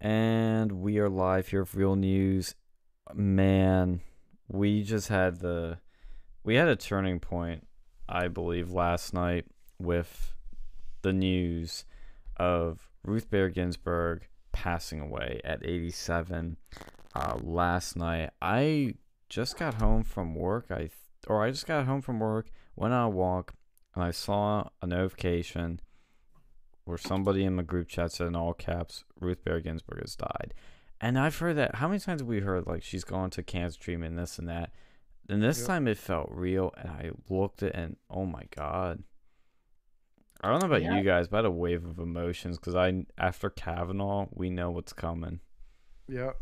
And 0.00 0.80
we 0.80 0.98
are 0.98 1.08
live 1.08 1.48
here 1.48 1.64
for 1.64 1.78
Real 1.78 1.96
News. 1.96 2.54
Man, 3.14 4.00
we 4.46 4.84
just 4.84 5.08
had 5.08 5.40
the 5.40 5.78
we 6.44 6.54
had 6.54 6.68
a 6.68 6.76
turning 6.76 7.18
point, 7.18 7.66
I 8.08 8.28
believe, 8.28 8.70
last 8.70 9.12
night 9.12 9.46
with 9.76 10.34
the 11.02 11.12
news 11.12 11.84
of 12.36 12.88
Ruth 13.04 13.28
Bader 13.28 13.48
Ginsburg 13.48 14.28
passing 14.52 15.00
away 15.00 15.40
at 15.42 15.66
87 15.66 16.56
uh, 17.16 17.38
last 17.42 17.96
night. 17.96 18.30
I 18.40 18.94
just 19.28 19.58
got 19.58 19.74
home 19.74 20.04
from 20.04 20.36
work. 20.36 20.66
I 20.70 20.76
th- 20.76 20.92
or 21.26 21.42
I 21.42 21.50
just 21.50 21.66
got 21.66 21.86
home 21.86 22.02
from 22.02 22.20
work, 22.20 22.52
went 22.76 22.94
on 22.94 23.06
a 23.06 23.10
walk, 23.10 23.54
and 23.96 24.04
I 24.04 24.12
saw 24.12 24.68
a 24.80 24.86
notification 24.86 25.80
where 26.88 26.98
somebody 26.98 27.44
in 27.44 27.54
my 27.56 27.62
group 27.62 27.88
chat 27.88 28.12
said 28.12 28.26
in 28.26 28.34
all 28.36 28.54
caps, 28.54 29.04
Ruth 29.20 29.44
Bader 29.44 29.60
Ginsburg 29.60 30.00
has 30.00 30.16
died. 30.16 30.54
And 31.00 31.18
I've 31.18 31.38
heard 31.38 31.56
that. 31.56 31.76
How 31.76 31.86
many 31.88 32.00
times 32.00 32.20
have 32.22 32.28
we 32.28 32.40
heard 32.40 32.66
like 32.66 32.82
she's 32.82 33.04
gone 33.04 33.30
to 33.30 33.42
cancer 33.42 33.78
treatment, 33.78 34.16
this 34.16 34.38
and 34.38 34.48
that? 34.48 34.70
And 35.28 35.42
this 35.42 35.58
Yep. 35.58 35.66
time 35.66 35.86
it 35.88 35.98
felt 35.98 36.28
real, 36.30 36.72
and 36.78 36.88
I 36.90 37.10
looked 37.28 37.62
at 37.62 37.68
it 37.70 37.74
and 37.76 37.96
oh 38.10 38.24
my 38.24 38.44
god. 38.56 39.04
I 40.40 40.50
don't 40.50 40.60
know 40.60 40.66
about 40.66 40.82
Yeah. 40.82 40.96
you 40.96 41.04
guys, 41.04 41.28
but 41.28 41.36
I 41.36 41.38
had 41.40 41.44
a 41.46 41.50
wave 41.50 41.84
of 41.84 41.98
emotions 41.98 42.58
because 42.58 42.74
I 42.74 43.04
after 43.18 43.50
Kavanaugh, 43.50 44.26
we 44.32 44.50
know 44.50 44.70
what's 44.70 44.92
coming. 44.92 45.40
Yep. 46.08 46.40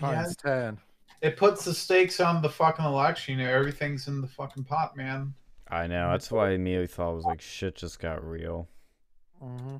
Yeah. 0.00 0.06
Times 0.08 0.36
ten. 0.36 0.78
It 1.20 1.36
puts 1.36 1.64
the 1.64 1.74
stakes 1.74 2.20
on 2.20 2.42
the 2.42 2.48
fucking 2.48 2.84
election. 2.84 3.38
You 3.38 3.44
know, 3.44 3.52
everything's 3.52 4.08
in 4.08 4.20
the 4.20 4.26
fucking 4.28 4.64
pot, 4.64 4.96
man. 4.96 5.34
I 5.68 5.86
know. 5.86 6.10
That's 6.10 6.30
why 6.30 6.48
I 6.48 6.52
immediately 6.52 6.86
thought 6.86 7.12
it 7.12 7.16
was 7.16 7.24
like 7.24 7.40
shit 7.40 7.76
just 7.76 7.98
got 7.98 8.24
real. 8.24 8.68
Mm-hmm. 9.42 9.76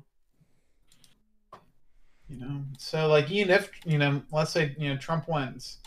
You 2.27 2.39
know, 2.39 2.61
so 2.77 3.07
like 3.07 3.29
even 3.31 3.53
if 3.53 3.69
you 3.85 3.97
know, 3.97 4.21
let's 4.31 4.51
say 4.51 4.75
you 4.77 4.89
know 4.89 4.97
Trump 4.97 5.27
wins, 5.27 5.77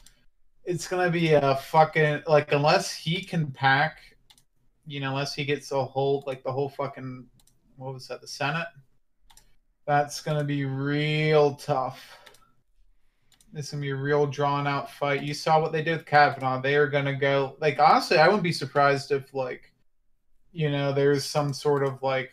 it's 0.65 0.87
gonna 0.87 1.11
be 1.11 1.33
a 1.33 1.57
fucking 1.57 2.23
like 2.27 2.53
unless 2.53 2.95
he 2.95 3.23
can 3.23 3.51
pack, 3.51 3.99
you 4.87 5.01
know, 5.01 5.11
unless 5.11 5.35
he 5.35 5.45
gets 5.45 5.73
a 5.73 5.85
whole 5.85 6.23
like 6.27 6.43
the 6.43 6.53
whole 6.53 6.69
fucking 6.69 7.27
what 7.77 7.93
was 7.93 8.09
that 8.09 8.21
the 8.21 8.29
Senate, 8.29 8.69
that's 9.87 10.21
gonna 10.21 10.45
be 10.45 10.65
real 10.65 11.55
tough. 11.55 12.19
It's 13.55 13.71
gonna 13.71 13.83
be 13.83 13.91
a 13.91 13.97
real 13.97 14.27
drawn 14.27 14.67
out 14.67 14.91
fight. 14.91 15.23
You 15.23 15.35
saw 15.35 15.61
what 15.61 15.73
they 15.73 15.83
did 15.83 15.99
with 15.99 16.07
Kavanaugh. 16.07 16.61
They 16.61 16.77
are 16.77 16.87
gonna 16.87 17.17
go 17.17 17.57
like 17.61 17.79
honestly, 17.79 18.19
I 18.19 18.27
wouldn't 18.27 18.45
be 18.45 18.53
surprised 18.53 19.11
if 19.11 19.35
like, 19.35 19.73
you 20.53 20.71
know, 20.71 20.93
there's 20.93 21.25
some 21.25 21.53
sort 21.53 21.83
of 21.83 22.03
like 22.03 22.33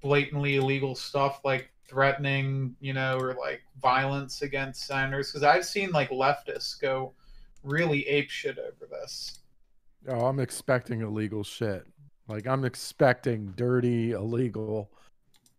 blatantly 0.00 0.56
illegal 0.56 0.94
stuff 0.94 1.40
like 1.44 1.70
threatening, 1.86 2.74
you 2.80 2.92
know, 2.92 3.18
or 3.18 3.34
like 3.34 3.62
violence 3.80 4.42
against 4.42 4.86
senators. 4.86 5.30
Because 5.30 5.42
I've 5.42 5.64
seen 5.64 5.90
like 5.90 6.10
leftists 6.10 6.80
go 6.80 7.12
really 7.62 8.06
ape 8.06 8.30
shit 8.30 8.58
over 8.58 8.86
this. 8.90 9.40
Oh, 10.08 10.26
I'm 10.26 10.40
expecting 10.40 11.02
illegal 11.02 11.44
shit. 11.44 11.84
Like 12.28 12.46
I'm 12.46 12.64
expecting 12.64 13.52
dirty, 13.56 14.12
illegal 14.12 14.90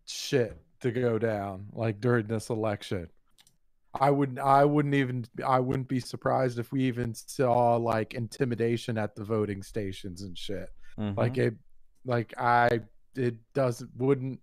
shit 0.07 0.57
to 0.79 0.91
go 0.91 1.19
down. 1.19 1.67
Like 1.73 1.99
during 1.99 2.27
this 2.27 2.49
election. 2.49 3.07
I 3.93 4.09
wouldn't 4.09 4.39
I 4.39 4.63
wouldn't 4.63 4.95
even 4.95 5.25
I 5.45 5.59
wouldn't 5.59 5.89
be 5.89 5.99
surprised 5.99 6.59
if 6.59 6.71
we 6.71 6.83
even 6.83 7.13
saw 7.13 7.75
like 7.75 8.13
intimidation 8.13 8.97
at 8.97 9.15
the 9.15 9.23
voting 9.25 9.61
stations 9.61 10.21
and 10.21 10.37
shit. 10.37 10.69
Like 10.97 11.33
Mhm. 11.33 11.47
it 11.47 11.55
like 12.05 12.33
I 12.37 12.81
it 13.15 13.35
doesn't 13.53 13.89
wouldn't 13.97 14.39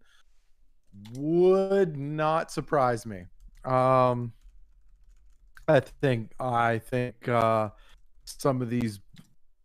would 1.15 1.97
not 1.97 2.51
surprise 2.51 3.07
me. 3.07 3.25
Um 3.65 4.33
I 5.67 5.81
think 5.81 6.33
I 6.41 6.79
think 6.79 7.29
uh 7.29 7.71
some 8.25 8.63
of 8.63 8.71
these 8.71 9.01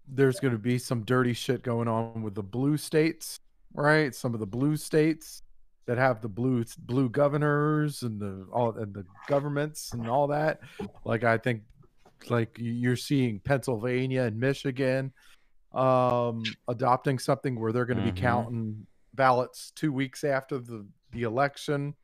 there's 0.07 0.39
going 0.39 0.51
to 0.51 0.59
be 0.59 0.77
some 0.77 1.03
dirty 1.03 1.33
shit 1.33 1.63
going 1.63 1.87
on 1.87 2.21
with 2.23 2.35
the 2.35 2.43
blue 2.43 2.75
states, 2.75 3.37
right? 3.73 4.13
Some 4.13 4.33
of 4.33 4.41
the 4.41 4.45
blue 4.45 4.75
states 4.75 5.41
that 5.85 5.97
have 5.97 6.21
the 6.21 6.27
blue 6.27 6.65
blue 6.79 7.09
governors 7.09 8.03
and 8.03 8.19
the 8.19 8.45
all 8.51 8.77
and 8.77 8.93
the 8.93 9.05
governments 9.27 9.93
and 9.93 10.09
all 10.09 10.27
that. 10.27 10.59
Like 11.05 11.23
I 11.23 11.37
think 11.37 11.63
like 12.29 12.57
you're 12.59 12.95
seeing 12.97 13.39
Pennsylvania 13.39 14.23
and 14.23 14.39
Michigan 14.39 15.13
um 15.73 16.43
adopting 16.67 17.17
something 17.17 17.59
where 17.59 17.71
they're 17.71 17.85
going 17.85 17.97
to 17.97 18.03
Mhm. 18.03 18.15
be 18.15 18.21
counting 18.21 18.87
ballots 19.13 19.71
2 19.75 19.91
weeks 19.91 20.23
after 20.23 20.57
the 20.59 20.85
the 21.11 21.23
election 21.23 21.95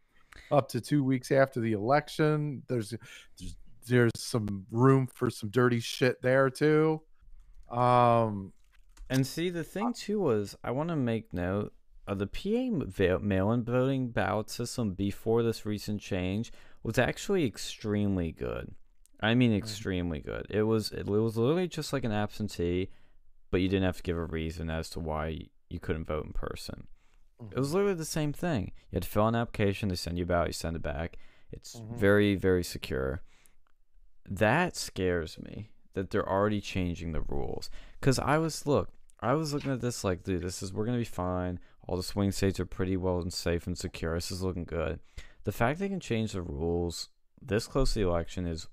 up 0.52 0.70
to 0.70 0.80
2 0.82 1.04
weeks 1.04 1.32
after 1.32 1.60
the 1.60 1.74
election. 1.74 2.64
There's 2.68 2.94
there's, 3.38 3.56
there's 3.88 4.12
some 4.16 4.66
room 4.72 5.08
for 5.08 5.30
some 5.30 5.50
dirty 5.50 5.80
shit 5.80 6.22
there 6.22 6.50
too. 6.50 7.02
Um 7.72 8.54
And 9.10 9.26
see, 9.26 9.50
the 9.50 9.64
thing 9.64 9.94
too 9.94 10.20
was, 10.20 10.56
I 10.64 10.72
want 10.72 10.90
to 10.90 10.96
make 10.96 11.34
note 11.34 11.74
of 12.08 12.20
the 12.20 12.28
PA 12.28 13.18
mail-in 13.20 13.64
voting 13.64 14.10
ballot 14.10 14.50
system 14.50 14.94
before 14.94 15.44
this 15.44 15.66
recent 15.66 16.02
change 16.02 16.52
was 16.84 16.98
actually 16.98 17.46
extremely 17.46 18.32
good. 18.32 18.74
I 19.22 19.36
mean, 19.36 19.54
extremely 19.54 20.20
good. 20.20 20.48
It 20.50 20.64
was 20.64 20.92
it 20.92 21.06
was 21.08 21.38
literally 21.38 21.68
just 21.68 21.92
like 21.92 22.06
an 22.06 22.12
absentee, 22.12 22.90
but 23.52 23.62
you 23.62 23.68
didn't 23.68 23.86
have 23.86 23.98
to 23.98 24.04
give 24.04 24.18
a 24.18 24.26
reason 24.26 24.70
as 24.70 24.90
to 24.92 25.00
why 25.00 25.50
you 25.70 25.80
couldn't 25.80 26.08
vote 26.08 26.26
in 26.26 26.34
person. 26.34 26.88
It 27.40 27.58
was 27.58 27.74
literally 27.74 27.94
the 27.96 28.06
same 28.06 28.34
thing. 28.34 28.72
You 28.92 28.98
had 28.98 29.04
to 29.04 29.10
fill 29.10 29.28
an 29.28 29.36
application, 29.36 29.90
they 29.90 29.96
send 29.96 30.18
you 30.18 30.26
ballot, 30.26 30.48
you 30.50 30.54
send 30.54 30.76
it 30.76 30.82
back. 30.82 31.18
It's 31.52 31.76
Mhm. 31.80 31.96
very, 31.98 32.36
very 32.36 32.64
secure. 32.64 33.22
That 34.30 34.76
scares 34.76 35.40
me 35.40 35.72
that 35.94 36.10
they're 36.12 36.28
already 36.28 36.62
changing 36.62 37.12
the 37.14 37.22
rules. 37.22 37.70
Cause 38.02 38.20
I 38.20 38.38
was 38.38 38.66
look, 38.66 38.90
I 39.22 39.34
was 39.34 39.54
looking 39.54 39.72
at 39.72 39.82
this 39.82 40.04
like, 40.04 40.24
dude, 40.24 40.42
this 40.44 40.62
is 40.62 40.72
we're 40.74 40.86
gonna 40.86 40.98
be 40.98 41.04
fine. 41.04 41.60
All 41.88 41.98
the 41.98 42.04
swing 42.04 42.32
states 42.32 42.60
are 42.60 42.66
pretty 42.66 42.96
well 42.98 43.20
and 43.20 43.34
safe 43.34 43.66
and 43.66 43.78
secure. 43.78 44.14
This 44.16 44.32
is 44.32 44.44
looking 44.44 44.66
good. 44.66 45.00
The 45.46 45.52
fact 45.52 45.80
they 45.80 45.90
can 45.90 46.00
change 46.00 46.34
the 46.34 46.42
rules 46.42 47.10
this 47.42 47.68
close 47.68 47.94
to 47.94 48.00
the 48.00 48.08
election 48.08 48.46
is 48.46 48.68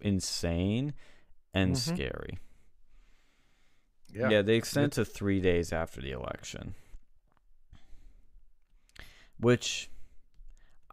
insane 0.00 0.94
and 1.54 1.74
Mhm. 1.74 1.78
scary. 1.94 2.38
yeah. 4.14 4.28
Yeah, 4.28 4.42
they 4.42 4.56
extend 4.56 4.92
to 4.92 5.04
three 5.06 5.40
days 5.40 5.72
after 5.72 6.00
the 6.02 6.10
election. 6.12 6.74
Which, 9.42 9.90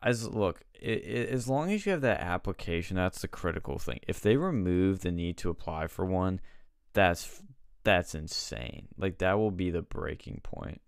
as 0.04 0.28
look, 0.28 0.62
i 0.84 0.90
i 0.90 1.28
as 1.32 1.48
long 1.48 1.72
as 1.72 1.86
you 1.86 1.92
have 1.94 2.02
that 2.02 2.20
application, 2.20 2.98
that's 2.98 3.22
the 3.22 3.28
critical 3.28 3.80
thing. 3.80 4.00
If 4.08 4.20
they 4.20 4.36
remove 4.36 5.02
the 5.02 5.12
need 5.12 5.38
to 5.38 5.50
apply 5.50 5.88
for 5.88 6.04
one, 6.06 6.42
that's 6.94 7.44
that's 7.84 8.16
insane. 8.16 8.88
Like 8.98 9.20
that 9.20 9.38
will 9.38 9.52
be 9.52 9.70
the 9.70 9.84
breaking 9.84 10.42
point. 10.44 10.82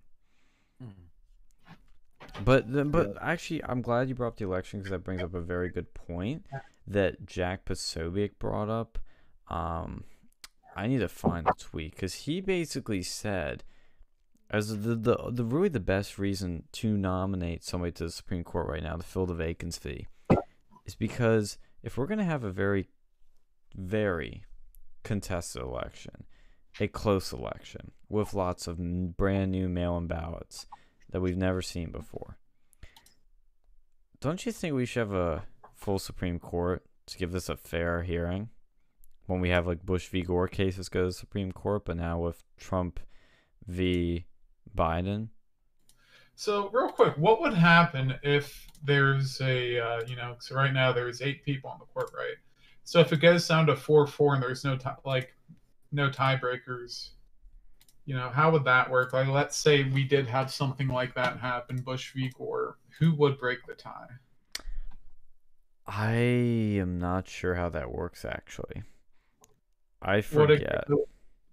But 2.44 2.72
the, 2.72 2.86
but 2.86 3.16
actually, 3.22 3.64
I'm 3.64 3.82
glad 3.82 4.10
you 4.10 4.16
brought 4.16 4.30
up 4.30 4.38
the 4.38 4.46
election 4.46 4.80
because 4.80 4.92
that 4.92 5.04
brings 5.04 5.22
up 5.22 5.34
a 5.34 5.42
very 5.42 5.70
good 5.70 5.94
point 5.94 6.46
that 6.88 7.26
Jack 7.26 7.66
Posobiec 7.66 8.32
brought 8.40 8.70
up. 8.70 8.98
Um, 9.48 10.04
I 10.76 10.88
need 10.88 11.00
to 11.00 11.10
find 11.10 11.46
the 11.46 11.54
tweet 11.60 11.94
because 11.94 12.14
he 12.14 12.42
basically 12.42 13.04
said, 13.04 13.64
as 14.52 14.84
the, 14.84 14.96
the 14.96 15.18
the 15.32 15.46
really 15.46 15.70
the 15.70 15.80
best 15.80 16.20
reason 16.20 16.64
to 16.74 16.98
nominate 16.98 17.64
somebody 17.64 17.94
to 17.94 18.04
the 18.04 18.12
Supreme 18.12 18.44
Court 18.44 18.68
right 18.68 18.84
now 18.84 18.98
to 18.98 19.04
fill 19.04 19.26
the 19.26 19.34
vacancy 19.34 20.08
is 20.86 20.94
because 20.94 21.58
if 21.82 21.98
we're 21.98 22.06
gonna 22.06 22.26
have 22.26 22.44
a 22.44 22.52
very 22.52 22.90
very 23.74 24.44
contested 25.04 25.62
election, 25.62 26.26
a 26.80 26.88
close 26.88 27.32
election 27.32 27.92
with 28.10 28.34
lots 28.34 28.68
of 28.68 28.78
brand 29.16 29.52
new 29.52 29.70
mail-in 29.70 30.08
ballots 30.08 30.68
that 31.12 31.22
we've 31.22 31.38
never 31.38 31.62
seen 31.62 31.90
before. 31.90 32.38
Don't 34.20 34.46
you 34.46 34.52
think 34.52 34.76
we 34.76 34.86
should 34.86 35.00
have 35.00 35.14
a 35.14 35.44
full 35.74 35.98
Supreme 35.98 36.40
Court 36.40 36.84
to 37.08 37.18
give 37.18 37.32
this 37.32 37.50
a 37.50 37.56
fair 37.56 38.04
hearing? 38.04 38.50
When 39.26 39.40
we 39.40 39.50
have 39.50 39.66
like 39.66 39.86
Bush 39.86 40.10
v. 40.10 40.22
Gore 40.24 40.50
cases 40.50 40.90
go 40.90 41.02
to 41.02 41.06
the 41.08 41.14
Supreme 41.14 41.54
Court, 41.54 41.86
but 41.86 41.98
now 41.98 42.20
with 42.20 42.44
Trump 42.58 43.00
v. 43.66 44.26
Biden, 44.76 45.30
So 46.36 46.70
real 46.70 46.90
quick, 46.90 47.16
what 47.18 47.42
would 47.42 47.54
happen 47.54 48.16
if 48.24 48.68
there's 48.84 49.40
a 49.42 49.80
uh, 49.80 50.02
you 50.08 50.16
know? 50.16 50.36
So 50.40 50.56
right 50.56 50.74
now 50.74 50.92
there's 50.92 51.22
eight 51.22 51.44
people 51.44 51.70
on 51.70 51.80
the 51.80 51.86
court, 51.86 52.12
right? 52.16 52.36
So 52.84 53.00
if 53.00 53.14
it 53.14 53.18
goes 53.18 53.48
down 53.48 53.68
to 53.68 53.76
four 53.76 54.08
four 54.08 54.34
and 54.34 54.44
there's 54.44 54.64
no 54.64 54.78
tie, 54.78 54.96
like 55.06 55.36
no 55.92 56.10
tiebreakers, 56.10 57.10
you 58.06 58.16
know, 58.16 58.30
how 58.30 58.52
would 58.52 58.64
that 58.66 58.90
work? 58.90 59.14
Like, 59.14 59.28
let's 59.28 59.58
say 59.58 59.84
we 59.84 60.04
did 60.04 60.28
have 60.28 60.52
something 60.52 60.88
like 60.88 61.14
that 61.16 61.38
happen, 61.40 61.78
Bush 61.82 62.14
v. 62.14 62.30
Gore. 62.38 62.78
Who 63.00 63.14
would 63.16 63.38
break 63.38 63.60
the 63.68 63.74
tie? 63.76 64.08
I 65.88 66.14
am 66.14 67.00
not 67.00 67.28
sure 67.28 67.56
how 67.56 67.70
that 67.70 67.92
works 67.92 68.26
actually. 68.26 68.84
I 70.02 70.24
Would 70.32 70.52
it, 70.52 70.60
forget. 70.62 70.86
go, 70.88 71.08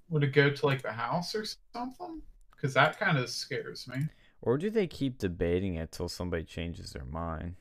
would 0.09 0.25
it 0.25 0.33
go 0.33 0.51
to 0.51 0.67
like 0.67 0.83
the 0.83 0.93
House 0.93 1.35
or 1.35 1.45
something? 1.75 2.23
Because 2.59 2.75
that 2.75 2.99
kind 2.99 3.17
of 3.17 3.31
scares 3.31 3.87
me. 3.87 4.09
Or 4.43 4.59
do 4.59 4.69
they 4.69 4.87
keep 4.87 5.19
debating 5.19 5.77
it 5.77 5.93
till 5.93 6.09
somebody 6.09 6.43
changes 6.43 6.93
their 6.93 7.05
mind? 7.05 7.55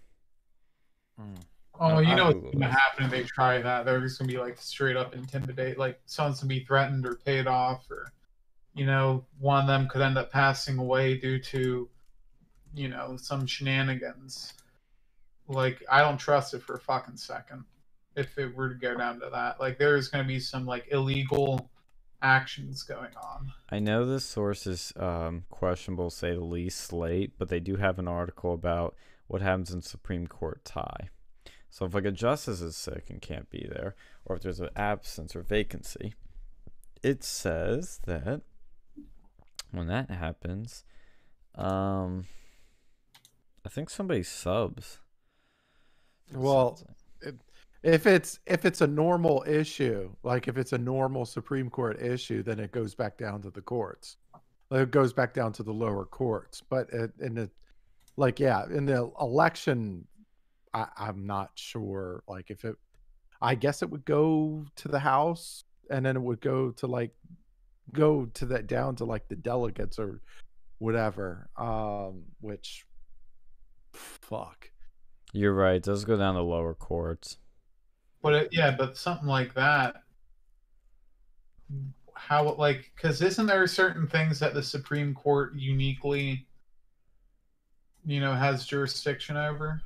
Mm. 1.20 1.38
Oh, 1.80 2.00
you 2.00 2.10
I'll 2.10 2.18
know 2.18 2.26
what's 2.26 2.36
Google 2.36 2.52
gonna 2.54 2.72
happen 2.72 3.06
if 3.06 3.12
they 3.12 3.24
try 3.24 3.62
that? 3.62 3.86
They're 3.86 4.02
just 4.02 4.18
gonna 4.18 4.32
be 4.32 4.40
like 4.40 4.60
straight 4.60 4.98
up 4.98 5.14
intimidate, 5.14 5.78
like 5.78 6.00
someone's 6.06 6.40
gonna 6.40 6.50
be 6.50 6.66
threatened 6.66 7.06
or 7.06 7.16
paid 7.16 7.46
off, 7.46 7.90
or 7.92 8.12
you 8.74 8.86
know, 8.86 9.26
one 9.40 9.62
of 9.62 9.68
them 9.68 9.88
could 9.88 10.02
end 10.02 10.18
up 10.18 10.32
passing 10.32 10.78
away 10.78 11.18
due 11.18 11.40
to, 11.40 11.88
you 12.76 12.88
know, 12.88 13.18
some 13.18 13.46
shenanigans. 13.46 14.54
Like 15.48 15.84
I 15.90 16.02
don't 16.02 16.18
trust 16.18 16.54
it 16.54 16.64
for 16.64 16.76
a 16.76 16.80
fucking 16.80 17.18
second. 17.18 17.64
If 18.16 18.38
it 18.40 18.56
were 18.56 18.70
to 18.70 18.76
go 18.76 18.98
down 18.98 19.20
to 19.20 19.30
that, 19.32 19.60
like 19.60 19.78
there's 19.78 20.08
gonna 20.08 20.24
be 20.24 20.40
some 20.40 20.66
like 20.66 20.88
illegal 20.90 21.70
actions 22.22 22.84
going 22.84 23.16
on. 23.16 23.52
I 23.70 23.80
know 23.80 24.06
this 24.06 24.26
source 24.26 24.66
is 24.68 24.94
um, 24.98 25.44
questionable, 25.50 26.10
say 26.10 26.34
the 26.34 26.42
least, 26.42 26.80
Slate, 26.80 27.34
but 27.38 27.50
they 27.50 27.60
do 27.60 27.76
have 27.76 28.00
an 28.00 28.08
article 28.08 28.54
about 28.54 28.96
what 29.28 29.42
happens 29.42 29.72
in 29.72 29.82
Supreme 29.82 30.28
Court 30.28 30.64
tie. 30.64 31.10
So 31.70 31.86
if 31.86 31.94
like 31.94 32.06
a 32.06 32.12
justice 32.12 32.62
is 32.62 32.76
sick 32.76 33.10
and 33.10 33.22
can't 33.22 33.50
be 33.50 33.68
there, 33.70 33.96
or 34.26 34.36
if 34.36 34.42
there's 34.42 34.60
an 34.60 34.70
absence 34.76 35.36
or 35.36 35.42
vacancy, 35.42 36.14
it 37.04 37.24
says 37.24 38.00
that 38.06 38.42
when 39.72 39.88
that 39.88 40.10
happens, 40.10 40.84
um, 41.56 42.26
I 43.66 43.70
think 43.70 43.90
somebody 43.90 44.24
subs. 44.24 45.00
Well, 46.34 46.80
if 47.84 48.06
it's 48.06 48.40
if 48.46 48.66
it's 48.66 48.82
a 48.82 48.88
normal 48.88 49.44
issue, 49.48 50.10
like 50.24 50.48
if 50.48 50.58
it's 50.58 50.74
a 50.74 50.78
normal 50.78 51.26
Supreme 51.26 51.70
Court 51.70 52.02
issue, 52.02 52.44
then 52.44 52.60
it 52.60 52.72
goes 52.72 52.96
back 52.96 53.18
down 53.18 53.42
to 53.44 53.50
the 53.50 53.62
courts. 53.62 54.18
It 54.72 54.92
goes 54.92 55.14
back 55.14 55.34
down 55.34 55.54
to 55.54 55.64
the 55.64 55.72
lower 55.72 56.06
courts. 56.06 56.62
But 56.70 56.90
it, 56.92 57.12
in 57.20 57.36
the 57.36 57.50
like, 58.18 58.40
yeah, 58.40 58.66
in 58.66 58.86
the 58.86 59.12
election, 59.22 60.06
I, 60.74 60.88
I'm 60.98 61.26
not 61.26 61.52
sure. 61.56 62.24
Like, 62.28 62.50
if 62.50 62.66
it, 62.66 62.76
I 63.42 63.56
guess 63.56 63.82
it 63.82 63.90
would 63.90 64.06
go 64.06 64.66
to 64.76 64.88
the 64.88 65.00
House, 65.00 65.64
and 65.90 66.06
then 66.06 66.18
it 66.18 66.22
would 66.22 66.42
go 66.42 66.72
to 66.72 66.88
like, 66.88 67.12
go 67.94 68.26
to 68.26 68.46
that 68.48 68.68
down 68.68 68.96
to 68.98 69.06
like 69.06 69.28
the 69.30 69.36
delegates 69.36 70.00
or 70.00 70.22
whatever. 70.80 71.50
Um, 71.56 72.24
which, 72.42 72.86
fuck. 73.94 74.72
You're 75.32 75.54
right. 75.54 75.76
It 75.76 75.84
does 75.84 76.04
go 76.04 76.18
down 76.18 76.36
to 76.36 76.42
lower 76.42 76.74
courts. 76.74 77.38
But 78.22 78.34
it, 78.34 78.50
yeah, 78.52 78.72
but 78.72 78.98
something 78.98 79.28
like 79.28 79.54
that. 79.54 80.04
How 82.14 82.54
like 82.54 82.92
because 82.96 83.22
isn't 83.22 83.46
there 83.46 83.66
certain 83.68 84.08
things 84.08 84.40
that 84.40 84.54
the 84.54 84.64
Supreme 84.64 85.14
Court 85.14 85.54
uniquely, 85.56 86.48
you 88.06 88.20
know, 88.20 88.34
has 88.34 88.66
jurisdiction 88.66 89.38
over? 89.38 89.82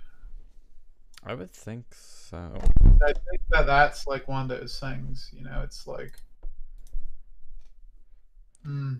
I 1.23 1.35
would 1.35 1.51
think 1.51 1.85
so. 1.93 2.59
I 3.03 3.13
think 3.13 3.41
that 3.49 3.67
that's 3.67 4.07
like 4.07 4.27
one 4.27 4.49
of 4.49 4.59
those 4.59 4.79
things. 4.79 5.29
You 5.33 5.43
know, 5.43 5.61
it's 5.63 5.85
like, 5.85 6.17
hmm, 8.63 8.93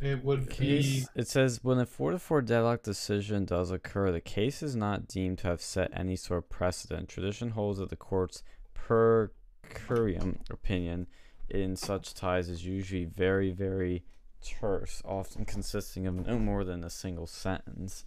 it 0.00 0.22
would 0.24 0.48
be. 0.56 1.06
It 1.14 1.26
says 1.26 1.64
when 1.64 1.78
a 1.78 1.86
4 1.86 2.12
to 2.12 2.18
4 2.18 2.42
deadlock 2.42 2.82
decision 2.82 3.46
does 3.46 3.70
occur, 3.70 4.12
the 4.12 4.20
case 4.20 4.62
is 4.62 4.76
not 4.76 5.08
deemed 5.08 5.38
to 5.38 5.48
have 5.48 5.60
set 5.60 5.90
any 5.92 6.16
sort 6.16 6.38
of 6.38 6.50
precedent. 6.50 7.08
Tradition 7.08 7.50
holds 7.50 7.78
that 7.78 7.88
the 7.88 7.96
court's 7.96 8.42
per 8.86 9.32
curiam 9.68 10.38
opinion 10.48 11.08
in 11.50 11.74
such 11.74 12.14
ties 12.14 12.48
is 12.48 12.64
usually 12.64 13.04
very, 13.04 13.50
very 13.50 14.04
terse, 14.40 15.02
often 15.04 15.44
consisting 15.44 16.06
of 16.06 16.14
no 16.14 16.38
more 16.38 16.62
than 16.62 16.84
a 16.84 16.90
single 16.90 17.26
sentence. 17.26 18.04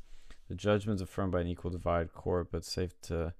The 0.48 0.56
judgment 0.56 0.96
is 0.96 1.02
affirmed 1.02 1.34
by 1.34 1.42
an 1.42 1.48
equal 1.48 1.70
divided 1.70 2.14
court, 2.14 2.48
but 2.50 2.64
safe 2.64 2.94
to 3.04 3.34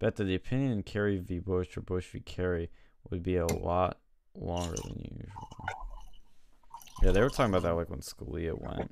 bet 0.00 0.16
that 0.16 0.24
the 0.24 0.34
opinion 0.34 0.72
in 0.72 0.82
Kerry 0.82 1.18
v. 1.18 1.38
Bush 1.38 1.76
or 1.76 1.80
Bush 1.80 2.08
v. 2.08 2.18
Kerry 2.18 2.70
would 3.08 3.22
be 3.22 3.36
a 3.36 3.46
lot 3.46 3.98
longer 4.34 4.74
than 4.82 4.98
usual. 4.98 5.48
Yeah, 7.04 7.12
they 7.12 7.20
were 7.20 7.30
talking 7.30 7.54
about 7.54 7.62
that 7.62 7.76
like 7.76 7.88
when 7.88 8.00
Scalia 8.00 8.60
went. 8.60 8.90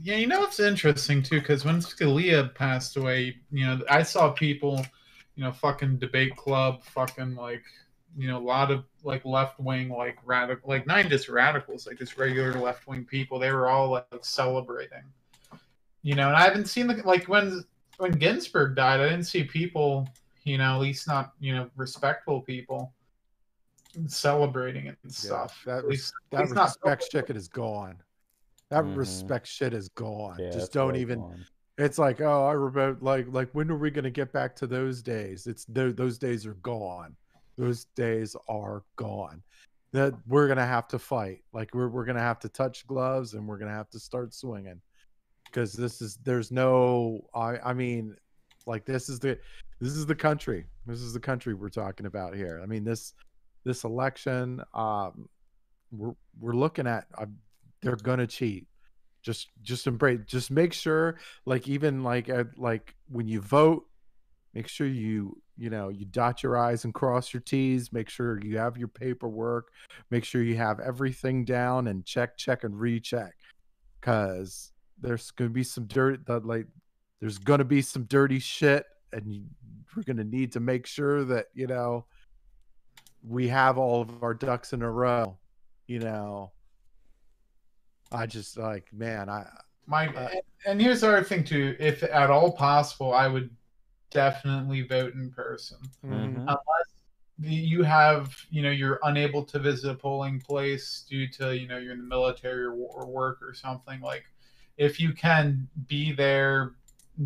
Yeah, 0.00 0.16
you 0.16 0.28
know 0.28 0.44
it's 0.44 0.60
interesting 0.60 1.24
too, 1.24 1.40
because 1.40 1.64
when 1.64 1.80
Scalia 1.80 2.54
passed 2.54 2.96
away, 2.96 3.36
you 3.50 3.66
know, 3.66 3.80
I 3.90 4.04
saw 4.04 4.30
people, 4.30 4.86
you 5.38 5.44
know, 5.44 5.52
fucking 5.52 5.96
debate 5.98 6.34
club, 6.34 6.82
fucking 6.82 7.36
like, 7.36 7.62
you 8.16 8.26
know, 8.26 8.38
a 8.38 8.42
lot 8.42 8.72
of 8.72 8.82
like 9.04 9.24
left 9.24 9.60
wing, 9.60 9.88
like 9.88 10.18
radical, 10.24 10.68
like 10.68 10.84
not 10.84 11.06
just 11.06 11.28
radicals, 11.28 11.86
like 11.86 11.96
just 11.96 12.18
regular 12.18 12.52
left 12.54 12.88
wing 12.88 13.04
people. 13.04 13.38
They 13.38 13.52
were 13.52 13.68
all 13.68 13.88
like 13.88 14.04
celebrating, 14.22 15.04
you 16.02 16.16
know. 16.16 16.26
And 16.26 16.36
I 16.36 16.40
haven't 16.42 16.66
seen 16.66 16.88
the 16.88 16.94
like 17.04 17.28
when 17.28 17.62
when 17.98 18.10
Ginsburg 18.10 18.74
died, 18.74 18.98
I 18.98 19.04
didn't 19.10 19.26
see 19.26 19.44
people, 19.44 20.08
you 20.42 20.58
know, 20.58 20.74
at 20.74 20.80
least 20.80 21.06
not 21.06 21.34
you 21.38 21.54
know 21.54 21.70
respectful 21.76 22.40
people 22.40 22.92
celebrating 24.08 24.86
it 24.86 24.98
and 25.04 25.12
Yeah, 25.12 25.18
stuff. 25.18 25.62
that 25.66 25.78
At 25.78 25.84
res- 25.84 25.90
least- 25.90 26.14
at 26.32 26.36
that 26.38 26.40
least 26.42 26.54
not 26.56 26.62
respect 26.64 26.82
publicly. 27.12 27.20
shit 27.28 27.36
is 27.36 27.48
gone. 27.48 28.02
That 28.70 28.84
Mhm. 28.84 28.96
respect 28.96 29.46
shit 29.46 29.72
is 29.72 29.88
gone. 29.90 30.38
Yeah, 30.40 30.50
Just 30.50 30.72
don't 30.72 30.94
way 30.94 31.00
even. 31.00 31.20
gone. 31.20 31.46
It's 31.78 31.96
like, 31.96 32.20
oh, 32.20 32.44
I 32.44 32.52
remember, 32.52 32.98
like, 33.00 33.26
like 33.30 33.50
when 33.52 33.70
are 33.70 33.76
we 33.76 33.90
gonna 33.90 34.10
get 34.10 34.32
back 34.32 34.56
to 34.56 34.66
those 34.66 35.00
days? 35.00 35.46
It's 35.46 35.64
tho- 35.64 35.92
those 35.92 36.18
days 36.18 36.44
are 36.44 36.54
gone. 36.54 37.14
Those 37.56 37.84
days 37.96 38.34
are 38.48 38.82
gone. 38.96 39.42
That 39.92 40.14
we're 40.26 40.48
gonna 40.48 40.66
have 40.66 40.88
to 40.88 40.98
fight. 40.98 41.44
Like 41.52 41.72
we're 41.74 41.88
we're 41.88 42.04
gonna 42.04 42.20
have 42.20 42.40
to 42.40 42.48
touch 42.48 42.86
gloves 42.86 43.34
and 43.34 43.46
we're 43.46 43.58
gonna 43.58 43.70
have 43.70 43.90
to 43.90 44.00
start 44.00 44.34
swinging. 44.34 44.80
Because 45.44 45.72
this 45.72 46.02
is 46.02 46.18
there's 46.24 46.50
no. 46.50 47.24
I 47.34 47.58
I 47.58 47.74
mean, 47.74 48.16
like 48.66 48.84
this 48.84 49.08
is 49.08 49.20
the 49.20 49.38
this 49.80 49.92
is 49.92 50.04
the 50.04 50.14
country. 50.14 50.66
This 50.84 51.00
is 51.00 51.12
the 51.12 51.20
country 51.20 51.54
we're 51.54 51.68
talking 51.68 52.06
about 52.06 52.34
here. 52.34 52.60
I 52.62 52.66
mean 52.66 52.84
this 52.84 53.14
this 53.64 53.84
election. 53.84 54.60
Um, 54.74 55.28
we're 55.92 56.14
we're 56.40 56.54
looking 56.54 56.86
at. 56.86 57.06
Uh, 57.16 57.26
they're 57.82 57.96
gonna 57.96 58.26
cheat 58.26 58.67
just 59.28 59.48
just 59.60 59.86
embrace 59.86 60.20
just 60.26 60.50
make 60.50 60.72
sure 60.72 61.18
like 61.44 61.68
even 61.68 62.02
like 62.02 62.30
like 62.56 62.94
when 63.10 63.28
you 63.28 63.42
vote 63.42 63.84
make 64.54 64.66
sure 64.66 64.86
you 64.86 65.38
you 65.58 65.68
know 65.68 65.90
you 65.90 66.06
dot 66.06 66.42
your 66.42 66.56
i's 66.56 66.86
and 66.86 66.94
cross 66.94 67.34
your 67.34 67.42
t's 67.42 67.92
make 67.92 68.08
sure 68.08 68.40
you 68.42 68.56
have 68.56 68.78
your 68.78 68.88
paperwork 68.88 69.70
make 70.10 70.24
sure 70.24 70.42
you 70.42 70.56
have 70.56 70.80
everything 70.80 71.44
down 71.44 71.88
and 71.88 72.06
check 72.06 72.38
check 72.38 72.64
and 72.64 72.80
recheck 72.80 73.34
because 74.00 74.72
there's 74.98 75.30
gonna 75.32 75.50
be 75.50 75.62
some 75.62 75.84
dirt 75.84 76.24
that 76.24 76.46
like 76.46 76.66
there's 77.20 77.36
gonna 77.36 77.62
be 77.62 77.82
some 77.82 78.04
dirty 78.04 78.38
shit 78.38 78.86
and 79.12 79.30
you, 79.30 79.42
we're 79.94 80.04
gonna 80.04 80.24
need 80.24 80.52
to 80.52 80.60
make 80.60 80.86
sure 80.86 81.22
that 81.22 81.48
you 81.52 81.66
know 81.66 82.06
we 83.22 83.46
have 83.46 83.76
all 83.76 84.00
of 84.00 84.22
our 84.22 84.32
ducks 84.32 84.72
in 84.72 84.80
a 84.80 84.90
row 84.90 85.36
you 85.86 85.98
know 85.98 86.50
i 88.12 88.26
just 88.26 88.56
like 88.56 88.92
man 88.92 89.28
i 89.28 89.46
My 89.86 90.06
Uh, 90.08 90.28
and- 90.32 90.40
and 90.66 90.80
here's 90.82 91.00
the 91.00 91.08
other 91.08 91.24
thing 91.24 91.44
too. 91.44 91.74
If 91.78 92.02
at 92.02 92.28
all 92.30 92.52
possible, 92.52 93.14
I 93.14 93.26
would 93.26 93.48
definitely 94.10 94.82
vote 94.82 95.14
in 95.14 95.30
person. 95.30 95.78
Mhm. 96.04 96.36
Unless 96.40 96.88
you 97.40 97.82
have, 97.84 98.34
you 98.50 98.60
know, 98.62 98.70
you're 98.70 98.98
unable 99.04 99.44
to 99.44 99.58
visit 99.58 99.90
a 99.90 99.94
polling 99.94 100.40
place 100.40 101.06
due 101.08 101.26
to, 101.28 101.56
you 101.56 101.68
know, 101.68 101.78
you're 101.78 101.92
in 101.92 101.98
the 102.00 102.04
military 102.04 102.64
or, 102.64 102.72
or 102.74 103.06
work 103.06 103.40
or 103.40 103.54
something. 103.54 104.00
Like, 104.00 104.24
if 104.76 105.00
you 105.00 105.12
can 105.14 105.68
be 105.86 106.12
there, 106.12 106.74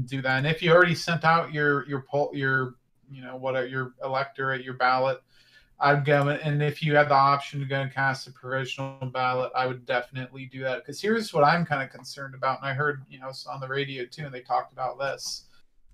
do 0.06 0.22
that. 0.22 0.38
And 0.38 0.46
if 0.46 0.62
you 0.62 0.70
already 0.72 0.94
sent 0.94 1.24
out 1.24 1.52
your 1.52 1.84
your 1.88 2.02
poll, 2.02 2.30
your, 2.34 2.74
you 3.10 3.22
know, 3.22 3.36
what 3.36 3.70
your 3.70 3.94
electorate, 4.04 4.62
your 4.62 4.74
ballot, 4.74 5.20
I'd 5.80 6.04
go 6.04 6.28
and 6.28 6.62
if 6.62 6.82
you 6.82 6.94
had 6.94 7.08
the 7.08 7.14
option 7.14 7.58
to 7.60 7.66
go 7.66 7.80
and 7.80 7.92
cast 7.92 8.28
a 8.28 8.32
provisional 8.32 9.04
ballot, 9.06 9.50
I 9.56 9.66
would 9.66 9.84
definitely 9.84 10.46
do 10.46 10.60
that. 10.60 10.78
Because 10.78 11.00
here's 11.00 11.34
what 11.34 11.42
I'm 11.42 11.66
kind 11.66 11.82
of 11.82 11.90
concerned 11.90 12.34
about, 12.34 12.60
and 12.60 12.68
I 12.68 12.72
heard 12.72 13.02
you 13.10 13.18
know 13.18 13.32
on 13.50 13.60
the 13.60 13.68
radio 13.68 14.04
too, 14.04 14.24
and 14.24 14.34
they 14.34 14.42
talked 14.42 14.72
about 14.72 14.98
this. 14.98 15.46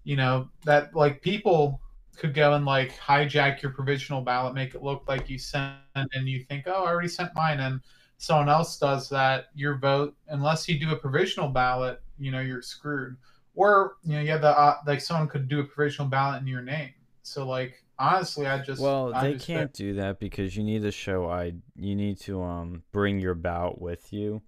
You 0.04 0.16
know 0.16 0.48
that 0.64 0.94
like 0.94 1.22
people 1.22 1.80
could 2.16 2.34
go 2.34 2.54
and 2.54 2.66
like 2.66 2.96
hijack 2.98 3.62
your 3.62 3.72
provisional 3.72 4.20
ballot, 4.20 4.54
make 4.54 4.74
it 4.74 4.82
look 4.82 5.04
like 5.08 5.30
you 5.30 5.38
sent, 5.38 5.76
and 5.94 6.28
you 6.28 6.44
think, 6.44 6.64
oh, 6.66 6.84
I 6.84 6.90
already 6.90 7.08
sent 7.08 7.34
mine, 7.34 7.60
and 7.60 7.80
someone 8.18 8.48
else 8.48 8.78
does 8.78 9.08
that. 9.08 9.46
Your 9.54 9.78
vote, 9.78 10.14
unless 10.28 10.68
you 10.68 10.78
do 10.78 10.90
a 10.92 10.96
provisional 10.96 11.48
ballot, 11.48 12.02
you 12.18 12.30
know 12.30 12.40
you're 12.40 12.62
screwed. 12.62 13.16
Or 13.54 13.96
you 14.04 14.12
know 14.12 14.20
you 14.20 14.30
have 14.32 14.42
the 14.42 14.58
uh, 14.58 14.76
like 14.86 15.00
someone 15.00 15.28
could 15.28 15.48
do 15.48 15.60
a 15.60 15.64
provisional 15.64 16.08
ballot 16.08 16.42
in 16.42 16.46
your 16.46 16.62
name. 16.62 16.92
So 17.22 17.46
like 17.46 17.82
honestly, 17.98 18.46
I 18.46 18.62
just 18.62 18.80
Well, 18.80 19.14
I 19.14 19.24
they 19.24 19.32
just 19.34 19.46
can't 19.46 19.72
do 19.72 19.94
that 19.94 20.20
because 20.20 20.56
you 20.56 20.62
need 20.62 20.82
to 20.82 20.90
show 20.92 21.28
I. 21.28 21.54
You 21.76 21.94
need 21.94 22.18
to 22.20 22.42
um 22.42 22.82
bring 22.92 23.18
your 23.18 23.34
ballot 23.34 23.80
with 23.80 24.12
you, 24.12 24.42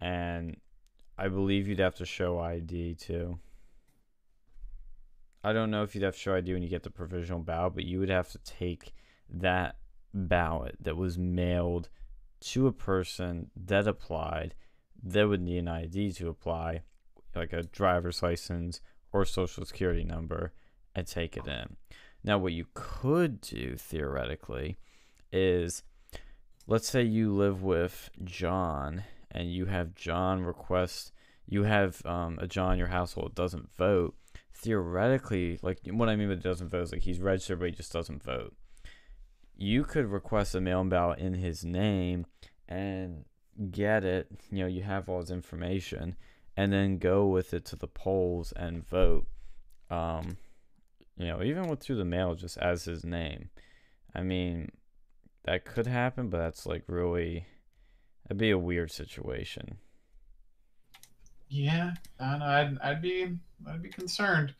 and 0.00 0.56
I 1.18 1.28
believe 1.28 1.68
you'd 1.68 1.78
have 1.78 1.96
to 1.96 2.06
show 2.06 2.38
ID 2.38 2.94
too. 2.94 3.38
I 5.42 5.52
don't 5.52 5.70
know 5.70 5.82
if 5.82 5.94
you'd 5.94 6.04
have 6.04 6.14
to 6.14 6.20
show 6.20 6.34
ID 6.34 6.54
when 6.54 6.62
you 6.62 6.68
get 6.68 6.82
the 6.82 6.90
provisional 6.90 7.40
ballot, 7.40 7.74
but 7.74 7.84
you 7.84 8.00
would 8.00 8.08
have 8.08 8.30
to 8.30 8.38
take 8.38 8.94
that 9.28 9.76
ballot 10.14 10.76
that 10.80 10.96
was 10.96 11.18
mailed 11.18 11.90
to 12.40 12.66
a 12.66 12.72
person 12.72 13.50
that 13.56 13.86
applied 13.86 14.54
that 15.02 15.28
would 15.28 15.42
need 15.42 15.58
an 15.58 15.68
ID 15.68 16.12
to 16.12 16.28
apply, 16.28 16.82
like 17.34 17.52
a 17.52 17.62
driver's 17.62 18.22
license 18.22 18.80
or 19.12 19.24
social 19.24 19.64
security 19.64 20.04
number 20.04 20.52
and 20.94 21.06
take 21.06 21.36
it 21.36 21.46
in. 21.46 21.76
Now, 22.24 22.38
what 22.38 22.54
you 22.54 22.66
could 22.72 23.40
do 23.40 23.76
theoretically 23.76 24.78
is 25.30 25.82
let's 26.66 26.88
say 26.88 27.02
you 27.02 27.32
live 27.32 27.62
with 27.62 28.10
John 28.24 29.04
and 29.30 29.52
you 29.52 29.66
have 29.66 29.94
John 29.94 30.42
request, 30.42 31.12
you 31.46 31.64
have 31.64 32.04
um, 32.06 32.38
a 32.40 32.46
John 32.46 32.72
in 32.72 32.78
your 32.78 32.88
household 32.88 33.34
doesn't 33.34 33.74
vote. 33.76 34.14
Theoretically, 34.54 35.58
like 35.62 35.80
what 35.90 36.08
I 36.08 36.16
mean 36.16 36.28
by 36.28 36.36
doesn't 36.36 36.70
vote 36.70 36.82
is 36.82 36.92
like 36.92 37.02
he's 37.02 37.20
registered 37.20 37.58
but 37.58 37.66
he 37.66 37.72
just 37.72 37.92
doesn't 37.92 38.22
vote. 38.22 38.54
You 39.56 39.84
could 39.84 40.06
request 40.06 40.54
a 40.54 40.60
mail-in 40.60 40.88
ballot 40.88 41.18
in 41.18 41.34
his 41.34 41.64
name 41.64 42.26
and 42.68 43.24
get 43.70 44.04
it. 44.04 44.28
You 44.50 44.60
know, 44.60 44.66
you 44.66 44.82
have 44.82 45.08
all 45.08 45.20
his 45.20 45.30
information, 45.30 46.16
and 46.56 46.72
then 46.72 46.98
go 46.98 47.26
with 47.26 47.52
it 47.52 47.64
to 47.66 47.76
the 47.76 47.86
polls 47.86 48.52
and 48.56 48.86
vote. 48.88 49.26
Um, 49.90 50.38
you 51.16 51.26
know, 51.26 51.42
even 51.42 51.68
with 51.68 51.80
through 51.80 51.96
the 51.96 52.04
mail, 52.04 52.34
just 52.34 52.58
as 52.58 52.84
his 52.84 53.04
name. 53.04 53.50
I 54.14 54.22
mean, 54.22 54.70
that 55.44 55.64
could 55.64 55.86
happen, 55.86 56.28
but 56.28 56.38
that's 56.38 56.66
like 56.66 56.84
really, 56.86 57.46
that'd 58.24 58.38
be 58.38 58.50
a 58.50 58.58
weird 58.58 58.90
situation. 58.90 59.78
Yeah, 61.48 61.92
and 62.18 62.42
I'd 62.42 62.78
I'd 62.82 63.02
be 63.02 63.36
I'd 63.66 63.82
be 63.82 63.90
concerned. 63.90 64.54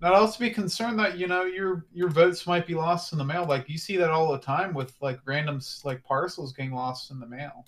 And 0.00 0.08
I'd 0.08 0.18
also 0.18 0.38
be 0.38 0.50
concerned 0.50 0.98
that 0.98 1.18
you 1.18 1.26
know 1.26 1.44
your 1.44 1.86
your 1.92 2.08
votes 2.08 2.46
might 2.46 2.66
be 2.66 2.74
lost 2.74 3.12
in 3.12 3.18
the 3.18 3.24
mail. 3.24 3.46
Like 3.46 3.68
you 3.68 3.78
see 3.78 3.96
that 3.98 4.10
all 4.10 4.32
the 4.32 4.38
time 4.38 4.74
with 4.74 4.94
like 5.00 5.20
random 5.24 5.60
like 5.84 6.02
parcels 6.02 6.52
getting 6.52 6.72
lost 6.72 7.10
in 7.10 7.20
the 7.20 7.26
mail. 7.26 7.64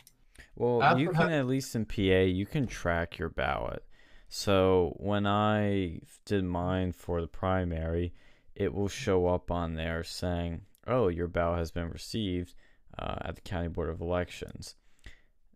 Well, 0.56 0.80
That's 0.80 0.98
you 0.98 1.10
can 1.10 1.30
at 1.30 1.46
least 1.46 1.74
in 1.74 1.84
PA, 1.84 2.00
you 2.00 2.46
can 2.46 2.66
track 2.66 3.18
your 3.18 3.28
ballot. 3.28 3.84
So 4.28 4.94
when 4.96 5.26
I 5.26 6.00
did 6.24 6.44
mine 6.44 6.92
for 6.92 7.20
the 7.20 7.26
primary, 7.26 8.14
it 8.54 8.74
will 8.74 8.88
show 8.88 9.26
up 9.26 9.50
on 9.50 9.74
there 9.74 10.04
saying, 10.04 10.62
"Oh, 10.86 11.08
your 11.08 11.28
ballot 11.28 11.58
has 11.58 11.70
been 11.70 11.90
received 11.90 12.54
uh, 12.98 13.16
at 13.22 13.36
the 13.36 13.40
County 13.40 13.68
Board 13.68 13.88
of 13.88 14.00
Elections." 14.00 14.76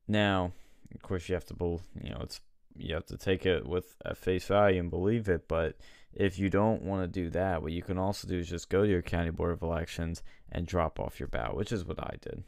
Now, 0.09 0.53
of 0.95 1.03
course, 1.03 1.29
you 1.29 1.35
have 1.35 1.45
to, 1.47 1.55
bel 1.55 1.81
you 2.01 2.11
know, 2.11 2.21
it's 2.23 2.41
you 2.79 2.95
have 2.95 3.07
to 3.07 3.17
take 3.17 3.47
it 3.47 3.67
with 3.67 3.97
at 4.05 4.17
face 4.17 4.47
value 4.47 4.81
and 4.81 4.91
believe 4.91 5.29
it. 5.29 5.49
But 5.49 5.77
if 6.13 6.39
you 6.39 6.49
don't 6.49 6.83
want 6.83 7.03
to 7.03 7.21
do 7.21 7.31
that, 7.31 7.63
what 7.63 7.73
you 7.73 7.83
can 7.83 7.99
also 7.99 8.29
do 8.29 8.39
is 8.39 8.49
just 8.49 8.71
go 8.71 8.85
to 8.85 8.91
your 8.91 9.03
County 9.03 9.31
Board 9.31 9.53
of 9.53 9.63
Elections 9.63 10.23
and 10.51 10.67
drop 10.67 10.99
off 11.01 11.21
your 11.21 11.29
ballot, 11.29 11.57
which 11.57 11.73
is 11.73 11.85
what 11.85 11.99
I 11.99 12.17
did. 12.21 12.45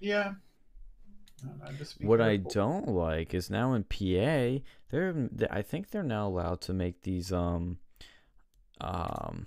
Yeah. 0.00 0.34
I'd 1.64 1.78
just 1.78 2.02
What 2.02 2.20
I 2.20 2.36
don't 2.36 2.88
like 2.88 3.32
is 3.32 3.50
now 3.50 3.74
in 3.74 3.84
PA, 3.84 4.64
they're 4.90 5.28
I 5.50 5.62
think 5.62 5.90
they're 5.90 6.02
now 6.02 6.26
allowed 6.26 6.60
to 6.62 6.72
make 6.72 7.02
these 7.02 7.32
um 7.32 7.78
um 8.80 9.46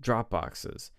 drop 0.00 0.30
boxes 0.30 0.90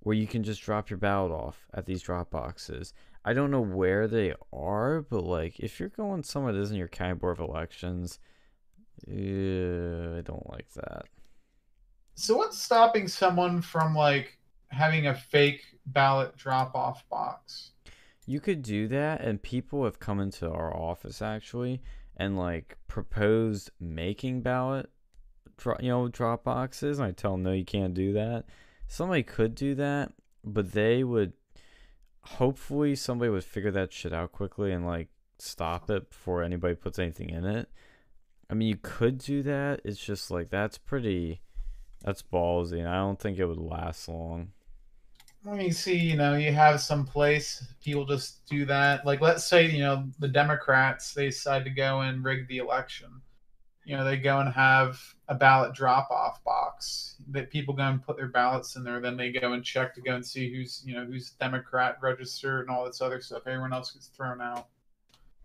where 0.00 0.16
you 0.16 0.26
can 0.26 0.42
just 0.42 0.62
drop 0.62 0.88
your 0.88 0.96
ballot 0.96 1.30
off 1.30 1.66
at 1.74 1.84
these 1.84 2.02
drop 2.02 2.30
boxes. 2.30 2.94
I 3.24 3.34
don't 3.34 3.50
know 3.50 3.60
where 3.60 4.08
they 4.08 4.34
are, 4.52 5.02
but 5.02 5.24
like 5.24 5.60
if 5.60 5.78
you're 5.78 5.90
going 5.90 6.22
somewhere 6.22 6.52
that 6.52 6.60
isn't 6.60 6.76
your 6.76 6.88
county 6.88 7.14
board 7.14 7.38
of 7.38 7.48
elections, 7.48 8.18
yeah, 9.06 10.16
I 10.16 10.22
don't 10.22 10.48
like 10.50 10.72
that. 10.74 11.04
So 12.14 12.36
what's 12.36 12.58
stopping 12.58 13.08
someone 13.08 13.60
from 13.60 13.94
like 13.94 14.38
having 14.68 15.06
a 15.06 15.14
fake 15.14 15.64
ballot 15.86 16.36
drop 16.36 16.74
off 16.74 17.08
box? 17.08 17.72
You 18.26 18.40
could 18.40 18.62
do 18.62 18.88
that, 18.88 19.22
and 19.22 19.42
people 19.42 19.84
have 19.84 19.98
come 19.98 20.20
into 20.20 20.48
our 20.48 20.74
office 20.74 21.20
actually 21.20 21.82
and 22.16 22.38
like 22.38 22.76
proposed 22.86 23.70
making 23.80 24.42
ballot, 24.42 24.90
you 25.80 25.88
know, 25.88 26.08
drop 26.08 26.44
boxes. 26.44 26.98
And 26.98 27.08
I 27.08 27.12
tell 27.12 27.32
them 27.32 27.42
no, 27.42 27.52
you 27.52 27.64
can't 27.64 27.94
do 27.94 28.12
that. 28.14 28.44
Somebody 28.86 29.22
could 29.22 29.54
do 29.54 29.74
that, 29.76 30.12
but 30.44 30.72
they 30.72 31.04
would. 31.04 31.32
Hopefully, 32.22 32.94
somebody 32.94 33.30
would 33.30 33.44
figure 33.44 33.70
that 33.70 33.92
shit 33.92 34.12
out 34.12 34.32
quickly 34.32 34.72
and 34.72 34.86
like 34.86 35.08
stop 35.38 35.90
it 35.90 36.10
before 36.10 36.42
anybody 36.42 36.74
puts 36.74 36.98
anything 36.98 37.30
in 37.30 37.44
it. 37.44 37.68
I 38.50 38.54
mean, 38.54 38.68
you 38.68 38.78
could 38.82 39.18
do 39.18 39.42
that. 39.44 39.80
It's 39.84 40.04
just 40.04 40.30
like 40.30 40.50
that's 40.50 40.78
pretty. 40.78 41.40
That's 42.02 42.22
ballsy, 42.22 42.78
and 42.78 42.88
I 42.88 42.96
don't 42.96 43.20
think 43.20 43.38
it 43.38 43.44
would 43.44 43.58
last 43.58 44.08
long. 44.08 44.52
When 45.42 45.60
you 45.60 45.72
see, 45.72 45.96
you 45.96 46.16
know, 46.16 46.34
you 46.34 46.52
have 46.52 46.80
some 46.80 47.06
place 47.06 47.66
people 47.82 48.04
just 48.04 48.44
do 48.46 48.64
that. 48.66 49.06
Like 49.06 49.20
let's 49.20 49.44
say, 49.44 49.70
you 49.70 49.80
know, 49.80 50.04
the 50.18 50.28
Democrats 50.28 51.14
they 51.14 51.26
decide 51.26 51.64
to 51.64 51.70
go 51.70 52.00
and 52.00 52.24
rig 52.24 52.48
the 52.48 52.58
election. 52.58 53.08
You 53.90 53.96
know, 53.96 54.04
they 54.04 54.18
go 54.18 54.38
and 54.38 54.48
have 54.52 55.00
a 55.26 55.34
ballot 55.34 55.74
drop 55.74 56.12
off 56.12 56.44
box 56.44 57.16
that 57.32 57.50
people 57.50 57.74
go 57.74 57.82
and 57.82 58.00
put 58.00 58.16
their 58.16 58.28
ballots 58.28 58.76
in 58.76 58.84
there. 58.84 59.00
Then 59.00 59.16
they 59.16 59.32
go 59.32 59.52
and 59.52 59.64
check 59.64 59.96
to 59.96 60.00
go 60.00 60.14
and 60.14 60.24
see 60.24 60.48
who's, 60.48 60.84
you 60.86 60.94
know, 60.94 61.04
who's 61.04 61.30
Democrat 61.30 61.96
registered 62.00 62.60
and 62.60 62.70
all 62.70 62.84
this 62.84 63.00
other 63.00 63.20
stuff. 63.20 63.48
Everyone 63.48 63.72
else 63.72 63.90
gets 63.90 64.06
thrown 64.06 64.40
out. 64.40 64.68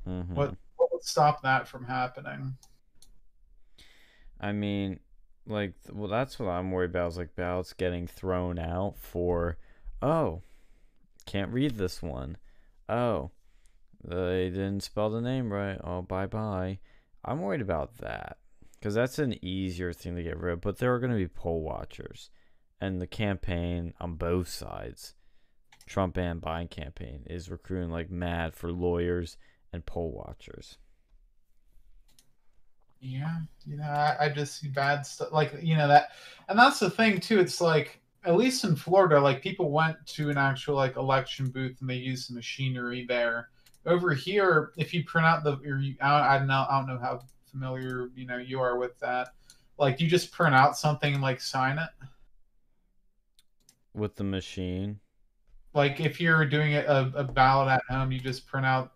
Mhm. 0.07 0.29
What 0.29 0.55
what 0.75 0.93
would 0.93 1.03
stop 1.03 1.41
that 1.41 1.67
from 1.67 1.85
happening? 1.85 2.55
I 4.39 4.51
mean, 4.51 4.99
like, 5.47 5.73
well, 5.91 6.07
that's 6.07 6.37
what 6.37 6.47
I'm 6.47 6.69
worried 6.69 6.91
about 6.91 7.13
is 7.13 7.17
like 7.17 7.35
ballots 7.35 7.73
getting 7.73 8.05
thrown 8.05 8.59
out 8.59 8.95
for, 8.99 9.57
oh, 10.03 10.43
can't 11.25 11.51
read 11.51 11.77
this 11.77 12.03
one. 12.03 12.37
Oh, 12.87 13.31
they 14.03 14.51
didn't 14.51 14.81
spell 14.81 15.09
the 15.09 15.19
name 15.19 15.51
right. 15.51 15.79
Oh, 15.83 16.03
bye 16.03 16.27
bye. 16.27 16.77
I'm 17.25 17.41
worried 17.41 17.61
about 17.61 17.97
that 17.97 18.37
because 18.79 18.93
that's 18.93 19.19
an 19.19 19.43
easier 19.43 19.91
thing 19.91 20.15
to 20.15 20.23
get 20.23 20.39
rid 20.39 20.53
of. 20.53 20.61
But 20.61 20.77
there 20.77 20.93
are 20.93 20.99
going 20.99 21.11
to 21.11 21.17
be 21.17 21.27
poll 21.27 21.61
watchers, 21.61 22.29
and 22.79 23.01
the 23.01 23.07
campaign 23.07 23.93
on 23.99 24.15
both 24.15 24.47
sides, 24.47 25.15
Trump 25.87 26.17
and 26.17 26.41
Biden 26.41 26.69
campaign, 26.69 27.23
is 27.27 27.49
recruiting 27.49 27.89
like 27.89 28.11
mad 28.11 28.53
for 28.53 28.71
lawyers 28.71 29.37
and 29.73 29.85
poll 29.85 30.11
watchers. 30.11 30.77
Yeah, 32.99 33.39
you 33.65 33.77
know, 33.77 33.83
I, 33.83 34.15
I 34.21 34.29
just 34.29 34.59
see 34.59 34.67
bad 34.69 35.05
stuff 35.05 35.31
like 35.31 35.53
you 35.61 35.75
know 35.75 35.87
that, 35.87 36.09
and 36.47 36.57
that's 36.57 36.79
the 36.79 36.89
thing 36.89 37.19
too. 37.19 37.39
It's 37.39 37.59
like 37.59 38.01
at 38.25 38.35
least 38.35 38.63
in 38.63 38.75
Florida, 38.75 39.19
like 39.19 39.41
people 39.41 39.71
went 39.71 39.97
to 40.07 40.29
an 40.29 40.37
actual 40.37 40.75
like 40.75 40.97
election 40.97 41.49
booth 41.49 41.79
and 41.81 41.89
they 41.89 41.95
used 41.95 42.29
the 42.29 42.33
machinery 42.33 43.05
there. 43.07 43.49
Over 43.85 44.13
here, 44.13 44.71
if 44.77 44.93
you 44.93 45.03
print 45.03 45.27
out 45.27 45.43
the, 45.43 45.53
or 45.57 45.79
you, 45.79 45.95
I, 46.01 46.35
I 46.35 46.37
don't 46.39 46.47
know, 46.47 46.65
I 46.69 46.77
don't 46.79 46.87
know 46.87 46.99
how 46.99 47.21
familiar 47.51 48.09
you 48.15 48.25
know 48.25 48.37
you 48.37 48.59
are 48.59 48.77
with 48.77 48.97
that. 48.99 49.29
Like 49.77 49.99
you 50.01 50.07
just 50.07 50.31
print 50.31 50.55
out 50.55 50.77
something 50.77 51.13
and 51.13 51.21
like 51.21 51.39
sign 51.41 51.77
it. 51.77 51.89
With 53.93 54.15
the 54.15 54.23
machine, 54.23 54.99
Like 55.73 55.99
if 56.01 56.19
you're 56.19 56.45
doing 56.45 56.75
a, 56.75 57.11
a 57.15 57.23
ballot 57.23 57.69
at 57.69 57.81
home, 57.89 58.11
you 58.11 58.19
just 58.19 58.45
print 58.45 58.65
out 58.65 58.91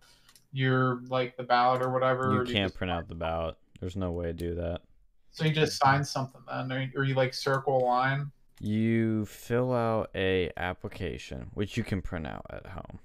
your 0.51 1.01
like 1.07 1.37
the 1.37 1.43
ballot 1.43 1.81
or 1.81 1.89
whatever. 1.89 2.33
you 2.33 2.39
or 2.39 2.45
can't 2.45 2.65
just- 2.69 2.75
print 2.75 2.91
out 2.91 3.07
the 3.07 3.15
ballot. 3.15 3.55
There's 3.79 3.95
no 3.95 4.11
way 4.11 4.25
to 4.25 4.33
do 4.33 4.55
that. 4.55 4.81
So 5.31 5.45
you 5.45 5.51
just 5.53 5.77
sign 5.79 6.03
something 6.03 6.41
then, 6.49 6.71
or, 6.71 6.91
or 6.97 7.03
you 7.05 7.13
like 7.13 7.33
circle 7.33 7.77
a 7.77 7.83
line. 7.85 8.29
You 8.59 9.25
fill 9.25 9.71
out 9.71 10.09
a 10.15 10.51
application, 10.57 11.49
which 11.53 11.77
you 11.77 11.83
can 11.85 12.01
print 12.01 12.27
out 12.27 12.45
at 12.49 12.65
home, 12.65 12.99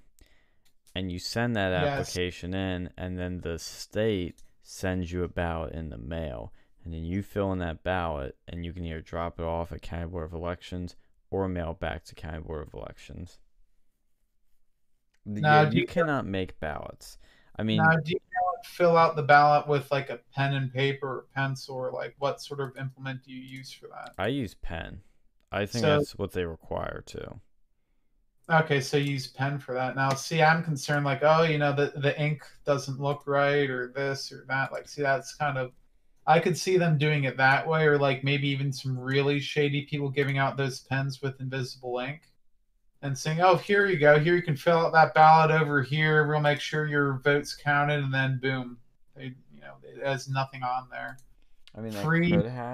and 0.94 1.10
you 1.10 1.18
send 1.18 1.56
that 1.56 1.70
Yes. 1.72 2.00
application 2.08 2.54
in, 2.54 2.90
and 2.96 3.18
then 3.18 3.40
the 3.40 3.58
state 3.58 4.42
sends 4.62 5.10
you 5.12 5.22
a 5.24 5.28
ballot 5.28 5.72
in 5.74 5.90
the 5.90 5.98
mail, 5.98 6.52
and 6.84 6.92
then 6.92 7.04
you 7.04 7.22
fill 7.22 7.52
in 7.52 7.58
that 7.58 7.82
ballot, 7.82 8.36
and 8.46 8.64
you 8.64 8.72
can 8.72 8.84
either 8.84 9.00
drop 9.00 9.38
it 9.38 9.44
off 9.44 9.72
at 9.72 9.82
County 9.82 10.06
Board 10.06 10.24
of 10.24 10.32
Elections 10.32 10.96
or 11.30 11.48
mail 11.48 11.74
back 11.74 12.04
to 12.04 12.14
County 12.14 12.40
Board 12.40 12.66
of 12.66 12.74
Elections. 12.74 13.38
Now, 15.24 15.62
you 15.62 15.80
you- 15.80 15.86
cannot 15.86 16.26
make 16.26 16.58
ballots. 16.60 17.18
I 17.56 17.62
mean, 17.62 17.78
Now, 17.78 17.96
do 17.96 18.12
you 18.12 18.18
fill 18.64 18.96
out 18.96 19.16
the 19.16 19.22
ballot 19.22 19.66
with 19.68 19.90
like 19.90 20.10
a 20.10 20.18
pen 20.34 20.54
and 20.54 20.72
paper 20.72 21.18
or 21.18 21.26
pencil, 21.34 21.76
or 21.76 21.92
like 21.92 22.14
what 22.18 22.40
sort 22.40 22.60
of 22.60 22.76
implement 22.76 23.22
do 23.24 23.32
you 23.32 23.40
use 23.42 23.72
for 23.72 23.88
that? 23.88 24.14
I 24.18 24.28
use 24.28 24.54
pen. 24.54 25.02
I 25.52 25.66
think 25.66 25.84
So- 25.84 25.98
that's 25.98 26.16
what 26.16 26.32
they 26.32 26.44
require 26.44 27.02
too. 27.06 27.40
Okay, 28.50 28.80
so 28.80 28.98
use 28.98 29.26
pen 29.26 29.58
for 29.58 29.74
that. 29.74 29.96
Now, 29.96 30.10
see, 30.10 30.42
I'm 30.42 30.62
concerned 30.62 31.06
like, 31.06 31.20
oh, 31.22 31.42
you 31.42 31.56
know, 31.56 31.72
the 31.72 31.92
the 31.96 32.18
ink 32.20 32.42
doesn't 32.66 33.00
look 33.00 33.26
right, 33.26 33.70
or 33.70 33.90
this 33.94 34.30
or 34.30 34.44
that. 34.48 34.70
Like, 34.70 34.86
see, 34.86 35.00
that's 35.00 35.34
kind 35.34 35.56
of, 35.56 35.72
I 36.26 36.40
could 36.40 36.56
see 36.56 36.76
them 36.76 36.98
doing 36.98 37.24
it 37.24 37.38
that 37.38 37.66
way, 37.66 37.86
or 37.86 37.98
like 37.98 38.22
maybe 38.22 38.48
even 38.48 38.70
some 38.70 38.98
really 38.98 39.40
shady 39.40 39.86
people 39.86 40.10
giving 40.10 40.36
out 40.36 40.58
those 40.58 40.80
pens 40.80 41.22
with 41.22 41.40
invisible 41.40 41.98
ink. 42.00 42.22
And 43.00 43.16
saying, 43.16 43.40
"Oh, 43.42 43.56
here 43.56 43.86
you 43.86 43.98
go. 43.98 44.18
Here 44.18 44.34
you 44.34 44.42
can 44.42 44.56
fill 44.56 44.78
out 44.78 44.92
that 44.94 45.12
ballot 45.12 45.50
over 45.50 45.82
here. 45.82 46.26
We'll 46.26 46.40
make 46.40 46.60
sure 46.60 46.86
your 46.86 47.20
vote's 47.24 47.54
counted." 47.54 48.02
And 48.02 48.12
then, 48.12 48.38
boom, 48.42 48.78
they, 49.14 49.34
you 49.54 49.60
know, 49.60 49.74
it 49.82 50.02
has 50.06 50.26
nothing 50.28 50.62
on 50.62 50.88
there. 50.90 51.18
I 51.76 51.80
mean, 51.82 51.92
that 51.92 52.02
Free- 52.04 52.30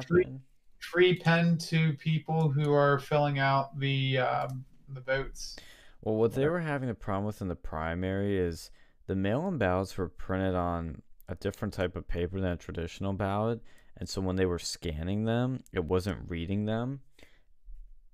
free- 0.07 0.41
free 0.79 1.17
pen 1.19 1.59
to 1.59 1.95
people 1.95 2.49
who 2.49 2.73
are 2.73 3.01
filling 3.01 3.41
out 3.41 3.77
the 3.81 4.19
um, 4.19 4.65
the 4.95 5.01
votes. 5.01 5.63
Well, 6.03 6.17
what 6.17 6.35
they 6.35 6.49
were 6.49 6.61
having 6.61 6.89
a 6.91 6.95
problem 6.95 7.27
with 7.27 7.43
in 7.43 7.49
the 7.49 7.57
primary 7.57 8.39
is 8.39 8.71
the 9.07 9.17
mail-in 9.17 9.59
ballots 9.59 9.97
were 9.99 10.09
printed 10.09 10.55
on 10.55 11.03
a 11.29 11.35
different 11.35 11.75
type 11.75 11.95
of 11.97 12.09
paper 12.09 12.41
than 12.41 12.53
a 12.53 12.57
traditional 12.57 13.13
ballot, 13.13 13.61
and 13.97 14.09
so 14.09 14.21
when 14.21 14.37
they 14.37 14.47
were 14.47 14.59
scanning 14.59 15.25
them, 15.25 15.63
it 15.73 15.85
wasn't 15.85 16.29
reading 16.29 16.65
them, 16.67 17.01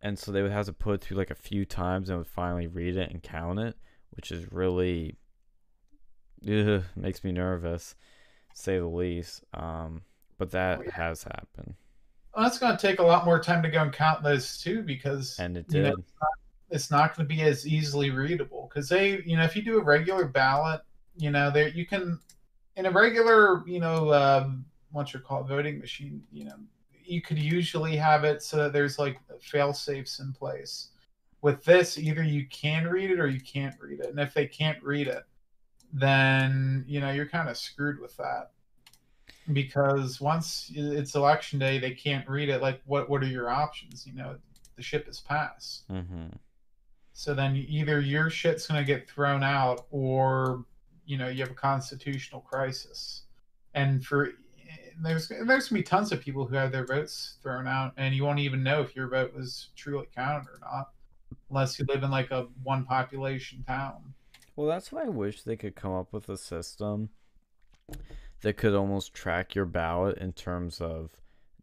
and 0.03 0.19
so 0.19 0.33
they 0.33 0.43
would 0.43 0.53
have 0.53 0.67
to 0.67 0.73
put 0.73 0.95
it 0.97 1.01
through 1.03 1.17
like 1.17 1.31
a 1.31 1.35
few 1.35 1.65
times 1.65 2.09
and 2.11 2.19
would 2.19 2.27
finally 2.27 2.67
read 2.67 2.97
it 2.97 3.11
and 3.11 3.23
count 3.23 3.59
it, 3.59 3.77
which 4.11 4.31
is 4.33 4.51
really, 4.53 5.17
ugh, 6.49 6.83
makes 6.97 7.23
me 7.25 7.33
nervous, 7.33 7.95
say 8.53 8.79
the 8.79 8.87
least. 8.87 9.45
Um, 9.55 10.03
but 10.39 10.51
that 10.51 10.83
yeah. 10.85 10.91
has 10.93 11.23
happened, 11.25 11.75
Well, 12.35 12.45
that's 12.45 12.59
going 12.59 12.77
to 12.77 12.81
take 12.81 12.99
a 12.99 13.03
lot 13.03 13.25
more 13.25 13.41
time 13.41 13.63
to 13.63 13.71
go 13.71 13.83
and 13.83 13.93
count 13.93 14.23
those 14.23 14.59
too, 14.59 14.83
because 14.83 15.39
and 15.39 15.57
it 15.57 15.67
you 15.69 15.83
did. 15.83 15.83
know, 15.83 15.97
it's 16.71 16.91
not 16.91 17.17
going 17.17 17.29
to 17.29 17.35
be 17.35 17.43
as 17.43 17.67
easily 17.67 18.11
readable. 18.11 18.69
Because 18.69 18.89
they, 18.89 19.23
you 19.25 19.37
know, 19.37 19.45
if 19.45 19.57
you 19.57 19.63
do 19.63 19.79
a 19.79 19.83
regular 19.83 20.27
ballot, 20.27 20.81
you 21.17 21.31
know, 21.31 21.51
there 21.51 21.69
you 21.69 21.87
can, 21.87 22.19
in 22.77 22.87
a 22.87 22.91
regular, 22.91 23.67
you 23.67 23.81
know, 23.81 24.13
um, 24.13 24.65
what 24.93 25.13
you 25.13 25.21
call 25.21 25.45
voting 25.45 25.79
machine, 25.79 26.23
you 26.33 26.45
know, 26.45 26.57
you 27.05 27.23
could 27.23 27.39
usually 27.39 27.97
have 27.97 28.25
it 28.25 28.43
so 28.43 28.57
that 28.57 28.73
there's 28.73 28.99
like 28.99 29.19
fail 29.41 29.73
safes 29.73 30.19
in 30.21 30.33
place. 30.33 30.89
With 31.43 31.63
this, 31.65 31.99
either 31.99 32.23
you 32.23 32.47
can 32.47 32.89
read 32.89 33.11
it 33.11 33.21
or 33.21 33.29
you 33.29 33.41
can't 33.41 33.75
read 33.81 34.01
it, 34.01 34.07
and 34.07 34.19
if 34.19 34.35
they 34.35 34.47
can't 34.47 34.83
read 34.83 35.07
it, 35.07 35.23
then 35.93 36.85
you 36.87 37.01
know 37.01 37.11
you're 37.11 37.27
kind 37.27 37.49
of 37.49 37.57
screwed 37.57 38.01
with 38.01 38.17
that 38.17 38.51
because 39.53 40.21
once 40.21 40.71
it's 40.75 41.15
election 41.15 41.59
day 41.59 41.79
they 41.79 41.93
can't 41.93 42.29
read 42.29 42.49
it 42.49 42.61
like 42.61 42.81
what 42.85 43.09
what 43.09 43.23
are 43.23 43.29
your 43.29 43.49
options 43.49 44.07
you 44.07 44.13
know 44.13 44.37
the 44.77 44.83
ship 44.83 45.09
is 45.09 45.21
passed 45.21 45.89
Mm-hmm. 45.91 46.27
So 47.19 47.33
then 47.33 47.57
either 47.57 47.99
your 47.99 48.29
shit's 48.29 48.67
going 48.67 48.79
to 48.79 48.85
get 48.85 49.09
thrown 49.09 49.43
out 49.43 49.87
or 49.91 50.67
you 51.07 51.17
know 51.17 51.29
you 51.29 51.41
have 51.41 51.51
a 51.51 51.55
constitutional 51.55 52.43
crisis 52.43 53.23
and 53.73 54.05
for 54.05 54.33
there's 55.03 55.29
there's 55.29 55.47
going 55.47 55.59
to 55.69 55.75
be 55.75 55.83
tons 55.83 56.13
of 56.13 56.21
people 56.21 56.45
who 56.45 56.55
have 56.55 56.71
their 56.71 56.85
votes 56.85 57.39
thrown 57.43 57.67
out 57.67 57.95
and 57.97 58.15
you 58.15 58.23
won't 58.23 58.39
even 58.39 58.63
know 58.63 58.83
if 58.83 58.95
your 58.95 59.09
vote 59.09 59.33
was 59.35 59.69
truly 59.75 60.07
counted 60.15 60.47
or 60.47 60.59
not 60.61 60.91
unless 61.49 61.79
you 61.79 61.87
live 61.89 62.03
in 62.03 62.11
like 62.11 62.31
a 62.31 62.47
one 62.63 62.85
population 62.85 63.65
town 63.67 64.13
Well, 64.55 64.67
that's 64.67 64.93
why 64.93 65.05
I 65.05 65.09
wish 65.09 65.43
they 65.43 65.57
could 65.57 65.75
come 65.75 65.93
up 65.93 66.13
with 66.13 66.29
a 66.29 66.37
system 66.37 67.09
that 68.43 68.59
could 68.59 68.75
almost 68.75 69.15
track 69.15 69.55
your 69.55 69.65
ballot 69.65 70.19
in 70.19 70.33
terms 70.33 70.83
of 70.83 71.11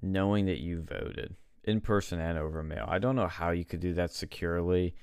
knowing 0.02 0.48
that 0.48 0.60
you 0.60 0.82
voted 0.82 1.36
in 1.64 1.80
person 1.80 2.20
and 2.20 2.40
over 2.40 2.64
mail. 2.64 2.86
I 2.88 2.98
don't 2.98 3.16
know 3.16 3.28
how 3.28 3.52
you 3.52 3.66
could 3.66 3.80
do 3.80 3.94
that 3.94 4.12
securely. 4.12 4.96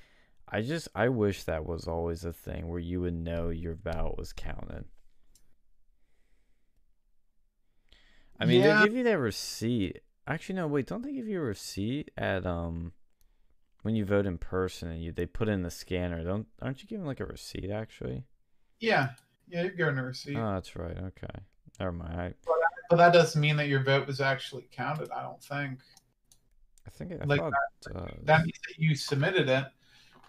I 0.51 0.61
just 0.61 0.89
I 0.93 1.07
wish 1.09 1.43
that 1.43 1.65
was 1.65 1.87
always 1.87 2.25
a 2.25 2.33
thing 2.33 2.67
where 2.67 2.79
you 2.79 3.01
would 3.01 3.13
know 3.13 3.49
your 3.49 3.75
ballot 3.75 4.17
was 4.17 4.33
counted. 4.33 4.85
I 8.39 8.45
mean, 8.45 8.61
Yeah. 8.61 8.79
they 8.79 8.85
give 8.87 8.95
you 8.97 9.03
that 9.03 9.19
receipt. 9.19 10.01
Actually, 10.27 10.55
no, 10.55 10.67
wait, 10.67 10.87
don't 10.87 11.01
they 11.03 11.13
give 11.13 11.27
you 11.27 11.39
a 11.39 11.45
receipt 11.45 12.11
at 12.17 12.45
um 12.45 12.93
when 13.83 13.95
you 13.95 14.05
vote 14.05 14.25
in 14.25 14.37
person 14.37 14.89
and 14.89 15.01
you 15.01 15.11
they 15.11 15.25
put 15.25 15.47
in 15.47 15.61
the 15.63 15.71
scanner? 15.71 16.23
Don't 16.23 16.47
aren't 16.61 16.81
you 16.81 16.87
given 16.87 17.05
like 17.05 17.19
a 17.19 17.25
receipt 17.25 17.69
actually? 17.71 18.25
yeah 18.79 19.09
yeah 19.47 19.61
you're 19.61 19.71
going 19.75 19.95
to 19.95 20.01
receive 20.01 20.37
Oh, 20.37 20.53
that's 20.53 20.75
right. 20.75 20.97
Okay. 20.97 21.39
Never 21.79 21.91
mind. 21.91 22.19
I, 22.19 22.33
but 22.89 22.95
that 22.97 23.13
doesn't 23.13 23.39
mean 23.39 23.55
that 23.57 23.67
your 23.67 23.83
vote 23.83 24.05
was 24.07 24.19
actually 24.19 24.67
counted 24.71 25.09
i 25.11 25.21
don't 25.21 25.41
think 25.41 25.79
I 26.85 26.89
think 26.89 27.11
I 27.13 27.23
Like 27.25 27.39
it 27.41 27.93
does. 27.93 28.11
that 28.23 28.41
means 28.41 28.57
that 28.67 28.75
you 28.79 28.95
submitted 28.95 29.47
it 29.49 29.65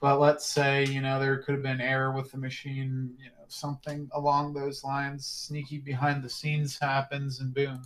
but 0.02 0.18
let's 0.18 0.44
say 0.44 0.84
you 0.86 1.00
know 1.00 1.18
there 1.20 1.38
could 1.38 1.54
have 1.54 1.62
been 1.62 1.80
error 1.80 2.10
with 2.12 2.30
the 2.32 2.36
machine 2.36 3.14
you 3.18 3.26
know 3.26 3.44
something 3.46 4.10
along 4.14 4.52
those 4.52 4.82
lines 4.82 5.24
sneaky 5.24 5.78
behind 5.78 6.22
the 6.22 6.28
scenes 6.28 6.78
happens 6.78 7.40
and 7.40 7.54
boom. 7.54 7.80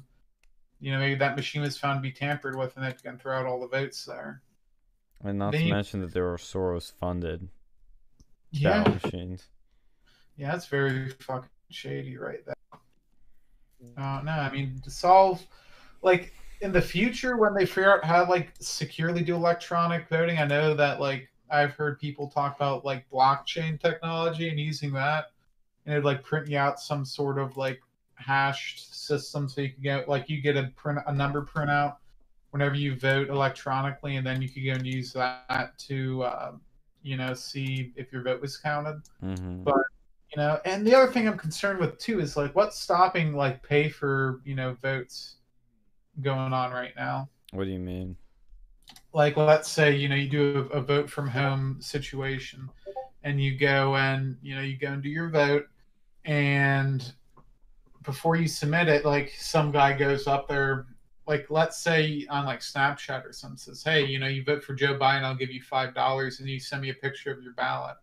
You 0.80 0.92
know 0.92 0.98
maybe 0.98 1.14
that 1.16 1.36
machine 1.36 1.62
was 1.62 1.76
found 1.78 1.98
to 1.98 2.02
be 2.02 2.10
tampered 2.10 2.56
with 2.56 2.74
and 2.76 2.84
they 2.84 2.92
can 2.92 3.18
throw 3.18 3.38
out 3.38 3.46
all 3.46 3.60
the 3.60 3.68
votes 3.68 4.04
there. 4.04 4.42
And 5.22 5.38
not 5.38 5.52
then 5.52 5.60
to 5.60 5.66
you- 5.66 5.74
mention 5.74 6.00
that 6.00 6.12
there 6.12 6.24
were 6.24 6.38
Soros 6.38 6.90
funded 6.90 7.48
yeah. 8.50 8.82
ballot 8.82 9.04
machines. 9.04 9.48
yeah 10.36 10.52
that's 10.52 10.66
very 10.66 11.10
fucking 11.20 11.50
shady 11.70 12.16
right 12.16 12.44
there. 12.46 12.54
Uh, 13.98 14.20
no 14.24 14.32
i 14.32 14.50
mean 14.50 14.80
to 14.82 14.90
solve 14.90 15.46
like 16.02 16.32
in 16.62 16.72
the 16.72 16.80
future 16.80 17.36
when 17.36 17.54
they 17.54 17.66
figure 17.66 17.92
out 17.92 18.04
how 18.04 18.24
to 18.24 18.30
like 18.30 18.52
securely 18.58 19.22
do 19.22 19.34
electronic 19.34 20.08
voting 20.08 20.38
i 20.38 20.44
know 20.46 20.74
that 20.74 20.98
like 20.98 21.28
i've 21.50 21.72
heard 21.74 21.98
people 21.98 22.28
talk 22.28 22.56
about 22.56 22.84
like 22.84 23.08
blockchain 23.10 23.80
technology 23.80 24.48
and 24.48 24.58
using 24.58 24.92
that 24.92 25.26
and 25.84 25.92
it'd 25.94 26.04
like 26.04 26.22
print 26.22 26.48
you 26.48 26.58
out 26.58 26.78
some 26.80 27.04
sort 27.04 27.38
of 27.38 27.56
like 27.56 27.80
hashed 28.14 28.94
system 28.94 29.48
so 29.48 29.60
you 29.60 29.70
can 29.70 29.82
get 29.82 30.08
like 30.08 30.28
you 30.28 30.40
get 30.40 30.56
a 30.56 30.70
print 30.76 30.98
a 31.06 31.12
number 31.12 31.42
printout 31.44 31.96
whenever 32.50 32.74
you 32.74 32.96
vote 32.96 33.28
electronically 33.28 34.16
and 34.16 34.26
then 34.26 34.40
you 34.40 34.48
can 34.48 34.64
go 34.64 34.72
and 34.72 34.86
use 34.86 35.12
that 35.12 35.76
to 35.78 36.24
um, 36.24 36.60
you 37.02 37.16
know 37.16 37.34
see 37.34 37.92
if 37.96 38.12
your 38.12 38.22
vote 38.22 38.40
was 38.40 38.56
counted 38.56 39.00
Mm-hmm. 39.22 39.62
But- 39.64 39.74
you 40.34 40.42
know 40.42 40.58
and 40.64 40.84
the 40.84 40.92
other 40.92 41.10
thing 41.12 41.28
i'm 41.28 41.38
concerned 41.38 41.78
with 41.78 41.96
too 41.98 42.18
is 42.18 42.36
like 42.36 42.52
what's 42.56 42.76
stopping 42.76 43.32
like 43.36 43.62
pay 43.62 43.88
for 43.88 44.40
you 44.44 44.56
know 44.56 44.74
votes 44.82 45.36
going 46.20 46.52
on 46.52 46.72
right 46.72 46.92
now 46.96 47.28
What 47.52 47.64
do 47.64 47.70
you 47.70 47.78
mean? 47.78 48.16
Like 49.16 49.36
let's 49.38 49.70
say 49.70 49.96
you 49.96 50.08
know 50.10 50.14
you 50.14 50.28
do 50.28 50.68
a, 50.72 50.76
a 50.76 50.80
vote 50.80 51.08
from 51.08 51.26
home 51.26 51.78
situation 51.80 52.68
and 53.24 53.42
you 53.42 53.58
go 53.58 53.96
and 53.96 54.36
you 54.42 54.54
know 54.54 54.60
you 54.60 54.76
go 54.76 54.88
and 54.88 55.02
do 55.02 55.08
your 55.08 55.30
vote 55.30 55.64
and 56.26 57.14
before 58.02 58.36
you 58.36 58.46
submit 58.46 58.88
it 58.88 59.06
like 59.06 59.32
some 59.38 59.72
guy 59.72 59.96
goes 59.96 60.26
up 60.26 60.46
there 60.46 60.86
like 61.26 61.46
let's 61.48 61.78
say 61.78 62.26
on 62.28 62.44
like 62.44 62.60
snapchat 62.60 63.24
or 63.24 63.32
something 63.32 63.56
says 63.56 63.82
hey 63.82 64.04
you 64.04 64.18
know 64.18 64.26
you 64.28 64.44
vote 64.44 64.62
for 64.62 64.74
joe 64.74 64.98
biden 64.98 65.22
i'll 65.24 65.34
give 65.34 65.50
you 65.50 65.62
five 65.62 65.94
dollars 65.94 66.40
and 66.40 66.48
you 66.48 66.60
send 66.60 66.82
me 66.82 66.90
a 66.90 66.94
picture 66.94 67.32
of 67.32 67.42
your 67.42 67.54
ballot 67.54 67.96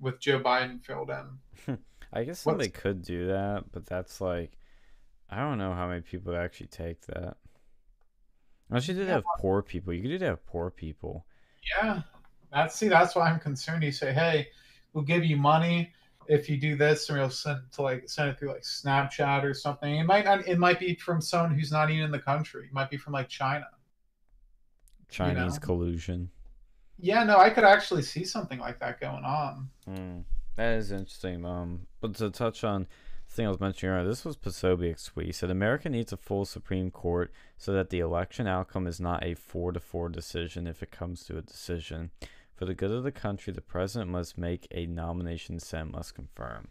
with 0.00 0.18
joe 0.18 0.40
biden 0.40 0.84
filled 0.84 1.10
in 1.10 1.78
I 2.12 2.22
guess 2.22 2.44
What's- 2.46 2.64
somebody 2.64 2.68
could 2.70 3.02
do 3.02 3.26
that, 3.26 3.64
but 3.72 3.86
that's 3.86 4.20
like, 4.20 4.52
I 5.28 5.38
don't 5.40 5.58
know 5.58 5.72
how 5.74 5.88
many 5.88 6.00
people 6.02 6.36
actually 6.36 6.68
take 6.68 7.00
that. 7.06 7.36
Unless 8.68 8.88
you 8.88 8.94
did 8.94 9.06
Yeah. 9.06 9.14
have 9.14 9.24
poor 9.38 9.62
people, 9.62 9.92
you 9.92 10.02
could 10.02 10.18
do 10.18 10.24
have 10.24 10.44
poor 10.46 10.70
people. 10.70 11.26
Yeah, 11.76 12.02
that's 12.52 12.74
see, 12.74 12.88
that's 12.88 13.14
why 13.14 13.30
I'm 13.30 13.40
concerned. 13.40 13.82
You 13.82 13.92
say, 13.92 14.12
hey, 14.12 14.48
we'll 14.92 15.04
give 15.04 15.24
you 15.24 15.36
money 15.36 15.92
if 16.26 16.48
you 16.48 16.56
do 16.56 16.76
this, 16.76 17.08
and 17.08 17.18
we'll 17.18 17.30
send 17.30 17.60
to 17.72 17.82
like 17.82 18.08
send 18.08 18.30
it 18.30 18.38
through 18.38 18.52
like 18.52 18.62
Snapchat 18.62 19.44
or 19.44 19.54
something. 19.54 19.96
It 19.96 20.04
might 20.04 20.24
not. 20.24 20.46
It 20.46 20.58
might 20.58 20.80
be 20.80 20.94
from 20.94 21.20
someone 21.20 21.54
who's 21.54 21.72
not 21.72 21.90
even 21.90 22.04
in 22.04 22.10
the 22.10 22.18
country. 22.18 22.66
It 22.66 22.72
might 22.72 22.90
be 22.90 22.96
from 22.96 23.12
like 23.12 23.28
China. 23.28 23.66
Chinese 25.08 25.54
know. 25.54 25.60
collusion. 25.60 26.30
Yeah, 26.98 27.24
no, 27.24 27.38
I 27.38 27.50
could 27.50 27.64
actually 27.64 28.02
see 28.02 28.24
something 28.24 28.58
like 28.58 28.80
that 28.80 29.00
going 29.00 29.24
on. 29.24 29.68
Mm, 29.88 30.24
that 30.56 30.74
is 30.74 30.92
interesting. 30.92 31.44
Um, 31.44 31.86
but 32.00 32.14
to 32.16 32.30
touch 32.30 32.64
on 32.64 32.86
thing 33.34 33.46
I 33.46 33.50
was 33.50 33.60
mentioning 33.60 33.94
earlier, 33.94 34.08
this 34.08 34.24
was 34.24 34.36
Posobiec's 34.36 35.04
tweet. 35.04 35.26
He 35.26 35.32
said 35.32 35.50
America 35.50 35.88
needs 35.88 36.12
a 36.12 36.16
full 36.16 36.44
Supreme 36.44 36.90
Court 36.90 37.32
so 37.58 37.72
that 37.72 37.90
the 37.90 38.00
election 38.00 38.46
outcome 38.46 38.86
is 38.86 39.00
not 39.00 39.24
a 39.24 39.34
four 39.34 39.72
to 39.72 39.80
four 39.80 40.08
decision 40.08 40.66
if 40.66 40.82
it 40.82 40.90
comes 40.90 41.24
to 41.24 41.36
a 41.36 41.42
decision. 41.42 42.10
For 42.54 42.64
the 42.64 42.74
good 42.74 42.92
of 42.92 43.02
the 43.02 43.12
country, 43.12 43.52
the 43.52 43.60
president 43.60 44.10
must 44.10 44.38
make 44.38 44.68
a 44.70 44.86
nomination, 44.86 45.58
Senate 45.58 45.92
must 45.92 46.14
confirm. 46.14 46.68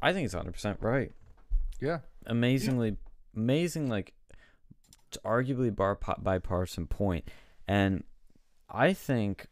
I 0.00 0.12
think 0.12 0.24
it's 0.24 0.34
hundred 0.34 0.52
percent 0.52 0.78
right. 0.80 1.12
Yeah. 1.80 1.98
Amazingly, 2.26 2.96
amazing, 3.36 3.88
like 3.88 4.14
arguably 5.24 5.74
bar 5.74 5.98
bipartisan 6.18 6.86
point, 6.86 7.28
and 7.66 8.04
I 8.70 8.92
think 8.92 9.48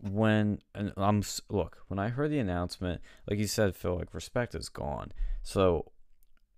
when 0.00 0.60
and 0.74 0.92
I'm 0.96 1.22
look 1.48 1.78
when 1.88 1.98
I 1.98 2.08
heard 2.08 2.30
the 2.30 2.38
announcement, 2.38 3.00
like 3.28 3.38
you 3.38 3.46
said, 3.46 3.74
Phil, 3.74 3.96
like 3.96 4.14
respect 4.14 4.54
is 4.54 4.68
gone. 4.68 5.12
So 5.42 5.92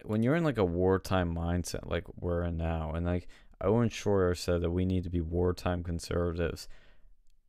when 0.04 0.22
you're 0.22 0.36
in 0.36 0.44
like 0.44 0.58
a 0.58 0.64
wartime 0.64 1.34
mindset, 1.34 1.88
like 1.88 2.04
we're 2.16 2.42
in 2.42 2.56
now, 2.56 2.92
and 2.92 3.06
like 3.06 3.28
Owen 3.60 3.88
Shroyer 3.88 4.36
said 4.36 4.62
that 4.62 4.70
we 4.70 4.84
need 4.84 5.04
to 5.04 5.10
be 5.10 5.20
wartime 5.20 5.82
conservatives. 5.82 6.68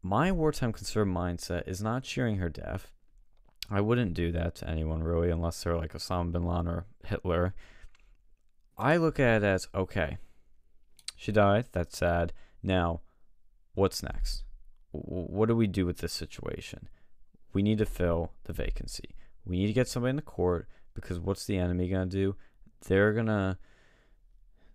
My 0.01 0.31
wartime 0.31 0.73
conservative 0.73 1.13
mindset 1.13 1.67
is 1.67 1.81
not 1.81 2.03
cheering 2.03 2.37
her 2.37 2.49
death. 2.49 2.91
I 3.69 3.81
wouldn't 3.81 4.13
do 4.13 4.31
that 4.31 4.55
to 4.55 4.69
anyone 4.69 5.03
really, 5.03 5.29
unless 5.29 5.63
they're 5.63 5.77
like 5.77 5.93
Osama 5.93 6.31
bin 6.31 6.45
Laden 6.45 6.67
or 6.67 6.85
Hitler. 7.05 7.53
I 8.77 8.97
look 8.97 9.19
at 9.19 9.43
it 9.43 9.45
as 9.45 9.67
okay, 9.75 10.17
she 11.15 11.31
died. 11.31 11.67
That's 11.71 11.97
sad. 11.97 12.33
Now, 12.63 13.01
what's 13.73 14.01
next? 14.01 14.43
What 14.91 15.47
do 15.47 15.55
we 15.55 15.67
do 15.67 15.85
with 15.85 15.99
this 15.99 16.13
situation? 16.13 16.89
We 17.53 17.61
need 17.61 17.77
to 17.79 17.85
fill 17.85 18.31
the 18.45 18.53
vacancy. 18.53 19.15
We 19.45 19.57
need 19.57 19.67
to 19.67 19.73
get 19.73 19.87
somebody 19.87 20.11
in 20.11 20.15
the 20.15 20.21
court 20.21 20.67
because 20.93 21.19
what's 21.19 21.45
the 21.45 21.57
enemy 21.57 21.89
gonna 21.89 22.05
do? 22.05 22.35
They're 22.87 23.13
gonna 23.13 23.57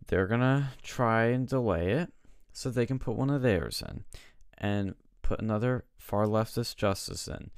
they're 0.06 0.26
gonna 0.26 0.72
try 0.82 1.26
and 1.26 1.48
delay 1.48 1.92
it 1.92 2.12
so 2.52 2.70
they 2.70 2.86
can 2.86 2.98
put 2.98 3.16
one 3.16 3.30
of 3.30 3.42
theirs 3.42 3.82
in 3.88 4.04
and 4.58 4.94
put 5.22 5.40
another 5.40 5.84
far 5.96 6.26
leftist 6.26 6.76
justice 6.76 7.26
in. 7.26 7.50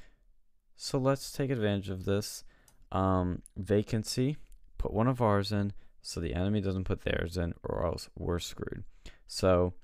So 0.77 0.99
let's 0.99 1.33
take 1.33 1.51
advantage 1.51 1.91
of 1.91 2.05
this 2.05 2.45
um, 2.93 3.43
vacancy, 3.57 4.37
put 4.79 4.93
one 4.93 5.09
of 5.09 5.21
ours 5.21 5.53
in, 5.53 5.73
so 6.03 6.21
the 6.21 6.35
enemy 6.35 6.61
doesn't 6.61 6.85
put 6.85 7.03
theirs 7.03 7.37
in, 7.37 7.55
or 7.63 7.85
else 7.85 8.09
we're 8.17 8.39
screwed. 8.39 8.85
So 9.27 9.75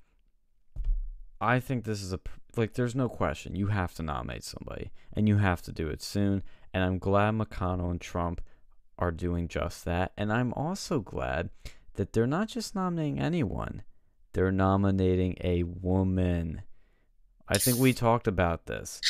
I 1.43 1.59
think 1.59 1.83
this 1.83 2.01
is 2.01 2.13
a 2.13 2.19
like. 2.55 2.73
There's 2.73 2.95
no 2.95 3.09
question. 3.09 3.55
You 3.55 3.67
have 3.67 3.93
to 3.95 4.03
nominate 4.03 4.45
somebody, 4.45 4.91
and 5.11 5.27
you 5.27 5.37
have 5.37 5.61
to 5.63 5.73
do 5.73 5.89
it 5.89 6.01
soon. 6.01 6.41
And 6.73 6.83
I'm 6.83 6.97
glad 6.97 7.33
McConnell 7.33 7.91
and 7.91 7.99
Trump 7.99 8.41
are 8.97 9.11
doing 9.11 9.47
just 9.49 9.83
that. 9.85 10.13
And 10.17 10.31
I'm 10.31 10.53
also 10.53 11.01
glad 11.01 11.49
that 11.95 12.13
they're 12.13 12.25
not 12.25 12.47
just 12.47 12.75
nominating 12.75 13.19
anyone; 13.19 13.83
they're 14.31 14.53
nominating 14.53 15.35
a 15.41 15.63
woman. 15.63 16.61
I 17.49 17.57
think 17.57 17.77
we 17.77 17.91
talked 17.91 18.27
about 18.27 18.65
this 18.65 19.01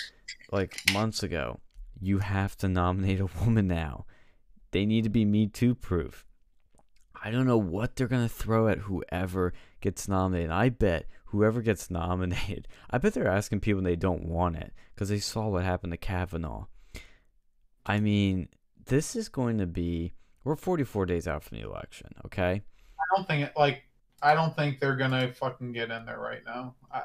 like 0.51 0.81
months 0.91 1.21
ago. 1.21 1.59
You 2.01 2.17
have 2.17 2.57
to 2.57 2.67
nominate 2.67 3.19
a 3.19 3.29
woman 3.41 3.67
now. 3.67 4.05
They 4.71 4.87
need 4.87 5.03
to 5.03 5.09
be 5.09 5.23
Me 5.23 5.45
Too 5.45 5.75
proof. 5.75 6.25
I 7.23 7.31
don't 7.31 7.45
know 7.45 7.57
what 7.57 7.95
they're 7.95 8.07
going 8.07 8.27
to 8.27 8.33
throw 8.33 8.67
at 8.67 8.79
whoever 8.79 9.53
gets 9.79 10.09
nominated. 10.09 10.51
I 10.51 10.69
bet 10.69 11.05
whoever 11.33 11.61
gets 11.61 11.91
nominated, 11.91 12.67
I 12.91 12.99
bet 12.99 13.13
they're 13.13 13.27
asking 13.27 13.59
people 13.59 13.79
and 13.79 13.87
they 13.87 13.97
don't 13.97 14.23
want 14.23 14.55
it 14.55 14.71
because 14.95 15.09
they 15.09 15.19
saw 15.19 15.49
what 15.49 15.63
happened 15.65 15.91
to 15.91 15.97
Kavanaugh. 15.97 16.67
I 17.85 17.99
mean, 17.99 18.47
this 18.85 19.15
is 19.15 19.27
going 19.27 19.57
to 19.57 19.65
be. 19.67 20.13
We're 20.45 20.55
44 20.55 21.05
days 21.05 21.27
out 21.27 21.43
from 21.43 21.57
the 21.57 21.63
election, 21.65 22.09
okay? 22.25 22.61
I 22.99 23.15
don't 23.17 23.27
think 23.27 23.47
it 23.47 23.53
like 23.57 23.83
I 24.21 24.35
don't 24.35 24.55
think 24.55 24.79
they're 24.79 24.95
gonna 24.95 25.33
fucking 25.33 25.71
get 25.73 25.89
in 25.91 26.05
there 26.05 26.19
right 26.19 26.41
now. 26.45 26.75
I, 26.91 27.01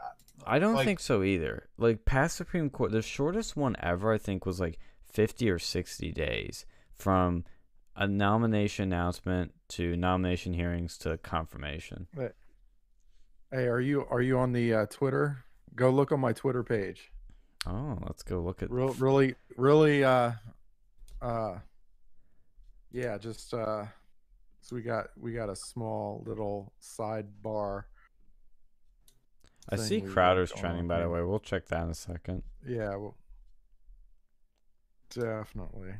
I 0.47 0.59
don't 0.61 0.75
Like- 0.75 0.87
think 0.87 1.01
so 1.01 1.23
either. 1.23 1.69
Like 1.79 2.05
past 2.05 2.37
Supreme 2.37 2.69
Court, 2.71 2.93
the 2.93 3.03
shortest 3.03 3.57
one 3.57 3.75
ever 3.81 4.13
I 4.13 4.19
think 4.19 4.45
was 4.47 4.61
like 4.61 4.79
50 5.11 5.51
or 5.51 5.59
60 5.59 6.13
days 6.13 6.67
from 6.93 7.45
a 7.97 8.07
nomination 8.07 8.85
announcement 8.93 9.53
to 9.71 9.97
nomination 9.97 10.53
hearings 10.53 10.97
to 10.99 11.17
confirmation. 11.19 12.07
Hey, 13.51 13.67
are 13.67 13.81
you 13.81 14.05
are 14.11 14.21
you 14.21 14.39
on 14.39 14.53
the 14.53 14.75
uh, 14.75 14.87
Twitter? 14.87 15.45
Go 15.75 15.89
look 15.89 16.13
on 16.13 16.21
my 16.21 16.35
Twitter 16.35 16.63
page. 16.63 17.11
Oh, 17.67 17.99
let's 18.07 18.23
go 18.23 18.41
look 18.41 18.63
at 18.63 18.71
Real, 18.71 18.93
really, 18.95 19.37
really. 19.57 20.05
Uh, 20.05 20.33
uh, 21.23 21.55
yeah, 22.93 23.17
just 23.17 23.55
uh, 23.55 23.87
so 24.61 24.77
we 24.77 24.83
got 24.83 25.07
we 25.19 25.33
got 25.33 25.49
a 25.49 25.57
small 25.57 26.23
little 26.27 26.75
sidebar. 26.83 27.85
I 29.71 29.77
see 29.77 30.03
Crowder's 30.03 30.53
trending 30.53 30.87
by 30.87 31.01
the 31.01 31.09
way. 31.09 31.23
We'll 31.23 31.41
check 31.41 31.69
that 31.69 31.85
in 31.85 31.91
a 31.91 31.95
second. 31.95 32.43
Yeah, 32.67 32.97
well, 32.97 33.17
definitely. 35.09 35.95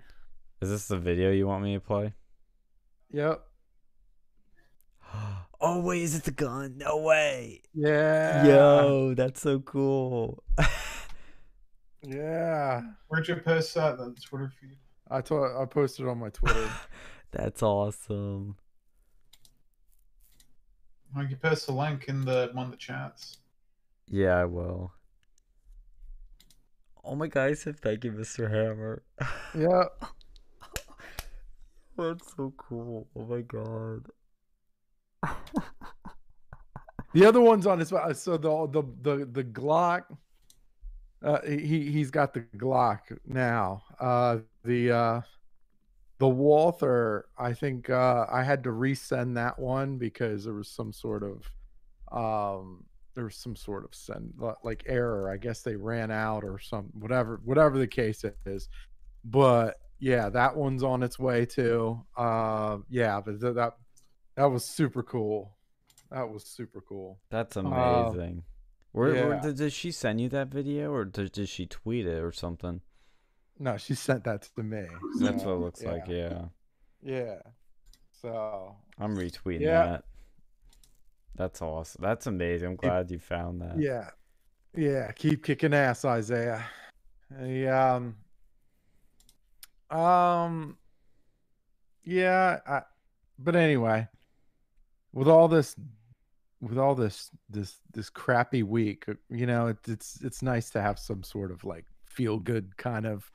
Is 0.61 0.69
this 0.69 0.87
the 0.87 0.99
video 0.99 1.31
you 1.33 1.47
want 1.47 1.65
me 1.65 1.75
to 1.75 1.81
play? 1.81 2.13
Yep. 3.11 3.43
Oh 5.61 5.81
wait, 5.81 6.03
is 6.03 6.15
it 6.15 6.25
the 6.25 6.31
gun? 6.31 6.79
No 6.79 6.99
way. 6.99 7.63
Yeah. 7.75 8.47
Yo, 8.47 9.15
that's 9.15 9.41
so 9.41 9.61
cool. 9.61 10.43
Yeah. 12.03 12.83
where'd 13.09 13.27
you 13.29 13.37
post 13.37 13.75
that? 13.75 13.99
The 13.99 14.15
Twitter 14.25 14.53
feed. 14.61 14.77
I 15.11 15.21
told 15.21 15.51
I 15.57 15.65
posted 15.65 16.07
on 16.07 16.19
my 16.19 16.31
Twitter. 16.31 16.71
that's 17.33 17.63
awesome. 17.63 18.57
Why 21.13 21.23
don't 21.23 21.31
you 21.31 21.37
post 21.37 21.67
the 21.67 21.73
link 21.73 22.09
in 22.09 22.25
the 22.25 22.51
one 22.53 22.67
of 22.67 22.71
the 22.71 22.77
chats? 22.77 23.39
Yeah, 24.07 24.37
I 24.37 24.45
will. 24.45 24.93
Oh 27.05 27.17
my 27.17 27.27
god, 27.27 27.51
I 27.51 27.55
said 27.55 27.81
thank 27.81 28.05
you, 28.05 28.13
Mr. 28.13 28.51
Hammer. 28.51 29.03
yeah. 29.57 29.85
That's 31.97 32.37
so 32.37 32.53
cool. 32.57 33.09
Oh 33.17 33.25
my 33.25 33.41
god. 33.41 34.07
The 37.15 37.25
other 37.25 37.41
one's 37.41 37.67
on 37.67 37.79
his 37.79 37.89
so 37.89 38.37
the 38.37 38.69
the 38.71 38.83
the 39.03 39.25
the 39.25 39.45
Glock. 39.45 40.05
Uh, 41.23 41.41
he 41.43 41.91
he's 41.91 42.11
got 42.11 42.35
the 42.35 42.43
Glock 42.57 43.01
now. 43.27 43.83
Uh, 43.99 44.39
the 44.65 44.93
uh, 44.93 45.21
the 46.19 46.29
Walther. 46.29 47.27
I 47.39 47.55
think 47.55 47.91
uh, 47.91 48.27
I 48.31 48.43
had 48.43 48.63
to 48.65 48.71
resend 48.71 49.35
that 49.35 49.59
one 49.59 49.97
because 49.97 50.45
there 50.45 50.55
was 50.55 50.69
some 50.69 50.93
sort 50.93 51.23
of 51.23 51.51
um 52.17 52.85
there 53.15 53.25
was 53.25 53.37
some 53.37 53.57
sort 53.57 53.85
of 53.85 53.95
send 53.95 54.35
like 54.63 54.85
error. 54.87 55.31
I 55.31 55.39
guess 55.39 55.63
they 55.63 55.77
ran 55.77 56.11
out 56.11 56.45
or 56.45 56.59
some 56.61 56.91
whatever 56.93 57.41
whatever 57.45 57.79
the 57.79 57.87
case 57.87 58.25
is. 58.47 58.69
But 59.25 59.81
yeah, 59.99 60.29
that 60.29 60.55
one's 60.55 60.85
on 60.85 61.03
its 61.03 61.19
way 61.19 61.47
too. 61.47 62.05
Uh, 62.17 62.79
yeah, 62.89 63.21
but 63.21 63.41
th- 63.41 63.55
that 63.55 63.73
that 64.39 64.47
was 64.51 64.65
super 64.65 65.03
cool. 65.03 65.57
That 66.11 66.31
was 66.31 66.45
super 66.45 66.81
cool. 66.81 67.19
That's 67.29 67.57
Uh, 67.57 67.61
amazing. 67.61 68.45
where, 68.93 69.13
where 69.13 69.35
yeah. 69.35 69.41
did, 69.41 69.57
did 69.57 69.73
she 69.73 69.91
send 69.93 70.21
you 70.21 70.29
that 70.31 70.49
video 70.49 70.91
or 70.93 71.05
did, 71.05 71.33
did 71.33 71.49
she 71.49 71.67
tweet 71.67 72.07
it 72.07 72.23
or 72.23 72.33
something? 72.33 72.81
No, 73.59 73.77
she 73.77 73.95
sent 73.95 74.25
that 74.25 74.43
to 74.57 74.63
me. 74.63 74.87
That's 75.21 75.43
what 75.43 75.53
it 75.55 75.61
looks 75.61 75.83
like, 75.83 76.05
yeah. 76.09 76.45
Yeah. 77.03 77.41
So 78.23 78.77
I'm 78.99 79.17
retweeting 79.17 79.61
Yeah. 79.61 79.85
that. 79.87 80.05
That's 81.35 81.61
awesome. 81.61 82.01
That's 82.03 82.27
amazing. 82.27 82.69
I'm 82.69 82.77
glad 82.77 83.11
you 83.11 83.19
found 83.19 83.61
that. 83.63 83.79
yeah, 83.79 84.11
yeah. 84.75 85.13
Keep 85.13 85.45
kicking 85.45 85.75
ass, 85.75 86.05
Isaiah. 86.05 86.65
Yeah. 87.45 87.95
Um. 87.95 88.17
Um. 89.97 90.79
Yeah. 92.05 92.59
I, 92.67 92.83
but 93.39 93.55
anyway, 93.55 94.09
with 95.13 95.29
all 95.29 95.49
this, 95.49 95.77
with 96.61 96.79
all 96.79 96.95
this, 96.95 97.31
this, 97.49 97.77
this 97.93 98.11
crappy 98.11 98.63
week, 98.63 99.05
you 99.31 99.47
know, 99.47 99.69
it, 99.69 99.79
it's 99.87 100.21
it's 100.23 100.43
nice 100.43 100.71
to 100.71 100.83
have 100.83 100.99
some 100.99 101.23
sort 101.23 101.51
of 101.51 101.65
like 101.65 101.85
feel 102.05 102.39
good 102.39 102.77
kind 102.77 103.07
of 103.07 103.31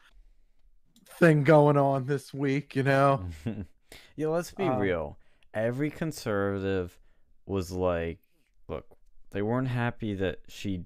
thing 1.20 1.44
going 1.44 1.78
on 1.78 2.06
this 2.06 2.34
week. 2.34 2.76
You 2.76 2.84
know. 2.84 3.26
yeah, 4.16 4.28
let's 4.28 4.52
be 4.52 4.66
Um, 4.66 4.80
real. 4.80 5.18
Every 5.54 5.90
conservative 5.92 7.00
was 7.46 7.72
like, 7.72 8.20
look, 8.68 8.86
they 9.32 9.42
weren't 9.42 9.68
happy 9.68 10.14
that 10.16 10.40
she 10.48 10.86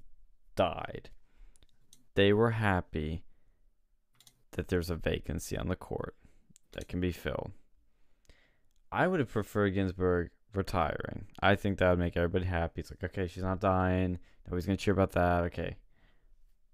died. 0.56 1.10
They 2.16 2.34
were 2.34 2.52
happy 2.52 3.24
that 4.52 4.68
there's 4.70 4.90
a 4.90 4.96
vacancy 4.96 5.56
on 5.58 5.68
the 5.68 5.76
court 5.76 6.16
that 6.72 6.88
can 6.88 7.00
be 7.00 7.12
filled. 7.12 7.52
I 8.92 9.08
would 9.08 9.20
have 9.20 9.30
preferred 9.30 9.72
Ginsburg 9.76 10.32
retiring. 10.58 11.28
I 11.42 11.56
think 11.56 11.78
that 11.78 11.90
would 11.90 12.00
make 12.00 12.18
everybody 12.18 12.46
happy. 12.46 12.82
It's 12.82 12.92
like, 12.92 13.04
okay, 13.04 13.28
she's 13.28 13.44
not 13.44 13.62
dying. 13.62 14.20
Nobody's 14.46 14.66
to 14.78 14.84
cheer 14.84 14.94
about 14.94 15.12
that. 15.14 15.44
Okay. 15.46 15.78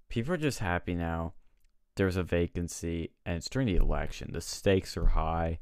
People 0.10 0.34
are 0.34 0.38
just 0.38 0.60
happy 0.60 0.96
now. 0.96 1.34
There's 1.96 2.16
a 2.16 2.24
vacancy, 2.24 3.12
and 3.26 3.38
it's 3.38 3.50
during 3.50 3.68
the 3.68 3.76
election. 3.76 4.32
The 4.34 4.42
stakes 4.42 4.98
are 4.98 5.08
high. 5.08 5.60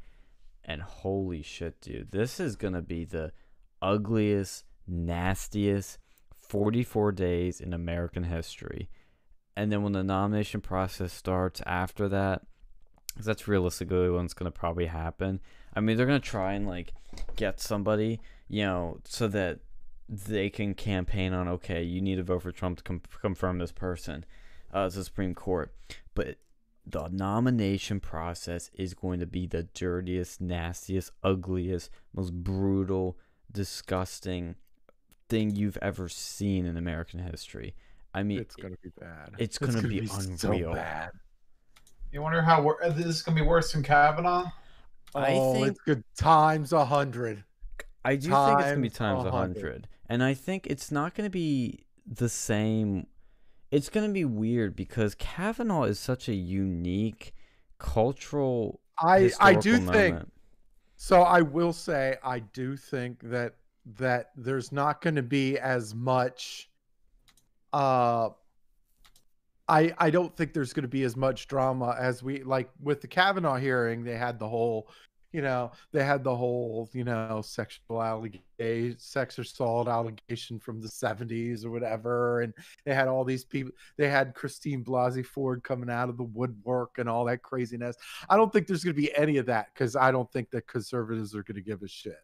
And 0.63 0.81
holy 0.81 1.41
shit, 1.41 1.81
dude. 1.81 2.11
This 2.11 2.39
is 2.39 2.55
to 2.73 2.81
be 2.81 3.03
the 3.03 3.33
ugliest, 3.81 4.63
nastiest 4.87 5.97
44 6.37 7.11
days 7.11 7.59
in 7.59 7.73
American 7.73 8.23
history. 8.23 8.89
And 9.57 9.71
then 9.71 9.83
when 9.83 9.93
the 9.93 10.03
nomination 10.03 10.61
process 10.61 11.11
starts 11.11 11.61
after 11.65 12.07
that, 12.09 12.45
'cause 13.15 13.25
that's 13.25 13.47
realistically 13.47 14.09
what's 14.09 14.33
going 14.33 14.51
to 14.51 14.57
probably 14.57 14.85
happen. 14.85 15.41
I 15.75 15.79
mean, 15.79 15.97
they're 15.97 16.05
going 16.05 16.21
to 16.21 16.27
try 16.27 16.53
and 16.53 16.67
like 16.67 16.93
get 17.35 17.59
somebody, 17.59 18.19
you 18.47 18.63
know, 18.63 18.99
so 19.05 19.27
that 19.29 19.59
they 20.09 20.49
can 20.49 20.73
campaign 20.73 21.33
on, 21.33 21.47
okay, 21.47 21.81
you 21.83 22.01
need 22.01 22.15
to 22.17 22.23
vote 22.23 22.41
for 22.43 22.51
Trump 22.51 22.77
to 22.79 22.83
com- 22.83 23.01
confirm 23.21 23.57
this 23.59 23.71
person 23.71 24.25
uh, 24.73 24.83
as 24.85 24.95
the 24.95 25.03
Supreme 25.03 25.33
Court. 25.33 25.73
But 26.13 26.37
the 26.85 27.07
nomination 27.09 27.99
process 27.99 28.69
is 28.73 28.93
going 28.93 29.19
to 29.21 29.25
be 29.25 29.47
the 29.47 29.63
dirtiest, 29.63 30.41
nastiest, 30.41 31.11
ugliest, 31.23 31.89
most 32.13 32.33
brutal, 32.33 33.17
disgusting 33.51 34.55
thing 35.29 35.55
you've 35.55 35.77
ever 35.81 36.09
seen 36.09 36.65
in 36.65 36.75
American 36.75 37.19
history. 37.19 37.73
I 38.13 38.23
mean, 38.23 38.39
It's 38.39 38.55
gonna 38.57 38.75
be 38.83 38.89
bad. 38.99 39.35
it's 39.37 39.57
gonna 39.57 39.81
be 39.87 40.05
so 40.05 40.51
unreal. 40.51 40.73
bad. 40.73 41.11
You 42.11 42.21
wonder 42.21 42.41
how 42.41 42.61
wor- 42.61 42.83
uh, 42.83 42.89
this 42.89 43.05
is 43.05 43.21
gonna 43.21 43.39
be 43.39 43.47
worse 43.47 43.71
than 43.71 43.83
Kavanaugh? 43.83 44.51
I 45.15 45.33
oh, 45.33 45.53
think- 45.53 45.67
it's 45.67 45.79
good 45.79 46.03
times 46.15 46.73
a 46.73 46.85
hundred. 46.85 47.43
I 48.03 48.15
do 48.15 48.29
think 48.29 48.59
it's 48.59 48.69
gonna 48.69 48.77
be 48.77 48.89
times 48.89 49.23
times 49.23 49.25
a 49.27 49.31
hundred. 49.31 49.87
and 50.09 50.23
I 50.23 50.33
think 50.33 50.65
it's 50.67 50.91
not 50.91 51.13
gonna 51.13 51.29
be 51.29 51.85
the 52.05 52.29
same. 52.29 53.07
It's 53.69 53.89
gonna 53.89 54.09
be 54.09 54.25
weird 54.25 54.75
because 54.75 55.13
Kavanaugh 55.15 55.83
is 55.83 55.99
such 55.99 56.27
a 56.27 56.33
unique 56.33 57.33
cultural. 57.77 58.79
I 58.99 59.31
I 59.39 59.53
do 59.53 59.71
historical 59.71 59.93
think 59.93 60.19
so. 60.95 61.21
I 61.21 61.41
will 61.41 61.73
say 61.73 62.17
I 62.23 62.39
do 62.39 62.75
think 62.75 63.19
that 63.23 63.55
that 63.97 64.31
there's 64.35 64.71
not 64.71 65.01
going 65.01 65.15
to 65.15 65.23
be 65.23 65.57
as 65.57 65.95
much. 65.95 66.69
Uh, 67.73 68.29
I 69.71 69.93
I 69.97 70.09
don't 70.09 70.35
think 70.35 70.53
there's 70.53 70.73
going 70.73 70.83
to 70.83 70.89
be 70.89 71.03
as 71.03 71.15
much 71.15 71.47
drama 71.47 71.95
as 71.97 72.21
we 72.21 72.43
like 72.43 72.69
with 72.81 72.99
the 73.01 73.07
Kavanaugh 73.07 73.55
hearing. 73.55 74.03
They 74.03 74.17
had 74.17 74.37
the 74.37 74.47
whole, 74.47 74.89
you 75.31 75.41
know, 75.41 75.71
they 75.93 76.03
had 76.03 76.25
the 76.25 76.35
whole, 76.35 76.89
you 76.91 77.05
know, 77.05 77.41
sexual 77.41 78.03
allegation, 78.03 78.99
sex 78.99 79.39
assault 79.39 79.87
allegation 79.87 80.59
from 80.59 80.81
the 80.81 80.89
70s 80.89 81.63
or 81.63 81.71
whatever. 81.71 82.41
And 82.41 82.53
they 82.85 82.93
had 82.93 83.07
all 83.07 83.23
these 83.23 83.45
people, 83.45 83.71
they 83.97 84.09
had 84.09 84.35
Christine 84.35 84.83
Blasey 84.83 85.25
Ford 85.25 85.63
coming 85.63 85.89
out 85.89 86.09
of 86.09 86.17
the 86.17 86.23
woodwork 86.23 86.97
and 86.97 87.07
all 87.07 87.23
that 87.25 87.41
craziness. 87.41 87.95
I 88.29 88.35
don't 88.35 88.51
think 88.51 88.67
there's 88.67 88.83
going 88.83 88.95
to 88.95 89.01
be 89.01 89.15
any 89.15 89.37
of 89.37 89.45
that 89.45 89.67
because 89.73 89.95
I 89.95 90.11
don't 90.11 90.31
think 90.33 90.51
that 90.51 90.67
conservatives 90.67 91.33
are 91.33 91.43
going 91.43 91.55
to 91.55 91.61
give 91.61 91.81
a 91.81 91.87
shit. 91.87 92.19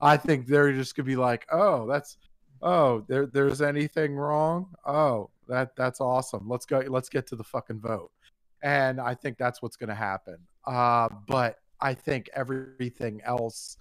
I 0.00 0.16
think 0.16 0.46
they're 0.46 0.72
just 0.72 0.96
going 0.96 1.06
to 1.06 1.10
be 1.10 1.16
like, 1.16 1.46
oh, 1.52 1.86
that's, 1.86 2.18
oh, 2.62 3.04
there, 3.08 3.26
there's 3.26 3.62
anything 3.62 4.14
wrong. 4.16 4.68
Oh, 4.86 5.30
that 5.48 5.74
that's 5.76 6.00
awesome. 6.00 6.48
Let's 6.48 6.66
go. 6.66 6.78
Let's 6.86 7.08
get 7.08 7.26
to 7.28 7.36
the 7.36 7.44
fucking 7.44 7.80
vote. 7.80 8.10
And 8.62 9.00
I 9.00 9.14
think 9.14 9.38
that's 9.38 9.62
what's 9.62 9.76
going 9.76 9.88
to 9.88 9.94
happen. 9.94 10.36
Uh, 10.66 11.08
but 11.26 11.56
I 11.80 11.94
think 11.94 12.28
everything 12.34 13.20
else 13.24 13.76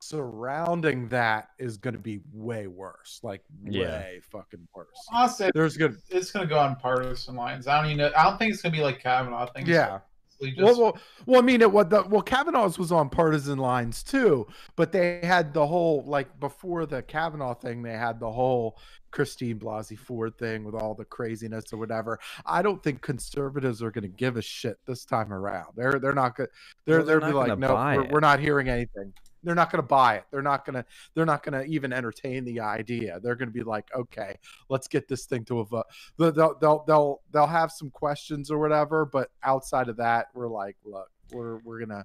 surrounding 0.00 1.08
that 1.08 1.48
is 1.58 1.76
going 1.76 1.94
to 1.94 2.00
be 2.00 2.20
way 2.32 2.66
worse. 2.66 3.20
Like 3.22 3.42
Yeah. 3.64 3.82
way 3.82 4.20
fucking 4.30 4.66
worse. 4.74 4.88
Honestly, 5.12 5.50
There's 5.54 5.76
good. 5.76 5.96
it's 6.08 6.30
gonna 6.30 6.46
go 6.46 6.58
on 6.58 6.76
partisan 6.76 7.34
lines. 7.36 7.66
I 7.66 7.76
don't 7.80 7.86
even 7.90 7.98
know. 7.98 8.10
I 8.16 8.24
don't 8.24 8.38
think 8.38 8.52
it's 8.52 8.62
gonna 8.62 8.74
be 8.74 8.82
like 8.82 9.00
Kavanaugh. 9.02 9.42
I 9.42 9.46
think 9.50 9.68
it's 9.68 9.74
Yeah. 9.74 9.98
Mostly 10.40 10.54
Well, 10.62 10.68
just 10.68 10.80
well, 10.80 10.98
well, 11.26 11.40
I 11.40 11.44
mean, 11.44 11.60
it 11.60 11.70
what 11.70 11.90
the 11.90 12.02
well 12.02 12.22
Kavanaugh's 12.22 12.78
was 12.78 12.92
on 12.92 13.08
partisan 13.08 13.58
lines 13.58 14.02
too, 14.02 14.46
but 14.76 14.92
they 14.92 15.20
had 15.22 15.54
the 15.54 15.66
whole 15.66 16.04
like 16.06 16.38
before 16.40 16.86
the 16.86 17.02
Kavanaugh 17.02 17.54
thing, 17.54 17.82
they 17.82 17.92
had 17.92 18.20
the 18.20 18.30
whole 18.30 18.78
Christine 19.10 19.58
Blasey 19.58 19.98
Ford 19.98 20.36
thing 20.38 20.64
with 20.64 20.74
all 20.74 20.94
the 20.94 21.04
craziness 21.04 21.72
or 21.72 21.78
whatever. 21.78 22.18
I 22.46 22.62
don't 22.62 22.82
think 22.82 23.02
conservatives 23.02 23.82
are 23.82 23.90
going 23.90 24.02
to 24.02 24.08
give 24.08 24.36
a 24.36 24.42
shit 24.42 24.78
this 24.86 25.04
time 25.04 25.32
around. 25.32 25.68
They're 25.76 25.98
they're 25.98 26.12
not 26.12 26.36
going. 26.36 26.48
They're 26.86 26.98
Well, 26.98 27.06
they're 27.06 27.20
they're, 27.20 27.30
be 27.30 27.36
like, 27.36 27.58
no, 27.58 27.74
we're, 27.74 28.08
we're 28.08 28.20
not 28.20 28.40
hearing 28.40 28.68
anything. 28.68 29.12
They're 29.42 29.54
not 29.54 29.70
going 29.70 29.82
to 29.82 29.86
buy 29.86 30.16
it. 30.16 30.24
They're 30.30 30.42
not 30.42 30.64
going 30.64 30.74
to. 30.74 30.84
They're 31.14 31.26
not 31.26 31.42
going 31.42 31.62
to 31.62 31.70
even 31.70 31.92
entertain 31.92 32.44
the 32.44 32.60
idea. 32.60 33.20
They're 33.20 33.36
going 33.36 33.48
to 33.48 33.54
be 33.54 33.62
like, 33.62 33.88
okay, 33.94 34.36
let's 34.68 34.88
get 34.88 35.08
this 35.08 35.26
thing 35.26 35.44
to 35.46 35.60
a 35.60 35.64
vote. 35.64 35.86
They'll 36.18 36.32
they'll 36.32 36.84
they'll 36.86 37.20
they'll, 37.32 37.46
have 37.46 37.72
some 37.72 37.90
questions 37.90 38.50
or 38.50 38.58
whatever, 38.58 39.04
but 39.04 39.30
outside 39.42 39.88
of 39.88 39.96
that, 39.96 40.26
we're 40.34 40.48
like, 40.48 40.76
look, 40.84 41.10
we're 41.32 41.58
we're 41.58 41.80
gonna. 41.80 42.04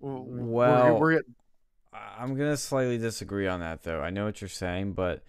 Well, 0.00 0.98
we're, 0.98 0.98
we're 0.98 1.22
I- 1.92 2.16
I'm 2.18 2.34
gonna 2.36 2.56
slightly 2.56 2.98
disagree 2.98 3.46
on 3.46 3.60
that 3.60 3.82
though. 3.82 4.00
I 4.00 4.10
know 4.10 4.24
what 4.24 4.40
you're 4.40 4.48
saying, 4.48 4.92
but 4.92 5.22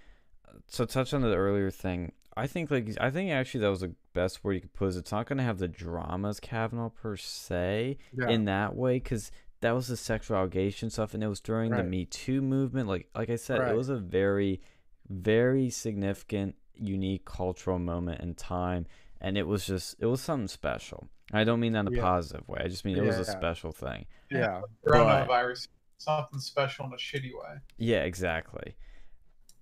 uh, 0.48 0.54
to 0.74 0.86
touch 0.86 1.14
on 1.14 1.22
the 1.22 1.36
earlier 1.36 1.70
thing, 1.70 2.14
I 2.36 2.48
think 2.48 2.72
like 2.72 2.90
I 3.00 3.10
think 3.10 3.32
actually 3.32 3.62
that 3.62 3.70
was 3.70 3.82
the 3.82 3.94
best 4.14 4.44
word 4.44 4.54
you 4.54 4.62
could 4.62 4.74
put. 4.74 4.90
Is 4.90 4.98
it's 4.98 5.12
not 5.12 5.28
gonna 5.28 5.44
have 5.44 5.60
the 5.60 5.68
dramas 5.68 6.40
Kavanaugh 6.40 6.90
per 6.90 7.16
se 7.18 7.98
yeah, 8.18 8.30
in 8.30 8.46
that 8.46 8.76
way 8.76 8.96
because 8.96 9.32
that 9.64 9.72
was 9.74 9.88
the 9.88 9.98
sexual 9.98 10.38
allegation 10.38 10.90
stuff, 10.90 11.14
and 11.14 11.24
it 11.24 11.28
was 11.28 11.40
during 11.40 11.72
the 11.72 11.84
Me 11.84 12.06
Too 12.06 12.42
movement. 12.42 12.88
Like 12.88 13.10
like 13.16 13.30
I 13.30 13.36
said, 13.36 13.60
Right. 13.60 13.72
it 13.72 13.76
was 13.76 13.90
a 13.90 13.98
very 13.98 14.62
very 15.10 15.70
significant, 15.70 16.56
unique 16.76 17.26
cultural 17.26 17.78
moment 17.80 18.22
in 18.22 18.36
time, 18.36 18.86
and 19.20 19.38
it 19.38 19.48
was 19.48 19.66
just 19.66 19.96
it 20.00 20.06
was 20.06 20.22
something 20.22 20.48
special. 20.48 21.10
I 21.32 21.44
don't 21.44 21.60
mean 21.60 21.74
that 21.74 21.82
in 21.88 21.94
a 21.94 21.96
Yeah. 21.98 22.02
positive 22.02 22.48
way. 22.48 22.62
I 22.64 22.68
just 22.68 22.86
mean 22.86 22.98
it 22.98 23.02
was 23.04 23.16
a 23.18 23.20
Yeah. 23.32 23.38
special 23.40 23.72
thing. 23.72 24.06
yeah, 24.30 24.62
coronavirus. 24.86 25.68
Something 25.98 26.40
special 26.40 26.86
in 26.88 26.94
a 26.94 26.98
shitty 26.98 27.32
way. 27.34 27.58
Yeah, 27.78 28.04
exactly. 28.04 28.76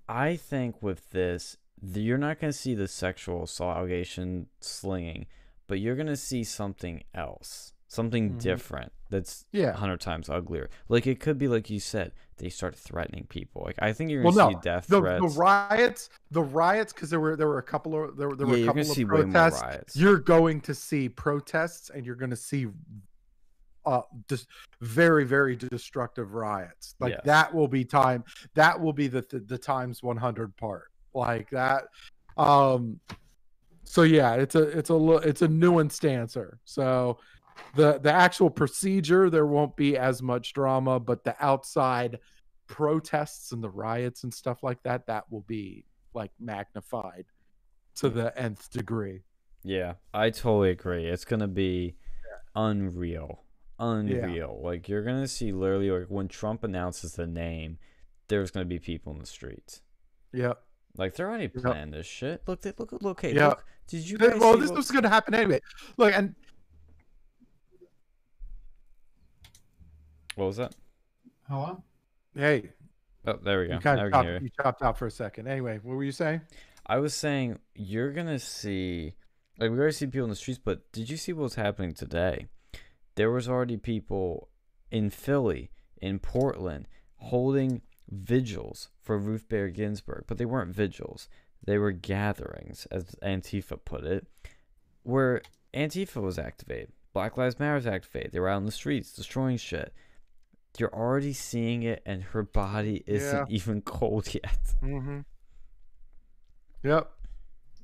I 0.10 0.36
think 0.36 0.82
with 0.82 1.12
this, 1.12 1.58
th- 1.82 1.98
you're 2.06 2.18
not 2.18 2.40
going 2.40 2.52
to 2.52 2.58
see 2.58 2.74
the 2.76 2.88
sexual 2.88 3.44
assault 3.44 3.78
allegation 3.78 4.48
slinging, 4.60 5.28
but 5.68 5.80
you're 5.80 5.96
going 5.96 6.08
to 6.08 6.18
see 6.18 6.44
something 6.44 7.04
else, 7.14 7.74
something 7.92 8.32
Mhm. 8.36 8.42
different 8.42 8.94
that's 9.10 9.46
a 9.54 9.58
yeah. 9.58 9.74
hundred 9.74 10.00
times 10.00 10.30
uglier. 10.30 10.70
Like 10.88 11.06
it 11.06 11.20
could 11.20 11.38
be 11.38 11.50
like 11.50 11.70
you 11.70 11.82
said, 11.82 12.14
they 12.38 12.48
start 12.48 12.74
threatening 12.78 13.26
people. 13.28 13.64
Like 13.66 13.76
I 13.80 13.92
think 13.92 14.10
you're 14.10 14.24
going 14.24 14.34
to 14.36 14.40
no, 14.40 14.50
see 14.52 14.56
death 14.64 14.88
The, 14.88 15.00
threats. 15.02 15.22
the 15.36 15.40
riots, 15.40 16.10
the 16.32 16.42
riots, 16.42 16.94
because 16.94 17.10
there 17.10 17.20
were 17.20 17.36
there 17.36 17.48
were 17.50 17.58
a 17.58 17.64
couple 17.64 18.02
of 18.02 18.16
there, 18.16 18.30
were- 18.30 18.36
there 18.38 18.48
yeah, 18.48 18.54
were 18.54 18.64
a 18.64 18.66
couple 18.68 18.82
of 18.82 18.88
see 18.88 19.04
way 19.04 19.10
more 19.10 19.24
protests. 19.24 19.62
riots. 19.62 19.96
You're 19.98 20.20
going 20.20 20.62
to 20.62 20.74
see 20.74 21.10
protests, 21.10 21.90
and 21.90 22.06
you're 22.06 22.16
going 22.16 22.30
to 22.32 22.36
see 22.38 22.68
uh 23.86 24.02
just 24.30 24.48
very 24.80 25.26
very 25.26 25.56
destructive 25.58 26.34
riots. 26.34 26.96
Like 27.00 27.12
Yes. 27.14 27.22
that 27.26 27.54
will 27.54 27.68
be 27.68 27.84
time. 27.84 28.24
That 28.54 28.80
will 28.80 28.94
be 28.94 29.08
the 29.10 29.22
the, 29.30 29.40
the 29.40 29.58
times 29.58 30.02
100 30.02 30.56
part. 30.56 30.92
Like 31.14 31.50
that. 31.50 31.88
Um. 32.38 33.02
So 33.84 34.04
yeah, 34.04 34.36
it's 34.36 34.56
a 34.56 34.62
it's 34.78 34.90
a 34.90 34.96
it's 35.18 35.42
a 35.42 35.48
nuanced 35.50 36.10
answer. 36.10 36.60
So 36.64 37.18
the 37.76 38.00
the 38.00 38.12
actual 38.12 38.50
procedure 38.50 39.30
there 39.30 39.46
won't 39.46 39.76
be 39.76 39.98
as 39.98 40.22
much 40.22 40.54
drama, 40.54 41.00
but 41.00 41.24
the 41.24 41.36
outside 41.40 42.20
protests 42.68 43.52
and 43.52 43.64
the 43.64 43.70
riots 43.70 44.24
and 44.24 44.34
stuff 44.34 44.64
like 44.64 44.82
that 44.84 45.06
that 45.08 45.30
will 45.32 45.42
be 45.48 45.86
like 46.14 46.32
magnified 46.40 47.26
to 47.96 48.10
the 48.10 48.38
nth 48.40 48.70
degree. 48.72 49.22
Yeah, 49.64 49.94
I 50.14 50.30
totally 50.30 50.72
agree. 50.72 51.06
It's 51.08 51.26
gonna 51.26 51.48
be 51.48 51.96
unreal, 52.56 53.44
unreal. 53.80 54.60
Like 54.64 54.90
you're 54.90 55.04
gonna 55.04 55.28
see 55.28 55.52
literally 55.52 55.92
like 55.92 56.08
when 56.10 56.28
Trump 56.28 56.64
announces 56.64 57.14
the 57.14 57.28
name, 57.28 57.78
there's 58.28 58.52
gonna 58.52 58.66
be 58.66 58.80
people 58.80 59.14
in 59.14 59.20
the 59.20 59.26
streets. 59.26 59.82
Yep. 60.34 60.62
Like 60.98 61.16
they're 61.16 61.28
already 61.30 61.50
Yep. 61.54 61.64
planning 61.64 61.92
this 61.92 62.06
shit. 62.06 62.42
Look, 62.48 62.62
they, 62.62 62.74
look, 62.78 62.92
look. 63.02 63.22
Hey, 63.22 63.34
Yep. 63.34 63.50
look. 63.50 63.66
Did 63.88 64.10
you 64.10 64.18
guys 64.18 64.40
well, 64.40 64.58
this 64.58 64.70
what- 64.70 64.78
was 64.78 64.92
going 64.92 65.04
to 65.04 65.10
happen 65.10 65.34
anyway. 65.34 65.60
Look, 65.98 66.14
and 66.14 66.36
what 70.36 70.46
was 70.46 70.58
that? 70.58 70.76
Hello. 71.48 71.84
hey, 72.36 72.70
Oh, 73.26 73.38
there 73.44 73.60
we 73.62 73.68
go. 73.68 73.74
you 73.76 73.80
kind 73.80 74.00
we 74.02 74.06
of 74.08 74.12
chopped, 74.14 74.28
you. 74.28 74.40
you 74.42 74.50
chopped 74.62 74.82
out 74.82 74.98
for 74.98 75.06
a 75.06 75.12
second. 75.12 75.48
Anyway, 75.48 75.80
what 75.84 75.96
were 75.96 76.04
you 76.04 76.12
saying? 76.12 76.42
I 76.88 76.98
was 76.98 77.14
saying 77.14 77.60
you're 77.76 78.12
gonna 78.12 78.40
see, 78.40 79.14
like 79.60 79.70
we 79.70 79.78
already 79.78 79.94
see 79.94 80.08
people 80.08 80.24
in 80.24 80.30
the 80.32 80.36
streets, 80.36 80.60
but 80.64 80.92
did 80.92 81.10
you 81.10 81.18
see 81.18 81.32
what 81.34 81.44
was 81.44 81.56
happening 81.56 81.94
today? 81.94 82.48
There 83.16 83.30
was 83.30 83.48
already 83.48 83.78
people 83.78 84.50
in 84.90 85.10
Philly, 85.12 85.70
in 86.02 86.18
Portland, 86.20 86.88
holding 87.18 87.82
vigils 88.10 88.90
for 89.04 89.18
Ruth 89.20 89.48
Bader 89.48 89.70
Ginsburg, 89.70 90.24
but 90.26 90.38
they 90.40 90.46
weren't 90.46 90.74
vigils; 90.76 91.30
they 91.64 91.78
were 91.78 91.92
gatherings, 91.92 92.88
as 92.90 93.16
Antifa 93.22 93.78
put 93.86 94.04
it, 94.04 94.26
where 95.04 95.44
Antifa 95.76 96.22
was 96.22 96.40
activated, 96.40 96.92
Black 97.14 97.38
Lives 97.38 97.60
Matter 97.60 97.76
was 97.76 97.86
activated. 97.88 98.32
They 98.32 98.40
were 98.40 98.50
out 98.50 98.58
in 98.58 98.66
the 98.66 98.72
streets 98.72 99.14
destroying 99.14 99.58
shit. 99.58 99.94
You're 100.78 100.94
already 100.94 101.34
seeing 101.34 101.84
it, 101.84 102.02
and 102.06 102.24
her 102.24 102.44
body 102.44 103.04
isn't 103.06 103.50
Yeah. 103.50 103.56
even 103.56 103.82
cold 103.86 104.34
yet. 104.34 104.60
Mm-hmm. 104.82 105.20
Yep. 106.84 107.12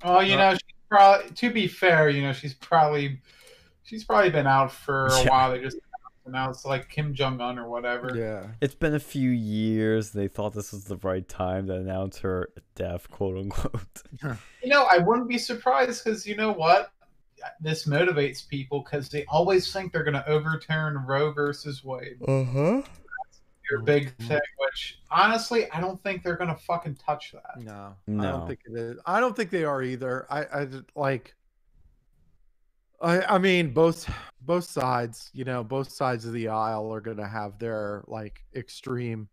Oh, 0.03 0.19
you 0.21 0.37
know, 0.37 0.53
she's 0.53 0.61
probably. 0.89 1.31
To 1.31 1.51
be 1.51 1.67
fair, 1.67 2.09
you 2.09 2.21
know, 2.21 2.33
she's 2.33 2.53
probably, 2.53 3.21
she's 3.83 4.03
probably 4.03 4.29
been 4.29 4.47
out 4.47 4.71
for 4.71 5.07
a 5.07 5.23
Yeah. 5.23 5.29
while. 5.29 5.51
They 5.51 5.61
just 5.61 5.77
announced 6.25 6.65
like 6.65 6.89
Kim 6.89 7.13
Jong 7.13 7.39
Un 7.41 7.57
or 7.59 7.69
whatever. 7.69 8.11
Yeah. 8.15 8.47
It's 8.61 8.75
been 8.75 8.93
a 8.95 8.99
few 8.99 9.29
years. 9.31 10.11
They 10.11 10.27
thought 10.27 10.53
this 10.53 10.71
was 10.71 10.85
the 10.85 10.97
right 10.97 11.27
time 11.27 11.67
to 11.67 11.75
announce 11.75 12.19
her 12.19 12.49
death, 12.75 13.09
quote 13.09 13.37
unquote. 13.37 14.03
You 14.63 14.69
know, 14.69 14.87
I 14.91 14.97
wouldn't 14.97 15.29
be 15.29 15.37
surprised 15.37 16.03
because 16.03 16.25
you 16.25 16.35
know 16.35 16.51
what? 16.51 16.91
This 17.59 17.85
motivates 17.85 18.47
people 18.47 18.81
because 18.83 19.09
they 19.09 19.25
always 19.25 19.71
think 19.71 19.91
they're 19.93 20.03
going 20.03 20.13
to 20.13 20.27
overturn 20.27 20.97
Roe 21.05 21.31
versus 21.31 21.83
Wade. 21.83 22.17
Uh 22.27 22.43
huh. 22.43 22.81
Your 23.69 23.81
big 23.81 24.17
Mhm. 24.17 24.27
thing, 24.29 24.39
which 24.59 24.99
honestly, 25.11 25.69
I 25.71 25.81
don't 25.81 26.01
think 26.01 26.23
they're 26.23 26.37
going 26.37 26.49
to 26.55 26.61
fucking 26.63 26.95
touch 26.95 27.33
that. 27.33 27.59
No, 27.61 27.95
I 28.07 28.31
don't 28.31 28.47
think 28.47 28.59
it 28.65 28.77
is. 28.77 28.97
I 29.05 29.19
don't 29.19 29.35
think 29.35 29.49
they 29.49 29.65
are 29.65 29.83
either. 29.83 30.25
I, 30.29 30.43
I 30.45 30.67
like. 30.95 31.35
I, 33.01 33.35
I 33.35 33.37
mean, 33.37 33.73
both 33.73 34.09
both 34.41 34.63
sides, 34.63 35.29
you 35.33 35.43
know, 35.43 35.63
both 35.63 35.91
sides 35.91 36.25
of 36.25 36.33
the 36.33 36.47
aisle 36.47 36.91
are 36.93 37.01
going 37.01 37.17
to 37.17 37.27
have 37.27 37.59
their 37.59 38.03
like 38.07 38.41
extreme 38.55 39.27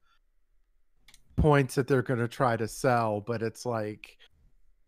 points 1.36 1.76
that 1.76 1.86
they're 1.86 2.02
going 2.02 2.20
to 2.20 2.28
try 2.28 2.56
to 2.56 2.68
sell, 2.68 3.20
but 3.20 3.42
it's 3.42 3.64
like 3.64 4.18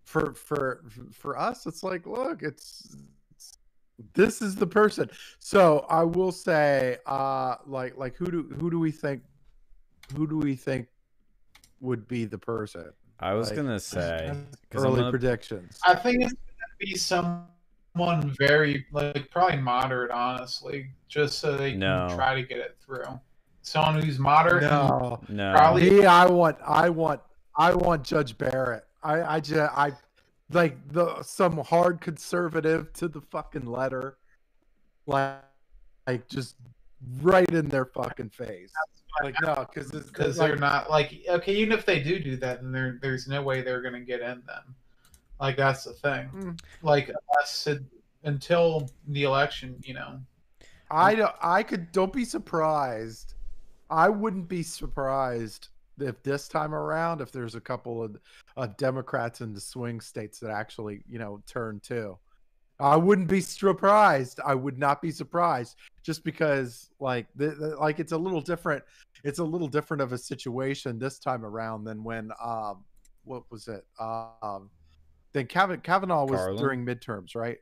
for 0.06 0.32
for 0.34 0.82
for 1.12 1.38
us, 1.38 1.66
it's 1.66 1.82
like, 1.82 2.06
look, 2.06 2.42
it's, 2.42 2.96
it's 3.32 3.58
this 4.14 4.40
is 4.40 4.54
the 4.54 4.66
person. 4.66 5.10
So 5.40 5.84
I 5.90 6.04
will 6.04 6.32
say, 6.32 6.98
uh, 7.06 7.56
like 7.66 7.98
like 7.98 8.16
who 8.16 8.26
do 8.26 8.42
who 8.58 8.70
do 8.70 8.78
we 8.78 8.92
think 8.92 9.22
who 10.16 10.26
do 10.26 10.38
we 10.38 10.54
think 10.54 10.86
would 11.80 12.06
be 12.08 12.24
the 12.24 12.38
person? 12.38 12.90
I 13.18 13.34
was 13.34 13.48
Like, 13.48 13.56
gonna 13.56 13.80
say 13.80 14.32
Early 14.74 14.96
gonna- 15.00 15.10
predictions. 15.10 15.78
I 15.84 15.94
think 15.96 16.22
it's 16.22 16.32
going 16.34 16.46
to 16.80 16.86
be 16.86 16.94
someone 16.96 18.34
very, 18.38 18.84
like, 18.92 19.30
probably 19.30 19.56
moderate, 19.56 20.10
honestly, 20.10 20.90
just 21.08 21.38
so 21.38 21.56
they 21.56 21.70
can 21.70 21.80
No. 21.80 22.08
try 22.14 22.34
to 22.34 22.42
get 22.42 22.58
it 22.58 22.76
through. 22.84 23.18
Someone 23.62 24.02
who's 24.02 24.18
moderate. 24.18 24.64
No, 24.64 25.18
no. 25.30 25.52
Probably- 25.54 25.90
me, 25.90 26.04
I 26.04 26.26
want, 26.26 26.58
I 26.62 26.90
want, 26.90 27.22
I 27.56 27.74
want 27.74 28.04
Judge 28.04 28.36
Barrett. 28.36 28.84
I, 29.06 29.36
I 29.36 29.40
just, 29.40 29.72
I 29.72 29.92
like 30.50 30.76
the 30.92 31.22
some 31.22 31.58
hard 31.58 32.00
conservative 32.00 32.92
to 32.94 33.06
the 33.06 33.20
fucking 33.20 33.66
letter, 33.66 34.18
like, 35.06 35.36
like 36.08 36.28
just 36.28 36.56
right 37.22 37.48
in 37.50 37.68
their 37.68 37.84
fucking 37.84 38.30
face. 38.30 38.72
Like 39.22 39.36
no, 39.40 39.66
because 39.72 39.92
because 39.92 40.36
they're 40.36 40.56
not 40.56 40.90
like 40.90 41.22
okay. 41.28 41.54
Even 41.54 41.78
if 41.78 41.86
they 41.86 42.00
do 42.02 42.18
do 42.18 42.36
that, 42.38 42.62
then 42.62 42.72
there 42.72 42.98
there's 43.00 43.28
no 43.28 43.42
way 43.42 43.62
they're 43.62 43.80
gonna 43.80 44.00
get 44.00 44.20
in 44.20 44.42
them. 44.46 44.74
Like 45.40 45.56
that's 45.56 45.84
the 45.84 45.92
thing. 45.92 46.28
Mm. 46.34 46.60
Like 46.82 47.08
unless 47.08 47.68
until 48.24 48.90
the 49.06 49.22
election, 49.22 49.76
you 49.84 49.94
know. 49.94 50.20
I 50.90 51.14
don't. 51.14 51.34
I 51.40 51.62
could. 51.62 51.92
Don't 51.92 52.12
be 52.12 52.24
surprised. 52.24 53.34
I 53.88 54.08
wouldn't 54.08 54.48
be 54.48 54.62
surprised 54.64 55.68
if 56.00 56.22
this 56.22 56.48
time 56.48 56.74
around, 56.74 57.20
if 57.20 57.32
there's 57.32 57.54
a 57.54 57.60
couple 57.60 58.02
of 58.02 58.16
uh, 58.56 58.68
Democrats 58.78 59.40
in 59.40 59.52
the 59.52 59.60
swing 59.60 60.00
states 60.00 60.38
that 60.40 60.50
actually, 60.50 61.02
you 61.08 61.18
know, 61.18 61.42
turn 61.46 61.80
too. 61.80 62.18
I 62.78 62.96
wouldn't 62.96 63.28
be 63.28 63.40
surprised. 63.40 64.38
I 64.44 64.54
would 64.54 64.78
not 64.78 65.00
be 65.00 65.10
surprised, 65.10 65.76
just 66.02 66.22
because, 66.24 66.90
like, 67.00 67.26
the, 67.34 67.48
the, 67.48 67.76
like 67.76 68.00
it's 68.00 68.12
a 68.12 68.18
little 68.18 68.42
different. 68.42 68.84
It's 69.24 69.38
a 69.38 69.44
little 69.44 69.68
different 69.68 70.02
of 70.02 70.12
a 70.12 70.18
situation 70.18 70.98
this 70.98 71.18
time 71.18 71.44
around 71.44 71.84
than 71.84 72.04
when, 72.04 72.30
um, 72.42 72.84
what 73.24 73.44
was 73.50 73.68
it? 73.68 73.86
Um, 73.98 74.68
then 75.32 75.46
Kavanaugh, 75.46 75.80
Kavanaugh 75.80 76.26
was 76.26 76.38
Garland? 76.38 76.58
during 76.58 76.84
midterms, 76.84 77.34
right? 77.34 77.58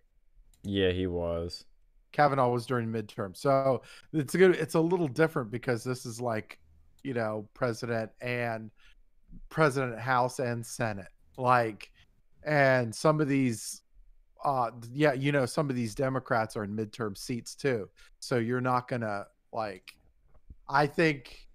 Yeah, 0.65 0.91
he 0.91 1.07
was. 1.07 1.65
Kavanaugh 2.11 2.49
was 2.49 2.67
during 2.67 2.89
midterm. 2.89 3.37
So 3.37 3.83
it's 4.13 4.35
good. 4.35 4.57
It's 4.57 4.75
a 4.75 4.81
little 4.81 5.09
different 5.09 5.51
because 5.51 5.85
this 5.85 6.07
is 6.07 6.21
like, 6.21 6.59
you 7.05 7.15
know, 7.15 7.47
president 7.55 8.11
and 8.21 8.71
president, 9.51 9.99
House 10.01 10.41
and 10.41 10.65
Senate. 10.65 11.09
Like, 11.37 11.93
and 12.45 12.95
some 12.95 13.21
of 13.21 13.29
these, 13.29 13.83
uh, 14.45 14.71
yeah, 14.93 15.13
you 15.13 15.31
know, 15.31 15.47
some 15.47 15.71
of 15.71 15.77
these 15.77 15.95
Democrats 15.95 16.57
are 16.57 16.65
in 16.65 16.75
midterm 16.75 17.17
seats 17.17 17.55
too. 17.55 17.89
So 18.19 18.39
you're 18.39 18.61
not 18.61 18.89
gonna 18.89 19.27
like. 19.53 19.95
I 20.69 20.87
think, 20.87 21.47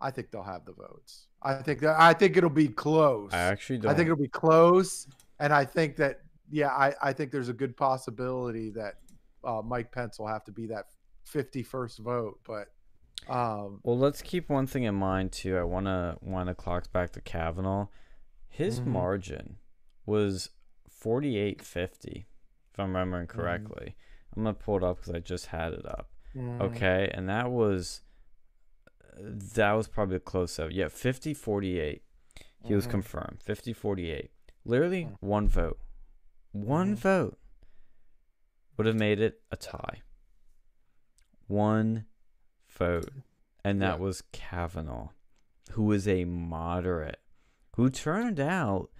I 0.00 0.10
think 0.10 0.30
they'll 0.30 0.42
have 0.42 0.66
the 0.66 0.72
votes. 0.72 1.28
I 1.42 1.54
think 1.54 1.80
that 1.80 1.98
I 1.98 2.12
think 2.12 2.36
it'll 2.36 2.50
be 2.50 2.68
close. 2.68 3.32
I 3.32 3.38
actually 3.38 3.78
don't. 3.78 3.90
I 3.90 3.94
think 3.94 4.06
it'll 4.06 4.16
be 4.16 4.28
close, 4.28 5.06
and 5.38 5.52
I 5.52 5.64
think 5.64 5.96
that 5.96 6.20
yeah, 6.50 6.68
I, 6.68 6.94
I 7.02 7.12
think 7.12 7.30
there's 7.30 7.48
a 7.48 7.54
good 7.54 7.76
possibility 7.76 8.70
that 8.70 8.96
uh, 9.44 9.62
Mike 9.64 9.92
Pence 9.92 10.18
will 10.18 10.26
have 10.26 10.44
to 10.44 10.52
be 10.52 10.66
that 10.66 10.86
51st 11.32 12.00
vote. 12.00 12.40
But 12.44 12.68
um, 13.28 13.80
Well, 13.82 13.98
let's 13.98 14.22
keep 14.22 14.48
one 14.48 14.66
thing 14.66 14.84
in 14.84 14.94
mind 14.94 15.32
too. 15.32 15.56
I 15.56 15.62
wanna 15.62 16.16
wanna 16.20 16.54
clock 16.54 16.90
back 16.92 17.12
to 17.12 17.20
Kavanaugh. 17.20 17.86
His 18.48 18.80
Mhm. 18.80 18.86
margin 18.86 19.56
was 20.06 20.50
forty 20.88 21.36
eight 21.36 21.62
fifty, 21.62 22.26
if 22.72 22.78
I'm 22.80 22.88
remembering 22.88 23.26
Mm-hmm. 23.26 23.40
correctly. 23.40 23.96
I'm 24.36 24.42
gonna 24.44 24.54
pull 24.54 24.76
it 24.78 24.84
up 24.84 24.96
because 24.98 25.14
I 25.14 25.18
just 25.20 25.46
had 25.46 25.72
it 25.72 25.86
up. 25.86 26.10
mm, 26.34 26.60
Okay, 26.60 27.10
and 27.14 27.28
that 27.28 27.50
was 27.50 28.02
that 29.18 29.72
was 29.72 29.88
probably 29.88 30.16
a 30.16 30.20
close 30.20 30.58
up. 30.58 30.70
Yeah, 30.72 30.88
50 30.88 31.34
48. 31.34 32.02
He 32.64 32.74
was 32.74 32.86
Mhm. 32.86 32.90
confirmed. 32.90 33.42
50 33.42 33.72
48. 33.72 34.30
Literally 34.64 35.04
Mm. 35.06 35.16
one 35.20 35.48
vote. 35.48 35.78
One 36.52 36.94
Mhm. 36.94 36.98
vote 36.98 37.38
would 38.76 38.86
have 38.86 38.96
made 38.96 39.20
it 39.20 39.42
a 39.50 39.56
tie. 39.56 40.02
One 41.48 42.06
vote. 42.80 43.10
And 43.64 43.80
that 43.82 43.98
Yeah. 43.98 44.04
was 44.04 44.22
Kavanaugh, 44.32 45.10
who 45.72 45.84
was 45.84 46.08
a 46.08 46.24
moderate, 46.24 47.20
who 47.76 47.90
turned 47.90 48.40
out 48.40 48.90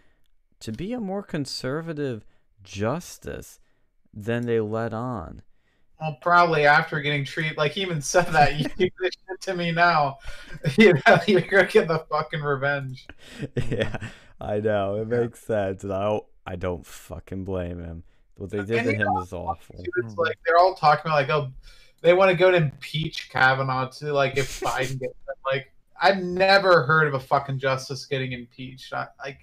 to 0.61 0.71
be 0.73 0.93
a 0.93 1.01
more 1.01 1.23
conservative 1.23 2.25
justice 2.63 3.59
than 4.13 4.45
they 4.47 4.61
let 4.61 4.93
on. 4.93 5.43
Well, 6.01 6.19
probably 6.23 6.65
after 6.67 7.01
getting 7.01 7.25
treated, 7.25 7.57
like 7.59 7.73
he 7.73 7.83
even 7.83 8.01
said 8.01 8.27
that 8.29 8.59
you 8.59 8.65
do 8.79 8.89
this 9.01 9.13
shit 9.29 9.41
to 9.43 9.55
me 9.55 9.73
now. 9.73 10.19
You 10.79 10.95
know, 11.07 11.19
you're 11.27 11.41
gonna 11.43 11.67
get 11.67 11.89
the 11.89 12.01
fucking 12.11 12.41
revenge. 12.43 13.07
yeah, 13.71 13.97
I 14.41 14.61
know 14.61 14.97
it 14.97 15.09
makes 15.09 15.41
sense, 15.41 15.85
and 15.85 15.93
I 15.93 16.03
don't, 16.05 16.25
I 16.47 16.57
don't 16.57 16.85
fucking 16.87 17.45
blame 17.45 17.83
him. 17.83 18.05
What 18.37 18.51
they 18.51 18.63
did 18.65 18.79
And 18.79 18.89
to 18.89 18.95
him 18.95 19.17
is 19.23 19.33
awful. 19.33 19.77
It's 20.03 20.17
like 20.17 20.39
they're 20.47 20.59
all 20.59 20.75
talking 20.75 21.11
about 21.11 21.29
like, 21.29 21.31
oh, 21.31 21.51
they 22.01 22.13
want 22.15 22.31
to 22.31 22.37
go 22.37 22.51
to 22.51 22.57
impeach 22.57 23.31
Kavanaugh 23.31 23.89
to 23.91 24.13
like 24.13 24.37
if 24.37 24.61
Biden 24.65 25.01
gets 25.01 25.15
like. 25.45 25.73
I've 26.03 26.23
never 26.23 26.85
heard 26.85 27.09
of 27.09 27.13
a 27.15 27.21
fucking 27.21 27.59
justice 27.59 28.07
getting 28.07 28.33
impeached. 28.33 28.95
I, 28.95 29.09
I, 29.23 29.37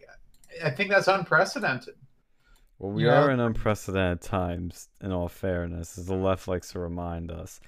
I 0.66 0.72
think 0.72 0.90
that's 0.90 1.08
unprecedented. 1.08 1.94
Well, 2.80 2.92
we 2.94 3.06
Yeah. 3.06 3.26
are 3.26 3.30
in 3.32 3.40
unprecedented 3.40 4.22
times. 4.22 4.90
In 5.00 5.12
all 5.12 5.30
fairness, 5.30 6.00
as 6.00 6.08
the 6.08 6.16
left 6.16 6.48
likes 6.48 6.72
to 6.72 6.80
remind 6.80 7.30
us, 7.30 7.60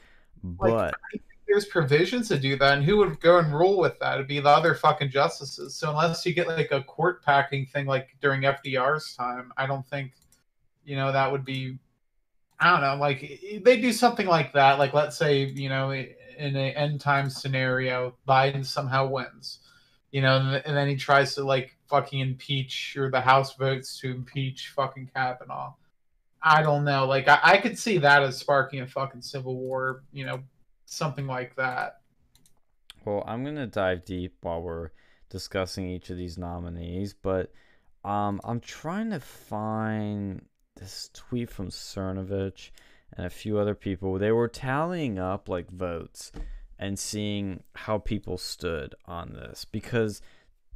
but 0.44 0.96
I 0.96 0.98
think 1.12 1.24
there's 1.48 1.66
provisions 1.66 2.30
to 2.30 2.40
do 2.40 2.56
that, 2.58 2.74
and 2.80 2.84
who 2.84 2.98
would 2.98 3.20
go 3.20 3.38
and 3.38 3.54
rule 3.54 3.78
with 3.78 4.00
that? 4.00 4.16
It'd 4.16 4.28
be 4.28 4.40
the 4.40 4.50
other 4.50 4.74
fucking 4.74 5.10
justices. 5.12 5.76
So 5.76 5.92
unless 5.92 6.26
you 6.26 6.34
get 6.34 6.48
like 6.48 6.72
a 6.72 6.82
court 6.82 7.24
packing 7.24 7.68
thing 7.68 7.86
like 7.86 8.16
during 8.22 8.42
FDR's 8.42 9.16
time, 9.16 9.52
I 9.56 9.68
don't 9.68 9.86
think, 9.86 10.14
you 10.84 10.96
know, 10.96 11.12
that 11.12 11.32
would 11.32 11.46
be. 11.46 11.78
I 12.60 12.72
don't 12.72 12.82
know. 12.82 12.96
Like 12.96 13.62
they 13.64 13.80
do 13.80 13.94
something 13.94 14.28
like 14.28 14.54
that. 14.54 14.80
Like 14.80 14.94
let's 14.94 15.18
say 15.18 15.46
you 15.46 15.70
know 15.70 15.92
in 15.92 16.08
an 16.38 16.56
end 16.56 17.02
time 17.02 17.30
scenario, 17.30 18.16
Biden 18.28 18.66
somehow 18.66 19.08
wins, 19.08 19.60
you 20.12 20.22
know, 20.22 20.38
and, 20.38 20.62
and 20.66 20.76
then 20.76 20.88
he 20.88 20.96
tries 20.96 21.36
to 21.36 21.44
like 21.44 21.76
fucking 21.88 22.20
impeach 22.20 22.96
or 22.98 23.10
the 23.10 23.22
House 23.22 23.56
votes 23.56 24.00
to 24.00 24.12
impeach 24.12 24.70
fucking 24.76 25.12
Kavanaugh. 25.14 25.74
I 26.42 26.62
don't 26.62 26.86
know. 26.86 27.06
Like 27.06 27.28
I, 27.28 27.40
I 27.44 27.58
could 27.58 27.78
see 27.78 27.98
that 28.00 28.24
as 28.24 28.38
sparking 28.38 28.82
a 28.82 28.88
fucking 28.88 29.22
civil 29.22 29.56
war. 29.56 30.04
You 30.12 30.26
know, 30.26 30.40
something 30.86 31.28
like 31.28 31.56
that. 31.56 32.02
Well, 33.06 33.24
I'm 33.26 33.44
gonna 33.44 33.68
dive 33.68 34.04
deep 34.04 34.36
while 34.42 34.62
we're 34.62 34.90
discussing 35.30 35.90
each 35.90 36.10
of 36.10 36.18
these 36.18 36.38
nominees, 36.38 37.14
but 37.14 37.52
um, 38.04 38.42
I'm 38.44 38.60
trying 38.60 39.12
to 39.12 39.20
find 39.20 40.42
this 40.80 41.10
tweet 41.14 41.50
from 41.50 41.70
Cernovich 41.70 42.72
and 43.16 43.26
a 43.26 43.30
few 43.30 43.58
other 43.58 43.76
people. 43.76 44.18
They 44.18 44.32
were 44.32 44.48
tallying 44.48 45.20
up 45.20 45.50
like 45.50 45.70
votes 45.70 46.32
and 46.78 46.98
seeing 46.98 47.64
how 47.76 47.98
people 47.98 48.38
stood 48.38 48.96
on 49.06 49.34
this 49.34 49.66
because 49.66 50.22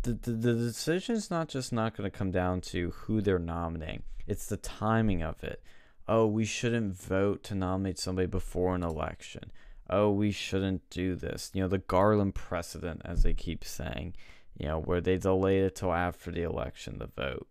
the 0.03 0.13
the, 0.13 0.31
the 0.31 0.53
decision's 0.53 1.31
not 1.31 1.47
just 1.47 1.71
not 1.71 1.95
going 1.95 2.09
to 2.09 2.17
come 2.17 2.31
down 2.31 2.61
to 2.61 2.91
who 2.91 3.21
they're 3.21 3.39
nominating; 3.39 4.03
it's 4.27 4.45
the 4.45 4.57
timing 4.57 5.23
of 5.23 5.43
it. 5.43 5.63
Oh, 6.07 6.27
we 6.27 6.43
shouldn't 6.43 6.95
vote 6.95 7.43
to 7.43 7.55
nominate 7.55 7.97
somebody 7.97 8.27
before 8.27 8.75
an 8.75 8.83
election 8.83 9.51
oh, 9.89 10.09
we 10.09 10.31
shouldn't 10.31 10.89
do 10.89 11.15
this. 11.15 11.51
You 11.53 11.61
know, 11.61 11.67
the 11.67 11.77
Garland 11.77 12.35
precedent, 12.35 13.01
as 13.05 13.23
they 13.23 13.33
keep 13.33 13.63
saying, 13.63 14.15
you 14.57 14.67
know, 14.67 14.79
where 14.79 15.01
they 15.01 15.17
delayed 15.17 15.63
it 15.63 15.75
till 15.75 15.93
after 15.93 16.31
the 16.31 16.43
election 16.43 16.99
to 16.99 17.07
vote. 17.07 17.47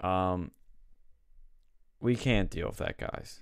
Um, 0.00 0.50
we 2.06 2.14
can't 2.14 2.50
deal 2.50 2.68
with 2.68 2.76
that, 2.76 2.98
guys. 2.98 3.40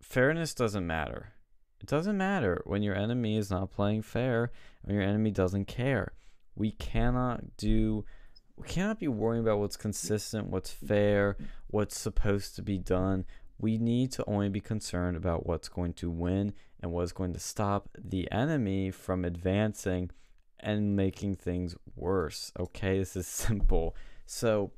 Fairness 0.00 0.54
doesn't 0.54 0.86
matter. 0.86 1.34
It 1.82 1.86
doesn't 1.86 2.16
matter 2.16 2.62
when 2.64 2.82
your 2.82 2.94
enemy 2.94 3.36
is 3.36 3.50
not 3.50 3.70
playing 3.70 4.00
fair, 4.00 4.50
when 4.80 4.94
your 4.94 5.04
enemy 5.04 5.30
doesn't 5.30 5.66
care. 5.66 6.14
We 6.54 6.70
cannot 6.70 7.58
do. 7.58 8.06
We 8.56 8.66
cannot 8.66 9.00
be 9.00 9.08
worrying 9.08 9.42
about 9.42 9.58
what's 9.58 9.76
consistent, 9.76 10.48
what's 10.48 10.70
fair, 10.70 11.36
what's 11.66 12.00
supposed 12.00 12.56
to 12.56 12.62
be 12.62 12.78
done. 12.78 13.26
We 13.58 13.76
need 13.76 14.12
to 14.12 14.24
only 14.26 14.48
be 14.48 14.60
concerned 14.60 15.18
about 15.18 15.46
what's 15.46 15.68
going 15.68 15.92
to 15.94 16.10
win 16.10 16.54
and 16.80 16.92
what's 16.92 17.12
going 17.12 17.34
to 17.34 17.38
stop 17.38 17.90
the 18.02 18.32
enemy 18.32 18.90
from 18.90 19.26
advancing 19.26 20.10
and 20.58 20.96
making 20.96 21.34
things 21.34 21.76
worse. 21.96 22.50
Okay, 22.58 22.98
this 22.98 23.14
is 23.14 23.26
simple. 23.46 23.94
So 24.24 24.72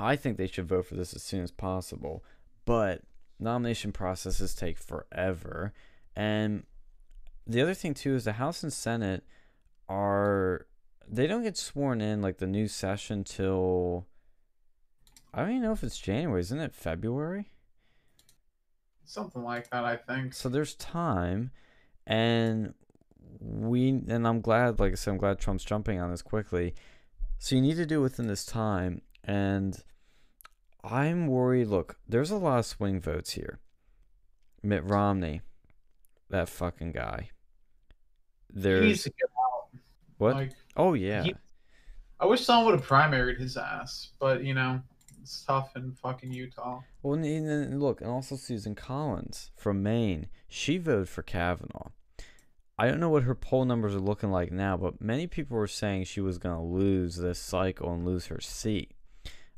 I 0.00 0.16
think 0.16 0.36
they 0.36 0.46
should 0.48 0.66
vote 0.66 0.86
for 0.86 0.96
this 0.96 1.14
as 1.14 1.22
soon 1.22 1.42
as 1.42 1.52
possible, 1.52 2.24
but 2.70 3.02
nomination 3.40 3.90
processes 3.90 4.54
take 4.54 4.78
forever. 4.78 5.72
And 6.14 6.62
the 7.44 7.60
other 7.60 7.74
thing 7.74 7.94
too 7.94 8.14
is 8.14 8.26
the 8.26 8.34
House 8.34 8.62
and 8.62 8.72
Senate 8.72 9.24
are 9.88 10.68
they 11.08 11.26
don't 11.26 11.42
get 11.42 11.56
sworn 11.56 12.00
in 12.00 12.22
like 12.22 12.38
the 12.38 12.46
new 12.46 12.68
session 12.68 13.24
till 13.24 14.06
I 15.34 15.40
don't 15.40 15.50
even 15.50 15.62
know 15.62 15.72
if 15.72 15.82
it's 15.82 15.98
January, 15.98 16.38
isn't 16.42 16.60
it 16.60 16.72
February? 16.72 17.50
Something 19.04 19.42
like 19.42 19.68
that, 19.70 19.84
I 19.84 19.96
think. 19.96 20.32
So 20.32 20.48
there's 20.48 20.76
time, 20.76 21.50
and 22.06 22.74
we 23.40 23.88
and 23.88 24.28
I'm 24.28 24.40
glad, 24.40 24.78
like 24.78 24.92
I 24.92 24.94
said, 24.94 25.10
I'm 25.10 25.18
glad 25.18 25.40
Trump's 25.40 25.64
jumping 25.64 25.98
on 25.98 26.12
this 26.12 26.22
quickly. 26.22 26.76
So 27.40 27.56
you 27.56 27.62
need 27.62 27.78
to 27.78 27.86
do 27.86 27.98
it 27.98 28.02
within 28.02 28.28
this 28.28 28.44
time, 28.44 29.02
and 29.24 29.76
I'm 30.82 31.26
worried. 31.26 31.68
Look, 31.68 31.96
there's 32.08 32.30
a 32.30 32.36
lot 32.36 32.60
of 32.60 32.66
swing 32.66 33.00
votes 33.00 33.32
here. 33.32 33.58
Mitt 34.62 34.84
Romney, 34.84 35.40
that 36.28 36.48
fucking 36.48 36.92
guy. 36.92 37.30
He 38.52 38.56
needs 38.56 38.64
There's 38.64 39.02
to 39.04 39.10
get 39.10 39.28
out. 39.38 39.80
what? 40.18 40.34
Like, 40.34 40.52
oh 40.76 40.94
yeah, 40.94 41.22
he- 41.22 41.34
I 42.18 42.26
wish 42.26 42.44
someone 42.44 42.66
would 42.66 42.80
have 42.80 42.88
primaried 42.88 43.38
his 43.38 43.56
ass, 43.56 44.10
but 44.18 44.44
you 44.44 44.52
know, 44.52 44.80
it's 45.22 45.42
tough 45.44 45.74
in 45.76 45.92
fucking 45.92 46.32
Utah. 46.32 46.80
Well, 47.02 47.14
and, 47.14 47.24
and 47.24 47.80
look, 47.80 48.00
and 48.00 48.10
also 48.10 48.36
Susan 48.36 48.74
Collins 48.74 49.50
from 49.56 49.82
Maine, 49.82 50.28
she 50.48 50.76
voted 50.76 51.08
for 51.08 51.22
Kavanaugh. 51.22 51.90
I 52.78 52.88
don't 52.88 53.00
know 53.00 53.10
what 53.10 53.24
her 53.24 53.34
poll 53.34 53.64
numbers 53.66 53.94
are 53.94 54.00
looking 54.00 54.30
like 54.30 54.50
now, 54.50 54.76
but 54.76 55.00
many 55.02 55.26
people 55.26 55.56
were 55.56 55.66
saying 55.66 56.04
she 56.04 56.20
was 56.20 56.38
going 56.38 56.56
to 56.56 56.62
lose 56.62 57.16
this 57.16 57.38
cycle 57.38 57.92
and 57.92 58.06
lose 58.06 58.26
her 58.26 58.40
seat 58.40 58.92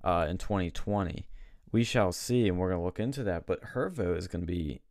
uh, 0.05 0.27
in 0.29 0.39
2020. 0.39 1.27
We 1.71 1.85
shall 1.85 2.13
see, 2.13 2.49
and 2.49 2.59
we're 2.59 2.69
going 2.69 2.81
to 2.81 2.85
look 2.85 3.01
into 3.01 3.23
that. 3.25 3.47
But 3.47 3.63
her 3.63 3.89
vote 3.89 4.19
is 4.19 4.29
going 4.29 4.43
to 4.43 4.53
be, 4.53 4.83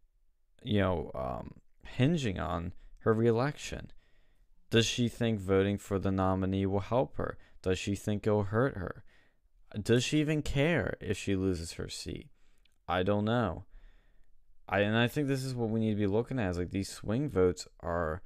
you 0.64 0.80
know, 0.80 1.12
um, 1.14 1.54
hinging 1.86 2.40
on 2.40 2.74
her 3.00 3.14
reelection. 3.14 3.92
Does 4.70 4.86
she 4.86 5.08
think 5.08 5.40
voting 5.40 5.78
for 5.78 6.00
the 6.00 6.12
nominee 6.12 6.66
will 6.66 6.80
help 6.80 7.18
her? 7.18 7.38
Does 7.62 7.78
she 7.78 7.96
think 7.96 8.26
it'll 8.26 8.44
hurt 8.44 8.78
her? 8.78 9.04
Does 9.80 10.04
she 10.04 10.20
even 10.20 10.42
care 10.42 10.96
if 11.00 11.18
she 11.18 11.36
loses 11.36 11.74
her 11.74 11.90
seat? 11.90 12.30
I 12.88 13.04
don't 13.04 13.26
know. 13.26 13.66
I 14.68 14.80
and 14.80 14.98
I 14.98 15.08
think 15.08 15.28
this 15.28 15.44
is 15.44 15.54
what 15.54 15.70
we 15.70 15.80
need 15.80 15.92
to 15.92 16.00
be 16.00 16.08
looking 16.08 16.40
at. 16.40 16.52
Is 16.52 16.58
like 16.58 16.72
these 16.72 16.90
swing 16.90 17.30
votes 17.30 17.68
are. 17.82 18.22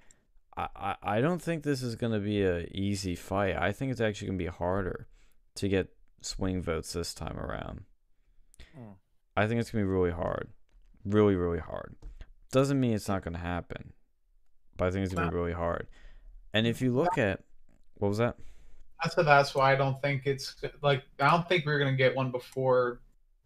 I, 0.55 0.67
I, 0.75 0.95
I 1.03 1.21
don't 1.21 1.41
think 1.41 1.63
this 1.63 1.81
is 1.81 1.95
going 1.95 2.13
to 2.13 2.19
be 2.19 2.43
a 2.43 2.65
easy 2.71 3.15
fight. 3.15 3.55
I 3.57 3.71
think 3.71 3.91
it's 3.91 4.01
actually 4.01 4.27
going 4.27 4.39
to 4.39 4.45
be 4.45 4.51
harder 4.51 5.07
to 5.55 5.67
get 5.67 5.94
swing 6.25 6.61
votes 6.61 6.93
this 6.93 7.13
time 7.13 7.37
around. 7.37 7.83
Mm. 8.77 8.95
I 9.37 9.47
think 9.47 9.59
it's 9.59 9.71
going 9.71 9.83
to 9.83 9.87
be 9.87 9.93
really 9.93 10.11
hard. 10.11 10.49
Really, 11.05 11.35
really 11.35 11.59
hard. 11.59 11.95
Doesn't 12.51 12.79
mean 12.79 12.93
it's 12.93 13.07
not 13.07 13.23
going 13.23 13.33
to 13.33 13.39
happen, 13.39 13.93
but 14.77 14.87
I 14.87 14.91
think 14.91 15.05
it's 15.05 15.13
going 15.13 15.27
to 15.27 15.31
be 15.31 15.37
really 15.37 15.53
hard. 15.53 15.87
And 16.53 16.65
if 16.65 16.81
you 16.81 16.93
look 16.93 17.17
at 17.17 17.41
what 17.97 18.09
was 18.09 18.17
that? 18.17 18.35
I 19.03 19.09
said 19.09 19.25
that's 19.25 19.53
why 19.53 19.73
I 19.73 19.75
don't 19.75 20.01
think 20.01 20.23
it's 20.25 20.55
like 20.81 21.03
I 21.19 21.29
don't 21.29 21.47
think 21.47 21.65
we're 21.65 21.79
gonna 21.79 21.93
get 21.93 22.15
one 22.15 22.31
before 22.31 23.01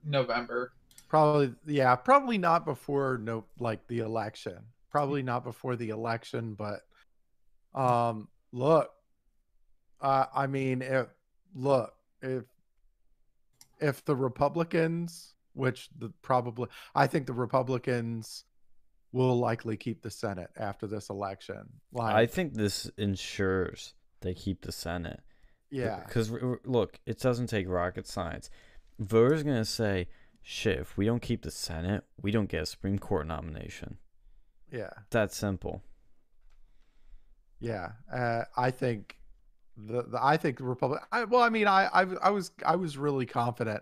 November. 0.05 0.73
Probably, 1.07 1.53
yeah, 1.65 1.95
probably 1.95 2.37
not 2.37 2.65
before 2.65 3.19
no, 3.21 3.45
like 3.59 3.85
the 3.87 3.99
election. 3.99 4.57
Probably 4.91 5.21
not 5.21 5.43
before 5.43 5.75
the 5.75 5.89
election, 5.89 6.55
but 6.55 6.81
um, 7.79 8.27
look, 8.51 8.91
uh, 10.01 10.25
I 10.33 10.47
mean, 10.47 10.81
if 10.81 11.07
look, 11.55 11.93
if 12.21 12.43
if 13.79 14.03
the 14.05 14.15
Republicans, 14.15 15.33
which 15.53 15.89
the 15.97 16.11
probably, 16.21 16.67
I 16.95 17.07
think 17.07 17.27
the 17.27 17.33
Republicans 17.33 18.45
will 19.11 19.37
likely 19.37 19.77
keep 19.77 20.01
the 20.01 20.11
Senate 20.11 20.49
after 20.57 20.87
this 20.87 21.09
election. 21.09 21.69
Like, 21.91 22.15
I 22.15 22.25
think 22.25 22.53
this 22.53 22.89
ensures 22.97 23.93
they 24.21 24.33
keep 24.33 24.61
the 24.61 24.71
Senate. 24.71 25.21
yeah, 25.71 26.01
Because 26.05 26.31
look, 26.65 26.99
it 27.05 27.19
doesn't 27.19 27.47
take 27.47 27.67
rocket 27.67 28.07
science. 28.07 28.49
Voters 28.99 29.43
gonna 29.43 29.65
say, 29.65 30.07
"Shit, 30.41 30.79
if 30.79 30.97
we 30.97 31.05
don't 31.05 31.21
keep 31.21 31.43
the 31.43 31.51
Senate, 31.51 32.03
we 32.21 32.31
don't 32.31 32.49
get 32.49 32.63
a 32.63 32.65
Supreme 32.65 32.99
Court 32.99 33.27
nomination." 33.27 33.97
yeah. 34.71 34.89
That 35.11 35.33
simple. 35.33 35.81
Yeah, 37.59 37.91
uh, 38.13 38.43
I 38.55 38.71
think 38.71 39.18
the, 39.85 40.03
the 40.03 40.19
I 40.23 40.37
think 40.37 40.57
the 40.57 40.63
Republic. 40.63 41.01
I, 41.11 41.23
well, 41.25 41.41
I 41.41 41.49
mean, 41.49 41.67
I, 41.67 41.85
I 41.87 42.01
I 42.23 42.29
was 42.29 42.51
I 42.65 42.75
was 42.75 42.97
really 42.97 43.25
confident. 43.25 43.81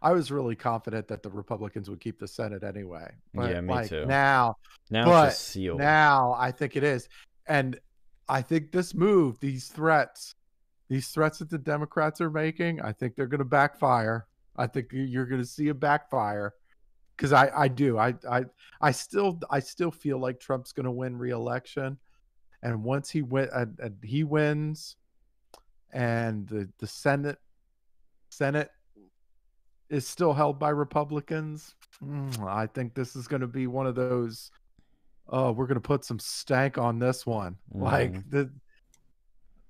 I 0.00 0.12
was 0.12 0.30
really 0.30 0.54
confident 0.54 1.08
that 1.08 1.22
the 1.22 1.30
Republicans 1.30 1.90
would 1.90 2.00
keep 2.00 2.18
the 2.20 2.28
Senate 2.28 2.62
anyway. 2.62 3.10
But 3.34 3.50
Yeah, 3.50 3.60
me 3.60 3.74
like 3.74 3.88
too. 3.88 4.06
now, 4.06 4.54
Now 4.90 5.04
But 5.06 5.28
it's 5.30 5.38
sealed. 5.38 5.78
now 5.78 6.34
I 6.38 6.52
think 6.52 6.76
it 6.76 6.84
is, 6.84 7.08
and 7.46 7.78
I 8.28 8.42
think 8.42 8.70
this 8.70 8.94
move, 8.94 9.40
these 9.40 9.68
threats, 9.68 10.34
these 10.88 11.08
threats 11.08 11.38
that 11.40 11.50
the 11.50 11.58
Democrats 11.58 12.20
are 12.20 12.30
making, 12.30 12.80
I 12.80 12.92
think 12.92 13.16
they're 13.16 13.26
going 13.26 13.38
to 13.40 13.44
backfire. 13.44 14.26
I 14.56 14.66
think 14.66 14.92
you- 14.92 15.02
you're 15.02 15.26
going 15.26 15.40
to 15.40 15.46
see 15.46 15.68
a 15.68 15.74
backfire 15.74 16.54
because 17.16 17.32
I 17.32 17.50
I 17.64 17.68
do 17.68 17.98
I 17.98 18.14
I 18.30 18.44
I 18.80 18.92
still 18.92 19.40
I 19.50 19.58
still 19.60 19.90
feel 19.90 20.18
like 20.20 20.38
Trump's 20.38 20.72
going 20.72 20.84
to 20.84 20.92
win 20.92 21.16
re-election, 21.16 21.98
and 22.62 22.84
once 22.84 23.10
he 23.10 23.22
win 23.22 23.48
and, 23.52 23.78
and 23.80 23.96
he 24.04 24.22
wins, 24.22 24.96
and 25.92 26.46
the 26.48 26.68
the 26.78 26.86
Senate 26.86 27.38
Senate 28.30 28.70
is 29.88 30.06
still 30.06 30.34
held 30.34 30.58
by 30.58 30.68
Republicans. 30.70 31.74
mm, 32.04 32.46
I 32.46 32.66
think 32.66 32.94
this 32.94 33.16
is 33.16 33.26
going 33.26 33.40
to 33.40 33.46
be 33.46 33.66
one 33.66 33.86
of 33.86 33.94
those. 33.94 34.50
Oh, 35.28 35.52
we're 35.52 35.66
going 35.66 35.76
to 35.76 35.80
put 35.80 36.04
some 36.04 36.18
stank 36.18 36.78
on 36.78 36.98
this 36.98 37.26
one. 37.26 37.56
Like 37.72 38.12
Mhm. 38.12 38.30
the. 38.30 38.50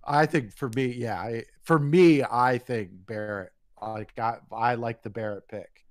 I 0.04 0.26
think 0.26 0.52
for 0.56 0.70
me, 0.74 0.86
yeah, 0.86 1.20
I, 1.20 1.44
for 1.62 1.78
me, 1.78 2.22
I 2.22 2.58
think 2.58 2.90
Barrett. 3.06 3.52
Like 3.80 4.18
I, 4.18 4.38
I 4.50 4.74
like 4.74 5.02
the 5.02 5.10
Barrett 5.10 5.46
pick. 5.48 5.84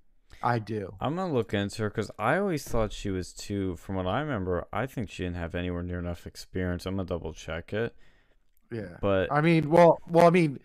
I 0.43 0.59
do. 0.59 0.93
I'm 0.99 1.15
gonna 1.15 1.33
look 1.33 1.53
into 1.53 1.83
her 1.83 1.89
because 1.89 2.11
I 2.19 2.37
always 2.37 2.63
thought 2.67 2.91
she 2.91 3.09
was 3.09 3.31
too. 3.33 3.75
From 3.77 3.95
what 3.95 4.05
I 4.07 4.19
remember, 4.19 4.67
I 4.73 4.85
think 4.85 5.09
she 5.09 5.23
didn't 5.23 5.37
have 5.37 5.55
anywhere 5.55 5.83
near 5.83 5.99
enough 5.99 6.27
experience. 6.27 6.85
I'm 6.85 6.95
gonna 6.97 7.07
double 7.07 7.33
check 7.33 7.73
it. 7.73 7.95
Yeah. 8.71 8.97
But 9.01 9.31
I 9.31 9.41
mean, 9.41 9.69
well, 9.69 9.99
well, 10.07 10.27
I 10.27 10.29
mean, 10.29 10.59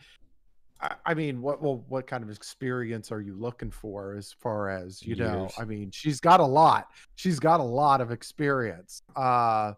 I, 0.81 0.95
I 1.07 1.15
mean, 1.15 1.41
what, 1.41 1.63
well, 1.63 1.85
what 1.89 2.07
kind 2.07 2.25
of 2.25 2.31
experience 2.31 3.13
are 3.13 3.21
you 3.21 3.35
looking 3.35 3.71
for 3.71 4.15
as 4.17 4.33
far 4.33 4.69
as 4.69 5.03
you 5.03 5.15
know? 5.15 5.49
I 5.59 5.65
mean, 5.65 5.91
she's 5.93 6.21
got 6.21 6.41
a 6.41 6.47
lot. 6.47 6.89
She's 7.15 7.39
got 7.39 7.61
a 7.61 7.65
lot 7.65 8.01
of 8.01 8.11
experience. 8.11 9.03
Uh, 9.15 9.75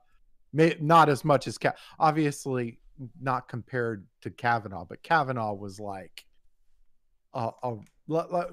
may, 0.53 0.77
not 0.81 1.09
as 1.09 1.25
much 1.25 1.47
as 1.47 1.59
Ka- 1.59 1.75
obviously 1.99 2.79
not 3.21 3.49
compared 3.49 4.07
to 4.23 4.31
Kavanaugh, 4.31 4.85
but 4.85 5.03
Kavanaugh 5.03 5.53
was 5.53 5.79
like 5.81 6.25
a, 7.35 7.51
a 7.63 7.77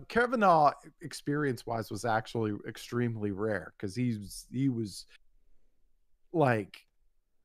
Kavanaugh 0.07 0.71
experience 1.01 1.65
wise 1.65 1.91
was 1.91 2.05
actually 2.05 2.53
extremely 2.67 3.31
rare 3.31 3.73
because 3.77 3.95
he's 3.95 4.47
he 4.51 4.69
was 4.69 5.05
like 6.33 6.81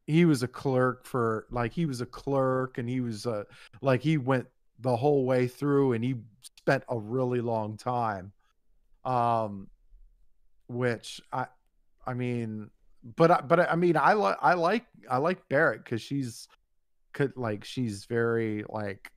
he 0.06 0.24
was 0.24 0.42
a 0.42 0.48
clerk 0.48 1.04
for 1.04 1.46
like 1.50 1.72
he 1.72 1.86
was 1.86 2.00
a 2.00 2.06
clerk 2.06 2.78
and 2.78 2.88
he 2.88 3.00
was 3.00 3.26
a 3.26 3.46
like 3.82 4.00
he 4.00 4.18
went 4.18 4.46
the 4.80 4.96
whole 4.96 5.24
way 5.24 5.46
through 5.48 5.92
and 5.92 6.04
he 6.04 6.14
spent 6.58 6.84
a 6.88 6.98
really 6.98 7.40
long 7.40 7.76
time 7.76 8.32
um 9.04 9.68
which 10.68 11.20
i 11.32 11.46
i 12.06 12.12
mean 12.12 12.70
but 13.16 13.30
I, 13.30 13.40
but 13.40 13.60
I 13.60 13.64
I 13.66 13.76
mean 13.76 13.96
I 13.96 14.14
like 14.14 14.36
I 14.42 14.54
like 14.54 14.84
I 15.08 15.18
like 15.18 15.48
Barrett 15.48 15.84
because 15.84 16.02
she's 16.02 16.48
could 17.12 17.36
like 17.36 17.64
she's 17.64 18.04
very 18.06 18.64
like 18.68 19.08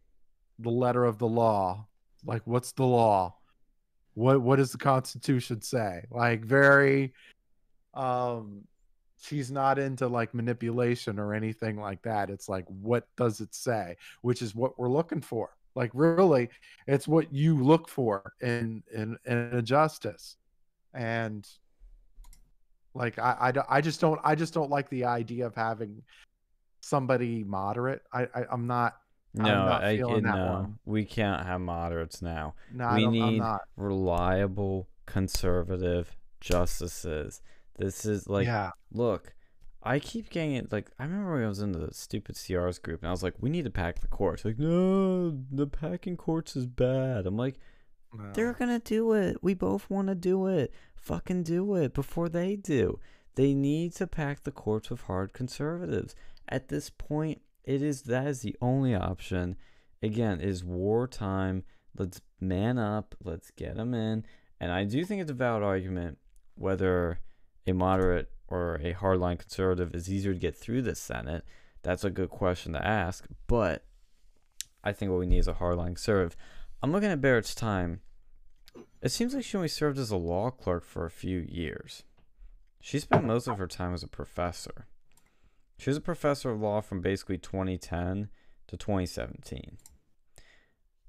the 0.59 0.69
letter 0.69 1.05
of 1.05 1.17
the 1.17 1.27
law 1.27 1.87
like 2.25 2.41
what's 2.45 2.71
the 2.73 2.85
law? 2.85 3.35
What 4.13 4.41
what 4.41 4.57
does 4.57 4.71
the 4.71 4.77
constitution 4.77 5.61
say? 5.61 6.05
Like 6.11 6.43
very 6.43 7.13
um 7.93 8.65
she's 9.21 9.51
not 9.51 9.77
into 9.77 10.07
like 10.07 10.33
manipulation 10.33 11.19
or 11.19 11.33
anything 11.33 11.79
like 11.79 12.01
that 12.01 12.29
it's 12.29 12.47
like 12.47 12.65
what 12.67 13.07
does 13.17 13.41
it 13.41 13.53
say 13.53 13.95
which 14.21 14.41
is 14.41 14.55
what 14.55 14.77
we're 14.79 14.89
looking 14.89 15.21
for 15.21 15.49
like 15.75 15.91
really 15.93 16.49
it's 16.87 17.07
what 17.07 17.31
you 17.33 17.61
look 17.61 17.87
for 17.87 18.33
in 18.41 18.83
in 18.93 19.17
in 19.25 19.37
a 19.37 19.61
justice 19.61 20.37
and 20.93 21.47
like 22.93 23.19
I, 23.19 23.53
I 23.55 23.77
I 23.77 23.81
just 23.81 24.01
don't 24.01 24.19
i 24.23 24.35
just 24.35 24.53
don't 24.53 24.69
like 24.69 24.89
the 24.89 25.05
idea 25.05 25.45
of 25.45 25.55
having 25.55 26.01
somebody 26.81 27.43
moderate 27.43 28.01
i, 28.13 28.23
I 28.33 28.45
i'm 28.51 28.67
not 28.67 28.95
I'm 29.37 29.43
no, 29.43 29.65
not 29.65 29.83
I, 29.83 29.97
feeling 29.97 30.23
that 30.23 30.35
no, 30.35 30.53
one. 30.53 30.79
we 30.85 31.05
can't 31.05 31.45
have 31.45 31.61
moderates 31.61 32.19
now. 32.19 32.55
no 32.73 32.85
I 32.85 32.95
we 32.95 33.05
need 33.05 33.43
reliable 33.77 34.87
conservative 35.05 36.17
justices. 36.41 37.41
This 37.79 38.05
is 38.05 38.27
like, 38.27 38.45
yeah 38.45 38.71
look, 38.91 39.33
I 39.81 39.99
keep 39.99 40.29
getting 40.29 40.53
it. 40.53 40.71
Like, 40.71 40.91
I 40.99 41.03
remember 41.03 41.33
when 41.33 41.43
I 41.43 41.47
was 41.47 41.61
in 41.61 41.71
the 41.71 41.93
stupid 41.93 42.35
CRs 42.35 42.81
group, 42.81 43.01
and 43.01 43.07
I 43.07 43.11
was 43.11 43.23
like, 43.23 43.35
we 43.39 43.49
need 43.49 43.65
to 43.65 43.71
pack 43.71 43.99
the 43.99 44.07
courts. 44.07 44.43
Like, 44.43 44.59
no, 44.59 45.31
the 45.51 45.67
packing 45.67 46.17
courts 46.17 46.55
is 46.55 46.65
bad. 46.65 47.25
I'm 47.25 47.37
like, 47.37 47.59
no. 48.13 48.31
they're 48.33 48.53
gonna 48.53 48.79
do 48.79 49.13
it. 49.13 49.37
We 49.41 49.53
both 49.53 49.89
want 49.89 50.07
to 50.09 50.15
do 50.15 50.47
it. 50.47 50.73
Fucking 50.95 51.43
do 51.43 51.75
it 51.75 51.93
before 51.93 52.29
they 52.29 52.55
do. 52.55 52.99
They 53.35 53.53
need 53.53 53.93
to 53.95 54.07
pack 54.07 54.43
the 54.43 54.51
courts 54.51 54.89
with 54.89 55.01
hard 55.01 55.31
conservatives. 55.31 56.15
At 56.49 56.67
this 56.67 56.89
point, 56.89 57.41
it 57.63 57.81
is 57.81 58.03
that 58.03 58.27
is 58.27 58.41
the 58.41 58.57
only 58.61 58.95
option. 58.95 59.55
Again, 60.01 60.41
it 60.41 60.49
is 60.49 60.63
wartime. 60.63 61.63
Let's 61.97 62.21
man 62.41 62.77
up. 62.77 63.15
Let's 63.23 63.51
get 63.51 63.75
them 63.75 63.93
in. 63.93 64.25
And 64.59 64.71
I 64.71 64.83
do 64.83 65.05
think 65.05 65.21
it's 65.21 65.31
a 65.31 65.35
valid 65.35 65.63
argument 65.63 66.17
whether 66.55 67.19
a 67.69 67.73
moderate 67.73 68.31
or 68.47 68.75
a 68.75 68.93
hardline 68.93 69.39
conservative 69.39 69.93
is 69.93 70.11
easier 70.11 70.33
to 70.33 70.39
get 70.39 70.55
through 70.55 70.81
the 70.81 70.95
Senate. 70.95 71.45
That's 71.83 72.03
a 72.03 72.09
good 72.09 72.29
question 72.29 72.73
to 72.73 72.85
ask. 72.85 73.25
But 73.47 73.85
I 74.83 74.91
think 74.91 75.11
what 75.11 75.19
we 75.19 75.27
need 75.27 75.39
is 75.39 75.47
a 75.47 75.53
hardline 75.53 75.87
conservative. 75.87 76.35
I'm 76.81 76.91
looking 76.91 77.11
at 77.11 77.21
Barrett's 77.21 77.55
time. 77.55 78.01
It 79.01 79.09
seems 79.09 79.33
like 79.33 79.43
she 79.43 79.57
only 79.57 79.69
served 79.69 79.97
as 79.97 80.11
a 80.11 80.17
law 80.17 80.49
clerk 80.49 80.83
for 80.83 81.05
a 81.05 81.11
few 81.11 81.39
years. 81.39 82.03
She 82.81 82.99
spent 82.99 83.25
most 83.25 83.47
of 83.47 83.57
her 83.57 83.67
time 83.67 83.93
as 83.93 84.03
a 84.03 84.07
professor. 84.07 84.87
She 85.77 85.89
was 85.89 85.97
a 85.97 86.01
professor 86.01 86.51
of 86.51 86.59
law 86.59 86.81
from 86.81 87.01
basically 87.01 87.37
2010 87.37 88.29
to 88.67 88.77
2017. 88.77 89.77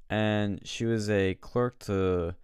And 0.08 0.61
she 0.64 0.84
was 0.84 1.08
a 1.08 1.34
clerk 1.34 1.78
to 1.80 2.34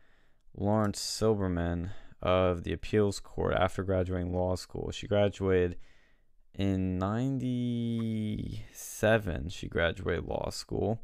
Laurence 0.56 1.00
Silberman 1.00 1.90
of 2.26 2.64
the 2.64 2.72
appeals 2.72 3.20
court 3.20 3.54
after 3.54 3.84
graduating 3.84 4.32
law 4.34 4.56
school. 4.56 4.90
She 4.90 5.06
graduated 5.06 5.76
in 6.58 6.98
97 6.98 9.48
she 9.50 9.68
graduated 9.68 10.24
law 10.24 10.48
school 10.50 11.00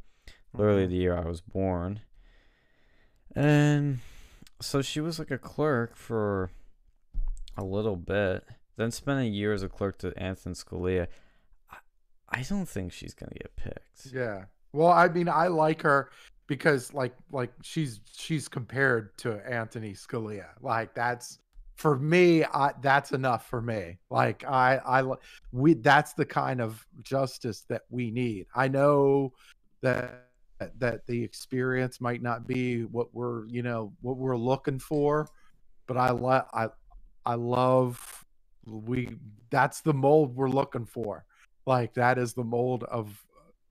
literally 0.55 0.87
Mhm. 0.87 0.91
the 0.91 0.97
year 0.97 1.15
i 1.17 1.25
was 1.27 1.41
born 1.43 2.01
and 3.37 3.99
so 4.61 4.81
she 4.81 4.99
was 5.01 5.19
like 5.19 5.31
a 5.31 5.37
clerk 5.39 5.95
for 5.95 6.51
a 7.57 7.65
little 7.65 7.97
bit 7.97 8.45
then 8.77 8.91
spent 8.91 9.21
a 9.21 9.27
year 9.27 9.53
as 9.53 9.63
a 9.63 9.69
clerk 9.69 9.99
to 9.99 10.13
anthony 10.17 10.55
scalia 10.55 11.07
i, 11.71 11.77
I 12.31 12.43
don't 12.49 12.69
think 12.69 12.93
she's 12.93 13.15
gonna 13.15 13.35
get 13.35 13.55
picked 13.57 14.07
Yeah. 14.13 14.45
Well, 14.75 14.89
I 14.89 15.09
mean, 15.09 15.29
I 15.29 15.49
like 15.49 15.83
her 15.83 16.09
because 16.47 16.93
like 16.93 17.15
like 17.31 17.53
she's 17.63 18.01
she's 18.13 18.49
compared 18.49 19.17
to 19.19 19.41
Anthony 19.49 19.93
Scalia. 19.93 20.49
Like 20.61 20.95
that's 20.95 21.39
for 21.77 21.99
me, 21.99 22.45
I 22.45 22.73
that's 22.81 23.13
enough 23.13 23.49
for 23.49 23.61
me. 23.61 23.99
Like 24.11 24.45
I 24.45 24.79
I 24.87 25.15
we 25.53 25.75
that's 25.75 26.13
the 26.13 26.27
kind 26.27 26.61
of 26.61 26.87
justice 27.03 27.65
that 27.69 27.83
we 27.91 28.11
need. 28.11 28.47
I 28.55 28.69
know 28.69 29.33
that 29.81 30.29
that 30.79 31.07
the 31.07 31.23
experience 31.23 32.01
might 32.01 32.23
not 32.23 32.47
be 32.47 32.85
what 32.85 33.13
we're, 33.13 33.47
you 33.49 33.63
know, 33.63 33.93
what 34.01 34.17
we're 34.17 34.37
looking 34.37 34.79
for, 34.79 35.29
but 35.87 35.97
I 35.97 36.11
let 36.13 36.47
I 36.53 36.69
I 37.27 37.35
love 37.35 38.25
we 38.67 39.09
that's 39.51 39.81
the 39.81 39.95
mold 39.95 40.37
we're 40.37 40.49
looking 40.49 40.87
for. 40.87 41.25
Like 41.67 41.95
that 41.95 42.19
is 42.19 42.33
the 42.33 42.45
mold 42.45 42.85
of 42.85 43.25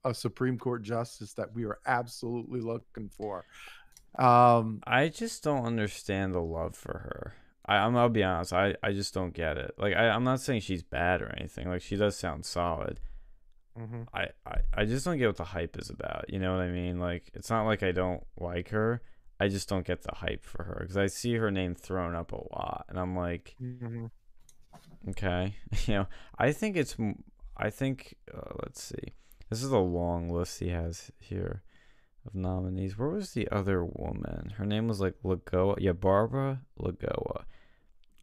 a 0.04 0.14
Supreme 0.14 0.58
Court 0.58 0.82
justice 0.82 1.32
that 1.34 1.54
we 1.54 1.64
are 1.64 1.78
absolutely 1.86 2.60
looking 2.60 3.08
for. 3.08 3.44
Um, 4.18 4.80
I 4.86 5.08
just 5.08 5.42
don't 5.42 5.64
understand 5.64 6.34
the 6.34 6.40
love 6.42 6.74
for 6.76 6.92
her. 6.98 7.34
I, 7.66 7.76
I'm 7.76 7.96
I'll 7.96 8.08
be 8.08 8.22
honest. 8.24 8.52
I, 8.52 8.74
I 8.82 8.92
just 8.92 9.14
don't 9.14 9.32
get 9.32 9.56
it. 9.56 9.72
Like 9.78 9.94
I, 9.94 10.08
I'm 10.10 10.24
not 10.24 10.40
saying 10.40 10.60
she's 10.62 10.82
bad 10.82 11.22
or 11.22 11.32
anything. 11.38 11.68
Like 11.68 11.82
she 11.82 11.96
does 11.96 12.16
sound 12.16 12.44
solid. 12.44 13.00
mhm. 13.78 14.06
I, 14.12 14.28
I, 14.44 14.56
I 14.74 14.84
just 14.84 15.04
don't 15.04 15.18
get 15.18 15.28
what 15.28 15.36
the 15.36 15.44
hype 15.44 15.78
is 15.78 15.88
about. 15.88 16.26
You 16.28 16.38
know 16.40 16.52
what 16.54 16.62
I 16.62 16.70
mean? 16.70 16.98
Like 16.98 17.30
it's 17.34 17.48
not 17.50 17.64
like 17.64 17.82
I 17.82 17.92
don't 17.92 18.22
like 18.38 18.70
her. 18.70 19.00
I 19.40 19.48
just 19.48 19.68
don't 19.68 19.86
get 19.86 20.02
the 20.02 20.14
hype 20.14 20.44
for 20.44 20.62
her 20.64 20.78
because 20.82 20.96
I 20.96 21.06
see 21.06 21.34
her 21.34 21.50
name 21.50 21.74
thrown 21.74 22.14
up 22.14 22.32
a 22.32 22.36
lot, 22.54 22.84
and 22.88 22.98
I'm 22.98 23.16
like, 23.16 23.56
Mhm. 23.60 24.10
okay, 25.10 25.54
you 25.86 25.94
know. 25.94 26.06
I 26.38 26.52
think 26.52 26.76
it's. 26.76 26.96
I 27.56 27.70
think. 27.70 28.14
Uh, 28.32 28.52
let's 28.62 28.82
see. 28.82 29.14
This 29.52 29.64
is 29.64 29.70
a 29.70 29.78
long 29.78 30.30
list 30.30 30.60
he 30.60 30.70
has 30.70 31.12
here 31.18 31.62
of 32.24 32.34
nominees. 32.34 32.96
Where 32.96 33.10
was 33.10 33.34
the 33.34 33.50
other 33.50 33.84
woman? 33.84 34.54
Her 34.56 34.64
name 34.64 34.88
was 34.88 34.98
like 34.98 35.12
Lagoa. 35.22 35.76
Yeah, 35.78 35.92
Barbara 35.92 36.62
Lagoa. 36.80 37.44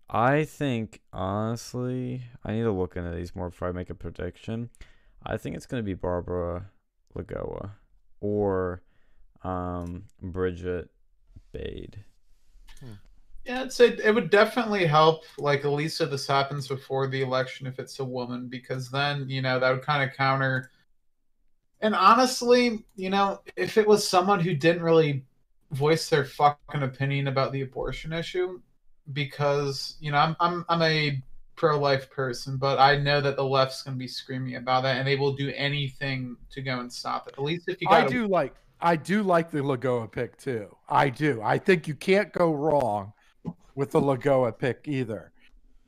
I 0.10 0.44
think 0.44 1.02
honestly, 1.14 2.24
I 2.44 2.54
need 2.54 2.64
to 2.64 2.72
look 2.72 2.96
into 2.96 3.12
these 3.12 3.36
more 3.36 3.52
before 3.52 3.68
I 3.68 3.74
make 3.74 3.92
a 3.92 3.94
prediction. 3.94 4.72
I 5.24 5.38
think 5.38 5.56
it's 5.56 5.68
gonna 5.68 5.84
be 5.84 5.94
Barbara 5.94 6.72
Lagoa 7.16 7.74
or 8.22 8.82
um, 9.44 10.06
Bridget 10.24 10.90
Bade. 11.52 12.06
Yeah, 13.46 13.62
I'd 13.62 13.72
say 13.72 13.90
it 14.04 14.16
would 14.16 14.32
definitely 14.32 14.88
help. 14.88 15.26
Like 15.38 15.64
at 15.64 15.70
least 15.70 16.02
if 16.02 16.10
this 16.10 16.26
happens 16.26 16.68
before 16.68 17.06
the 17.06 17.22
election, 17.22 17.68
if 17.68 17.78
it's 17.78 18.00
a 18.00 18.04
woman, 18.04 18.48
because 18.48 18.90
then 18.90 19.30
you 19.30 19.44
know 19.44 19.60
that 19.60 19.70
would 19.70 19.84
kind 19.84 20.10
of 20.10 20.18
counter. 20.18 20.72
And 21.82 21.96
honestly, 21.96 22.86
you 22.96 23.10
know, 23.10 23.42
if 23.56 23.78
it 23.78 23.88
was 23.88 24.08
someone 24.08 24.40
who 24.40 24.54
didn't 24.54 24.84
really 24.84 25.24
voice 25.72 26.10
their 26.10 26.26
fucking 26.26 26.84
opinion 26.84 27.28
about 27.28 27.52
the 27.52 27.62
abortion 27.62 28.12
issue, 28.12 28.60
because 29.14 29.96
you 30.00 30.12
know 30.12 30.18
I'm 30.18 30.36
I'm 30.40 30.66
I'm 30.70 30.82
a 30.82 31.22
pro-life 31.56 32.10
person, 32.10 32.58
but 32.58 32.80
I 32.80 32.98
know 32.98 33.20
that 33.22 33.36
the 33.36 33.44
left's 33.44 33.84
going 33.84 33.96
to 33.96 34.00
be 34.00 34.08
screaming 34.08 34.56
about 34.56 34.84
that, 34.84 34.98
and 34.98 35.08
they 35.08 35.16
will 35.16 35.34
do 35.34 35.52
anything 35.56 36.38
to 36.52 36.62
go 36.62 36.80
and 36.80 36.92
stop 36.92 37.28
it. 37.28 37.34
At 37.38 37.44
least 37.44 37.68
if 37.68 37.82
you 37.82 37.88
I 37.90 38.02
got 38.02 38.10
do 38.10 38.28
like 38.28 38.56
I 38.82 38.96
do 38.96 39.24
like 39.24 39.52
the 39.52 39.60
Lagoa 39.60 40.12
pick 40.12 40.38
too. 40.38 40.76
I 40.88 41.10
do. 41.10 41.42
I 41.42 41.58
think 41.58 41.88
you 41.88 41.96
can't 41.96 42.32
go 42.32 42.54
wrong 42.54 43.14
with 43.76 43.92
the 43.92 44.02
Lagoa 44.02 44.58
pick 44.58 44.82
either. 44.86 45.32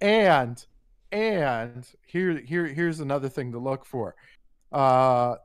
And 0.01 0.63
and 1.11 1.87
here 2.05 2.37
here 2.37 2.65
here's 2.67 2.99
another 2.99 3.29
thing 3.29 3.51
to 3.51 3.59
look 3.59 3.85
for. 3.85 4.15
Uh 4.71 5.35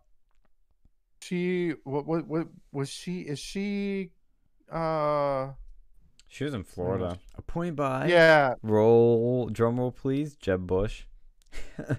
she 1.27 1.75
what 1.85 2.07
what, 2.07 2.27
what 2.27 2.47
was 2.73 2.89
she 2.89 3.21
is 3.21 3.39
she 3.39 4.11
uh 4.73 5.49
She 6.29 6.45
was 6.45 6.55
in 6.55 6.65
Florida. 6.65 7.19
A 7.37 7.43
point 7.43 7.77
by 7.77 8.07
yeah 8.09 8.55
roll 8.63 9.49
drum 9.49 9.79
roll 9.79 9.93
please 9.93 10.37
Jeb 10.37 10.67
Bush. 10.67 11.05
uh, 11.79 11.95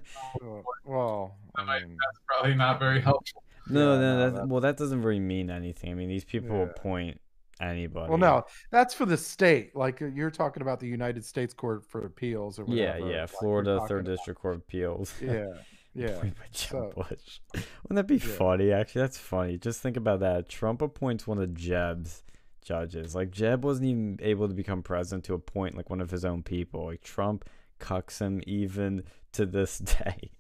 well 0.85 1.35
I 1.55 1.63
might- 1.63 1.87
mean, 1.87 1.97
probably 2.27 2.55
not 2.55 2.79
very 2.79 3.01
helpful. 3.01 3.43
No, 3.69 3.79
Yeah, 3.79 3.85
no, 3.85 3.99
no, 3.99 4.17
that, 4.19 4.31
that's- 4.33 4.47
well, 4.49 4.61
that 4.61 4.77
doesn't 4.77 5.01
really 5.01 5.19
mean 5.19 5.49
anything. 5.49 5.91
I 5.91 5.95
mean, 5.95 6.07
these 6.09 6.23
people 6.25 6.55
Yeah. 6.57 6.63
appoint 6.63 7.19
anybody. 7.59 8.07
well 8.07 8.19
no 8.19 8.43
that's 8.69 8.93
for 8.93 9.07
the 9.07 9.17
state 9.17 9.75
like 9.75 9.99
you're 9.99 10.29
talking 10.29 10.61
about 10.61 10.79
the 10.79 10.85
United 10.87 11.25
States 11.25 11.55
Court 11.55 11.83
for 11.89 12.05
Appeals 12.05 12.59
or 12.59 12.65
Yeah, 12.67 12.91
whatever. 12.91 12.99
yeah, 12.99 13.03
like 13.05 13.11
you're 13.17 13.27
Florida 13.39 13.73
talking 13.77 13.87
Third 13.87 14.05
about. 14.05 14.11
District 14.15 14.39
Court 14.39 14.55
of 14.57 14.61
Appeals. 14.61 15.13
Yeah. 15.21 15.45
Yeah. 15.97 16.07
Appointed 16.09 16.35
by 16.35 16.45
Jeb 16.51 16.69
so- 16.69 16.93
Bush. 16.95 17.39
Wouldn't 17.83 17.95
that 17.95 18.07
be 18.07 18.15
Yeah. 18.15 18.35
funny? 18.35 18.71
Actually, 18.71 19.01
that's 19.01 19.17
funny. 19.17 19.57
Just 19.57 19.81
think 19.81 19.97
about 19.97 20.19
that. 20.21 20.47
Trump 20.49 20.81
appoints 20.81 21.25
one 21.27 21.39
of 21.39 21.53
Jeb's 21.53 22.23
judges. 22.63 23.15
Like 23.15 23.31
Jeb 23.31 23.63
wasn't 23.63 23.87
even 23.87 24.19
able 24.21 24.47
to 24.47 24.53
become 24.53 24.83
president 24.83 25.23
to 25.25 25.33
appoint 25.33 25.75
like 25.75 25.89
one 25.89 26.01
of 26.01 26.11
his 26.11 26.23
own 26.25 26.43
people. 26.43 26.85
Like 26.85 27.01
Trump 27.01 27.45
cucks 27.79 28.19
him 28.19 28.41
even 28.45 29.03
to 29.33 29.45
this 29.45 29.77
day. 29.79 30.31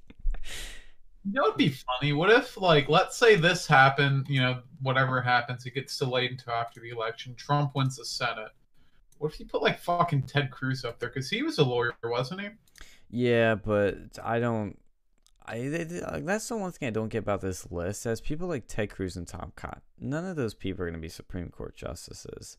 You 1.25 1.33
know, 1.33 1.43
it'd 1.45 1.57
be 1.57 1.69
funny. 1.69 2.13
What 2.13 2.29
if, 2.29 2.55
like, 2.55 2.87
let's 2.87 3.17
say 3.17 3.35
this 3.35 3.67
happened, 3.67 4.27
you 4.29 4.39
know, 4.39 4.61
whatever 4.81 5.19
happens, 5.21 5.65
it 5.65 5.73
gets 5.73 5.97
delayed 5.97 6.31
until 6.31 6.53
after 6.53 6.79
the 6.79 6.89
election. 6.89 7.35
Trump 7.35 7.71
wins 7.75 7.97
the 7.97 8.05
Senate. 8.05 8.51
What 9.17 9.33
if 9.33 9.39
you 9.41 9.45
put, 9.45 9.61
like, 9.61 9.77
fucking 9.77 10.21
Ted 10.23 10.51
Cruz 10.51 10.85
up 10.85 10.99
there? 10.99 11.09
Because 11.09 11.29
he 11.29 11.43
was 11.43 11.57
a 11.57 11.65
lawyer, 11.65 11.93
wasn't 12.01 12.39
he? 12.41 12.47
Yeah, 13.09 13.55
but 13.55 13.97
I 14.23 14.39
don't. 14.39 14.77
I 15.47 15.69
they- 15.69 15.83
they- 15.85 16.01
like, 16.01 16.25
that's 16.25 16.47
the 16.47 16.57
one 16.57 16.71
thing 16.71 16.87
I 16.87 16.91
don't 16.91 17.09
get 17.09 17.19
about 17.19 17.41
this 17.41 17.69
list. 17.71 18.05
As 18.05 18.19
people 18.21 18.47
like 18.47 18.67
Ted 18.67 18.89
Cruz 18.89 19.15
and 19.15 19.27
Tom 19.27 19.53
Cotton, 19.55 19.81
none 19.99 20.25
of 20.25 20.35
those 20.35 20.53
people 20.53 20.83
are 20.83 20.87
gonna 20.89 20.97
be 21.01 21.09
Supreme 21.09 21.49
Court 21.49 21.75
justices. 21.75 22.57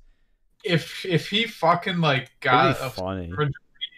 If 0.64 1.04
if 1.06 1.28
he 1.28 1.46
fucking, 1.46 2.00
like, 2.00 2.30
got 2.40 2.76
a 2.80 2.90
funny. 2.90 3.32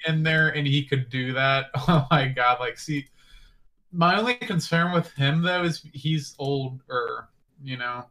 in 0.07 0.23
there 0.23 0.49
and 0.49 0.67
he 0.67 0.85
could 0.85 1.09
do 1.11 1.33
that, 1.35 1.67
oh 1.75 2.07
my 2.11 2.29
god, 2.29 2.59
like, 2.61 2.79
see, 2.79 3.07
my 3.93 4.19
only 4.19 4.35
concern 4.35 4.93
with 4.93 5.11
him, 5.13 5.43
though, 5.43 5.63
is 5.63 5.85
he's 5.93 6.35
older, 6.39 7.29
you 7.63 7.77
know? 7.77 8.07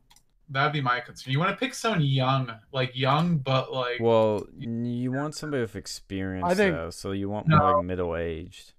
That'd 0.51 0.73
be 0.73 0.81
my 0.81 0.99
concern. 0.99 1.31
You 1.31 1.37
want 1.39 1.51
to 1.51 1.57
pick 1.57 1.73
someone 1.75 2.01
young, 2.01 2.51
like, 2.71 2.95
young, 2.95 3.37
but, 3.37 3.71
like, 3.71 3.99
Well, 3.99 4.45
n- 4.61 4.83
you 4.83 5.11
want 5.11 5.35
somebody 5.35 5.61
with 5.61 5.75
experience, 5.75 6.55
think- 6.57 6.73
though, 6.75 6.89
so 6.89 7.11
you 7.11 7.29
want 7.29 7.47
No. 7.47 7.57
more 7.57 7.77
like 7.77 7.85
middle 7.85 8.15
aged. 8.15 8.73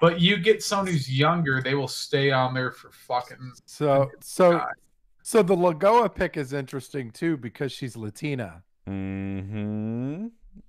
But 0.00 0.20
you 0.20 0.36
get 0.36 0.62
someone 0.62 0.88
who's 0.88 1.10
younger, 1.10 1.62
they 1.62 1.74
will 1.74 1.88
stay 1.88 2.30
on 2.30 2.52
there 2.52 2.70
for 2.70 2.90
fucking. 2.90 3.52
So 3.64 4.10
so 4.20 4.58
God. 4.58 4.68
so 5.22 5.42
the 5.42 5.56
Lagoa 5.56 6.14
pick 6.14 6.36
is 6.36 6.52
interesting 6.52 7.10
too 7.10 7.36
because 7.36 7.72
she's 7.72 7.96
Latina. 7.96 8.62
Mm-hmm. 8.88 10.26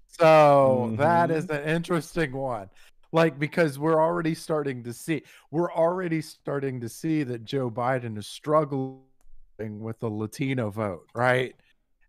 So 0.08 0.96
that 0.98 1.30
is 1.30 1.50
an 1.50 1.64
interesting 1.64 2.32
one. 2.32 2.70
Like 3.12 3.38
because 3.38 3.78
we're 3.78 4.02
already 4.02 4.34
starting 4.34 4.84
to 4.84 4.94
see 4.94 5.24
we're 5.52 5.74
already 5.74 6.22
starting 6.22 6.80
to 6.82 6.90
see 6.90 7.24
that 7.24 7.44
Joe 7.44 7.70
Biden 7.70 8.18
is 8.18 8.28
struggling 8.28 9.02
with 9.60 10.00
the 10.00 10.10
Latino 10.10 10.70
vote, 10.70 11.08
right? 11.14 11.54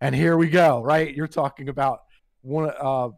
And 0.01 0.15
here 0.15 0.37
we 0.37 0.49
go, 0.49 0.83
right? 0.83 1.13
You're 1.15 1.27
talking 1.27 1.69
about 1.69 2.03
one 2.43 2.73
uh 2.81 3.11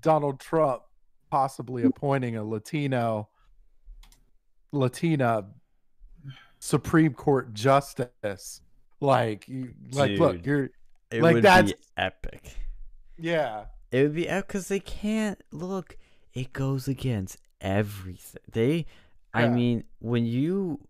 Donald 0.00 0.40
Trump 0.40 0.82
possibly 1.30 1.84
appointing 1.84 2.36
a 2.36 2.44
Latino 2.44 3.28
Latina 4.72 5.46
Supreme 6.58 7.14
Court 7.14 7.52
justice. 7.54 8.60
Like 9.00 9.46
you 9.48 9.74
like 9.92 10.18
look, 10.18 10.44
you're 10.46 10.70
It 11.10 11.22
Like, 11.22 11.34
would 11.34 11.44
that's- 11.44 11.72
be 11.72 11.78
epic. 11.96 12.54
yeah. 13.18 13.66
It 13.92 14.02
would 14.02 14.14
be 14.14 14.26
because 14.26 14.68
they 14.68 14.80
can't 14.80 15.40
look. 15.52 15.96
It 16.34 16.52
goes 16.52 16.88
against 16.88 17.38
everything. 17.60 18.42
They, 18.50 18.86
I 19.32 19.48
mean, 19.48 19.84
when 20.00 20.26
you, 20.26 20.80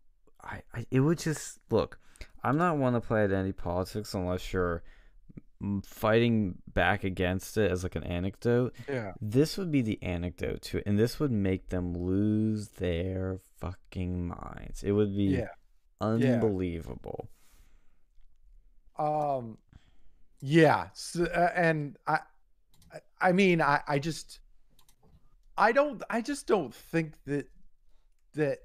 I, 0.43 0.63
I, 0.73 0.87
it 0.91 1.01
would 1.01 1.19
just 1.19 1.59
look. 1.71 1.99
I'm 2.43 2.57
not 2.57 2.79
one 2.79 2.95
to 2.95 3.01
play 3.01 3.23
identity 3.25 3.53
politics 3.53 4.15
unless 4.15 4.53
you're 4.53 4.79
mm, 4.79 4.83
fighting 5.85 6.59
back 6.75 7.03
against 7.05 7.57
it 7.57 7.71
as 7.71 7.83
like 7.83 7.97
an 7.97 8.05
anecdote. 8.05 8.75
Yeah. 8.89 9.13
This 9.21 9.57
would 9.57 9.71
be 9.71 9.83
the 9.83 10.03
anecdote 10.03 10.63
to 10.63 10.79
it, 10.79 10.85
and 10.87 10.99
this 10.99 11.19
would 11.19 11.33
make 11.33 11.69
them 11.71 11.95
lose 11.95 12.69
their 12.69 13.39
fucking 13.59 14.29
minds. 14.29 14.83
It 14.83 14.93
would 14.93 15.17
be 15.17 15.25
Yeah. 15.25 15.49
unbelievable. 16.01 17.29
Um, 18.99 19.59
yeah, 20.41 20.89
so, 20.95 21.25
uh, 21.25 21.53
and 21.55 21.97
I, 22.07 22.21
I- 22.93 23.01
I 23.21 23.33
mean, 23.33 23.61
I, 23.63 23.81
I 23.89 23.99
just, 23.99 24.41
I 25.57 25.73
don't, 25.73 26.03
I 26.11 26.21
just 26.21 26.47
don't 26.47 26.75
think 26.75 27.15
that 27.25 27.49
that 28.35 28.59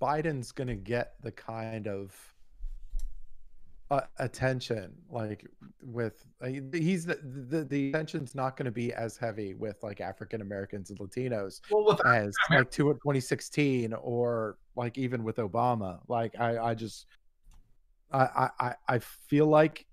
Biden's 0.00 0.52
going 0.52 0.68
to 0.68 0.74
get 0.74 1.14
the 1.22 1.30
kind 1.32 1.86
of 1.86 2.14
uh, 3.90 4.02
attention 4.18 4.92
like 5.10 5.46
with 5.82 6.26
uh, 6.42 6.48
he's 6.72 7.06
the, 7.06 7.14
the 7.48 7.64
the 7.64 7.88
attention's 7.90 8.34
not 8.34 8.56
going 8.56 8.66
to 8.66 8.70
be 8.70 8.92
as 8.92 9.16
heavy 9.16 9.54
with 9.54 9.76
like 9.82 10.00
African 10.00 10.42
Americans 10.42 10.90
and 10.90 10.98
Latinos 10.98 11.60
Well, 11.70 11.98
as 12.04 12.34
like 12.50 12.70
to 12.72 12.82
2016 12.92 13.94
or 13.94 14.58
like 14.76 14.98
even 14.98 15.24
with 15.24 15.36
Obama. 15.36 16.00
Like 16.08 16.38
I 16.38 16.58
I 16.58 16.74
just 16.74 17.06
I 18.12 18.20
I 18.20 18.50
I- 18.60 18.76
I 18.88 18.98
feel 18.98 19.46
like 19.46 19.86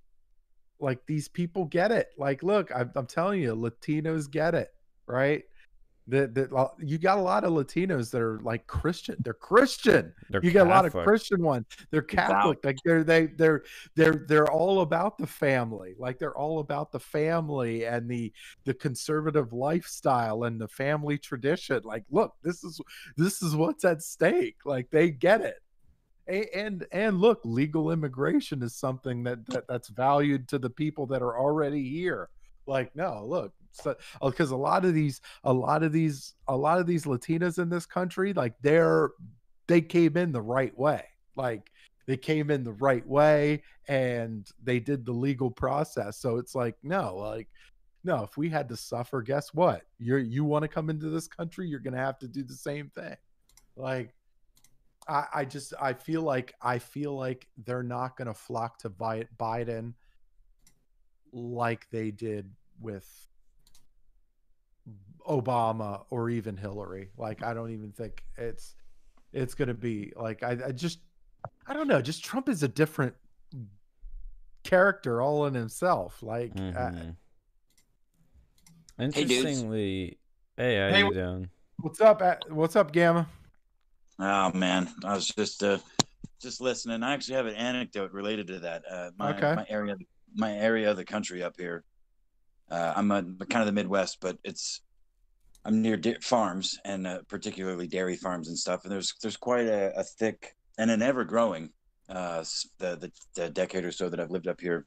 like 0.79 1.05
these 1.05 1.27
people 1.29 1.65
get 1.65 1.91
it. 1.91 2.09
Like 2.17 2.43
look, 2.43 2.69
I'm, 2.75 2.91
I'm 2.95 3.07
telling 3.07 3.41
you, 3.41 3.55
Latinos 3.55 4.29
get 4.29 4.55
it, 4.55 4.73
right? 5.07 5.43
That 6.07 6.35
that 6.35 6.69
you 6.79 6.99
got 6.99 7.17
a 7.17 7.21
lot 7.21 7.43
of 7.43 7.51
Latinos 7.51 8.11
that 8.11 8.21
are 8.21 8.39
like 8.41 8.67
Christian. 8.67 9.15
They're 9.19 9.33
Christian. 9.33 10.13
They're 10.29 10.43
you 10.43 10.51
get 10.51 10.67
a 10.67 10.69
lot 10.69 10.85
of 10.85 10.93
christian 10.93 11.43
ones. 11.43 11.65
They're 11.89 12.03
catholic 12.03 12.59
like 12.63 12.77
they're 12.85 13.03
they 13.03 13.25
they're 13.25 13.63
they're 13.95 14.25
they're 14.27 14.51
all 14.51 14.81
about 14.81 15.17
the 15.17 15.25
family 15.25 15.95
like 15.97 16.19
they're 16.19 16.37
all 16.37 16.59
about 16.59 16.91
the 16.91 16.99
family 16.99 17.85
and 17.85 18.07
the 18.07 18.31
the 18.65 18.73
conservative 18.73 19.51
lifestyle 19.51 20.43
and 20.43 20.61
the 20.61 20.67
family 20.67 21.17
tradition 21.17 21.81
like 21.83 22.03
look 22.11 22.33
this 22.43 22.63
is 22.63 22.79
this 23.17 23.41
is 23.41 23.55
what's 23.55 23.83
at 23.83 24.01
stake 24.01 24.57
like 24.65 24.89
they 24.91 25.09
get 25.11 25.41
it. 25.41 25.57
A- 26.27 26.57
and 26.57 26.85
and 26.91 27.19
look 27.19 27.39
legal 27.43 27.91
immigration 27.91 28.63
is 28.63 28.75
something 28.75 29.23
that, 29.23 29.45
that 29.47 29.67
that's 29.67 29.89
valued 29.89 30.47
to 30.49 30.59
the 30.59 30.69
people 30.69 31.05
that 31.07 31.21
are 31.21 31.37
already 31.37 31.87
here. 31.89 32.29
Like 32.65 32.95
no 32.95 33.25
look 33.25 33.53
so 33.75 33.95
uh, 34.21 34.29
because 34.29 34.51
a 34.51 34.55
lot 34.55 34.85
of 34.85 34.93
these 34.93 35.21
a 35.43 35.53
lot 35.53 35.83
of 35.83 35.91
these 35.91 36.33
a 36.47 36.55
lot 36.55 36.79
of 36.79 36.87
these 36.87 37.05
latinas 37.05 37.59
in 37.59 37.69
this 37.69 37.85
country 37.85 38.33
like 38.33 38.53
they're 38.61 39.11
they 39.67 39.81
came 39.81 40.17
in 40.17 40.31
the 40.31 40.41
right 40.41 40.77
way. 40.77 41.03
Like 41.35 41.71
they 42.07 42.17
came 42.17 42.51
in 42.51 42.63
the 42.63 42.73
right 42.73 43.05
way 43.07 43.63
and 43.87 44.49
they 44.63 44.79
did 44.79 45.05
the 45.05 45.11
legal 45.11 45.51
process. 45.51 46.17
So 46.17 46.37
it's 46.37 46.55
like, 46.55 46.75
no, 46.83 47.15
like, 47.15 47.47
no, 48.03 48.23
if 48.23 48.37
we 48.37 48.49
had 48.49 48.69
to 48.69 48.77
suffer, 48.77 49.21
guess 49.21 49.53
what? 49.53 49.81
You're 49.97 50.19
you 50.19 50.43
want 50.43 50.61
to 50.61 50.67
come 50.67 50.89
into 50.89 51.09
this 51.09 51.27
country, 51.27 51.67
you're 51.67 51.79
gonna 51.79 51.97
have 51.97 52.19
to 52.19 52.27
do 52.27 52.43
the 52.43 52.53
same 52.53 52.89
thing. 52.89 53.15
Like 53.75 54.13
I, 55.07 55.25
I 55.33 55.45
just 55.45 55.73
I 55.81 55.93
feel 55.93 56.21
like 56.21 56.53
I 56.61 56.77
feel 56.77 57.17
like 57.17 57.47
they're 57.65 57.83
not 57.83 58.15
gonna 58.15 58.33
flock 58.33 58.77
to 58.79 58.91
Biden 58.91 59.93
like 61.33 61.89
they 61.89 62.11
did 62.11 62.51
with 62.79 63.27
Obama 65.27 66.05
or 66.09 66.29
even 66.29 66.57
Hillary. 66.57 67.09
Like 67.17 67.43
I 67.43 67.53
don't 67.53 67.71
even 67.71 67.91
think 67.91 68.23
it's 68.37 68.75
it's 69.33 69.53
going 69.53 69.67
to 69.67 69.73
be 69.73 70.13
like 70.15 70.43
I, 70.43 70.57
I 70.67 70.71
just 70.71 70.99
I 71.67 71.73
don't 71.73 71.87
know. 71.87 72.01
Just 72.01 72.23
Trump 72.23 72.49
is 72.49 72.63
a 72.63 72.67
different 72.67 73.15
character 74.63 75.21
all 75.21 75.45
in 75.45 75.53
himself. 75.53 76.21
Like 76.21 76.51
uh, 76.57 76.89
dudes. 76.91 77.15
Interestingly, 78.99 80.17
hey, 80.57 80.77
how 80.77 80.87
Hey, 80.87 81.03
you 81.03 81.09
wh- 81.11 81.13
doing? 81.13 81.49
what's 81.77 82.01
up? 82.01 82.21
What's 82.49 82.75
up, 82.75 82.91
Gamma? 82.91 83.27
Oh 84.19 84.51
man, 84.53 84.89
I 85.03 85.13
was 85.13 85.27
just 85.27 85.61
uh, 85.63 85.79
just 86.41 86.61
listening. 86.61 87.03
I 87.03 87.13
actually 87.13 87.35
have 87.35 87.47
an 87.47 87.55
anecdote 87.55 88.11
related 88.11 88.47
to 88.47 88.59
that. 88.59 88.83
Uh, 88.89 89.11
my 89.17 89.31
Okay. 89.31 89.55
my 89.55 89.65
area, 89.69 89.95
my 90.35 90.53
area 90.53 90.91
of 90.91 90.97
the 90.97 91.05
country 91.05 91.43
up 91.43 91.55
here. 91.57 91.83
Uh, 92.71 92.93
I'm 92.95 93.11
a, 93.11 93.21
kind 93.23 93.61
of 93.61 93.65
the 93.67 93.71
Midwest, 93.73 94.17
but 94.21 94.37
it's 94.43 94.81
I'm 95.65 95.81
near 95.81 95.97
da- 95.97 96.19
farms 96.21 96.77
and 96.85 97.07
uh, 97.07 97.19
particularly 97.27 97.87
dairy 97.87 98.15
farms 98.15 98.47
and 98.49 98.57
stuff. 98.57 98.83
And 98.83 98.91
there's 98.91 99.13
there's 99.21 99.37
quite 99.37 99.65
a, 99.65 99.91
a 99.99 100.03
thick 100.03 100.55
and 100.77 100.91
an 100.91 101.01
ever 101.01 101.23
growing 101.25 101.71
uh, 102.07 102.43
the, 102.79 102.95
the 102.95 103.11
the 103.35 103.49
decade 103.49 103.83
or 103.85 103.91
so 103.91 104.09
that 104.09 104.19
I've 104.19 104.31
lived 104.31 104.47
up 104.47 104.61
here 104.61 104.85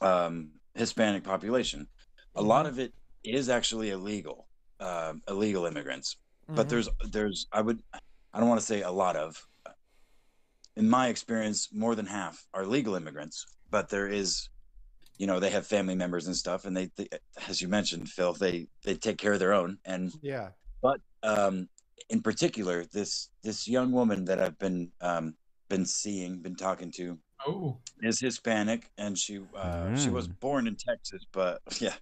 um, 0.00 0.50
Hispanic 0.74 1.24
population. 1.24 1.88
A 2.36 2.42
lot 2.42 2.66
of 2.66 2.78
it 2.78 2.92
is 3.22 3.48
actually 3.48 3.90
illegal, 3.90 4.46
um 4.80 5.22
illegal 5.28 5.64
immigrants 5.66 6.16
but 6.48 6.66
Mhm. 6.66 6.70
there's 6.70 6.88
there's 7.10 7.46
i 7.52 7.60
would 7.60 7.80
i 8.34 8.38
don't 8.40 8.48
want 8.48 8.60
to 8.60 8.66
say 8.66 8.82
a 8.82 8.90
lot 8.90 9.16
of 9.16 9.40
in 10.76 10.88
my 10.90 11.08
experience 11.08 11.68
more 11.72 11.94
than 11.94 12.06
half 12.06 12.44
are 12.52 12.66
legal 12.66 12.94
immigrants 12.96 13.46
but 13.70 13.88
there 13.88 14.08
is 14.08 14.48
you 15.18 15.26
know 15.26 15.38
they 15.40 15.50
have 15.50 15.66
family 15.66 15.94
members 15.94 16.26
and 16.26 16.36
stuff 16.36 16.64
and 16.64 16.76
they, 16.76 16.90
they 16.96 17.08
as 17.48 17.60
you 17.62 17.68
mentioned 17.68 18.08
phil 18.08 18.32
they 18.32 18.66
they 18.84 18.94
take 18.94 19.18
care 19.18 19.32
of 19.32 19.38
their 19.38 19.52
own 19.54 19.78
and 19.84 20.12
yeah. 20.22 20.50
But 20.82 21.00
um 21.22 21.68
in 22.10 22.20
particular 22.22 22.84
this 22.92 23.30
this 23.42 23.66
young 23.68 23.92
woman 23.92 24.24
that 24.26 24.40
i've 24.40 24.58
been 24.58 24.90
um 25.00 25.36
been 25.70 25.86
seeing 25.86 26.40
been 26.42 26.56
talking 26.56 26.90
to 26.92 27.18
Oh, 27.46 27.78
is 28.00 28.20
Hispanic, 28.20 28.88
and 28.96 29.18
she 29.18 29.38
uh, 29.56 29.94
she 29.94 30.10
was 30.10 30.28
Mm. 30.28 30.40
born 30.40 30.66
in 30.66 30.76
Texas, 30.76 31.26
but 31.32 31.60
yeah, 31.80 31.94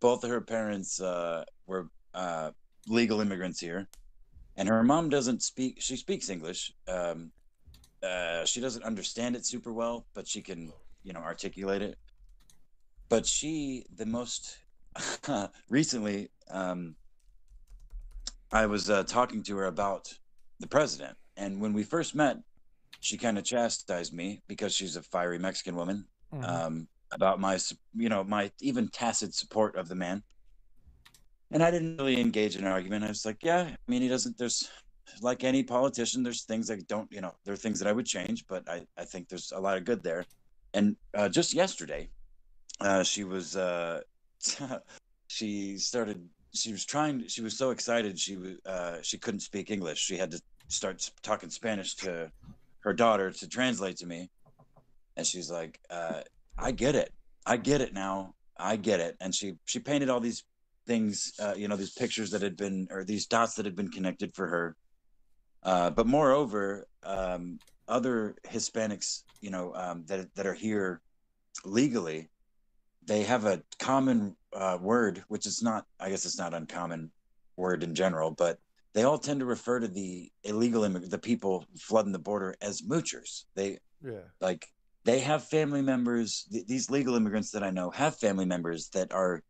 both 0.00 0.24
of 0.24 0.30
her 0.30 0.40
parents 0.40 1.00
uh, 1.00 1.44
were 1.66 1.88
uh, 2.14 2.50
legal 2.88 3.20
immigrants 3.20 3.60
here, 3.60 3.88
and 4.56 4.68
her 4.68 4.82
mom 4.82 5.08
doesn't 5.10 5.42
speak. 5.42 5.80
She 5.80 5.96
speaks 5.96 6.30
English. 6.30 6.72
Um, 6.88 7.32
uh, 8.02 8.44
she 8.44 8.60
doesn't 8.60 8.84
understand 8.84 9.36
it 9.36 9.44
super 9.46 9.72
well, 9.72 10.06
but 10.14 10.26
she 10.26 10.40
can 10.42 10.72
you 11.02 11.12
know 11.12 11.20
articulate 11.20 11.82
it. 11.82 11.98
But 13.08 13.26
she, 13.26 13.84
the 13.94 14.06
most 14.06 14.58
recently, 15.70 16.30
um, 16.50 16.96
I 18.52 18.66
was 18.66 18.90
uh, 18.90 19.04
talking 19.04 19.42
to 19.44 19.56
her 19.58 19.66
about 19.66 20.08
the 20.60 20.66
president, 20.66 21.16
and 21.36 21.60
when 21.60 21.72
we 21.72 21.82
first 21.82 22.14
met, 22.14 22.38
she 23.00 23.18
kind 23.18 23.38
of 23.38 23.44
chastised 23.44 24.12
me 24.12 24.40
because 24.48 24.74
she's 24.74 24.96
a 24.96 25.02
fiery 25.02 25.38
Mexican 25.38 25.76
woman 25.76 26.06
Mhm. 26.32 26.48
um, 26.48 26.88
about 27.12 27.38
my, 27.38 27.58
you 27.94 28.08
know, 28.08 28.24
my 28.24 28.50
even 28.60 28.88
tacit 28.88 29.32
support 29.34 29.76
of 29.76 29.88
the 29.88 29.94
man. 29.94 30.24
And 31.52 31.62
I 31.62 31.70
didn't 31.70 31.98
really 31.98 32.20
engage 32.20 32.56
in 32.56 32.64
an 32.64 32.72
argument. 32.72 33.04
I 33.04 33.08
was 33.08 33.24
like, 33.24 33.44
yeah, 33.44 33.62
I 33.62 33.76
mean, 33.86 34.02
he 34.02 34.08
doesn't, 34.08 34.36
there's 34.36 34.68
like 35.20 35.44
any 35.44 35.62
politician, 35.62 36.24
there's 36.24 36.44
things 36.44 36.66
that 36.66 36.88
don't, 36.88 37.10
you 37.12 37.20
know, 37.20 37.32
there 37.44 37.54
are 37.54 37.56
things 37.56 37.78
that 37.78 37.86
I 37.86 37.92
would 37.92 38.06
change, 38.06 38.44
but 38.48 38.68
I, 38.68 38.84
I 38.96 39.04
think 39.04 39.28
there's 39.28 39.52
a 39.52 39.60
lot 39.60 39.76
of 39.76 39.84
good 39.84 40.02
there. 40.02 40.24
And 40.74 40.96
uh, 41.14 41.28
just 41.28 41.54
yesterday, 41.54 42.10
uh, 42.80 43.02
she 43.02 43.24
was, 43.24 43.56
uh, 43.56 44.00
she 45.28 45.78
started, 45.78 46.28
she 46.54 46.72
was 46.72 46.84
trying, 46.84 47.26
she 47.28 47.42
was 47.42 47.56
so 47.56 47.70
excited. 47.70 48.18
She 48.18 48.36
was, 48.36 48.56
uh, 48.66 48.98
she 49.02 49.18
couldn't 49.18 49.40
speak 49.40 49.70
English. 49.70 49.98
She 49.98 50.16
had 50.16 50.30
to 50.30 50.40
start 50.68 51.08
talking 51.22 51.50
Spanish 51.50 51.94
to 51.96 52.30
her 52.80 52.92
daughter 52.92 53.30
to 53.30 53.48
translate 53.48 53.96
to 53.96 54.06
me 54.06 54.30
and 55.16 55.26
she's 55.26 55.50
like 55.50 55.78
uh, 55.90 56.20
i 56.58 56.70
get 56.70 56.94
it 56.94 57.12
i 57.44 57.56
get 57.56 57.80
it 57.80 57.92
now 57.92 58.34
i 58.58 58.76
get 58.76 59.00
it 59.00 59.16
and 59.20 59.34
she 59.34 59.54
she 59.64 59.78
painted 59.78 60.08
all 60.08 60.20
these 60.20 60.44
things 60.86 61.32
uh, 61.40 61.54
you 61.56 61.66
know 61.68 61.76
these 61.76 61.92
pictures 61.92 62.30
that 62.30 62.42
had 62.42 62.56
been 62.56 62.86
or 62.90 63.04
these 63.04 63.26
dots 63.26 63.54
that 63.54 63.64
had 63.64 63.74
been 63.74 63.90
connected 63.90 64.34
for 64.34 64.46
her 64.46 64.76
uh, 65.64 65.90
but 65.90 66.06
moreover 66.06 66.86
um, 67.02 67.58
other 67.88 68.36
hispanics 68.46 69.22
you 69.40 69.50
know 69.50 69.72
um, 69.74 70.04
that, 70.06 70.32
that 70.36 70.46
are 70.46 70.54
here 70.54 71.00
legally 71.64 72.28
they 73.06 73.22
have 73.22 73.44
a 73.44 73.62
common 73.78 74.36
uh, 74.52 74.78
word 74.80 75.22
which 75.28 75.46
is 75.46 75.62
not 75.62 75.84
i 76.00 76.08
guess 76.10 76.24
it's 76.24 76.38
not 76.38 76.54
uncommon 76.54 77.10
word 77.56 77.82
in 77.82 77.94
general 77.94 78.30
but 78.30 78.58
they 78.94 79.02
all 79.04 79.18
tend 79.18 79.40
to 79.40 79.46
refer 79.46 79.78
to 79.80 79.88
the 79.88 80.30
illegal 80.44 80.82
immig- 80.82 81.10
the 81.10 81.18
people 81.18 81.64
flooding 81.78 82.12
the 82.12 82.18
border 82.18 82.54
as 82.60 82.82
moochers 82.82 83.44
they 83.54 83.78
Yeah. 84.04 84.26
like 84.40 84.66
they 85.04 85.20
have 85.20 85.44
family 85.44 85.82
members 85.82 86.46
th- 86.50 86.66
these 86.66 86.90
legal 86.90 87.14
immigrants 87.16 87.50
that 87.52 87.62
i 87.62 87.70
know 87.70 87.90
have 87.90 88.16
family 88.18 88.44
members 88.46 88.88
that 88.90 89.12
are 89.12 89.42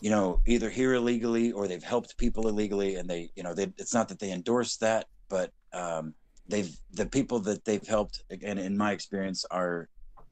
you 0.00 0.10
know 0.10 0.40
either 0.46 0.70
here 0.70 0.94
illegally 0.94 1.52
or 1.52 1.66
they've 1.68 1.82
helped 1.82 2.16
people 2.18 2.48
illegally 2.48 2.96
and 2.96 3.08
they 3.08 3.30
you 3.36 3.42
know 3.42 3.54
they 3.54 3.66
it's 3.78 3.94
not 3.94 4.08
that 4.08 4.18
they 4.18 4.30
endorse 4.32 4.76
that 4.78 5.06
but 5.28 5.50
um 5.72 6.14
they've 6.48 6.70
the 6.92 7.06
people 7.06 7.40
that 7.40 7.64
they've 7.64 7.86
helped 7.86 8.22
again 8.30 8.58
in 8.58 8.76
my 8.76 8.92
experience 8.92 9.44
are 9.50 9.88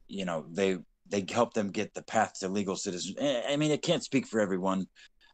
you 0.09 0.25
know 0.25 0.47
they 0.53 0.79
they 1.09 1.25
help 1.31 1.55
them 1.55 1.71
get 1.71 1.95
the 1.95 2.03
path 2.03 2.33
to 2.41 2.49
legal 2.49 2.77
citizen 2.77 3.15
Eh, 3.19 3.43
i 3.53 3.57
mean 3.57 3.71
it 3.71 3.83
can't 3.83 4.05
speak 4.05 4.27
for 4.27 4.41
everyone. 4.41 4.87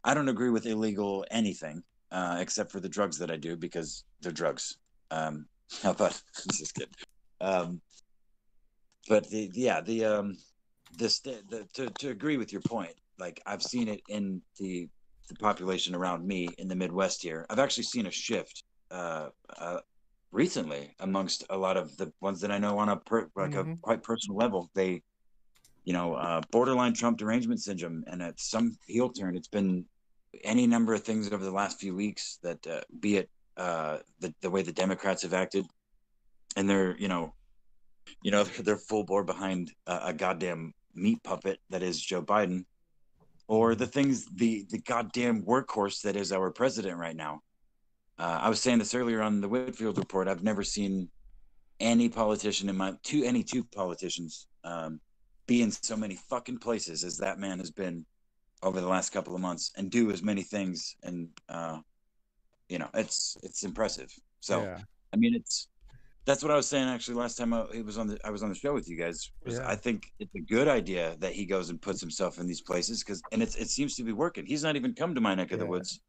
I 0.03 0.13
don't 0.13 0.29
agree 0.29 0.49
with 0.49 0.65
illegal 0.65 1.25
anything 1.31 1.83
uh 2.11 2.37
except 2.39 2.71
for 2.71 2.79
the 2.79 2.89
drugs 2.89 3.17
that 3.19 3.31
i 3.31 3.37
do 3.37 3.55
because 3.57 4.03
they're 4.21 4.31
drugs. 4.31 4.77
Um 5.11 5.47
but 5.83 6.21
just 6.51 6.73
kidding. 6.73 6.93
Um 7.41 7.81
but 9.09 9.29
the 9.29 9.49
yeah 9.53 9.81
the 9.81 10.05
um 10.05 10.37
this 10.97 11.19
the, 11.21 11.41
the 11.49 11.67
to, 11.73 11.89
to 11.99 12.09
agree 12.09 12.37
with 12.37 12.51
your 12.51 12.61
point 12.61 12.93
like 13.17 13.41
i've 13.45 13.63
seen 13.63 13.87
it 13.87 14.01
in 14.09 14.41
the 14.59 14.87
the 15.29 15.35
population 15.35 15.95
around 15.95 16.27
me 16.27 16.49
in 16.57 16.67
the 16.67 16.75
midwest 16.75 17.23
here. 17.23 17.45
I've 17.49 17.57
actually 17.59 17.83
seen 17.85 18.05
a 18.07 18.11
shift 18.11 18.63
uh, 18.91 19.29
uh 19.57 19.79
recently 20.33 20.93
amongst 20.99 21.45
a 21.49 21.57
lot 21.57 21.77
of 21.77 21.95
the 21.97 22.11
ones 22.19 22.41
that 22.41 22.51
i 22.51 22.57
know 22.57 22.77
on 22.77 22.89
a 22.89 22.97
per, 22.97 23.29
like 23.35 23.55
a 23.55 23.65
Mhm. 23.65 23.79
quite 23.81 24.03
personal 24.03 24.37
level. 24.37 24.69
They 24.75 25.01
you 25.83 25.93
know 25.93 26.13
uh 26.13 26.41
borderline 26.51 26.93
trump 26.93 27.17
derangement 27.17 27.59
syndrome 27.61 28.03
and 28.07 28.21
at 28.21 28.39
some 28.39 28.77
heel 28.87 29.09
turn 29.09 29.35
it's 29.35 29.47
been 29.47 29.85
any 30.43 30.65
number 30.65 30.93
of 30.93 31.03
things 31.03 31.31
over 31.31 31.43
the 31.43 31.51
last 31.51 31.79
few 31.79 31.95
weeks 31.95 32.39
that 32.41 32.65
uh, 32.67 32.81
be 32.99 33.17
it 33.17 33.29
uh, 33.57 33.99
the 34.19 34.33
the 34.41 34.49
way 34.49 34.61
the 34.61 34.71
Democrats 34.71 35.21
have 35.23 35.33
acted, 35.33 35.65
and 36.55 36.69
they're 36.69 36.97
you 36.97 37.07
know, 37.07 37.33
you 38.23 38.31
know 38.31 38.43
they're 38.59 38.77
full 38.77 39.03
bore 39.03 39.23
behind 39.23 39.71
a, 39.87 39.99
a 40.05 40.13
goddamn 40.13 40.73
meat 40.95 41.21
puppet 41.23 41.59
that 41.69 41.83
is 41.83 42.01
Joe 42.01 42.21
Biden, 42.21 42.65
or 43.47 43.75
the 43.75 43.87
things 43.87 44.25
the 44.33 44.65
the 44.69 44.79
goddamn 44.79 45.43
workhorse 45.43 46.01
that 46.01 46.15
is 46.15 46.31
our 46.31 46.51
president 46.51 46.97
right 46.97 47.15
now. 47.15 47.41
Uh, 48.17 48.39
I 48.41 48.49
was 48.49 48.61
saying 48.61 48.79
this 48.79 48.93
earlier 48.93 49.21
on 49.21 49.41
the 49.41 49.49
Whitfield 49.49 49.97
report. 49.97 50.27
I've 50.27 50.43
never 50.43 50.63
seen 50.63 51.09
any 51.79 52.09
politician 52.09 52.69
in 52.69 52.77
my 52.77 52.93
two 53.03 53.23
any 53.23 53.43
two 53.43 53.63
politicians 53.63 54.47
um, 54.63 54.99
be 55.45 55.61
in 55.61 55.71
so 55.71 55.95
many 55.95 56.15
fucking 56.15 56.57
places 56.57 57.03
as 57.03 57.17
that 57.17 57.39
man 57.39 57.59
has 57.59 57.71
been 57.71 58.05
over 58.61 58.79
the 58.79 58.87
last 58.87 59.11
couple 59.11 59.35
of 59.35 59.41
months 59.41 59.71
and 59.75 59.91
do 59.91 60.09
as 60.11 60.23
many 60.23 60.41
things 60.41 60.95
and 61.03 61.27
uh, 61.49 61.79
you 62.69 62.79
know 62.79 62.89
it's 62.93 63.37
it's 63.43 63.63
impressive. 63.63 64.11
So 64.39 64.63
yeah. 64.63 64.79
I 65.13 65.17
mean 65.17 65.35
it's 65.35 65.67
that's 66.25 66.41
what 66.41 66.51
I 66.51 66.55
was 66.55 66.67
saying 66.67 66.87
actually 66.87 67.15
last 67.15 67.37
time 67.37 67.53
I, 67.53 67.65
it 67.73 67.85
was 67.85 67.97
on 67.97 68.07
the 68.07 68.17
I 68.23 68.29
was 68.29 68.43
on 68.43 68.49
the 68.49 68.55
show 68.55 68.73
with 68.73 68.87
you 68.87 68.97
guys. 68.97 69.31
was 69.43 69.55
Yeah. 69.55 69.69
I 69.69 69.75
think 69.75 70.05
it's 70.19 70.33
a 70.35 70.39
good 70.39 70.67
idea 70.67 71.15
that 71.19 71.33
he 71.33 71.45
goes 71.45 71.69
and 71.69 71.81
puts 71.81 71.99
himself 71.99 72.39
in 72.39 72.47
these 72.47 72.61
places 72.61 73.03
because 73.03 73.21
and 73.31 73.43
it's 73.43 73.55
it 73.55 73.69
seems 73.69 73.95
to 73.97 74.03
be 74.03 74.13
working. 74.13 74.45
He's 74.45 74.63
not 74.63 74.75
even 74.75 74.93
come 74.93 75.13
to 75.15 75.21
my 75.21 75.35
neck 75.35 75.51
of 75.51 75.59
the 75.59 75.65
woods, 75.65 75.99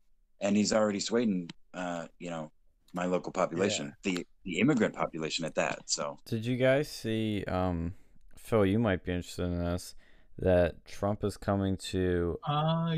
and 0.41 0.57
he's 0.57 0.73
already 0.73 1.01
swaying 1.01 1.51
uh, 1.75 2.07
you 2.19 2.31
know 2.31 2.53
my 2.93 3.07
local 3.07 3.33
population, 3.33 3.93
the 4.05 4.25
the 4.45 4.61
immigrant 4.61 4.95
population 4.95 5.45
at 5.45 5.57
that. 5.57 5.81
So 5.87 6.21
Did 6.27 6.47
you 6.47 6.57
guys 6.57 6.89
see, 6.89 7.45
um, 7.49 7.95
Phil? 8.45 8.67
You 8.67 8.79
might 8.79 9.05
be 9.05 9.13
interested 9.13 9.45
in 9.45 9.59
this. 9.65 9.95
That 10.39 10.85
Trump 10.85 11.23
is 11.25 11.37
coming 11.37 11.77
to. 11.77 12.39
Uh, 12.47 12.97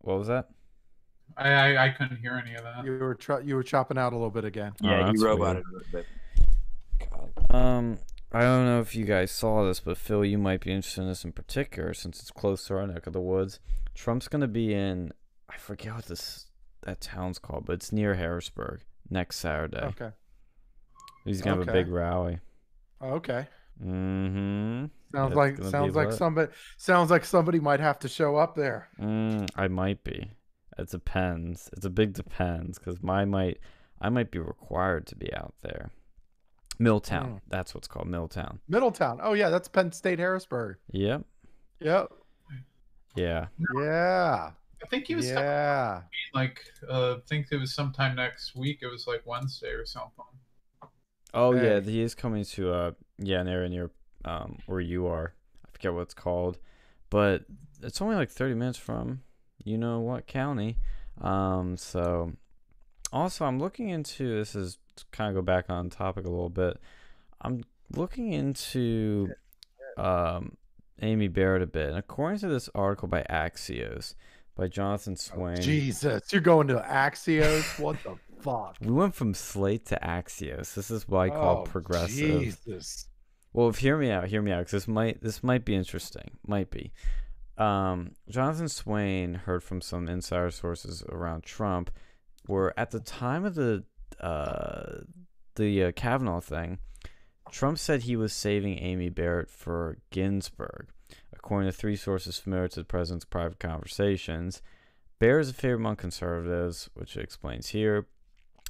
What 0.00 0.18
was 0.18 0.28
that? 0.28 0.48
I, 1.36 1.50
I 1.50 1.84
I 1.86 1.88
couldn't 1.90 2.16
hear 2.16 2.32
any 2.44 2.54
of 2.56 2.62
that. 2.64 2.84
You 2.84 2.98
were 2.98 3.14
tr- 3.14 3.40
you 3.40 3.54
were 3.54 3.62
chopping 3.62 3.96
out 3.98 4.12
a 4.12 4.16
little 4.16 4.30
bit 4.30 4.44
again. 4.44 4.72
Oh, 4.82 4.88
yeah, 4.88 5.06
that's 5.06 5.20
you 5.20 5.26
weird. 5.26 5.38
roboted 5.38 5.62
a 5.64 5.72
little 5.72 5.88
bit. 5.92 6.06
God. 6.98 7.54
Um, 7.54 7.98
I 8.32 8.40
don't 8.40 8.64
know 8.66 8.80
if 8.80 8.96
you 8.96 9.04
guys 9.04 9.30
saw 9.30 9.64
this, 9.64 9.78
but 9.80 9.96
Phil, 9.98 10.24
you 10.24 10.36
might 10.38 10.60
be 10.60 10.72
interested 10.72 11.02
in 11.02 11.08
this 11.08 11.24
in 11.24 11.32
particular 11.32 11.94
since 11.94 12.20
it's 12.20 12.30
close 12.30 12.66
to 12.66 12.74
our 12.76 12.86
neck 12.86 13.06
of 13.06 13.12
the 13.12 13.20
woods. 13.20 13.60
Trump's 13.94 14.26
gonna 14.28 14.48
be 14.48 14.74
in. 14.74 15.12
I 15.48 15.56
forget 15.58 15.94
what 15.94 16.06
this 16.06 16.46
that 16.82 17.00
town's 17.00 17.38
called, 17.38 17.66
but 17.66 17.74
it's 17.74 17.92
near 17.92 18.14
Harrisburg 18.14 18.80
next 19.10 19.36
Saturday. 19.36 19.78
Okay. 19.78 20.10
He's 21.24 21.40
gonna 21.40 21.58
have 21.58 21.68
a 21.68 21.72
big 21.72 21.88
rally. 21.88 22.40
Okay. 23.00 23.46
Mm-hmm. 23.84 24.86
Sounds 25.14 25.30
It's 25.30 25.36
like 25.36 25.58
sounds 25.70 25.94
like 25.96 26.08
lit. 26.08 26.16
somebody 26.18 26.52
sounds 26.76 27.10
like 27.10 27.24
somebody 27.24 27.60
might 27.60 27.80
have 27.80 27.98
to 28.00 28.08
show 28.08 28.36
up 28.36 28.54
there. 28.54 28.88
Mm, 29.00 29.48
I 29.56 29.68
might 29.68 30.04
be. 30.04 30.30
It 30.78 30.90
depends. 30.90 31.70
It's 31.72 31.84
a 31.86 31.90
big 31.90 32.12
depends 32.12 32.78
because 32.78 33.02
my 33.02 33.24
might 33.24 33.58
I 34.00 34.08
might 34.10 34.30
be 34.30 34.38
required 34.38 35.06
to 35.08 35.16
be 35.16 35.32
out 35.34 35.54
there. 35.62 35.90
Milltown. 36.78 37.26
Mm. 37.36 37.40
That's 37.48 37.74
what's 37.74 37.88
called 37.88 38.06
Milltown. 38.08 38.60
Middletown. 38.68 39.18
Oh 39.22 39.32
yeah, 39.32 39.48
that's 39.48 39.66
Penn 39.68 39.90
State 39.92 40.18
Harrisburg. 40.18 40.76
Yep. 40.92 41.24
Yep. 41.80 42.08
Yeah. 43.16 43.46
Yeah. 43.80 44.50
I 44.80 44.86
think 44.88 45.06
he 45.06 45.14
was 45.16 45.26
talking 45.26 45.42
Yeah. 45.42 46.02
like 46.34 46.60
uh, 46.88 47.14
I 47.14 47.18
think 47.28 47.46
it 47.50 47.56
was 47.56 47.74
sometime 47.74 48.14
next 48.14 48.54
week. 48.54 48.78
It 48.82 48.86
was 48.86 49.06
like 49.08 49.22
Wednesday 49.24 49.70
or 49.70 49.84
something. 49.86 50.24
Oh 51.34 51.54
yeah, 51.54 51.80
he 51.80 52.00
is 52.00 52.14
coming 52.14 52.44
to 52.44 52.72
uh 52.72 52.90
yeah 53.18 53.40
an 53.40 53.48
area 53.48 53.68
near 53.68 53.90
um 54.24 54.58
where 54.66 54.80
you 54.80 55.06
are. 55.06 55.34
I 55.66 55.70
forget 55.72 55.94
what 55.94 56.02
it's 56.02 56.14
called, 56.14 56.58
but 57.10 57.44
it's 57.82 58.00
only 58.00 58.16
like 58.16 58.30
thirty 58.30 58.54
minutes 58.54 58.78
from 58.78 59.22
you 59.64 59.78
know 59.78 60.00
what 60.00 60.26
county. 60.26 60.76
Um, 61.20 61.76
so 61.76 62.32
also 63.12 63.44
I'm 63.44 63.58
looking 63.58 63.88
into 63.88 64.38
this 64.38 64.54
is 64.54 64.78
kind 65.12 65.28
of 65.28 65.34
go 65.34 65.42
back 65.42 65.66
on 65.68 65.90
topic 65.90 66.24
a 66.24 66.30
little 66.30 66.50
bit. 66.50 66.80
I'm 67.40 67.64
looking 67.94 68.32
into 68.32 69.32
um 69.96 70.56
Amy 71.00 71.28
Barrett 71.28 71.62
a 71.62 71.66
bit, 71.66 71.88
and 71.88 71.98
according 71.98 72.40
to 72.40 72.48
this 72.48 72.68
article 72.74 73.08
by 73.08 73.24
Axios 73.30 74.14
by 74.58 74.66
Jonathan 74.66 75.16
Swan. 75.16 75.56
Jesus, 75.56 76.32
you're 76.32 76.42
going 76.42 76.66
to 76.66 76.74
Axios? 76.74 77.78
What 77.78 77.96
the 78.02 78.16
fuck? 78.40 78.76
We 78.80 78.92
went 78.92 79.14
from 79.14 79.34
Slate 79.34 79.86
to 79.86 79.98
Axios. 80.02 80.74
This 80.74 80.90
is 80.90 81.08
why 81.08 81.26
I 81.26 81.30
call 81.30 81.58
Oh, 81.58 81.62
progressive. 81.64 82.40
Jesus. 82.40 83.08
Well, 83.52 83.68
if 83.68 83.78
hear 83.78 83.96
me 83.96 84.10
out, 84.10 84.28
hear 84.28 84.42
me 84.42 84.52
out, 84.52 84.60
because 84.60 84.72
this 84.72 84.88
might 84.88 85.20
this 85.22 85.42
might 85.42 85.64
be 85.64 85.74
interesting. 85.74 86.38
Might 86.46 86.70
be. 86.70 86.92
Um, 87.56 88.12
Jonathan 88.28 88.68
Swan 88.68 89.34
heard 89.34 89.62
from 89.64 89.80
some 89.80 90.08
insider 90.08 90.50
sources 90.50 91.02
around 91.08 91.42
Trump, 91.42 91.90
where 92.46 92.78
at 92.78 92.90
the 92.92 93.00
time 93.00 93.44
of 93.44 93.54
the 93.54 93.84
uh, 94.20 94.98
the 95.56 95.84
uh, 95.84 95.92
Kavanaugh 95.92 96.40
thing, 96.40 96.78
Trump 97.50 97.78
said 97.78 98.02
he 98.02 98.16
was 98.16 98.32
saving 98.32 98.78
Amy 98.78 99.08
Barrett 99.08 99.50
for 99.50 99.98
Ginsburg. 100.10 100.88
According 101.32 101.70
to 101.70 101.76
three 101.76 101.96
sources 101.96 102.36
familiar 102.38 102.68
to 102.68 102.80
the 102.80 102.84
president's 102.84 103.24
private 103.24 103.58
conversations, 103.58 104.60
Barrett 105.18 105.46
is 105.46 105.50
a 105.50 105.54
favorite 105.54 105.76
among 105.78 105.96
conservatives, 105.96 106.90
which 106.94 107.16
it 107.16 107.22
explains 107.22 107.68
here. 107.68 108.06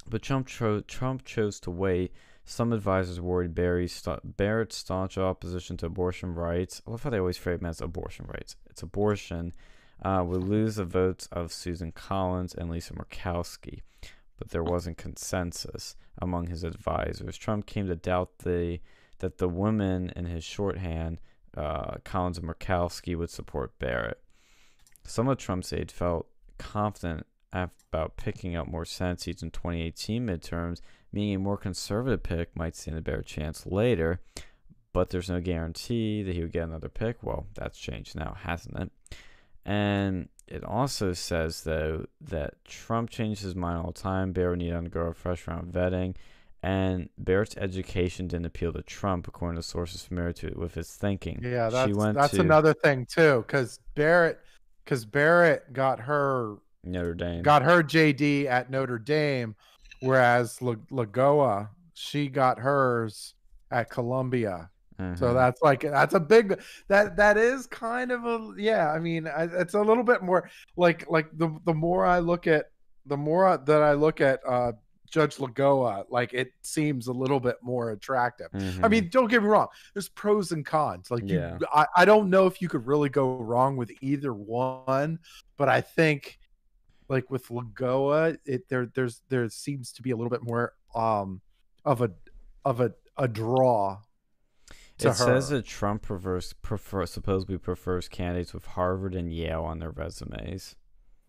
But 0.09 0.21
Trump, 0.21 0.47
cho- 0.47 0.81
Trump 0.81 1.23
chose 1.23 1.59
to 1.61 1.71
wait 1.71 2.11
some 2.43 2.73
advisors 2.73 3.21
worried 3.21 3.53
Barry's 3.53 4.03
Barrett's 4.23 4.77
staunch 4.77 5.17
opposition 5.19 5.77
to 5.77 5.85
abortion 5.85 6.33
rights. 6.33 6.81
I 6.87 6.91
love 6.91 7.03
how 7.03 7.11
they 7.11 7.19
always 7.19 7.37
frame 7.37 7.59
it 7.61 7.67
as 7.67 7.79
abortion 7.79 8.25
rights. 8.27 8.55
It's 8.69 8.81
abortion. 8.81 9.53
Uh, 10.01 10.23
would 10.25 10.43
lose 10.43 10.77
the 10.77 10.85
votes 10.85 11.27
of 11.31 11.51
Susan 11.51 11.91
Collins 11.91 12.55
and 12.55 12.69
Lisa 12.69 12.93
Murkowski, 12.93 13.81
but 14.37 14.49
there 14.49 14.63
wasn't 14.63 14.97
consensus 14.97 15.95
among 16.19 16.47
his 16.47 16.63
advisors. 16.63 17.37
Trump 17.37 17.65
came 17.65 17.87
to 17.87 17.95
doubt 17.95 18.39
the 18.39 18.79
that 19.19 19.37
the 19.37 19.49
women 19.49 20.11
in 20.15 20.25
his 20.25 20.43
shorthand, 20.43 21.19
uh, 21.55 21.97
Collins 22.05 22.37
and 22.37 22.47
Murkowski, 22.47 23.15
would 23.15 23.29
support 23.29 23.77
Barrett. 23.77 24.21
Some 25.03 25.27
of 25.27 25.37
Trump's 25.37 25.73
aides 25.73 25.93
felt 25.93 26.27
confident 26.57 27.27
about 27.51 28.17
picking 28.17 28.55
up 28.55 28.67
more 28.67 28.85
Senate 28.85 29.21
seats 29.21 29.41
in 29.41 29.51
2018 29.51 30.25
midterms 30.25 30.81
meaning 31.11 31.35
a 31.35 31.39
more 31.39 31.57
conservative 31.57 32.23
pick 32.23 32.55
might 32.55 32.75
stand 32.75 32.97
a 32.97 33.01
better 33.01 33.21
chance 33.21 33.65
later, 33.65 34.19
but 34.93 35.09
there's 35.09 35.29
no 35.29 35.39
guarantee 35.39 36.23
that 36.23 36.35
he 36.35 36.41
would 36.41 36.51
get 36.51 36.63
another 36.63 36.89
pick. 36.89 37.23
Well, 37.23 37.47
that's 37.55 37.79
changed 37.79 38.15
now, 38.15 38.35
hasn't 38.39 38.77
it? 38.77 38.91
And 39.65 40.29
it 40.47 40.63
also 40.63 41.13
says, 41.13 41.63
though, 41.63 42.05
that 42.21 42.63
Trump 42.65 43.09
changed 43.09 43.41
his 43.41 43.55
mind 43.55 43.79
all 43.79 43.91
the 43.91 43.99
time. 43.99 44.31
Barrett 44.31 44.59
needed 44.59 44.71
to 44.71 44.77
undergo 44.77 45.01
a 45.07 45.13
fresh 45.13 45.47
round 45.47 45.75
of 45.75 45.81
vetting, 45.81 46.15
and 46.63 47.09
Barrett's 47.17 47.57
education 47.57 48.27
didn't 48.27 48.45
appeal 48.45 48.73
to 48.73 48.81
Trump, 48.81 49.27
according 49.27 49.57
to 49.57 49.63
sources 49.63 50.03
familiar 50.03 50.33
to 50.33 50.53
with 50.55 50.75
his 50.75 50.91
thinking. 50.91 51.39
Yeah, 51.43 51.69
that's 51.69 51.95
that's 52.13 52.33
to 52.33 52.41
another 52.41 52.73
thing 52.73 53.05
too, 53.05 53.43
because 53.45 53.79
Barrett, 53.95 54.39
because 54.83 55.05
Barrett 55.05 55.71
got 55.73 56.01
her 56.01 56.57
Notre 56.83 57.13
Dame. 57.13 57.41
got 57.43 57.61
her 57.63 57.83
JD 57.83 58.45
at 58.45 58.69
Notre 58.69 58.99
Dame, 58.99 59.55
whereas 60.01 60.61
La- 60.61 60.75
Lagoa 60.91 61.69
she 61.93 62.29
got 62.29 62.59
hers 62.59 63.35
at 63.71 63.89
Columbia. 63.89 64.69
So 65.15 65.27
Mhm. 65.27 65.33
that's 65.33 65.61
like 65.61 65.81
that's 65.81 66.13
a 66.13 66.19
big 66.19 66.61
that 66.89 67.15
that 67.15 67.37
is 67.37 67.67
kind 67.67 68.11
of 68.11 68.25
a 68.25 68.53
yeah. 68.57 68.91
I 68.91 68.99
mean, 68.99 69.27
I, 69.27 69.43
it's 69.43 69.73
a 69.73 69.81
little 69.81 70.03
bit 70.03 70.21
more 70.21 70.49
like 70.75 71.09
like 71.09 71.27
the 71.37 71.57
the 71.65 71.73
more 71.73 72.05
I 72.05 72.19
look 72.19 72.47
at 72.47 72.65
the 73.05 73.15
more 73.15 73.45
I- 73.47 73.57
that 73.57 73.81
I 73.81 73.93
look 73.93 74.19
at 74.19 74.41
uh 74.47 74.73
Judge 75.09 75.37
Lagoa, 75.37 76.03
like 76.09 76.33
it 76.33 76.51
seems 76.61 77.07
a 77.07 77.13
little 77.13 77.39
bit 77.39 77.55
more 77.61 77.91
attractive. 77.91 78.47
I 78.53 78.57
Mhm. 78.57 78.91
mean, 78.91 79.09
don't 79.09 79.27
get 79.27 79.41
me 79.41 79.47
wrong. 79.47 79.67
There's 79.93 80.09
pros 80.09 80.51
and 80.51 80.65
cons. 80.65 81.09
Like, 81.09 81.27
you, 81.27 81.39
Yeah. 81.39 81.57
I, 81.73 81.87
I 81.95 82.05
don't 82.05 82.29
know 82.29 82.45
if 82.45 82.61
you 82.61 82.67
could 82.69 82.85
really 82.85 83.09
go 83.09 83.37
wrong 83.37 83.75
with 83.77 83.91
either 84.01 84.33
one, 84.33 85.17
but 85.57 85.67
I 85.69 85.81
think, 85.81 86.38
like 87.09 87.29
with 87.29 87.47
Lagoa, 87.49 88.37
it 88.45 88.69
there 88.69 88.89
there's 88.93 89.21
there 89.29 89.49
seems 89.49 89.91
to 89.93 90.01
be 90.01 90.11
a 90.11 90.15
little 90.15 90.29
bit 90.29 90.43
more 90.43 90.73
um 90.95 91.41
of 91.83 92.01
a 92.01 92.11
of 92.63 92.79
a 92.79 92.93
a 93.17 93.27
draw. 93.27 93.99
To 94.99 95.09
it 95.09 95.13
says 95.13 95.49
that 95.49 95.65
Trump 95.65 96.01
prefers, 96.01 96.51
prefer, 96.53 97.05
supposedly 97.05 97.57
prefers 97.57 98.09
candidates 98.09 98.53
with 98.53 98.65
Harvard 98.65 99.15
and 99.15 99.33
Yale 99.33 99.63
on 99.63 99.79
their 99.79 99.91
resumes. 99.91 100.75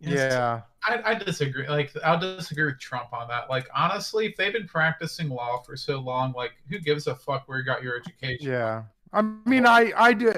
Yeah, 0.00 0.62
I, 0.82 1.02
I 1.04 1.14
disagree. 1.14 1.68
Like, 1.68 1.92
I'll 2.02 2.18
disagree 2.18 2.64
with 2.64 2.80
Trump 2.80 3.12
on 3.12 3.28
that. 3.28 3.48
Like, 3.48 3.68
honestly, 3.74 4.26
if 4.26 4.36
they've 4.36 4.52
been 4.52 4.66
practicing 4.66 5.28
law 5.28 5.62
for 5.62 5.76
so 5.76 6.00
long, 6.00 6.32
like, 6.32 6.52
who 6.68 6.80
gives 6.80 7.06
a 7.06 7.14
fuck 7.14 7.48
where 7.48 7.58
you 7.58 7.64
got 7.64 7.82
your 7.82 7.96
education? 7.96 8.50
yeah. 8.50 8.84
I 9.12 9.22
mean, 9.22 9.66
I 9.66 9.92
I 9.96 10.12
do 10.12 10.32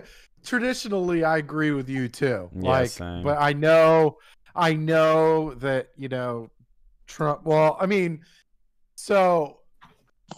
traditionally 0.45 1.25
I 1.25 1.39
agree 1.39 1.71
with 1.71 1.89
you 1.89 2.09
too. 2.09 2.51
Yeah, 2.55 2.71
like, 2.71 2.91
same. 2.91 3.23
but 3.23 3.39
I 3.39 3.53
know 3.53 4.19
I 4.55 4.75
know 4.75 5.55
that 5.55 5.89
you 5.97 6.09
know 6.09 6.51
Trump. 7.07 7.45
Well, 7.45 7.77
I 7.81 7.87
mean, 7.87 8.21
so 8.97 9.59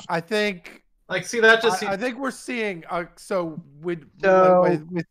I 0.09 0.21
think 0.21 0.83
Like, 1.09 1.27
see, 1.27 1.41
that 1.41 1.63
just 1.63 1.83
I, 1.83 1.93
I 1.93 1.97
think 1.97 2.19
we're 2.19 2.31
seeing 2.31 2.85
uh, 2.91 3.05
so 3.17 3.61
with 3.81 4.05
So- 4.23 4.63
with, 4.63 4.87
with 4.91 5.07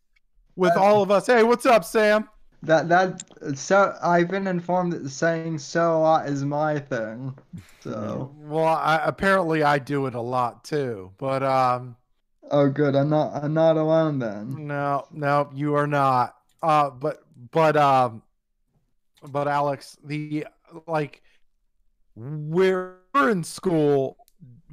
with 0.56 0.76
all 0.76 1.02
of 1.02 1.10
us. 1.10 1.26
Hey, 1.26 1.42
what's 1.42 1.66
up, 1.66 1.84
Sam? 1.84 2.28
that 2.62 2.88
that 2.88 3.22
so 3.58 3.94
I've 4.02 4.28
been 4.28 4.46
informed 4.46 4.92
that 4.94 5.06
saying 5.10 5.58
so 5.58 5.98
a 5.98 6.00
lot 6.00 6.28
is 6.28 6.44
my 6.46 6.78
thing. 6.78 7.36
So 7.80 8.32
Well, 8.38 8.64
I, 8.64 9.02
apparently 9.04 9.62
I 9.62 9.78
do 9.78 10.06
it 10.06 10.14
a 10.14 10.20
lot 10.20 10.64
too. 10.64 11.10
But 11.18 11.42
um, 11.42 11.94
oh 12.50 12.70
good, 12.70 12.94
I'm 12.96 13.10
not 13.10 13.34
I'm 13.44 13.52
not 13.52 13.76
alone 13.76 14.18
then. 14.18 14.66
no, 14.66 15.06
no, 15.12 15.50
you 15.54 15.74
are 15.74 15.86
not. 15.86 16.36
Uh, 16.62 16.88
but 16.88 17.22
but 17.50 17.76
um, 17.76 18.22
but 19.30 19.48
Alex, 19.48 19.96
the 20.04 20.46
like 20.86 21.22
we're 22.16 22.96
in 23.14 23.44
school. 23.44 24.16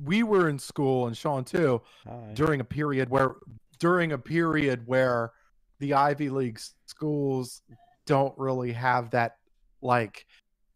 We 0.04 0.24
were 0.24 0.50
in 0.50 0.60
school, 0.60 1.08
and 1.08 1.16
Sean 1.16 1.44
too. 1.44 1.82
Hi. 2.08 2.32
during 2.34 2.60
a 2.60 2.66
period 2.66 3.10
where 3.10 3.36
during 3.80 4.12
a 4.12 4.18
period 4.18 4.86
where 4.86 5.32
the 5.80 5.94
Ivy 5.94 6.30
League 6.30 6.60
schools 6.86 7.62
don't 8.06 8.38
really 8.38 8.72
have 8.72 9.10
that 9.12 9.38
like 9.82 10.26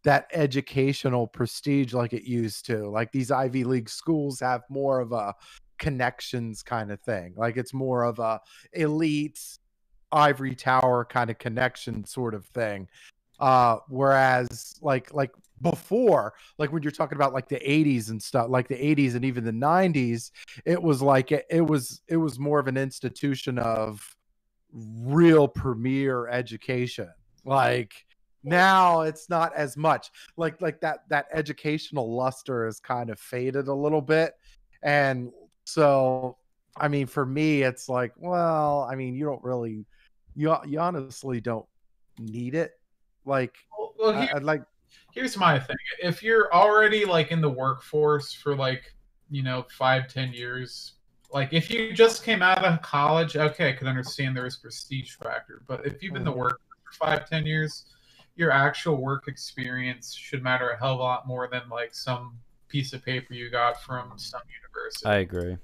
that 0.04 0.28
educational 0.32 1.26
prestige 1.26 1.92
like 1.92 2.12
it 2.12 2.22
used 2.22 2.66
to. 2.66 2.88
Like 2.88 3.12
these 3.12 3.30
Ivy 3.30 3.64
League 3.64 3.88
schools 3.88 4.40
have 4.40 4.62
more 4.68 5.00
of 5.00 5.12
a 5.12 5.34
connections 5.78 6.62
kind 6.62 6.90
of 6.90 7.00
thing. 7.00 7.34
Like 7.36 7.56
it's 7.56 7.74
more 7.74 8.04
of 8.04 8.18
a 8.18 8.40
elite 8.72 9.40
ivory 10.12 10.54
tower 10.54 11.04
kind 11.04 11.30
of 11.30 11.38
connection 11.38 12.04
sort 12.04 12.34
of 12.34 12.46
thing. 12.46 12.88
Uh 13.38 13.78
whereas 13.88 14.74
like 14.80 15.12
like 15.12 15.30
before, 15.62 16.34
like 16.58 16.72
when 16.72 16.82
you're 16.82 16.92
talking 16.92 17.16
about 17.16 17.32
like 17.32 17.48
the 17.48 17.56
80s 17.56 18.10
and 18.10 18.22
stuff, 18.22 18.48
like 18.50 18.68
the 18.68 18.74
80s 18.74 19.14
and 19.14 19.24
even 19.24 19.44
the 19.44 19.52
90s, 19.52 20.30
it 20.64 20.82
was 20.82 21.00
like 21.00 21.32
it, 21.32 21.46
it 21.50 21.62
was 21.62 22.02
it 22.08 22.16
was 22.16 22.38
more 22.38 22.58
of 22.58 22.66
an 22.68 22.76
institution 22.76 23.58
of 23.58 24.16
real 24.72 25.48
premier 25.48 26.28
education. 26.28 27.08
Like 27.44 28.04
now 28.44 29.02
it's 29.02 29.28
not 29.28 29.54
as 29.54 29.76
much. 29.76 30.10
Like 30.36 30.60
like 30.60 30.80
that 30.80 31.08
that 31.08 31.26
educational 31.32 32.14
luster 32.14 32.66
has 32.66 32.80
kind 32.80 33.10
of 33.10 33.18
faded 33.18 33.68
a 33.68 33.74
little 33.74 34.02
bit. 34.02 34.34
And 34.82 35.32
so 35.66 36.36
i 36.78 36.88
mean 36.88 37.06
for 37.06 37.26
me 37.26 37.62
it's 37.62 37.88
like 37.88 38.12
well 38.16 38.86
i 38.90 38.94
mean 38.94 39.14
you 39.14 39.24
don't 39.24 39.42
really 39.42 39.84
you, 40.34 40.54
you 40.66 40.78
honestly 40.78 41.40
don't 41.40 41.66
need 42.18 42.54
it 42.54 42.75
like 43.26 43.54
Well, 43.78 43.92
well, 43.98 44.12
here- 44.20 44.30
i'd 44.34 44.42
like 44.44 44.62
here's 45.12 45.36
my 45.36 45.58
thing 45.58 45.76
if 46.02 46.22
you're 46.22 46.52
already 46.54 47.04
like 47.04 47.30
in 47.32 47.40
the 47.40 47.48
workforce 47.50 48.32
for 48.32 48.54
like 48.56 48.94
you 49.30 49.42
know 49.42 49.66
five 49.70 50.08
ten 50.08 50.32
years 50.32 50.94
like 51.32 51.52
if 51.52 51.70
you 51.70 51.92
just 51.92 52.22
came 52.24 52.40
out 52.42 52.64
of 52.64 52.80
college 52.82 53.36
okay 53.36 53.68
i 53.70 53.72
could 53.72 53.88
understand 53.88 54.36
there 54.36 54.46
is 54.46 54.56
prestige 54.56 55.14
factor 55.16 55.62
but 55.66 55.84
if 55.84 56.02
you've 56.02 56.14
been 56.14 56.24
the 56.24 56.32
Mhm. 56.32 56.36
work 56.36 56.60
for 56.84 56.92
five 57.06 57.28
ten 57.28 57.44
years 57.44 57.86
your 58.36 58.50
actual 58.52 58.96
work 58.96 59.26
experience 59.28 60.14
should 60.14 60.42
matter 60.42 60.70
a 60.70 60.78
hell 60.78 60.92
of 60.94 61.00
a 61.00 61.02
lot 61.02 61.26
more 61.26 61.48
than 61.48 61.68
like 61.68 61.94
some 61.94 62.38
piece 62.68 62.92
of 62.92 63.02
paper 63.04 63.32
you 63.34 63.50
got 63.50 63.82
from 63.82 64.12
some 64.18 64.42
university 64.62 65.08
I 65.08 65.16
agree. 65.16 65.56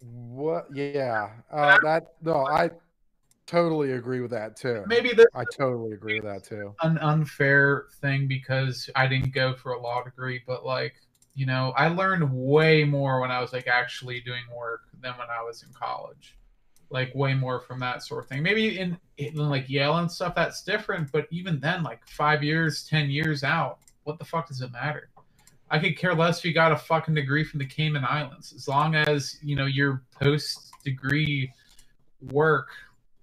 what 0.00 0.66
yeah 0.74 1.30
uh 1.52 1.78
that 1.82 2.14
no 2.22 2.46
i 2.46 2.70
totally 3.46 3.92
agree 3.92 4.20
with 4.20 4.30
that 4.30 4.56
too 4.56 4.82
maybe 4.86 5.12
i 5.34 5.44
totally 5.56 5.92
agree 5.92 6.20
with 6.20 6.24
that 6.24 6.44
too 6.44 6.74
an 6.82 6.98
unfair 6.98 7.86
thing 8.00 8.26
because 8.26 8.90
I 8.94 9.06
didn't 9.06 9.32
go 9.32 9.54
for 9.54 9.72
a 9.72 9.80
law 9.80 10.02
degree, 10.02 10.42
but 10.46 10.64
like, 10.64 10.94
you 11.34 11.46
know, 11.46 11.72
I 11.76 11.88
learned 11.88 12.30
way 12.32 12.84
more 12.84 13.20
when 13.20 13.30
I 13.30 13.40
was 13.40 13.52
like 13.52 13.66
actually 13.66 14.20
doing 14.20 14.42
work 14.56 14.82
than 15.00 15.12
when 15.12 15.28
I 15.30 15.42
was 15.42 15.62
in 15.62 15.72
college. 15.72 16.36
Like 16.88 17.12
way 17.14 17.34
more 17.34 17.60
from 17.60 17.80
that 17.80 18.04
sort 18.04 18.24
of 18.24 18.28
thing. 18.28 18.42
Maybe 18.42 18.78
in, 18.78 18.96
in 19.18 19.34
like 19.34 19.68
Yale 19.68 19.98
and 19.98 20.10
stuff 20.10 20.36
that's 20.36 20.62
different, 20.62 21.10
but 21.10 21.26
even 21.30 21.58
then, 21.58 21.82
like 21.82 22.06
five 22.08 22.44
years, 22.44 22.84
ten 22.84 23.10
years 23.10 23.42
out, 23.42 23.78
what 24.04 24.18
the 24.18 24.24
fuck 24.24 24.46
does 24.46 24.60
it 24.60 24.70
matter? 24.70 25.08
I 25.68 25.80
could 25.80 25.98
care 25.98 26.14
less 26.14 26.38
if 26.38 26.44
you 26.44 26.54
got 26.54 26.70
a 26.70 26.76
fucking 26.76 27.14
degree 27.14 27.42
from 27.42 27.58
the 27.58 27.66
Cayman 27.66 28.04
Islands, 28.04 28.52
as 28.52 28.68
long 28.68 28.94
as 28.94 29.36
you 29.42 29.56
know 29.56 29.66
your 29.66 30.04
post 30.12 30.70
degree 30.84 31.52
work 32.30 32.68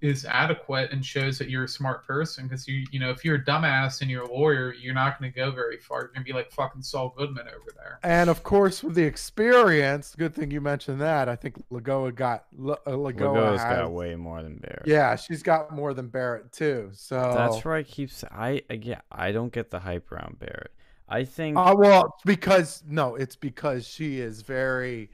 is 0.03 0.25
adequate 0.25 0.91
and 0.91 1.03
shows 1.03 1.39
that 1.39 1.49
you're 1.49 1.63
a 1.63 1.67
smart 1.67 2.05
person. 2.05 2.45
Because 2.45 2.67
you, 2.67 2.85
you 2.91 2.99
know, 2.99 3.09
if 3.09 3.23
you're 3.23 3.37
a 3.37 3.43
dumbass 3.43 4.01
and 4.01 4.11
you're 4.11 4.23
a 4.23 4.31
lawyer, 4.31 4.73
you're 4.73 4.93
not 4.93 5.17
going 5.17 5.31
to 5.31 5.35
go 5.35 5.49
very 5.49 5.77
far. 5.77 6.01
You're 6.01 6.07
going 6.09 6.25
to 6.25 6.25
be 6.25 6.33
like 6.33 6.51
fucking 6.51 6.81
Saul 6.81 7.13
Goodman 7.17 7.47
over 7.47 7.71
there. 7.75 7.99
And 8.03 8.29
of 8.29 8.43
course, 8.43 8.83
with 8.83 8.95
the 8.95 9.03
experience, 9.03 10.13
good 10.15 10.35
thing 10.35 10.51
you 10.51 10.59
mentioned 10.59 10.99
that. 10.99 11.29
I 11.29 11.37
think 11.37 11.55
Lagoa 11.71 12.13
got 12.13 12.45
L- 12.59 12.71
uh, 12.85 12.91
Lagoa 12.91 13.33
Lagoa's 13.33 13.61
has, 13.61 13.77
got 13.77 13.91
way 13.91 14.15
more 14.15 14.43
than 14.43 14.57
Barrett. 14.57 14.83
yeah, 14.85 15.15
she's 15.15 15.41
got 15.41 15.71
more 15.71 15.93
than 15.93 16.09
Barrett 16.09 16.51
too. 16.51 16.89
So 16.93 17.15
That's 17.35 17.63
where 17.63 17.75
I 17.75 17.83
keep. 17.83 18.11
sa- 18.11 18.27
I 18.29 18.61
again, 18.69 19.01
I 19.09 19.31
don't 19.31 19.53
get 19.53 19.71
the 19.71 19.79
hype 19.79 20.11
around 20.11 20.37
Barrett. 20.39 20.71
I 21.07 21.23
think 21.23 21.57
Uh, 21.57 21.75
well, 21.77 22.15
because 22.25 22.83
no, 22.85 23.15
it's 23.15 23.37
because 23.37 23.87
she 23.87 24.19
is 24.19 24.41
very 24.41 25.09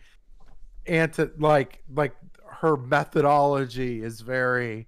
anti 0.88 1.28
like 1.38 1.84
like 1.94 2.16
her 2.60 2.76
methodology 2.76 4.04
is 4.04 4.20
very 4.20 4.88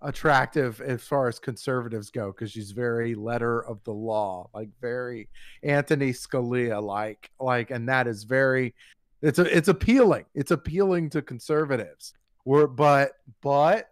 attractive 0.00 0.80
as 0.80 1.02
far 1.02 1.28
as 1.28 1.38
conservatives 1.38 2.10
go 2.10 2.32
because 2.32 2.50
she's 2.50 2.70
very 2.70 3.14
letter 3.14 3.60
of 3.66 3.84
the 3.84 3.92
law, 3.92 4.48
like 4.54 4.70
very 4.80 5.28
Anthony 5.62 6.12
Scalia 6.12 6.82
like 6.82 7.30
like 7.38 7.70
and 7.70 7.88
that 7.88 8.06
is 8.06 8.24
very 8.24 8.74
it's 9.20 9.38
a, 9.38 9.56
it's 9.56 9.68
appealing. 9.68 10.24
It's 10.34 10.50
appealing 10.50 11.10
to 11.10 11.20
conservatives. 11.22 12.14
We're 12.46 12.66
but 12.66 13.12
but 13.42 13.90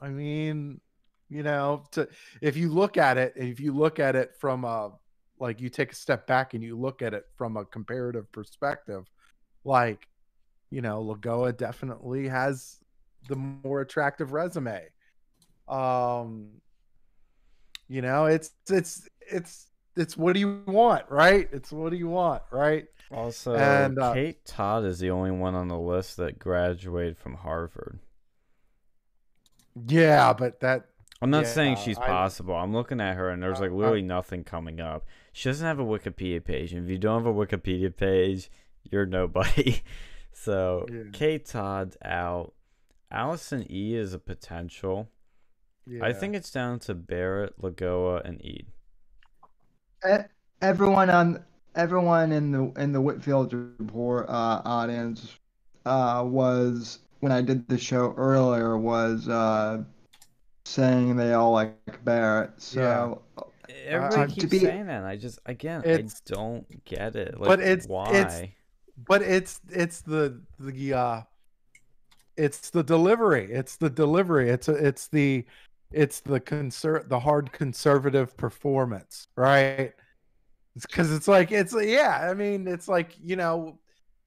I 0.00 0.08
mean, 0.08 0.80
you 1.28 1.42
know, 1.42 1.84
to 1.92 2.08
if 2.40 2.56
you 2.56 2.70
look 2.70 2.96
at 2.96 3.18
it, 3.18 3.34
if 3.36 3.60
you 3.60 3.74
look 3.74 3.98
at 4.00 4.16
it 4.16 4.34
from 4.38 4.64
a 4.64 4.92
like 5.38 5.60
you 5.60 5.68
take 5.68 5.92
a 5.92 5.94
step 5.94 6.26
back 6.26 6.54
and 6.54 6.64
you 6.64 6.78
look 6.78 7.02
at 7.02 7.12
it 7.12 7.24
from 7.36 7.58
a 7.58 7.66
comparative 7.66 8.32
perspective, 8.32 9.04
like 9.64 10.08
you 10.70 10.82
know, 10.82 11.02
Lagoa 11.02 11.52
definitely 11.56 12.28
has 12.28 12.78
the 13.28 13.36
more 13.36 13.80
attractive 13.80 14.32
resume. 14.32 14.88
Um, 15.68 16.60
you 17.88 18.02
know, 18.02 18.26
it's 18.26 18.50
it's 18.68 19.08
it's 19.20 19.66
it's 19.96 20.16
what 20.16 20.34
do 20.34 20.40
you 20.40 20.62
want, 20.66 21.04
right? 21.10 21.48
It's 21.52 21.72
what 21.72 21.90
do 21.90 21.96
you 21.96 22.08
want, 22.08 22.42
right? 22.50 22.86
also 23.10 23.90
and, 23.90 23.98
uh, 23.98 24.16
Kate 24.16 24.44
Todd 24.44 24.84
is 24.84 25.00
the 25.00 25.10
only 25.10 25.32
one 25.32 25.56
on 25.56 25.66
the 25.68 25.78
list 25.78 26.16
that 26.18 26.38
graduated 26.38 27.18
from 27.18 27.34
Harvard. 27.34 27.98
Yeah, 29.86 30.32
but 30.32 30.60
that 30.60 30.86
I'm 31.22 31.30
not 31.30 31.46
Yeah, 31.46 31.46
saying 31.46 31.76
she's 31.76 31.98
possible. 31.98 32.54
I'm 32.54 32.72
looking 32.72 33.00
at 33.00 33.16
her 33.16 33.30
and 33.30 33.42
there's 33.42 33.58
Uh, 33.58 33.60
like 33.60 33.70
uh, 33.82 33.94
literally 33.94 34.02
nothing 34.02 34.44
coming 34.44 34.80
up. 34.80 35.06
She 35.32 35.48
doesn't 35.48 35.66
have 35.66 35.78
a 35.78 35.84
Wikipedia 35.84 36.44
page. 36.44 36.72
And 36.72 36.84
if 36.84 36.90
you 36.90 36.98
don't 36.98 37.24
have 37.24 37.34
a 37.34 37.38
Wikipedia 37.46 37.94
page, 37.96 38.50
you're 38.90 39.06
nobody. 39.06 39.82
so 40.38 40.86
Yeah. 40.92 41.02
Kate 41.12 41.44
Todd's 41.46 41.96
out. 42.04 42.52
Allison 43.10 43.64
E 43.70 43.94
is 43.94 44.12
a 44.12 44.18
potential. 44.18 45.08
I 46.02 46.12
think 46.12 46.34
it's 46.34 46.50
down 46.50 46.80
to 46.80 46.94
Barrett, 46.94 47.60
Lagoa, 47.62 48.20
and 48.24 48.40
Eid. 48.44 48.66
E- 50.06 50.24
Everyone 50.62 51.10
on 51.10 51.44
everyone 51.74 52.32
in 52.32 52.50
the 52.50 52.72
in 52.80 52.92
the 52.92 53.00
Whitfield 53.00 53.52
report 53.52 54.28
uh, 54.28 54.62
audience 54.64 55.38
uh, 55.84 56.22
was 56.26 57.00
when 57.20 57.30
I 57.30 57.40
did 57.42 57.68
the 57.68 57.78
show 57.78 58.12
earlier 58.16 58.76
was 58.76 59.28
uh, 59.28 59.84
saying 60.64 61.16
they 61.16 61.34
all 61.34 61.52
like 61.52 62.04
Barrett. 62.04 62.50
So 62.56 63.22
Everybody 63.86 64.22
uh, 64.22 64.26
to 64.26 64.32
keeps 64.32 64.46
be- 64.46 64.58
saying 64.60 64.86
that. 64.86 65.04
I 65.04 65.16
just 65.16 65.38
again 65.46 65.82
I 65.86 66.04
don't 66.24 66.84
get 66.84 67.14
it. 67.16 67.38
Like 67.38 67.48
but 67.48 67.60
it's- 67.60 67.86
why? 67.86 68.10
it's- 68.10 68.42
but 68.96 69.22
it's 69.22 69.60
it's 69.70 70.00
the 70.00 70.40
the 70.58 70.94
uh 70.94 71.22
it's 72.36 72.70
the 72.70 72.82
delivery. 72.82 73.50
It's 73.50 73.76
the 73.76 73.88
delivery. 73.88 74.50
It's 74.50 74.68
a, 74.68 74.74
it's 74.74 75.08
the 75.08 75.44
it's 75.92 76.20
the 76.20 76.40
conser- 76.40 77.08
the 77.08 77.18
hard 77.20 77.52
conservative 77.52 78.36
performance 78.36 79.28
right? 79.36 79.92
Because 80.80 81.12
it's 81.12 81.28
like 81.28 81.52
it's 81.52 81.74
yeah 81.74 82.28
i 82.30 82.34
mean 82.34 82.68
it's 82.68 82.86
like 82.88 83.12
you 83.22 83.36
know 83.36 83.78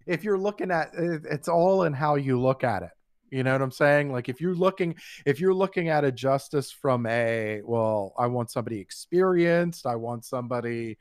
if 0.08 0.24
you're 0.24 0.38
looking 0.38 0.72
at 0.72 0.92
it, 0.96 1.22
it's 1.30 1.48
all 1.48 1.84
in 1.84 1.94
how 1.94 2.16
you 2.16 2.40
look 2.40 2.64
at 2.64 2.82
it. 2.82 2.90
You 3.30 3.44
know 3.44 3.52
what 3.52 3.62
i'm 3.62 3.72
saying? 3.72 4.12
Like 4.12 4.30
if 4.30 4.42
you're 4.42 4.56
looking 4.56 4.96
if 5.26 5.40
you're 5.40 5.54
looking 5.54 5.90
at 5.90 6.04
a 6.04 6.12
justice 6.12 6.72
from 6.72 7.06
a 7.06 7.62
well 7.64 8.14
i 8.18 8.26
want 8.26 8.50
somebody 8.50 8.80
experienced. 8.80 9.86
I 9.86 9.96
want 9.96 10.26
somebody 10.26 10.98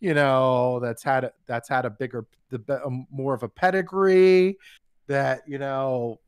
you 0.00 0.14
know 0.14 0.80
that's 0.80 1.02
had 1.02 1.24
a, 1.24 1.32
that's 1.46 1.68
had 1.68 1.84
a 1.84 1.90
bigger 1.90 2.26
the 2.50 2.58
be- 2.58 2.72
um, 2.72 3.06
more 3.10 3.34
of 3.34 3.42
a 3.42 3.48
pedigree 3.48 4.56
that 5.06 5.42
you 5.46 5.58
know 5.58 6.18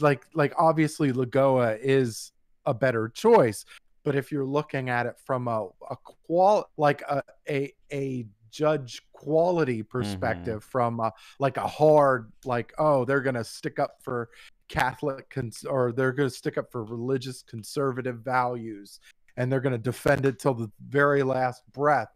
like 0.00 0.24
like 0.34 0.52
obviously 0.58 1.12
lagoa 1.12 1.78
is 1.80 2.32
a 2.66 2.74
better 2.74 3.08
choice 3.08 3.64
but 4.04 4.14
if 4.14 4.30
you're 4.30 4.44
looking 4.44 4.88
at 4.90 5.06
it 5.06 5.16
from 5.24 5.48
a 5.48 5.68
a 5.90 5.96
qual 5.96 6.70
like 6.76 7.02
a 7.02 7.22
a, 7.48 7.72
a 7.92 8.26
judge 8.50 9.02
quality 9.12 9.82
perspective 9.82 10.62
from 10.62 11.00
a, 11.00 11.12
like 11.40 11.56
a 11.56 11.66
hard 11.66 12.30
like 12.44 12.72
oh 12.78 13.04
they're 13.04 13.20
gonna 13.20 13.42
stick 13.42 13.78
up 13.78 13.96
for 14.00 14.28
catholic 14.68 15.28
cons- 15.28 15.64
or 15.64 15.92
they're 15.92 16.12
gonna 16.12 16.30
stick 16.30 16.56
up 16.56 16.70
for 16.70 16.84
religious 16.84 17.42
conservative 17.42 18.18
values 18.20 19.00
and 19.36 19.50
they're 19.50 19.60
going 19.60 19.72
to 19.72 19.78
defend 19.78 20.26
it 20.26 20.38
till 20.38 20.54
the 20.54 20.70
very 20.88 21.22
last 21.22 21.62
breath, 21.72 22.12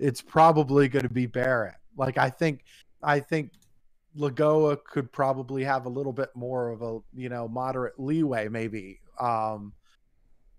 it's 0.00 0.22
probably 0.22 0.88
going 0.88 1.06
to 1.06 1.12
be 1.12 1.26
Barrett. 1.26 1.74
Like 1.96 2.18
I 2.18 2.30
think, 2.30 2.64
I 3.02 3.20
think 3.20 3.52
Lagoa 4.16 4.78
could 4.84 5.12
probably 5.12 5.62
have 5.64 5.86
a 5.86 5.88
little 5.88 6.12
bit 6.12 6.30
more 6.34 6.70
of 6.70 6.82
a 6.82 6.98
you 7.14 7.28
know 7.28 7.48
moderate 7.48 7.98
leeway, 7.98 8.48
maybe. 8.48 9.00
Um, 9.18 9.72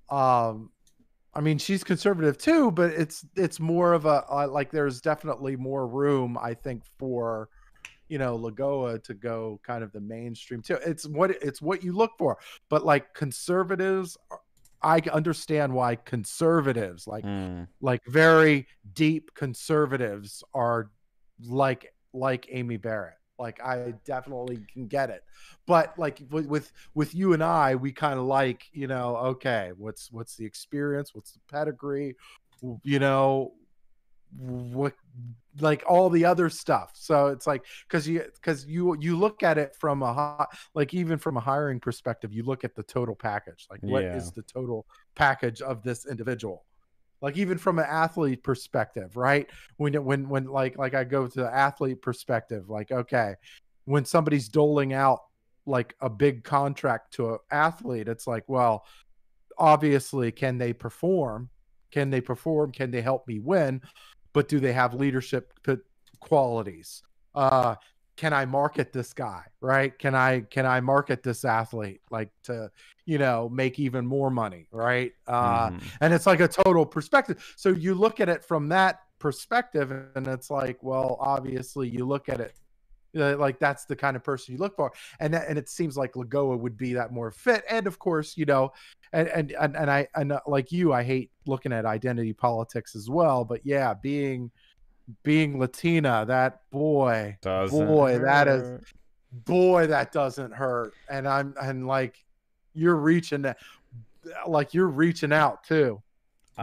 um, 0.10 0.72
I 1.34 1.42
mean, 1.42 1.58
she's 1.58 1.84
conservative 1.84 2.38
too, 2.38 2.72
but 2.72 2.92
it's 2.92 3.26
it's 3.36 3.60
more 3.60 3.94
of 3.94 4.06
a 4.06 4.26
uh, 4.30 4.48
like 4.50 4.72
there's 4.72 5.02
definitely 5.02 5.56
more 5.56 5.88
room, 5.88 6.38
I 6.42 6.54
think, 6.54 6.84
for 7.00 7.50
you 8.10 8.18
know 8.18 8.38
Lagoa 8.38 9.00
to 9.04 9.14
go 9.14 9.60
kind 9.64 9.84
of 9.84 9.92
the 9.94 10.02
mainstream 10.02 10.62
too. 10.62 10.78
It's 10.86 11.08
what 11.08 11.32
it's 11.32 11.62
what 11.62 11.84
you 11.84 11.94
look 11.94 12.12
for, 12.18 12.38
but 12.70 12.86
like 12.86 13.14
conservatives, 13.14 14.18
I 14.84 15.00
understand 15.12 15.74
why 15.74 15.96
conservatives 15.96 17.08
like 17.08 17.24
Mm. 17.26 17.68
like 17.82 18.02
very 18.06 18.68
deep 18.94 19.34
conservatives 19.36 20.44
are 20.54 20.90
like 21.48 21.94
like 22.14 22.48
Amy 22.50 22.78
Barrett. 22.78 23.16
Like 23.40 23.62
I 23.64 23.94
definitely 24.06 24.60
can 24.72 24.88
get 24.88 25.10
it. 25.10 25.24
But 25.66 25.98
like 25.98 26.22
with 26.30 26.46
with, 26.46 26.72
with 26.94 27.16
you 27.16 27.34
and 27.34 27.44
I, 27.44 27.76
we 27.76 27.92
kind 27.92 28.20
of 28.20 28.26
like, 28.26 28.66
you 28.72 28.88
know, 28.88 29.16
okay, 29.18 29.72
what's 29.78 30.12
what's 30.12 30.36
the 30.36 30.46
experience? 30.46 31.16
What's 31.16 31.32
the 31.32 31.40
pedigree? 31.52 32.16
You 32.84 33.00
know, 33.00 33.54
what 34.38 34.94
like 35.60 35.84
all 35.88 36.10
the 36.10 36.26
other 36.26 36.50
stuff. 36.50 36.92
So 36.96 37.28
it's 37.28 37.46
like 37.46 37.66
cuz 37.90 38.08
you 38.08 38.24
cuz 38.42 38.66
you 38.66 38.96
you 39.00 39.18
look 39.18 39.44
at 39.44 39.58
it 39.58 39.76
from 39.76 40.02
a 40.02 40.48
like 40.74 40.94
even 40.94 41.18
from 41.18 41.38
a 41.38 41.42
hiring 41.42 41.80
perspective, 41.80 42.32
you 42.34 42.44
look 42.44 42.64
at 42.64 42.76
the 42.76 42.84
total 42.84 43.16
package. 43.16 43.68
Like 43.70 43.82
what 43.84 44.04
is 44.06 44.26
Yeah. 44.28 44.32
the 44.36 44.44
total 44.44 44.86
package 45.16 45.62
of 45.62 45.84
this 45.84 46.06
individual? 46.06 46.66
like 47.24 47.38
even 47.38 47.56
from 47.58 47.78
an 47.78 47.86
athlete 47.88 48.44
perspective 48.44 49.16
right 49.16 49.48
when 49.78 49.94
when 50.04 50.28
when 50.28 50.46
like 50.46 50.76
like 50.80 50.96
i 50.96 51.04
go 51.04 51.28
to 51.28 51.42
the 51.42 51.54
athlete 51.56 52.02
perspective 52.02 52.68
like 52.68 52.92
okay 52.92 53.36
when 53.86 54.06
somebody's 54.06 54.50
doling 54.50 54.92
out 54.94 55.20
like 55.68 55.96
a 56.02 56.10
big 56.10 56.44
contract 56.44 57.14
to 57.14 57.34
an 57.34 57.38
athlete 57.52 58.08
it's 58.08 58.26
like 58.26 58.44
well 58.48 58.86
obviously 59.58 60.32
can 60.32 60.58
they 60.58 60.74
perform 60.74 61.50
can 61.92 62.10
they 62.10 62.22
perform 62.22 62.72
can 62.72 62.90
they 62.90 63.02
help 63.02 63.28
me 63.28 63.40
win 63.40 63.82
but 64.34 64.48
do 64.48 64.60
they 64.60 64.74
have 64.74 64.94
leadership 64.94 65.54
qualities? 66.20 67.04
Uh 67.36 67.76
can 68.18 68.34
i 68.34 68.46
market 68.46 68.92
this 68.94 69.14
guy 69.14 69.42
right? 69.62 69.98
Can 69.98 70.14
i 70.14 70.42
can 70.42 70.66
i 70.66 70.80
market 70.82 71.24
this 71.24 71.46
athlete 71.46 72.02
like 72.12 72.30
to 72.44 72.70
you 73.06 73.18
know 73.18 73.50
make 73.50 73.80
even 73.80 74.06
more 74.06 74.30
money 74.30 74.68
right? 74.72 75.14
Uh 75.28 75.70
Mhm. 75.72 75.82
and 76.02 76.14
it's 76.14 76.26
like 76.28 76.42
a 76.42 76.48
total 76.48 76.86
perspective. 76.86 77.54
So 77.58 77.70
you 77.70 77.96
look 77.96 78.20
at 78.20 78.30
it 78.30 78.44
from 78.44 78.68
that 78.70 79.00
perspective 79.18 79.92
and 80.16 80.28
it's 80.28 80.50
like 80.52 80.84
well 80.84 81.18
obviously 81.20 81.88
you 81.90 82.06
look 82.06 82.28
at 82.28 82.40
it 82.42 82.54
uh, 83.18 83.38
like 83.38 83.59
that's 83.59 83.86
the 83.86 83.95
kind 83.95 84.16
of 84.16 84.24
person 84.24 84.53
you 84.53 84.59
look 84.59 84.76
for 84.76 84.91
and 85.20 85.34
that, 85.34 85.47
and 85.47 85.57
it 85.57 85.70
seems 85.70 85.97
like 85.97 86.14
lagoa 86.14 86.57
would 86.57 86.78
be 86.78 86.93
that 86.93 87.12
more 87.12 87.32
fit 87.32 87.64
and 87.70 87.88
of 87.88 87.99
course 87.99 88.38
you 88.38 88.45
know 88.45 88.72
and 89.14 89.28
and 89.30 89.51
and, 89.59 89.76
and 89.76 89.91
i 89.91 90.07
and 90.16 90.32
uh, 90.32 90.39
like 90.47 90.72
you 90.72 90.93
i 90.93 91.03
hate 91.03 91.30
looking 91.45 91.74
at 91.74 91.86
identity 91.86 92.34
politics 92.34 92.95
as 92.95 93.09
well 93.09 93.43
but 93.43 93.59
yeah 93.64 93.93
being 93.93 94.49
being 95.24 95.59
latina 95.59 96.24
that 96.28 96.62
boy 96.72 97.36
Doesn't 97.41 97.86
boy 97.86 98.20
that 98.20 98.47
is 98.47 98.80
boy 99.32 99.88
that 99.88 100.12
doesn't 100.12 100.53
hurt 100.53 100.93
and 101.09 101.28
i'm 101.28 101.53
and 101.62 101.88
like 101.88 102.24
you're 102.74 102.95
reaching 102.95 103.41
that 103.41 103.57
like 104.47 104.74
you're 104.74 104.88
reaching 104.88 105.34
out 105.34 105.64
too 105.64 106.01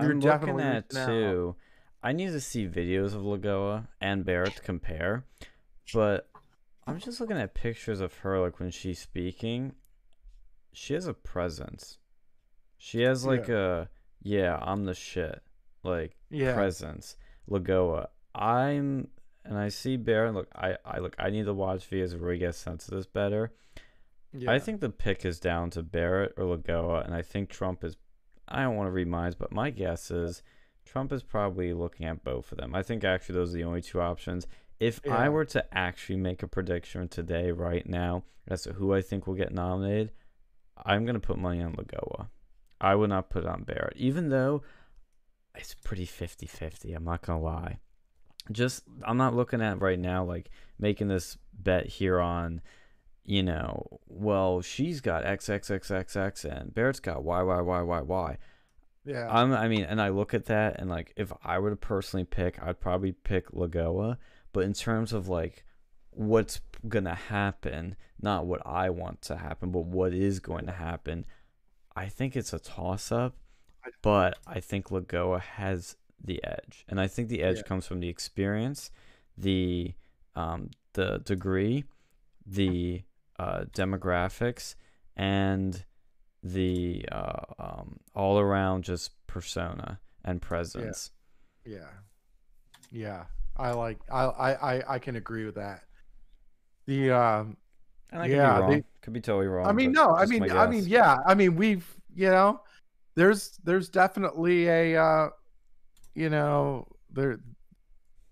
you're 0.00 0.12
I'm 0.12 0.20
definitely 0.20 0.64
looking 0.64 0.76
at 0.76 0.84
reaching 0.90 1.02
out. 1.02 1.06
too. 1.06 1.56
I 2.02 2.12
need 2.12 2.30
to 2.30 2.40
see 2.40 2.66
videos 2.66 3.14
of 3.14 3.22
Lagoa 3.22 3.88
and 4.00 4.24
Barrett 4.24 4.56
to 4.56 4.62
compare, 4.62 5.24
but 5.92 6.28
I'm 6.88 6.98
just 6.98 7.20
looking 7.20 7.36
at 7.36 7.54
pictures 7.54 8.00
of 8.00 8.14
her 8.18 8.40
like 8.40 8.58
when 8.58 8.70
she's 8.70 8.98
speaking. 8.98 9.74
She 10.72 10.94
has 10.94 11.06
a 11.06 11.14
presence. 11.14 11.98
She 12.78 13.02
has 13.02 13.26
like 13.26 13.48
a 13.48 13.88
yeah, 14.22 14.58
I'm 14.60 14.84
the 14.84 14.94
shit 14.94 15.42
like 15.82 16.16
yeah 16.30 16.54
presence. 16.54 17.16
Lagoa. 17.48 18.08
I'm 18.34 19.08
and 19.44 19.58
I 19.58 19.68
see 19.68 19.96
Barrett. 19.96 20.34
Look, 20.34 20.48
I 20.54 20.76
I 20.84 20.98
look. 20.98 21.14
I 21.18 21.30
need 21.30 21.44
to 21.44 21.54
watch 21.54 21.90
really 21.90 22.38
get 22.38 22.54
sense 22.54 22.88
of 22.88 22.94
this 22.94 23.06
better. 23.06 23.52
yeah 24.32 24.50
I 24.50 24.58
think 24.58 24.80
the 24.80 24.90
pick 24.90 25.24
is 25.24 25.38
down 25.38 25.70
to 25.70 25.82
Barrett 25.82 26.34
or 26.36 26.44
Lagoa, 26.44 27.04
and 27.04 27.14
I 27.14 27.22
think 27.22 27.50
Trump 27.50 27.84
is. 27.84 27.96
I 28.48 28.62
don't 28.62 28.76
want 28.76 28.86
to 28.86 28.92
read 28.92 29.08
minds, 29.08 29.34
but 29.34 29.52
my 29.52 29.68
guess 29.68 30.10
is 30.10 30.42
Trump 30.86 31.12
is 31.12 31.22
probably 31.22 31.74
looking 31.74 32.06
at 32.06 32.24
both 32.24 32.50
of 32.50 32.56
them. 32.56 32.74
I 32.74 32.82
think 32.82 33.04
actually 33.04 33.34
those 33.34 33.50
are 33.50 33.58
the 33.58 33.64
only 33.64 33.82
two 33.82 34.00
options. 34.00 34.46
If 34.80 35.00
Yeah. 35.04 35.16
I 35.16 35.28
were 35.28 35.44
to 35.46 35.76
actually 35.76 36.18
make 36.18 36.42
a 36.42 36.48
prediction 36.48 37.08
today, 37.08 37.50
right 37.50 37.86
now, 37.88 38.24
as 38.46 38.62
to 38.62 38.74
who 38.74 38.94
I 38.94 39.02
think 39.02 39.26
will 39.26 39.34
get 39.34 39.52
nominated, 39.52 40.12
I'm 40.76 41.04
gonna 41.04 41.20
put 41.20 41.38
money 41.38 41.62
on 41.62 41.74
Lagoa. 41.74 42.28
I 42.80 42.94
would 42.94 43.10
not 43.10 43.30
put 43.30 43.42
it 43.44 43.48
on 43.48 43.64
Barrett, 43.64 43.96
even 43.96 44.28
though 44.28 44.62
it's 45.56 45.74
pretty 45.74 46.06
50-50. 46.06 46.94
I'm 46.94 47.04
not 47.04 47.22
gonna 47.22 47.40
lie. 47.42 47.78
Just 48.52 48.84
I'm 49.02 49.16
not 49.16 49.34
looking 49.34 49.60
at 49.60 49.80
right 49.80 49.98
now 49.98 50.24
like 50.24 50.50
making 50.78 51.08
this 51.08 51.36
bet 51.52 51.86
here 51.86 52.20
on 52.20 52.60
you 53.24 53.42
know, 53.42 54.00
well, 54.06 54.62
she's 54.62 55.02
got 55.02 55.22
XXXXX 55.22 56.44
and 56.46 56.72
Barrett's 56.74 57.00
got 57.00 57.22
Y 57.22 57.42
Y 57.42 57.60
Y 57.60 57.82
Y 57.82 58.00
Y. 58.00 58.38
yeah 59.04 59.28
I'm, 59.30 59.52
I 59.52 59.68
mean, 59.68 59.84
and 59.84 60.00
I 60.00 60.08
look 60.08 60.32
at 60.32 60.46
that 60.46 60.80
and 60.80 60.88
like, 60.88 61.12
if 61.14 61.30
I 61.44 61.58
were 61.58 61.68
to 61.68 61.76
personally 61.76 62.24
pick, 62.24 62.58
I'd 62.62 62.80
probably 62.80 63.12
pick 63.12 63.50
Lagoa. 63.52 64.16
But 64.52 64.64
in 64.64 64.72
terms 64.72 65.12
of 65.12 65.28
like 65.28 65.64
what's 66.10 66.60
gonna 66.88 67.14
happen, 67.14 67.96
not 68.20 68.46
what 68.46 68.60
I 68.66 68.90
want 68.90 69.22
to 69.22 69.36
happen, 69.36 69.70
but 69.70 69.84
what 69.84 70.12
is 70.12 70.40
going 70.40 70.66
to 70.66 70.72
happen, 70.72 71.24
I 71.94 72.06
think 72.08 72.36
it's 72.36 72.52
a 72.52 72.58
toss 72.58 73.12
up. 73.12 73.36
But 74.02 74.38
I 74.46 74.60
think 74.60 74.90
Lagoa 74.90 75.40
has 75.40 75.96
the 76.22 76.42
edge, 76.44 76.84
and 76.88 77.00
I 77.00 77.06
think 77.06 77.28
the 77.28 77.42
edge 77.42 77.58
Yeah. 77.58 77.62
comes 77.62 77.86
from 77.86 78.00
the 78.00 78.08
experience, 78.08 78.90
the 79.36 79.94
um, 80.34 80.70
the 80.92 81.18
degree, 81.18 81.84
the 82.44 83.02
uh, 83.38 83.64
demographics, 83.72 84.74
and 85.16 85.84
the 86.42 87.04
uh, 87.10 87.44
um, 87.58 87.98
all 88.14 88.38
around 88.38 88.84
just 88.84 89.12
persona 89.26 90.00
and 90.24 90.42
presence. 90.42 91.12
Yeah. 91.64 91.90
Yeah. 92.90 93.26
I 93.58 93.72
like 93.72 93.98
I 94.10 94.24
I 94.24 94.74
I, 94.76 94.94
I 94.94 94.98
can 94.98 95.16
agree 95.16 95.44
with 95.44 95.56
that. 95.56 95.82
The 96.86 97.10
um 97.10 97.56
And 98.10 98.22
I 98.22 98.28
could 98.28 98.36
Yeah, 98.36 98.54
be 98.54 98.60
wrong. 98.60 98.70
they- 98.72 98.84
could 99.02 99.12
be 99.12 99.20
totally 99.20 99.46
wrong. 99.46 99.66
I 99.68 99.72
mean 99.72 99.92
no, 99.92 100.14
I 100.16 100.26
mean 100.26 100.50
I 100.50 100.66
mean 100.66 100.84
yeah, 100.86 101.16
I 101.26 101.34
mean 101.34 101.56
we've 101.56 101.86
you 102.14 102.28
know 102.30 102.60
there's 103.14 103.58
there's 103.64 103.88
definitely 103.88 104.68
a 104.68 104.96
uh 105.02 105.28
you 106.14 106.30
know 106.30 106.86
there 107.10 107.38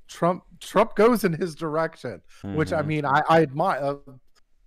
Trump 0.08 0.44
Trump 0.60 0.94
goes 0.94 1.24
in 1.24 1.32
his 1.32 1.54
direction, 1.54 2.22
which 2.52 2.72
I 2.72 2.82
Mhm. 2.82 2.86
mean 2.86 3.04
I 3.04 3.22
I 3.28 3.42
admire 3.42 3.80
uh, 3.82 4.12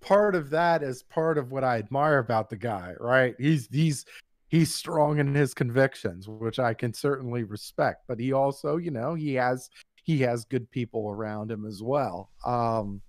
part 0.00 0.34
of 0.34 0.50
that 0.50 0.82
is 0.82 1.02
part 1.02 1.38
of 1.38 1.50
what 1.52 1.64
I 1.64 1.78
admire 1.78 2.18
about 2.18 2.50
the 2.50 2.56
guy, 2.56 2.94
right? 3.00 3.34
He's 3.38 3.66
he's 3.70 4.04
he's 4.48 4.74
strong 4.74 5.18
in 5.18 5.34
his 5.34 5.54
convictions, 5.54 6.28
which 6.28 6.58
I 6.58 6.74
can 6.74 6.92
certainly 6.92 7.44
respect, 7.44 8.04
but 8.08 8.18
he 8.18 8.32
also, 8.32 8.76
you 8.78 8.90
know, 8.90 9.14
he 9.14 9.34
has 9.34 9.70
he 10.02 10.18
has 10.20 10.44
good 10.44 10.70
people 10.70 11.10
around 11.10 11.50
him 11.50 11.66
as 11.66 11.82
well. 11.82 12.30
Um 12.44 13.02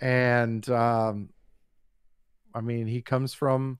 and 0.00 0.68
um 0.70 1.30
I 2.54 2.60
mean, 2.60 2.86
he 2.86 3.02
comes 3.02 3.34
from 3.34 3.78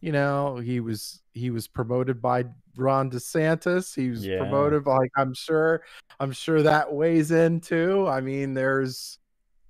you 0.00 0.12
know, 0.12 0.56
he 0.56 0.80
was 0.80 1.22
he 1.32 1.50
was 1.50 1.66
promoted 1.66 2.22
by 2.22 2.44
Ron 2.76 3.10
DeSantis. 3.10 3.94
He 3.94 4.10
was 4.10 4.24
Yeah. 4.24 4.38
promoted 4.38 4.84
by 4.84 4.96
like 4.98 5.10
I'm 5.16 5.34
sure 5.34 5.82
I'm 6.20 6.32
sure 6.32 6.62
that 6.62 6.92
weighs 6.92 7.30
in 7.32 7.60
too. 7.60 8.06
I 8.08 8.20
mean, 8.20 8.54
there's 8.54 9.18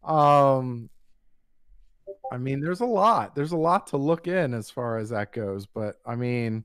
um 0.04 0.90
I 2.30 2.36
mean, 2.36 2.60
there's 2.60 2.80
a 2.80 2.86
lot. 2.86 3.34
There's 3.34 3.52
a 3.52 3.56
lot 3.56 3.86
to 3.88 3.96
look 3.96 4.26
in 4.28 4.52
as 4.52 4.70
far 4.70 4.98
as 4.98 5.08
that 5.10 5.32
goes, 5.32 5.66
but 5.66 5.98
I 6.04 6.14
mean 6.14 6.64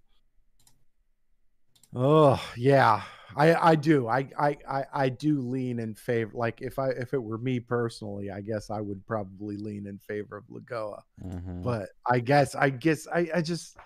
Oh, 1.96 2.42
yeah. 2.58 3.04
I 3.38 3.72
I 3.72 3.76
do. 3.76 4.08
I 4.08 4.28
I 4.38 4.58
I, 4.70 4.86
I 4.94 5.10
do 5.10 5.40
lean 5.42 5.80
in 5.80 5.94
favor 5.96 6.32
like 6.34 6.62
if 6.62 6.80
I 6.80 6.90
if 6.90 7.14
it 7.14 7.22
were 7.24 7.38
me 7.38 7.60
personally, 7.60 8.32
I 8.32 8.42
guess 8.42 8.70
I 8.70 8.82
would 8.82 9.06
probably 9.06 9.58
lean 9.58 9.88
in 9.88 9.98
favor 10.00 10.38
of 10.38 10.46
Lagoa 10.50 11.02
Mhm. 11.24 11.64
but 11.64 11.90
I 12.10 12.20
guess 12.20 12.56
I 12.56 12.70
guess 12.70 13.08
I 13.08 13.30
I 13.36 13.42
just 13.42 13.78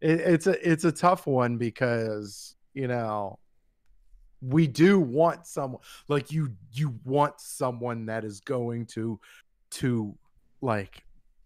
it, 0.00 0.20
it's 0.20 0.46
a 0.46 0.70
it's 0.70 0.84
a 0.84 0.92
tough 0.92 1.26
one 1.26 1.56
because 1.58 2.56
you 2.74 2.88
know 2.88 3.38
we 4.40 4.66
do 4.66 4.98
want 4.98 5.46
someone 5.46 5.80
like 6.08 6.32
you 6.32 6.50
you 6.72 6.98
want 7.04 7.40
someone 7.40 8.06
that 8.06 8.24
is 8.24 8.40
going 8.40 8.86
to 8.86 9.20
to 9.70 10.16
like 10.60 11.04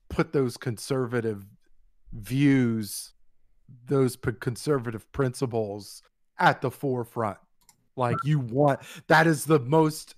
put 0.08 0.32
those 0.32 0.56
conservative 0.56 1.44
views 2.12 3.12
those 3.86 4.16
p- 4.16 4.30
conservative 4.40 5.10
principles 5.12 6.02
at 6.38 6.60
the 6.60 6.70
forefront. 6.70 7.36
Like 7.96 8.16
you 8.24 8.38
want 8.40 8.80
that 9.06 9.26
is 9.26 9.44
the 9.44 9.58
most 9.60 10.14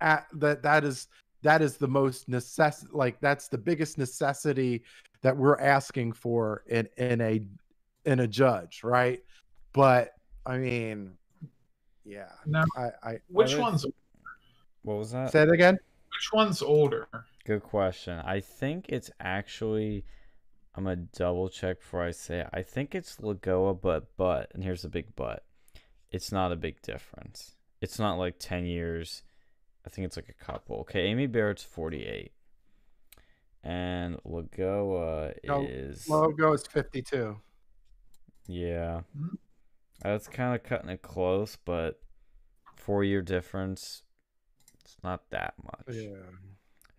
at 0.00 0.26
that 0.34 0.62
that 0.62 0.84
is 0.84 1.08
that 1.42 1.60
is 1.62 1.76
the 1.76 1.88
most 1.88 2.28
necess 2.30 2.86
like 2.92 3.20
that's 3.20 3.48
the 3.48 3.58
biggest 3.58 3.98
necessity 3.98 4.82
that 5.22 5.36
we're 5.36 5.58
asking 5.58 6.12
for 6.12 6.62
in 6.68 6.88
in 6.96 7.20
a 7.20 7.42
in 8.04 8.20
a 8.20 8.26
judge, 8.26 8.82
right? 8.84 9.20
But 9.72 10.14
I 10.46 10.58
mean, 10.58 11.12
yeah, 12.04 12.30
Now, 12.46 12.64
I 12.76 12.90
I 13.02 13.18
which 13.28 13.52
would- 13.54 13.60
one's 13.60 13.86
What 14.82 14.98
was 14.98 15.10
that? 15.12 15.30
say 15.32 15.42
it 15.42 15.50
again. 15.50 15.74
which 15.74 16.30
one's 16.32 16.62
older? 16.62 17.08
Good 17.44 17.62
question. 17.62 18.18
I 18.20 18.40
think 18.40 18.86
it's 18.88 19.10
actually. 19.20 20.04
I'm 20.74 20.84
gonna 20.84 20.96
double 21.12 21.48
check 21.48 21.80
before 21.80 22.02
I 22.04 22.12
say 22.12 22.40
it. 22.40 22.48
I 22.52 22.62
think 22.62 22.94
it's 22.94 23.16
Lagoa, 23.18 23.74
but 23.74 24.16
but 24.16 24.52
and 24.54 24.62
here's 24.62 24.82
the 24.82 24.88
big 24.88 25.06
but. 25.16 25.42
It's 26.10 26.32
not 26.32 26.52
a 26.52 26.56
big 26.56 26.80
difference. 26.82 27.52
It's 27.80 27.98
not 27.98 28.18
like 28.18 28.36
ten 28.38 28.64
years. 28.64 29.22
I 29.86 29.90
think 29.90 30.06
it's 30.06 30.16
like 30.16 30.28
a 30.28 30.44
couple. 30.44 30.76
Okay, 30.80 31.06
Amy 31.06 31.26
Barrett's 31.26 31.62
48, 31.62 32.32
and 33.62 34.16
Lagoa 34.24 35.34
No, 35.44 35.62
is 35.68 36.06
Lagoa 36.08 36.54
is 36.54 36.66
fifty 36.66 37.02
two. 37.02 37.40
yeah. 38.46 39.02
Mhm. 39.16 39.38
That's 40.02 40.28
kind 40.28 40.54
of 40.54 40.62
cutting 40.62 40.90
it 40.90 41.02
close, 41.02 41.56
but 41.64 42.00
four 42.76 43.02
year 43.04 43.20
difference. 43.22 44.02
It's 44.84 44.96
not 45.02 45.28
that 45.30 45.54
much. 45.62 45.94
Yeah. 45.96 46.30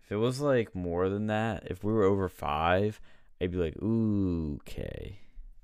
If 0.04 0.12
it 0.12 0.16
was 0.16 0.40
like 0.40 0.74
more 0.74 1.08
than 1.08 1.26
that, 1.26 1.64
if 1.70 1.82
we 1.82 1.92
were 1.92 2.04
over 2.04 2.28
five, 2.28 3.00
I'd 3.40 3.50
be 3.52 3.56
like, 3.58 3.76
ooh, 3.82 4.56
okay, 4.62 5.18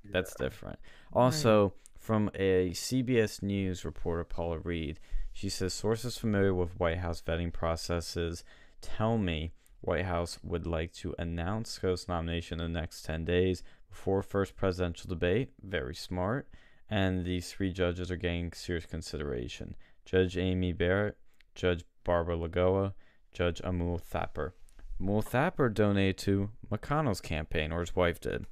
that's 0.05 0.33
different. 0.35 0.79
Also, 1.13 1.73
from 2.07 2.31
a 2.35 2.69
CBS 2.69 3.43
News 3.43 3.83
reporter, 3.83 4.23
Paula 4.23 4.59
Reid, 4.59 4.97
she 5.33 5.49
says 5.49 5.73
sources 5.73 6.17
familiar 6.17 6.53
with 6.53 6.79
White 6.79 6.99
House 6.99 7.21
vetting 7.21 7.51
processes 7.51 8.45
tell 8.79 9.17
me 9.17 9.51
White 9.81 10.05
House 10.05 10.39
would 10.41 10.65
like 10.65 10.93
to 10.93 11.13
announce 11.19 11.71
SCOTUS 11.71 12.07
nomination 12.07 12.61
in 12.61 12.71
the 12.71 12.79
next 12.79 13.01
10 13.01 13.25
days 13.25 13.61
before 13.89 14.23
first 14.23 14.55
presidential 14.55 15.09
debate. 15.09 15.49
Very 15.61 15.93
smart. 15.93 16.47
And 16.89 17.25
these 17.25 17.51
three 17.51 17.73
judges 17.73 18.09
are 18.09 18.15
getting 18.15 18.53
serious 18.53 18.85
consideration. 18.85 19.75
Judge 20.05 20.37
Amy 20.37 20.71
Barrett, 20.71 21.17
Judge 21.55 21.83
Barbara 22.05 22.37
Lagoa, 22.37 22.93
Judge 23.33 23.61
Amul 23.63 24.01
Thapar. 24.01 24.53
Amul 25.01 25.25
Thapar 25.25 25.73
donated 25.73 26.17
to 26.19 26.51
McConnell's 26.71 27.19
campaign, 27.19 27.73
or 27.73 27.81
his 27.81 27.97
wife 27.97 28.21
did. 28.21 28.45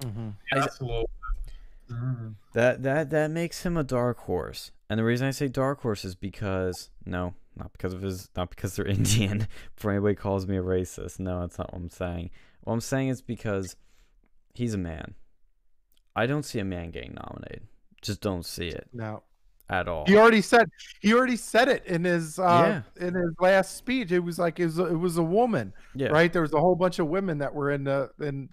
Mhm. 0.00 0.36
Yeah, 0.50 0.60
that's 0.60 0.80
a 0.80 0.84
little. 0.84 1.10
Mm. 1.90 2.34
That 2.54 2.82
that 2.82 3.10
that 3.10 3.30
makes 3.30 3.62
him 3.64 3.76
a 3.76 3.84
dark 3.84 4.18
horse. 4.20 4.70
And 4.90 4.98
the 4.98 5.04
reason 5.04 5.26
I 5.26 5.30
say 5.32 5.48
dark 5.48 5.80
horse 5.82 6.04
is 6.04 6.14
because 6.14 6.90
no, 7.04 7.34
not 7.56 7.72
because 7.72 7.92
of 7.94 8.02
his 8.02 8.28
not 8.36 8.50
because 8.50 8.76
they're 8.76 8.86
Indian. 8.98 9.46
Before 9.74 9.90
anybody 9.92 10.14
calls 10.14 10.46
me 10.46 10.56
a 10.56 10.62
racist. 10.62 11.18
No, 11.18 11.40
that's 11.40 11.58
not 11.58 11.72
what 11.72 11.80
I'm 11.82 11.90
saying. 11.90 12.30
What 12.64 12.72
I'm 12.74 12.80
saying 12.80 13.08
is 13.08 13.22
because 13.22 13.76
he's 14.54 14.74
a 14.74 14.78
man. 14.78 15.14
I 16.16 16.26
don't 16.26 16.44
see 16.44 16.58
a 16.58 16.64
man 16.64 16.90
getting 16.90 17.14
nominated. 17.14 17.68
Just 18.02 18.20
don't 18.20 18.44
see 18.44 18.68
it 18.68 18.88
No. 18.92 19.22
at 19.70 19.88
all. 19.88 20.04
He 20.06 20.16
already 20.16 20.40
said 20.42 20.68
he 21.00 21.14
already 21.14 21.36
said 21.36 21.68
it 21.68 21.84
in 21.86 22.04
his 22.04 22.38
uh 22.38 22.82
in 22.96 23.14
his 23.14 23.34
last 23.40 23.76
speech. 23.76 24.10
It 24.12 24.20
was 24.20 24.38
like 24.38 24.58
it 24.60 24.64
was 24.66 24.78
a, 24.78 24.86
it 24.86 24.96
was 24.98 25.16
a 25.18 25.22
woman, 25.22 25.72
yeah. 25.94 26.08
right? 26.08 26.32
There 26.32 26.42
was 26.42 26.52
a 26.54 26.60
whole 26.60 26.74
bunch 26.76 26.98
of 26.98 27.06
women 27.08 27.38
that 27.38 27.54
were 27.54 27.70
in 27.70 27.84
the 27.84 28.10
in 28.20 28.48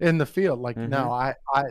in 0.00 0.18
the 0.18 0.26
field. 0.26 0.60
Like 0.60 0.76
Mhm. 0.76 0.88
no, 0.90 1.10
I 1.12 1.34
I 1.54 1.64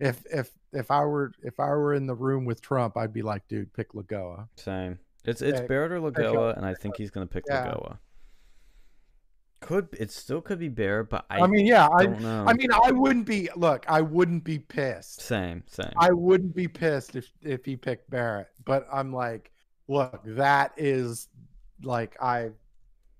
if 0.00 0.24
if 0.32 0.50
if 0.72 0.90
I 0.90 1.04
were 1.04 1.32
if 1.42 1.60
I 1.60 1.68
were 1.68 1.94
in 1.94 2.06
the 2.06 2.14
room 2.14 2.44
with 2.44 2.60
Trump, 2.60 2.96
I'd 2.96 3.12
be 3.12 3.22
like, 3.22 3.46
dude, 3.48 3.72
pick 3.72 3.92
Lagoa. 3.92 4.48
Same. 4.56 4.98
It's 5.24 5.40
it's 5.40 5.60
Barrett 5.62 5.92
or 5.92 6.00
Lagoa, 6.00 6.56
and 6.56 6.66
I 6.66 6.74
think 6.74 6.96
he's 6.96 7.10
gonna 7.10 7.26
pick 7.26 7.44
Yeah. 7.48 7.66
Lagoa. 7.66 7.98
Could 9.60 9.88
it 9.98 10.10
still 10.10 10.42
could 10.42 10.58
be 10.58 10.68
Barrett, 10.68 11.08
but 11.08 11.24
I, 11.30 11.40
I, 11.40 11.46
mean, 11.46 11.64
yeah, 11.64 11.88
I 11.88 12.04
know. 12.04 12.44
I 12.46 12.52
mean, 12.52 12.68
I 12.70 12.90
wouldn't 12.90 13.24
be 13.24 13.48
look, 13.56 13.86
I 13.88 14.02
wouldn't 14.02 14.44
be 14.44 14.58
pissed. 14.58 15.22
same, 15.22 15.62
same. 15.66 15.92
I 15.96 16.12
wouldn't 16.12 16.54
be 16.54 16.68
pissed 16.68 17.16
if 17.16 17.30
if 17.40 17.64
he 17.64 17.74
picked 17.74 18.10
Barrett, 18.10 18.48
but 18.66 18.86
I'm 18.92 19.10
like, 19.10 19.50
look, 19.88 20.20
that 20.26 20.72
is 20.76 21.28
like 21.82 22.14
I. 22.20 22.50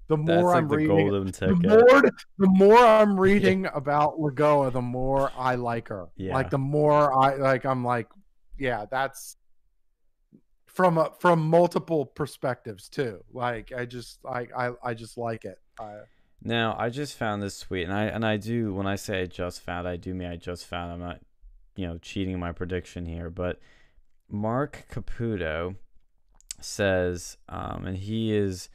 The 0.07 0.17
more 0.17 0.43
like 0.43 0.57
I'm 0.57 0.69
the 0.69 0.77
reading, 0.77 1.33
the 1.33 1.55
more 1.55 2.03
the 2.39 2.47
more 2.49 2.79
I'm 2.79 3.19
reading 3.29 3.67
about 3.75 4.19
Lagoa, 4.19 4.71
the 4.71 4.83
more 4.83 5.33
I 5.37 5.55
like 5.55 5.89
her. 5.89 6.09
Yeah. 6.17 6.35
Like 6.35 6.51
the 6.51 6.59
more 6.59 7.13
I 7.19 7.37
like, 7.37 7.65
I'm 7.65 7.85
like, 7.85 8.09
yeah, 8.59 8.85
that's 8.91 9.37
from 10.67 10.99
a, 10.99 11.11
from 11.21 11.49
multiple 11.49 12.05
perspectives 12.05 12.89
too. 12.89 13.25
Like 13.33 13.73
I 13.73 13.87
just 13.87 14.19
I 14.27 14.47
I, 14.57 14.71
I 14.83 14.95
just 14.95 15.17
like 15.17 15.47
it. 15.47 15.59
I, 15.81 16.01
Now 16.43 16.77
I 16.79 16.91
just 16.91 17.17
found 17.17 17.43
this 17.43 17.61
tweet, 17.61 17.85
and 17.85 17.93
I 17.93 18.05
and 18.05 18.27
I 18.27 18.37
do 18.37 18.75
when 18.75 18.87
I 18.87 18.97
say 18.97 19.23
I 19.23 19.27
just 19.27 19.63
found, 19.63 19.89
I 19.89 19.97
do 19.97 20.13
mean 20.13 20.29
I 20.29 20.37
just 20.37 20.67
found. 20.67 20.93
I'm 20.93 21.01
not, 21.01 21.21
you 21.77 21.87
know, 21.87 21.97
cheating 21.99 22.39
my 22.39 22.53
prediction 22.53 23.07
here, 23.07 23.31
but 23.31 23.59
Marc 24.29 24.87
Caputo 24.91 25.77
says, 26.61 27.37
um, 27.49 27.85
and 27.87 27.97
he 27.97 28.35
is, 28.35 28.69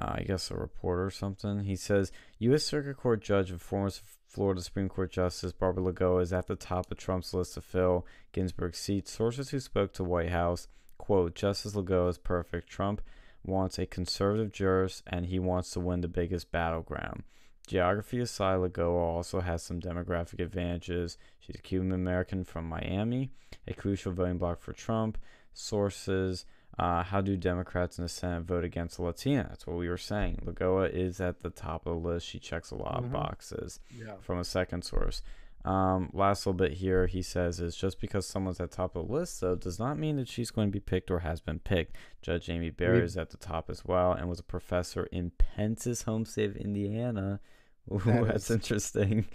uh, 0.00 0.14
I 0.16 0.22
guess, 0.22 0.50
a 0.50 0.54
reporter 0.54 1.04
or 1.04 1.10
something. 1.10 1.64
He 1.64 1.76
says, 1.76 2.10
U.S. 2.38 2.64
Circuit 2.64 2.96
Court 2.96 3.20
Judge 3.20 3.50
and 3.50 3.60
former 3.60 3.90
Florida 4.26 4.62
Supreme 4.62 4.88
Court 4.88 5.10
Justice 5.10 5.52
Barbara 5.52 5.84
Lagoa 5.84 6.22
is 6.22 6.32
at 6.32 6.46
the 6.46 6.56
top 6.56 6.90
of 6.90 6.98
Trump's 6.98 7.34
list 7.34 7.54
to 7.54 7.60
fill 7.60 8.06
Ginsburg's 8.32 8.78
seat. 8.78 9.08
Sources 9.08 9.50
who 9.50 9.60
spoke 9.60 9.92
to 9.94 10.04
White 10.04 10.30
House 10.30 10.68
quote 10.98 11.34
Justice 11.34 11.74
Lagoa 11.74 12.08
is 12.10 12.18
perfect. 12.18 12.68
Trump 12.68 13.02
wants 13.44 13.78
a 13.78 13.86
conservative 13.86 14.52
jurist 14.52 15.02
and 15.06 15.26
he 15.26 15.38
wants 15.38 15.70
to 15.70 15.80
win 15.80 16.00
the 16.00 16.08
biggest 16.08 16.52
battleground. 16.52 17.24
Geography 17.66 18.20
aside, 18.20 18.58
Lagoa 18.60 19.00
also 19.00 19.40
has 19.40 19.62
some 19.62 19.80
demographic 19.80 20.40
advantages. 20.40 21.18
She's 21.38 21.56
a 21.56 21.62
Cuban 21.62 21.92
American 21.92 22.44
from 22.44 22.68
Miami, 22.68 23.30
a 23.66 23.74
crucial 23.74 24.12
voting 24.12 24.38
bloc 24.38 24.60
for 24.60 24.72
Trump. 24.72 25.18
Sources 25.52 26.44
uh, 26.78 27.02
How 27.02 27.20
do 27.20 27.36
Democrats 27.36 27.98
in 27.98 28.02
the 28.04 28.08
Senate 28.08 28.42
vote 28.44 28.64
against 28.64 28.98
a 28.98 29.02
Latina? 29.02 29.46
That's 29.48 29.66
what 29.66 29.76
we 29.76 29.88
were 29.88 29.98
saying. 29.98 30.40
Lagoa 30.44 30.88
is 30.92 31.20
at 31.20 31.40
the 31.40 31.50
top 31.50 31.86
of 31.86 32.02
the 32.02 32.08
list. 32.08 32.26
She 32.26 32.38
checks 32.38 32.70
a 32.70 32.76
lot 32.76 33.00
Mhm. 33.02 33.06
of 33.06 33.12
boxes 33.12 33.80
yeah. 33.90 34.14
from 34.20 34.38
a 34.38 34.44
second 34.44 34.82
source. 34.84 35.22
Um, 35.62 36.08
last 36.14 36.46
little 36.46 36.56
bit 36.56 36.72
here, 36.78 37.06
he 37.06 37.20
says 37.20 37.60
is 37.60 37.76
just 37.76 38.00
because 38.00 38.26
someone's 38.26 38.60
at 38.60 38.70
top 38.70 38.96
of 38.96 39.06
the 39.06 39.12
list, 39.12 39.42
though, 39.42 39.56
does 39.56 39.78
not 39.78 39.98
mean 39.98 40.16
that 40.16 40.26
she's 40.28 40.50
going 40.50 40.68
to 40.68 40.72
be 40.72 40.80
picked 40.80 41.10
or 41.10 41.18
has 41.18 41.40
been 41.42 41.58
picked. 41.58 41.96
Judge 42.22 42.48
Amy 42.48 42.70
Barrett 42.70 43.00
We- 43.00 43.04
is 43.04 43.18
at 43.18 43.28
the 43.28 43.36
top 43.36 43.68
as 43.68 43.84
well, 43.84 44.12
and 44.12 44.26
was 44.26 44.40
a 44.40 44.44
professor 44.44 45.04
in 45.12 45.32
Pence's 45.32 46.02
home 46.04 46.24
state 46.24 46.48
of 46.48 46.56
Indiana. 46.56 47.40
Ooh, 47.92 47.98
That 48.06 48.26
that's 48.26 48.44
is- 48.48 48.56
interesting. 48.56 49.26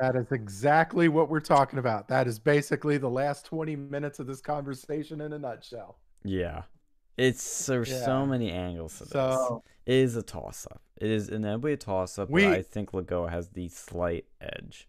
That 0.00 0.14
is 0.16 0.30
exactly 0.32 1.08
what 1.08 1.28
we're 1.28 1.40
talking 1.40 1.78
about. 1.80 2.06
That 2.08 2.26
is 2.28 2.38
basically 2.38 2.96
the 2.98 3.10
last 3.10 3.44
20 3.44 3.74
minutes 3.76 4.20
of 4.20 4.26
this 4.28 4.40
conversation 4.40 5.20
in 5.20 5.32
a 5.34 5.38
nutshell. 5.38 5.98
Yeah, 6.24 6.62
it's 7.16 7.66
there's 7.66 7.90
Yeah. 7.90 8.04
so 8.04 8.26
many 8.26 8.50
angles 8.50 8.98
to 8.98 9.04
this. 9.04 9.12
So 9.12 9.62
It 9.86 9.94
is 9.94 10.16
a 10.16 10.22
toss 10.22 10.66
up. 10.70 10.82
It 10.96 11.10
is 11.10 11.28
inevitably 11.28 11.72
a 11.74 11.76
toss 11.76 12.18
up, 12.18 12.28
We- 12.28 12.44
but 12.44 12.52
I 12.54 12.62
think 12.62 12.90
Lagoa 12.92 13.30
has 13.30 13.48
the 13.50 13.68
slight 13.68 14.26
edge. 14.40 14.88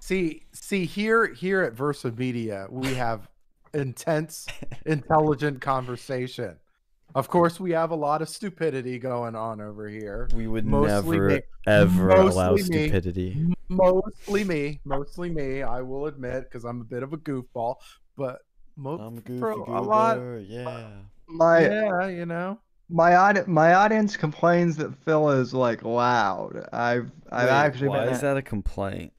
see, 0.00 0.46
see 0.52 0.84
here, 0.84 1.26
here 1.32 1.62
at 1.62 1.74
Versa 1.74 2.10
Media, 2.10 2.66
we 2.70 2.94
have 2.94 3.28
intense, 3.74 4.46
intelligent 4.86 5.60
conversation. 5.60 6.56
Of 7.14 7.28
course, 7.28 7.60
we 7.60 7.72
have 7.72 7.90
a 7.90 7.94
lot 7.94 8.22
of 8.22 8.28
stupidity 8.28 8.98
going 8.98 9.34
on 9.36 9.60
over 9.60 9.86
here. 9.88 10.28
We 10.34 10.46
would 10.48 10.64
Mostly 10.64 11.18
never, 11.18 11.28
me. 11.28 11.40
ever 11.66 12.08
allow 12.10 12.50
Mostly 12.52 12.76
me. 12.76 12.82
stupidity. 12.88 13.54
Mostly 13.68 14.44
me, 14.44 14.80
mostly 14.84 15.30
me. 15.30 15.62
I 15.62 15.82
will 15.82 16.06
admit, 16.06 16.44
because 16.44 16.64
I'm 16.64 16.80
a 16.80 16.84
bit 16.84 17.02
of 17.02 17.12
a 17.12 17.18
goofball, 17.18 17.76
but 18.16 18.40
mo- 18.76 19.12
for 19.38 19.50
a 19.52 19.80
lot, 19.82 20.18
yeah. 20.40 20.88
My 21.28 21.60
yeah, 21.60 22.06
you 22.08 22.26
know. 22.26 22.58
my 22.88 23.14
audi- 23.14 23.46
my 23.46 23.74
audience 23.74 24.16
complains 24.16 24.76
that 24.76 24.94
Phil 25.04 25.30
is 25.30 25.54
like 25.54 25.82
loud. 25.82 26.68
I've 26.72 27.10
I've 27.30 27.48
Wait, 27.48 27.50
actually 27.50 27.88
why 27.88 28.04
been 28.04 28.14
is 28.14 28.20
that 28.20 28.36
a 28.36 28.42
complaint? 28.42 29.12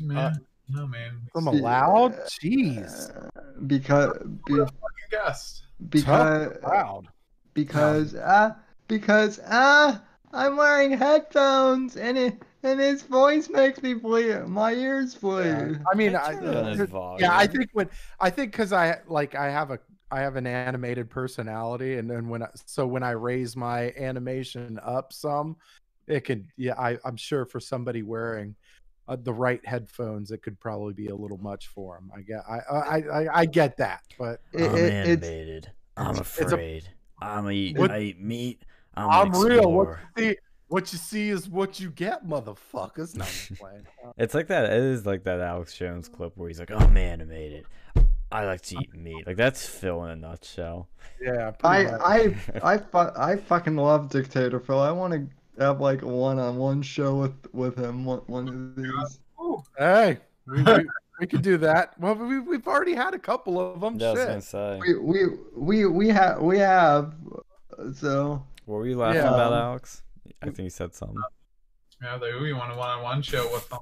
Man, 0.00 0.40
no 0.68 0.86
man. 0.86 1.20
From 1.32 1.46
a 1.48 1.52
See, 1.52 1.60
loud, 1.60 2.12
uh, 2.14 2.16
jeez, 2.42 3.10
uh, 3.10 3.40
because 3.66 4.18
be, 4.46 4.54
You 4.54 4.66
guessed. 5.10 5.62
because 5.90 6.52
loud. 6.62 7.08
because 7.54 8.14
uh 8.14 8.54
because 8.88 9.38
uh 9.40 9.98
I'm 10.32 10.56
wearing 10.56 10.92
headphones 10.92 11.96
and 11.96 12.18
it 12.18 12.42
and 12.64 12.80
his 12.80 13.02
voice 13.02 13.48
makes 13.48 13.82
me 13.82 13.94
bleed. 13.94 14.46
My 14.46 14.72
ears 14.72 15.14
bleed. 15.14 15.46
Yeah. 15.46 15.72
I 15.92 15.94
mean, 15.96 16.16
I, 16.16 16.32
Turn 16.34 16.44
down 16.52 16.78
his 16.78 16.92
uh, 16.92 17.16
yeah, 17.18 17.36
I 17.36 17.46
think 17.46 17.68
when 17.72 17.88
I 18.20 18.30
think 18.30 18.52
because 18.52 18.72
I 18.72 18.98
like 19.06 19.34
I 19.34 19.50
have 19.50 19.70
a 19.70 19.78
I 20.10 20.20
have 20.20 20.36
an 20.36 20.46
animated 20.46 21.10
personality, 21.10 21.98
and 21.98 22.10
then 22.10 22.28
when 22.28 22.42
I, 22.42 22.48
so 22.66 22.86
when 22.86 23.02
I 23.02 23.10
raise 23.12 23.56
my 23.56 23.92
animation 23.96 24.78
up 24.82 25.12
some, 25.12 25.56
it 26.06 26.20
can 26.24 26.48
yeah 26.56 26.74
I 26.78 26.98
I'm 27.04 27.16
sure 27.16 27.44
for 27.44 27.60
somebody 27.60 28.02
wearing 28.02 28.54
uh, 29.06 29.16
the 29.22 29.32
right 29.32 29.64
headphones, 29.66 30.30
it 30.30 30.42
could 30.42 30.58
probably 30.58 30.94
be 30.94 31.08
a 31.08 31.14
little 31.14 31.38
much 31.38 31.66
for 31.68 31.98
him. 31.98 32.10
I 32.16 32.22
get, 32.22 32.40
I, 32.48 32.58
I, 32.74 32.96
I, 33.24 33.40
I 33.40 33.44
get 33.44 33.76
that, 33.76 34.00
but 34.18 34.40
It- 34.54 34.62
I'm 34.70 34.76
it- 34.76 34.84
it's 35.08 35.26
animated. 35.26 35.70
I'm 35.98 36.16
it's 36.16 36.38
a- 36.40 36.44
afraid. 36.46 36.88
I'm 37.20 37.50
eat. 37.50 37.76
What- 37.76 37.90
I 37.90 37.98
eat 38.00 38.20
meat. 38.20 38.62
I'm, 38.96 39.10
I'm 39.10 39.32
real. 39.32 39.72
What 39.72 39.98
explorer. 40.16 40.34
You, 40.70 40.72
see, 40.72 40.74
what 40.74 40.92
you 40.92 40.98
see 40.98 41.28
is 41.30 41.48
what 41.48 41.80
you 41.80 41.90
get, 41.90 42.26
motherfuckers. 42.26 43.14
No, 43.16 43.24
I'm 43.24 43.30
just 43.30 43.54
playing. 43.60 43.86
Uh, 44.04 44.12
It's 44.18 44.34
like 44.34 44.48
that. 44.48 44.64
It 44.64 44.78
is 44.82 45.06
like 45.06 45.24
that 45.24 45.40
Alex 45.40 45.76
Jones 45.76 46.08
clip 46.08 46.36
where 46.36 46.48
he's 46.48 46.58
like, 46.60 46.70
Oh 46.70 46.78
man, 46.88 47.20
"I'm 47.20 47.30
animated. 47.30 47.66
I 48.32 48.44
like 48.46 48.62
to 48.62 48.76
eat 48.80 48.94
meat." 48.94 49.26
Like 49.26 49.36
that's 49.36 49.64
Phil 49.66 50.04
in 50.04 50.10
a 50.10 50.16
nutshell. 50.16 50.88
yeah, 51.20 51.52
I 51.62 51.82
pretty. 51.86 51.94
I 52.62 52.72
I 52.74 52.78
fu- 52.78 52.98
I 53.20 53.36
fucking 53.36 53.76
love 53.76 54.08
Dictator 54.08 54.58
Phil. 54.60 54.80
I 54.80 54.90
want 54.90 55.12
to 55.12 55.28
have 55.62 55.80
like 55.80 56.02
a 56.02 56.08
one-on-one 56.08 56.82
show 56.82 57.14
with 57.16 57.34
with 57.52 57.78
him 57.78 58.04
one, 58.04 58.20
one 58.26 58.48
of 58.48 58.74
these. 58.76 59.20
hey, 59.78 60.18
we, 60.46 60.62
we, 60.64 60.86
we 61.20 61.26
could 61.28 61.42
do 61.42 61.56
that. 61.58 61.94
Well, 62.00 62.16
we, 62.16 62.40
we've 62.40 62.66
already 62.66 62.94
had 62.94 63.14
a 63.14 63.18
couple 63.20 63.60
of 63.60 63.80
them. 63.80 64.00
Yeah, 64.00 64.08
I 64.08 64.12
was 64.12 64.20
Shit. 64.20 64.28
gonna 64.28 64.40
say. 64.42 64.80
We 64.80 64.96
we 64.98 65.24
we 65.56 65.86
we 65.86 66.08
have 66.08 66.40
we 66.42 66.58
have 66.58 67.14
so 67.92 68.42
What 68.64 68.76
were 68.76 68.86
you 68.88 68.96
laughing 68.96 69.22
Yeah. 69.22 69.28
about, 69.34 69.52
Alex? 69.52 70.02
I 70.48 70.52
think 70.52 70.66
he 70.66 70.70
said 70.70 70.94
something. 70.94 71.16
Yeah, 72.02 72.18
they 72.18 72.34
we 72.34 72.52
want 72.52 72.72
a 72.72 72.76
one-on-one 72.76 73.22
show 73.22 73.50
with 73.52 73.68
them. 73.70 73.78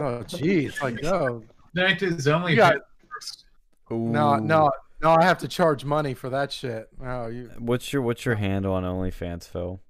Oh, 0.00 0.22
jeez. 0.24 0.80
Like, 0.82 1.02
no, 1.02 1.42
Night 1.74 2.02
is 2.02 2.26
only 2.28 2.52
You 2.52 2.56
got- 2.58 2.76
first. 3.12 3.44
no, 3.90 4.36
no, 4.36 4.70
no. 5.02 5.10
I 5.10 5.24
have 5.24 5.38
to 5.38 5.48
charge 5.48 5.84
money 5.84 6.14
for 6.14 6.28
that 6.30 6.52
shit. 6.52 6.88
No, 7.00 7.26
you. 7.28 7.50
What's 7.58 7.92
your 7.92 8.02
What's 8.02 8.24
your 8.24 8.34
handle 8.36 8.74
on 8.74 8.82
OnlyFans, 8.84 9.48
Phil? 9.48 9.80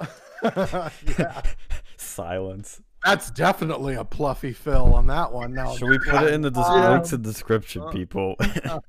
yeah, 1.18 1.42
Silence. 1.96 2.80
that's 3.04 3.30
definitely 3.30 3.94
a 3.94 4.04
pluffy 4.04 4.52
fill 4.52 4.94
on 4.94 5.06
that 5.08 5.32
one. 5.32 5.54
No, 5.54 5.76
Should 5.76 5.88
we 5.88 5.98
put 5.98 6.24
it 6.24 6.32
in 6.34 6.40
the 6.42 6.50
des- 6.50 6.60
Uh, 6.60 6.90
links 6.92 7.12
in 7.12 7.22
the 7.22 7.28
description, 7.28 7.88
people? 7.90 8.34
Uh, 8.64 8.80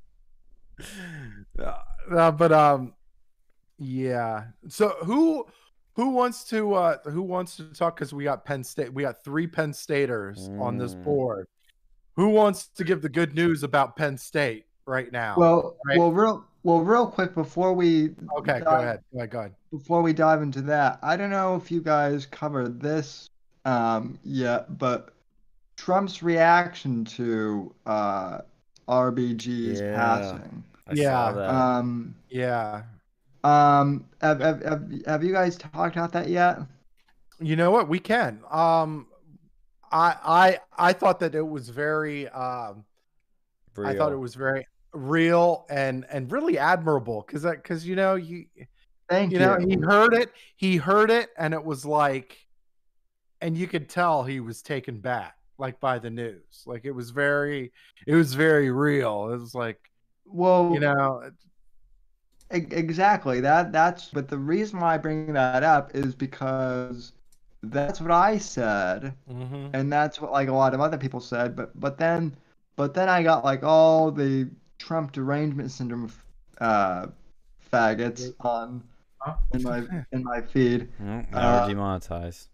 uh, 2.11 2.31
but 2.31 2.51
um, 2.51 2.93
yeah. 3.83 4.45
So 4.67 4.89
who 5.03 5.45
who 5.95 6.09
wants 6.09 6.43
to 6.45 6.73
uh 6.73 6.97
who 7.05 7.21
wants 7.21 7.57
to 7.57 7.65
talk? 7.73 7.95
Because 7.95 8.13
we 8.13 8.23
got 8.23 8.45
Penn 8.45 8.63
State. 8.63 8.93
We 8.93 9.03
got 9.03 9.23
three 9.23 9.47
Penn 9.47 9.73
Staters 9.73 10.49
on 10.59 10.77
this 10.77 10.95
Mm. 10.95 11.03
board. 11.03 11.47
Who 12.15 12.29
wants 12.29 12.67
to 12.67 12.83
give 12.83 13.01
the 13.01 13.09
good 13.09 13.33
news 13.35 13.63
about 13.63 13.95
Penn 13.95 14.17
State 14.17 14.65
right 14.85 15.11
now? 15.11 15.35
well 15.37 15.77
right. 15.85 15.97
well 15.97 16.11
real 16.11 16.45
well 16.63 16.79
real 16.81 17.07
quick 17.07 17.33
before 17.35 17.73
we 17.73 18.11
okay, 18.37 18.59
go 18.59 18.71
ahead. 18.77 19.01
Go 19.13 19.19
ahead. 19.19 19.29
Go 19.31 19.39
ahead. 19.39 19.55
before 19.71 20.01
we 20.01 20.13
dive 20.13 20.41
into 20.41 20.61
that, 20.63 20.99
I 21.03 21.15
don't 21.17 21.31
know 21.31 21.55
if 21.55 21.71
you 21.71 21.81
guys 21.81 22.25
covered 22.25 22.79
this 22.79 23.27
um, 23.65 24.19
yet, 24.23 24.77
but 24.77 25.13
Trump's 25.77 26.21
reaction 26.21 27.03
to 27.05 27.73
uh, 27.85 28.39
RBG's 28.87 29.81
Yeah. 29.81 29.95
passing. 29.95 30.63
I 30.87 30.93
Yeah, 30.93 31.09
saw 31.11 31.31
that. 31.33 31.49
Um, 31.49 32.15
Yeah. 32.29 32.83
Um, 33.43 34.05
have, 34.21 34.39
have, 34.39 34.63
have, 34.63 34.91
have 35.05 35.23
you 35.23 35.33
guys 35.33 35.57
talked 35.57 35.95
about 35.95 36.11
that 36.13 36.29
yet? 36.29 36.59
You 37.39 37.55
know 37.55 37.71
what? 37.71 37.89
We 37.89 37.99
can. 37.99 38.39
Um, 38.49 39.07
I 39.91 40.15
I 40.23 40.89
I 40.89 40.93
thought 40.93 41.19
that 41.19 41.35
it 41.35 41.47
was 41.47 41.69
very 41.69 42.27
um 42.29 42.83
I 43.77 43.95
thought 43.95 44.11
it 44.11 44.17
was 44.17 44.35
very 44.35 44.67
real 44.93 45.65
and 45.69 46.05
and 46.11 46.31
really 46.31 46.57
admirable 46.57 47.23
because 47.25 47.43
that 47.43 47.63
because 47.63 47.85
you 47.85 47.95
know 47.95 48.15
you 48.15 48.45
Thank 49.09 49.31
you 49.31 49.39
you. 49.39 49.45
know 49.45 49.57
he 49.57 49.75
heard 49.75 50.13
it 50.13 50.31
he 50.55 50.77
heard 50.77 51.11
it 51.11 51.29
and 51.37 51.53
it 51.53 51.63
was 51.63 51.85
like 51.85 52.37
and 53.41 53.57
you 53.57 53.67
could 53.67 53.89
tell 53.89 54.23
he 54.23 54.39
was 54.39 54.61
taken 54.61 54.99
back 54.99 55.35
like 55.57 55.79
by 55.79 55.99
the 55.99 56.09
news 56.09 56.63
like 56.65 56.85
it 56.85 56.91
was 56.91 57.09
very 57.11 57.71
it 58.07 58.15
was 58.15 58.33
very 58.33 58.71
real 58.71 59.29
it 59.31 59.37
was 59.37 59.53
like 59.53 59.79
well, 60.25 60.71
you 60.73 60.79
know 60.79 61.29
Exactly. 62.53 63.39
That 63.41 63.71
that's 63.71 64.09
but 64.09 64.27
the 64.27 64.37
reason 64.37 64.79
why 64.79 64.93
I 64.95 64.97
bring 64.97 65.33
that 65.33 65.63
up 65.63 65.95
is 65.95 66.13
because 66.15 67.13
that's 67.63 67.99
what 68.01 68.11
I 68.11 68.37
said 68.37 69.13
mhm. 69.29 69.69
and 69.73 69.91
that's 69.91 70.19
what 70.21 70.31
like 70.31 70.49
a 70.49 70.53
lot 70.53 70.73
of 70.73 70.81
other 70.81 70.97
people 70.97 71.19
said 71.21 71.55
but 71.55 71.77
but 71.79 71.97
then 71.97 72.35
but 72.75 72.93
then 72.93 73.09
I 73.09 73.23
got 73.23 73.43
like 73.45 73.63
all 73.63 74.11
the 74.11 74.49
Trump 74.77 75.13
derangement 75.13 75.71
syndrome 75.71 76.11
uh 76.61 77.07
faggots 77.71 78.33
on 78.41 78.83
Huh? 79.19 79.35
in 79.53 79.63
my 79.63 79.77
in 80.11 80.23
my 80.23 80.41
feed. 80.41 80.89
Mm, 81.01 81.31
now 81.31 81.37
uh, 81.39 81.61
we're 81.61 81.69
demonetized. 81.73 82.49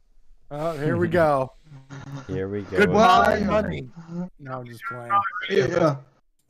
oh 0.51 0.77
here 0.77 0.97
we 0.97 1.07
go 1.07 1.51
Here 2.27 2.47
we 2.47 2.61
go. 2.61 2.77
Goodbye, 2.77 2.85
with 2.85 2.95
Well, 2.95 3.23
morning, 3.25 3.47
that. 3.47 3.51
I- 3.53 3.61
money 3.61 3.89
no 4.39 4.51
i'm 4.59 4.65
just 4.67 4.83
playing 4.85 5.11
Yeah. 5.49 5.95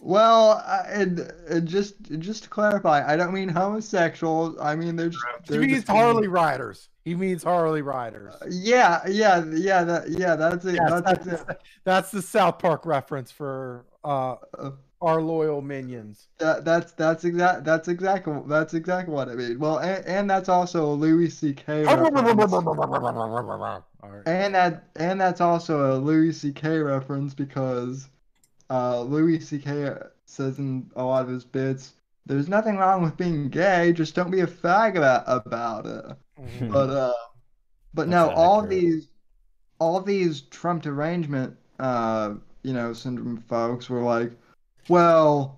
Well, 0.01 0.63
I- 0.65 0.87
and, 0.89 1.19
and 1.49 1.67
just 1.67 2.01
just 2.19 2.43
to 2.43 2.49
clarify, 2.49 3.05
I 3.05 3.15
don't 3.17 3.33
mean 3.33 3.49
homosexuals. 3.49 4.57
I 4.61 4.75
mean 4.75 4.95
they're 4.95 5.09
just. 5.09 5.23
he 5.43 5.51
they're 5.51 5.61
means 5.61 5.73
just- 5.73 5.87
harley 5.87 6.27
riders 6.27 6.89
he 7.03 7.15
means 7.15 7.43
harley 7.43 7.81
riders 7.81 8.33
Yeah, 8.49 9.01
yeah, 9.07 9.43
yeah. 9.51 9.83
That 9.83 10.09
yeah, 10.09 10.35
that's 10.35 10.65
it. 10.65 10.75
Yes, 10.75 11.01
that's, 11.03 11.25
that's, 11.25 11.41
it. 11.49 11.61
that's 11.83 12.11
the 12.11 12.21
south 12.21 12.59
park 12.59 12.85
reference 12.85 13.31
for 13.31 13.85
uh 14.03 14.35
Uh, 14.57 14.71
our 15.01 15.21
loyal 15.21 15.61
minions 15.61 16.27
That, 16.39 16.65
that's 16.65 16.91
that's 16.91 17.23
exact 17.23 17.63
that's 17.63 17.87
exactly 17.87 18.33
that's 18.47 18.73
exactly 18.73 19.13
what 19.13 19.29
I 19.29 19.35
mean. 19.35 19.57
Well, 19.59 19.79
and, 19.79 20.05
and 20.05 20.29
that's 20.29 20.49
also 20.49 20.85
a 20.91 20.93
Louis 20.93 21.29
C.K. 21.29 21.83
reference. 21.85 22.53
And 24.25 24.55
that 24.55 24.83
and 24.95 25.19
that's 25.19 25.41
also 25.41 25.93
a 25.93 25.97
Louis 25.97 26.31
C.K. 26.33 26.79
reference 26.79 27.33
because 27.33 28.09
uh, 28.69 29.01
Louis 29.01 29.39
C.K. 29.39 29.93
says 30.25 30.59
in 30.59 30.89
a 30.95 31.03
lot 31.03 31.23
of 31.23 31.29
his 31.29 31.45
bits, 31.45 31.93
"There's 32.25 32.49
nothing 32.49 32.77
wrong 32.77 33.01
with 33.03 33.17
being 33.17 33.49
gay, 33.49 33.93
just 33.93 34.15
don't 34.15 34.31
be 34.31 34.41
a 34.41 34.47
fag 34.47 34.95
about 34.95 35.23
about 35.27 35.85
it." 35.85 36.17
Mhm. 36.39 36.71
But 36.71 36.89
uh, 36.89 37.13
but 37.93 38.09
That's 38.09 38.29
no, 38.29 38.35
all 38.35 38.61
accurate. 38.61 38.81
these 38.81 39.07
all 39.79 40.01
these 40.01 40.41
Trump 40.41 40.83
derangement 40.83 41.57
uh, 41.79 42.33
you 42.63 42.73
know, 42.73 42.93
syndrome 42.93 43.37
folks 43.37 43.89
were 43.89 44.01
like, 44.01 44.31
well, 44.87 45.57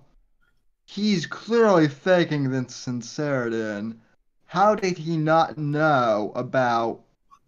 he's 0.86 1.26
clearly 1.26 1.88
faking 1.88 2.50
the 2.50 2.68
sincerity, 2.68 3.60
and 3.60 4.00
how 4.46 4.74
did 4.74 4.98
he 4.98 5.16
not 5.16 5.58
know 5.58 6.32
about 6.34 7.00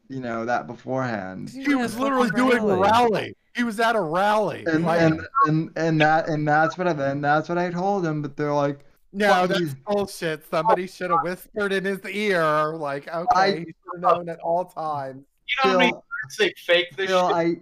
you 0.08 0.20
know 0.20 0.44
that 0.44 0.66
beforehand? 0.66 1.50
He 1.50 1.74
was 1.74 1.98
literally 1.98 2.30
doing 2.30 2.58
a 2.58 2.76
rally. 2.76 3.34
He 3.54 3.62
was 3.62 3.78
at 3.80 3.94
a 3.96 4.00
rally. 4.00 4.64
And 4.66 4.84
Like, 4.84 5.00
and, 5.00 5.20
and 5.46 5.70
and 5.76 6.00
that 6.00 6.28
and 6.28 6.46
that's 6.46 6.76
what 6.76 6.86
I 6.88 6.90
and 6.90 7.22
that's 7.22 7.48
what 7.48 7.58
I 7.58 7.70
told 7.70 8.04
him, 8.04 8.20
but 8.22 8.36
they're 8.36 8.52
like, 8.52 8.80
no, 9.12 9.46
that's 9.46 9.60
you. 9.60 9.70
bullshit. 9.86 10.44
Somebody 10.50 10.86
should 10.88 11.10
have 11.10 11.22
whispered 11.22 11.72
in 11.72 11.84
his 11.84 12.04
ear, 12.04 12.74
like, 12.74 13.06
okay, 13.08 13.26
I- 13.34 13.50
he 13.52 13.64
should 13.66 13.74
have 13.94 14.00
known 14.00 14.28
at 14.28 14.40
all 14.40 14.64
times. 14.64 15.24
You 15.46 15.54
know 15.64 15.72
how 15.72 15.78
many 15.78 15.90
Phil, 15.92 16.04
times 16.22 16.36
they 16.38 16.54
fake 16.56 16.96
this 16.96 17.06
Phil, 17.10 17.28
shit? 17.28 17.36
I 17.36 17.56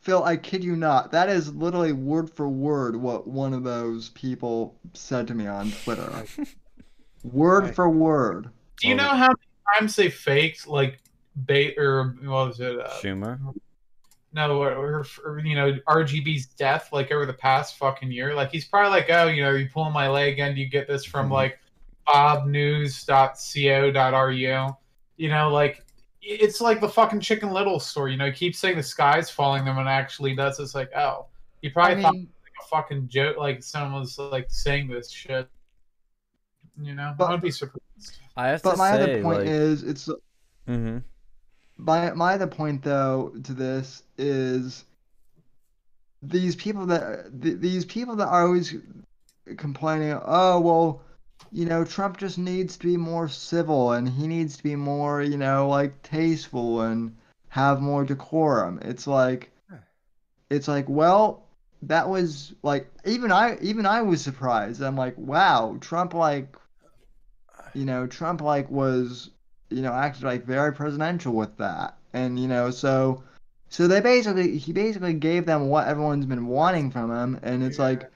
Phil, 0.00 0.22
I 0.24 0.36
kid 0.36 0.62
you 0.62 0.76
not. 0.76 1.10
That 1.10 1.28
is 1.28 1.52
literally 1.54 1.92
word 1.92 2.30
for 2.30 2.48
word 2.48 2.94
what 2.96 3.26
one 3.26 3.52
of 3.52 3.64
those 3.64 4.10
people 4.10 4.76
said 4.94 5.26
to 5.28 5.34
me 5.34 5.46
on 5.46 5.70
Twitter. 5.84 6.10
Word 7.24 7.64
Right. 7.64 7.74
for 7.74 7.90
word. 7.90 8.48
Do 8.80 8.86
you 8.88 8.94
know 8.94 9.02
how 9.08 9.26
many 9.26 9.78
times 9.80 9.96
they 9.96 10.08
faked 10.08 10.68
like 10.68 11.00
bait 11.46 11.76
or 11.76 12.14
what 12.22 12.46
was 12.48 12.60
it? 12.60 12.78
Uh, 12.78 12.88
Schumer. 13.02 13.38
No, 14.32 14.58
or, 14.60 14.72
or, 14.72 15.06
or, 15.24 15.38
you 15.40 15.54
know 15.54 15.72
RGB's 15.88 16.46
death 16.46 16.90
like 16.92 17.10
over 17.10 17.24
the 17.26 17.32
past 17.32 17.76
fucking 17.78 18.10
year. 18.12 18.34
Like 18.34 18.50
he's 18.50 18.66
probably 18.66 18.90
like, 18.90 19.08
oh, 19.10 19.26
you 19.28 19.42
know, 19.42 19.52
you 19.52 19.68
pulling 19.72 19.92
my 19.92 20.08
leg, 20.08 20.38
and 20.38 20.56
you 20.58 20.68
get 20.68 20.86
this 20.88 21.04
from 21.04 21.28
Mhm. 21.28 21.32
like 21.32 21.58
bobnews.co.ru. 23.48 24.76
You 25.16 25.28
know, 25.28 25.48
like 25.50 25.84
it's 26.22 26.60
like 26.60 26.80
the 26.80 26.88
fucking 26.88 27.20
Chicken 27.20 27.50
Little 27.50 27.80
story. 27.80 28.12
You 28.12 28.18
know, 28.18 28.26
he 28.26 28.32
keeps 28.32 28.58
saying 28.58 28.76
the 28.76 28.82
sky's 28.82 29.30
falling, 29.30 29.64
then 29.64 29.76
when 29.76 29.86
it 29.86 29.90
actually 29.90 30.34
does, 30.34 30.58
it's 30.60 30.74
like, 30.74 30.90
oh, 30.96 31.26
he 31.62 31.68
probably 31.70 31.96
I 31.96 32.02
thought 32.02 32.12
mean, 32.12 32.28
a 32.60 32.64
fucking 32.68 33.08
joke, 33.08 33.36
like 33.38 33.62
someone 33.62 34.00
was 34.00 34.18
like 34.18 34.46
saying 34.50 34.88
this 34.88 35.10
shit. 35.10 35.48
You 36.80 36.94
know, 36.94 37.14
But- 37.18 37.26
I 37.26 37.30
would 37.32 37.40
be 37.42 37.50
surprised. 37.50 37.80
I 38.36 38.48
have 38.48 38.62
but 38.62 38.72
to 38.72 38.76
my 38.76 38.90
say, 38.92 39.02
other 39.02 39.22
point 39.22 39.38
like, 39.40 39.48
is 39.48 39.82
it's 39.82 40.08
hmm 40.66 40.98
my 41.78 42.12
my 42.12 42.34
other 42.34 42.46
point 42.46 42.82
though 42.82 43.32
to 43.44 43.54
this 43.54 44.02
is 44.18 44.84
these 46.22 46.56
people 46.56 46.86
that 46.86 47.40
th- 47.40 47.58
these 47.58 47.84
people 47.84 48.16
that 48.16 48.28
are 48.28 48.46
always 48.46 48.74
complaining 49.56 50.18
oh 50.24 50.60
well 50.60 51.00
you 51.52 51.64
know 51.64 51.84
trump 51.84 52.16
just 52.18 52.36
needs 52.36 52.76
to 52.76 52.86
be 52.86 52.96
more 52.96 53.28
civil 53.28 53.92
and 53.92 54.08
he 54.08 54.26
needs 54.26 54.56
to 54.56 54.62
be 54.62 54.76
more 54.76 55.22
you 55.22 55.38
know 55.38 55.68
like 55.68 56.02
tasteful 56.02 56.82
and 56.82 57.16
have 57.48 57.80
more 57.80 58.04
decorum. 58.04 58.78
It's 58.82 59.06
like 59.06 59.50
it's 60.50 60.68
like 60.68 60.88
well 60.88 61.44
that 61.82 62.08
was 62.08 62.54
like 62.62 62.90
even 63.04 63.30
i 63.30 63.56
even 63.60 63.86
i 63.86 64.02
was 64.02 64.22
surprised. 64.22 64.82
I'm 64.82 64.96
like 64.96 65.16
wow 65.16 65.76
trump 65.80 66.14
like 66.14 66.56
you 67.74 67.84
know 67.84 68.06
trump 68.06 68.40
like 68.40 68.70
was 68.70 69.30
you 69.70 69.82
know 69.82 69.92
acted 69.92 70.24
like 70.24 70.44
very 70.44 70.72
presidential 70.72 71.32
with 71.32 71.56
that 71.58 71.96
and 72.14 72.38
you 72.38 72.48
know 72.48 72.70
so 72.70 73.22
So 73.70 73.86
they 73.86 74.00
basically 74.00 74.56
he 74.56 74.72
basically 74.72 75.12
gave 75.14 75.44
them 75.44 75.68
what 75.68 75.86
everyone's 75.88 76.24
been 76.24 76.46
wanting 76.46 76.90
from 76.90 77.10
him, 77.10 77.38
and 77.42 77.62
it's 77.62 77.78
like, 77.78 78.10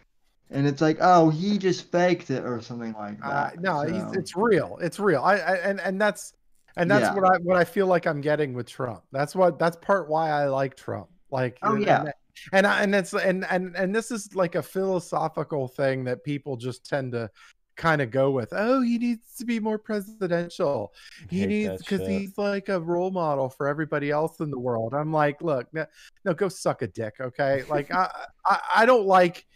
and 0.51 0.67
it's 0.67 0.81
like, 0.81 0.97
oh, 1.03 1.29
he 1.29 1.59
just 1.59 1.93
faked 1.93 2.31
it 2.31 2.43
or 2.47 2.63
something 2.63 2.95
like 2.95 3.19
Uh, 3.23 3.29
that. 3.51 3.61
no, 3.61 3.83
he's, 3.83 4.01
so- 4.03 4.13
it's 4.19 4.35
real. 4.35 4.79
It's 4.81 4.99
real. 4.99 5.21
I, 5.23 5.35
I 5.37 5.55
and 5.57 5.79
and 5.81 6.01
that's 6.01 6.33
and 6.79 6.91
that's 6.91 7.03
Yeah. 7.05 7.15
what 7.15 7.25
I 7.31 7.37
what 7.43 7.59
I 7.59 7.65
feel 7.65 7.87
like 7.87 8.07
I'm 8.07 8.23
getting 8.23 8.55
with 8.55 8.67
Trump. 8.67 9.03
That's 9.13 9.35
what 9.37 9.59
that's 9.59 9.77
part 9.77 10.09
why 10.09 10.31
I 10.31 10.47
like 10.47 10.75
Trump. 10.75 11.09
Like 11.31 11.59
Oh, 11.63 11.75
and- 11.75 11.85
yeah. 11.85 12.01
and, 12.01 12.13
and 12.55 12.67
I, 12.67 12.83
and 12.83 12.95
it's 12.95 13.13
and 13.13 13.45
and 13.51 13.77
and 13.77 13.95
this 13.95 14.11
is 14.11 14.35
like 14.35 14.55
a 14.55 14.63
philosophical 14.63 15.69
thing 15.69 16.05
that 16.05 16.25
people 16.25 16.57
just 16.57 16.89
tend 16.89 17.13
to 17.13 17.29
kind 17.77 18.03
of 18.03 18.11
go 18.11 18.31
with. 18.31 18.49
Oh, 18.53 18.81
he 18.83 18.99
needs 18.99 19.37
to 19.37 19.45
be 19.45 19.59
more 19.59 19.79
presidential. 19.79 20.93
He 21.31 21.47
needs 21.47 21.69
because 21.79 22.01
he's 22.19 22.39
like 22.39 22.69
a 22.69 22.81
role 22.81 23.11
model 23.11 23.49
for 23.49 23.67
everybody 23.67 24.11
else 24.11 24.41
in 24.41 24.51
the 24.51 24.59
world. 24.59 24.95
I'm 24.95 25.13
like, 25.13 25.43
look, 25.43 25.73
no, 25.73 25.87
no 26.25 26.35
go 26.35 26.49
suck 26.49 26.83
a 26.83 26.87
dick, 26.87 27.15
okay? 27.21 27.65
Like 27.69 27.93
I 27.93 28.11
I, 28.45 28.61
I 28.77 28.87
don't 28.87 29.07
like 29.07 29.47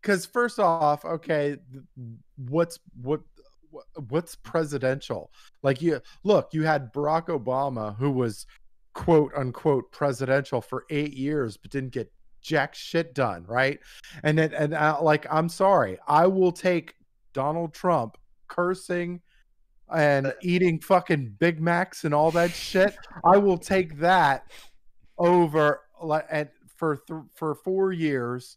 because 0.00 0.26
first 0.26 0.58
off, 0.58 1.04
okay, 1.04 1.56
what's 2.48 2.78
what 3.02 3.20
what- 3.70 3.86
what's 4.08 4.34
presidential? 4.34 5.30
Like 5.62 5.82
you 5.82 6.00
look, 6.24 6.54
you 6.54 6.62
had 6.62 6.92
Barack 6.92 7.26
Obama 7.26 7.96
who 7.96 8.10
was 8.10 8.46
quote 8.94 9.32
unquote 9.36 9.92
presidential 9.92 10.60
for 10.60 10.84
eight 10.90 11.12
years, 11.14 11.56
but 11.56 11.70
didn't 11.70 11.92
get 11.92 12.10
jack 12.40 12.74
shit 12.74 13.14
done, 13.14 13.44
right? 13.46 13.78
And 14.22 14.38
then 14.38 14.54
and 14.54 14.72
uh, 14.72 14.98
like 15.02 15.26
I'm 15.30 15.48
sorry, 15.48 15.98
I 16.08 16.26
will 16.26 16.50
take 16.52 16.94
Donald 17.38 17.72
Trump 17.72 18.18
cursing 18.48 19.20
and 19.94 20.26
uh, 20.26 20.32
eating 20.42 20.80
fucking 20.80 21.36
Big 21.38 21.60
Macs 21.60 22.02
and 22.02 22.12
all 22.12 22.32
that 22.32 22.50
shit. 22.50 22.96
I 23.24 23.36
will 23.36 23.56
take 23.56 23.96
that 24.00 24.50
over 25.18 25.82
for 26.74 26.96
th- 26.96 27.20
for 27.36 27.54
four 27.54 27.92
years 27.92 28.56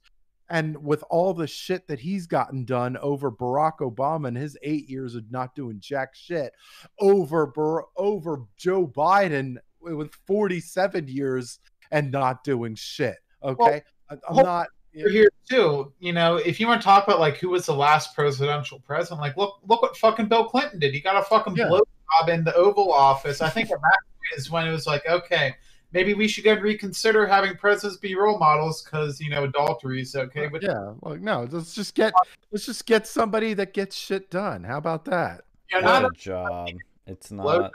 and 0.50 0.84
with 0.84 1.04
all 1.12 1.36
the 1.36 1.46
shit 1.46 1.88
that 1.90 2.00
he's 2.00 2.26
gotten 2.26 2.66
done 2.66 2.98
over 2.98 3.32
Barack 3.32 3.82
Obama 3.82 4.30
and 4.30 4.38
his 4.38 4.58
eight 4.64 4.90
years 4.90 5.14
of 5.14 5.30
not 5.30 5.54
doing 5.54 5.78
jack 5.80 6.16
shit, 6.16 6.52
over 7.00 7.46
Bar- 7.46 7.86
over 7.98 8.48
Joe 8.58 8.88
Biden 8.88 9.58
with 9.80 10.12
47 10.26 11.08
years 11.08 11.60
and 11.92 12.12
not 12.12 12.44
doing 12.44 12.74
shit. 12.74 13.18
Okay, 13.44 13.84
I- 14.10 14.14
I'm 14.28 14.38
well, 14.38 14.46
not. 14.46 14.68
We're 14.96 15.10
here 15.10 15.30
too. 15.50 15.94
You 16.00 16.14
know, 16.14 16.36
if 16.38 16.60
you 16.60 16.68
want 16.68 16.82
to 16.82 16.86
talk 16.86 17.06
about 17.08 17.20
like 17.20 17.38
who 17.38 17.50
was 17.50 17.66
the 17.66 17.76
last 17.76 18.14
presidential 18.16 18.80
president, 18.80 19.22
like 19.22 19.38
look 19.38 19.60
look 19.68 19.82
what 19.82 19.96
fucking 19.98 20.28
Bill 20.28 20.46
Clinton 20.46 20.80
did. 20.80 20.94
He 20.94 21.00
got 21.00 21.16
a 21.16 21.24
fucking 21.24 21.56
Yeah. 21.56 21.66
blowjob 21.70 22.30
in 22.30 22.44
the 22.44 22.54
Oval 22.56 22.92
Office. 22.92 23.42
I 23.42 23.50
think 23.50 23.70
at 23.72 23.80
that 23.80 24.00
point 24.06 24.38
is 24.40 24.52
when 24.52 24.68
it 24.68 24.72
was 24.72 24.88
like, 24.88 25.06
okay, 25.08 25.56
maybe 25.94 26.14
we 26.14 26.28
should 26.28 26.44
go 26.44 26.54
and 26.54 26.62
reconsider 26.62 27.26
having 27.26 27.56
presidents 27.56 27.98
be 28.00 28.16
role 28.16 28.38
models 28.38 28.84
because 28.84 29.20
you 29.22 29.30
know 29.30 29.46
adultery 29.46 30.02
is 30.02 30.14
okay. 30.16 30.48
But 30.48 30.62
Yeah, 30.64 30.94
like 31.02 31.22
no, 31.22 31.48
let's 31.50 31.74
just 31.74 31.96
get 31.96 32.14
let's 32.52 32.66
just 32.66 32.86
get 32.86 33.08
somebody 33.08 33.54
that 33.54 33.74
gets 33.74 33.96
shit 33.96 34.30
done. 34.30 34.64
How 34.64 34.78
about 34.78 35.06
that? 35.06 35.46
you 35.72 35.80
know, 35.82 35.88
What 35.88 36.02
not 36.02 36.12
a 36.12 36.16
job. 36.20 36.70
It's 37.08 37.30
blowjob. 37.32 37.62
not. 37.62 37.72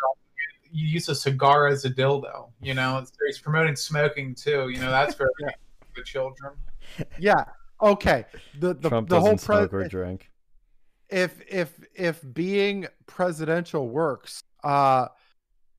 You 0.70 0.86
use 0.86 1.08
a 1.08 1.14
cigar 1.14 1.68
as 1.68 1.86
a 1.86 1.90
dildo. 1.90 2.50
You 2.60 2.74
know, 2.74 2.98
it's, 2.98 3.10
he's 3.26 3.38
promoting 3.38 3.74
smoking 3.76 4.34
too. 4.34 4.68
You 4.68 4.80
know, 4.80 4.90
that's 4.90 5.14
for 5.14 5.30
Yeah. 5.40 5.48
the 5.94 6.02
children. 6.02 6.52
Yeah. 7.18 7.44
Okay. 7.82 8.24
The 8.58 8.74
the, 8.74 8.88
Trump 8.88 9.08
the 9.08 9.20
whole 9.20 9.32
doesn't 9.32 9.44
smoke 9.44 9.74
or 9.74 9.86
drink. 9.88 10.30
if 11.08 11.40
if 11.48 11.78
if 11.94 12.20
being 12.32 12.86
presidential 13.06 13.88
works, 13.88 14.42
uh 14.64 15.08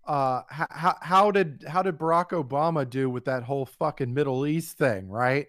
uh 0.06 0.42
how 0.50 0.96
how 1.02 1.32
did 1.32 1.66
how 1.68 1.82
did 1.82 1.98
Barack 1.98 2.30
Obama 2.30 2.90
do 2.90 3.10
with 3.10 3.26
that 3.26 3.44
whole 3.44 3.66
fucking 3.66 4.14
Middle 4.14 4.46
East 4.46 4.78
thing, 4.78 5.10
right? 5.10 5.48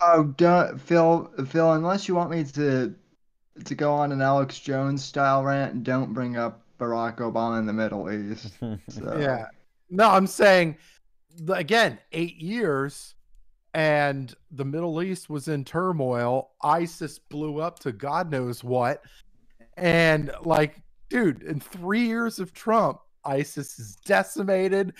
Oh, 0.00 0.24
don't 0.36 0.80
Phil. 0.80 1.30
Phil, 1.46 1.72
unless 1.72 2.08
you 2.08 2.14
want 2.14 2.30
me 2.30 2.44
to 2.44 2.94
to 3.64 3.74
go 3.74 3.92
on 3.92 4.12
an 4.12 4.22
Alex 4.22 4.58
Jones 4.58 5.04
style 5.04 5.42
rant, 5.44 5.82
don't 5.82 6.14
bring 6.14 6.36
up 6.36 6.62
Barack 6.78 7.16
Obama 7.18 7.58
in 7.58 7.66
the 7.66 7.72
Middle 7.72 8.10
East. 8.10 8.54
So, 8.88 9.16
Yeah. 9.18 9.46
No, 9.90 10.08
I'm 10.08 10.26
saying 10.26 10.76
again, 11.48 11.98
8 12.12 12.36
years 12.36 13.14
and 13.74 14.34
the 14.50 14.64
Middle 14.64 15.02
East 15.02 15.30
was 15.30 15.48
in 15.48 15.64
turmoil. 15.64 16.50
ISIS 16.62 17.18
blew 17.18 17.60
up 17.60 17.78
to 17.80 17.92
God 17.92 18.30
knows 18.30 18.64
what. 18.64 19.02
And 19.76 20.32
like, 20.42 20.82
dude, 21.08 21.42
in 21.42 21.60
3 21.60 22.00
years 22.00 22.38
of 22.38 22.52
Trump, 22.52 22.98
ISIS 23.24 23.78
is 23.78 23.96
decimated. 24.04 24.94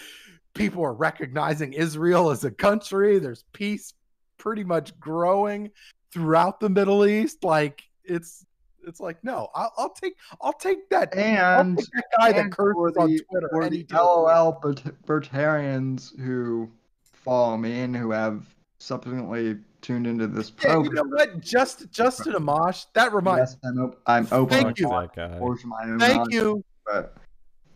People 0.55 0.85
are 0.85 0.95
recognizing 0.95 1.73
Israel 1.73 2.31
as 2.31 2.45
a 2.45 2.51
country. 2.51 3.19
There's 3.19 3.45
peace 3.53 3.95
pretty 4.37 4.65
much 4.65 4.99
growing 4.99 5.71
throughout 6.13 6.61
the 6.61 6.69
Middle 6.69 7.07
East. 7.07 7.45
Like 7.45 7.83
it's 8.05 8.45
it's 8.87 9.01
like 9.01 9.23
no, 9.23 9.49
I'll, 9.55 9.73
I'll 9.77 9.93
take 9.93 10.17
I'll 10.41 10.53
take 10.53 10.89
that. 10.91 11.15
And 11.15 11.79
take 11.79 11.89
that 11.93 12.05
guy 12.19 12.31
and 12.31 12.55
for 12.55 12.75
curses 12.75 12.97
on 12.97 13.11
the, 13.11 13.21
Twitter. 13.31 13.49
for 13.51 13.63
any 13.63 13.79
the 13.79 13.85
day 13.85 13.97
of 13.97 14.07
the 14.07 14.23
week. 14.23 14.27
LOL 14.27 14.53
Bert- 14.61 15.07
Bertarians 15.07 16.19
who 16.19 16.71
follow 17.13 17.57
me 17.57 17.81
and 17.83 17.95
who 17.95 18.11
have 18.11 18.47
subsequently 18.81 19.59
tuned 19.83 20.07
into 20.07 20.27
this 20.27 20.53
Yeah, 20.63 20.73
program. 20.73 20.85
you 20.85 20.95
know 20.95 21.17
what? 21.17 21.41
Just 21.41 21.91
Justin 21.93 22.33
Amash. 22.33 22.87
That 22.95 23.13
reminds. 23.13 23.53
Yes, 23.53 23.59
I'm, 23.65 23.79
op- 23.81 24.01
I'm 24.07 24.27
open 24.33 24.49
Thank 24.65 24.79
you. 24.79 24.89
that 24.89 25.15
guy. 25.15 25.39
my 25.39 25.85
own 25.85 25.99
Thank 25.99 26.17
knowledge, 26.17 26.35
you, 26.35 26.65
But, 26.85 27.17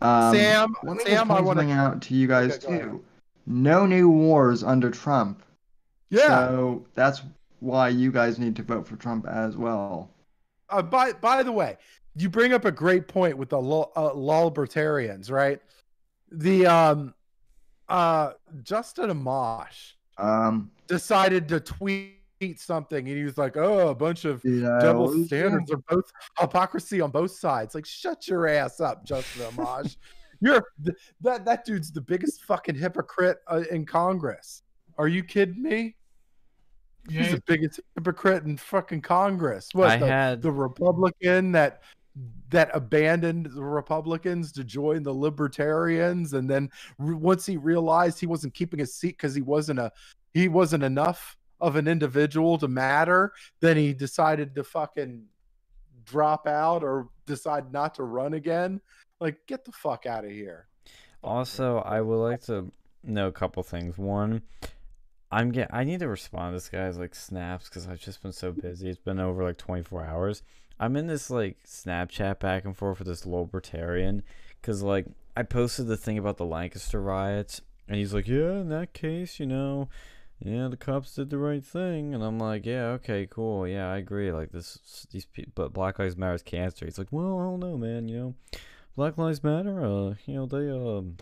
um, 0.01 0.33
Sam. 0.35 0.75
Let 0.83 0.97
me 0.97 1.03
Sam, 1.05 1.31
I 1.31 1.35
point 1.35 1.45
want 1.45 1.59
something 1.59 1.75
to. 1.75 1.81
out 1.81 2.01
to 2.03 2.13
you 2.15 2.27
guys 2.27 2.55
Okay, 2.57 2.67
go 2.67 2.73
ahead. 2.73 2.83
too. 2.83 3.03
No 3.47 3.85
new 3.85 4.09
wars 4.09 4.63
under 4.63 4.89
Trump. 4.89 5.43
Yeah. 6.09 6.27
So 6.47 6.85
that's 6.95 7.21
why 7.59 7.89
you 7.89 8.11
guys 8.11 8.37
need 8.39 8.55
to 8.57 8.63
vote 8.63 8.87
for 8.87 8.95
Trump 8.95 9.27
as 9.27 9.55
well. 9.55 10.11
Uh, 10.69 10.81
by 10.81 11.13
by 11.13 11.43
the 11.43 11.51
way, 11.51 11.77
you 12.15 12.29
bring 12.29 12.53
up 12.53 12.65
a 12.65 12.71
great 12.71 13.07
point 13.07 13.37
with 13.37 13.49
the 13.49 13.59
lol, 13.61 13.91
uh, 13.95 14.11
libertarians, 14.13 15.29
right? 15.29 15.61
The 16.31 16.65
um, 16.65 17.13
uh, 17.87 18.31
Justin 18.63 19.11
Amash 19.11 19.93
Um, 20.17 20.71
decided 20.87 21.47
to 21.49 21.59
tweet 21.59 22.15
something, 22.57 23.07
and 23.07 23.17
he 23.17 23.23
was 23.23 23.37
like, 23.37 23.57
"Oh, 23.57 23.89
a 23.89 23.95
bunch 23.95 24.25
of 24.25 24.41
did 24.41 24.65
I 24.65 24.79
double 24.81 25.25
standards 25.25 25.71
are 25.71 25.81
both 25.89 26.11
hypocrisy 26.39 27.01
on 27.01 27.11
both 27.11 27.31
sides. 27.31 27.75
Like, 27.75 27.85
shut 27.85 28.27
your 28.27 28.47
ass 28.47 28.79
up, 28.79 29.05
Justin 29.05 29.43
Amash. 29.51 29.97
You're 30.41 30.63
th- 30.83 30.97
that 31.21 31.45
that 31.45 31.65
dude's 31.65 31.91
the 31.91 32.01
biggest 32.01 32.43
fucking 32.43 32.75
hypocrite 32.75 33.37
uh, 33.47 33.63
in 33.71 33.85
Congress. 33.85 34.63
Are 34.97 35.07
you 35.07 35.23
kidding 35.23 35.61
me? 35.61 35.95
He's 37.09 37.31
the 37.31 37.43
biggest 37.45 37.79
hypocrite 37.95 38.43
in 38.43 38.57
fucking 38.57 39.01
Congress. 39.01 39.69
What 39.73 39.89
I 39.91 39.97
the, 39.97 40.07
had 40.07 40.41
the 40.41 40.51
Republican 40.51 41.51
that 41.51 41.83
that 42.49 42.69
abandoned 42.73 43.47
the 43.47 43.63
Republicans 43.63 44.51
to 44.53 44.63
join 44.63 45.03
the 45.03 45.13
Libertarians, 45.13 46.33
and 46.33 46.49
then 46.49 46.69
re- 46.97 47.15
once 47.15 47.45
he 47.45 47.57
realized 47.57 48.19
he 48.19 48.27
wasn't 48.27 48.53
keeping 48.53 48.79
his 48.79 48.95
seat 48.95 49.17
because 49.17 49.35
he 49.35 49.41
wasn't 49.41 49.79
a 49.79 49.91
he 50.35 50.49
wasn't 50.49 50.83
enough 50.83 51.37
of 51.61 51.77
an 51.77 51.87
individual 51.87 52.57
to 52.57 52.67
matter, 52.67 53.31
then 53.61 53.77
he 53.77 53.93
decided 53.93 54.53
to 54.53 54.65
fucking 54.65 55.23
drop 56.03 56.45
out 56.45 56.83
or 56.83 57.07
decide 57.25 57.71
not 57.71 57.95
to 57.95 58.03
run 58.03 58.33
again. 58.33 58.81
Like, 59.21 59.37
get 59.47 59.63
the 59.63 59.71
fuck 59.71 60.05
out 60.05 60.25
of 60.25 60.31
here. 60.31 60.67
Also, 61.23 61.77
I 61.77 62.01
would 62.01 62.17
like 62.17 62.41
to 62.47 62.69
know 63.01 63.27
a 63.27 63.31
couple 63.31 63.63
things. 63.63 63.97
One, 63.97 64.41
I'm 65.31 65.51
get 65.51 65.73
I 65.73 65.85
need 65.85 66.01
to 66.01 66.09
respond 66.09 66.51
to 66.51 66.57
this 66.57 66.67
guy's 66.69 66.97
like 66.97 67.15
snaps 67.15 67.69
because 67.69 67.87
I've 67.87 68.01
just 68.01 68.21
been 68.21 68.33
so 68.33 68.51
busy. 68.51 68.89
It's 68.89 68.99
been 68.99 69.21
over 69.21 69.41
like 69.41 69.57
24 69.57 70.05
hours. 70.05 70.43
I'm 70.81 70.97
in 70.97 71.07
this 71.07 71.29
like 71.29 71.63
Snapchat 71.65 72.39
back 72.39 72.65
and 72.65 72.75
forth 72.75 72.99
with 72.99 73.07
this 73.07 73.25
libertarian 73.25 74.21
because 74.61 74.83
like 74.83 75.05
I 75.37 75.43
posted 75.43 75.87
the 75.87 75.95
thing 75.95 76.17
about 76.17 76.35
the 76.35 76.45
Lancaster 76.45 77.01
riots 77.01 77.61
and 77.87 77.97
he's 77.97 78.13
like, 78.13 78.27
yeah, 78.27 78.59
in 78.59 78.69
that 78.69 78.93
case, 78.93 79.39
you 79.39 79.45
know, 79.45 79.87
yeah, 80.45 80.67
the 80.67 80.77
cops 80.77 81.15
did 81.15 81.29
the 81.29 81.37
right 81.37 81.63
thing, 81.65 82.13
and 82.13 82.23
I'm 82.23 82.37
like, 82.39 82.65
yeah, 82.65 82.85
okay, 82.99 83.27
cool, 83.29 83.67
yeah, 83.67 83.91
I 83.91 83.97
agree. 83.97 84.31
Like 84.31 84.51
this, 84.51 85.07
these 85.11 85.25
people, 85.25 85.51
but 85.55 85.73
Black 85.73 85.97
Lives 85.99 86.15
Matter 86.15 86.35
is 86.35 86.41
cancer. 86.43 86.85
He's 86.85 86.97
like, 86.97 87.07
well, 87.11 87.39
I 87.39 87.43
don't 87.43 87.59
know, 87.59 87.77
man, 87.77 88.07
you 88.07 88.17
know. 88.17 88.35
Black 88.95 89.17
Lives 89.17 89.43
Matter, 89.43 89.83
uh, 89.83 90.13
you 90.25 90.35
know, 90.35 90.45
they, 90.45 90.69
um, 90.69 91.17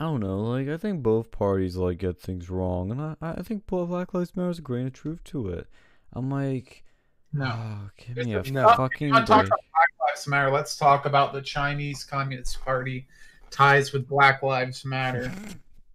I 0.00 0.04
don't 0.04 0.20
know, 0.20 0.38
like, 0.40 0.68
I 0.68 0.76
think 0.76 1.02
both 1.02 1.30
parties, 1.30 1.76
like, 1.76 1.98
get 1.98 2.20
things 2.20 2.48
wrong, 2.50 2.90
and 2.90 3.00
I, 3.00 3.16
I 3.20 3.42
think 3.42 3.66
Black 3.66 4.14
Lives 4.14 4.34
Matter 4.34 4.50
is 4.50 4.58
a 4.58 4.62
grain 4.62 4.86
of 4.86 4.92
truth 4.94 5.22
to 5.24 5.48
it. 5.50 5.66
I'm 6.14 6.30
like, 6.30 6.84
No. 7.32 7.44
oh, 7.54 7.90
give 7.98 8.14
There's 8.14 8.26
me 8.26 8.32
a- 8.34 8.42
No. 8.52 8.74
fucking 8.74 9.10
break. 9.10 9.24
about 9.24 9.46
Black 9.46 9.90
Lives 10.08 10.26
Matter. 10.26 10.50
Let's 10.50 10.76
talk 10.76 11.04
about 11.06 11.32
the 11.34 11.42
Chinese 11.42 12.02
Communist 12.02 12.60
Party 12.62 13.06
ties 13.50 13.92
with 13.92 14.08
Black 14.08 14.42
Lives 14.42 14.84
Matter. 14.84 15.30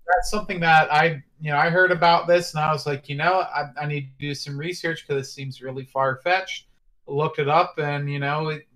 That's 0.08 0.30
something 0.30 0.60
that 0.60 0.92
I, 0.92 1.24
you 1.40 1.52
know, 1.52 1.58
I 1.58 1.70
heard 1.70 1.92
about 1.92 2.28
this 2.28 2.54
and 2.54 2.64
I 2.64 2.72
was 2.72 2.86
like, 2.86 3.08
you 3.10 3.16
know, 3.16 3.42
I, 3.42 3.66
I 3.82 3.86
need 3.86 4.02
to 4.12 4.28
do 4.28 4.36
some 4.36 4.58
research 4.58 5.06
because 5.08 5.26
it 5.26 5.30
seems 5.30 5.62
really 5.62 5.86
far 5.86 6.18
fetched. 6.18 6.68
Looked 7.08 7.40
it 7.40 7.50
up 7.50 7.76
and 7.80 8.12
you 8.12 8.20
know, 8.20 8.50
it, 8.50 8.68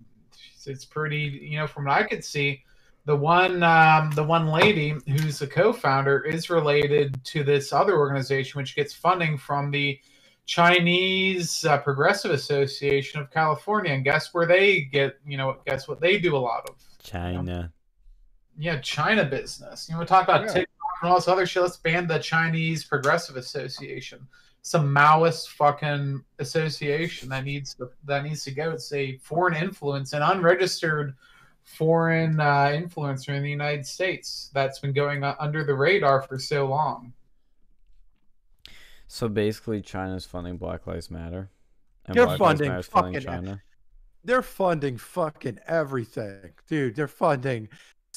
it's 0.66 0.84
pretty, 0.84 1.40
you 1.50 1.58
know, 1.58 1.66
from 1.66 1.84
what 1.86 1.98
I 1.98 2.02
could 2.02 2.24
see, 2.24 2.62
the 3.08 3.16
one 3.16 3.62
um, 3.62 4.10
the 4.10 4.22
one 4.22 4.48
lady 4.48 4.94
who's 5.06 5.38
the 5.38 5.46
co-founder 5.46 6.24
is 6.24 6.50
related 6.50 7.24
to 7.24 7.42
this 7.42 7.72
other 7.72 7.96
organization 7.96 8.58
which 8.58 8.76
gets 8.76 8.92
funding 8.92 9.38
from 9.38 9.70
the 9.70 9.98
Chinese 10.44 11.64
uh, 11.64 11.78
Progressive 11.78 12.30
Association 12.32 13.18
of 13.20 13.30
California 13.30 13.92
and 13.92 14.04
guess 14.04 14.34
where 14.34 14.44
they 14.44 14.82
get 14.82 15.18
you 15.26 15.38
know 15.38 15.56
guess 15.66 15.88
what 15.88 16.00
they 16.02 16.18
do 16.18 16.36
a 16.36 16.38
lot 16.38 16.68
of 16.68 16.76
China. 17.02 17.72
yeah 18.58 18.78
China 18.80 19.24
business 19.24 19.88
you 19.88 19.94
know 19.94 20.00
we 20.00 20.06
talk 20.06 20.24
about 20.24 20.42
Yeah. 20.42 20.52
TikTok 20.52 20.77
and 21.00 21.10
all 21.10 21.16
this 21.16 21.28
other 21.28 21.46
shit 21.46 21.62
let's 21.62 21.76
ban 21.76 22.06
the 22.06 22.18
Chinese 22.18 22.84
Progressive 22.84 23.36
Association 23.36 24.26
some 24.62 24.94
Maoist 24.94 25.48
fucking 25.48 26.22
association 26.40 27.28
that 27.28 27.44
needs 27.44 27.74
to 27.74 27.90
that 28.04 28.24
needs 28.24 28.44
to 28.44 28.50
go 28.50 28.72
it's 28.72 28.92
a 28.92 29.16
foreign 29.18 29.54
influence 29.54 30.12
and 30.12 30.22
unregistered 30.22 31.14
foreign 31.68 32.40
uh, 32.40 32.66
influencer 32.72 33.34
in 33.34 33.42
the 33.42 33.50
United 33.50 33.86
States 33.86 34.50
that's 34.54 34.78
been 34.78 34.92
going 34.92 35.22
under 35.22 35.64
the 35.64 35.74
radar 35.74 36.22
for 36.22 36.38
so 36.38 36.66
long. 36.66 37.12
So 39.06 39.28
basically, 39.28 39.80
China's 39.80 40.24
funding 40.24 40.56
Black 40.56 40.86
Lives 40.86 41.10
Matter. 41.10 41.50
And 42.06 42.16
They're 42.16 42.26
Black 42.26 42.38
funding 42.38 42.68
Matter's 42.68 42.86
funding 42.86 43.14
fucking- 43.14 43.26
China. 43.26 43.62
They're 44.24 44.42
funding 44.42 44.98
fucking 44.98 45.60
everything, 45.66 46.52
dude. 46.66 46.96
They're 46.96 47.06
funding 47.06 47.68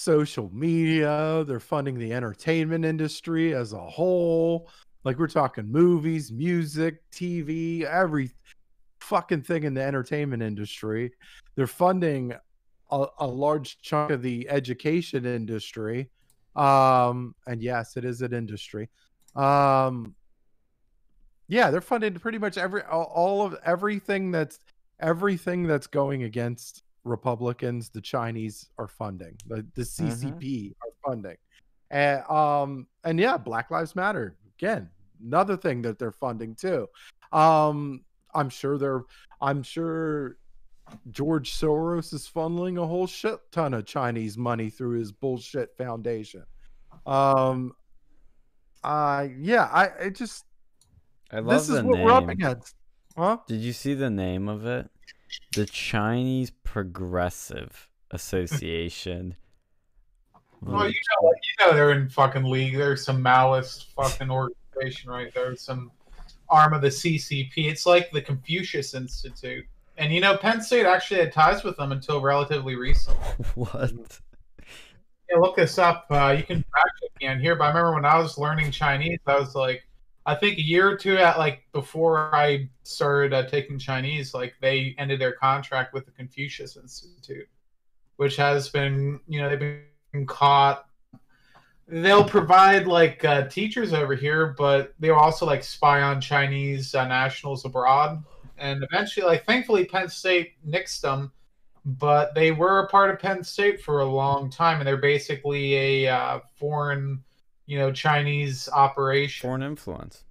social 0.01 0.49
media. 0.53 1.43
They're 1.47 1.59
funding 1.59 1.97
the 1.97 2.13
entertainment 2.13 2.85
industry 2.85 3.53
as 3.53 3.73
a 3.73 3.79
whole. 3.79 4.69
Like 5.03 5.19
we're 5.19 5.27
talking 5.27 5.71
movies, 5.71 6.31
music, 6.31 7.01
TV, 7.11 7.83
every 7.83 8.31
fucking 8.99 9.43
thing 9.43 9.63
in 9.63 9.73
the 9.73 9.81
entertainment 9.81 10.41
industry. 10.43 11.11
They're 11.55 11.67
funding 11.67 12.33
a, 12.89 13.05
a 13.19 13.27
large 13.27 13.79
chunk 13.81 14.11
of 14.11 14.21
the 14.21 14.49
education 14.49 15.25
industry. 15.25 16.09
Um, 16.55 17.35
and 17.47 17.61
yes, 17.61 17.95
it 17.97 18.05
is 18.05 18.21
an 18.21 18.33
industry. 18.33 18.89
Um, 19.35 20.15
yeah, 21.47 21.69
they're 21.69 21.81
funding 21.81 22.13
pretty 22.15 22.37
much 22.37 22.57
every 22.57 22.81
all, 22.83 23.45
of 23.45 23.55
everything 23.65 24.31
that's 24.31 24.59
everything 24.99 25.63
that's 25.63 25.87
going 25.87 26.23
against 26.23 26.83
Republicans. 27.03 27.89
The 27.89 28.01
Chinese 28.01 28.69
are 28.77 28.87
funding. 28.87 29.37
The 29.47 29.65
the 29.75 29.83
CCP 29.83 30.73
are 30.81 31.09
funding, 31.09 31.37
and 31.89 32.23
um 32.29 32.87
and 33.03 33.19
yeah, 33.19 33.37
Black 33.37 33.71
Lives 33.71 33.95
Matter 33.95 34.35
again, 34.61 34.89
another 35.23 35.57
thing 35.57 35.81
that 35.81 35.99
they're 35.99 36.11
funding 36.11 36.55
too. 36.55 36.87
Um, 37.31 38.03
I'm 38.33 38.49
sure 38.49 38.77
they're. 38.77 39.03
I'm 39.41 39.63
sure 39.63 40.37
George 41.11 41.53
Soros 41.53 42.13
is 42.13 42.29
funneling 42.33 42.81
a 42.81 42.85
whole 42.85 43.07
shit 43.07 43.39
ton 43.51 43.73
of 43.73 43.85
Chinese 43.85 44.37
money 44.37 44.69
through 44.69 44.99
his 44.99 45.11
bullshit 45.11 45.75
foundation. 45.77 46.43
Um, 47.05 47.73
uh, 48.83 49.27
yeah, 49.39 49.65
I 49.71 49.85
it 49.85 50.15
just 50.15 50.45
I 51.31 51.39
love 51.39 51.47
this 51.47 51.69
is 51.69 51.81
what 51.83 51.97
name. 51.97 52.05
we're 52.05 52.11
up 52.11 52.29
against, 52.29 52.75
huh? 53.17 53.37
Did 53.47 53.61
you 53.61 53.73
see 53.73 53.93
the 53.93 54.09
name 54.09 54.47
of 54.47 54.65
it? 54.65 54.89
The 55.55 55.65
Chinese 55.65 56.51
Progressive 56.63 57.89
Association. 58.11 59.35
Well, 60.61 60.87
you 60.87 60.93
know, 61.21 61.29
you 61.31 61.65
know 61.65 61.73
they're 61.73 61.91
in 61.91 62.09
fucking 62.09 62.43
league. 62.43 62.77
There's 62.77 63.03
some 63.03 63.23
Maoist 63.23 63.85
fucking 63.95 64.29
organization 64.29 65.09
right 65.09 65.33
there. 65.33 65.55
Some 65.55 65.91
arm 66.49 66.73
of 66.73 66.81
the 66.81 66.89
CCP. 66.89 67.51
It's 67.69 67.85
like 67.85 68.11
the 68.11 68.21
Confucius 68.21 68.93
Institute. 68.93 69.65
And 69.97 70.13
you 70.13 70.21
know, 70.21 70.37
Penn 70.37 70.61
State 70.61 70.85
actually 70.85 71.21
had 71.21 71.33
ties 71.33 71.63
with 71.63 71.77
them 71.77 71.91
until 71.91 72.21
relatively 72.21 72.75
recently. 72.75 73.25
what? 73.55 73.91
Yeah, 75.29 75.37
look 75.39 75.55
this 75.55 75.77
up. 75.77 76.05
Uh, 76.09 76.35
you 76.37 76.43
can 76.43 76.63
me 77.21 77.27
on 77.27 77.39
here. 77.39 77.55
But 77.55 77.65
I 77.65 77.67
remember 77.69 77.93
when 77.93 78.05
I 78.05 78.17
was 78.17 78.37
learning 78.37 78.71
Chinese, 78.71 79.19
I 79.25 79.39
was 79.39 79.55
like, 79.55 79.83
I 80.25 80.35
think 80.35 80.57
a 80.57 80.61
year 80.61 80.89
or 80.89 80.95
two 80.95 81.17
at 81.17 81.37
like 81.37 81.63
before 81.73 82.33
I 82.33 82.69
started 82.83 83.33
uh, 83.33 83.47
taking 83.47 83.79
Chinese, 83.79 84.33
like 84.33 84.53
they 84.61 84.95
ended 84.97 85.19
their 85.19 85.33
contract 85.33 85.93
with 85.93 86.05
the 86.05 86.11
Confucius 86.11 86.77
Institute, 86.77 87.47
which 88.17 88.35
has 88.35 88.69
been, 88.69 89.19
you 89.27 89.41
know, 89.41 89.49
they've 89.49 89.79
been 90.11 90.25
caught. 90.25 90.85
They'll 91.87 92.23
provide 92.23 92.87
like 92.87 93.25
uh, 93.25 93.47
teachers 93.47 93.93
over 93.93 94.15
here, 94.15 94.55
but 94.57 94.93
they'll 94.99 95.15
also 95.15 95.45
like 95.45 95.63
spy 95.63 96.01
on 96.01 96.21
Chinese 96.21 96.93
uh, 96.93 97.07
nationals 97.07 97.65
abroad. 97.65 98.23
And 98.57 98.83
eventually, 98.83 99.25
like 99.25 99.45
thankfully, 99.45 99.85
Penn 99.85 100.07
State 100.07 100.53
nixed 100.67 101.01
them 101.01 101.31
but 101.83 102.35
they 102.35 102.51
were 102.51 102.79
a 102.79 102.87
part 102.87 103.09
of 103.09 103.19
Penn 103.19 103.43
State 103.43 103.81
for 103.81 104.01
a 104.01 104.05
long 104.05 104.49
time, 104.49 104.79
and 104.79 104.87
they're 104.87 104.97
basically 104.97 106.05
a 106.05 106.13
uh, 106.13 106.39
foreign, 106.55 107.23
you 107.71 107.77
know, 107.77 107.89
Chinese 107.89 108.67
operation. 108.67 109.47
Foreign 109.47 109.63
influence. 109.63 110.25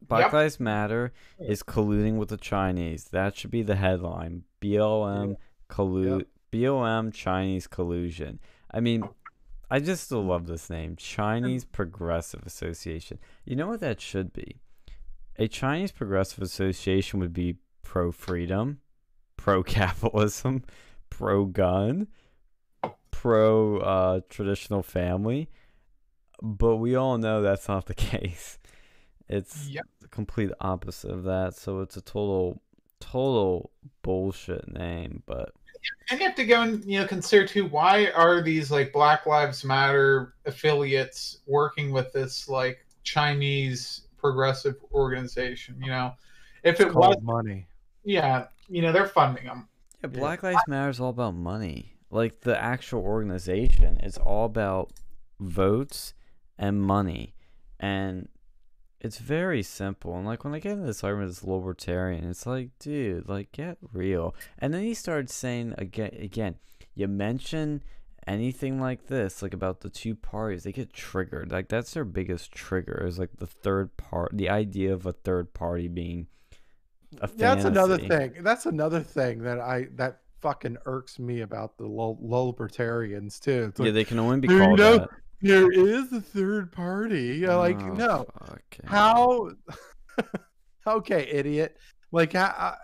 Black 0.00 0.26
Yep. 0.26 0.32
Lives 0.32 0.60
Matter 0.60 1.12
is 1.40 1.64
colluding 1.64 2.16
with 2.16 2.28
the 2.28 2.36
Chinese. 2.36 3.06
That 3.06 3.36
should 3.36 3.50
be 3.50 3.62
the 3.64 3.74
headline. 3.74 4.44
BLM 4.62 5.34
collude. 5.68 6.26
BLM 6.52 7.12
Chinese 7.12 7.66
collusion. 7.66 8.38
I 8.70 8.78
mean, 8.78 9.02
I 9.68 9.80
just 9.80 10.04
still 10.04 10.22
love 10.22 10.46
this 10.46 10.70
name, 10.70 10.94
Chinese 10.94 11.64
Progressive 11.64 12.46
Association. 12.46 13.18
You 13.44 13.56
know 13.56 13.66
what 13.66 13.80
that 13.80 14.00
should 14.00 14.32
be? 14.32 14.60
A 15.40 15.48
Chinese 15.48 15.90
Progressive 15.90 16.40
Association 16.40 17.18
would 17.18 17.32
be 17.32 17.56
pro 17.82 18.12
freedom, 18.12 18.78
pro 19.36 19.62
capitalism, 19.64 20.62
pro 21.08 21.46
gun, 21.46 22.06
pro 23.10 23.78
uh, 23.78 24.20
traditional 24.28 24.84
family. 24.84 25.48
But 26.42 26.76
we 26.76 26.94
all 26.94 27.18
know 27.18 27.42
that's 27.42 27.68
not 27.68 27.86
the 27.86 27.94
case. 28.12 28.58
It's 29.28 29.68
Yep. 29.68 29.86
the 30.00 30.08
complete 30.08 30.50
opposite 30.60 31.10
of 31.10 31.24
that. 31.24 31.54
So 31.54 31.80
it's 31.80 31.96
a 31.96 32.00
total, 32.00 32.60
total 32.98 33.70
bullshit 34.02 34.66
name. 34.72 35.22
But 35.26 35.52
And 36.10 36.18
you 36.20 36.26
have 36.26 36.34
to 36.36 36.44
go 36.46 36.62
and 36.62 36.84
you 36.84 36.98
know 37.00 37.06
consider 37.06 37.46
too 37.46 37.66
why 37.66 38.08
are 38.10 38.42
these 38.42 38.70
like 38.70 38.92
Black 38.92 39.26
Lives 39.26 39.64
Matter 39.64 40.34
affiliates 40.46 41.38
working 41.46 41.92
with 41.92 42.12
this 42.12 42.48
like 42.48 42.84
Chinese 43.04 44.02
progressive 44.18 44.76
organization? 44.92 45.76
You 45.80 45.90
know, 45.90 46.12
if 46.64 46.80
It's 46.80 46.90
it 46.90 46.94
was, 46.94 47.16
money. 47.22 47.66
yeah, 48.04 48.46
you 48.68 48.82
know, 48.82 48.92
they're 48.92 49.06
funding 49.06 49.44
them. 49.46 49.68
yeah, 50.02 50.08
Black 50.08 50.42
Lives 50.42 50.62
Matter 50.66 50.90
is 50.90 51.00
all 51.00 51.10
about 51.10 51.34
money. 51.34 51.94
Like 52.10 52.40
the 52.40 52.60
actual 52.60 53.02
organization, 53.02 53.98
it's 54.02 54.18
all 54.18 54.44
about 54.46 54.92
votes 55.38 56.14
and 56.60 56.80
money. 56.80 57.34
And 57.80 58.28
it's 59.00 59.18
very 59.18 59.62
simple. 59.62 60.14
And 60.14 60.26
like 60.26 60.44
when 60.44 60.54
I 60.54 60.60
get 60.60 60.72
into 60.72 60.86
this 60.86 61.02
argument 61.02 61.30
with 61.30 61.38
this 61.38 61.48
libertarian, 61.48 62.28
it's 62.28 62.46
like, 62.46 62.68
dude, 62.78 63.28
like 63.28 63.50
get 63.50 63.78
real. 63.92 64.34
And 64.58 64.72
then 64.72 64.82
he 64.82 64.94
started 64.94 65.30
saying 65.30 65.74
again, 65.78 66.16
again, 66.20 66.56
you 66.94 67.08
mention 67.08 67.82
anything 68.26 68.78
like 68.78 69.06
this, 69.06 69.40
like 69.40 69.54
about 69.54 69.80
the 69.80 69.88
two 69.88 70.14
parties, 70.14 70.64
they 70.64 70.72
get 70.72 70.92
triggered. 70.92 71.50
Like 71.50 71.68
that's 71.68 71.94
their 71.94 72.04
biggest 72.04 72.52
trigger 72.52 73.04
is 73.06 73.18
like 73.18 73.30
the 73.38 73.46
third 73.46 73.96
part, 73.96 74.32
the 74.34 74.50
idea 74.50 74.92
of 74.92 75.06
a 75.06 75.12
third 75.12 75.54
party 75.54 75.88
being 75.88 76.26
a 77.22 77.26
That's 77.26 77.64
another 77.64 77.96
thing. 77.96 78.34
That's 78.42 78.66
another 78.66 79.00
thing 79.00 79.42
that 79.44 79.58
I 79.58 79.86
that 79.94 80.20
fucking 80.42 80.76
irks 80.84 81.18
me 81.18 81.40
about 81.40 81.78
the 81.78 81.86
libertarians 81.86 83.40
too. 83.40 83.70
It's 83.70 83.80
Yeah, 83.80 83.92
they 83.92 84.04
can 84.04 84.18
only 84.18 84.40
be 84.40 84.48
"There 84.48 84.58
you 84.58 84.64
called 84.64 84.78
that. 84.78 85.08
There 85.42 85.70
is 85.70 86.12
a 86.12 86.20
third 86.20 86.72
party. 86.72 87.38
You're 87.38 87.56
like, 87.56 87.80
Oh, 87.80 87.88
no, 87.88 88.26
fucking- 88.46 88.86
how? 88.86 89.50
okay, 90.86 91.28
idiot. 91.30 91.76
Like, 92.12 92.32
how, 92.32 92.46
uh, 92.46 92.74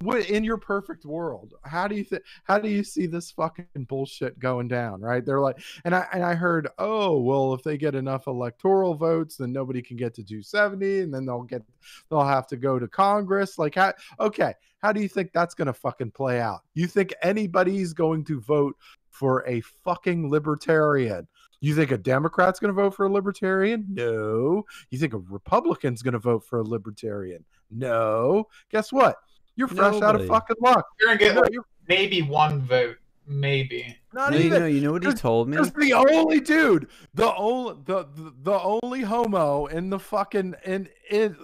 what 0.00 0.28
in 0.30 0.42
your 0.44 0.56
perfect 0.56 1.04
world? 1.04 1.54
How 1.64 1.86
do 1.86 1.94
you 1.94 2.04
think? 2.04 2.22
How 2.44 2.58
do 2.58 2.68
you 2.68 2.82
see 2.82 3.06
this 3.06 3.30
fucking 3.30 3.66
bullshit 3.88 4.38
going 4.38 4.68
down? 4.68 5.00
Right? 5.00 5.24
They're 5.24 5.40
like, 5.40 5.58
and 5.84 5.94
I 5.94 6.06
and 6.12 6.22
I 6.24 6.34
heard, 6.34 6.68
oh 6.78 7.18
well, 7.20 7.54
if 7.54 7.62
they 7.62 7.76
get 7.76 7.94
enough 7.94 8.26
electoral 8.26 8.94
votes, 8.94 9.36
then 9.36 9.52
nobody 9.52 9.82
can 9.82 9.96
get 9.96 10.14
to 10.14 10.24
270, 10.24 11.00
and 11.00 11.14
then 11.14 11.26
they'll 11.26 11.42
get, 11.42 11.62
they'll 12.10 12.24
have 12.24 12.46
to 12.48 12.56
go 12.56 12.78
to 12.78 12.88
Congress. 12.88 13.58
Like, 13.58 13.74
how? 13.74 13.92
Okay, 14.18 14.54
how 14.82 14.92
do 14.92 15.00
you 15.00 15.08
think 15.08 15.30
that's 15.32 15.54
gonna 15.54 15.74
fucking 15.74 16.12
play 16.12 16.40
out? 16.40 16.60
You 16.74 16.86
think 16.86 17.12
anybody's 17.22 17.92
going 17.92 18.24
to 18.24 18.40
vote 18.40 18.76
for 19.10 19.46
a 19.46 19.60
fucking 19.84 20.30
libertarian? 20.30 21.28
You 21.62 21.76
think 21.76 21.92
a 21.92 21.96
Democrat's 21.96 22.58
going 22.58 22.74
to 22.74 22.82
vote 22.82 22.90
for 22.94 23.06
a 23.06 23.08
libertarian? 23.08 23.86
No. 23.88 24.66
You 24.90 24.98
think 24.98 25.14
a 25.14 25.18
Republican's 25.18 26.02
going 26.02 26.12
to 26.12 26.18
vote 26.18 26.44
for 26.44 26.58
a 26.58 26.62
libertarian? 26.64 27.44
No. 27.70 28.48
Guess 28.70 28.92
what? 28.92 29.16
You're 29.54 29.68
fresh 29.68 30.02
out 30.02 30.20
of 30.20 30.26
fucking 30.26 30.56
luck. 30.60 30.84
You're 30.98 31.08
gonna 31.10 31.18
get 31.18 31.36
like 31.36 31.52
you're 31.52 31.66
maybe 31.86 32.22
one 32.22 32.62
vote, 32.62 32.96
maybe. 33.26 33.96
not 34.12 34.32
No, 34.32 34.38
you 34.38 34.44
even. 34.46 34.60
know, 34.60 34.66
you 34.66 34.80
know 34.80 34.92
what 34.92 35.04
he 35.04 35.12
told 35.12 35.48
me? 35.48 35.58
Just 35.58 35.74
the 35.74 35.92
only 35.92 36.40
dude, 36.40 36.88
the 37.14 37.34
only 37.34 37.76
the, 37.84 38.08
the 38.14 38.34
the 38.42 38.78
only 38.82 39.02
homo 39.02 39.66
in 39.66 39.90
the 39.90 39.98
fucking 39.98 40.54
in 40.64 40.88
in 41.10 41.36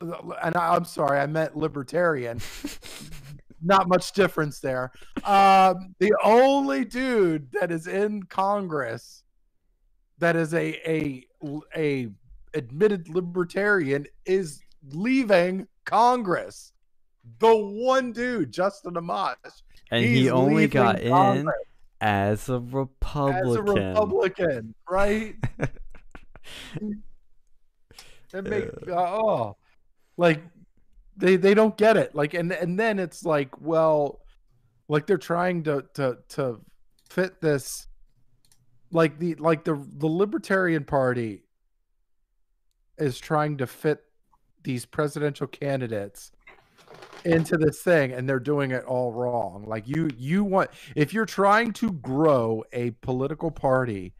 and 0.42 0.56
I, 0.56 0.74
I'm 0.74 0.84
sorry, 0.86 1.20
I 1.20 1.26
meant 1.26 1.54
libertarian. 1.56 2.40
not 3.62 3.88
much 3.88 4.12
difference 4.12 4.60
there. 4.60 4.92
Um, 5.24 5.94
the 5.98 6.14
only 6.24 6.84
dude 6.84 7.50
that 7.52 7.70
is 7.70 7.86
in 7.86 8.22
Congress 8.22 9.22
that 10.18 10.36
is 10.36 10.54
a 10.54 10.74
a 10.88 11.24
a 11.76 12.08
admitted 12.54 13.08
libertarian 13.08 14.06
is 14.24 14.60
leaving 14.90 15.66
Congress. 15.84 16.72
The 17.40 17.54
one 17.54 18.12
dude, 18.12 18.52
Justin 18.52 18.94
Amash, 18.94 19.36
And 19.90 20.04
he's 20.04 20.18
he 20.20 20.30
only 20.30 20.66
got 20.66 21.00
in 21.00 21.46
as 22.00 22.48
a 22.48 22.58
Republican. 22.58 23.48
as 23.48 23.56
a 23.56 23.62
Republican. 23.62 24.74
Right? 24.88 25.36
It 28.32 28.88
uh, 28.88 28.94
oh, 28.94 29.56
like 30.18 30.42
they 31.16 31.36
they 31.36 31.54
don't 31.54 31.76
get 31.76 31.96
it. 31.96 32.14
Like 32.14 32.34
and 32.34 32.52
and 32.52 32.78
then 32.78 32.98
it's 32.98 33.24
like, 33.24 33.58
well, 33.60 34.20
like 34.88 35.06
they're 35.06 35.18
trying 35.18 35.62
to 35.64 35.84
to 35.94 36.18
to 36.30 36.60
fit 37.08 37.40
this, 37.40 37.87
like 38.90 39.18
the 39.18 39.34
like 39.36 39.64
the 39.64 39.74
the 39.98 40.06
Libertarian 40.06 40.84
Party 40.84 41.42
is 42.98 43.18
trying 43.18 43.58
to 43.58 43.66
fit 43.66 44.02
these 44.62 44.84
presidential 44.84 45.46
candidates 45.46 46.32
into 47.24 47.56
this 47.56 47.80
thing 47.82 48.12
and 48.12 48.28
they're 48.28 48.40
doing 48.40 48.70
it 48.70 48.84
all 48.84 49.12
wrong 49.12 49.64
like 49.66 49.86
you 49.88 50.08
you 50.16 50.44
want 50.44 50.70
if 50.94 51.12
you're 51.12 51.26
trying 51.26 51.72
to 51.72 51.90
grow 51.92 52.62
a 52.72 52.90
political 53.02 53.50
party 53.50 54.14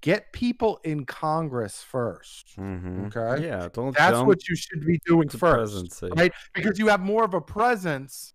get 0.00 0.32
people 0.32 0.80
in 0.84 1.04
congress 1.04 1.82
first 1.82 2.54
hmm 2.56 3.04
Okay. 3.06 3.46
Yeah, 3.46 3.68
don't 3.72 3.94
that's 3.96 4.20
what 4.20 4.48
you 4.48 4.56
should 4.56 4.84
be 4.84 4.98
doing 5.06 5.28
first 5.28 5.40
presidency. 5.40 6.08
right 6.16 6.32
because 6.54 6.78
you 6.78 6.88
have 6.88 7.00
more 7.00 7.24
of 7.24 7.34
a 7.34 7.40
presence 7.40 8.34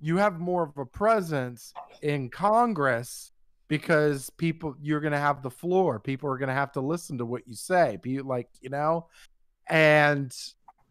you 0.00 0.16
have 0.16 0.40
more 0.40 0.64
of 0.64 0.76
a 0.78 0.86
presence 0.86 1.72
in 2.02 2.28
congress 2.30 3.32
because 3.68 4.30
people 4.30 4.74
you're 4.82 5.00
going 5.00 5.12
to 5.12 5.18
have 5.18 5.42
the 5.42 5.50
floor. 5.50 5.98
People 5.98 6.30
are 6.30 6.38
going 6.38 6.48
to 6.48 6.54
have 6.54 6.72
to 6.72 6.80
listen 6.80 7.18
to 7.18 7.24
what 7.26 7.46
you 7.46 7.54
say. 7.54 7.98
Be 8.02 8.20
like 8.20 8.48
you 8.60 8.70
know 8.70 9.06
and 9.68 10.34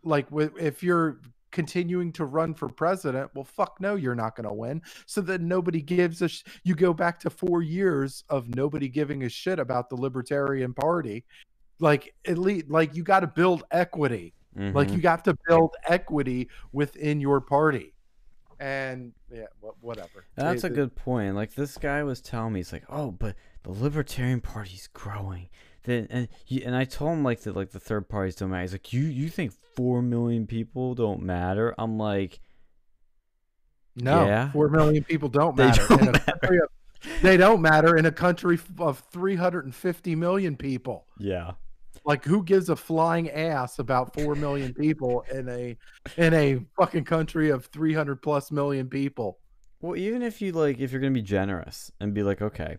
like 0.04 0.28
if 0.60 0.82
you're 0.84 1.20
continuing 1.52 2.12
to 2.12 2.26
run 2.26 2.52
for 2.56 2.68
president 2.68 3.30
well 3.36 3.44
fuck 3.44 3.80
no 3.80 3.94
you're 3.96 4.16
not 4.16 4.36
going 4.36 4.48
to 4.48 4.54
win. 4.54 4.82
So 5.06 5.22
that 5.22 5.42
nobody 5.42 5.82
gives 5.82 6.22
a 6.24 6.28
sh- 6.28 6.44
you 6.64 6.74
go 6.74 6.94
back 6.94 7.20
to 7.22 7.30
4 7.30 7.62
years 7.62 8.24
of 8.30 8.54
nobody 8.56 8.90
giving 8.90 9.24
a 9.24 9.30
shit 9.30 9.60
about 9.60 9.90
the 9.90 9.96
libertarian 9.96 10.74
party. 10.74 11.24
Like 11.80 12.16
at 12.28 12.40
least 12.40 12.70
like 12.70 12.96
you 12.96 13.04
got 13.04 13.20
to 13.20 13.28
build 13.28 13.64
equity. 13.72 14.34
Like 14.56 14.90
Mhm. 14.90 14.94
you 14.94 15.02
got 15.02 15.24
to 15.26 15.36
build 15.48 15.76
equity 15.88 16.50
within 16.74 17.20
your 17.22 17.42
party 17.42 17.93
and 18.64 19.12
yeah 19.30 19.48
wha- 19.62 19.74
whatever 19.82 20.24
That's 20.36 20.64
a 20.64 20.68
It- 20.68 20.74
good 20.76 20.96
point. 20.96 21.36
Like 21.36 21.54
this 21.56 21.78
guy 21.78 22.02
was 22.04 22.22
telling 22.22 22.54
me, 22.54 22.60
he's 22.60 22.72
like, 22.72 22.86
"Oh, 22.90 23.12
but 23.12 23.36
the 23.64 23.72
Libertarian 23.72 24.40
Party's 24.42 24.88
growing." 24.94 25.50
Then 25.84 26.08
and 26.10 26.30
he, 26.46 26.64
and 26.64 26.74
I 26.76 26.86
told 26.86 27.12
him 27.12 27.24
like 27.24 27.42
that, 27.42 27.56
like 27.58 27.72
the 27.72 27.80
third 27.80 28.08
parties 28.08 28.36
don't 28.36 28.52
matter. 28.52 28.62
He's 28.62 28.72
like, 28.72 28.94
"You 28.94 29.02
you 29.02 29.28
think 29.30 29.52
four 29.76 30.02
million 30.02 30.48
people 30.48 30.96
don't 30.96 31.22
matter?" 31.24 31.76
I'm 31.78 31.98
like, 31.98 32.40
no 33.96 34.26
yeah. 34.26 34.52
4 34.52 34.70
million 34.70 35.04
people 35.04 35.30
don't 35.30 35.56
They 35.58 35.66
matter 35.68 35.88
don't 35.88 36.02
in 36.02 36.12
matter. 36.14 36.64
of, 36.64 37.22
they 37.22 37.38
don't 37.38 37.62
matter 37.62 37.96
in 37.98 38.06
a 38.06 38.12
country 38.12 38.58
of 38.80 39.00
350 39.12 40.16
million 40.16 40.56
people 40.56 41.06
"Yeah, 41.20 41.52
like 42.06 42.26
who 42.26 42.44
gives 42.44 42.70
a 42.70 42.76
flying 42.76 43.30
ass 43.30 43.80
about 43.80 44.14
4 44.14 44.36
million 44.36 44.74
people 44.74 45.24
in 45.32 45.48
a 45.50 45.78
in 46.18 46.34
a 46.34 46.60
fucking 46.78 47.06
country 47.06 47.50
of 47.50 47.66
300 47.68 48.22
plus 48.22 48.52
million 48.52 48.90
people 48.90 49.40
Well, 49.82 49.96
even 49.98 50.22
if 50.22 50.42
you 50.42 50.52
like, 50.52 50.80
if 50.80 50.92
you're 50.92 51.02
gonna 51.02 51.12
be 51.14 51.22
generous 51.22 51.92
and 52.00 52.14
be 52.14 52.24
like, 52.24 52.42
okay, 52.42 52.78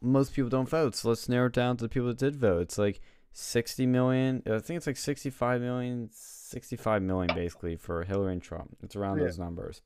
most 0.00 0.34
people 0.34 0.48
don't 0.48 0.68
vote, 0.68 0.94
so 0.94 1.08
let's 1.10 1.28
narrow 1.28 1.46
it 1.46 1.52
down 1.52 1.76
to 1.76 1.84
the 1.84 1.88
people 1.88 2.08
that 2.08 2.18
did 2.18 2.36
vote. 2.36 2.62
It's 2.62 2.78
like 2.78 3.00
60 3.32 3.86
million. 3.86 4.42
I 4.46 4.58
think 4.58 4.78
it's 4.78 4.86
like 4.86 4.96
65 4.96 5.60
million, 5.60 6.08
65 6.12 7.02
million 7.02 7.34
basically 7.34 7.76
for 7.76 8.04
Hillary 8.04 8.32
and 8.32 8.42
Trump. 8.42 8.76
It's 8.82 8.96
around 8.96 9.18
Yeah. 9.18 9.24
those 9.24 9.38
numbers. 9.38 9.82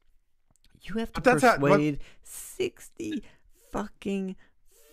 You 0.83 0.95
have 0.97 1.13
to 1.13 1.21
that's 1.21 1.43
how- 1.43 1.59
persuade 1.59 1.99
60 2.23 3.23
fucking, 3.73 4.37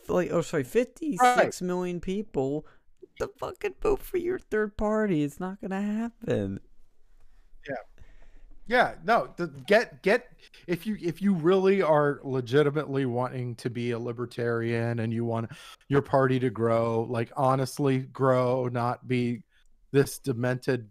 like, 0.08 0.32
oh, 0.32 0.42
sorry, 0.42 0.64
fifty-six 0.64 1.62
million 1.62 2.00
people 2.00 2.66
to 3.20 3.30
fucking 3.40 3.76
vote 3.82 4.02
for 4.02 4.18
your 4.18 4.40
third 4.40 4.76
party. 4.78 5.24
It's 5.24 5.40
not 5.40 5.62
gonna 5.62 5.82
happen. 5.82 6.60
Yeah. 7.68 7.76
Yeah, 8.68 8.94
no, 9.04 9.34
the, 9.36 9.48
get 9.48 10.04
get 10.04 10.32
if 10.68 10.86
you 10.86 10.96
if 11.02 11.24
you 11.24 11.34
really 11.34 11.82
are 11.82 12.20
legitimately 12.24 13.08
wanting 13.08 13.56
to 13.56 13.70
be 13.70 13.92
a 13.92 14.00
libertarian 14.00 15.00
and 15.00 15.12
you 15.12 15.26
want 15.26 15.50
your 15.88 16.04
party 16.04 16.40
to 16.40 16.52
grow, 16.52 17.08
like 17.10 17.32
honestly 17.36 18.00
grow, 18.00 18.68
not 18.68 19.08
be 19.08 19.42
this 19.92 20.20
demented 20.20 20.88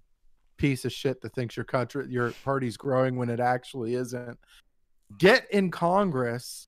piece 0.56 0.84
of 0.84 0.92
shit 0.92 1.20
that 1.22 1.34
thinks 1.34 1.56
your 1.56 1.64
country 1.64 2.06
your 2.08 2.32
party's 2.44 2.76
growing 2.76 3.16
when 3.16 3.30
it 3.30 3.38
actually 3.38 3.94
isn't. 3.94 4.38
Get 5.18 5.48
in 5.52 5.70
Congress 5.70 6.67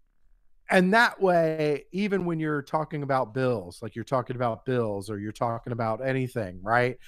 and 0.71 0.93
that 0.95 1.21
way 1.21 1.85
even 1.93 2.25
when 2.25 2.39
you're 2.39 2.63
talking 2.63 3.03
about 3.03 3.35
bills, 3.35 3.81
like 3.83 3.95
you're 3.95 4.05
talking 4.05 4.37
about 4.37 4.65
bills 4.65 5.11
or 5.11 5.19
you're 5.19 5.33
talking 5.33 5.73
about 5.73 6.07
anything, 6.07 6.61
right? 6.63 6.99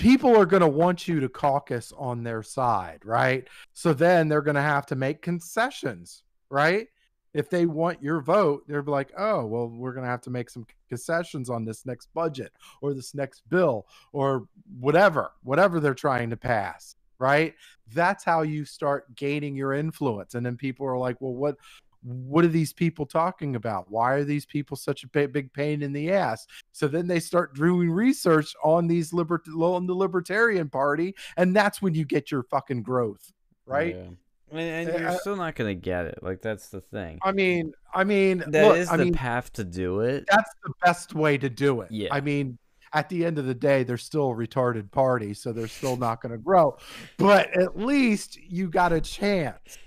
people 0.00 0.34
are 0.34 0.46
going 0.46 0.62
to 0.62 0.68
want 0.68 1.06
you 1.06 1.20
to 1.20 1.28
caucus 1.28 1.92
on 1.96 2.22
their 2.22 2.42
side, 2.42 3.00
right? 3.04 3.46
So 3.74 3.92
then 3.92 4.28
they're 4.28 4.40
going 4.40 4.54
to 4.54 4.62
have 4.62 4.86
to 4.86 4.96
make 4.96 5.20
concessions, 5.20 6.22
right? 6.48 6.88
If 7.34 7.50
they 7.50 7.66
want 7.66 8.02
your 8.02 8.22
vote, 8.22 8.64
they're 8.66 8.82
like, 8.82 9.12
oh, 9.16 9.44
well, 9.44 9.68
we're 9.68 9.92
going 9.92 10.04
to 10.04 10.10
have 10.10 10.22
to 10.22 10.30
make 10.30 10.48
some 10.48 10.66
concessions 10.88 11.50
on 11.50 11.66
this 11.66 11.84
next 11.84 12.08
budget 12.14 12.52
or 12.80 12.94
this 12.94 13.14
next 13.14 13.42
bill 13.50 13.86
or 14.12 14.48
whatever, 14.80 15.32
whatever 15.42 15.80
they're 15.80 15.94
trying 15.94 16.30
to 16.30 16.36
pass, 16.36 16.96
right? 17.20 17.54
That's 17.94 18.24
how 18.24 18.42
you 18.42 18.64
start 18.64 19.14
gaining 19.14 19.54
your 19.54 19.74
influence. 19.74 20.34
And 20.34 20.44
then 20.44 20.56
people 20.56 20.86
are 20.86 20.98
like, 20.98 21.20
well, 21.20 21.34
what? 21.34 21.56
What 22.02 22.46
are 22.46 22.48
these 22.48 22.72
people 22.72 23.04
talking 23.04 23.56
about? 23.56 23.90
Why 23.90 24.14
are 24.14 24.24
these 24.24 24.46
people 24.46 24.74
such 24.74 25.04
a 25.04 25.06
big 25.06 25.52
pain 25.52 25.82
in 25.82 25.92
the 25.92 26.10
ass? 26.10 26.46
So 26.72 26.88
then 26.88 27.06
they 27.06 27.20
start 27.20 27.54
doing 27.54 27.90
research 27.90 28.54
on 28.64 28.86
these 28.86 29.12
libert 29.12 29.46
on 29.48 29.86
the 29.86 29.92
Libertarian 29.92 30.70
Party, 30.70 31.14
and 31.36 31.54
that's 31.54 31.82
when 31.82 31.94
you 31.94 32.06
get 32.06 32.30
your 32.30 32.44
fucking 32.44 32.84
growth, 32.84 33.30
right? 33.66 33.94
Yeah. 33.96 34.58
And, 34.58 34.88
and 34.88 34.90
Uh, 34.90 34.98
you're 34.98 35.18
still 35.18 35.36
not 35.36 35.54
gonna 35.56 35.74
get 35.74 36.06
it. 36.06 36.22
Like 36.22 36.40
that's 36.40 36.70
the 36.70 36.80
thing. 36.80 37.18
I 37.22 37.32
mean, 37.32 37.74
I 37.92 38.04
mean, 38.04 38.44
That 38.46 38.76
is 38.78 38.86
look, 38.86 38.94
I 38.94 38.96
the 38.96 39.04
mean, 39.04 39.12
path 39.12 39.52
to 39.52 39.64
do 39.64 40.00
it. 40.00 40.24
that's 40.30 40.50
the 40.64 40.72
best 40.82 41.14
way 41.14 41.36
to 41.36 41.50
do 41.50 41.82
it. 41.82 41.90
Yeah. 41.90 42.08
I 42.12 42.22
mean, 42.22 42.56
at 42.92 43.08
the 43.08 43.24
end 43.24 43.38
of 43.38 43.46
the 43.46 43.54
day, 43.54 43.84
they're 43.84 43.96
still 43.96 44.30
a 44.30 44.34
retarded 44.34 44.90
party, 44.90 45.34
so 45.34 45.52
they're 45.52 45.68
still 45.68 45.96
not 45.96 46.20
going 46.20 46.32
to 46.32 46.38
grow. 46.38 46.76
But 47.18 47.56
at 47.56 47.78
least 47.78 48.36
you 48.36 48.68
got 48.68 48.92
a 48.92 49.00
chance. 49.00 49.78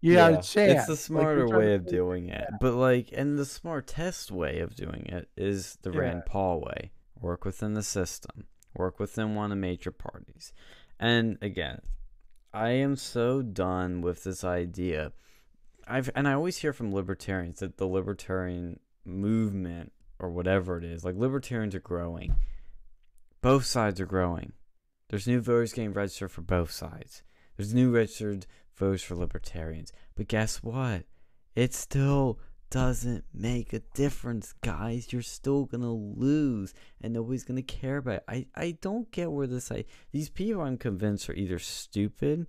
You 0.00 0.14
got 0.14 0.32
a 0.32 0.36
chance. 0.36 0.80
It's 0.80 0.86
the 0.86 0.96
smarter 0.96 1.46
trying 1.46 1.58
way 1.58 1.74
of 1.74 1.86
doing 1.86 2.28
it. 2.28 2.46
But 2.60 2.74
like 2.74 3.10
and 3.12 3.38
the 3.38 3.44
smartest 3.46 4.30
way 4.30 4.60
of 4.60 4.76
doing 4.76 5.06
it 5.06 5.28
is 5.36 5.78
the 5.82 5.90
Yeah. 5.90 6.00
Rand 6.00 6.26
Paul 6.26 6.60
way. 6.60 6.92
Work 7.20 7.44
within 7.44 7.74
the 7.74 7.82
system. 7.82 8.46
Work 8.76 9.00
within 9.00 9.34
one 9.34 9.46
of 9.46 9.50
the 9.50 9.56
major 9.56 9.90
parties. 9.90 10.52
And 11.00 11.38
again, 11.40 11.80
I 12.52 12.70
am 12.70 12.96
so 12.96 13.42
done 13.42 14.00
with 14.00 14.24
this 14.24 14.44
idea. 14.44 15.12
I've 15.88 16.10
and 16.14 16.28
I 16.28 16.34
always 16.34 16.58
hear 16.58 16.72
from 16.72 16.92
libertarians 16.92 17.60
that 17.60 17.78
the 17.78 17.86
libertarian 17.86 18.80
movement 19.04 19.92
or 20.18 20.30
whatever 20.30 20.78
it 20.78 20.84
is, 20.84 21.04
like 21.04 21.16
libertarians 21.16 21.74
are 21.74 21.80
growing. 21.80 22.34
Both 23.40 23.64
sides 23.64 24.00
are 24.00 24.06
growing. 24.06 24.52
There's 25.08 25.26
new 25.26 25.40
voters 25.40 25.72
getting 25.72 25.92
registered 25.92 26.32
for 26.32 26.42
both 26.42 26.70
sides. 26.70 27.22
There's 27.56 27.74
new 27.74 27.90
registered 27.90 28.46
voters 28.74 29.02
for 29.02 29.14
libertarians. 29.14 29.92
But 30.14 30.28
guess 30.28 30.62
what? 30.62 31.04
It 31.54 31.72
still 31.72 32.38
doesn't 32.70 33.24
make 33.32 33.72
a 33.72 33.80
difference, 33.94 34.54
guys. 34.62 35.12
You're 35.12 35.22
still 35.22 35.64
gonna 35.64 35.92
lose, 35.92 36.74
and 37.00 37.12
nobody's 37.12 37.44
gonna 37.44 37.62
care 37.62 37.98
about 37.98 38.16
it. 38.16 38.24
I, 38.28 38.46
I 38.54 38.76
don't 38.80 39.10
get 39.12 39.30
where 39.30 39.46
this 39.46 39.70
I 39.70 39.84
these 40.12 40.28
people 40.28 40.62
I'm 40.62 40.76
convinced 40.76 41.30
are 41.30 41.34
either 41.34 41.58
stupid 41.58 42.46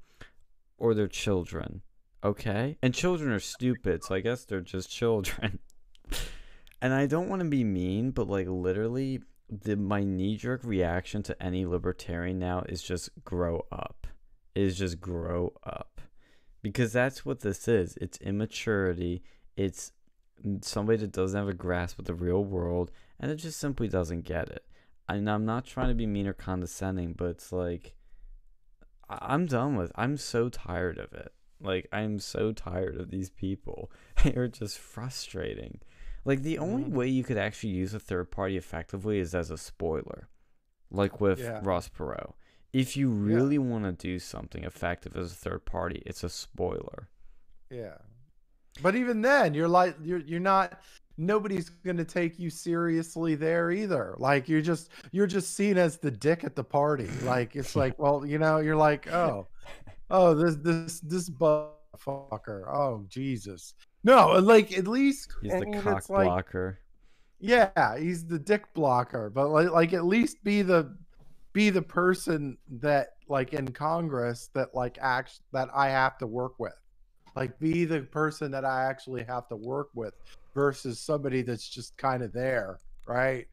or 0.77 0.93
they're 0.93 1.07
children. 1.07 1.81
Okay? 2.23 2.77
And 2.81 2.93
children 2.93 3.31
are 3.31 3.39
stupid, 3.39 4.03
so 4.03 4.15
I 4.15 4.21
guess 4.21 4.45
they're 4.45 4.61
just 4.61 4.89
children. 4.91 5.59
And 6.81 6.93
I 6.93 7.05
don't 7.05 7.29
want 7.29 7.41
to 7.41 7.47
be 7.47 7.63
mean, 7.63 8.11
but 8.11 8.27
like 8.27 8.47
literally 8.47 9.21
the 9.49 9.75
my 9.75 10.03
knee 10.03 10.35
jerk 10.35 10.63
reaction 10.63 11.23
to 11.23 11.43
any 11.43 11.65
libertarian 11.65 12.39
now 12.39 12.63
is 12.67 12.83
just 12.83 13.09
grow 13.23 13.65
up. 13.71 14.07
Is 14.55 14.77
just 14.77 14.99
grow 14.99 15.53
up. 15.63 16.01
Because 16.61 16.91
that's 16.91 17.25
what 17.25 17.41
this 17.41 17.67
is. 17.67 17.97
It's 18.01 18.17
immaturity. 18.19 19.23
It's 19.55 19.91
somebody 20.61 20.97
that 20.99 21.11
doesn't 21.11 21.37
have 21.37 21.47
a 21.47 21.53
grasp 21.53 21.99
of 21.99 22.05
the 22.05 22.13
real 22.13 22.43
world 22.43 22.91
and 23.19 23.31
it 23.31 23.35
just 23.35 23.59
simply 23.59 23.87
doesn't 23.87 24.25
get 24.25 24.49
it. 24.49 24.63
And 25.09 25.29
I'm 25.29 25.45
not 25.45 25.65
trying 25.65 25.87
to 25.89 25.95
be 25.95 26.05
mean 26.05 26.27
or 26.27 26.33
condescending, 26.33 27.13
but 27.13 27.29
it's 27.29 27.51
like 27.51 27.95
I'm 29.09 29.45
done 29.45 29.75
with. 29.77 29.91
I'm 29.95 30.17
so 30.17 30.49
tired 30.49 30.97
of 30.97 31.13
it. 31.13 31.31
Like 31.61 31.87
I'm 31.91 32.19
so 32.19 32.51
tired 32.51 32.97
of 32.97 33.09
these 33.09 33.29
people. 33.29 33.91
They're 34.23 34.47
just 34.47 34.77
frustrating. 34.77 35.79
Like 36.27 36.41
the 36.43 36.57
only 36.59 36.83
Mhm. 36.83 36.91
way 36.91 37.07
you 37.07 37.23
could 37.23 37.37
actually 37.37 37.71
use 37.71 37.93
a 37.93 37.99
third 37.99 38.31
party 38.31 38.57
effectively 38.57 39.17
is 39.19 39.33
as 39.33 39.49
a 39.49 39.57
spoiler, 39.57 40.27
like 40.91 41.21
with 41.21 41.39
Yeah. 41.39 41.61
Ross 41.63 41.87
Perot. 41.87 42.33
If 42.73 42.97
you 42.97 43.09
really 43.09 43.57
want 43.57 43.85
to 43.85 43.93
do 43.93 44.19
something 44.19 44.65
effective 44.65 45.15
as 45.15 45.31
a 45.31 45.35
third 45.35 45.65
party, 45.65 46.03
it's 46.05 46.25
a 46.25 46.29
spoiler. 46.29 47.07
Yeah. 47.69 47.99
But 48.81 48.95
even 48.95 49.21
then, 49.21 49.53
you're 49.53 49.69
like 49.69 49.95
you're 50.03 50.19
you're 50.19 50.41
not 50.41 50.81
nobody's 51.15 51.69
going 51.69 51.97
to 51.97 52.05
take 52.05 52.37
you 52.37 52.49
seriously 52.49 53.33
there 53.35 53.71
either. 53.71 54.13
Like 54.17 54.49
you're 54.49 54.61
just 54.61 54.89
you're 55.13 55.27
just 55.27 55.55
seen 55.55 55.77
as 55.77 55.97
the 55.97 56.11
dick 56.11 56.43
at 56.43 56.55
the 56.55 56.63
party. 56.63 57.07
Like 57.23 57.55
it's 57.55 57.73
like, 57.81 57.97
well, 57.97 58.25
you 58.25 58.37
know, 58.37 58.57
you're 58.57 58.75
like, 58.75 59.07
"Oh, 59.07 59.47
oh, 60.09 60.33
this 60.35 60.55
this 60.57 60.99
this 60.99 61.29
fucker. 61.29 62.67
Oh, 62.67 63.05
Jesus." 63.07 63.73
No, 64.03 64.33
like 64.33 64.77
at 64.77 64.87
least 64.87 65.33
He's 65.41 65.51
the 65.51 65.65
cock 65.65 65.97
it's 65.97 66.09
like, 66.09 66.25
blocker. 66.27 66.79
yeah, 67.39 67.97
he's 67.97 68.25
the 68.25 68.39
dick 68.39 68.73
blocker, 68.73 69.29
but 69.29 69.49
like, 69.49 69.69
like 69.71 69.93
at 69.93 70.05
least 70.05 70.43
be 70.43 70.61
the 70.61 70.95
be 71.53 71.69
the 71.69 71.81
person 71.81 72.57
that 72.79 73.09
like 73.27 73.53
in 73.53 73.67
Congress 73.71 74.49
that 74.53 74.73
like 74.75 74.97
acts 75.01 75.41
that 75.51 75.69
I 75.73 75.89
have 75.89 76.17
to 76.19 76.27
work 76.27 76.53
with. 76.59 76.73
Like 77.35 77.59
be 77.59 77.85
the 77.85 78.01
person 78.01 78.51
that 78.51 78.65
I 78.65 78.85
actually 78.85 79.23
have 79.23 79.47
to 79.49 79.55
work 79.55 79.89
with 79.93 80.13
versus 80.53 80.99
somebody 80.99 81.41
that's 81.41 81.67
just 81.67 81.95
kind 81.97 82.23
of 82.23 82.33
there, 82.33 82.79
right? 83.05 83.45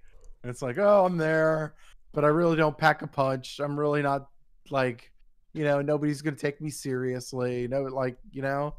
And 0.42 0.50
it's 0.50 0.62
like, 0.62 0.78
"Oh, 0.78 1.04
I'm 1.04 1.16
there, 1.18 1.74
but 2.12 2.24
I 2.24 2.28
really 2.28 2.56
don't 2.56 2.76
pack 2.78 3.02
a 3.02 3.06
punch. 3.06 3.60
I'm 3.60 3.78
really 3.78 4.02
not 4.02 4.28
like, 4.70 5.10
you 5.52 5.64
know, 5.64 5.82
nobody's 5.82 6.22
going 6.22 6.34
to 6.34 6.40
take 6.40 6.60
me 6.60 6.70
seriously. 6.70 7.68
No 7.68 7.82
like, 7.84 8.16
you 8.30 8.42
know, 8.42 8.74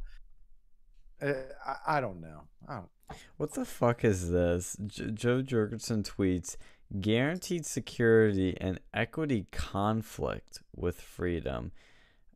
Uh, 1.21 1.33
I, 1.65 1.97
I 1.97 2.01
don't 2.01 2.21
know. 2.21 2.41
I 2.67 2.75
don't 2.75 2.89
What 3.37 3.53
the 3.53 3.65
fuck 3.65 4.03
is 4.03 4.31
this? 4.31 4.77
J- 4.85 5.11
Jo 5.11 5.41
Jorgensen 5.41 6.03
tweets 6.03 6.57
guaranteed 7.01 7.65
security 7.65 8.55
and 8.59 8.79
equity 8.93 9.47
conflict 9.51 10.59
with 10.75 11.01
freedom. 11.01 11.71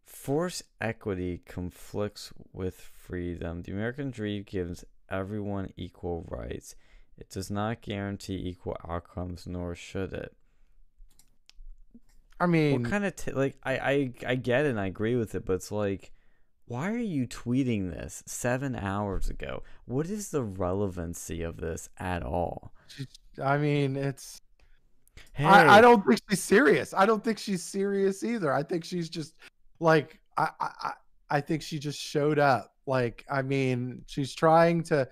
Force 0.05 0.63
equity 0.81 1.41
conflicts 1.45 2.33
with 2.51 2.75
freedom. 2.75 3.61
The 3.61 3.71
American 3.71 4.09
dream 4.11 4.43
gives 4.43 4.83
everyone 5.09 5.71
equal 5.77 6.25
rights. 6.27 6.75
It 7.17 7.29
does 7.29 7.51
not 7.51 7.81
guarantee 7.81 8.41
equal 8.49 8.77
outcomes, 8.87 9.45
nor 9.45 9.75
should 9.75 10.13
it. 10.13 10.33
I 12.39 12.45
mean, 12.47 12.81
what 12.81 12.89
kind 12.89 13.05
of 13.05 13.15
t- 13.15 13.31
like 13.33 13.57
I, 13.63 13.77
I 13.77 14.13
I 14.27 14.35
get 14.35 14.65
it 14.65 14.69
and 14.69 14.79
I 14.79 14.85
agree 14.87 15.15
with 15.17 15.35
it, 15.35 15.45
but 15.45 15.53
it's 15.53 15.71
like, 15.71 16.11
why 16.69 16.91
are 16.91 16.97
you 16.97 17.27
tweeting 17.27 17.91
this 17.91 18.23
seven 18.25 18.75
hours 18.75 19.29
ago? 19.29 19.63
What 19.85 20.05
is 20.07 20.29
the 20.29 20.43
relevancy 20.43 21.41
of 21.41 21.57
this 21.57 21.89
at 21.97 22.23
all? 22.23 22.71
I 23.43 23.57
mean, 23.57 23.95
it's. 23.95 24.39
Hey, 25.33 25.45
I, 25.45 25.77
I 25.77 25.81
don't 25.81 26.05
think 26.05 26.21
she's 26.29 26.41
serious. 26.43 26.93
I 26.93 27.05
don't 27.05 27.23
think 27.23 27.37
she's 27.39 27.63
serious 27.63 28.23
either. 28.23 28.53
I 28.53 28.63
think 28.63 28.85
she's 28.85 29.09
just 29.09 29.33
like 29.79 30.19
I, 30.37 30.49
I 30.59 30.69
I- 30.81 30.93
I 31.31 31.41
think 31.41 31.61
she 31.61 31.77
just 31.77 31.99
showed 31.99 32.39
up. 32.39 32.73
Like 32.87 33.25
I 33.29 33.41
mean, 33.41 34.03
she's 34.07 34.33
trying 34.33 34.81
to 34.83 35.07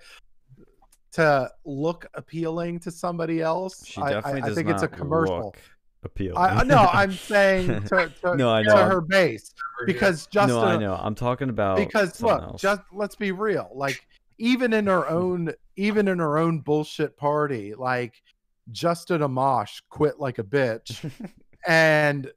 to 1.12 1.50
look 1.64 2.06
appealing 2.14 2.78
to 2.80 2.90
somebody 2.90 3.40
else. 3.40 3.84
She 3.86 4.00
I- 4.00 4.10
definitely 4.14 4.42
I, 4.42 4.44
I 4.44 4.48
does 4.48 4.54
think 4.56 4.68
not 4.68 4.74
it's 4.74 4.82
a 4.84 4.88
commercial. 4.88 5.38
look 5.46 5.58
appealing. 6.04 6.36
I 6.38 6.62
no, 6.64 6.78
I'm 6.92 7.12
saying 7.12 7.66
to, 7.86 8.12
to, 8.22 8.36
No, 8.36 8.52
I 8.52 8.62
to 8.62 8.68
know. 8.68 8.84
her 8.88 9.00
base 9.00 9.52
because 9.86 10.26
Justin. 10.26 10.56
no, 10.56 10.64
I 10.64 10.76
know. 10.76 10.94
I'm 10.94 11.14
talking 11.14 11.48
about 11.50 11.76
because 11.76 12.20
look, 12.22 12.42
else. 12.42 12.60
just 12.60 12.82
let's 12.92 13.16
be 13.16 13.32
real. 13.32 13.68
Like 13.74 14.06
even 14.38 14.72
in 14.72 14.86
her 14.86 15.08
own, 15.08 15.52
even 15.76 16.08
in 16.08 16.18
her 16.18 16.38
own 16.38 16.60
bullshit 16.60 17.16
party, 17.16 17.74
like 17.74 18.22
Justin 18.70 19.20
Amash 19.22 19.82
quit 19.88 20.20
like 20.20 20.38
a 20.38 20.44
bitch, 20.44 21.10
and 21.66 22.30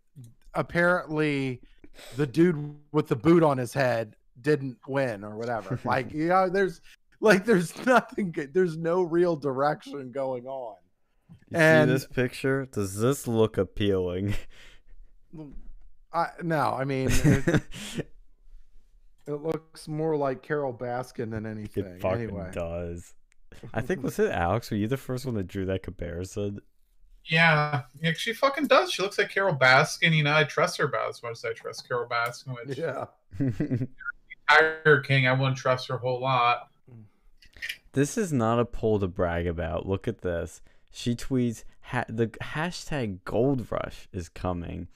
apparently 0.54 1.62
the 2.16 2.26
dude 2.28 2.76
with 2.92 3.08
the 3.08 3.16
boot 3.16 3.44
on 3.44 3.58
his 3.58 3.74
head 3.74 4.16
didn't 4.42 4.78
win 4.88 5.24
or 5.24 5.36
whatever. 5.38 5.80
Like 5.84 6.12
you 6.14 6.28
know, 6.28 6.50
there's 6.50 6.82
like 7.20 7.46
there's 7.46 7.86
nothing. 7.86 8.32
good- 8.32 8.54
There's 8.54 8.78
no 8.78 9.02
real 9.04 9.36
direction 9.36 10.12
going 10.12 10.46
on. 10.48 10.76
You 11.50 11.58
and- 11.58 11.90
see 11.90 11.94
this 11.94 12.08
picture? 12.08 12.66
Does 12.72 12.98
this 13.00 13.28
look 13.28 13.58
appealing? 13.58 14.36
I 16.14 16.28
no, 16.44 16.60
I 16.78 16.84
mean 16.84 17.10
it, 17.24 17.64
it 19.28 19.32
looks 19.34 19.88
more 19.88 20.18
like 20.18 20.42
Carole 20.44 20.74
Baskin 20.74 21.32
than 21.32 21.46
anything. 21.46 21.86
it 21.86 22.02
fucking 22.02 22.22
anyway. 22.24 22.50
does. 22.52 23.14
I 23.74 23.82
think 23.82 24.04
was 24.04 24.20
it 24.20 24.32
Alex? 24.32 24.72
Were 24.72 24.78
you 24.78 24.88
the 24.88 24.98
first 24.98 25.26
one 25.26 25.36
that 25.36 25.48
drew 25.48 25.66
that 25.66 25.84
comparison? 25.84 26.60
Yeah, 27.26 27.84
yeah, 28.02 28.14
she 28.18 28.34
fucking 28.34 28.68
does. 28.68 28.92
She 28.92 29.02
looks 29.04 29.18
like 29.20 29.30
Carole 29.30 29.56
Baskin. 29.56 30.12
You 30.16 30.24
know, 30.24 30.34
I 30.36 30.44
trust 30.44 30.78
her 30.78 30.86
about 30.86 31.10
as 31.10 31.22
much 31.22 31.34
as 31.34 31.46
I 31.46 31.54
trust 31.54 31.88
Carole 31.88 32.10
Baskin. 32.10 32.56
Which 32.66 32.78
Yeah. 32.78 33.06
Tiger 34.50 35.02
King, 35.02 35.28
I 35.28 35.34
wouldn't 35.34 35.58
trust 35.58 35.88
her 35.88 35.96
a 35.96 35.98
whole 36.00 36.20
lot. 36.20 36.70
This 37.94 38.18
is 38.18 38.34
not 38.34 38.60
a 38.60 38.66
poll 38.66 39.00
to 39.00 39.08
brag 39.08 39.46
about. 39.48 39.86
Look 39.88 40.08
at 40.08 40.22
this. 40.22 40.62
She 40.92 41.16
tweets 41.16 41.64
ha- 41.82 42.06
the 42.08 42.28
hashtag 42.28 43.20
Gold 43.26 43.72
Rush 43.72 44.08
is 44.12 44.30
coming. 44.30 44.88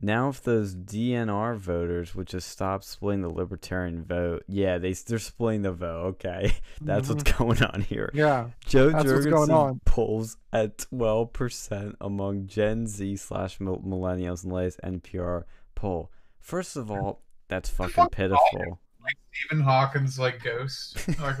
Now, 0.00 0.28
if 0.28 0.42
those 0.42 0.74
DNR 0.74 1.56
voters 1.56 2.14
would 2.14 2.26
just 2.26 2.50
stop 2.50 2.84
splitting 2.84 3.22
the 3.22 3.30
libertarian 3.30 4.04
vote, 4.04 4.44
yeah, 4.46 4.76
they 4.76 4.92
they're 4.92 5.18
splitting 5.18 5.62
the 5.62 5.72
vote. 5.72 6.06
Okay, 6.06 6.52
that's 6.82 7.08
what's 7.08 7.22
mm-hmm. 7.24 7.44
going 7.44 7.62
on 7.62 7.80
here. 7.80 8.10
Yeah. 8.12 8.50
Jo 8.66 8.90
That's 8.90 9.06
what's 9.06 9.24
going 9.24 9.48
Jorgensen 9.48 9.54
on. 9.54 9.80
polls 9.86 10.36
at 10.52 10.78
twelve 10.78 11.32
percent 11.32 11.96
among 12.00 12.46
Gen 12.46 12.86
Z 12.86 13.16
slash 13.16 13.58
millennials 13.58 14.44
in 14.44 14.50
latest 14.50 14.80
NPR 14.84 15.44
poll. 15.74 16.10
First 16.40 16.76
of 16.76 16.90
all, 16.90 17.22
that's 17.48 17.70
fucking 17.70 18.08
pitiful. 18.10 18.78
Like 19.02 19.16
Stephen 19.32 19.64
Hawkins 19.64 20.18
like 20.18 20.42
ghost. 20.42 20.98
Like, 21.20 21.36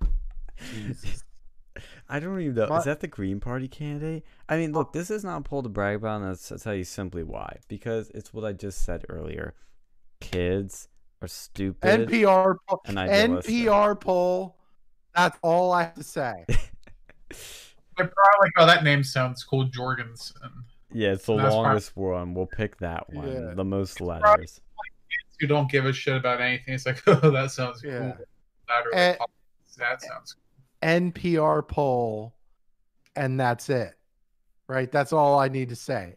Jesus. 0.72 1.23
I 2.14 2.20
don't 2.20 2.40
even 2.40 2.54
know. 2.54 2.68
My- 2.68 2.78
Is 2.78 2.84
that 2.84 3.00
the 3.00 3.08
Green 3.08 3.40
Party 3.40 3.66
candidate? 3.66 4.24
I 4.48 4.56
mean, 4.56 4.72
look, 4.72 4.92
this 4.92 5.10
is 5.10 5.24
not 5.24 5.38
a 5.38 5.40
poll 5.40 5.64
to 5.64 5.68
brag 5.68 5.96
about, 5.96 6.20
and 6.22 6.30
that's, 6.30 6.52
I'll 6.52 6.58
tell 6.58 6.74
you 6.74 6.84
simply 6.84 7.24
why. 7.24 7.58
Because 7.66 8.10
it's 8.14 8.32
what 8.32 8.44
I 8.44 8.52
just 8.52 8.84
said 8.84 9.04
earlier. 9.08 9.54
Kids 10.20 10.86
are 11.20 11.26
stupid 11.26 12.08
NPR 12.08 12.56
poll. 12.68 12.82
and. 12.86 12.96
NPR 12.98 14.00
poll. 14.00 14.56
That's 15.16 15.36
all 15.42 15.72
I 15.72 15.82
have 15.82 15.94
to 15.94 16.04
say. 16.04 16.32
they're 16.48 16.56
probably 17.96 18.10
like, 18.42 18.52
oh, 18.58 18.66
that 18.66 18.84
name 18.84 19.02
sounds 19.02 19.42
cool, 19.42 19.64
Jorgensen. 19.64 20.36
Yeah, 20.92 21.14
it's 21.14 21.26
the 21.26 21.36
That's 21.36 21.48
fine. 21.52 21.62
longest 21.64 21.96
one. 21.96 22.34
We'll 22.34 22.46
pick 22.46 22.78
that 22.78 23.12
one. 23.12 23.26
Yeah. 23.26 23.54
The 23.54 23.64
most 23.64 23.96
probably- 23.98 24.20
letters. 24.22 24.60
Who 25.40 25.48
don't 25.48 25.68
give 25.68 25.84
a 25.84 25.92
shit 25.92 26.14
about 26.16 26.40
anything. 26.40 26.74
It's 26.74 26.86
like, 26.86 27.02
oh, 27.08 27.30
that 27.32 27.50
sounds 27.50 27.82
Yeah. 27.84 27.98
cool. 27.98 28.16
That, 28.68 28.86
or 28.86 28.92
like, 29.08 29.18
oh, 29.20 29.26
that 29.78 30.00
sounds 30.00 30.36
NPR 30.84 31.66
poll, 31.66 32.34
and 33.16 33.40
that's 33.40 33.70
it. 33.70 33.94
Right. 34.68 34.90
That's 34.90 35.12
all 35.12 35.38
I 35.38 35.48
need 35.48 35.70
to 35.70 35.76
say. 35.76 36.16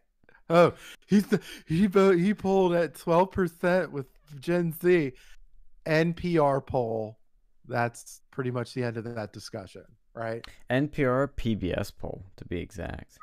Oh, 0.50 0.74
he's 1.08 1.28
the, 1.28 1.42
he 1.66 1.88
vote 1.88 2.18
he 2.18 2.34
polled 2.34 2.74
at 2.74 2.96
twelve 2.96 3.32
percent 3.32 3.92
with 3.92 4.06
Gen 4.40 4.74
Z. 4.82 5.14
NPR 5.86 6.66
poll. 6.66 7.18
That's 7.68 8.22
pretty 8.32 8.52
much 8.52 8.74
the 8.74 8.84
end 8.84 8.98
of 8.98 9.04
that 9.16 9.34
discussion. 9.34 9.84
Right. 10.14 10.46
NPR 10.70 11.30
PBS 11.30 11.92
poll, 11.98 12.26
to 12.38 12.46
be 12.46 12.60
exact. 12.60 13.18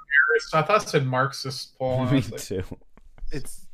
So 0.49 0.59
I 0.59 0.63
thought 0.63 0.83
it 0.83 0.89
said 0.89 1.07
Marxist 1.07 1.79
poll. 1.79 2.05
Me 2.11 2.21
like, 2.21 2.41
too. 2.41 2.63
it's 3.33 3.67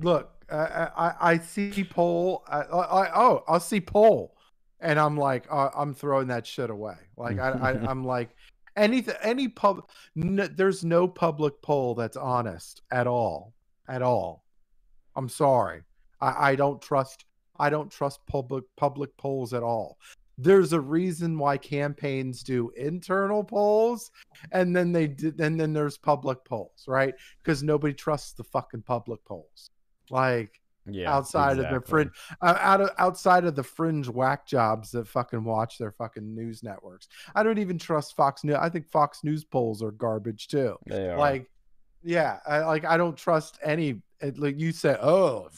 look 0.00 0.30
I, 0.50 0.88
I 0.96 1.14
I 1.20 1.38
see 1.38 1.84
poll 1.84 2.44
I, 2.48 2.60
I, 2.62 2.80
I 2.80 3.20
oh 3.20 3.44
I'll 3.46 3.60
see 3.60 3.80
poll 3.80 4.34
and 4.80 4.98
I'm 4.98 5.16
like 5.16 5.46
uh, 5.50 5.70
I'm 5.76 5.94
throwing 5.94 6.28
that 6.28 6.46
shit 6.46 6.70
away. 6.70 6.96
Like 7.16 7.38
I, 7.38 7.50
I 7.50 7.70
I'm 7.90 8.04
like 8.04 8.30
anything 8.76 9.14
any 9.22 9.48
pub 9.48 9.88
n- 10.16 10.52
there's 10.56 10.84
no 10.84 11.08
public 11.08 11.60
poll 11.62 11.94
that's 11.94 12.16
honest 12.16 12.82
at 12.90 13.06
all 13.06 13.54
at 13.88 14.02
all. 14.02 14.44
I'm 15.16 15.28
sorry. 15.28 15.82
I, 16.20 16.50
I 16.50 16.54
don't 16.54 16.80
trust 16.80 17.24
I 17.58 17.70
don't 17.70 17.90
trust 17.90 18.20
public 18.26 18.64
public 18.76 19.16
polls 19.16 19.52
at 19.52 19.62
all. 19.62 19.98
There's 20.40 20.72
a 20.72 20.80
reason 20.80 21.36
why 21.36 21.56
campaigns 21.56 22.44
do 22.44 22.70
internal 22.76 23.42
polls 23.42 24.12
and 24.52 24.74
then 24.74 24.92
they 24.92 25.08
did 25.08 25.40
and 25.40 25.58
then 25.58 25.72
there's 25.72 25.98
public 25.98 26.44
polls 26.44 26.84
right? 26.86 27.14
Because 27.42 27.62
nobody 27.62 27.94
trusts 27.94 28.32
the 28.32 28.44
fucking 28.44 28.82
public 28.82 29.24
polls. 29.24 29.70
Like 30.10 30.60
Yeah. 30.90 31.14
outside 31.14 31.58
of 31.58 31.64
the 31.80 31.86
fringe, 31.86 32.10
uh, 32.42 32.56
out 32.58 32.80
of 32.80 32.90
outside 32.98 33.44
of 33.44 33.54
the 33.54 33.62
fringe 33.62 34.08
whack 34.08 34.46
jobs 34.46 34.90
that 34.92 35.06
fucking 35.08 35.44
watch 35.44 35.78
their 35.78 35.92
fucking 35.92 36.34
news 36.34 36.62
networks. 36.62 37.08
I 37.34 37.42
don't 37.42 37.58
even 37.58 37.78
trust 37.78 38.16
Fox 38.16 38.44
News. 38.44 38.56
I 38.60 38.68
think 38.68 38.86
Fox 38.88 39.24
News 39.24 39.44
polls 39.44 39.82
are 39.82 39.90
garbage 39.90 40.48
too. 40.48 40.76
They 40.86 41.08
are. 41.10 41.18
Like, 41.18 41.50
yeah, 42.02 42.38
I, 42.46 42.60
like 42.60 42.84
I 42.84 42.96
don't 42.96 43.16
trust 43.16 43.58
any. 43.62 44.02
it- 44.20 44.38
Like 44.38 44.58
you 44.58 44.72
say, 44.72 44.96
oh, 45.00 45.48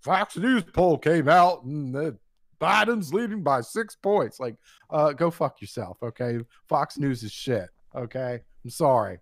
Fox 0.00 0.36
News 0.36 0.62
poll 0.72 0.98
came 0.98 1.28
out 1.28 1.64
and 1.64 1.94
the 1.94 2.16
Biden's 2.60 3.12
leading 3.12 3.42
by 3.42 3.60
six 3.60 3.96
points. 3.96 4.40
Like, 4.40 4.56
uh, 4.88 5.12
go 5.12 5.30
fuck 5.30 5.60
yourself, 5.60 5.98
okay? 6.02 6.38
Fox 6.68 6.96
News 6.96 7.22
is 7.22 7.32
shit. 7.32 7.68
Okay, 7.94 8.40
I'm 8.64 8.70
sorry. 8.70 9.18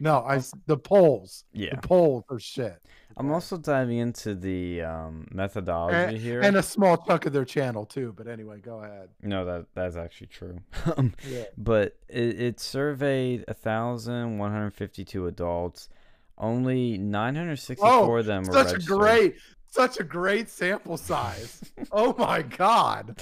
No, 0.00 0.18
I 0.26 0.40
the 0.66 0.76
polls. 0.76 1.44
Yeah. 1.52 1.74
The 1.74 1.86
polls 1.88 2.24
are 2.30 2.38
shit. 2.38 2.82
I'm 3.16 3.32
also 3.32 3.56
diving 3.56 3.98
into 3.98 4.36
the 4.36 4.82
um, 4.82 5.26
methodology 5.32 6.18
here. 6.18 6.40
And 6.40 6.56
a 6.56 6.62
small 6.62 6.96
chunk 6.98 7.26
of 7.26 7.32
their 7.32 7.44
channel 7.44 7.84
too. 7.84 8.14
But 8.16 8.28
anyway, 8.28 8.60
go 8.60 8.78
ahead. 8.78 9.08
no, 9.22 9.44
that 9.44 9.66
that's 9.74 9.96
actually 9.96 10.28
true. 10.28 10.60
Um, 10.96 11.12
Yeah. 11.28 11.44
but 11.56 11.96
it, 12.08 12.40
it 12.40 12.60
surveyed 12.60 13.44
1,152 13.48 15.26
adults. 15.26 15.88
Only 16.36 16.96
964 16.98 17.88
Oh, 17.90 18.16
of 18.16 18.26
them 18.26 18.44
were 18.44 18.52
Such 18.52 18.74
a 18.74 18.86
great, 18.86 19.34
such 19.68 19.98
a 19.98 20.04
great 20.04 20.48
sample 20.48 20.96
size. 20.96 21.60
oh 21.92 22.14
my 22.16 22.42
god. 22.42 23.20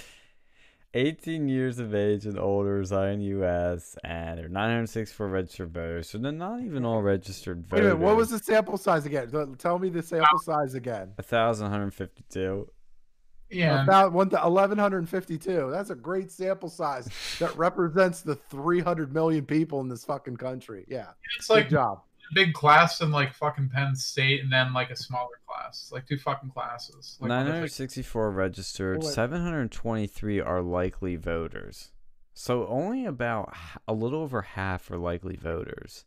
18 0.97 1.49
years 1.49 1.79
of 1.79 1.95
age 1.95 2.25
and 2.25 2.39
older 2.39 2.77
reside 2.77 3.13
in 3.13 3.19
the 3.19 3.27
U.S. 3.27 3.97
and 4.03 4.39
there 4.39 4.47
are 4.47 4.49
964 4.49 5.29
registered 5.29 5.71
voters, 5.73 6.09
so 6.09 6.19
they're 6.19 6.33
not 6.33 6.63
even 6.63 6.85
all 6.85 7.03
registered 7.03 7.67
voters. 7.67 7.73
Wait 7.73 7.79
a 7.79 7.83
voters. 7.83 7.99
minute. 7.99 8.07
What 8.07 8.17
was 8.17 8.31
the 8.31 8.39
sample 8.39 8.79
size 8.79 9.05
again? 9.05 9.57
Tell 9.59 9.79
me 9.79 9.91
the 9.91 10.03
sample 10.03 10.39
size 10.39 10.75
again. 10.75 11.13
1,152. 11.17 12.71
Yeah. 13.51 13.83
About 13.85 14.13
one 14.13 14.29
to 14.31 14.37
1152. 14.37 15.71
That's 15.71 15.91
a 15.91 15.95
great 15.95 16.33
sample 16.33 16.69
size 16.69 17.09
that 17.39 17.57
represents 17.57 18.23
the 18.23 18.35
300 18.35 19.13
million 19.13 19.45
people 19.45 19.81
in 19.81 19.89
this 19.89 20.05
fucking 20.05 20.39
country. 20.39 20.85
Yeah. 20.89 21.11
It's 21.39 21.47
Good 21.47 21.55
like 21.55 21.69
job. 21.71 22.03
A 22.31 22.35
big 22.35 22.53
class 22.53 23.01
in 23.01 23.11
like 23.11 23.35
fucking 23.35 23.69
Penn 23.69 23.95
State 23.95 24.43
and 24.43 24.53
then 24.53 24.73
like 24.73 24.91
a 24.91 24.97
smaller 24.97 25.41
class. 25.47 25.83
It's 25.83 25.93
like 25.93 26.07
two 26.07 26.19
fucking 26.19 26.51
classes. 26.51 27.17
Like, 27.21 27.31
what 27.31 27.37
if, 27.37 27.45
like, 27.45 27.53
964 27.55 28.31
registered, 28.31 29.01
Boy. 29.01 29.07
723 29.07 30.41
are 30.41 30.63
likely 30.63 31.17
voters. 31.17 31.93
So 32.35 32.67
only 32.67 33.07
about 33.07 33.55
a 33.89 33.93
little 33.93 34.21
over 34.21 34.43
half 34.43 34.91
are 34.91 34.99
likely 34.99 35.37
voters. 35.37 36.05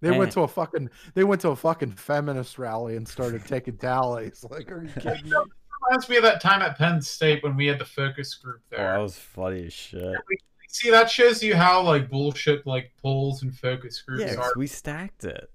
They 0.00 0.10
went 0.10 0.32
to 0.32 0.40
a 0.40 0.48
fucking 0.48 0.90
they 1.14 1.22
went 1.22 1.40
to 1.42 1.50
a 1.50 1.56
fucking 1.56 1.92
feminist 1.92 2.58
rally 2.58 2.96
and 2.96 3.06
started 3.06 3.46
taking 3.46 3.76
tallies. 3.76 4.44
Like, 4.50 4.70
are 4.70 4.82
you 4.82 4.88
kidding 5.00 5.30
me? 5.30 5.36
reminds 5.88 6.08
me 6.08 6.16
of 6.16 6.22
that 6.22 6.40
time 6.40 6.62
at 6.62 6.78
Penn 6.78 7.00
State 7.00 7.42
when 7.42 7.56
we 7.56 7.66
had 7.66 7.78
the 7.78 7.84
focus 7.84 8.34
group 8.34 8.60
oh, 8.64 8.76
there. 8.76 8.80
Oh, 8.80 8.82
there. 8.82 8.92
that 8.94 9.02
was 9.02 9.16
funny 9.16 9.66
as 9.66 9.72
shit. 9.72 10.14
See, 10.72 10.90
that 10.90 11.10
shows 11.10 11.42
you 11.42 11.54
how 11.54 11.82
like 11.82 12.08
bullshit 12.08 12.66
like 12.66 12.92
polls 13.00 13.42
and 13.42 13.54
focus 13.54 14.00
groups 14.00 14.22
Yeah, 14.22 14.34
'cause 14.36 14.46
are 14.46 14.52
we 14.56 14.66
stacked 14.66 15.22
it. 15.24 15.50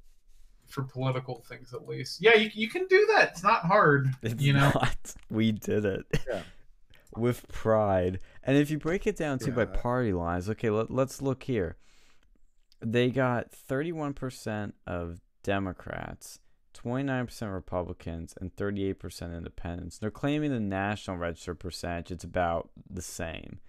for 0.68 0.84
political 0.84 1.44
things 1.50 1.74
at 1.74 1.88
least. 1.88 2.22
Yeah, 2.22 2.36
you, 2.36 2.52
you 2.54 2.70
can 2.70 2.86
do 2.88 3.08
that. 3.16 3.30
It's 3.32 3.42
not 3.44 3.62
hard. 3.66 4.10
It's 4.22 4.42
you 4.42 4.54
know. 4.54 4.72
not. 4.76 5.16
We 5.30 5.52
did 5.52 5.86
it. 5.86 6.06
Yeah. 6.30 6.44
With 7.18 7.48
pride. 7.48 8.20
And 8.44 8.58
if 8.58 8.70
you 8.70 8.78
break 8.78 9.08
it 9.08 9.18
down 9.18 9.40
too 9.40 9.52
by 9.52 9.66
party 9.66 10.14
lines, 10.14 10.50
okay, 10.52 10.70
let, 10.70 10.92
let's 10.92 11.20
look 11.22 11.44
here. 11.44 11.78
They 12.80 13.10
got 13.10 13.52
31% 13.52 14.74
of 14.86 15.22
Democrats, 15.42 16.40
29% 16.76 17.52
Republicans, 17.52 18.36
and 18.40 18.56
38% 18.56 19.36
independents. 19.36 19.98
They're 19.98 20.12
claiming 20.12 20.52
the 20.52 20.60
national 20.60 21.18
register 21.18 21.56
percentage, 21.56 22.12
it's 22.12 22.24
about 22.24 22.70
the 22.88 23.02
same, 23.02 23.60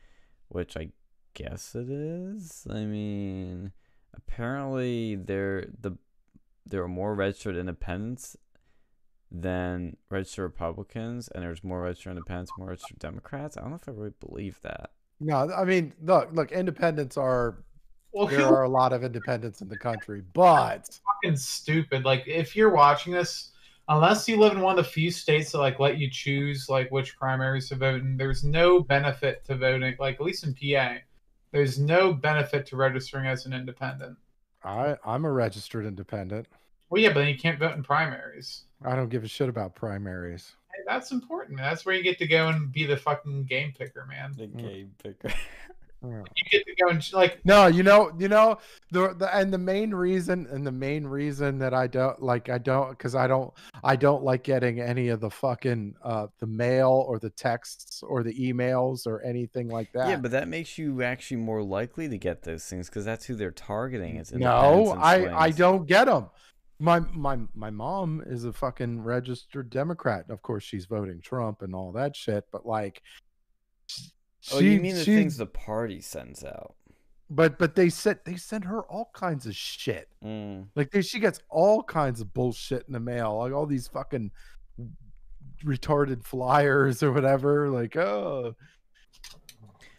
which 0.49 0.77
I 0.77 0.91
guess 1.39 1.75
it 1.75 1.89
is. 1.89 2.67
I 2.69 2.85
mean, 2.85 3.73
apparently 4.15 5.15
there 5.15 5.67
the 5.81 5.97
there 6.67 6.83
are 6.83 6.89
more 6.89 7.15
registered 7.15 7.57
independents 7.57 8.37
than 9.31 9.97
registered 10.11 10.45
Republicans, 10.45 11.29
and 11.29 11.43
there's 11.43 11.63
more 11.63 11.83
registered 11.83 12.13
independents, 12.13 12.53
more 12.59 12.69
registered 12.69 12.99
Democrats. 12.99 13.57
I 13.57 13.61
don't 13.61 13.71
know 13.71 13.77
if 13.77 13.89
I 13.89 13.93
really 13.93 14.13
believe 14.21 14.59
that. 14.63 14.91
No, 15.21 15.51
I 15.51 15.65
mean, 15.65 15.95
look, 16.03 16.31
look, 16.33 16.53
independents 16.53 17.17
are 17.17 17.65
Well, 18.13 18.27
there 18.27 18.47
are 18.47 18.63
a 18.63 18.69
lot 18.69 18.93
of 18.93 19.05
independents 19.05 19.61
in 19.61 19.69
the 19.69 19.79
country, 19.79 20.23
but 20.33 20.99
fucking 21.23 21.37
stupid. 21.37 22.05
Like, 22.05 22.25
if 22.27 22.57
you're 22.57 22.73
watching 22.73 23.13
this, 23.13 23.53
unless 23.89 24.29
you 24.29 24.39
live 24.39 24.53
in 24.53 24.61
one 24.61 24.79
of 24.79 24.85
the 24.85 24.91
few 24.91 25.11
states 25.11 25.53
that 25.53 25.59
like 25.59 25.79
let 25.79 25.99
you 25.99 26.11
choose 26.11 26.69
like 26.69 26.91
which 26.91 27.17
primaries 27.17 27.69
to 27.69 27.77
vote 27.77 28.01
in, 28.01 28.17
there's 28.17 28.45
no 28.45 28.81
benefit 28.81 29.45
to 29.47 29.57
voting. 29.57 29.95
Like, 29.99 30.17
at 30.17 30.23
least 30.23 30.45
in 30.45 30.55
PA, 30.55 30.99
there's 31.51 31.79
no 31.79 32.13
benefit 32.13 32.67
to 32.67 32.77
registering 32.77 33.27
as 33.27 33.47
an 33.47 33.53
independent. 33.53 34.17
I 34.65 34.97
I'm 35.05 35.25
a 35.25 35.31
registered 35.31 35.87
independent. 35.87 36.47
Well, 36.91 37.03
yeah, 37.03 37.11
but 37.11 37.21
then 37.21 37.29
you 37.29 37.39
can't 37.39 37.59
vote 37.59 37.75
in 37.75 37.83
primaries. 37.83 38.65
I 38.85 38.97
don't 38.97 39.09
give 39.09 39.25
a 39.25 39.29
shit 39.29 39.49
about 39.49 39.75
primaries. 39.75 40.55
Hey, 40.75 40.83
that's 40.87 41.13
important. 41.13 41.59
That's 41.59 41.85
where 41.85 41.95
you 41.95 42.03
get 42.03 42.19
to 42.19 42.27
go 42.27 42.49
and 42.49 42.73
be 42.73 42.87
the 42.87 42.97
fucking 42.97 43.45
game 43.45 43.73
picker, 43.77 44.07
man. 44.07 44.35
The 44.37 44.47
mm. 44.47 44.59
game 44.59 44.91
picker. 45.03 45.33
Yeah. 46.03 46.23
You 46.37 46.51
get 46.51 46.67
to 46.67 46.75
go 46.81 46.91
and 46.91 47.13
like 47.13 47.45
No, 47.45 47.67
you 47.67 47.83
know, 47.83 48.13
you 48.19 48.29
know, 48.29 48.59
the, 48.93 49.15
the 49.15 49.35
and 49.37 49.53
the 49.53 49.59
main 49.59 49.93
reason 49.93 50.47
and 50.51 50.65
the 50.65 50.73
main 50.73 51.05
reason 51.05 51.59
that 51.59 51.75
I 51.75 51.89
don't 51.89 52.23
like 52.23 52.49
I 52.49 52.59
don't 52.59 52.91
because 52.91 53.17
I 53.17 53.27
don't 53.27 53.53
I 53.83 53.97
don't 53.97 54.23
like 54.23 54.45
getting 54.45 54.81
any 54.81 55.09
of 55.09 55.21
the 55.21 55.31
fucking 55.31 55.97
uh 56.05 56.29
the 56.39 56.47
mail 56.47 57.05
or 57.09 57.19
the 57.19 57.31
texts 57.31 58.03
or 58.07 58.23
the 58.23 58.33
emails 58.35 59.07
or 59.07 59.23
anything 59.23 59.69
like 59.69 59.91
that. 59.93 60.09
yeah, 60.09 60.17
but 60.17 60.31
that 60.31 60.47
makes 60.47 60.79
you 60.79 61.03
actually 61.03 61.39
more 61.39 61.63
likely 61.63 62.09
to 62.09 62.17
get 62.17 62.43
those 62.43 62.65
things 62.65 62.89
because 62.89 63.05
that's 63.05 63.25
who 63.25 63.35
they're 63.35 63.51
targeting. 63.51 64.17
Is 64.17 64.33
no, 64.33 64.93
I 64.93 65.47
I 65.47 65.51
don't 65.51 65.87
get 65.87 66.05
them. 66.05 66.31
My 66.79 67.01
my 67.13 67.41
my 67.57 67.71
mom 67.71 68.23
is 68.25 68.45
a 68.45 68.53
fucking 68.53 69.03
registered 69.03 69.69
Democrat. 69.69 70.27
Of 70.29 70.43
course, 70.43 70.63
she's 70.63 70.87
voting 70.87 71.21
Trump 71.21 71.63
and 71.63 71.75
all 71.75 71.91
that 71.93 72.15
shit. 72.15 72.45
But 72.53 72.65
like, 72.65 73.03
Oh, 74.53 74.61
you 74.61 74.81
mean 74.81 74.95
the 74.95 75.05
she- 75.05 75.15
things 75.15 75.37
the 75.37 75.47
party 75.47 76.01
sends 76.01 76.45
out? 76.45 76.75
But 77.31 77.59
but 77.59 77.75
they 77.75 77.91
said 77.91 78.21
they 78.25 78.37
send 78.37 78.65
her 78.65 78.83
all 78.85 79.11
kinds 79.13 79.47
of 79.47 79.55
shit. 79.55 80.09
Mm. 80.25 80.69
Like 80.75 80.91
they, 80.91 81.03
she 81.03 81.19
gets 81.21 81.41
all 81.51 81.83
kinds 81.83 82.23
of 82.23 82.33
bullshit 82.33 82.85
in 82.87 82.95
the 82.95 83.01
mail, 83.01 83.37
like 83.39 83.53
all 83.53 83.67
these 83.67 83.87
fucking 83.87 84.31
retarded 85.65 86.25
flyers 86.25 87.03
or 87.03 87.13
whatever. 87.13 87.69
Like 87.69 87.97
oh, 87.97 88.55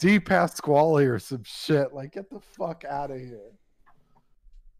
D 0.00 0.18
Pasquale 0.18 1.04
or 1.04 1.20
some 1.20 1.44
shit. 1.44 1.92
Like 1.92 2.12
get 2.12 2.30
the 2.30 2.40
fuck 2.40 2.84
out 2.84 3.12
of 3.12 3.18
here. 3.18 3.52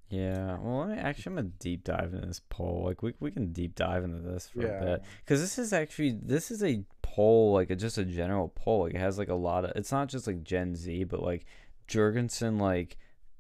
Yeah. 0.09 0.59
Well, 0.59 0.89
let 0.89 0.97
me 0.97 1.01
actually, 1.01 1.31
I'm 1.31 1.37
gonna 1.37 1.49
deep 1.61 1.85
dive 1.85 2.13
into 2.13 2.27
this 2.27 2.41
poll. 2.49 2.83
Like, 2.85 3.01
we 3.01 3.15
we 3.21 3.31
can 3.31 3.53
deep 3.53 3.77
dive 3.77 4.03
into 4.03 4.19
this 4.19 4.49
for 4.49 4.63
Yeah. 4.63 4.69
a 4.81 4.85
bit 4.85 5.03
because 5.25 5.41
this 5.41 5.57
is 5.57 5.73
actually 5.73 6.19
this 6.21 6.51
is 6.51 6.65
a 6.65 6.83
poll, 7.15 7.53
like 7.53 7.71
a, 7.71 7.77
just 7.77 7.99
a 7.99 8.05
general 8.05 8.53
poll. 8.55 8.85
Like, 8.85 8.95
it 8.95 8.99
has 9.01 9.19
like 9.19 9.29
a 9.29 9.35
lot 9.35 9.65
of. 9.65 9.73
It's 9.77 9.93
not 9.93 10.09
just 10.09 10.27
like 10.27 10.43
Gen 10.43 10.75
Z, 10.77 11.05
but 11.05 11.23
like 11.23 11.47
Jorgensen 11.87 12.59
like 12.59 12.97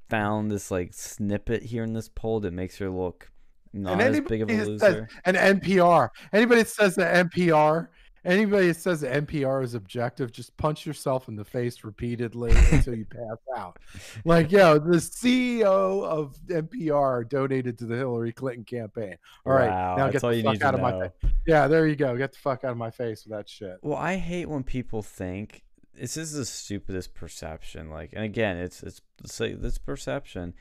found 0.08 0.50
this 0.50 0.70
like 0.70 0.92
snippet 0.92 1.62
here 1.62 1.84
in 1.84 1.92
this 1.92 2.08
poll 2.08 2.40
that 2.40 2.52
makes 2.52 2.78
her 2.78 2.90
look 2.90 3.30
not 3.72 4.00
as 4.00 4.20
big 4.22 4.42
of 4.42 4.50
a 4.50 4.56
that 4.56 4.64
says- 4.80 4.94
loser. 4.94 5.08
and 5.24 5.36
NPR. 5.36 6.08
Anybody 6.32 6.62
that 6.62 6.68
says 6.68 6.96
that 6.96 7.30
NPR, 7.30 7.88
anybody 8.24 8.68
that 8.68 8.76
says 8.76 9.02
NPR 9.02 9.62
is 9.62 9.74
objective, 9.74 10.32
just 10.32 10.56
punch 10.56 10.86
yourself 10.86 11.28
in 11.28 11.36
the 11.36 11.44
face 11.44 11.84
repeatedly 11.84 12.52
until 12.72 12.94
you 12.94 13.04
pass 13.04 13.38
out. 13.56 13.78
Like, 14.24 14.52
yo, 14.52 14.78
the 14.78 14.96
CEO 14.96 16.04
of 16.04 16.36
NPR 16.46 17.28
donated 17.28 17.78
to 17.78 17.86
the 17.86 17.96
Hillary 17.96 18.32
Clinton 18.32 18.64
campaign. 18.64 19.16
All 19.46 19.52
right, 19.52 19.70
wow, 19.70 19.96
now 19.96 20.10
get 20.10 20.22
the 20.22 20.42
fuck 20.42 20.62
out 20.62 20.74
of 20.74 20.80
my 20.80 21.00
face. 21.00 21.32
Yeah, 21.46 21.68
there 21.68 21.86
you 21.86 21.96
go. 21.96 22.16
Get 22.16 22.32
the 22.32 22.38
fuck 22.38 22.64
out 22.64 22.72
of 22.72 22.76
my 22.76 22.90
face 22.90 23.24
with 23.24 23.36
that 23.36 23.48
shit. 23.48 23.78
Well, 23.82 23.98
I 23.98 24.16
hate 24.16 24.48
when 24.48 24.62
people 24.62 25.02
think 25.02 25.64
this 25.94 26.16
is 26.16 26.32
the 26.32 26.44
stupidest 26.44 27.14
perception. 27.14 27.90
Like, 27.90 28.10
and 28.12 28.24
again, 28.24 28.56
it's 28.56 28.82
it's 28.82 29.00
say 29.24 29.54
this 29.54 29.78
perception. 29.78 30.54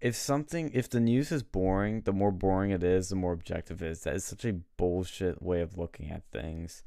If 0.00 0.16
something, 0.16 0.70
if 0.74 0.90
the 0.90 1.00
news 1.00 1.32
is 1.32 1.42
boring, 1.42 2.02
the 2.02 2.12
more 2.12 2.32
boring 2.32 2.70
it 2.70 2.84
is, 2.84 3.08
the 3.08 3.16
more 3.16 3.32
objective 3.32 3.82
it 3.82 3.88
is. 3.88 4.02
That 4.02 4.14
is 4.14 4.24
such 4.24 4.44
a 4.44 4.52
bullshit 4.76 5.42
way 5.42 5.62
of 5.62 5.78
looking 5.78 6.10
at 6.10 6.24
things. 6.30 6.82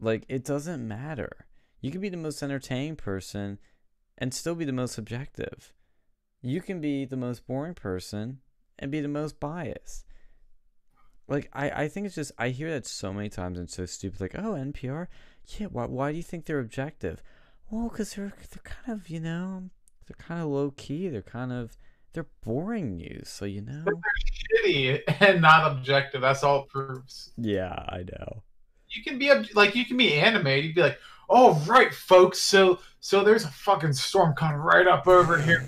Like, 0.00 0.24
it 0.28 0.44
doesn't 0.44 0.86
matter. 0.86 1.46
You 1.80 1.90
can 1.90 2.00
be 2.00 2.08
the 2.08 2.16
most 2.16 2.42
entertaining 2.42 2.96
person, 2.96 3.58
and 4.16 4.34
still 4.34 4.54
be 4.54 4.64
the 4.64 4.72
most 4.72 4.94
subjective. 4.94 5.72
You 6.42 6.60
can 6.60 6.80
be 6.80 7.04
the 7.04 7.16
most 7.16 7.46
boring 7.46 7.74
person 7.74 8.40
and 8.78 8.90
be 8.90 9.00
the 9.00 9.08
most 9.08 9.40
biased 9.40 10.04
like 11.28 11.50
I, 11.52 11.70
I 11.70 11.88
think 11.88 12.06
it's 12.06 12.14
just 12.14 12.32
I 12.38 12.48
hear 12.48 12.70
that 12.70 12.86
so 12.86 13.12
many 13.12 13.28
times 13.28 13.58
and 13.58 13.70
so 13.70 13.86
stupid. 13.86 14.20
Like, 14.20 14.34
oh, 14.34 14.54
NPR, 14.54 15.06
yeah. 15.58 15.66
Why 15.66 15.84
why 15.84 16.10
do 16.10 16.16
you 16.16 16.22
think 16.22 16.46
they're 16.46 16.58
objective? 16.58 17.22
Well, 17.70 17.88
because 17.88 18.14
they're 18.14 18.32
they're 18.50 18.62
kind 18.64 18.98
of 18.98 19.08
you 19.08 19.20
know 19.20 19.68
they're 20.06 20.26
kind 20.26 20.40
of 20.40 20.48
low 20.48 20.72
key. 20.72 21.08
They're 21.08 21.22
kind 21.22 21.52
of 21.52 21.76
they're 22.14 22.26
boring 22.42 22.96
news. 22.96 23.28
So 23.28 23.44
you 23.44 23.60
know. 23.60 23.84
They're 23.84 24.64
shitty 24.64 25.02
and 25.20 25.42
not 25.42 25.70
objective. 25.70 26.22
That's 26.22 26.42
all 26.42 26.62
it 26.62 26.68
proves. 26.70 27.30
Yeah, 27.36 27.74
I 27.88 27.98
know. 27.98 28.42
You 28.90 29.02
can 29.02 29.18
be 29.18 29.32
like 29.54 29.74
you 29.74 29.84
can 29.84 29.96
be 29.96 30.14
animated. 30.14 30.64
You'd 30.64 30.74
be 30.74 30.82
like, 30.82 30.98
"Oh 31.28 31.62
right, 31.66 31.92
folks. 31.92 32.38
So 32.38 32.80
so 33.00 33.22
there's 33.22 33.44
a 33.44 33.50
fucking 33.50 33.92
storm 33.92 34.34
coming 34.34 34.58
right 34.58 34.86
up 34.86 35.06
over 35.06 35.38
here. 35.38 35.66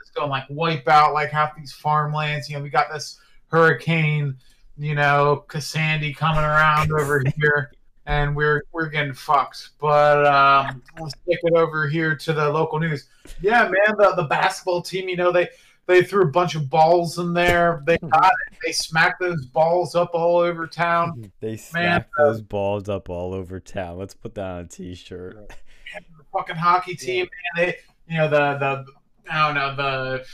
It's 0.00 0.10
going 0.10 0.30
like 0.30 0.44
wipe 0.48 0.88
out 0.88 1.12
like 1.12 1.30
half 1.30 1.56
these 1.56 1.72
farmlands. 1.72 2.48
You 2.48 2.56
know, 2.56 2.62
we 2.62 2.70
got 2.70 2.92
this 2.92 3.18
hurricane 3.48 4.36
you 4.80 4.94
know, 4.94 5.44
Cassandra 5.46 6.12
coming 6.14 6.42
around 6.42 6.90
over 6.90 7.22
here, 7.36 7.70
and 8.06 8.34
we're 8.34 8.64
we're 8.72 8.88
getting 8.88 9.12
fucked. 9.12 9.70
But 9.78 10.24
um, 10.26 10.82
let's 10.98 11.14
take 11.28 11.38
it 11.42 11.52
over 11.52 11.86
here 11.86 12.16
to 12.16 12.32
the 12.32 12.48
local 12.48 12.80
news. 12.80 13.06
Yeah, 13.42 13.64
man, 13.64 13.96
the 13.98 14.14
the 14.16 14.24
basketball 14.24 14.80
team, 14.80 15.08
you 15.08 15.16
know, 15.16 15.30
they 15.30 15.50
they 15.86 16.02
threw 16.02 16.22
a 16.22 16.30
bunch 16.30 16.54
of 16.54 16.70
balls 16.70 17.18
in 17.18 17.32
there. 17.32 17.82
They 17.86 17.96
hmm. 17.96 18.08
got 18.08 18.32
it. 18.50 18.58
They 18.64 18.72
smacked 18.72 19.20
those 19.20 19.46
balls 19.46 19.94
up 19.94 20.10
all 20.14 20.38
over 20.38 20.66
town. 20.66 21.32
They 21.40 21.56
smacked 21.56 22.10
uh, 22.18 22.24
those 22.24 22.42
balls 22.42 22.88
up 22.88 23.08
all 23.08 23.32
over 23.32 23.60
town. 23.60 23.98
Let's 23.98 24.14
put 24.14 24.34
that 24.34 24.44
on 24.44 24.60
a 24.60 24.66
t-shirt. 24.66 25.48
The 25.48 26.24
fucking 26.32 26.56
hockey 26.56 26.94
team, 26.94 27.28
man. 27.56 27.66
They, 27.66 27.76
you 28.08 28.18
know, 28.18 28.28
the 28.28 28.58
the 28.58 28.84
I 29.30 29.46
don't 29.46 29.54
know 29.54 29.74
the 29.74 30.24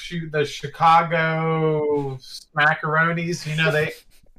shoot 0.00 0.32
the 0.32 0.44
Chicago 0.44 2.18
macaronis. 2.56 3.46
You 3.46 3.56
know, 3.56 3.70
they 3.70 3.92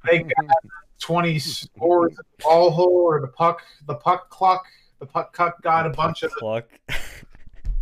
they 0.06 0.20
got 0.24 0.56
twenty 1.00 1.40
scores 1.40 2.12
at 2.20 2.26
the 2.38 2.44
ball 2.44 2.72
hole 2.72 3.06
or 3.08 3.22
the 3.22 3.28
puck 3.28 3.64
the 3.88 3.96
puck 3.96 4.30
clock. 4.30 4.66
The 5.00 5.06
puck 5.06 5.34
cuck 5.34 5.62
got 5.62 5.86
a 5.86 5.90
bunch 5.90 6.24
of 6.24 6.32
Cluck. 6.32 6.68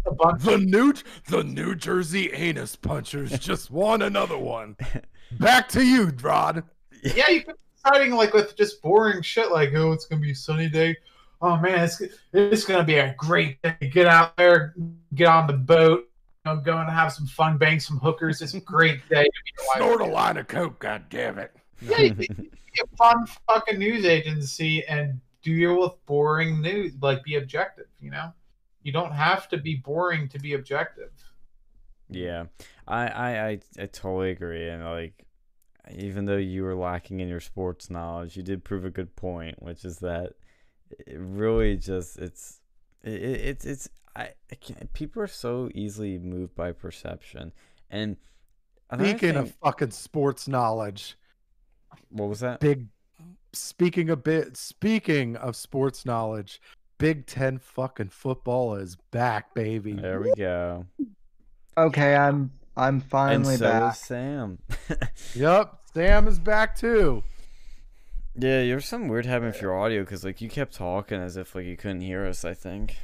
a 0.06 0.14
bunch 0.14 0.42
The 0.42 0.58
new 0.58 0.94
the 1.28 1.44
New 1.44 1.76
Jersey 1.76 2.32
anus 2.34 2.76
punchers 2.76 3.38
just 3.40 3.72
won 3.72 4.02
another 4.02 4.38
one. 4.38 4.76
Back 5.40 5.70
to 5.70 5.84
you, 5.84 6.12
Rod. 6.22 6.64
yeah, 7.04 7.30
you 7.30 7.42
could 7.42 7.56
be 7.56 7.62
starting 7.78 8.14
like 8.14 8.34
with 8.34 8.56
just 8.56 8.82
boring 8.82 9.22
shit 9.22 9.52
like, 9.52 9.74
oh, 9.74 9.92
it's 9.92 10.06
gonna 10.06 10.22
be 10.22 10.32
a 10.32 10.36
sunny 10.36 10.70
day. 10.70 10.96
Oh 11.42 11.58
man, 11.58 11.84
it's 11.84 12.02
it's 12.32 12.66
gonna 12.66 12.84
be 12.84 12.96
a 12.96 13.14
great 13.18 13.62
day. 13.62 13.76
Get 13.92 14.08
out 14.08 14.38
there, 14.38 14.76
get 15.16 15.28
on 15.28 15.48
the 15.48 15.54
boat, 15.54 16.10
you 16.46 16.54
know, 16.54 16.60
go 16.60 16.78
and 16.78 16.90
have 16.90 17.12
some 17.12 17.28
fun, 17.28 17.58
bang 17.58 17.80
some 17.80 18.00
hookers. 18.00 18.42
It's 18.42 18.54
a 18.54 18.60
great 18.60 19.08
day. 19.10 19.24
to 19.24 19.30
be. 19.46 19.52
Snort 19.76 20.02
a 20.02 20.06
line 20.06 20.38
of 20.38 20.48
coke, 20.48 20.80
god 20.80 21.06
damn 21.10 21.40
it. 21.40 21.56
Yeah, 21.82 22.00
you, 22.00 22.16
you 22.18 22.28
get 22.28 22.88
a 22.92 22.96
fun 22.98 23.26
fucking 23.48 23.78
news 23.78 24.06
agency 24.06 24.86
and 24.86 25.20
deal 25.42 25.80
with 25.82 25.94
boring 26.06 26.62
news. 26.62 26.94
Like, 27.02 27.24
be 27.24 27.36
objective. 27.36 27.88
You 28.02 28.12
know, 28.12 28.34
you 28.84 28.92
don't 28.92 29.14
have 29.14 29.48
to 29.50 29.58
be 29.58 29.76
boring 29.76 30.28
to 30.30 30.40
be 30.40 30.54
objective. 30.54 31.12
Yeah, 32.10 32.46
I, 32.88 33.08
I, 33.08 33.48
I, 33.48 33.60
I 33.80 33.86
totally 33.88 34.32
agree. 34.32 34.70
And 34.70 34.84
like, 34.84 35.26
even 35.92 36.26
though 36.26 36.38
you 36.38 36.64
were 36.64 36.76
lacking 36.76 37.20
in 37.20 37.28
your 37.28 37.40
sports 37.40 37.90
knowledge, 37.90 38.38
you 38.38 38.44
did 38.44 38.64
prove 38.64 38.86
a 38.86 38.90
good 38.90 39.16
point, 39.16 39.62
which 39.62 39.84
is 39.84 40.00
that 40.00 40.34
it 40.92 41.18
really 41.18 41.76
just 41.76 42.20
it's 42.20 42.60
it, 43.04 43.14
it, 43.14 43.42
it's 43.42 43.66
it's 43.66 43.90
I, 44.16 44.30
I 44.52 44.56
can't, 44.56 44.94
people 44.94 45.22
are 45.22 45.28
so 45.28 45.70
easily 45.74 46.20
moved 46.20 46.56
by 46.56 46.72
perception. 46.72 47.52
And 47.90 48.18
another 48.90 49.10
Speaking 49.10 49.36
of 49.36 49.56
fucking 49.64 49.92
sports 49.92 50.48
knowledge, 50.48 51.18
what 52.10 52.30
was 52.30 52.42
that? 52.42 52.60
big 52.60 52.88
speaking 53.54 54.10
a 54.10 54.16
bit 54.16 54.58
speaking 54.58 55.36
of 55.38 55.56
sports 55.56 56.06
knowledge, 56.06 56.62
Big 57.04 57.26
Ten 57.26 57.58
fucking 57.58 58.10
football 58.10 58.76
is 58.76 58.96
back, 59.12 59.54
baby. 59.54 59.92
There 59.92 60.22
we 60.22 60.32
go. 60.38 60.86
Okay, 61.78 62.16
I'm 62.16 62.52
I'm 62.78 62.96
And 62.96 63.04
finally 63.06 63.58
so 63.58 63.70
back. 63.70 63.94
is 63.94 64.00
Sam. 64.00 64.60
Yep, 65.36 65.74
Sam 65.94 66.28
is 66.30 66.40
back 66.40 66.78
too. 66.78 67.22
yeah, 68.36 68.64
there's 68.64 68.86
something 68.86 69.10
weird 69.10 69.26
happening 69.26 69.52
with 69.52 69.62
your 69.62 69.78
audio 69.78 70.04
because 70.04 70.24
like 70.24 70.40
you 70.40 70.48
kept 70.50 70.74
talking 70.76 71.20
as 71.20 71.36
if 71.36 71.54
like 71.56 71.66
you 71.66 71.76
couldn't 71.76 72.02
hear 72.02 72.26
us. 72.26 72.46
I 72.46 72.54
think. 72.54 72.98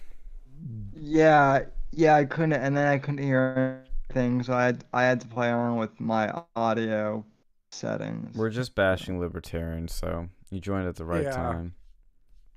Yeah, 0.94 1.64
yeah, 1.92 2.16
I 2.16 2.24
couldn't, 2.24 2.54
and 2.54 2.78
then 2.78 2.88
I 2.88 3.00
couldn't 3.00 3.22
hear 3.24 3.84
anything, 4.12 4.44
so 4.44 4.54
I 4.54 4.64
had 4.64 4.86
I 4.94 5.04
had 5.04 5.20
to 5.22 5.28
play 5.28 5.50
around 5.50 5.76
with 5.78 6.00
my 6.00 6.32
audio 6.56 7.26
settings. 7.72 8.34
We're 8.38 8.50
just 8.50 8.76
bashing 8.76 9.20
libertarians, 9.20 9.94
so 9.94 10.30
you 10.50 10.62
joined 10.62 10.88
at 10.88 10.96
the 10.96 11.06
right 11.06 11.24
Yeah. 11.24 11.32
time. 11.36 11.74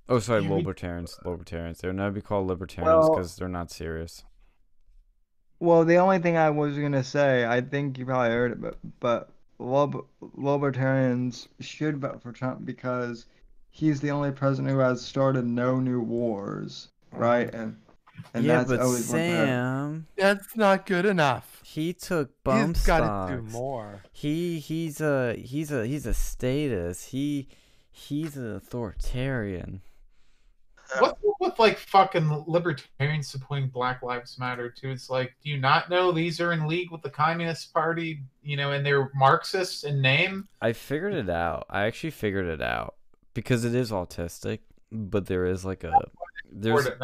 Oh, 0.09 0.19
sorry, 0.19 0.43
You 0.43 0.49
mean- 0.51 0.59
libertarians. 0.59 1.19
Libertarians. 1.24 1.79
They'll 1.79 1.93
never 1.93 2.11
be 2.12 2.20
called 2.20 2.47
libertarians 2.49 3.09
Well- 3.09 3.15
because 3.15 3.37
they're 3.37 3.49
not 3.49 3.70
serious. 3.70 4.24
Well, 5.61 5.85
the 5.85 5.97
only 5.97 6.19
thing 6.19 6.37
I 6.37 6.51
was 6.51 6.77
gonna 6.77 7.05
say, 7.05 7.47
I 7.47 7.61
think 7.61 7.97
you 7.97 8.05
probably 8.05 8.31
heard 8.31 8.53
it, 8.53 8.61
but 8.61 8.79
but 8.99 9.31
lib 9.61 9.95
libertarians 10.35 11.49
should 11.61 11.99
vote 11.99 12.20
for 12.20 12.33
Trump 12.33 12.65
because 12.65 13.27
he's 13.70 14.01
the 14.01 14.11
only 14.11 14.33
president 14.33 14.73
who 14.74 14.81
has 14.81 15.01
started 15.01 15.47
no 15.47 15.79
new 15.79 16.01
wars, 16.01 16.89
right? 17.12 17.53
And 17.55 17.77
and 18.35 18.45
yeah, 18.45 18.59
that's 18.59 18.70
but 18.70 18.81
always 18.81 19.05
Sam, 19.05 20.07
That's 20.16 20.57
not 20.57 20.85
good 20.85 21.07
enough. 21.07 21.61
he 21.65 21.93
took 21.93 22.31
bump 22.45 22.77
He's 22.77 22.85
got 22.87 23.29
to 23.29 23.37
do 23.37 23.43
more. 23.43 24.03
He 24.12 24.59
he's 24.59 25.01
a 25.01 25.35
he's 25.37 25.70
a 25.70 25.87
he's 25.87 26.07
a 26.07 26.15
status. 26.15 27.07
He 27.07 27.47
he's 27.91 28.37
an 28.37 28.55
authoritarian. 28.57 29.81
What's 30.98 31.19
with 31.40 31.59
like 31.59 31.78
fucking 31.78 32.44
libertarians 32.47 33.28
supporting 33.28 33.69
Black 33.69 34.02
Lives 34.02 34.39
Matter 34.39 34.70
too? 34.70 34.90
It's 34.90 35.10
like, 35.10 35.35
do 35.43 35.51
you 35.51 35.59
not 35.59 35.90
know 35.90 36.12
these 36.12 36.40
are 36.40 36.52
in 36.52 36.66
league 36.66 36.90
with 36.90 37.02
the 37.02 37.10
Communist 37.10 37.73
Party? 37.73 38.20
You 38.43 38.56
know, 38.56 38.73
and 38.73 38.85
they're 38.85 39.10
Marxists 39.14 39.85
in 39.85 40.01
name. 40.01 40.48
I 40.60 40.73
figured 40.73 41.14
it 41.14 41.28
out. 41.31 41.66
I 41.70 41.85
actually 41.85 42.10
figured 42.10 42.47
it 42.47 42.62
out 42.62 42.94
because 43.35 43.64
it 43.64 43.74
is 43.74 43.90
autistic, 43.90 44.60
but 44.90 45.27
there 45.27 45.47
is 45.47 45.64
like 45.64 45.85
a 45.85 45.93
there's 46.51 46.86
it 46.86 46.98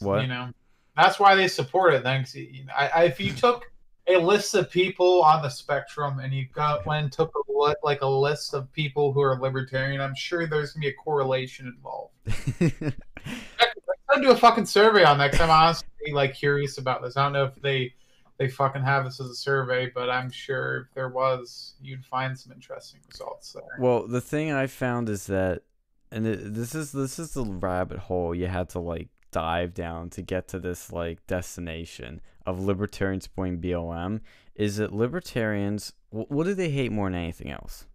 what? 0.00 0.22
You 0.22 0.28
know, 0.28 0.50
that's 0.96 1.18
why 1.20 1.34
they 1.34 1.48
support 1.48 1.94
it. 1.94 2.02
Then, 2.04 2.22
'cause, 2.22 2.34
you 2.34 2.64
know, 2.64 2.72
I, 2.76 2.88
I, 2.88 3.02
if 3.04 3.20
you 3.20 3.32
took 3.32 3.70
a 4.08 4.18
list 4.18 4.54
of 4.54 4.70
people 4.70 5.22
on 5.22 5.42
the 5.42 5.48
spectrum 5.48 6.18
and 6.18 6.32
you 6.32 6.46
got 6.52 6.84
went 6.86 7.04
and 7.04 7.12
took 7.12 7.32
a, 7.34 7.52
li- 7.52 7.74
like 7.82 8.02
a 8.02 8.06
list 8.06 8.54
of 8.54 8.70
people 8.72 9.12
who 9.12 9.20
are 9.20 9.38
libertarian, 9.40 10.00
I'm 10.00 10.14
sure 10.14 10.46
there's 10.46 10.72
gonna 10.72 10.82
be 10.82 10.88
a 10.88 10.92
correlation 10.92 11.66
involved. 11.66 12.14
I'm 12.60 14.20
gonna 14.20 14.22
do 14.22 14.30
a 14.30 14.36
fucking 14.36 14.66
survey 14.66 15.04
on 15.04 15.18
that 15.18 15.30
because 15.30 15.44
I'm 15.44 15.50
honestly 15.50 15.88
like 16.12 16.34
curious 16.34 16.78
about 16.78 17.02
this. 17.02 17.16
I 17.16 17.24
don't 17.24 17.32
know 17.32 17.44
if 17.44 17.54
they 17.56 17.94
they 18.38 18.48
fucking 18.48 18.82
have 18.82 19.04
this 19.04 19.20
as 19.20 19.30
a 19.30 19.34
survey, 19.34 19.90
but 19.94 20.10
I'm 20.10 20.30
sure 20.30 20.82
if 20.82 20.94
there 20.94 21.08
was, 21.08 21.74
you'd 21.80 22.04
find 22.04 22.36
some 22.36 22.52
interesting 22.52 23.00
results 23.08 23.52
there. 23.52 23.62
Well, 23.78 24.08
the 24.08 24.20
thing 24.20 24.50
I 24.50 24.66
found 24.66 25.08
is 25.08 25.26
that, 25.28 25.62
and 26.10 26.26
it, 26.26 26.54
this 26.54 26.74
is 26.74 26.92
this 26.92 27.18
is 27.18 27.34
the 27.34 27.44
rabbit 27.44 27.98
hole 27.98 28.34
you 28.34 28.48
had 28.48 28.68
to 28.70 28.80
like 28.80 29.08
dive 29.30 29.74
down 29.74 30.10
to 30.10 30.22
get 30.22 30.48
to 30.48 30.58
this 30.58 30.92
like 30.92 31.26
destination 31.26 32.20
of 32.46 32.60
libertarians 32.60 33.24
supporting 33.24 33.60
BLM. 33.60 34.20
Is 34.54 34.76
that 34.76 34.92
libertarians? 34.92 35.92
What 36.10 36.44
do 36.44 36.54
they 36.54 36.70
hate 36.70 36.92
more 36.92 37.10
than 37.10 37.18
anything 37.18 37.50
else? 37.50 37.86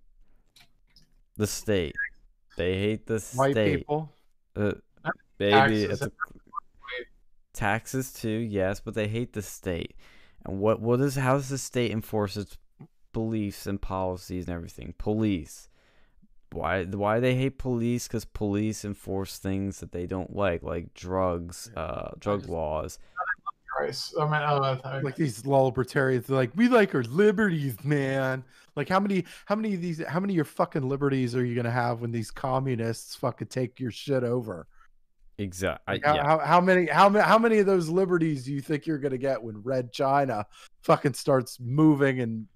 The 1.38 1.48
state. 1.48 1.96
They 2.58 2.78
hate 2.78 3.08
the 3.08 3.20
White 3.36 3.52
state. 3.52 3.78
people. 3.78 4.12
Uh, 4.56 4.74
baby, 5.38 5.88
Taxes 5.88 6.02
a, 6.02 6.12
taxes 7.54 8.14
too, 8.14 8.30
yes, 8.30 8.80
but 8.80 8.94
they 8.94 9.08
hate 9.08 9.34
the 9.34 9.42
state. 9.42 9.96
And 10.46 10.60
what 10.60 10.82
what 10.82 11.00
is 11.00 11.16
how 11.16 11.36
does 11.36 11.50
the 11.50 11.58
state 11.58 11.92
enforce 11.92 12.36
its 12.38 12.58
beliefs 13.14 13.68
and 13.68 13.82
policies 13.82 14.48
and 14.48 14.56
everything? 14.56 14.94
Police. 14.98 15.70
Why 16.52 16.84
why 16.84 17.20
they 17.20 17.36
hate 17.36 17.58
police? 17.58 18.08
Because 18.08 18.26
police 18.26 18.84
enforce 18.84 19.38
things 19.38 19.80
that 19.80 19.92
they 19.92 20.06
don't 20.08 20.36
like, 20.36 20.64
like 20.64 20.94
drugs, 20.94 21.70
uh, 21.76 22.12
drug 22.20 22.48
laws. 22.50 22.98
Christ. 23.80 24.15
I 24.19 24.23
mean, 24.26 24.34
uh, 24.34 24.80
I- 24.84 25.01
like 25.01 25.15
these 25.15 25.45
libertarians 25.45 26.27
they're 26.27 26.35
like 26.35 26.51
we 26.56 26.68
like 26.68 26.93
our 26.93 27.03
liberties 27.03 27.76
man 27.84 28.43
like 28.76 28.89
how 28.89 28.99
many 28.99 29.26
how 29.45 29.56
many 29.56 29.73
of 29.73 29.81
these 29.81 30.03
how 30.06 30.19
many 30.19 30.34
of 30.34 30.35
your 30.35 30.45
fucking 30.45 30.88
liberties 30.88 31.35
are 31.35 31.45
you 31.45 31.56
gonna 31.56 31.72
have 31.72 32.01
when 32.01 32.11
these 32.11 32.31
communists 32.31 33.15
fucking 33.15 33.47
take 33.47 33.80
your 33.80 33.91
shit 33.91 34.23
over 34.23 34.68
Exactly. 35.38 35.95
Like, 35.95 36.06
how, 36.06 36.15
yeah. 36.15 36.26
how, 36.26 36.39
how 36.39 36.61
many 36.61 36.88
how 36.88 37.07
many 37.07 37.23
how 37.23 37.38
many 37.38 37.60
of 37.60 37.65
those 37.65 37.88
liberties 37.88 38.43
do 38.43 38.53
you 38.53 38.60
think 38.61 38.85
you're 38.85 38.97
gonna 38.97 39.18
get 39.18 39.41
when 39.41 39.61
red 39.64 39.93
china 39.93 40.45
fucking 40.84 41.14
starts 41.14 41.57
moving 41.61 42.19
and 42.19 42.47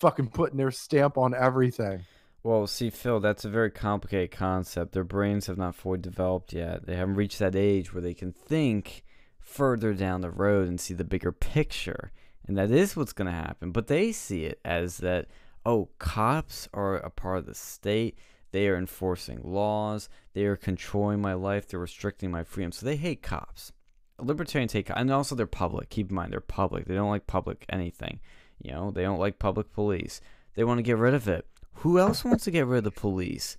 fucking 0.00 0.28
putting 0.28 0.56
their 0.56 0.70
stamp 0.70 1.18
on 1.18 1.34
everything 1.34 2.04
Well, 2.42 2.66
see, 2.66 2.90
Phil, 2.90 3.20
that's 3.20 3.44
a 3.44 3.48
very 3.48 3.70
complicated 3.70 4.32
concept. 4.32 4.92
Their 4.92 5.04
brains 5.04 5.46
have 5.46 5.58
not 5.58 5.76
fully 5.76 5.98
developed 5.98 6.52
yet. 6.52 6.86
They 6.86 6.96
haven't 6.96 7.14
reached 7.14 7.38
that 7.38 7.54
age 7.54 7.94
where 7.94 8.02
they 8.02 8.14
can 8.14 8.32
think 8.32 9.04
further 9.42 9.92
down 9.92 10.20
the 10.20 10.30
road 10.30 10.68
and 10.68 10.80
see 10.80 10.94
the 10.94 11.04
bigger 11.04 11.32
picture. 11.32 12.12
And 12.46 12.56
that 12.56 12.70
is 12.70 12.96
what's 12.96 13.12
going 13.12 13.26
to 13.26 13.32
happen. 13.32 13.70
But 13.70 13.86
they 13.86 14.12
see 14.12 14.44
it 14.44 14.60
as 14.64 14.98
that, 14.98 15.28
oh, 15.64 15.90
cops 15.98 16.68
are 16.72 16.96
a 16.96 17.10
part 17.10 17.38
of 17.38 17.46
the 17.46 17.54
state. 17.54 18.18
They 18.50 18.68
are 18.68 18.76
enforcing 18.76 19.40
laws. 19.42 20.08
They 20.34 20.44
are 20.44 20.56
controlling 20.56 21.20
my 21.20 21.34
life. 21.34 21.66
They're 21.68 21.80
restricting 21.80 22.30
my 22.30 22.44
freedom. 22.44 22.72
So 22.72 22.84
they 22.84 22.96
hate 22.96 23.22
cops. 23.22 23.72
Libertarians 24.18 24.72
hate 24.72 24.86
cops. 24.86 25.00
And 25.00 25.10
also, 25.10 25.34
they're 25.34 25.46
public. 25.46 25.88
Keep 25.90 26.10
in 26.10 26.16
mind, 26.16 26.32
they're 26.32 26.40
public. 26.40 26.86
They 26.86 26.94
don't 26.94 27.10
like 27.10 27.26
public 27.26 27.64
anything. 27.68 28.20
You 28.60 28.72
know, 28.72 28.90
they 28.90 29.02
don't 29.02 29.18
like 29.18 29.38
public 29.38 29.72
police. 29.72 30.20
They 30.54 30.64
want 30.64 30.78
to 30.78 30.82
get 30.82 30.98
rid 30.98 31.14
of 31.14 31.28
it. 31.28 31.46
Who 31.76 31.98
else 31.98 32.24
wants 32.24 32.44
to 32.44 32.50
get 32.50 32.66
rid 32.66 32.78
of 32.78 32.84
the 32.84 32.90
police? 32.90 33.56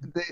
They, 0.00 0.22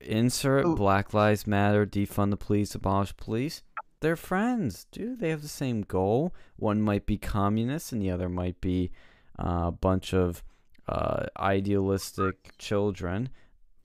Insert 0.00 0.64
Oh. 0.64 0.76
Black 0.76 1.12
Lives 1.12 1.46
Matter, 1.46 1.84
defund 1.84 2.30
the 2.30 2.36
police, 2.36 2.74
abolish 2.74 3.16
police. 3.16 3.62
They're 4.00 4.16
friends, 4.16 4.86
dude. 4.92 5.18
They 5.20 5.30
have 5.30 5.42
the 5.42 5.48
same 5.48 5.82
goal. 5.82 6.34
One 6.56 6.80
might 6.80 7.06
be 7.06 7.18
communist, 7.18 7.92
and 7.92 8.00
the 8.00 8.10
other 8.10 8.28
might 8.28 8.60
be 8.60 8.90
uh, 9.38 9.64
a 9.66 9.72
bunch 9.72 10.14
of 10.14 10.42
uh, 10.88 11.26
idealistic 11.38 12.56
children. 12.58 13.30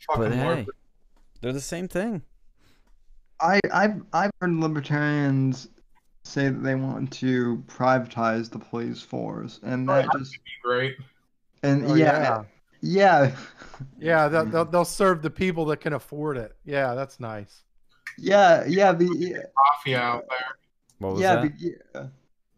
Fucking 0.08 0.24
But 0.24 0.38
Lord 0.38 0.58
hey, 0.60 0.68
they're 1.42 1.54
the 1.54 1.62
same 1.62 1.88
thing. 1.88 2.22
I 3.40 3.60
I've 3.74 4.02
I've 4.14 4.32
heard 4.40 4.52
libertarians 4.54 5.68
say 6.24 6.50
that 6.50 6.64
they 6.64 6.76
want 6.76 7.12
to 7.14 7.64
privatize 7.68 8.50
the 8.50 8.60
police 8.60 9.02
force, 9.02 9.60
and 9.64 9.90
Oh, 9.90 9.96
that 9.96 10.06
yeah. 10.06 10.20
just 10.20 10.34
be 10.34 10.52
great. 10.64 10.96
and 11.64 11.86
Oh, 11.86 11.96
yeah 11.96 12.44
yeah 12.82 13.36
Yeah, 13.98 14.28
they'll, 14.28 14.46
they'll, 14.46 14.66
they'll 14.66 14.86
serve 14.86 15.22
the 15.22 15.30
people 15.30 15.66
that 15.66 15.78
can 15.78 15.94
afford 15.94 16.38
it. 16.38 16.56
Yeah, 16.66 16.94
that's 16.96 17.20
nice. 17.20 17.64
Yeah 18.18 18.64
yeah 18.68 18.92
the 18.92 19.06
Mafia 19.06 20.00
out 20.00 20.26
there. 20.30 20.58
What 21.00 21.14
was 21.14 21.22
yeah, 21.22 21.36
that? 21.36 21.60
the, 21.60 21.76
yeah 21.94 22.08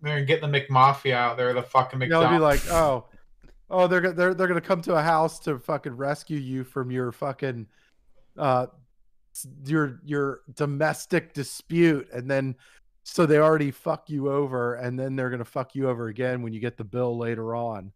They're 0.01 0.23
getting 0.23 0.51
the 0.51 0.59
McMafia 0.59 1.13
out 1.13 1.37
there. 1.37 1.53
The 1.53 1.63
fucking 1.63 1.99
McDonald's. 1.99 2.29
They'll 2.29 2.39
be 2.39 2.43
like, 2.43 2.71
oh, 2.71 3.05
oh, 3.69 3.87
they're 3.87 4.11
they're 4.11 4.33
they're 4.33 4.47
gonna 4.47 4.61
come 4.61 4.81
to 4.83 4.95
a 4.95 5.01
house 5.01 5.39
to 5.39 5.59
fucking 5.59 5.95
rescue 5.95 6.37
you 6.37 6.63
from 6.63 6.91
your 6.91 7.11
fucking, 7.11 7.67
uh, 8.37 8.67
your 9.65 9.99
your 10.05 10.41
domestic 10.55 11.33
dispute, 11.33 12.07
and 12.13 12.29
then 12.29 12.55
so 13.03 13.25
they 13.25 13.37
already 13.37 13.71
fuck 13.71 14.09
you 14.09 14.31
over, 14.31 14.75
and 14.75 14.97
then 14.99 15.15
they're 15.15 15.29
gonna 15.29 15.45
fuck 15.45 15.75
you 15.75 15.89
over 15.89 16.07
again 16.07 16.41
when 16.41 16.53
you 16.53 16.59
get 16.59 16.77
the 16.77 16.83
bill 16.83 17.17
later 17.17 17.55
on. 17.55 17.91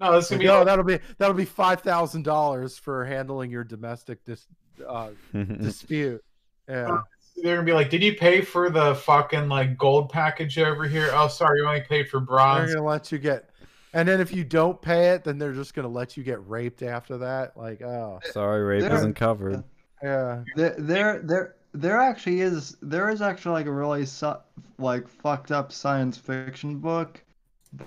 no, 0.00 0.12
this 0.12 0.24
is 0.24 0.30
gonna 0.30 0.40
be 0.40 0.48
oh, 0.48 0.56
like, 0.58 0.66
that'll 0.66 0.84
be 0.84 0.98
that'll 1.18 1.34
be 1.34 1.44
five 1.44 1.80
thousand 1.80 2.22
dollars 2.22 2.78
for 2.78 3.04
handling 3.04 3.50
your 3.50 3.64
domestic 3.64 4.24
dis, 4.24 4.46
uh, 4.88 5.10
dispute. 5.32 6.22
Yeah. 6.68 6.98
they're 7.42 7.56
gonna 7.56 7.66
be 7.66 7.72
like, 7.72 7.90
did 7.90 8.02
you 8.02 8.14
pay 8.14 8.40
for 8.40 8.70
the 8.70 8.94
fucking 8.94 9.48
like 9.48 9.76
gold 9.76 10.08
package 10.10 10.58
over 10.58 10.84
here? 10.84 11.10
Oh, 11.12 11.28
sorry, 11.28 11.58
you 11.60 11.66
only 11.66 11.80
paid 11.82 12.08
for 12.08 12.20
bronze. 12.20 12.68
They're 12.68 12.76
gonna 12.76 12.88
let 12.88 13.10
you 13.12 13.18
get, 13.18 13.50
and 13.92 14.08
then 14.08 14.20
if 14.20 14.32
you 14.32 14.44
don't 14.44 14.80
pay 14.80 15.10
it, 15.10 15.24
then 15.24 15.38
they're 15.38 15.52
just 15.52 15.74
gonna 15.74 15.88
let 15.88 16.16
you 16.16 16.22
get 16.24 16.46
raped 16.48 16.82
after 16.82 17.18
that. 17.18 17.56
Like, 17.56 17.82
oh, 17.82 18.20
Sorry, 18.32 18.62
rape 18.62 18.82
There- 18.82 18.94
isn't 18.94 19.14
covered. 19.14 19.62
yeah, 20.02 20.42
there 20.56 20.74
there 20.78 21.18
there 21.22 21.54
there 21.72 22.00
actually 22.00 22.40
is 22.40 22.76
there 22.80 23.10
is 23.10 23.20
actually 23.20 23.52
like 23.52 23.66
a 23.66 23.72
really 23.72 24.06
su- 24.06 24.36
like 24.78 25.08
fucked 25.08 25.50
up 25.50 25.72
science 25.72 26.16
fiction 26.16 26.78
book 26.78 27.20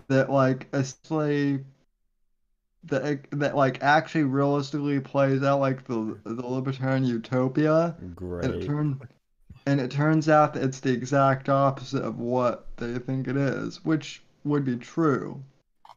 that 0.10 0.30
like 0.30 0.68
essentially 0.74 1.64
that 2.88 3.26
that 3.31 3.55
like 3.55 3.81
actually 3.84 4.23
realistically 4.23 4.99
plays 4.99 5.43
out 5.43 5.59
like 5.59 5.85
the 5.85 6.18
the 6.23 6.45
libertarian 6.45 7.03
utopia 7.03 7.95
and 7.99 8.11
it 8.11 8.15
Great. 8.15 8.65
turn 8.65 8.99
and 9.65 9.80
it 9.81 9.91
turns 9.91 10.30
out 10.30 10.53
that 10.53 10.64
it's 10.64 10.80
the 10.80 10.91
exact 10.93 11.49
opposite 11.49 12.03
of 12.03 12.19
what 12.19 12.68
they 12.77 12.97
think 12.99 13.27
it 13.27 13.35
is 13.38 13.84
which 13.84 14.23
would 14.43 14.64
be 14.65 14.77
true 14.77 15.43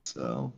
so 0.04 0.52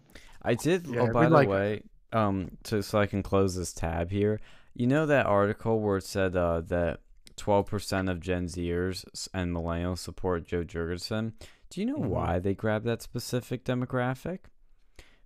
I 0.44 0.54
did. 0.54 0.86
Yeah, 0.88 1.02
oh, 1.02 1.12
by 1.12 1.24
the 1.28 1.30
like- 1.34 1.48
way, 1.48 1.82
um, 2.12 2.52
to 2.64 2.82
so 2.82 2.98
I 2.98 3.06
can 3.06 3.22
close 3.22 3.54
this 3.54 3.72
tab 3.72 4.10
here. 4.10 4.40
You 4.74 4.86
know 4.88 5.06
that 5.06 5.26
article 5.26 5.80
where 5.80 5.98
it 5.98 6.04
said 6.04 6.34
uh, 6.34 6.62
that 6.62 7.00
twelve 7.36 7.66
percent 7.66 8.08
of 8.08 8.18
Gen 8.20 8.46
Zers 8.46 9.04
and 9.32 9.54
millennials 9.54 9.98
support 9.98 10.44
Jo 10.46 10.64
Jorgensen. 10.64 11.34
Do 11.70 11.80
you 11.80 11.86
know 11.86 11.98
Mhm. 11.98 12.08
why 12.08 12.38
they 12.40 12.54
grabbed 12.54 12.86
that 12.86 13.02
specific 13.02 13.64
demographic? 13.64 14.38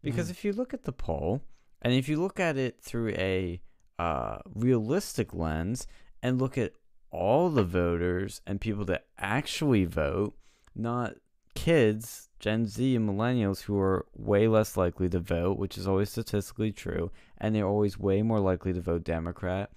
Because 0.02 0.28
Mhm. 0.28 0.30
if 0.30 0.44
you 0.44 0.52
look 0.52 0.72
at 0.74 0.84
the 0.84 0.92
poll, 0.92 1.42
and 1.82 1.92
if 1.92 2.08
you 2.08 2.20
look 2.20 2.38
at 2.40 2.56
it 2.56 2.80
through 2.80 3.10
a 3.10 3.60
uh, 3.98 4.38
realistic 4.54 5.32
lens, 5.32 5.86
and 6.22 6.38
look 6.38 6.58
at 6.58 6.72
all 7.10 7.48
the 7.48 7.64
voters 7.64 8.42
and 8.46 8.60
people 8.60 8.84
that 8.84 9.06
actually 9.16 9.86
vote, 9.86 10.36
not 10.74 11.14
kids, 11.54 12.28
Gen 12.38 12.66
Z 12.66 12.94
and 12.94 13.08
millennials 13.08 13.62
who 13.62 13.78
are 13.80 14.04
way 14.14 14.48
less 14.48 14.76
likely 14.76 15.08
to 15.08 15.18
vote, 15.18 15.56
which 15.58 15.78
is 15.78 15.86
always 15.88 16.10
statistically 16.10 16.72
true, 16.72 17.10
and 17.38 17.54
they're 17.54 17.66
always 17.66 17.98
way 17.98 18.20
more 18.20 18.38
likely 18.40 18.74
to 18.74 18.80
vote 18.82 19.02
Democrat. 19.04 19.70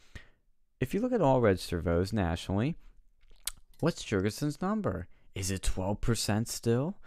If 0.81 0.93
you 0.93 0.99
look 0.99 1.13
at 1.13 1.21
all 1.21 1.39
registered 1.39 1.83
votes 1.83 2.11
nationally, 2.11 2.75
what's 3.79 4.03
Jorgensen's 4.03 4.61
number? 4.61 5.07
Is 5.33 5.49
it 5.49 5.61
12% 5.61 6.49
still? 6.49 6.97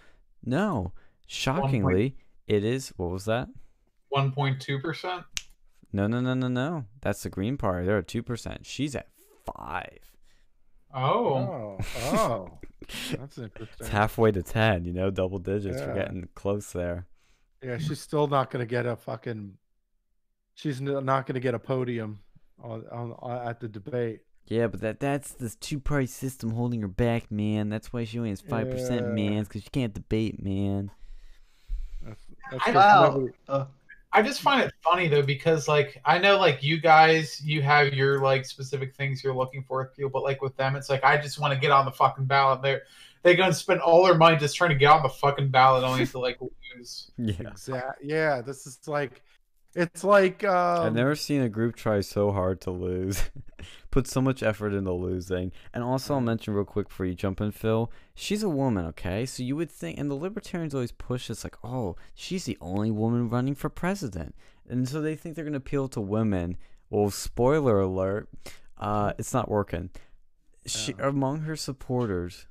No. 0.42 0.92
Shockingly, 1.26 2.16
it 2.52 2.64
is. 2.64 2.92
What 2.96 3.10
was 3.10 3.24
that? 3.26 3.48
One 4.08 4.32
point 4.32 4.60
two 4.60 4.78
percent. 4.78 5.24
No, 5.92 6.06
no, 6.06 6.20
no, 6.20 6.34
no, 6.34 6.48
no. 6.48 6.84
That's 7.02 7.22
the 7.22 7.28
Green 7.30 7.56
Party. 7.58 7.84
They're 7.86 7.98
at 7.98 8.06
2%. 8.06 8.60
She's 8.62 8.96
at 8.96 9.08
5 9.44 9.86
Oh, 10.94 10.98
oh, 11.00 11.78
oh, 12.12 12.48
that's 13.18 13.36
interesting. 13.38 13.68
It's 13.78 13.88
halfway 13.88 14.30
to 14.32 14.42
10, 14.42 14.84
you 14.86 14.92
know, 14.94 15.10
double 15.10 15.38
digits. 15.38 15.80
We're 15.80 15.94
getting 15.94 16.28
close 16.34 16.72
there. 16.72 17.06
Yeah, 17.62 17.78
she's 17.78 18.00
still 18.00 18.26
not 18.26 18.50
gonna 18.50 18.66
get 18.66 18.86
a 18.86 18.96
fucking. 18.96 19.54
She's 20.54 20.80
not 20.80 21.26
gonna 21.26 21.40
get 21.40 21.54
a 21.54 21.58
podium 21.58 22.20
on, 22.62 22.84
on, 22.90 23.12
on 23.20 23.48
at 23.48 23.60
the 23.60 23.68
debate. 23.68 24.20
Yeah, 24.48 24.66
but 24.66 24.80
that 24.80 25.00
that's 25.00 25.32
this 25.32 25.54
two 25.56 25.78
party 25.80 26.06
system 26.06 26.50
holding 26.50 26.82
her 26.82 26.88
back, 26.88 27.30
man. 27.30 27.68
That's 27.70 27.92
why 27.92 28.04
she 28.04 28.18
only 28.18 28.30
has 28.30 28.40
five 28.40 28.68
percent, 28.70 29.06
Yeah. 29.06 29.12
man. 29.12 29.42
Because 29.44 29.62
she 29.62 29.70
can't 29.70 29.94
debate, 29.94 30.42
man. 30.42 30.90
That's, 32.52 32.64
that's 32.64 32.68
I- 32.68 32.72
'cause 32.72 32.74
wow 32.74 33.10
nobody- 33.14 33.32
uh, 33.48 33.64
I 34.14 34.20
just 34.20 34.42
find 34.42 34.60
it 34.62 34.72
funny 34.82 35.08
though 35.08 35.22
because 35.22 35.68
like 35.68 36.00
I 36.04 36.18
know 36.18 36.36
like 36.38 36.62
you 36.62 36.78
guys 36.80 37.40
you 37.42 37.62
have 37.62 37.94
your 37.94 38.20
like 38.20 38.44
specific 38.44 38.94
things 38.94 39.24
you're 39.24 39.34
looking 39.34 39.64
for 39.64 39.78
with 39.82 39.96
people, 39.96 40.10
but 40.10 40.22
like 40.22 40.42
with 40.42 40.54
them 40.58 40.76
it's 40.76 40.90
like 40.90 41.02
I 41.02 41.16
just 41.16 41.40
want 41.40 41.54
to 41.54 41.58
get 41.58 41.70
on 41.70 41.86
the 41.86 41.92
fucking 41.92 42.26
ballot. 42.26 42.60
They're 42.62 42.82
they 43.22 43.34
go 43.36 43.44
and 43.44 43.56
spend 43.56 43.80
all 43.80 44.04
their 44.04 44.14
money 44.16 44.36
just 44.36 44.54
trying 44.56 44.70
to 44.70 44.76
get 44.76 44.90
on 44.90 45.02
the 45.02 45.08
fucking 45.08 45.48
ballot 45.48 45.82
only 45.84 46.04
to 46.06 46.18
like 46.18 46.38
lose. 46.76 47.10
Yeah. 47.16 47.34
Exact. 47.52 48.04
Yeah, 48.04 48.42
this 48.42 48.66
is 48.66 48.80
like, 48.88 49.22
it's 49.76 50.02
like. 50.02 50.42
Um, 50.44 50.86
I've 50.86 50.94
never 50.94 51.14
seen 51.14 51.40
a 51.42 51.48
group 51.48 51.76
try 51.76 52.00
so 52.00 52.32
hard 52.32 52.60
to 52.62 52.72
lose, 52.72 53.22
put 53.92 54.08
so 54.08 54.20
much 54.20 54.42
effort 54.42 54.74
into 54.74 54.90
losing. 54.92 55.52
And 55.72 55.84
also, 55.84 56.14
I'll 56.14 56.20
mention 56.20 56.52
real 56.54 56.64
quick 56.64 56.90
for 56.90 57.04
you 57.04 57.14
jump 57.14 57.40
in, 57.40 57.52
Phil. 57.52 57.92
She's 58.14 58.42
a 58.42 58.48
woman, 58.48 58.84
okay? 58.86 59.24
So 59.24 59.44
you 59.44 59.54
would 59.54 59.70
think, 59.70 60.00
and 60.00 60.10
the 60.10 60.16
libertarians 60.16 60.74
always 60.74 60.90
push 60.90 61.28
this 61.28 61.44
like, 61.44 61.56
oh, 61.62 61.94
she's 62.14 62.44
the 62.44 62.58
only 62.60 62.90
woman 62.90 63.28
running 63.30 63.54
for 63.54 63.68
president, 63.68 64.34
and 64.68 64.88
so 64.88 65.00
they 65.00 65.14
think 65.14 65.36
they're 65.36 65.44
gonna 65.44 65.58
appeal 65.58 65.86
to 65.90 66.00
women. 66.00 66.56
Well, 66.90 67.10
spoiler 67.10 67.78
alert, 67.80 68.28
uh, 68.78 69.12
it's 69.18 69.32
not 69.32 69.48
working. 69.48 69.90
She 70.66 70.94
Oh. 70.94 71.08
among 71.10 71.42
her 71.42 71.54
supporters, 71.56 72.48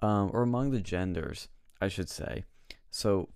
um, 0.00 0.30
or 0.32 0.40
among 0.42 0.70
the 0.70 0.80
genders, 0.80 1.48
I 1.80 1.88
should 1.88 2.08
say. 2.08 2.44
So. 2.90 3.28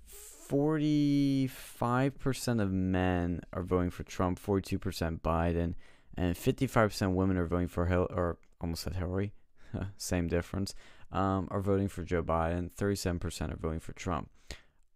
45% 0.49 2.63
of 2.63 2.73
men 2.73 3.43
are 3.53 3.63
voting 3.63 3.91
for 3.91 4.03
Trump, 4.03 4.39
42% 4.39 5.23
Biden, 5.23 5.75
and 6.19 6.35
55% 6.35 7.13
women 7.15 7.37
are 7.39 7.47
voting 7.47 7.69
for 7.69 7.87
Hil- 7.87 8.09
or 8.11 8.39
almost 8.61 8.83
said 8.83 8.97
Hillary, 8.97 9.33
same 9.97 10.27
difference, 10.29 10.75
um, 11.13 11.47
are 11.51 11.61
voting 11.61 11.89
for 11.89 12.03
Joe 12.03 12.23
Biden. 12.23 12.71
37% 12.73 13.53
are 13.53 13.57
voting 13.57 13.81
for 13.81 13.93
Trump. 13.93 14.29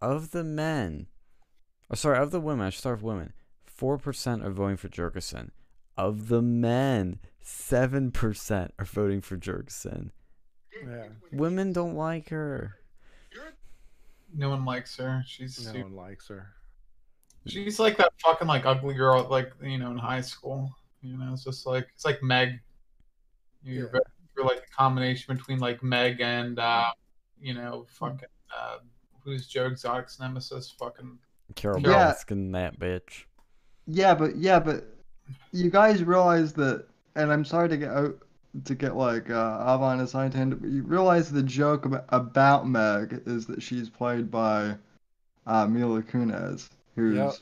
Of 0.00 0.32
the 0.32 0.42
men, 0.44 1.06
oh, 1.90 1.94
sorry, 1.94 2.18
of 2.18 2.32
the 2.32 2.40
women, 2.40 2.66
I 2.66 2.70
should 2.70 2.80
start 2.80 2.96
with 2.96 3.04
women, 3.04 3.32
4% 3.80 4.44
are 4.44 4.50
voting 4.50 4.76
for 4.76 4.88
Jorgensen. 4.88 5.52
Of 5.96 6.28
the 6.28 6.42
men, 6.42 7.18
7% 7.44 8.70
are 8.78 8.84
voting 8.84 9.20
for 9.20 9.36
Jorgensen. 9.36 10.10
yeah, 10.84 11.06
Women 11.32 11.72
don't 11.72 11.94
like 11.94 12.30
her. 12.30 12.76
No 14.34 14.48
one 14.50 14.64
likes 14.64 14.96
her. 14.96 15.22
She's 15.26 15.64
no 15.66 15.72
super- 15.72 15.84
one 15.84 15.94
likes 15.96 16.28
her. 16.28 16.48
she's 17.46 17.78
like 17.78 17.96
that 17.98 18.12
fucking 18.24 18.48
like 18.48 18.64
ugly 18.64 18.94
girl 18.94 19.26
like 19.28 19.52
you 19.62 19.76
know 19.78 19.90
in 19.90 19.98
high 19.98 20.22
school. 20.22 20.74
You 21.02 21.18
know, 21.18 21.32
it's 21.32 21.44
just 21.44 21.66
like 21.66 21.88
it's 21.94 22.04
like 22.04 22.22
Meg. 22.22 22.60
You're, 23.64 23.90
Yeah. 23.92 24.00
you're 24.36 24.46
like 24.46 24.58
a 24.66 24.76
combination 24.76 25.36
between 25.36 25.58
like 25.58 25.82
Meg 25.82 26.20
and 26.20 26.58
uh, 26.58 26.90
you 27.40 27.54
know 27.54 27.86
fucking 27.88 28.28
uh, 28.56 28.78
who's 29.24 29.46
Joe 29.46 29.66
Exotic's 29.66 30.18
nemesis? 30.20 30.70
Fucking 30.78 31.18
Carole 31.54 31.80
Yeah. 31.80 32.12
Baskin, 32.12 32.52
that 32.52 32.78
bitch. 32.78 33.24
Yeah, 33.86 34.14
but 34.14 34.36
yeah, 34.36 34.58
but 34.60 34.84
you 35.52 35.70
guys 35.70 36.02
realize 36.04 36.52
that, 36.54 36.86
and 37.16 37.32
I'm 37.32 37.44
sorry 37.44 37.68
to 37.68 37.76
get 37.76 37.90
out 37.90 38.16
to 38.64 38.74
get 38.74 38.96
like 38.96 39.30
uh, 39.30 39.34
off 39.60 39.80
on 39.80 40.00
a 40.00 40.06
side 40.06 40.32
tangent, 40.32 40.60
but 40.60 40.70
you 40.70 40.82
realize 40.82 41.30
the 41.32 41.42
joke 41.42 41.84
about, 41.86 42.04
about 42.10 42.68
Meg 42.68 43.22
is 43.26 43.46
that 43.46 43.62
she's 43.62 43.88
played 43.88 44.30
by 44.30 44.76
uh, 45.46 45.66
Mila 45.66 46.02
Kunis, 46.02 46.68
who's 46.94 47.16
Yep. 47.16 47.32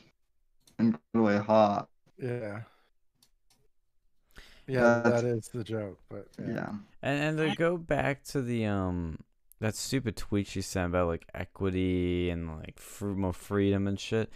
incredibly 0.79 1.39
hot. 1.39 1.89
Yeah. 2.19 2.61
Yeah, 4.71 5.01
That's- 5.03 5.23
that 5.23 5.29
is 5.29 5.49
the 5.49 5.65
joke, 5.65 5.99
but 6.09 6.29
yeah. 6.39 6.55
Yeah. 6.55 6.73
And 7.03 7.39
and 7.39 7.51
to 7.51 7.57
go 7.57 7.77
back 7.77 8.25
to 8.25 8.43
the 8.43 8.67
um 8.67 9.19
that 9.61 9.75
stupid 9.75 10.17
tweet 10.17 10.47
she 10.47 10.63
sent 10.63 10.87
about 10.91 11.09
like 11.09 11.27
equity 11.35 12.31
and 12.31 12.57
like 12.59 12.79
fr- 12.79 13.07
more 13.07 13.33
freedom 13.33 13.87
and 13.87 13.99
shit. 14.01 14.31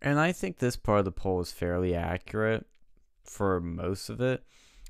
And 0.00 0.18
I 0.18 0.32
think 0.32 0.58
this 0.58 0.76
part 0.76 1.00
of 1.00 1.04
the 1.04 1.12
poll 1.12 1.40
is 1.40 1.52
fairly 1.52 1.94
accurate 1.94 2.66
for 3.24 3.60
most 3.60 4.08
of 4.10 4.20
it. 4.20 4.42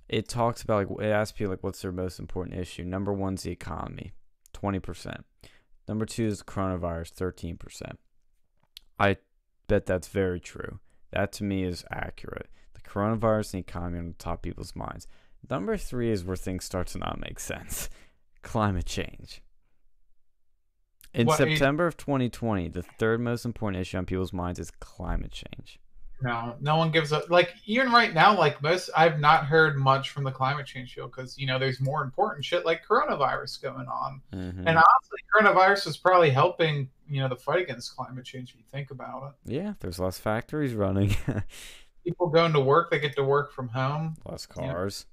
It 0.08 0.28
talks 0.28 0.62
about 0.62 0.88
like 0.90 1.06
it 1.06 1.10
asks 1.10 1.36
people 1.36 1.50
like 1.52 1.62
what's 1.64 1.82
their 1.82 1.92
most 1.92 2.18
important 2.18 2.58
issue. 2.58 2.84
Number 2.84 3.12
one's 3.12 3.42
the 3.44 3.52
economy, 3.52 4.12
twenty 4.52 4.80
percent. 4.80 5.24
Number 5.88 6.04
two 6.06 6.26
is 6.26 6.42
coronavirus, 6.42 7.10
thirteen 7.10 7.56
percent. 7.56 7.98
I 8.98 9.16
bet 9.66 9.86
that's 9.86 10.08
very 10.08 10.40
true. 10.40 10.78
That 11.10 11.32
to 11.34 11.44
me 11.44 11.64
is 11.64 11.84
accurate. 11.90 12.48
Coronavirus 12.84 13.54
and 13.54 13.60
economy 13.60 13.98
on 13.98 14.08
the 14.08 14.14
top 14.14 14.38
of 14.38 14.42
people's 14.42 14.76
minds. 14.76 15.06
Number 15.50 15.76
three 15.76 16.10
is 16.10 16.24
where 16.24 16.36
things 16.36 16.64
start 16.64 16.86
to 16.88 16.98
not 16.98 17.20
make 17.20 17.38
sense. 17.38 17.88
Climate 18.42 18.86
change. 18.86 19.42
In 21.12 21.26
What, 21.28 21.38
September 21.38 21.86
of 21.86 21.96
2020, 21.96 22.68
the 22.68 22.82
third 22.82 23.20
most 23.20 23.44
important 23.44 23.80
issue 23.80 23.98
on 23.98 24.04
people's 24.06 24.32
minds 24.32 24.58
is 24.58 24.70
climate 24.80 25.30
change. 25.30 25.78
No, 26.22 26.56
no 26.60 26.76
one 26.76 26.90
gives 26.90 27.12
a 27.12 27.22
like 27.28 27.52
even 27.66 27.92
right 27.92 28.14
now. 28.14 28.36
Like 28.36 28.62
most, 28.62 28.88
I've 28.96 29.20
not 29.20 29.44
heard 29.44 29.76
much 29.76 30.10
from 30.10 30.24
the 30.24 30.30
climate 30.30 30.64
change 30.66 30.94
field 30.94 31.10
because 31.10 31.36
you 31.38 31.46
know 31.46 31.58
there's 31.58 31.80
more 31.80 32.02
important 32.02 32.44
shit 32.44 32.64
like 32.64 32.84
coronavirus 32.84 33.60
going 33.62 33.86
on. 33.88 34.22
Mhm. 34.32 34.58
And 34.58 34.68
honestly, 34.68 35.18
coronavirus 35.34 35.88
is 35.88 35.96
probably 35.96 36.30
helping 36.30 36.88
you 37.08 37.20
know 37.20 37.28
the 37.28 37.36
fight 37.36 37.62
against 37.62 37.94
climate 37.94 38.24
change. 38.24 38.50
If 38.50 38.56
you 38.56 38.64
think 38.70 38.90
about 38.90 39.34
it, 39.44 39.52
yeah, 39.52 39.74
there's 39.80 39.98
less 39.98 40.18
factories 40.18 40.74
running, 40.74 41.14
people 42.04 42.28
going 42.28 42.52
to 42.52 42.60
work, 42.60 42.90
they 42.90 42.98
get 42.98 43.14
to 43.16 43.24
work 43.24 43.52
from 43.52 43.68
home. 43.68 44.16
less 44.24 44.46
Yeah. 44.56 44.66
cars. 44.68 45.06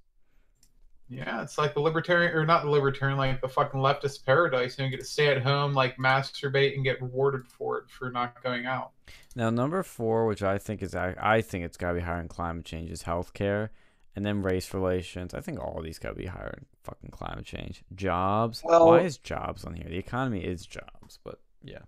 Yeah, 1.09 1.41
it's 1.41 1.57
like 1.57 1.73
the 1.73 1.81
libertarian 1.81 2.33
or 2.33 2.45
not 2.45 2.63
the 2.63 2.69
libertarian, 2.69 3.17
like 3.17 3.41
the 3.41 3.49
fucking 3.49 3.81
leftist 3.81 4.25
paradise. 4.25 4.77
You 4.77 4.83
know, 4.83 4.85
you 4.85 4.91
get 4.91 5.03
to 5.03 5.09
stay 5.09 5.27
at 5.27 5.41
home, 5.41 5.73
like 5.73 5.97
masturbate, 5.97 6.73
and 6.73 6.85
get 6.85 7.01
rewarded 7.01 7.45
for 7.47 7.79
it 7.79 7.89
for 7.89 8.09
not 8.11 8.41
going 8.41 8.65
out. 8.65 8.91
Now, 9.35 9.49
number 9.49 9.83
four, 9.83 10.25
which 10.25 10.41
I 10.41 10.57
think 10.57 10.81
is, 10.81 10.95
I 10.95 11.13
I 11.19 11.41
think 11.41 11.65
it's 11.65 11.75
got 11.75 11.89
to 11.89 11.95
be 11.95 11.99
higher 12.01 12.21
in 12.21 12.29
climate 12.29 12.63
change, 12.63 12.89
is 12.91 13.03
healthcare, 13.03 13.69
and 14.15 14.25
then 14.25 14.41
race 14.41 14.73
relations. 14.73 15.33
I 15.33 15.41
think 15.41 15.59
all 15.59 15.77
of 15.79 15.83
these 15.83 15.99
got 15.99 16.09
to 16.09 16.15
be 16.15 16.27
higher 16.27 16.53
in 16.57 16.65
fucking 16.83 17.09
climate 17.09 17.43
change. 17.45 17.83
Jobs. 17.93 18.61
Well- 18.63 18.87
Why 18.87 19.01
is 19.01 19.17
jobs 19.17 19.65
on 19.65 19.73
here? 19.73 19.87
The 19.89 19.97
economy 19.97 20.45
is 20.45 20.65
jobs, 20.65 21.19
but 21.25 21.41
yeah. 21.61 21.79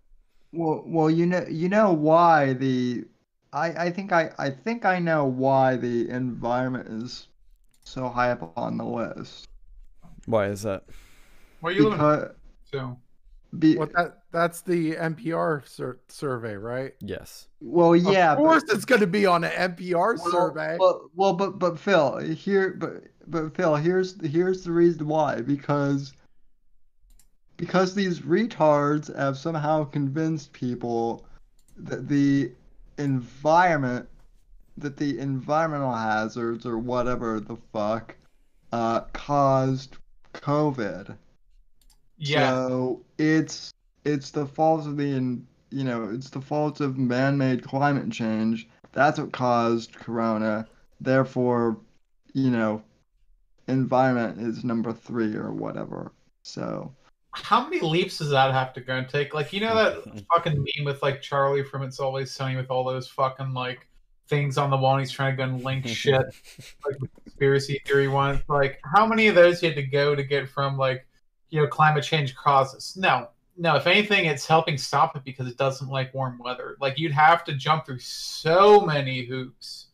Well, 0.51 0.83
well, 0.85 1.09
you 1.09 1.25
know, 1.27 1.45
you 1.49 1.69
know 1.69 1.93
why 1.93 2.53
the, 2.53 3.05
I, 3.53 3.85
I 3.85 3.89
think 3.91 4.11
I, 4.11 4.31
I 4.39 4.49
think 4.49 4.83
I 4.85 4.99
know 4.99 5.25
why 5.25 5.75
the 5.75 6.09
environment 6.09 6.87
is 6.89 7.27
so 7.83 8.09
high 8.09 8.31
up 8.31 8.51
on 8.57 8.77
the 8.77 8.85
list. 8.85 9.47
Why 10.25 10.47
is 10.47 10.63
that? 10.63 10.83
Where 11.61 11.71
you 11.71 11.83
living? 11.83 11.97
Because, 11.99 12.31
So 12.71 12.97
be, 13.59 13.75
What 13.77 13.93
that 13.93 14.23
that's 14.31 14.61
the 14.61 14.95
NPR 14.95 15.67
sur- 15.67 15.99
survey, 16.07 16.55
right? 16.55 16.93
Yes. 17.01 17.47
well, 17.61 17.95
yeah, 17.95 18.31
of 18.31 18.39
but- 18.39 18.43
course 18.45 18.63
it's 18.69 18.85
going 18.85 19.01
to 19.01 19.07
be 19.07 19.25
on 19.27 19.43
an 19.43 19.51
NPR 19.75 20.17
well, 20.17 20.31
survey. 20.31 20.77
Well, 20.79 21.09
well, 21.15 21.33
but 21.33 21.59
but 21.59 21.77
Phil, 21.77 22.17
here, 22.17 22.75
but 22.79 23.03
but 23.27 23.55
Phil, 23.55 23.75
here's 23.75 24.19
here's 24.25 24.63
the 24.63 24.71
reason 24.71 25.07
why 25.07 25.41
because 25.41 26.13
because 27.57 27.93
these 27.93 28.21
retards 28.21 29.15
have 29.15 29.37
somehow 29.37 29.83
convinced 29.83 30.51
people 30.53 31.25
that 31.77 32.07
the 32.07 32.51
environment 32.97 34.07
that 34.77 34.97
the 34.97 35.19
environmental 35.19 35.93
hazards 35.93 36.65
or 36.65 36.77
whatever 36.77 37.39
the 37.39 37.55
fuck 37.71 38.15
uh 38.71 39.01
caused 39.13 39.97
COVID. 40.33 41.17
yeah, 42.17 42.59
So 42.65 43.01
it's 43.17 43.73
it's 44.05 44.31
the 44.31 44.45
fault 44.45 44.85
of 44.87 44.97
the 44.97 45.15
in- 45.15 45.47
you 45.69 45.83
know 45.83 46.09
it's 46.09 46.29
the 46.29 46.41
fault 46.41 46.81
of 46.81 46.97
man-made 46.97 47.63
climate 47.63 48.11
change. 48.11 48.67
That's 48.91 49.19
what 49.19 49.31
caused 49.31 49.93
Corona. 49.95 50.67
Therefore, 50.99 51.77
you 52.33 52.49
know, 52.51 52.83
environment 53.67 54.39
is 54.39 54.63
number 54.63 54.93
three 54.93 55.35
or 55.35 55.51
whatever. 55.51 56.11
So 56.43 56.93
how 57.33 57.63
many 57.63 57.81
leaps 57.81 58.19
does 58.19 58.29
that 58.29 58.51
have 58.53 58.73
to 58.73 58.81
go 58.81 58.95
and 58.95 59.09
take? 59.09 59.33
Like 59.33 59.51
you 59.51 59.59
know 59.59 59.75
that 59.75 60.25
fucking 60.33 60.55
meme 60.55 60.85
with 60.85 61.01
like 61.01 61.21
Charlie 61.21 61.63
from 61.63 61.83
It's 61.83 61.99
Always 61.99 62.31
Sunny 62.31 62.55
with 62.55 62.69
all 62.69 62.83
those 62.83 63.07
fucking 63.07 63.53
like 63.53 63.87
things 64.29 64.57
on 64.57 64.69
the 64.69 64.77
wall 64.77 64.93
and 64.93 65.01
he's 65.01 65.11
trying 65.11 65.33
to 65.33 65.37
go 65.37 65.43
and 65.43 65.63
link 65.63 65.85
shit 65.85 66.15
like 66.85 66.95
conspiracy 67.23 67.81
theory 67.85 68.07
ones. 68.07 68.41
Like 68.47 68.79
how 68.95 69.05
many 69.05 69.27
of 69.27 69.35
those 69.35 69.61
you 69.61 69.69
had 69.69 69.75
to 69.75 69.83
go 69.83 70.15
to 70.15 70.23
get 70.23 70.47
from 70.47 70.77
like 70.77 71.05
you 71.49 71.61
know 71.61 71.67
climate 71.67 72.03
change 72.03 72.35
causes? 72.35 72.95
No. 72.95 73.29
No, 73.55 73.75
if 73.75 73.85
anything, 73.85 74.25
it's 74.25 74.47
helping 74.47 74.79
stop 74.79 75.15
it 75.15 75.23
because 75.23 75.47
it 75.47 75.57
doesn't 75.57 75.87
like 75.87 76.11
warm 76.15 76.39
weather. 76.39 76.75
Like 76.81 76.97
you'd 76.97 77.11
have 77.11 77.43
to 77.43 77.53
jump 77.53 77.85
through 77.85 77.99
so 77.99 78.81
many 78.81 79.25
hoops 79.25 79.89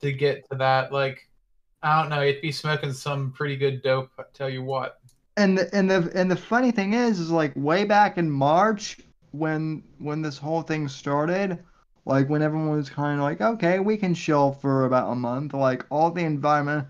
to 0.00 0.10
get 0.10 0.48
to 0.50 0.56
that. 0.56 0.90
Like 0.90 1.28
I 1.82 2.00
don't 2.00 2.08
know, 2.08 2.22
you'd 2.22 2.40
be 2.40 2.52
smoking 2.52 2.94
some 2.94 3.32
pretty 3.32 3.56
good 3.56 3.82
dope. 3.82 4.10
I 4.18 4.22
tell 4.32 4.48
you 4.48 4.62
what. 4.62 5.00
And 5.36 5.58
the 5.58 5.74
and 5.74 5.90
the 5.90 6.10
and 6.14 6.30
the 6.30 6.36
funny 6.36 6.70
thing 6.70 6.94
is 6.94 7.18
is 7.18 7.30
like 7.30 7.52
way 7.56 7.84
back 7.84 8.18
in 8.18 8.30
March 8.30 8.98
when 9.32 9.82
when 9.98 10.22
this 10.22 10.38
whole 10.38 10.62
thing 10.62 10.88
started, 10.88 11.58
like 12.04 12.28
when 12.28 12.42
everyone 12.42 12.70
was 12.70 12.90
kind 12.90 13.18
of 13.18 13.24
like, 13.24 13.40
okay, 13.40 13.80
we 13.80 13.96
can 13.96 14.14
chill 14.14 14.52
for 14.52 14.84
about 14.84 15.10
a 15.10 15.14
month. 15.14 15.54
Like 15.54 15.84
all 15.90 16.10
the 16.10 16.24
environment, 16.24 16.86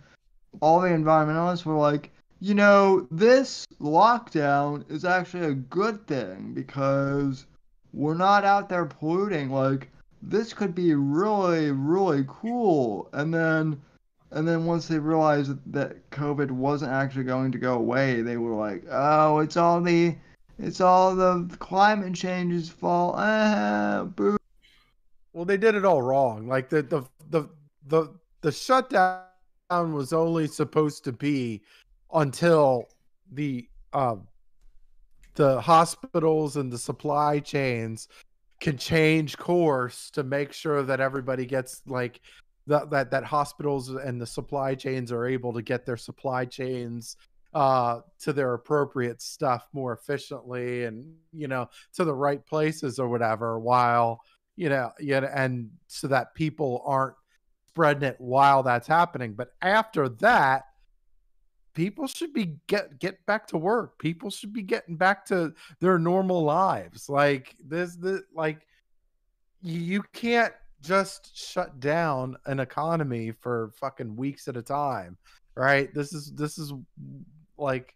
all 0.60 0.80
the 0.80 0.88
environmentalists 0.88 1.64
were 1.64 1.74
like, 1.74 2.10
you 2.40 2.54
know, 2.54 3.06
this 3.10 3.66
lockdown 3.80 4.90
is 4.90 5.04
actually 5.04 5.46
a 5.46 5.54
good 5.54 6.06
thing 6.06 6.52
because 6.52 7.46
we're 7.92 8.14
not 8.14 8.44
out 8.44 8.68
there 8.68 8.84
polluting. 8.84 9.50
Like 9.50 9.90
this 10.20 10.52
could 10.52 10.74
be 10.74 10.94
really 10.94 11.70
really 11.70 12.24
cool. 12.28 13.08
And 13.14 13.32
then 13.32 13.80
and 14.34 14.46
then 14.46 14.66
once 14.66 14.88
they 14.88 14.98
realized 14.98 15.52
that, 15.72 16.10
COVID 16.10 16.50
wasn't 16.50 16.90
actually 16.90 17.22
going 17.22 17.52
to 17.52 17.58
go 17.58 17.74
away, 17.74 18.20
they 18.20 18.36
were 18.36 18.54
like, 18.54 18.84
"Oh, 18.90 19.38
it's 19.38 19.56
all 19.56 19.80
the, 19.80 20.16
it's 20.58 20.80
all 20.80 21.14
the 21.14 21.48
climate 21.60 22.14
change's 22.14 22.68
fault." 22.68 23.14
Ah, 23.16 24.04
boo. 24.04 24.36
Well, 25.32 25.44
they 25.44 25.56
did 25.56 25.76
it 25.76 25.84
all 25.84 26.02
wrong. 26.02 26.48
Like 26.48 26.68
the 26.68 26.82
the 26.82 27.02
the 27.30 27.48
the 27.86 28.12
the 28.40 28.50
shutdown 28.50 29.22
was 29.70 30.12
only 30.12 30.48
supposed 30.48 31.04
to 31.04 31.12
be 31.12 31.62
until 32.12 32.88
the 33.32 33.68
um 33.92 34.26
the 35.34 35.60
hospitals 35.60 36.56
and 36.56 36.72
the 36.72 36.78
supply 36.78 37.38
chains 37.38 38.08
can 38.60 38.78
change 38.78 39.36
course 39.36 40.10
to 40.10 40.22
make 40.22 40.52
sure 40.52 40.82
that 40.82 41.00
everybody 41.00 41.44
gets 41.44 41.82
like 41.86 42.20
that 42.66 42.90
that 42.90 43.10
that 43.10 43.24
hospitals 43.24 43.90
and 43.90 44.20
the 44.20 44.26
supply 44.26 44.74
chains 44.74 45.12
are 45.12 45.26
able 45.26 45.52
to 45.52 45.62
get 45.62 45.84
their 45.84 45.96
supply 45.96 46.44
chains 46.44 47.16
uh 47.52 48.00
to 48.18 48.32
their 48.32 48.54
appropriate 48.54 49.22
stuff 49.22 49.68
more 49.72 49.92
efficiently 49.92 50.84
and 50.84 51.14
you 51.32 51.46
know 51.46 51.68
to 51.92 52.04
the 52.04 52.14
right 52.14 52.44
places 52.46 52.98
or 52.98 53.08
whatever 53.08 53.58
while 53.60 54.20
you 54.56 54.68
know, 54.68 54.92
yeah, 55.00 55.28
and 55.34 55.70
so 55.88 56.08
that 56.08 56.34
people 56.34 56.82
aren't 56.84 57.14
spreading 57.70 58.04
it 58.04 58.16
while 58.18 58.62
that's 58.62 58.86
happening. 58.86 59.34
But 59.34 59.50
after 59.62 60.08
that, 60.08 60.64
people 61.74 62.06
should 62.06 62.32
be 62.32 62.56
get 62.68 62.98
get 62.98 63.24
back 63.26 63.46
to 63.48 63.58
work. 63.58 63.98
People 63.98 64.30
should 64.30 64.52
be 64.52 64.62
getting 64.62 64.96
back 64.96 65.24
to 65.26 65.52
their 65.80 65.98
normal 65.98 66.44
lives. 66.44 67.08
Like 67.08 67.56
this, 67.64 67.96
the 67.96 68.22
like 68.32 68.66
you, 69.60 69.80
you 69.80 70.02
can't 70.12 70.54
just 70.84 71.36
shut 71.36 71.80
down 71.80 72.36
an 72.46 72.60
economy 72.60 73.32
for 73.32 73.72
fucking 73.80 74.14
weeks 74.16 74.48
at 74.48 74.56
a 74.56 74.62
time, 74.62 75.16
right? 75.56 75.92
This 75.94 76.12
is 76.12 76.32
this 76.34 76.58
is 76.58 76.72
like 77.56 77.94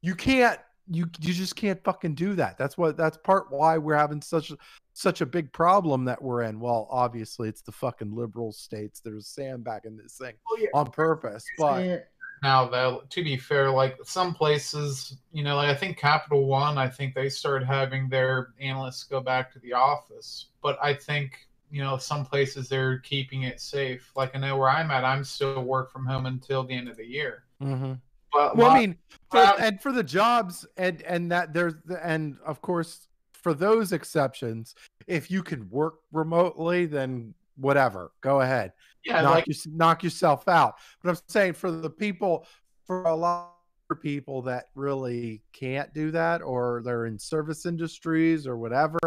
you 0.00 0.14
can't 0.14 0.60
you 0.90 1.06
you 1.20 1.32
just 1.32 1.56
can't 1.56 1.82
fucking 1.82 2.14
do 2.14 2.34
that. 2.34 2.56
That's 2.58 2.78
what 2.78 2.96
that's 2.96 3.16
part 3.18 3.46
why 3.50 3.78
we're 3.78 3.96
having 3.96 4.22
such 4.22 4.52
such 4.92 5.20
a 5.20 5.26
big 5.26 5.52
problem 5.52 6.04
that 6.04 6.22
we're 6.22 6.42
in. 6.42 6.60
Well, 6.60 6.86
obviously 6.90 7.48
it's 7.48 7.62
the 7.62 7.72
fucking 7.72 8.14
liberal 8.14 8.52
states 8.52 9.00
that 9.00 9.12
are 9.12 9.20
sandbagging 9.20 9.96
this 9.96 10.16
thing 10.18 10.34
on 10.74 10.90
purpose. 10.90 11.44
But 11.58 12.06
now 12.42 12.68
though 12.68 13.02
to 13.08 13.24
be 13.24 13.36
fair 13.36 13.70
like 13.70 13.96
some 14.04 14.34
places 14.34 15.16
you 15.32 15.42
know 15.42 15.56
like 15.56 15.70
i 15.70 15.74
think 15.74 15.96
capital 15.96 16.46
one 16.46 16.76
i 16.76 16.88
think 16.88 17.14
they 17.14 17.28
started 17.28 17.64
having 17.64 18.08
their 18.08 18.48
analysts 18.60 19.04
go 19.04 19.20
back 19.20 19.52
to 19.52 19.58
the 19.60 19.72
office 19.72 20.48
but 20.62 20.76
i 20.82 20.92
think 20.92 21.46
you 21.74 21.82
know 21.82 21.98
some 21.98 22.24
places 22.24 22.68
they're 22.68 22.98
keeping 22.98 23.42
it 23.42 23.60
safe 23.60 24.12
like 24.14 24.34
i 24.36 24.38
know 24.38 24.56
where 24.56 24.68
i'm 24.68 24.90
at 24.90 25.04
i'm 25.04 25.24
still 25.24 25.62
work 25.62 25.90
from 25.90 26.06
home 26.06 26.26
until 26.26 26.62
the 26.62 26.72
end 26.72 26.88
of 26.88 26.96
the 26.96 27.04
year 27.04 27.42
mm-hmm. 27.60 27.94
but 28.32 28.56
well, 28.56 28.70
my- 28.70 28.76
I 28.76 28.80
mean, 28.80 28.96
for, 29.30 29.38
and 29.58 29.80
for 29.80 29.90
the 29.90 30.04
jobs 30.04 30.64
and 30.76 31.02
and 31.02 31.32
that 31.32 31.52
there's 31.52 31.74
and 32.02 32.36
of 32.46 32.60
course 32.62 33.08
for 33.44 33.52
those 33.52 33.92
exceptions, 33.92 34.74
if 35.06 35.30
you 35.30 35.42
can 35.42 35.68
work 35.68 35.96
remotely, 36.12 36.86
then 36.86 37.34
whatever, 37.56 38.10
go 38.22 38.40
ahead. 38.40 38.72
yeah 39.04 39.20
knock, 39.20 39.34
like 39.34 39.46
your, 39.46 39.56
knock 39.74 40.02
yourself 40.02 40.48
out. 40.48 40.76
But 41.02 41.10
I'm 41.10 41.18
saying 41.28 41.52
for 41.52 41.70
the 41.70 41.90
people, 41.90 42.46
for 42.86 43.02
a 43.04 43.14
lot 43.14 43.53
people 43.94 44.42
that 44.42 44.66
really 44.74 45.42
can't 45.52 45.92
do 45.94 46.10
that, 46.12 46.42
or 46.42 46.82
they're 46.84 47.06
in 47.06 47.18
service 47.18 47.66
industries 47.66 48.46
or 48.46 48.56
whatever, 48.56 48.98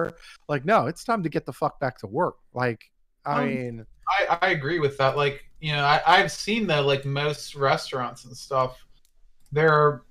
like 0.48 0.66
no, 0.66 0.88
it's 0.88 1.04
time 1.04 1.24
to 1.24 1.30
get 1.30 1.46
the 1.46 1.54
fuck 1.54 1.80
back 1.80 1.98
to 2.00 2.08
work. 2.08 2.36
Like, 2.54 2.90
I 3.26 3.42
Um, 3.44 3.48
mean, 3.48 3.86
I, 4.08 4.38
I 4.42 4.48
agree 4.50 4.80
with 4.80 4.98
that. 4.98 5.18
Like, 5.18 5.46
you 5.60 5.72
know, 5.74 5.84
I, 5.84 6.02
I've 6.06 6.32
seen 6.32 6.68
that 6.68 6.86
like 6.86 7.06
most 7.06 7.56
restaurants 7.56 8.26
and 8.26 8.36
stuff, 8.36 8.78
they're 9.52 10.04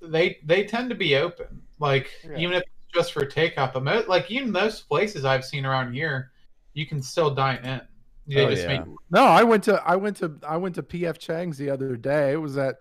they 0.00 0.38
they 0.44 0.64
tend 0.64 0.90
to 0.90 0.96
be 0.96 1.16
open. 1.16 1.62
Like 1.78 2.10
Yeah. 2.24 2.38
even 2.38 2.54
if 2.54 2.62
it's 2.62 2.94
just 2.94 3.12
for 3.12 3.24
takeout, 3.26 3.72
but 3.72 3.82
mo- 3.84 4.04
like 4.08 4.30
even 4.30 4.50
most 4.50 4.88
places 4.88 5.24
I've 5.24 5.44
seen 5.44 5.64
around 5.66 5.92
here, 5.92 6.32
you 6.74 6.86
can 6.86 7.02
still 7.02 7.34
dine 7.34 7.64
in. 7.64 7.80
They 8.28 8.44
Oh, 8.46 8.50
just 8.50 8.62
yeah. 8.62 8.78
make 8.78 8.86
No, 9.10 9.24
I 9.24 9.42
went 9.42 9.64
to 9.64 9.82
I 9.84 9.96
went 9.96 10.16
to 10.18 10.38
I 10.46 10.56
went 10.56 10.74
to 10.76 10.82
PF 10.82 11.18
Chang's 11.18 11.58
the 11.58 11.70
other 11.70 11.96
day. 11.96 12.32
It 12.32 12.36
was 12.36 12.56
at 12.56 12.76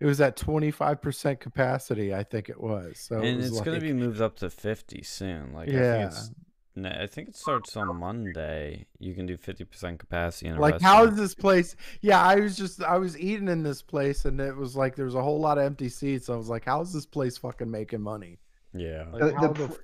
it 0.00 0.06
was 0.06 0.20
at 0.20 0.36
twenty 0.36 0.70
five 0.70 1.00
percent 1.00 1.40
capacity. 1.40 2.14
I 2.14 2.22
think 2.22 2.48
it 2.48 2.60
was. 2.60 2.98
So 2.98 3.20
it 3.20 3.28
and 3.28 3.36
was 3.38 3.48
it's 3.48 3.60
gonna 3.60 3.80
be 3.80 3.92
moved 3.92 4.20
up 4.20 4.36
to 4.36 4.50
50 4.50 5.02
soon. 5.02 5.52
Like 5.52 5.68
I 5.68 5.72
Yeah. 5.72 5.92
think 5.98 6.10
it's 6.12 6.30
no, 6.78 6.90
I 6.90 7.06
think 7.06 7.28
it 7.28 7.36
starts 7.36 7.74
on 7.78 7.96
Monday. 7.96 8.84
You 8.98 9.14
can 9.14 9.24
do 9.24 9.38
50% 9.38 9.98
capacity 9.98 10.48
in 10.48 10.56
a 10.56 10.60
like 10.60 10.78
how 10.82 10.96
restaurant. 11.04 11.12
is 11.12 11.18
this 11.18 11.34
place 11.34 11.74
yeah 12.02 12.20
i 12.22 12.34
was 12.36 12.54
just 12.54 12.82
i 12.82 12.98
was 12.98 13.18
eating 13.18 13.48
in 13.48 13.62
this 13.62 13.80
place 13.80 14.26
and 14.26 14.38
it 14.42 14.54
was 14.54 14.76
like 14.76 14.94
there 14.94 15.06
was 15.06 15.14
a 15.14 15.22
whole 15.22 15.40
lot 15.40 15.56
of 15.56 15.64
empty 15.64 15.88
seats 15.88 16.28
i 16.28 16.36
was 16.36 16.50
like 16.50 16.66
how's 16.66 16.92
this 16.92 17.06
place 17.06 17.38
fucking 17.38 17.70
making 17.70 18.02
money 18.02 18.38
Yeah. 18.74 19.06
like, 19.10 19.20
The- 19.40 19.48
the 19.48 19.68
the 19.68 19.78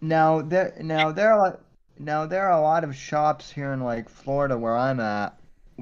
Now 0.00 0.40
there 0.40 0.74
now 0.80 1.12
there 1.12 1.32
are 1.34 1.38
like 1.50 1.60
now 1.98 2.24
there 2.24 2.46
are 2.46 2.58
a 2.58 2.62
lot 2.62 2.84
of 2.84 2.96
shops 2.96 3.50
here 3.52 3.72
in 3.74 3.80
like 3.82 4.08
Florida 4.08 4.56
where 4.56 4.76
I'm 4.78 5.00
at 5.00 5.38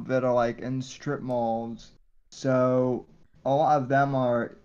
that 0.07 0.25
are 0.25 0.33
like 0.35 0.59
in 0.61 0.81
strip 0.83 1.21
malls. 1.21 1.93
So 2.31 3.07
a 3.47 3.55
lot 3.55 3.83
of 3.83 3.89
them 3.89 4.17
are 4.17 4.59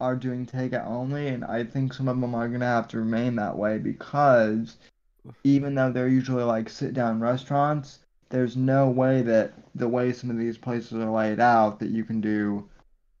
are 0.00 0.16
doing 0.16 0.46
takeout 0.46 0.86
only 0.86 1.28
and 1.28 1.44
I 1.44 1.64
think 1.64 1.94
some 1.94 2.08
of 2.08 2.20
them 2.20 2.34
are 2.34 2.48
gonna 2.48 2.66
have 2.66 2.88
to 2.88 2.98
remain 2.98 3.36
that 3.36 3.56
way 3.58 3.78
because 3.78 4.78
even 5.44 5.74
though 5.74 5.92
they're 5.92 6.08
usually 6.08 6.44
like 6.44 6.68
sit 6.68 6.94
down 6.94 7.20
restaurants, 7.20 8.00
there's 8.30 8.56
no 8.56 8.88
way 8.90 9.22
that 9.22 9.54
the 9.74 9.88
way 9.88 10.12
some 10.12 10.30
of 10.30 10.38
these 10.38 10.58
places 10.58 10.92
are 10.94 11.10
laid 11.10 11.40
out 11.40 11.78
that 11.80 11.90
you 11.90 12.04
can 12.04 12.20
do 12.20 12.68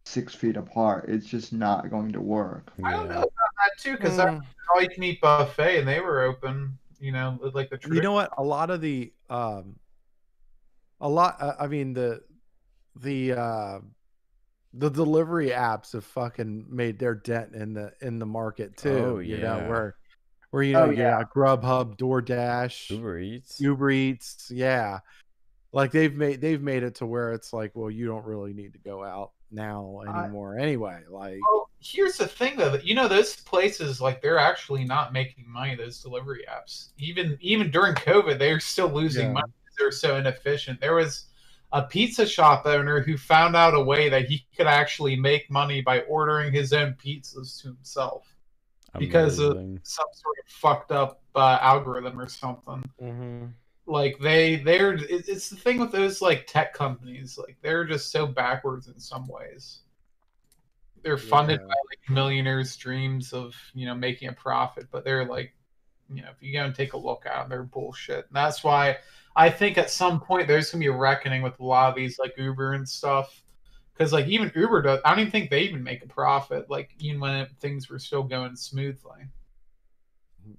six 0.06 0.34
feet 0.34 0.56
apart. 0.56 1.06
It's 1.08 1.26
just 1.26 1.52
not 1.52 1.90
going 1.90 2.12
to 2.12 2.20
work. 2.20 2.72
I 2.84 2.92
don't 2.92 3.08
know 3.08 3.14
about 3.20 3.52
that 3.58 3.72
too, 3.80 3.94
because 3.94 4.16
that 4.16 4.28
Mm. 4.28 4.44
all 4.74 4.82
you 4.82 4.88
can 4.88 5.04
eat 5.04 5.20
buffet 5.20 5.70
and 5.70 5.88
they 5.88 6.00
were 6.00 6.10
open. 6.22 6.66
You 6.90 7.02
know, 7.02 7.28
like 7.46 7.60
the 7.60 7.72
you 7.84 8.00
know 8.00 8.12
what 8.12 8.32
a 8.36 8.42
lot 8.42 8.70
of 8.70 8.80
the 8.80 9.12
um 9.28 9.76
a 11.00 11.08
lot 11.08 11.36
uh, 11.40 11.54
i 11.58 11.66
mean 11.66 11.92
the 11.94 12.20
the 12.96 13.32
uh 13.32 13.78
the 14.74 14.88
delivery 14.90 15.50
apps 15.50 15.92
have 15.92 16.04
fucking 16.04 16.64
made 16.70 16.98
their 16.98 17.14
dent 17.14 17.54
in 17.54 17.74
the 17.74 17.92
in 18.00 18.18
the 18.18 18.26
market 18.26 18.76
too 18.76 19.16
Oh, 19.16 19.18
you 19.18 19.36
know 19.38 19.58
yeah. 19.58 19.68
where 19.68 19.96
where 20.50 20.62
you 20.62 20.72
know 20.72 20.84
Oh, 20.84 20.90
you 20.90 20.96
got 20.96 21.32
grubhub 21.34 21.96
doordash 21.98 22.90
Uber 22.90 23.18
Eats. 23.18 23.60
Uber 23.60 23.90
Eats, 23.90 24.50
yeah. 24.54 25.00
Like 25.72 25.90
they've 25.90 26.14
made 26.14 26.40
they've 26.40 26.60
made 26.60 26.82
it 26.82 26.96
to 26.96 27.06
where 27.06 27.32
it's 27.32 27.52
like, 27.52 27.72
well, 27.74 27.90
you 27.90 28.06
don't 28.06 28.24
really 28.26 28.52
need 28.52 28.72
to 28.74 28.78
go 28.78 29.02
out 29.02 29.32
now 29.50 30.00
I- 30.06 30.24
anymore 30.24 30.58
anyway. 30.58 31.00
Like 31.08 31.38
Well, 31.50 31.70
here's 31.80 32.16
the 32.18 32.26
thing 32.28 32.56
though. 32.56 32.70
that- 32.70 32.84
You 32.84 32.94
know, 32.94 33.08
those 33.08 33.36
places 33.36 34.00
like 34.00 34.20
they're 34.20 34.38
actually 34.38 34.84
not 34.84 35.12
making 35.12 35.44
money. 35.50 35.74
Those 35.74 36.00
delivery 36.02 36.44
apps, 36.50 36.90
even 36.98 37.36
even 37.40 37.70
during 37.70 37.94
COVID, 37.94 38.38
they're 38.38 38.60
still 38.60 38.88
losing 38.88 39.28
Yeah. 39.28 39.32
money. 39.32 39.52
They're 39.78 39.90
so 39.90 40.16
inefficient. 40.16 40.80
There 40.80 40.94
was 40.94 41.26
a 41.72 41.82
pizza 41.82 42.26
shop 42.26 42.66
owner 42.66 43.00
who 43.00 43.16
found 43.16 43.56
out 43.56 43.74
a 43.74 43.80
way 43.82 44.08
that 44.08 44.26
he 44.26 44.46
could 44.56 44.66
actually 44.66 45.16
make 45.16 45.50
money 45.50 45.80
by 45.80 46.00
ordering 46.02 46.52
his 46.52 46.72
own 46.72 46.94
pizzas 47.02 47.60
to 47.62 47.68
himself. 47.68 48.28
because 48.98 49.38
of- 49.38 49.56
Some 49.82 50.06
sort 50.12 50.36
of 50.44 50.52
fucked 50.52 50.92
up 50.92 51.22
uh, 51.34 51.58
algorithm 51.62 52.20
or 52.20 52.28
something. 52.28 53.54
like 53.86 54.16
they 54.20 54.56
they're 54.56 54.94
it's 54.94 55.48
the 55.50 55.56
thing 55.56 55.78
with 55.80 55.90
those 55.90 56.22
like 56.22 56.46
tech 56.46 56.72
companies 56.72 57.36
like 57.36 57.56
they're 57.62 57.84
just 57.84 58.12
so 58.12 58.26
backwards 58.26 58.86
in 58.86 58.96
some 59.00 59.26
ways 59.26 59.80
they're 61.02 61.18
funded 61.18 61.58
Yeah. 61.60 61.66
by 61.66 61.74
like 61.90 62.08
millionaires 62.10 62.76
dreams 62.76 63.32
of 63.32 63.56
you 63.74 63.86
know 63.86 63.94
making 63.94 64.28
a 64.28 64.32
profit 64.34 64.86
but 64.92 65.04
they're 65.04 65.24
like 65.24 65.52
you 66.14 66.22
know 66.22 66.28
if 66.30 66.40
you 66.40 66.52
go 66.52 66.64
and 66.64 66.72
take 66.74 66.92
a 66.92 66.96
look 66.96 67.26
at 67.26 67.40
them 67.40 67.48
they're 67.48 67.64
bullshit 67.64 68.18
and 68.28 68.36
that's 68.36 68.62
why 68.62 68.98
i 69.36 69.48
think 69.48 69.78
at 69.78 69.90
some 69.90 70.20
point 70.20 70.46
there's 70.46 70.70
gonna 70.70 70.80
be 70.80 70.88
a 70.88 70.92
reckoning 70.92 71.42
with 71.42 71.58
a 71.60 71.64
lot 71.64 71.88
of 71.88 71.94
these 71.94 72.18
like 72.18 72.34
uber 72.36 72.72
and 72.74 72.88
stuff 72.88 73.42
because 73.92 74.12
like 74.12 74.26
even 74.26 74.50
uber 74.54 74.82
does 74.82 75.00
i 75.04 75.10
don't 75.10 75.20
even 75.20 75.30
think 75.30 75.50
they 75.50 75.62
even 75.62 75.82
make 75.82 76.04
a 76.04 76.08
profit 76.08 76.68
like 76.70 76.90
even 77.00 77.20
when 77.20 77.34
it, 77.34 77.50
things 77.60 77.88
were 77.88 77.98
still 77.98 78.22
going 78.22 78.56
smoothly 78.56 79.28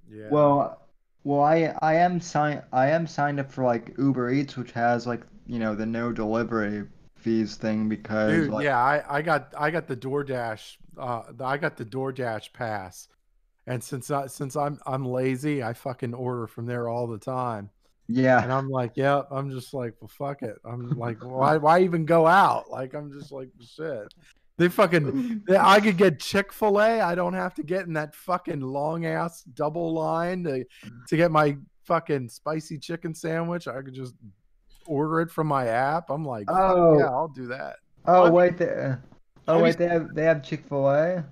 yeah. 0.09 0.29
Well, 0.29 0.81
well, 1.23 1.41
I 1.41 1.73
I 1.81 1.95
am 1.95 2.19
signed 2.19 2.63
I 2.71 2.89
am 2.89 3.07
signed 3.07 3.39
up 3.39 3.51
for 3.51 3.63
like 3.63 3.93
Uber 3.97 4.31
Eats, 4.31 4.57
which 4.57 4.71
has 4.71 5.07
like 5.07 5.21
you 5.45 5.59
know 5.59 5.75
the 5.75 5.85
no 5.85 6.11
delivery 6.11 6.87
fees 7.15 7.55
thing 7.55 7.87
because 7.87 8.31
Dude, 8.31 8.49
like, 8.49 8.65
yeah, 8.65 8.79
I, 8.79 9.17
I 9.17 9.21
got 9.21 9.53
I 9.57 9.71
got 9.71 9.87
the 9.87 9.95
DoorDash 9.95 10.77
uh 10.97 11.23
I 11.39 11.57
got 11.57 11.77
the 11.77 11.85
DoorDash 11.85 12.53
pass. 12.53 13.07
And 13.65 13.81
since 13.81 14.11
I 14.11 14.27
since 14.27 14.55
I'm 14.55 14.79
I'm 14.85 15.05
lazy, 15.05 15.63
I 15.63 15.73
fucking 15.73 16.13
order 16.13 16.47
from 16.47 16.65
there 16.65 16.89
all 16.89 17.07
the 17.07 17.17
time. 17.17 17.69
Yeah 18.07 18.43
And 18.43 18.51
I'm 18.51 18.69
like, 18.69 18.91
yep, 18.95 19.27
I'm 19.31 19.49
just 19.51 19.73
like, 19.73 19.93
well 20.01 20.09
fuck 20.09 20.41
it. 20.43 20.57
I'm 20.65 20.89
like, 20.97 21.23
why 21.23 21.57
why 21.57 21.79
even 21.81 22.05
go 22.05 22.27
out? 22.27 22.69
Like 22.69 22.93
I'm 22.93 23.11
just 23.11 23.31
like 23.31 23.49
shit. 23.61 24.13
They 24.57 24.69
fucking 24.69 25.43
Yeah, 25.49 25.67
I 25.67 25.79
could 25.79 25.97
get 25.97 26.19
Chick 26.19 26.53
Fil 26.53 26.79
A. 26.79 27.01
I 27.01 27.15
don't 27.15 27.33
have 27.33 27.55
to 27.55 27.63
get 27.63 27.87
in 27.87 27.93
that 27.93 28.13
fucking 28.13 28.61
long 28.61 29.05
ass 29.05 29.41
double 29.53 29.93
line 29.93 30.43
to 30.43 30.63
to 31.07 31.17
get 31.17 31.31
my 31.31 31.57
fucking 31.85 32.29
spicy 32.29 32.77
chicken 32.77 33.15
sandwich. 33.15 33.67
I 33.67 33.81
could 33.81 33.93
just 33.95 34.13
order 34.85 35.21
it 35.21 35.31
from 35.31 35.47
my 35.47 35.67
app. 35.67 36.09
I'm 36.09 36.25
like, 36.25 36.45
Oh. 36.49 36.99
yeah, 36.99 37.05
I'll 37.05 37.29
do 37.29 37.47
that. 37.47 37.77
oh 38.05 38.29
wait 38.29 38.57
they 38.57 38.95
oh 39.47 39.59
wait 39.59 39.77
they 39.77 39.87
have 39.87 40.13
they 40.13 40.23
have 40.25 40.43
Chick 40.43 40.65
Fil 40.67 40.89
A 40.89 41.25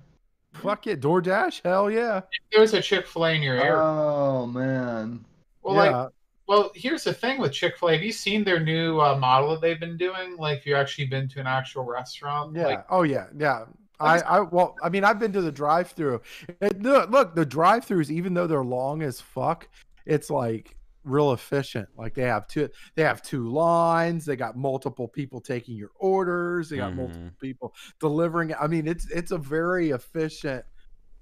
Fuck 0.54 0.86
it, 0.86 1.00
DoorDash. 1.00 1.62
Hell 1.64 1.90
yeah. 1.90 2.20
there's 2.52 2.74
a 2.74 2.82
chick-fil-a 2.82 3.32
in 3.34 3.42
your 3.42 3.56
area 3.56 3.76
oh 3.76 4.46
man 4.46 5.24
well 5.62 5.74
like 5.76 5.90
yeah. 5.92 6.08
Well, 6.48 6.72
here's 6.74 7.04
the 7.04 7.14
thing 7.14 7.38
with 7.38 7.52
Chick 7.52 7.78
Fil 7.78 7.90
A. 7.90 7.92
Have 7.92 8.02
you 8.02 8.12
seen 8.12 8.44
their 8.44 8.60
new 8.60 9.00
uh, 9.00 9.16
model 9.16 9.50
that 9.50 9.60
they've 9.60 9.80
been 9.80 9.96
doing? 9.96 10.36
Like, 10.36 10.58
if 10.58 10.66
you 10.66 10.74
actually 10.74 11.06
been 11.06 11.28
to 11.30 11.40
an 11.40 11.46
actual 11.46 11.84
restaurant, 11.84 12.56
yeah. 12.56 12.66
like, 12.66 12.84
oh 12.90 13.02
yeah. 13.02 13.26
Yeah. 13.38 13.64
I, 14.00 14.18
I 14.18 14.40
well, 14.40 14.74
I 14.82 14.88
mean, 14.88 15.04
I've 15.04 15.20
been 15.20 15.32
to 15.32 15.40
the 15.40 15.52
drive-through. 15.52 16.22
It, 16.60 16.82
look, 16.82 17.10
look, 17.10 17.36
the 17.36 17.46
drive-throughs, 17.46 18.10
even 18.10 18.34
though 18.34 18.48
they're 18.48 18.64
long 18.64 19.00
as 19.02 19.20
fuck, 19.20 19.68
it's 20.06 20.28
like 20.28 20.74
real 21.04 21.32
efficient. 21.32 21.88
Like 21.96 22.14
they 22.14 22.22
have 22.22 22.48
two, 22.48 22.68
they 22.96 23.04
have 23.04 23.22
two 23.22 23.48
lines. 23.48 24.24
They 24.24 24.34
got 24.34 24.56
multiple 24.56 25.06
people 25.06 25.40
taking 25.40 25.76
your 25.76 25.92
orders. 26.00 26.68
They 26.68 26.78
got 26.78 26.96
multiple 26.96 27.30
people 27.40 27.74
delivering. 28.00 28.52
I 28.60 28.66
mean, 28.66 28.88
it's 28.88 29.08
it's 29.08 29.30
a 29.30 29.38
very 29.38 29.90
efficient 29.90 30.64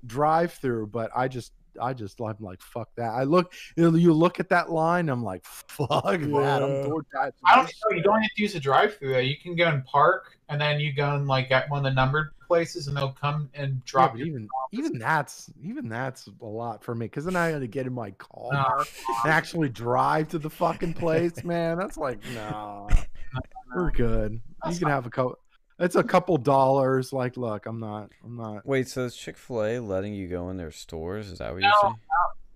drive-through. 0.06 0.86
But 0.86 1.10
I 1.14 1.28
just, 1.28 1.52
I 1.80 1.92
just, 1.92 2.20
I'm 2.20 2.36
like, 2.40 2.60
fuck 2.62 2.88
that. 2.96 3.10
I 3.10 3.24
look, 3.24 3.52
you 3.76 3.94
you 3.96 4.12
look 4.12 4.40
at 4.40 4.48
that 4.50 4.70
line, 4.70 5.08
I'm 5.08 5.22
like, 5.22 5.44
fuck 5.44 5.88
that. 5.88 6.06
I'm 6.06 6.30
Yeah. 6.30 6.86
DoorDash. 6.86 7.32
I 7.46 7.56
don't 7.56 7.64
know. 7.66 7.96
You 7.96 8.02
don't 8.02 8.22
have 8.22 8.30
to 8.36 8.42
use 8.42 8.54
a 8.54 8.60
drive-through. 8.60 9.12
Though. 9.12 9.18
You 9.18 9.36
can 9.36 9.56
go 9.56 9.66
and 9.66 9.84
park, 9.84 10.38
and 10.48 10.60
then 10.60 10.80
you 10.80 10.92
go 10.92 11.14
and 11.14 11.26
like 11.26 11.50
at 11.50 11.68
one 11.70 11.78
of 11.78 11.84
the 11.84 11.94
numbered 11.94 12.30
places, 12.46 12.88
and 12.88 12.96
they'll 12.96 13.12
come 13.12 13.48
and 13.54 13.84
drop 13.84 14.12
but 14.12 14.20
you. 14.20 14.26
even 14.26 14.48
even 14.72 14.98
that's 14.98 15.50
even 15.62 15.88
that's 15.88 16.28
a 16.40 16.44
lot 16.44 16.82
for 16.82 16.94
me 16.94 17.06
because 17.06 17.24
then 17.24 17.36
I 17.36 17.48
had 17.48 17.60
to 17.60 17.66
get 17.66 17.86
in 17.86 17.92
my 17.92 18.10
car 18.12 18.52
No, 18.52 18.84
and 19.24 19.32
actually 19.32 19.68
drive 19.68 20.28
to 20.30 20.38
the 20.38 20.50
fucking 20.50 20.94
place, 20.94 21.44
man. 21.44 21.78
That's 21.78 21.96
like 21.96 22.18
nah, 22.34 22.88
we're 23.74 23.90
good. 23.90 24.32
You 24.32 24.40
That's 24.64 24.78
can 24.78 24.88
have 24.88 25.06
a 25.06 25.10
couple. 25.10 25.38
It's 25.80 25.96
a 25.96 26.02
couple 26.04 26.36
dollars. 26.36 27.12
Like, 27.12 27.36
look, 27.36 27.66
I'm 27.66 27.80
not, 27.80 28.10
I'm 28.24 28.36
not. 28.36 28.66
Wait, 28.66 28.86
so 28.88 29.04
is 29.06 29.16
Chick 29.16 29.36
Fil 29.36 29.64
A 29.64 29.78
letting 29.80 30.14
you 30.14 30.28
go 30.28 30.50
in 30.50 30.56
their 30.56 30.70
stores? 30.70 31.30
Is 31.30 31.38
that 31.38 31.52
what 31.52 31.62
you're 31.62 31.72
saying? 31.82 31.94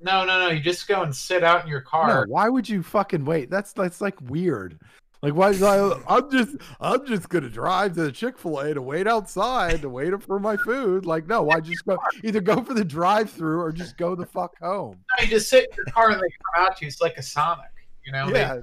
no, 0.00 0.24
no, 0.24 0.38
no. 0.40 0.48
You 0.50 0.60
just 0.60 0.86
go 0.86 1.02
and 1.02 1.14
sit 1.14 1.42
out 1.42 1.62
in 1.64 1.68
your 1.70 1.80
No, 1.80 1.86
car. 1.88 2.24
why 2.28 2.48
would 2.48 2.68
you 2.68 2.82
fucking 2.82 3.24
wait? 3.24 3.50
That's 3.50 3.72
that's 3.72 4.00
like 4.00 4.14
weird. 4.20 4.78
Like, 5.22 5.34
why? 5.34 5.52
Like, 5.52 6.02
I'm 6.06 6.30
just, 6.30 6.56
I'm 6.82 7.06
just 7.06 7.30
gonna 7.30 7.48
drive 7.48 7.94
to 7.94 8.02
the 8.02 8.12
Chick 8.12 8.36
Fil 8.36 8.58
A 8.58 8.74
to 8.74 8.82
wait 8.82 9.06
outside 9.06 9.80
to 9.80 9.88
wait 9.88 10.22
for 10.22 10.38
my 10.38 10.58
food. 10.58 11.06
Like, 11.06 11.26
no, 11.26 11.42
why 11.44 11.60
just 11.60 11.86
go 11.86 11.96
either 12.22 12.42
go 12.42 12.62
for 12.62 12.74
the 12.74 12.84
drive-through 12.84 13.58
or 13.58 13.72
just 13.72 13.96
go 13.96 14.14
the 14.14 14.26
fuck 14.26 14.52
home. 14.60 14.98
No, 15.18 15.24
you 15.24 15.30
just 15.30 15.48
sit 15.48 15.64
in 15.70 15.76
your 15.78 15.86
car 15.86 16.10
and 16.10 16.16
they 16.20 16.26
come 16.28 16.66
out 16.66 16.76
to 16.76 16.84
you. 16.84 16.88
It's 16.88 17.00
like 17.00 17.16
a 17.16 17.22
Sonic. 17.22 17.64
You 18.04 18.12
know, 18.12 18.26
They- 18.30 18.38
Yeah, 18.40 18.58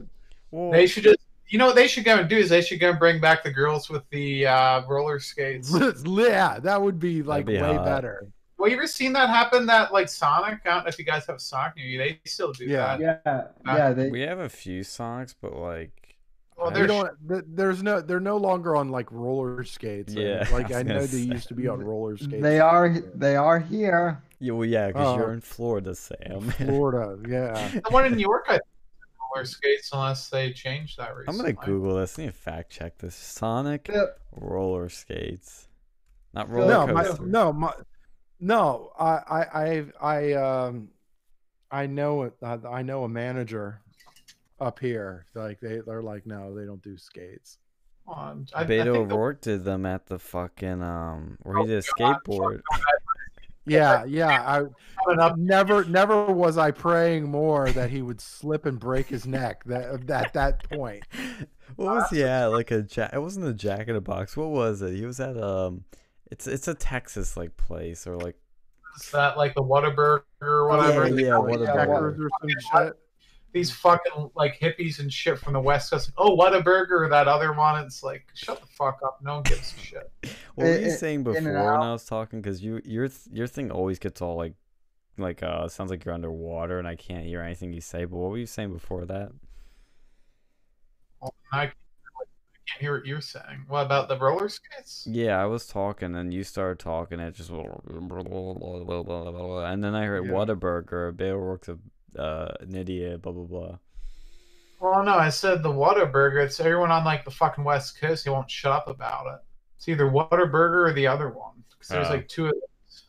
Well, 0.52 0.70
they, 0.72 0.86
should 0.86 1.04
just. 1.06 1.18
You 1.52 1.58
know 1.58 1.66
what 1.68 1.76
they 1.76 1.88
should 1.88 2.06
go 2.06 2.16
and 2.18 2.30
do 2.30 2.38
is 2.38 2.50
they 2.50 2.62
should 2.62 2.80
go 2.80 2.92
and 2.92 2.98
bring 3.00 3.20
back 3.20 3.44
the 3.44 3.52
girls 3.52 3.90
with 3.90 4.04
the 4.10 4.48
uh, 4.48 4.84
roller 4.88 5.20
skates. 5.20 5.70
yeah, 6.06 6.60
that 6.60 6.82
would 6.82 6.98
be 6.98 7.22
like 7.24 7.46
be 7.46 7.54
way 7.62 7.76
hot. 7.76 7.84
better. 7.86 8.28
Well, 8.58 8.70
you 8.70 8.78
ever 8.78 8.88
seen 8.88 9.12
that 9.14 9.28
happen? 9.30 9.66
That 9.66 9.92
like 9.92 10.08
Sonic? 10.08 10.60
I 10.66 10.70
don't 10.70 10.84
know 10.84 10.88
if 10.88 10.98
you 10.98 11.04
guys 11.04 11.26
have 11.26 11.42
Sonic 11.42 11.76
near 11.76 11.86
you. 11.88 11.98
They 11.98 12.20
still 12.26 12.54
do 12.54 12.66
Yeah. 12.66 12.96
that. 12.98 13.22
yeah 13.66 13.76
yeah 13.78 13.92
they 13.94 14.10
we 14.10 14.22
have 14.22 14.40
a 14.40 14.48
few 14.50 14.82
Sonics, 14.82 15.36
but 15.42 15.54
like, 15.54 16.16
Well, 16.56 16.70
I 16.70 16.74
They 16.74 16.80
they're 16.80 16.88
don't. 16.88 17.56
There's 17.56 17.84
no. 17.84 18.00
They're 18.02 18.20
no 18.22 18.38
longer 18.38 18.76
on 18.78 18.90
like 18.90 19.12
roller 19.12 19.64
skates. 19.66 20.14
and, 20.14 20.22
Yeah, 20.26 20.48
like 20.54 20.72
I 20.72 20.80
I, 20.80 20.84
know 20.84 20.96
gonna 20.96 21.08
they 21.08 21.18
used 21.20 21.50
to 21.50 21.54
be 21.54 21.68
on 21.68 21.84
roller 21.84 22.18
skates. 22.18 22.42
they 22.42 22.60
are 22.62 22.90
they 23.14 23.36
are 23.36 23.60
here 23.60 24.22
yeah, 24.44 24.54
well, 24.54 24.66
yeah, 24.66 24.88
because 24.88 25.08
Oh. 25.08 25.18
you're 25.18 25.34
in 25.34 25.42
Florida, 25.42 25.94
Sam. 25.94 26.50
Florida. 26.52 27.18
Yeah. 27.30 27.68
the 27.74 27.82
one 27.92 28.06
in 28.08 28.14
New 28.14 28.22
York. 28.22 28.46
I 28.48 28.54
think 28.54 28.64
roller 29.34 29.46
skates 29.46 29.90
unless 29.94 30.30
they 30.30 30.52
change 30.52 30.96
that 30.98 31.12
I'm 31.28 31.38
gonna 31.38 31.54
Google 31.54 31.98
this. 31.98 32.18
I 32.18 32.24
need 32.24 32.28
to 32.30 32.34
fact 32.38 32.72
check 32.72 32.98
this. 32.98 33.16
Sonic 33.16 33.90
Yeah. 33.92 34.06
roller 34.32 34.90
skates, 34.90 35.68
not 36.34 36.50
No, 36.50 36.56
roller 36.56 36.88
no, 36.88 36.94
my, 36.94 37.18
no, 37.22 37.54
my, 37.54 37.74
no. 38.40 38.92
I, 39.00 39.06
I, 39.06 39.44
I, 39.54 39.86
I, 40.02 40.34
um, 40.34 40.90
I 41.72 41.88
know. 41.88 42.32
I 42.44 42.54
I 42.68 42.82
know 42.82 43.04
a 43.06 43.10
manager 43.10 43.82
up 44.60 44.80
here. 44.80 45.26
Like 45.34 45.60
they 45.60 45.80
they're 45.86 46.02
like, 46.04 46.26
no, 46.26 46.54
they 46.54 46.66
don't 46.66 46.82
do 46.84 46.98
skates. 46.98 47.58
Um, 48.14 48.46
I, 48.54 48.62
I 48.62 48.66
Beto 48.66 48.94
think 48.94 49.10
the- 49.10 49.16
O'Rourke 49.16 49.42
did 49.42 49.64
them 49.64 49.86
at 49.86 50.08
the 50.08 50.20
fucking 50.20 50.82
um 50.84 51.38
where 51.44 51.58
he 51.58 51.64
Oh, 51.64 51.68
did 51.68 51.84
a 51.86 51.88
God, 52.00 52.18
skateboard. 52.26 52.62
Yeah, 53.66 54.06
yeah. 54.06 54.42
I 54.42 54.64
coming 55.06 55.20
up 55.20 55.38
never 55.38 55.86
never 55.86 56.26
was 56.26 56.58
I 56.58 56.72
praying 56.72 57.30
more 57.30 57.70
that 57.72 57.90
he 57.90 58.02
would 58.02 58.22
slip 58.22 58.66
and 58.66 58.80
break 58.80 59.08
his 59.08 59.26
neck. 59.26 59.64
That 59.66 60.10
at 60.10 60.34
that 60.34 60.70
point. 60.70 61.04
What 61.78 61.96
was 61.96 62.10
he 62.10 62.22
at? 62.24 62.48
Like 62.48 62.70
a 62.72 62.82
jack? 62.82 63.12
It 63.14 63.20
wasn't 63.20 63.46
a 63.46 63.54
Jack 63.54 63.88
in 63.88 63.96
a 63.96 64.02
Box. 64.02 64.36
What 64.36 64.50
was 64.50 64.82
it? 64.82 64.94
He 64.94 65.06
was 65.06 65.22
at 65.22 65.42
um, 65.42 65.86
it's 66.30 66.46
it's 66.46 66.68
a 66.68 66.74
Texas 66.74 67.38
like 67.38 67.56
place 67.56 68.06
or 68.06 68.18
like 68.18 68.36
is 69.00 69.10
that 69.12 69.38
like 69.38 69.54
the 69.56 69.64
Whataburger 69.64 70.24
or 70.42 70.68
whatever. 70.68 71.08
Yeah, 71.08 71.16
They 71.16 71.24
yeah. 71.24 71.30
Whataburger. 71.32 72.20
Or 72.20 72.30
some 72.42 72.50
shit. 72.84 73.00
These 73.54 73.72
fucking 73.72 74.32
like 74.36 74.60
hippies 74.60 75.00
and 75.00 75.12
shit 75.12 75.38
from 75.38 75.54
the 75.54 75.60
West 75.60 75.92
Coast. 75.92 76.12
Oh, 76.18 76.38
Whataburger 76.38 77.02
or 77.02 77.10
that 77.10 77.28
other 77.28 77.54
one. 77.54 77.84
It's 77.84 78.02
like 78.02 78.26
shut 78.34 78.62
the 78.62 78.68
fuck 78.68 79.00
up. 79.04 79.20
No 79.22 79.36
one 79.36 79.44
gives 79.44 79.74
a 79.74 79.80
shit. 79.80 80.12
What 80.56 80.66
were 80.68 80.80
you 80.80 80.92
saying 80.92 81.24
before 81.24 81.42
when. 81.42 81.56
I 81.56 81.92
was 81.92 82.06
talking? 82.06 82.42
Because 82.42 82.62
you 82.62 82.82
your 82.86 83.10
your 83.32 83.48
thing 83.48 83.72
always 83.72 84.00
gets 84.00 84.22
all 84.22 84.36
like 84.36 84.54
like 85.18 85.44
uh 85.44 85.68
sounds 85.68 85.92
like 85.92 86.06
you're 86.06 86.14
underwater 86.14 86.80
and 86.80 86.88
I 86.88 86.96
can't 86.96 87.26
hear 87.26 87.42
anything 87.42 87.74
you 87.74 87.82
say. 87.82 88.06
But 88.06 88.18
what 88.18 88.32
were 88.32 88.38
you 88.38 88.46
saying 88.46 88.72
before 88.74 89.06
that? 89.06 89.32
Oh, 91.22 91.32
I, 91.52 91.64
I 91.64 91.72
can't 92.68 92.82
hear 92.82 92.94
what 92.98 93.06
you're 93.06 93.22
saying. 93.22 93.66
What 93.68 93.86
about 93.86 94.08
the 94.08 94.18
roller 94.18 94.50
skates? 94.50 95.06
Yeah, 95.10 95.42
I 95.42 95.46
was 95.46 95.68
talking 95.68 96.16
and 96.16 96.34
you 96.34 96.44
started 96.44 96.80
talking. 96.80 97.20
It 97.20 97.36
just 97.36 97.50
and 97.50 97.70
then 99.84 99.96
I 99.96 100.06
heard 100.06 100.26
Yeah. 100.26 100.32
Whataburger. 100.32 101.14
Beto 101.14 101.32
O'Rourke's 101.32 101.70
a 101.70 101.78
uh, 102.18 102.50
an 102.60 102.76
idiot. 102.76 103.22
Blah 103.22 103.34
blah 103.34 103.44
blah. 103.44 103.78
Well, 104.80 105.04
no, 105.04 105.14
I 105.16 105.30
said 105.30 105.62
the 105.62 105.70
Whataburger. 105.70 106.44
It's 106.44 106.60
everyone 106.60 106.92
on 106.92 107.06
like 107.06 107.24
the 107.24 107.32
fucking 107.32 107.64
West 107.64 108.00
Coast. 108.02 108.26
They 108.26 108.32
won't 108.32 108.50
shut 108.50 108.72
up 108.74 108.88
about 108.88 109.28
it. 109.28 109.40
It's 109.78 109.88
either 109.88 110.06
Whataburger 110.06 110.90
or 110.90 110.94
the 110.94 111.08
other 111.08 111.30
one. 111.30 111.64
Because 111.70 111.88
there's 111.90 112.08
Oh. 112.08 112.12
like 112.14 112.28
two 112.28 112.46
of 112.48 112.52
those. 112.54 113.04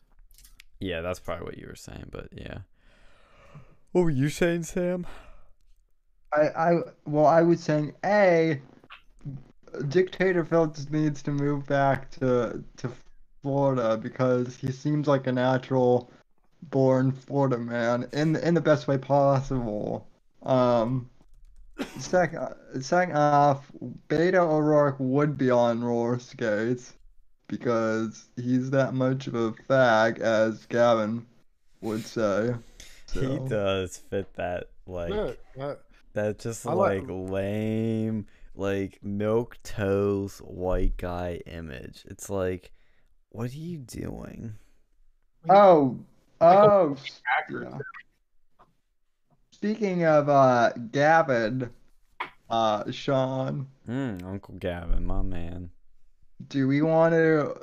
Yeah, 0.79 1.01
that's 1.01 1.19
probably 1.19 1.45
what 1.45 1.57
you 1.57 1.67
were 1.67 1.75
saying. 1.75 2.09
But 2.11 2.27
yeah, 2.31 2.59
what 3.91 4.03
were 4.03 4.09
you 4.09 4.29
saying, 4.29 4.63
Sam? 4.63 5.07
I, 6.33 6.41
I 6.49 6.79
well, 7.05 7.25
I 7.27 7.41
was 7.41 7.61
saying 7.61 7.93
a 8.05 8.59
dictator 9.87 10.45
Phillips 10.45 10.89
needs 10.89 11.21
to 11.23 11.31
move 11.31 11.65
back 11.65 12.09
to 12.11 12.63
to 12.77 12.91
Florida 13.41 13.97
because 13.97 14.55
he 14.55 14.71
seems 14.71 15.07
like 15.07 15.27
a 15.27 15.31
natural 15.31 16.11
born 16.69 17.11
Florida 17.11 17.57
man 17.57 18.07
in 18.13 18.35
in 18.35 18.53
the 18.53 18.61
best 18.61 18.87
way 18.87 18.97
possible. 18.97 20.07
Um, 20.43 21.09
second 21.99 22.47
second 22.81 23.15
off, 23.15 23.71
Beto 24.09 24.35
O'Rourke 24.39 24.97
would 24.99 25.37
be 25.37 25.49
on 25.51 25.83
roller 25.83 26.19
skates 26.19 26.93
because 27.47 28.25
he's 28.35 28.71
that 28.71 28.93
much 28.93 29.27
of 29.27 29.35
a 29.35 29.51
fag, 29.51 30.19
as 30.19 30.65
Gavin 30.67 31.25
would 31.81 32.05
say. 32.05 32.53
He 33.11 33.39
does 33.47 33.97
fit 33.97 34.33
that 34.35 34.69
like 34.87 35.11
Look, 35.11 35.85
that 36.13 36.39
just 36.39 36.65
I 36.65 36.73
like- 36.73 37.01
like 37.01 37.09
lame 37.09 38.25
like 38.55 38.99
milk 39.03 39.57
toes 39.63 40.39
white 40.39 40.97
guy 40.97 41.41
image. 41.45 42.05
It's 42.07 42.29
like, 42.29 42.71
what 43.29 43.51
are 43.51 43.55
you 43.57 43.77
doing? 43.79 44.53
Oh, 45.49 45.99
oh, 46.43 46.97
yeah. 47.49 47.77
Speaking 49.51 50.03
of 50.05 50.27
uh 50.29 50.71
Gavin, 50.91 51.69
uh 52.49 52.91
Sean, 52.91 53.67
Mm, 53.87 54.23
Uncle 54.23 54.55
Gavin, 54.55 55.05
my 55.05 55.21
man. 55.21 55.69
do 56.49 56.67
we 56.67 56.81
want 56.81 57.13
to 57.13 57.55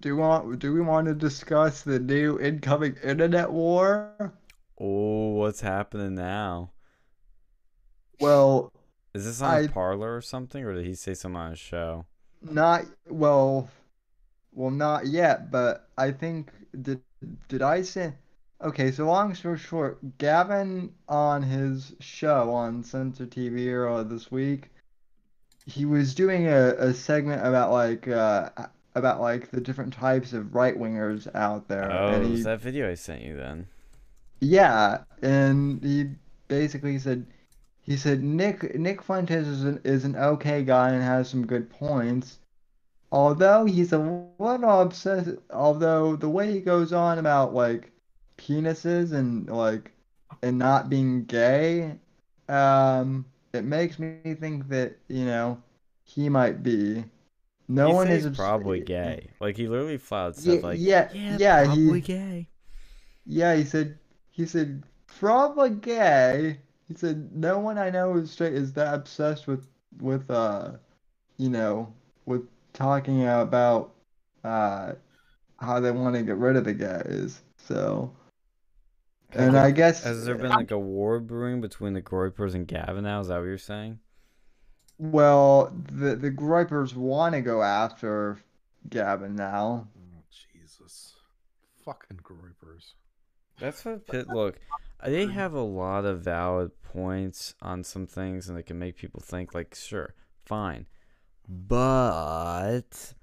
do 0.00 0.16
we 0.16 0.20
want 0.22 0.58
do 0.58 0.72
we 0.72 0.80
want 0.80 1.06
to 1.06 1.14
discuss 1.14 1.82
the 1.82 1.98
new 1.98 2.38
incoming 2.40 2.96
internet 3.04 3.50
war? 3.52 4.32
Oh, 4.80 5.30
what's 5.34 5.60
happening 5.60 6.14
now? 6.14 6.72
Well, 8.20 8.72
Is 9.14 9.24
this 9.24 9.40
on 9.42 9.50
I- 9.54 9.60
a 9.60 9.68
Parler 9.68 10.16
or 10.16 10.20
something, 10.20 10.64
or 10.64 10.74
did 10.74 10.86
he 10.86 10.94
say 10.94 11.14
something 11.14 11.40
on 11.40 11.52
a 11.52 11.56
show? 11.56 12.06
not 12.42 12.84
well, 13.08 13.68
well 14.52 14.70
not 14.70 15.06
yet, 15.06 15.50
but 15.50 15.88
I 15.96 16.12
think 16.12 16.52
did 16.80 17.00
did 17.48 17.62
I 17.62 17.82
say 17.82 18.12
Okay, 18.60 18.90
so 18.90 19.06
long 19.06 19.34
story 19.36 19.56
short, 19.56 20.18
Gavin 20.18 20.92
on 21.08 21.42
his 21.42 21.94
show 22.00 22.50
on 22.50 22.82
Censor 22.82 23.26
TV 23.26 23.68
earlier 23.72 24.02
this 24.02 24.32
week, 24.32 24.70
he 25.64 25.84
was 25.84 26.12
doing 26.12 26.48
a, 26.48 26.70
a 26.70 26.92
segment 26.92 27.46
about 27.46 27.70
like 27.70 28.08
uh 28.08 28.50
about 28.96 29.20
like 29.20 29.50
the 29.52 29.60
different 29.60 29.92
types 29.92 30.32
of 30.32 30.54
right 30.54 30.76
wingers 30.76 31.32
out 31.36 31.68
there. 31.68 31.90
Oh, 31.92 32.08
and 32.08 32.26
he, 32.26 32.32
was 32.32 32.44
that 32.44 32.60
video 32.60 32.90
I 32.90 32.94
sent 32.94 33.22
you 33.22 33.36
then? 33.36 33.68
yeah, 34.40 35.04
and 35.22 35.82
he 35.82 36.10
basically 36.48 36.98
said 36.98 37.26
he 37.82 37.96
said 37.96 38.24
Nick 38.24 38.74
Nick 38.74 39.02
Fuentes 39.02 39.46
is 39.46 39.62
an 39.62 39.80
is 39.84 40.04
an 40.04 40.16
okay 40.16 40.64
guy 40.64 40.90
and 40.90 41.02
has 41.02 41.28
some 41.28 41.46
good 41.46 41.70
points. 41.70 42.40
Although 43.12 43.64
he's 43.66 43.92
a 43.92 43.98
little 43.98 44.80
obsessed 44.82 45.30
although 45.50 46.16
the 46.16 46.28
way 46.28 46.52
he 46.52 46.60
goes 46.60 46.92
on 46.92 47.18
about 47.18 47.54
like 47.54 47.92
penises 48.38 49.12
and 49.12 49.48
like 49.48 49.92
and 50.42 50.58
not 50.58 50.88
being 50.90 51.24
gay, 51.24 51.98
um 52.48 53.26
it 53.52 53.64
makes 53.64 53.98
me 53.98 54.34
think 54.34 54.68
that, 54.68 54.98
you 55.08 55.24
know, 55.24 55.62
he 56.04 56.28
might 56.28 56.62
be. 56.62 57.04
No 57.68 57.92
he 57.92 57.92
one 57.92 58.10
is 58.10 58.10
he's 58.10 58.26
obs- 58.26 58.52
probably 58.52 58.80
gay. 58.80 59.30
Like 59.40 59.56
he 59.56 59.68
literally 59.68 59.96
flat 59.98 60.26
out 60.26 60.36
Yeah, 60.36 60.60
said 60.60 60.62
like, 60.62 60.82
yeah, 60.82 61.10
yeah, 61.10 61.38
yeah, 61.38 61.64
probably 61.64 62.00
he 62.00 62.02
gay. 62.02 62.50
yeah, 63.26 63.54
he 63.54 63.64
said 63.64 63.98
he 64.30 64.46
said 64.46 64.82
probably 65.06 65.70
gay. 65.70 66.60
He 66.88 66.94
said 66.94 67.32
no 67.34 67.58
one 67.58 67.78
I 67.78 67.90
know 67.90 68.16
is 68.16 68.30
straight 68.30 68.54
is 68.54 68.72
that 68.74 68.94
obsessed 68.94 69.46
with 69.46 69.66
with 70.00 70.30
uh 70.30 70.78
you 71.38 71.50
know 71.50 71.94
with 72.26 72.42
talking 72.72 73.26
about 73.26 73.92
uh 74.44 74.92
how 75.60 75.80
they 75.80 75.90
want 75.90 76.14
to 76.14 76.22
get 76.22 76.36
rid 76.36 76.56
of 76.56 76.64
the 76.64 76.74
guys. 76.74 77.40
So 77.56 78.12
and 79.32 79.58
I 79.58 79.70
guess 79.70 80.04
Has 80.04 80.24
there 80.24 80.36
been 80.36 80.50
like 80.50 80.70
a 80.70 80.78
war 80.78 81.20
brewing 81.20 81.60
between 81.60 81.92
the 81.92 82.02
Groypers 82.02 82.54
and 82.54 82.66
Gavin 82.66 83.04
now? 83.04 83.20
Is 83.20 83.28
that 83.28 83.38
what 83.38 83.44
you're 83.44 83.58
saying? 83.58 83.98
well 85.00 85.72
the 85.92 86.16
the 86.16 86.30
Groypers 86.30 86.94
want 86.94 87.34
to 87.34 87.40
go 87.40 87.62
after 87.62 88.38
Gavin 88.88 89.36
now. 89.36 89.88
oh, 89.96 90.22
Jesus, 90.30 91.14
fucking 91.84 92.20
Groypers. 92.22 92.94
That's 93.60 93.84
what 93.84 94.06
Pit 94.06 94.28
look. 94.28 94.58
They 95.04 95.26
have 95.26 95.52
a 95.52 95.60
lot 95.60 96.04
of 96.04 96.20
valid 96.20 96.70
points 96.82 97.54
on 97.60 97.84
some 97.84 98.06
things, 98.06 98.48
and 98.48 98.56
they 98.56 98.62
can 98.62 98.78
make 98.78 98.96
people 98.96 99.20
think 99.20 99.54
like, 99.54 99.74
sure, 99.74 100.14
fine, 100.44 100.86
but 101.48 103.14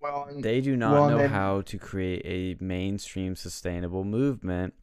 Well, 0.00 0.28
they 0.38 0.60
do 0.60 0.76
not 0.76 0.92
Well, 0.92 1.10
know 1.10 1.18
then- 1.18 1.30
how 1.30 1.62
to 1.62 1.78
create 1.78 2.22
a 2.24 2.62
mainstream 2.62 3.34
sustainable 3.36 4.04
movement. 4.04 4.74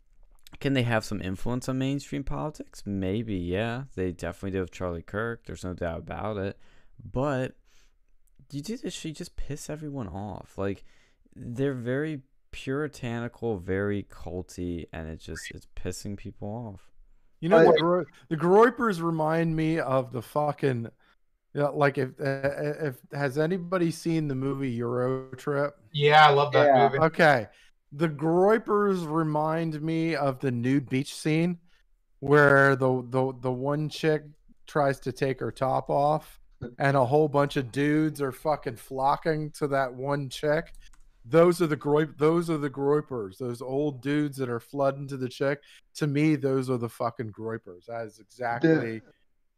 Can 0.60 0.74
they 0.74 0.84
have 0.84 1.06
some 1.06 1.22
influence 1.22 1.70
on 1.70 1.78
mainstream 1.78 2.24
politics? 2.24 2.84
Maybe, 2.86 3.36
yeah. 3.36 3.84
They 3.96 4.12
definitely 4.12 4.52
do 4.52 4.62
with 4.62 4.72
Charlie 4.72 5.02
Kirk. 5.04 5.46
There's 5.46 5.64
no 5.64 5.74
doubt 5.74 6.00
about 6.00 6.38
it. 6.38 6.58
But 7.04 7.56
you 8.52 8.62
do 8.62 8.78
this, 8.78 9.04
you 9.06 9.14
just 9.14 9.36
piss 9.36 9.70
everyone 9.70 10.08
off. 10.08 10.58
Like 10.58 10.84
they're 11.36 11.74
very 11.74 12.22
puritanical, 12.52 13.58
very 13.58 14.04
culty, 14.04 14.88
and 14.92 15.08
it 15.08 15.20
just 15.20 15.52
it's 15.52 15.68
pissing 15.76 16.18
people 16.18 16.48
off. 16.50 16.92
You 17.40 17.50
know 17.50 17.58
I- 17.58 17.64
the 17.72 17.78
Gro- 17.80 18.06
the 18.30 18.38
Groypers 18.38 19.02
remind 19.02 19.56
me 19.56 19.80
of 19.80 20.12
the 20.12 20.22
fucking 20.22 20.90
yeah, 21.54 21.68
like 21.68 21.98
if 21.98 22.10
uh, 22.20 22.86
if 22.88 22.98
has 23.14 23.38
anybody 23.38 23.92
seen 23.92 24.28
the 24.28 24.36
movie 24.36 24.78
EuroTrip? 24.80 25.72
Yeah, 25.92 26.28
I 26.28 26.32
love 26.32 26.54
that 26.54 26.68
Yeah. 26.68 26.84
movie. 26.84 27.00
Okay. 27.00 27.48
The 27.94 28.08
Groypers 28.10 29.06
remind 29.06 29.82
me 29.82 30.16
of 30.16 30.40
the 30.40 30.52
nude 30.52 30.90
beach 30.90 31.14
scene 31.14 31.60
where 32.20 32.76
the 32.76 33.04
the 33.10 33.34
the 33.42 33.52
one 33.52 33.90
chick 33.90 34.24
tries 34.68 35.00
to 35.02 35.12
take 35.12 35.40
her 35.42 35.52
top 35.52 35.90
off 35.90 36.40
and 36.80 36.96
a 36.96 37.06
whole 37.06 37.28
bunch 37.28 37.58
of 37.58 37.72
dudes 37.72 38.22
are 38.22 38.32
fucking 38.32 38.76
flocking 38.78 39.52
to 39.52 39.68
that 39.68 39.94
one 39.94 40.30
chick. 40.30 40.72
Those 41.26 41.62
are 41.62 41.68
the 41.68 41.76
Groip 41.78 42.18
those 42.18 42.50
are 42.50 42.58
the 42.58 42.70
Groypers, 42.70 43.38
those 43.38 43.62
old 43.62 44.02
dudes 44.02 44.38
that 44.38 44.50
are 44.50 44.60
flooding 44.60 45.08
to 45.10 45.18
the 45.18 45.30
chick. 45.30 45.60
To 45.96 46.08
me, 46.08 46.36
those 46.36 46.70
are 46.70 46.78
the 46.78 46.90
fucking 46.90 47.32
Groypers. 47.32 47.86
That 47.88 48.06
is 48.06 48.20
exactly 48.20 49.02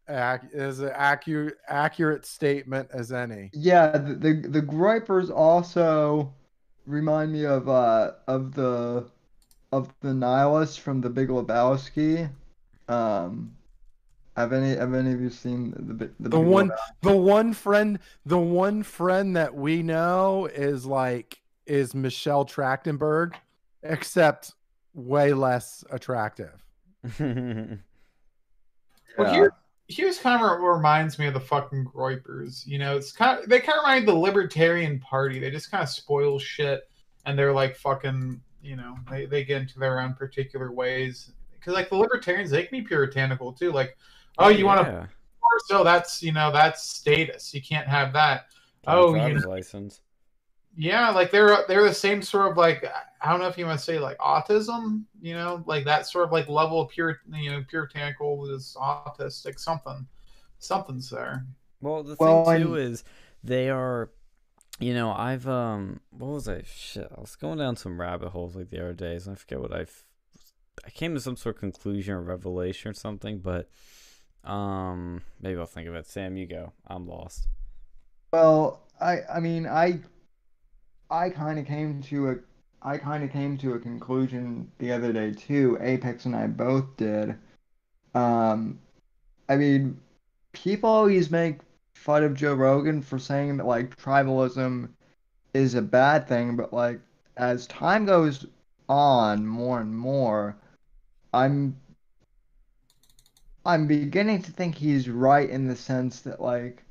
ac- 0.09 0.47
is 0.53 0.79
an 0.79 0.91
accurate 0.93 1.57
accurate 1.67 2.25
statement 2.25 2.89
as 2.93 3.11
any. 3.11 3.49
Yeah, 3.53 3.97
the 3.97 4.13
the, 4.15 4.33
the 4.49 4.61
Groypers 4.61 5.29
also 5.33 6.33
remind 6.85 7.31
me 7.31 7.45
of 7.45 7.69
uh 7.69 8.11
of 8.27 8.53
the 8.53 9.09
of 9.71 9.93
the 10.01 10.13
nihilist 10.13 10.79
from 10.81 11.01
The 11.01 11.09
Big 11.09 11.29
Lebowski. 11.29 12.29
Um, 12.87 13.55
have 14.35 14.51
any 14.53 14.75
have 14.75 14.93
any 14.93 15.13
of 15.13 15.21
you 15.21 15.29
seen 15.29 15.71
the 15.71 16.11
the, 16.19 16.29
The 16.29 16.39
one, 16.39 16.69
Lebowski? 16.69 16.77
the 17.01 17.15
one 17.17 17.53
friend, 17.53 17.99
the 18.25 18.37
one 18.37 18.83
friend 18.83 19.35
that 19.35 19.53
we 19.55 19.83
know 19.83 20.45
is 20.47 20.85
like 20.85 21.39
is 21.65 21.95
Michelle 21.95 22.45
Trachtenberg, 22.45 23.35
except 23.83 24.53
way 24.93 25.33
less 25.33 25.83
attractive. 25.91 26.63
Well, 29.17 29.27
Yeah. 29.27 29.33
here, 29.33 29.51
here's 29.87 30.17
kind 30.17 30.43
of 30.43 30.59
reminds 30.59 31.19
me 31.19 31.27
of 31.27 31.33
the 31.33 31.39
fucking 31.39 31.85
Groypers. 31.85 32.65
You 32.65 32.79
know, 32.79 32.95
it's 32.97 33.11
kind 33.11 33.39
of 33.39 33.49
they 33.49 33.59
kind 33.59 33.77
of 33.77 33.83
remind 33.83 34.07
the 34.07 34.15
Libertarian 34.15 34.99
Party. 34.99 35.39
They 35.39 35.51
just 35.51 35.71
kind 35.71 35.83
of 35.83 35.89
spoil 35.89 36.39
shit, 36.39 36.89
and 37.25 37.37
they're 37.37 37.53
like 37.53 37.75
fucking. 37.75 38.41
You 38.61 38.77
know, 38.77 38.95
they 39.11 39.25
they 39.25 39.43
get 39.43 39.61
into 39.61 39.79
their 39.79 39.99
own 39.99 40.13
particular 40.13 40.71
ways. 40.71 41.31
Because 41.53 41.73
like 41.73 41.89
the 41.89 41.97
Libertarians, 41.97 42.49
they 42.49 42.63
can 42.63 42.79
be 42.79 42.85
puritanical 42.85 43.51
too. 43.51 43.71
Like, 43.71 43.97
oh, 44.37 44.49
you 44.49 44.65
want 44.65 44.85
to 44.85 45.09
so 45.65 45.83
that's 45.83 46.21
you 46.21 46.31
know 46.31 46.51
that's 46.51 46.83
status. 46.83 47.53
You 47.53 47.61
can't 47.61 47.87
have 47.87 48.13
that. 48.13 48.47
Oh, 48.87 49.15
you 49.15 49.33
know, 49.33 49.49
license. 49.49 50.01
Yeah, 50.75 51.09
like 51.11 51.31
they're 51.31 51.65
they're 51.67 51.83
the 51.83 51.93
same 51.93 52.21
sort 52.21 52.51
of 52.51 52.57
like 52.57 52.85
I 53.21 53.29
don't 53.31 53.39
know 53.39 53.47
if 53.47 53.57
you 53.57 53.65
want 53.65 53.79
to 53.79 53.85
say 53.85 53.99
like 53.99 54.17
autism, 54.17 55.03
you 55.21 55.33
know, 55.33 55.63
like 55.67 55.85
that 55.85 56.07
sort 56.07 56.25
of 56.25 56.31
like 56.31 56.47
level 56.49 56.81
of 56.81 56.89
pure 56.89 57.19
you 57.31 57.51
know 57.51 57.63
puritanical 57.69 58.49
is 58.53 58.75
autistic 58.79 59.59
something, 59.59 60.05
something's 60.59 61.09
there. 61.09 61.45
Well, 61.81 62.03
the 62.03 62.15
Well, 62.19 62.45
thing 62.45 62.61
too 62.63 62.75
and- 62.75 62.83
is 62.91 63.03
they 63.43 63.69
are, 63.69 64.09
you 64.79 64.93
know, 64.93 65.11
I've 65.11 65.47
um, 65.47 65.99
what 66.11 66.27
was 66.29 66.47
I? 66.49 66.63
Shit, 66.65 67.07
I 67.15 67.19
was 67.19 67.35
going 67.35 67.59
down 67.59 67.75
some 67.75 67.99
rabbit 67.99 68.29
holes 68.29 68.55
like 68.55 68.69
the 68.69 68.79
other 68.79 68.93
days, 68.93 69.27
and 69.27 69.35
I 69.35 69.37
forget 69.37 69.59
what 69.61 69.73
I. 69.73 69.85
I 70.85 70.89
came 70.89 71.13
to 71.13 71.21
some 71.21 71.37
sort 71.37 71.55
of 71.55 71.59
conclusion 71.61 72.13
or 72.15 72.21
revelation 72.23 72.89
or 72.91 72.93
something, 72.93 73.39
but 73.39 73.69
um, 74.43 75.21
maybe 75.39 75.57
I'll 75.59 75.65
think 75.65 75.87
of 75.87 75.95
it. 75.95 76.07
Sam, 76.07 76.35
you 76.35 76.47
go. 76.47 76.73
I'm 76.87 77.07
lost. 77.07 77.47
Well, 78.31 78.81
I 78.99 79.19
I 79.33 79.39
mean 79.39 79.67
I 79.67 79.99
I 81.13 81.29
kind 81.29 81.59
of 81.59 81.67
came 81.67 82.01
to 82.03 82.31
a 82.31 82.35
I 82.81 82.97
kind 82.97 83.23
of 83.23 83.31
came 83.31 83.55
to 83.59 83.75
a 83.75 83.79
conclusion 83.79 84.69
the 84.79 84.91
other 84.91 85.13
day 85.13 85.31
too. 85.31 85.77
Apex 85.79 86.25
and 86.25 86.35
I 86.35 86.47
both 86.47 86.97
did. 86.97 87.35
Um, 88.15 88.79
I 89.47 89.55
mean, 89.55 89.99
people 90.53 90.89
always 90.89 91.29
make 91.29 91.59
fun 91.93 92.23
of 92.23 92.33
Joe 92.33 92.55
Rogan 92.55 93.01
for 93.03 93.19
saying 93.19 93.57
that 93.57 93.67
like 93.67 93.95
tribalism 93.95 94.89
is 95.53 95.75
a 95.75 95.83
bad 95.83 96.27
thing, 96.27 96.55
but 96.55 96.73
like 96.73 96.99
as 97.37 97.67
time 97.67 98.05
goes 98.05 98.47
on 98.89 99.45
more 99.45 99.79
and 99.81 99.95
more, 99.95 100.57
I'm 101.31 101.77
I'm 103.65 103.85
beginning 103.85 104.41
to 104.41 104.51
think 104.51 104.75
he's 104.75 105.07
right 105.07 105.49
in 105.49 105.67
the 105.67 105.75
sense 105.75 106.21
that 106.21 106.41
like 106.41 106.83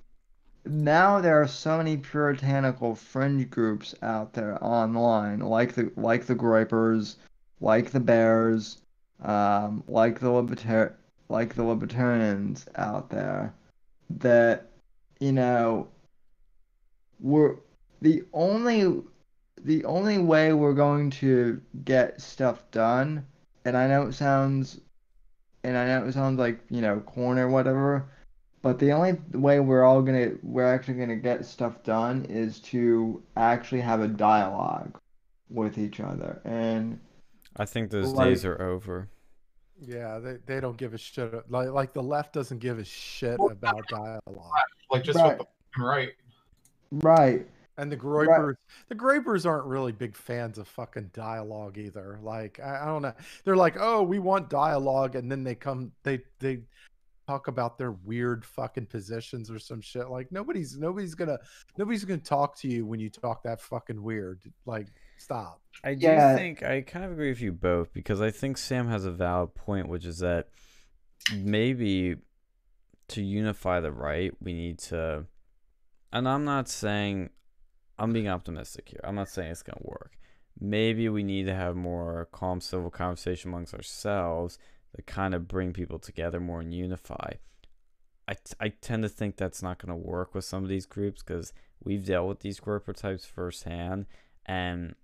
now 0.64 1.20
there 1.20 1.40
are 1.40 1.48
so 1.48 1.76
many 1.76 1.96
puritanical 1.96 2.94
fringe 2.94 3.50
groups 3.50 3.94
out 4.02 4.32
there 4.32 4.62
online, 4.62 5.40
like 5.40 5.74
the 5.74 5.92
like 5.96 6.26
the 6.26 6.34
Groypers, 6.34 7.16
like 7.60 7.90
the 7.90 8.00
Bears, 8.00 8.78
um, 9.22 9.82
like 9.88 10.20
the 10.20 10.28
libertar 10.28 10.94
like 11.28 11.54
the 11.54 11.64
libertarians 11.64 12.66
out 12.76 13.10
there, 13.10 13.54
that 14.10 14.70
you 15.20 15.32
know 15.32 15.88
we're 17.20 17.56
the 18.00 18.22
only 18.32 19.02
the 19.64 19.84
only 19.84 20.18
way 20.18 20.52
we're 20.52 20.74
going 20.74 21.10
to 21.10 21.60
get 21.84 22.20
stuff 22.20 22.70
done, 22.70 23.26
and 23.64 23.76
I 23.76 23.86
know 23.88 24.02
it 24.02 24.12
sounds 24.14 24.80
and 25.64 25.76
I 25.76 25.86
know 25.86 26.06
it 26.06 26.12
sounds 26.12 26.38
like, 26.38 26.60
you 26.70 26.80
know, 26.80 27.00
corny 27.00 27.40
or 27.40 27.48
whatever, 27.48 28.08
but 28.62 28.78
the 28.78 28.92
only 28.92 29.18
way 29.32 29.60
we're 29.60 29.82
all 29.84 30.02
gonna 30.02 30.32
we're 30.42 30.72
actually 30.72 30.94
gonna 30.94 31.16
get 31.16 31.44
stuff 31.44 31.82
done 31.82 32.24
is 32.26 32.60
to 32.60 33.22
actually 33.36 33.80
have 33.80 34.00
a 34.00 34.08
dialogue 34.08 34.98
with 35.50 35.78
each 35.78 36.00
other. 36.00 36.40
And 36.44 36.98
I 37.56 37.64
think 37.66 37.90
those 37.90 38.12
Like- 38.12 38.28
days 38.28 38.44
are 38.44 38.60
over. 38.62 39.08
Yeah, 39.84 40.20
they, 40.20 40.36
they 40.46 40.60
don't 40.60 40.76
give 40.76 40.94
a 40.94 40.98
shit. 40.98 41.50
Like 41.50 41.70
like 41.70 41.92
the 41.92 42.02
left 42.02 42.32
doesn't 42.32 42.58
give 42.58 42.78
a 42.78 42.84
shit 42.84 43.38
about 43.50 43.82
dialogue. 43.88 44.22
Like 44.90 45.02
just 45.02 45.18
Right. 45.18 45.38
what 45.38 45.48
the 45.76 45.82
right. 45.84 46.12
right, 46.92 47.46
And 47.78 47.90
the 47.90 47.96
Groypers, 47.96 48.54
the 48.88 48.94
Groypers 48.94 49.44
aren't 49.44 49.64
really 49.66 49.90
big 49.92 50.14
fans 50.14 50.58
of 50.58 50.68
fucking 50.68 51.10
dialogue 51.14 51.78
either. 51.78 52.20
Like 52.22 52.60
I, 52.60 52.82
I 52.82 52.84
don't 52.84 53.02
know, 53.02 53.14
they're 53.44 53.56
like, 53.56 53.76
oh, 53.80 54.02
we 54.02 54.20
want 54.20 54.48
dialogue, 54.50 55.16
and 55.16 55.30
then 55.30 55.42
they 55.42 55.54
come, 55.56 55.90
they 56.04 56.20
they 56.38 56.60
talk 57.26 57.48
about 57.48 57.78
their 57.78 57.92
weird 57.92 58.44
fucking 58.44 58.86
positions 58.86 59.50
or 59.50 59.58
some 59.58 59.80
shit. 59.80 60.08
Like 60.08 60.30
nobody's 60.32 60.76
nobody's 60.76 61.14
gonna 61.14 61.38
nobody's 61.78 62.04
gonna 62.04 62.20
talk 62.20 62.56
to 62.58 62.68
you 62.68 62.84
when 62.86 63.00
you 63.00 63.10
talk 63.10 63.42
that 63.44 63.60
fucking 63.60 64.02
weird. 64.02 64.40
Like 64.66 64.88
stop. 65.18 65.60
I 65.84 65.94
do 65.94 66.06
Yeah. 66.06 66.34
think 66.36 66.62
I 66.62 66.80
kind 66.82 67.04
of 67.04 67.12
agree 67.12 67.28
with 67.28 67.40
you 67.40 67.52
both 67.52 67.92
because 67.92 68.20
I 68.20 68.30
think 68.30 68.58
Sam 68.58 68.88
has 68.88 69.04
a 69.04 69.12
valid 69.12 69.54
point, 69.54 69.88
which 69.88 70.04
is 70.04 70.18
that 70.18 70.48
maybe 71.34 72.16
to 73.08 73.22
unify 73.22 73.80
the 73.80 73.92
right, 73.92 74.32
we 74.40 74.52
need 74.52 74.78
to. 74.78 75.26
And 76.12 76.28
I'm 76.28 76.44
not 76.44 76.68
saying 76.68 77.30
I'm 77.98 78.12
being 78.12 78.28
optimistic 78.28 78.88
here. 78.88 79.00
I'm 79.04 79.14
not 79.14 79.28
saying 79.28 79.50
it's 79.52 79.62
gonna 79.62 79.78
work. 79.82 80.18
Maybe 80.58 81.08
we 81.08 81.22
need 81.22 81.46
to 81.46 81.54
have 81.54 81.76
more 81.76 82.28
calm, 82.32 82.60
civil 82.60 82.90
conversation 82.90 83.50
amongst 83.50 83.74
ourselves 83.74 84.58
that 84.94 85.06
kind 85.06 85.34
of 85.34 85.48
bring 85.48 85.72
people 85.72 85.98
together 85.98 86.40
more 86.40 86.60
and 86.60 86.74
unify. 86.74 87.32
I, 88.28 88.34
t- 88.34 88.54
I 88.60 88.68
tend 88.68 89.02
to 89.02 89.08
think 89.08 89.36
that's 89.36 89.62
not 89.62 89.78
going 89.78 89.90
to 89.90 90.08
work 90.08 90.34
with 90.34 90.44
some 90.44 90.62
of 90.62 90.68
these 90.68 90.86
groups 90.86 91.22
because 91.22 91.52
we've 91.82 92.04
dealt 92.04 92.28
with 92.28 92.40
these 92.40 92.60
group 92.60 92.94
types 92.96 93.24
firsthand 93.24 94.06
and 94.46 94.94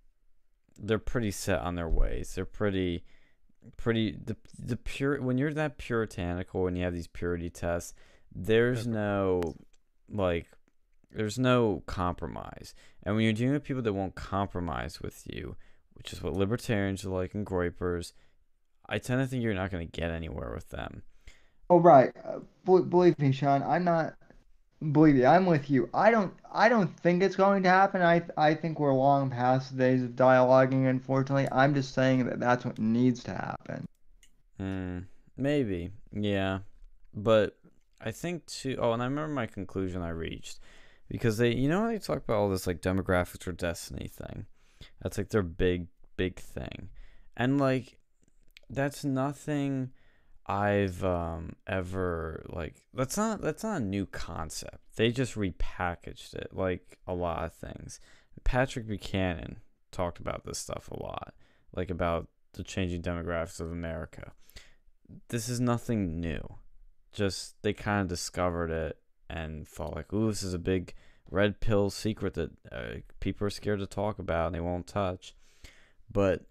they're 0.79 0.99
pretty 0.99 1.31
set 1.31 1.61
on 1.61 1.75
their 1.75 1.89
ways. 1.89 2.35
They're 2.35 2.45
pretty 2.45 3.05
pretty 3.77 4.17
the 4.25 4.37
the 4.59 4.77
pure 4.77 5.21
when 5.21 5.37
you're 5.37 5.53
that 5.53 5.79
puritanical 5.79 6.67
and 6.67 6.79
you 6.79 6.85
have 6.85 6.95
these 6.95 7.09
purity 7.09 7.51
tests, 7.51 7.93
there's 8.35 8.87
no 8.87 9.43
like 10.11 10.47
there's 11.11 11.39
no 11.39 11.83
compromise. 11.87 12.75
And 13.03 13.15
when 13.15 13.25
you're 13.25 13.33
dealing 13.33 13.55
with 13.55 13.65
people 13.65 13.83
that 13.83 13.93
won't 13.93 14.15
compromise 14.15 15.01
with 15.01 15.23
you, 15.27 15.57
which 15.95 16.13
is 16.13 16.23
what 16.23 16.35
libertarians 16.35 17.05
are 17.05 17.11
like 17.11 17.35
and 17.35 17.47
groypers, 17.47 18.13
I 18.89 18.99
tend 18.99 19.21
to 19.21 19.27
think 19.27 19.43
you're 19.43 19.55
not 19.55 19.71
going 19.71 19.87
to 19.87 20.01
get 20.01 20.11
anywhere 20.11 20.53
with 20.55 20.71
them. 20.71 21.03
oh 21.71 21.79
right. 21.81 22.13
Uh, 22.25 22.41
bel- 22.65 22.83
believe 22.85 23.19
me, 23.19 23.33
Sean, 23.33 23.63
I'm 23.63 23.85
not. 23.85 24.15
Believe 24.93 25.17
me, 25.17 25.27
I'm 25.27 25.47
with 25.47 25.71
you. 25.71 25.89
I 25.93 26.11
don't. 26.11 26.33
I 26.53 26.69
don't 26.69 26.97
think 27.01 27.23
it's 27.23 27.37
going 27.37 27.63
to 27.65 27.69
happen. 27.69 28.03
I. 28.03 28.23
I 28.37 28.55
think 28.55 28.79
we're 28.81 28.95
long 28.95 29.31
past 29.31 29.73
the 29.73 29.79
days 29.79 30.03
of 30.03 30.11
dialoguing. 30.11 30.89
Unfortunately, 30.89 31.49
I'm 31.53 31.75
just 31.75 31.95
saying 31.95 32.27
that 32.27 32.41
that's 32.41 32.65
what 32.65 32.79
needs 32.79 33.23
to 33.25 33.33
happen. 33.33 33.87
Hmm, 34.59 35.01
maybe, 35.37 35.91
yeah, 36.13 36.61
but 37.15 37.57
I 38.01 38.11
think 38.13 38.47
too. 38.47 38.77
Oh, 38.81 38.93
and 38.93 39.03
I 39.03 39.07
remember 39.07 39.33
my 39.33 39.47
conclusion 39.47 40.03
I 40.03 40.11
reached 40.11 40.59
because 41.09 41.39
they, 41.39 41.55
you 41.55 41.69
know, 41.69 41.87
they 41.89 41.99
talk 41.99 42.19
about 42.19 42.37
all 42.37 42.51
this 42.51 42.67
like 42.67 42.81
demographics 42.83 43.47
or 43.47 43.53
destiny 43.53 44.09
thing. 44.09 44.47
That's 45.03 45.19
like 45.19 45.31
their 45.31 45.43
big, 45.43 45.87
big 46.17 46.39
thing, 46.39 46.91
and 47.37 47.59
like 47.59 47.98
that's 48.71 49.05
nothing 49.05 49.93
I've 50.47 51.05
um 51.05 51.57
ever 51.67 52.45
like. 52.49 52.83
That's 52.95 53.17
not 53.17 53.41
that's 53.41 53.65
not 53.65 53.83
a 53.83 53.85
new 53.85 54.07
concept. 54.07 54.79
They 54.97 55.11
just 55.11 55.35
repackaged 55.35 56.35
it 56.35 56.51
like 56.53 56.99
a 57.07 57.15
lot 57.15 57.45
of 57.45 57.53
things. 57.53 58.01
Patrick 58.45 58.87
Buchanan 58.87 59.59
talked 59.91 60.19
about 60.19 60.45
this 60.45 60.59
stuff 60.59 60.89
a 60.91 61.03
lot, 61.03 61.35
like 61.75 61.91
about 61.91 62.29
the 62.53 62.63
changing 62.63 63.03
demographics 63.03 63.61
of 63.61 63.71
America 63.71 64.33
this 65.29 65.49
is 65.49 65.61
nothing 65.61 66.21
new. 66.21 66.57
Just 67.13 67.61
they 67.63 67.73
kind 67.73 68.03
of 68.03 68.09
discovered 68.09 68.71
it 68.71 68.99
and 69.29 69.67
thought 69.67 69.97
like, 69.97 70.13
"Ooh, 70.13 70.29
this 70.29 70.43
is 70.43 70.55
a 70.55 70.59
big 70.59 70.95
red 71.31 71.61
pill 71.61 71.91
secret 71.91 72.35
that 72.35 72.51
uh, 72.71 73.01
people 73.21 73.47
are 73.47 73.51
scared 73.51 73.81
to 73.81 73.87
talk 73.87 74.19
about 74.19 74.47
and 74.47 74.55
they 74.55 74.61
won't 74.61 74.87
touch." 74.87 75.35
But 76.11 76.47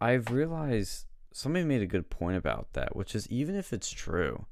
I've 0.00 0.30
realized 0.30 1.06
somebody 1.32 1.64
made 1.64 1.82
a 1.82 1.86
good 1.86 2.10
point 2.10 2.36
about 2.36 2.72
that, 2.74 2.94
which 2.94 3.14
is 3.14 3.28
even 3.28 3.54
if 3.54 3.72
it's 3.72 3.90
true, 3.90 4.46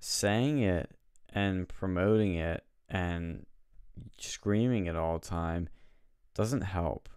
saying 0.00 0.58
it 0.58 0.90
and 1.30 1.68
promoting 1.68 2.34
it 2.34 2.64
and 2.88 3.46
screaming 4.18 4.86
it 4.86 4.96
all 4.96 5.18
the 5.18 5.26
time 5.26 5.68
doesn't 6.34 6.62
help. 6.62 7.08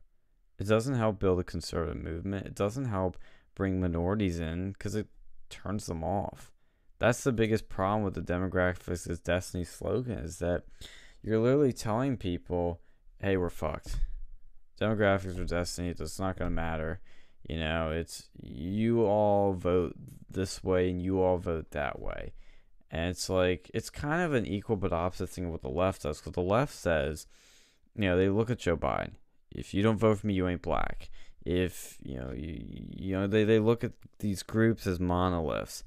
It 0.59 0.67
doesn't 0.67 0.95
help 0.95 1.19
build 1.19 1.39
a 1.39 1.43
conservative 1.43 2.01
movement. 2.01 2.47
It 2.47 2.55
doesn't 2.55 2.85
help 2.85 3.17
bring 3.55 3.79
minorities 3.79 4.39
in 4.39 4.71
because 4.71 4.95
it 4.95 5.07
turns 5.49 5.85
them 5.85 6.03
off. 6.03 6.51
That's 6.99 7.23
the 7.23 7.31
biggest 7.31 7.69
problem 7.69 8.03
with 8.03 8.15
the 8.15 8.21
demographics 8.21 9.09
is 9.09 9.19
destiny 9.19 9.63
slogan 9.63 10.17
is 10.19 10.39
that 10.39 10.63
you're 11.21 11.39
literally 11.39 11.73
telling 11.73 12.17
people, 12.17 12.81
"Hey, 13.19 13.37
we're 13.37 13.49
fucked. 13.49 13.99
Demographics 14.79 15.39
or 15.39 15.45
destiny, 15.45 15.89
it's 15.89 16.19
not 16.19 16.37
gonna 16.37 16.49
matter. 16.49 17.01
You 17.43 17.59
know, 17.59 17.91
it's 17.91 18.29
you 18.41 19.05
all 19.05 19.53
vote 19.53 19.95
this 20.29 20.63
way 20.63 20.89
and 20.89 21.01
you 21.01 21.21
all 21.21 21.37
vote 21.37 21.71
that 21.71 21.99
way. 21.99 22.33
And 22.89 23.09
it's 23.09 23.29
like, 23.29 23.69
it's 23.73 23.89
kind 23.89 24.21
of 24.21 24.33
an 24.33 24.45
equal 24.45 24.77
but 24.77 24.93
opposite 24.93 25.29
thing 25.29 25.45
of 25.45 25.51
what 25.51 25.61
the 25.61 25.69
left 25.69 26.03
does. 26.03 26.19
Because 26.19 26.33
the 26.33 26.41
left 26.41 26.73
says, 26.73 27.27
you 27.95 28.03
know, 28.03 28.17
they 28.17 28.29
look 28.29 28.49
at 28.49 28.59
Joe 28.59 28.77
Biden. 28.77 29.13
If 29.51 29.73
you 29.73 29.83
don't 29.83 29.97
vote 29.97 30.19
for 30.19 30.27
me, 30.27 30.33
you 30.33 30.47
ain't 30.47 30.61
black. 30.61 31.09
If, 31.45 31.97
you 32.01 32.17
know, 32.17 32.31
you, 32.33 32.85
you 32.89 33.13
know, 33.17 33.27
they, 33.27 33.43
they 33.43 33.59
look 33.59 33.83
at 33.83 33.93
these 34.19 34.43
groups 34.43 34.85
as 34.87 34.99
monoliths. 34.99 35.83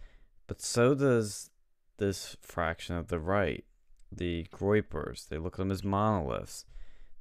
But 0.47 0.61
so 0.61 0.95
does 0.95 1.51
this 1.99 2.37
fraction 2.41 2.97
of 2.97 3.09
the 3.09 3.19
right, 3.19 3.65
the 4.11 4.47
Groypers. 4.53 5.29
They 5.29 5.39
look 5.39 5.55
at 5.55 5.59
them 5.59 5.71
as 5.71 5.85
monoliths. 5.85 6.65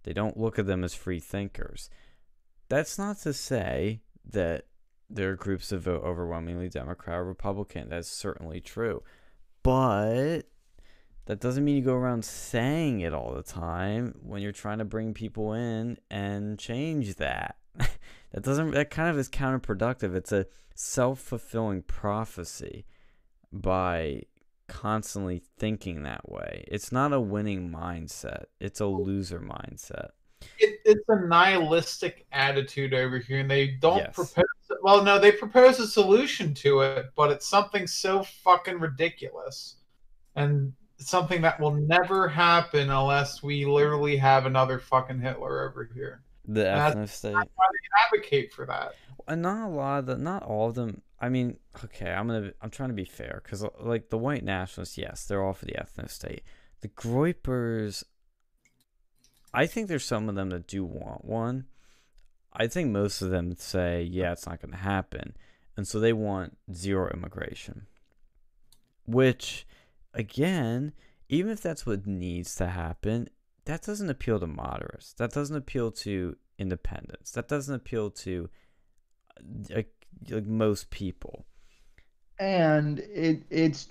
They 0.04 0.14
don't 0.14 0.38
look 0.38 0.58
at 0.58 0.66
them 0.66 0.84
as 0.84 0.94
free 0.94 1.20
thinkers. 1.20 1.90
That's 2.70 2.98
not 2.98 3.20
to 3.20 3.34
say 3.34 4.02
that 4.32 4.66
there 5.10 5.32
are 5.32 5.36
groups 5.36 5.70
that 5.70 5.80
vote 5.80 6.04
overwhelmingly 6.04 6.70
Democrat 6.70 7.18
or 7.18 7.26
Republican. 7.26 7.90
That's 7.90 8.08
certainly 8.08 8.62
true. 8.62 9.04
But 9.64 10.44
that 11.26 11.40
doesn't 11.40 11.64
mean 11.64 11.76
you 11.76 11.84
go 11.84 11.94
around 11.96 12.26
saying 12.26 13.02
it 13.02 13.14
all 13.14 13.34
the 13.34 13.44
time 13.44 14.16
when 14.22 14.42
you're 14.42 14.52
trying 14.52 14.80
to 14.80 14.86
bring 14.86 15.14
people 15.14 15.54
in 15.54 15.98
and 16.10 16.58
change 16.58 17.16
that. 17.16 17.58
that 17.78 18.44
doesn't 18.44 18.72
that 18.72 18.90
kind 18.90 19.10
of 19.10 19.18
is 19.18 19.30
counterproductive. 19.30 20.16
It's 20.16 20.32
a 20.32 20.48
self-fulfilling 20.76 21.84
prophecy 21.84 22.86
by 23.52 24.24
constantly 24.68 25.42
thinking 25.58 26.04
that 26.04 26.30
way. 26.30 26.64
It's 26.68 26.92
not 26.92 27.14
a 27.14 27.20
winning 27.20 27.70
mindset. 27.70 28.46
It's 28.60 28.80
a 28.80 28.86
loser 28.86 29.40
mindset. 29.40 30.10
It, 30.58 30.80
it's 30.86 31.04
a 31.10 31.26
nihilistic 31.28 32.26
attitude 32.32 32.94
over 32.94 33.18
here, 33.18 33.40
and 33.40 33.50
they 33.52 33.68
don't 33.68 33.98
Yes. 33.98 34.16
propose. 34.16 34.46
Well, 34.82 35.04
no, 35.04 35.20
they 35.20 35.32
propose 35.32 35.80
a 35.80 35.88
solution 35.88 36.54
to 36.56 36.82
it, 36.82 37.08
but 37.16 37.32
it's 37.32 37.48
something 37.48 37.88
so 37.88 38.24
fucking 38.24 38.80
ridiculous, 38.80 39.76
and 40.36 40.74
something 40.98 41.42
that 41.42 41.60
will 41.60 41.74
never 41.74 42.28
happen 42.28 42.90
unless 42.90 43.42
we 43.42 43.66
literally 43.66 44.18
have 44.18 44.46
another 44.46 44.80
fucking 44.80 45.20
Hitler 45.20 45.68
over 45.70 45.90
here. 45.94 46.22
The 46.48 46.70
ethnic 46.70 47.10
state. 47.10 47.34
That's- 47.34 47.48
ethno 47.48 47.52
state. 47.52 48.16
Advocate 48.18 48.54
for 48.54 48.66
that. 48.66 48.94
and 49.28 49.42
not 49.42 49.68
a 49.68 49.70
lot 49.70 50.00
of 50.00 50.06
the 50.08 50.18
not 50.18 50.42
all 50.44 50.70
of 50.70 50.76
them 50.76 51.02
i 51.20 51.30
mean 51.30 51.58
okay 51.86 52.12
i'm 52.12 52.26
gonna 52.28 52.52
i'm 52.62 52.70
trying 52.72 52.90
to 52.90 52.96
be 52.96 53.06
fair 53.06 53.42
because 53.44 53.64
like 53.80 54.10
the 54.10 54.18
white 54.18 54.44
nationalists 54.44 54.98
yes 54.98 55.26
they're 55.26 55.44
all 55.44 55.54
for 55.54 55.66
the 55.66 55.78
ethnic 55.78 56.10
state 56.10 56.42
the 56.82 56.88
groypers 56.88 58.04
i 59.54 59.66
think 59.66 59.88
there's 59.88 60.06
some 60.06 60.30
of 60.30 60.36
them 60.36 60.50
that 60.50 60.68
do 60.68 60.84
want 60.84 61.26
one. 61.26 61.66
I 62.52 62.68
think 62.68 62.90
most 62.90 63.22
of 63.22 63.30
them 63.30 63.56
say 63.56 64.02
yeah 64.04 64.32
it's 64.32 64.48
not 64.48 64.62
gonna 64.62 64.78
happen. 64.78 65.36
And 65.78 65.88
so 65.88 66.00
they 66.00 66.14
want 66.14 66.58
zero 66.74 67.10
immigration. 67.14 67.88
Which 69.06 69.66
again 70.14 70.94
even 71.30 71.52
if 71.52 71.62
that's 71.62 71.86
what 71.86 72.08
needs 72.08 72.56
to 72.56 72.68
happen 72.68 73.30
that 73.66 73.84
doesn't 73.84 74.10
appeal 74.10 74.40
to 74.40 74.48
moderates. 74.48 75.14
That 75.14 75.32
doesn't 75.32 75.56
appeal 75.56 75.92
to 75.92 76.36
independents. 76.58 77.32
That 77.32 77.48
doesn't 77.48 77.76
appeal 77.76 78.10
to 78.12 78.50
like, 79.70 79.94
like 80.30 80.46
most 80.46 80.90
people. 80.90 81.46
and 82.40 83.00
it 83.00 83.44
it's 83.50 83.90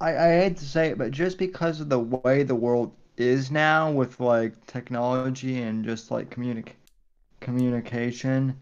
I, 0.00 0.16
I 0.16 0.28
hate 0.40 0.56
to 0.58 0.64
say 0.64 0.88
it, 0.90 0.98
but 0.98 1.10
just 1.10 1.38
because 1.38 1.80
of 1.80 1.88
the 1.88 1.98
way 1.98 2.42
the 2.42 2.54
world 2.54 2.92
is 3.18 3.50
now 3.50 3.90
with 3.90 4.20
like 4.20 4.66
technology 4.66 5.60
and 5.62 5.84
just 5.84 6.10
like 6.10 6.30
communic 6.30 6.68
communication 7.40 8.56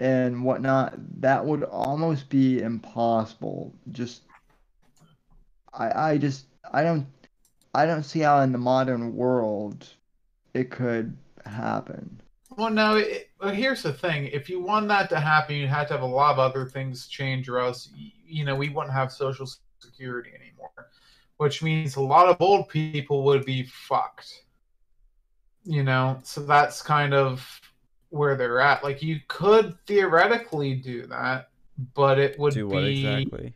and 0.00 0.44
whatnot, 0.44 0.94
that 1.20 1.44
would 1.44 1.64
almost 1.64 2.28
be 2.28 2.60
impossible. 2.62 3.74
Just 3.90 4.22
I 5.74 6.10
I 6.12 6.18
just 6.18 6.46
I 6.72 6.82
don't 6.82 7.06
I 7.74 7.84
don't 7.84 8.04
see 8.04 8.20
how 8.20 8.40
in 8.40 8.52
the 8.52 8.58
modern 8.58 9.14
world 9.16 9.88
it 10.54 10.70
could 10.70 11.16
happen. 11.44 12.20
Well, 12.56 12.70
no. 12.70 13.02
Well, 13.40 13.54
here's 13.54 13.82
the 13.82 13.92
thing: 13.92 14.26
if 14.26 14.48
you 14.48 14.60
want 14.60 14.88
that 14.88 15.08
to 15.10 15.20
happen, 15.20 15.56
you 15.56 15.66
have 15.68 15.88
to 15.88 15.94
have 15.94 16.02
a 16.02 16.06
lot 16.06 16.32
of 16.32 16.38
other 16.38 16.66
things 16.66 17.06
change, 17.06 17.48
or 17.48 17.58
else, 17.58 17.90
you 17.94 18.44
know, 18.44 18.56
we 18.56 18.68
wouldn't 18.68 18.94
have 18.94 19.12
social 19.12 19.48
security 19.80 20.30
anymore. 20.34 20.87
Which 21.38 21.62
means 21.62 21.96
a 21.96 22.00
lot 22.02 22.28
of 22.28 22.40
old 22.40 22.68
people 22.68 23.24
would 23.24 23.44
be 23.44 23.62
fucked. 23.64 24.44
You 25.64 25.82
know, 25.84 26.18
so 26.24 26.40
that's 26.42 26.80
kind 26.82 27.12
of 27.12 27.60
where 28.10 28.36
they're 28.36 28.60
at. 28.60 28.82
Like, 28.82 29.02
you 29.02 29.20
could 29.28 29.76
theoretically 29.86 30.74
do 30.74 31.06
that, 31.08 31.50
but 31.94 32.18
it 32.18 32.38
would 32.38 32.54
Do 32.54 32.68
be 32.68 32.86
exactly? 32.88 33.54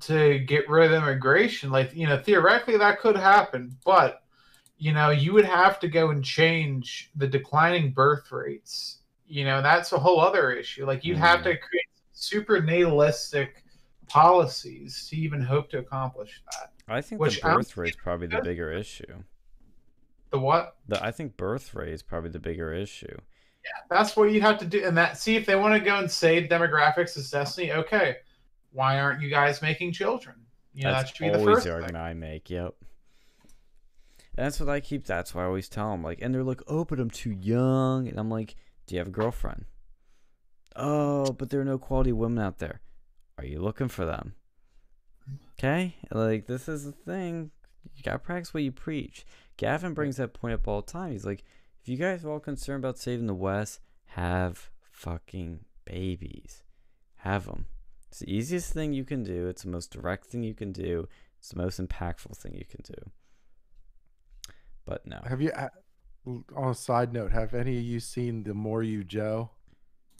to 0.00 0.38
get 0.40 0.68
rid 0.68 0.92
of 0.92 1.02
immigration. 1.02 1.70
Like, 1.70 1.94
you 1.94 2.06
know, 2.06 2.18
theoretically 2.20 2.76
that 2.78 3.00
could 3.00 3.16
happen, 3.16 3.76
but 3.84 4.22
you 4.78 4.92
know, 4.92 5.10
you 5.10 5.32
would 5.32 5.46
have 5.46 5.80
to 5.80 5.88
go 5.88 6.10
and 6.10 6.24
change 6.24 7.10
the 7.16 7.26
declining 7.28 7.92
birth 7.92 8.32
rates. 8.32 8.98
You 9.26 9.44
know, 9.46 9.62
that's 9.62 9.92
a 9.92 9.98
whole 9.98 10.20
other 10.20 10.50
issue. 10.52 10.86
Like 10.86 11.04
you'd 11.04 11.18
have 11.18 11.40
Mm. 11.40 11.44
to 11.44 11.56
create 11.58 11.86
super 12.12 12.60
natalistic 12.60 13.61
policies 14.12 15.08
to 15.08 15.16
even 15.16 15.40
hope 15.40 15.70
to 15.70 15.78
accomplish 15.78 16.42
that. 16.52 16.72
I 16.86 17.00
think 17.00 17.20
which 17.20 17.40
the 17.40 17.48
birth 17.48 17.76
rate's 17.76 17.96
probably 17.96 18.26
the 18.26 18.42
bigger 18.42 18.70
issue. 18.70 19.22
The 20.30 20.38
what? 20.38 20.76
The 20.88 21.02
I 21.02 21.10
think 21.10 21.36
birth 21.36 21.74
rate 21.74 21.92
is 21.92 22.02
probably 22.02 22.30
the 22.30 22.38
bigger 22.38 22.72
issue. 22.72 23.16
Yeah, 23.64 23.70
that's 23.88 24.16
what 24.16 24.30
you'd 24.30 24.42
have 24.42 24.58
to 24.58 24.66
do. 24.66 24.84
And 24.84 24.96
that 24.98 25.16
see 25.16 25.36
if 25.36 25.46
they 25.46 25.56
want 25.56 25.74
to 25.74 25.80
go 25.80 25.96
and 25.98 26.10
say 26.10 26.46
demographics 26.46 27.16
is 27.16 27.30
destiny, 27.30 27.72
okay. 27.72 28.16
Why 28.72 28.98
aren't 29.00 29.22
you 29.22 29.30
guys 29.30 29.62
making 29.62 29.92
children? 29.92 30.36
You 30.74 30.84
know, 30.84 30.90
that 30.90 30.98
that's 30.98 31.16
should 31.16 31.24
be 31.24 31.30
the 31.30 31.38
always 31.38 31.54
first 31.56 31.64
the 31.64 31.70
thing. 31.70 31.82
argument 31.82 32.04
I 32.04 32.14
make. 32.14 32.50
Yep. 32.50 32.74
And 34.36 34.46
that's 34.46 34.58
what 34.58 34.68
I 34.68 34.80
keep. 34.80 35.06
That's 35.06 35.34
why 35.34 35.42
I 35.42 35.46
always 35.46 35.68
tell 35.68 35.90
them. 35.90 36.02
Like, 36.02 36.20
and 36.22 36.34
they're 36.34 36.42
like, 36.42 36.62
"Oh, 36.66 36.84
but 36.84 36.98
I'm 36.98 37.10
too 37.10 37.32
young," 37.32 38.08
and 38.08 38.18
I'm 38.18 38.30
like, 38.30 38.56
"Do 38.86 38.94
you 38.94 38.98
have 38.98 39.08
a 39.08 39.10
girlfriend?" 39.10 39.66
Oh, 40.74 41.32
but 41.32 41.50
there 41.50 41.60
are 41.60 41.66
no 41.66 41.78
quality 41.78 42.12
women 42.12 42.42
out 42.42 42.58
there. 42.58 42.80
Are 43.42 43.46
you 43.46 43.60
looking 43.60 43.88
for 43.88 44.04
them? 44.06 44.34
Okay, 45.58 45.96
like 46.12 46.46
this 46.46 46.68
is 46.68 46.84
the 46.84 46.92
thing. 46.92 47.50
You 47.96 48.02
gotta 48.04 48.18
practice 48.20 48.54
what 48.54 48.62
you 48.62 48.70
preach. 48.72 49.26
Gavin 49.56 49.94
brings 49.94 50.16
that 50.16 50.32
point 50.32 50.54
up 50.54 50.66
all 50.68 50.80
the 50.82 50.90
time. 50.92 51.10
He's 51.12 51.26
like, 51.26 51.44
if 51.82 51.88
you 51.88 51.96
guys 51.96 52.24
are 52.24 52.30
all 52.30 52.40
concerned 52.40 52.84
about 52.84 52.98
saving 52.98 53.26
the 53.26 53.34
West, 53.34 53.80
have 54.06 54.70
fucking 54.90 55.60
babies. 55.84 56.62
Have 57.16 57.46
them. 57.46 57.66
It's 58.08 58.20
the 58.20 58.32
easiest 58.32 58.72
thing 58.72 58.92
you 58.92 59.04
can 59.04 59.24
do. 59.24 59.48
It's 59.48 59.62
the 59.62 59.68
most 59.70 59.90
direct 59.90 60.26
thing 60.26 60.42
you 60.44 60.54
can 60.54 60.70
do. 60.72 61.08
It's 61.38 61.48
the 61.50 61.58
most 61.60 61.80
impactful 61.80 62.36
thing 62.36 62.54
you 62.54 62.64
can 62.64 62.82
do. 62.84 63.10
But 64.84 65.06
no, 65.06 65.20
Have 65.26 65.40
you? 65.40 65.50
uh, 65.50 65.68
On 66.56 66.70
a 66.70 66.74
side 66.74 67.12
note, 67.12 67.32
have 67.32 67.54
any 67.54 67.78
of 67.78 67.84
you 67.84 68.00
seen 68.00 68.44
the 68.44 68.54
More 68.54 68.82
You 68.82 69.02
Joe? 69.04 69.50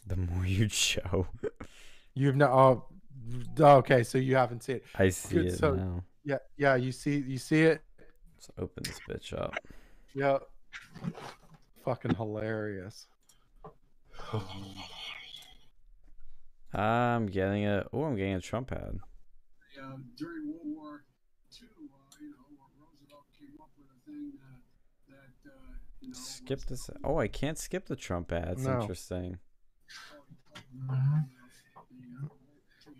the 0.06 0.16
more 0.16 0.44
you 0.44 0.68
show, 0.68 1.28
You've 2.14 2.34
not. 2.36 2.50
Oh, 2.50 2.84
okay. 3.60 4.02
So 4.02 4.18
you 4.18 4.36
haven't 4.36 4.62
seen 4.64 4.76
it. 4.76 4.84
I 4.94 5.08
see 5.10 5.34
Good, 5.36 5.46
it 5.46 5.58
so- 5.58 5.74
now. 5.74 6.04
Yeah, 6.24 6.38
yeah. 6.56 6.76
You 6.76 6.92
see, 6.92 7.16
you 7.18 7.36
see 7.38 7.62
it. 7.62 7.82
Let's 8.36 8.50
open 8.58 8.84
this 8.84 9.00
bitch 9.08 9.32
up. 9.38 9.54
Yeah. 10.14 10.38
Fucking 11.84 12.14
hilarious. 12.14 13.06
I'm 16.74 17.26
getting 17.26 17.66
a. 17.66 17.86
Oh, 17.92 18.04
I'm 18.04 18.16
getting 18.16 18.34
a 18.34 18.40
Trump 18.40 18.72
ad. 18.72 18.98
uh, 19.82 19.96
during 20.16 20.48
World 20.48 20.60
War 20.64 21.04
II, 21.60 21.68
uh, 21.68 22.16
you 22.20 22.30
know, 22.30 22.36
Roosevelt 22.78 23.26
came 23.38 23.50
up 23.60 23.70
with 23.76 23.88
a 23.88 24.10
thing 24.10 24.32
uh, 24.40 24.56
that, 25.10 25.50
uh, 25.50 25.74
you 26.00 26.08
know, 26.08 26.14
Skip 26.14 26.60
this. 26.66 26.88
Oh, 27.04 27.18
I 27.18 27.28
can't 27.28 27.58
skip 27.58 27.86
the 27.86 27.96
Trump 27.96 28.32
ads. 28.32 28.64
No. 28.64 28.80
Interesting. 28.80 29.38
Mhm. 30.74 31.26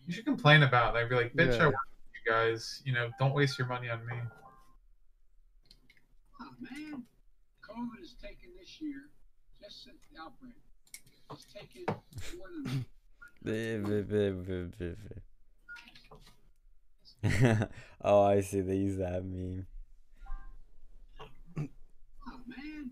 You 0.06 0.12
should 0.12 0.24
complain 0.24 0.62
about 0.62 0.96
it. 0.96 1.00
I'd 1.00 1.08
be 1.08 1.14
like, 1.14 1.34
bitch, 1.34 1.56
Yeah. 1.56 1.64
I 1.64 1.66
work 1.66 1.74
with 1.74 2.24
you 2.24 2.32
guys. 2.32 2.82
You 2.84 2.92
know, 2.92 3.10
don't 3.18 3.34
waste 3.34 3.58
your 3.58 3.68
money 3.68 3.88
on 3.88 4.04
me. 4.06 4.14
Oh, 6.40 6.50
man, 6.60 7.04
COVID 7.62 8.00
has 8.00 8.14
taken 8.14 8.50
this 8.58 8.80
year, 8.80 9.10
just 9.62 9.84
since 9.84 9.96
the 10.12 10.20
outbreak, 10.20 10.54
it's 11.30 11.44
taken 11.44 11.84
more 11.86 12.48
than 12.64 12.84
oh, 18.02 18.22
I 18.22 18.40
see. 18.40 18.60
They 18.60 18.76
use 18.76 18.98
that 18.98 19.24
meme. 19.24 19.66
Oh 21.58 22.40
man! 22.46 22.90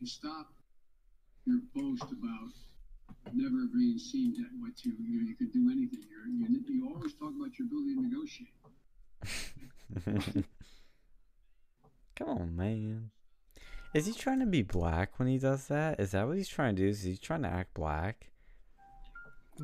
You 0.00 0.06
stop 0.06 0.52
your 1.44 1.60
boast 1.74 2.02
about 2.02 2.50
never 3.34 3.66
being 3.74 3.98
seen 3.98 4.34
that 4.34 4.48
what 4.60 4.84
you 4.84 4.92
you, 4.98 5.20
know, 5.20 5.28
you 5.28 5.34
could 5.36 5.52
do 5.52 5.70
anything. 5.70 6.00
You're, 6.08 6.48
you 6.48 6.62
you 6.68 6.88
always 6.94 7.14
talk 7.14 7.32
about 7.36 7.58
your 7.58 7.66
ability 7.66 7.94
to 7.94 8.02
negotiate. 8.02 8.54
Come 12.16 12.28
on, 12.28 12.56
man. 12.56 13.10
Is 13.92 14.06
he 14.06 14.12
trying 14.12 14.40
to 14.40 14.46
be 14.46 14.62
black 14.62 15.18
when 15.18 15.26
he 15.28 15.38
does 15.38 15.66
that? 15.66 15.98
Is 15.98 16.12
that 16.12 16.26
what 16.28 16.36
he's 16.36 16.48
trying 16.48 16.76
to 16.76 16.82
do? 16.82 16.88
Is 16.88 17.02
he 17.02 17.16
trying 17.16 17.42
to 17.42 17.48
act 17.48 17.74
black? 17.74 18.30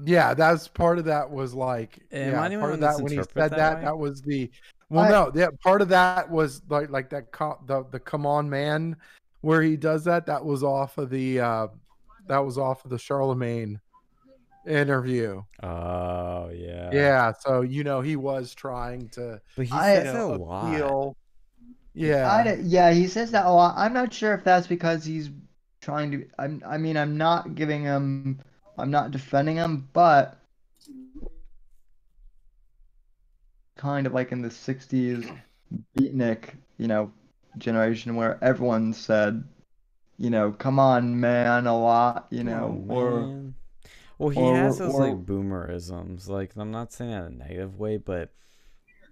Yeah, 0.05 0.35
that's 0.35 0.69
part 0.69 0.99
of 0.99 1.05
that 1.07 1.31
was 1.31 1.55
like 1.55 1.99
Am 2.13 2.33
yeah, 2.33 2.59
part 2.59 2.75
of 2.75 2.81
that 2.81 3.01
when 3.01 3.13
he 3.13 3.19
said 3.19 3.29
that 3.35 3.51
that 3.53 3.81
that 3.83 3.97
was 3.97 4.21
the 4.23 4.51
well 4.91 5.05
I- 5.05 5.11
no 5.11 5.33
yeah 5.35 5.49
part 5.63 5.81
of 5.81 5.89
that 5.89 6.31
was 6.31 6.61
like 6.69 6.91
like 6.91 7.11
that 7.11 7.33
co- 7.33 7.59
the 7.67 7.85
the 7.91 8.01
come 8.01 8.27
on 8.27 8.51
man 8.51 8.97
where 9.41 9.63
he 9.63 9.77
does 9.77 10.05
that 10.05 10.27
that 10.27 10.45
was 10.45 10.63
off 10.63 10.99
of 10.99 11.09
the 11.09 11.41
uh 11.41 11.69
that 12.29 12.39
was 12.39 12.59
off 12.59 12.85
of 12.85 12.91
the 12.91 12.97
Charlamagne 12.97 13.81
interview 14.67 15.43
Oh 15.63 16.51
yeah. 16.51 16.91
yeah 16.93 17.33
so 17.39 17.61
you 17.61 17.85
know 17.85 18.01
he 18.01 18.17
was 18.17 18.55
trying 18.55 19.09
to 19.11 19.41
But 19.57 19.67
he 19.67 19.73
I- 19.73 19.95
says 19.95 20.15
you 20.15 20.21
a 20.21 20.37
lot. 20.37 20.65
appeal 20.65 21.17
I 21.97 21.99
yeah 21.99 22.57
yeah, 22.63 22.91
he 22.93 23.07
says 23.09 23.31
that 23.31 23.47
a 23.47 23.51
lot. 23.51 23.75
I'm 23.77 23.95
not 23.95 24.13
sure 24.13 24.35
if 24.35 24.45
that's 24.45 24.67
because 24.67 25.05
he's 25.05 25.31
trying 25.81 26.11
to. 26.11 26.27
I'm. 26.39 26.63
I 26.67 26.77
mean, 26.77 26.97
I'm 26.97 27.17
not 27.17 27.55
giving 27.55 27.83
him. 27.85 28.41
I'm 28.77 28.91
not 28.91 29.13
defending 29.13 29.57
him, 29.57 29.89
but 29.95 30.39
kind 33.77 34.07
of 34.07 34.13
like 34.13 34.33
in 34.33 34.43
the 34.43 34.51
'60s 34.51 35.39
beatnik, 35.97 36.55
you 36.77 36.87
know, 36.89 37.11
generation 37.59 38.15
where 38.15 38.39
everyone 38.45 38.93
said, 38.93 39.43
you 40.19 40.31
know, 40.31 40.53
"Come 40.53 40.79
on, 40.79 41.21
man," 41.21 41.67
a 41.67 41.79
lot, 41.79 42.27
you 42.31 42.45
know, 42.45 42.85
Oh, 42.89 42.95
or. 42.95 43.43
Well, 44.19 44.31
he 44.31 44.41
or- 44.41 44.57
has 44.57 44.79
those 44.79 44.95
or- 44.95 45.09
like 45.09 45.27
boomerisms. 45.27 46.29
Like 46.29 46.53
I'm 46.57 46.71
not 46.71 46.93
saying 46.93 47.11
that 47.11 47.27
in 47.27 47.35
a 47.35 47.45
negative 47.45 47.79
way, 47.79 47.99
but 47.99 48.31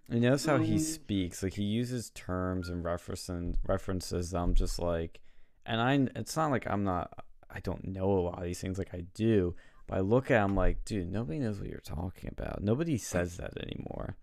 you 0.08 0.20
notice 0.20 0.46
how 0.46 0.58
he 0.58 0.76
Mm. 0.76 0.80
speaks. 0.80 1.42
Like 1.42 1.54
he 1.54 1.62
uses 1.64 2.10
terms 2.10 2.68
and 2.68 2.82
references 2.84 3.56
references. 3.66 4.30
that 4.30 4.38
I'm 4.38 4.54
just 4.54 4.78
like, 4.78 5.20
and 5.66 5.80
I. 5.80 6.08
It's 6.18 6.36
not 6.36 6.50
like 6.50 6.66
I'm 6.68 6.84
not. 6.84 7.12
I 7.50 7.60
don't 7.60 7.84
know 7.88 8.10
a 8.10 8.20
lot 8.20 8.38
of 8.38 8.44
these 8.44 8.60
things. 8.60 8.78
Like 8.78 8.94
I 8.94 9.04
do, 9.14 9.54
but 9.86 9.98
I 9.98 10.00
look 10.00 10.30
at. 10.30 10.42
him 10.44 10.54
like, 10.56 10.84
dude, 10.86 11.12
nobody 11.12 11.38
knows 11.38 11.60
what 11.60 11.68
you're 11.68 11.80
talking 11.80 12.30
about. 12.36 12.62
Nobody 12.62 12.96
says 12.96 13.36
that 13.36 13.56
anymore. 13.62 14.16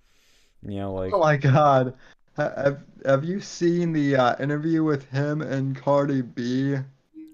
You 0.63 0.79
know, 0.79 0.93
like 0.93 1.13
Oh 1.13 1.19
my 1.19 1.37
God. 1.37 1.93
Ha- 2.37 2.53
Have 2.55 2.83
Have 3.05 3.23
you 3.23 3.39
seen 3.39 3.93
the 3.93 4.15
uh, 4.15 4.35
interview 4.41 4.83
with 4.83 5.09
him 5.09 5.41
and 5.41 5.75
Cardi 5.75 6.21
B? 6.21 6.77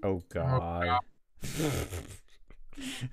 Oh 0.03 0.21
God. 0.29 0.99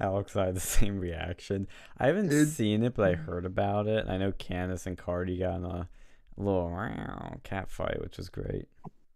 Alex, 0.01 0.36
I 0.36 0.47
had 0.47 0.56
the 0.56 0.61
same 0.61 0.98
reaction. 1.01 1.66
I 1.98 2.06
haven't 2.09 2.32
It- 2.32 2.47
seen 2.47 2.82
it, 2.82 2.94
but 2.94 3.09
I 3.09 3.15
heard 3.15 3.44
about 3.44 3.86
it. 3.86 4.06
I 4.09 4.16
know 4.19 4.32
Candace 4.32 4.86
and 4.86 4.97
Cardi 4.98 5.39
got 5.39 5.56
in 5.56 5.65
a 5.65 5.89
little 6.36 6.69
meow 6.70 7.40
cat 7.44 7.70
fight, 7.70 8.01
which 8.01 8.19
was 8.19 8.28
great. 8.28 8.66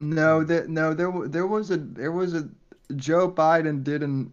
No, 0.01 0.45
there 0.45 0.67
no 0.69 0.95
there 0.95 1.11
wa- 1.11 1.27
there 1.27 1.47
was 1.47 1.71
a 1.71 1.77
there 1.77 2.13
was 2.13 2.35
a 2.35 2.49
Joe 2.97 3.31
Biden 3.31 3.83
did 3.85 4.03
an 4.03 4.33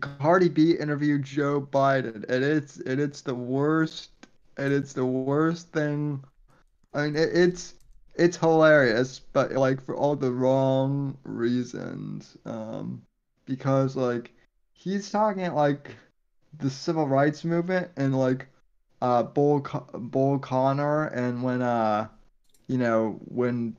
Cardi 0.00 0.48
B 0.48 0.72
interviewed 0.72 1.22
Joe 1.24 1.60
Biden 1.60 2.24
and 2.28 2.44
it's 2.44 2.78
and 2.78 3.00
it's 3.00 3.20
the 3.20 3.34
worst 3.34 4.10
and 4.56 4.72
it's 4.72 4.92
the 4.92 5.04
worst 5.06 5.68
thing. 5.72 6.22
I 6.94 7.04
mean 7.04 7.16
it, 7.16 7.30
it's 7.34 7.74
it's 8.14 8.36
hilarious, 8.36 9.20
but 9.20 9.52
like 9.52 9.80
for 9.82 9.96
all 9.96 10.16
the 10.16 10.32
wrong 10.32 11.16
reasons. 11.24 12.36
Um, 12.44 13.02
because 13.46 13.96
like 13.96 14.32
he's 14.72 15.10
talking 15.10 15.42
at 15.44 15.54
like 15.54 15.96
the 16.58 16.70
civil 16.70 17.06
rights 17.08 17.44
movement 17.44 17.90
and 17.96 18.18
like 18.18 18.46
uh 19.00 19.22
Bull 19.22 19.60
Co- 19.62 19.88
Bull 19.94 20.38
Connor 20.38 21.06
and 21.06 21.42
when 21.42 21.62
uh 21.62 22.08
you 22.68 22.78
know 22.78 23.20
when 23.26 23.76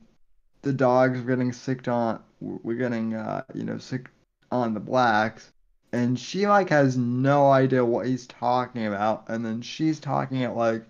the 0.62 0.72
dogs 0.72 1.20
were 1.20 1.26
getting 1.26 1.52
sick 1.52 1.86
on 1.88 2.22
we're 2.40 2.74
getting 2.74 3.14
uh 3.14 3.42
you 3.54 3.64
know 3.64 3.78
sick 3.78 4.10
on 4.50 4.74
the 4.74 4.80
blacks 4.80 5.52
and 5.92 6.18
she 6.18 6.46
like 6.46 6.68
has 6.70 6.96
no 6.96 7.50
idea 7.50 7.84
what 7.84 8.06
he's 8.06 8.26
talking 8.26 8.86
about 8.86 9.24
and 9.28 9.44
then 9.44 9.60
she's 9.62 10.00
talking 10.00 10.42
at 10.44 10.56
like 10.56 10.84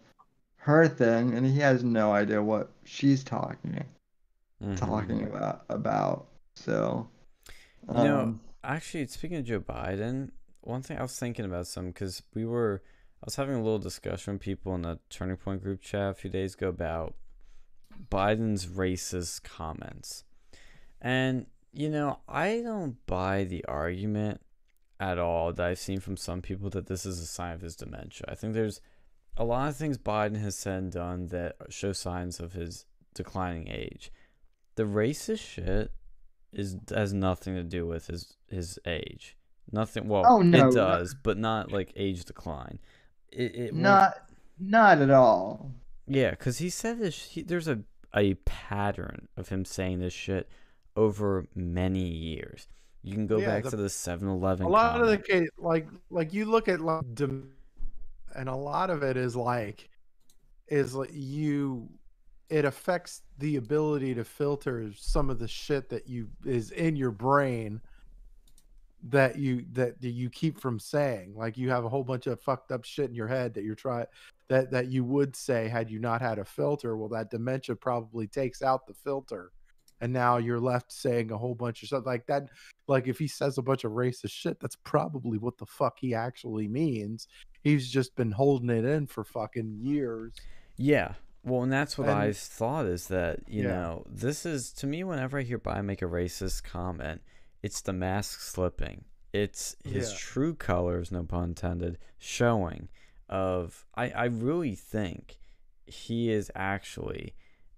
her 0.64 0.88
thing 0.88 1.34
and 1.34 1.44
he 1.46 1.58
has 1.58 1.84
no 1.84 2.12
idea 2.12 2.42
what 2.42 2.70
she's 2.84 3.22
talking 3.22 3.84
Mhm. 4.62 4.78
talking 4.78 5.22
about 5.24 5.64
about 5.68 6.28
so 6.54 7.08
You 7.88 7.94
know, 7.94 8.20
um, 8.20 8.40
Actually, 8.62 9.06
speaking 9.08 9.36
of 9.36 9.44
Joe 9.44 9.60
Biden, 9.60 10.30
one 10.62 10.80
thing 10.80 10.96
I 10.98 11.02
was 11.02 11.18
thinking 11.18 11.44
about 11.44 11.66
some 11.66 11.88
because 11.88 12.22
we 12.32 12.46
were, 12.46 12.82
I 13.22 13.26
was 13.26 13.36
having 13.36 13.56
a 13.56 13.62
little 13.62 13.78
discussion 13.78 14.32
with 14.34 14.42
people 14.42 14.74
in 14.74 14.82
the 14.82 14.98
Turning 15.10 15.36
Point 15.36 15.62
group 15.62 15.82
chat 15.82 16.12
a 16.12 16.14
few 16.14 16.30
days 16.30 16.54
ago 16.54 16.68
about 16.68 17.14
Biden's 18.10 18.66
racist 18.66 19.42
comments. 19.42 20.24
And, 20.98 21.46
you 21.72 21.90
know, 21.90 22.20
I 22.26 22.62
don't 22.62 23.04
buy 23.04 23.44
the 23.44 23.62
argument 23.66 24.40
at 24.98 25.18
all 25.18 25.52
that 25.52 25.66
I've 25.66 25.78
seen 25.78 26.00
from 26.00 26.16
some 26.16 26.40
people 26.40 26.70
that 26.70 26.86
this 26.86 27.04
is 27.04 27.20
a 27.20 27.26
sign 27.26 27.52
of 27.52 27.60
his 27.60 27.76
dementia. 27.76 28.24
I 28.30 28.34
think 28.34 28.54
there's 28.54 28.80
a 29.36 29.44
lot 29.44 29.68
of 29.68 29.76
things 29.76 29.98
Biden 29.98 30.40
has 30.40 30.56
said 30.56 30.78
and 30.82 30.92
done 30.92 31.26
that 31.28 31.56
show 31.70 31.92
signs 31.92 32.40
of 32.40 32.52
his 32.52 32.86
declining 33.14 33.68
age. 33.68 34.12
The 34.76 34.84
racist 34.84 35.40
shit 35.40 35.92
is 36.52 36.76
has 36.90 37.12
nothing 37.12 37.54
to 37.54 37.62
do 37.64 37.86
with 37.86 38.06
his 38.08 38.34
his 38.50 38.78
age. 38.86 39.36
Nothing. 39.72 40.08
Well, 40.08 40.24
Oh, 40.26 40.40
no, 40.42 40.58
it 40.58 40.62
no. 40.66 40.70
does, 40.70 41.14
but 41.14 41.38
not 41.38 41.72
like 41.72 41.92
age 41.96 42.24
decline. 42.24 42.78
It, 43.32 43.54
it 43.56 43.72
won't- 43.72 43.82
not 43.82 44.14
not 44.58 45.00
at 45.00 45.10
all 45.10 45.70
yeah, 46.06 46.30
because 46.30 46.58
he 46.58 46.68
said 46.70 46.98
this. 47.00 47.16
He, 47.24 47.42
there's 47.42 47.66
a 47.68 47.80
a 48.16 48.34
pattern 48.44 49.26
of 49.36 49.48
him 49.48 49.64
saying 49.64 49.98
this 50.00 50.12
shit 50.12 50.48
over 50.96 51.46
many 51.54 52.06
years. 52.06 52.68
You 53.02 53.12
can 53.14 53.26
go 53.26 53.38
Yeah, 53.38 53.46
back 53.46 53.64
the- 53.64 53.70
to 53.70 53.76
the 53.76 53.88
7-Eleven. 53.88 54.64
a 54.64 54.68
lot 54.68 55.00
of 55.00 55.08
the 55.08 55.18
case 55.18 55.48
like 55.58 55.88
like 56.10 56.32
you 56.32 56.44
look 56.44 56.68
at 56.68 56.80
like 56.80 57.02
dem- 57.14 57.50
and 58.34 58.48
a 58.48 58.54
lot 58.54 58.90
of 58.90 59.02
it 59.02 59.16
is 59.16 59.36
like 59.36 59.88
is 60.68 60.94
like 60.94 61.10
you 61.12 61.88
it 62.50 62.64
affects 62.64 63.22
the 63.38 63.56
ability 63.56 64.14
to 64.14 64.24
filter 64.24 64.90
some 64.96 65.30
of 65.30 65.38
the 65.38 65.48
shit 65.48 65.88
that 65.88 66.08
you 66.08 66.28
is 66.44 66.70
in 66.72 66.96
your 66.96 67.10
brain 67.10 67.80
that 69.06 69.38
you 69.38 69.64
that 69.72 70.02
you 70.02 70.30
keep 70.30 70.58
from 70.58 70.78
saying. 70.78 71.34
Like 71.36 71.56
you 71.56 71.70
have 71.70 71.84
a 71.84 71.88
whole 71.88 72.04
bunch 72.04 72.26
of 72.26 72.40
fucked 72.40 72.72
up 72.72 72.84
shit 72.84 73.08
in 73.08 73.14
your 73.14 73.28
head 73.28 73.54
that 73.54 73.64
you're 73.64 73.74
trying 73.74 74.06
that 74.48 74.70
that 74.70 74.88
you 74.88 75.04
would 75.04 75.36
say 75.36 75.68
had 75.68 75.90
you 75.90 75.98
not 75.98 76.20
had 76.20 76.38
a 76.38 76.44
filter. 76.44 76.96
Well 76.96 77.08
that 77.10 77.30
dementia 77.30 77.76
probably 77.76 78.26
takes 78.26 78.62
out 78.62 78.86
the 78.86 78.94
filter 78.94 79.50
and 80.00 80.12
now 80.12 80.38
you're 80.38 80.60
left 80.60 80.92
saying 80.92 81.30
a 81.30 81.38
whole 81.38 81.54
bunch 81.54 81.82
of 81.82 81.88
stuff 81.88 82.06
like 82.06 82.26
that 82.26 82.48
like 82.86 83.08
if 83.08 83.18
he 83.18 83.26
says 83.26 83.58
a 83.58 83.62
bunch 83.62 83.84
of 83.84 83.92
racist 83.92 84.30
shit 84.30 84.58
that's 84.60 84.76
probably 84.76 85.38
what 85.38 85.56
the 85.58 85.66
fuck 85.66 85.98
he 85.98 86.14
actually 86.14 86.68
means 86.68 87.28
he's 87.62 87.88
just 87.90 88.14
been 88.16 88.30
holding 88.30 88.70
it 88.70 88.84
in 88.84 89.06
for 89.06 89.24
fucking 89.24 89.78
years 89.80 90.34
Yeah. 90.76 91.14
Well, 91.46 91.62
and 91.62 91.70
that's 91.72 91.98
what 91.98 92.08
I 92.08 92.32
thought 92.32 92.86
is 92.86 93.08
that, 93.08 93.40
you 93.46 93.64
Yeah. 93.64 93.68
know, 93.68 94.04
this 94.08 94.46
is 94.46 94.72
to 94.74 94.86
me 94.86 95.04
whenever 95.04 95.38
I 95.38 95.42
hear 95.42 95.58
Biden 95.58 95.84
make 95.84 96.00
a 96.00 96.06
racist 96.06 96.64
comment, 96.64 97.20
it's 97.62 97.82
the 97.82 97.92
mask 97.92 98.40
slipping. 98.40 99.04
It's 99.32 99.76
his 99.84 100.10
Yeah. 100.10 100.16
true 100.16 100.54
colors, 100.54 101.12
no 101.12 101.22
pun 101.24 101.50
intended, 101.50 101.98
showing 102.18 102.88
of 103.28 103.84
I, 103.94 104.10
I 104.10 104.24
really 104.24 104.74
think 104.74 105.38
he 105.86 106.30
is 106.30 106.50
actually 106.54 107.34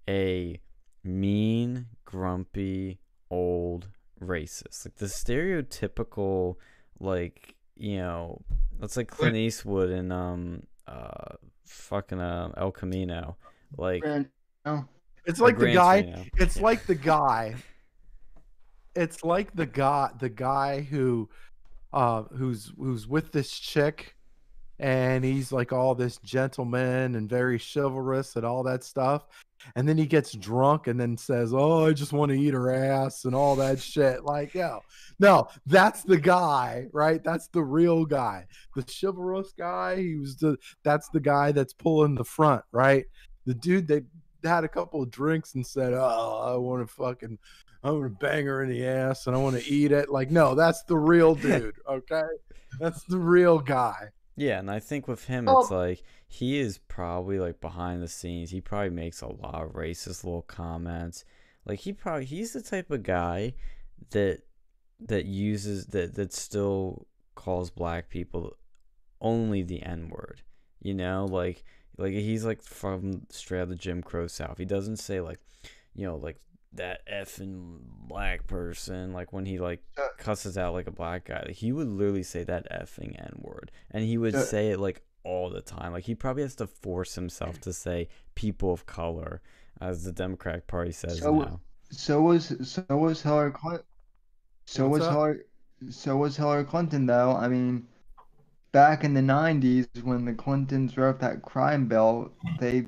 a 0.07 0.61
mean, 1.03 1.87
grumpy, 2.05 2.99
old 3.29 3.89
racist. 4.21 4.85
Like 4.85 4.95
the 4.95 5.05
stereotypical 5.07 6.55
like, 6.99 7.55
you 7.75 7.97
know, 7.97 8.41
that's 8.79 8.97
like 8.97 9.09
Clint 9.09 9.35
Eastwood 9.35 9.89
and 9.89 10.11
um 10.13 10.63
uh 10.87 11.35
fucking 11.65 12.19
uh, 12.19 12.51
El 12.57 12.71
Camino. 12.71 13.37
Like 13.77 14.03
And- 14.05 14.29
oh, 14.65 14.85
it's 15.25 15.39
like 15.39 15.57
the 15.57 15.73
guy 15.73 16.01
Torino. 16.01 16.25
it's 16.37 16.57
Yeah. 16.57 16.63
like 16.63 16.85
the 16.85 16.95
guy 16.95 17.55
it's 18.95 19.23
like 19.23 19.53
the 19.55 19.65
guy 19.65 20.09
the 20.19 20.29
guy 20.29 20.81
who 20.81 21.29
uh 21.93 22.23
who's 22.35 22.71
who's 22.77 23.07
with 23.07 23.31
this 23.31 23.51
chick 23.51 24.15
and 24.79 25.23
he's 25.23 25.51
like 25.51 25.71
all 25.71 25.93
this 25.95 26.17
gentleman 26.17 27.15
and 27.15 27.29
very 27.29 27.59
chivalrous 27.59 28.35
and 28.35 28.45
all 28.45 28.63
that 28.63 28.83
stuff 28.83 29.27
and 29.75 29.87
then 29.87 29.97
he 29.97 30.05
gets 30.05 30.31
drunk 30.33 30.87
and 30.87 30.99
then 30.99 31.17
says 31.17 31.53
oh 31.53 31.85
i 31.85 31.93
just 31.93 32.13
want 32.13 32.31
to 32.31 32.37
eat 32.37 32.53
her 32.53 32.71
ass 32.71 33.25
and 33.25 33.35
all 33.35 33.55
that 33.55 33.79
shit 33.79 34.23
like 34.23 34.53
yo. 34.53 34.79
No 35.19 35.47
that's 35.65 36.03
the 36.03 36.17
guy 36.17 36.87
right? 36.93 37.23
That's 37.23 37.47
the 37.47 37.63
real 37.63 38.05
guy. 38.05 38.45
The 38.75 38.83
chivalrous 38.83 39.53
guy 39.57 40.01
he 40.01 40.15
was 40.15 40.37
the 40.37 40.57
that's 40.83 41.09
the 41.09 41.19
guy 41.19 41.51
that's 41.51 41.73
pulling 41.73 42.15
the 42.15 42.23
front 42.23 42.63
right? 42.71 43.05
The 43.45 43.53
dude 43.53 43.87
that 43.87 44.05
had 44.43 44.63
a 44.63 44.69
couple 44.69 45.01
of 45.01 45.11
drinks 45.11 45.55
and 45.55 45.65
said 45.65 45.93
oh 45.93 46.53
i 46.53 46.55
want 46.55 46.87
to 46.87 46.93
fucking 46.93 47.37
i 47.83 47.91
want 47.91 48.03
to 48.03 48.09
bang 48.09 48.45
her 48.45 48.63
in 48.63 48.69
the 48.69 48.85
ass 48.85 49.27
and 49.27 49.35
i 49.35 49.39
want 49.39 49.59
to 49.59 49.69
eat 49.69 49.91
it 49.91 50.09
like 50.09 50.31
no 50.31 50.55
that's 50.55 50.83
the 50.83 50.95
real 50.95 51.35
dude 51.35 51.75
okay? 51.89 52.23
That's 52.79 53.03
the 53.03 53.17
real 53.17 53.59
guy 53.59 54.09
Yeah, 54.37 54.59
and 54.59 54.69
I 54.71 54.79
think 54.79 55.07
with 55.07 55.25
him, 55.25 55.49
Oh. 55.49 55.61
it's 55.61 55.71
like 55.71 56.03
he 56.27 56.59
is 56.59 56.77
probably 56.77 57.39
like 57.39 57.59
behind 57.59 58.01
the 58.03 58.07
scenes. 58.07 58.51
He 58.51 58.61
probably 58.61 58.91
makes 58.91 59.21
a 59.21 59.27
lot 59.27 59.63
of 59.63 59.73
racist 59.73 60.23
little 60.23 60.43
comments. 60.43 61.25
Like 61.65 61.79
he 61.79 61.91
probably 61.91 62.25
he's 62.25 62.53
the 62.53 62.61
type 62.61 62.91
of 62.91 63.03
guy 63.03 63.53
that 64.11 64.43
that 64.99 65.25
uses 65.25 65.87
that 65.87 66.15
that 66.15 66.31
still 66.33 67.07
calls 67.35 67.69
black 67.71 68.09
people 68.09 68.55
only 69.21 69.63
the 69.63 69.81
N 69.81 70.09
word. 70.09 70.43
You 70.81 70.93
know, 70.93 71.25
like 71.25 71.63
like 71.97 72.13
he's 72.13 72.45
like 72.45 72.61
from 72.61 73.25
straight 73.29 73.59
out 73.59 73.63
of 73.63 73.69
the 73.69 73.75
Jim 73.75 74.03
Crow 74.03 74.27
South. 74.27 74.59
He 74.59 74.65
doesn't 74.65 74.97
say 74.97 75.19
like, 75.19 75.39
you 75.95 76.05
know, 76.05 76.15
like 76.15 76.39
that 76.73 77.01
effing 77.07 77.79
black 78.07 78.47
person. 78.47 79.13
Like 79.13 79.33
when 79.33 79.45
he 79.45 79.59
like 79.59 79.81
Uh, 79.97 80.07
cusses 80.17 80.57
out 80.57 80.73
like 80.73 80.87
a 80.87 80.91
black 80.91 81.25
guy, 81.25 81.43
like, 81.45 81.55
he 81.55 81.71
would 81.71 81.87
literally 81.87 82.23
say 82.23 82.43
that 82.43 82.69
effing 82.71 83.19
N 83.19 83.39
word, 83.41 83.71
and 83.91 84.03
he 84.03 84.17
would 84.17 84.35
Uh, 84.35 84.43
say 84.43 84.71
it 84.71 84.79
like 84.79 85.01
all 85.23 85.49
the 85.49 85.61
time. 85.61 85.91
Like 85.91 86.05
he 86.05 86.15
probably 86.15 86.43
has 86.43 86.55
to 86.55 86.67
force 86.67 87.15
himself 87.15 87.59
to 87.61 87.73
say 87.73 88.07
people 88.35 88.71
of 88.71 88.85
color, 88.85 89.41
as 89.81 90.03
the 90.03 90.11
Democratic 90.11 90.67
Party 90.67 90.91
says 90.91 91.19
So- 91.19 91.33
now. 91.39 91.59
So 91.89 92.21
was 92.21 92.53
so 92.69 92.83
was 92.89 93.21
Hillary 93.21 93.51
Clinton. 93.51 93.85
So 94.65 94.89
What's 94.89 94.99
was 94.99 95.07
up? 95.07 95.13
Hillary. 95.13 95.39
So 95.89 96.17
was 96.17 96.35
Hillary 96.35 96.65
Clinton 96.65 97.05
though. 97.05 97.31
I 97.31 97.47
mean, 97.47 97.87
back 98.73 99.05
in 99.05 99.13
the 99.13 99.21
'90s 99.21 99.87
when 100.03 100.25
the 100.25 100.33
Clintons 100.33 100.97
wrote 100.97 101.19
that 101.21 101.41
crime 101.43 101.87
bill, 101.87 102.33
they 102.59 102.87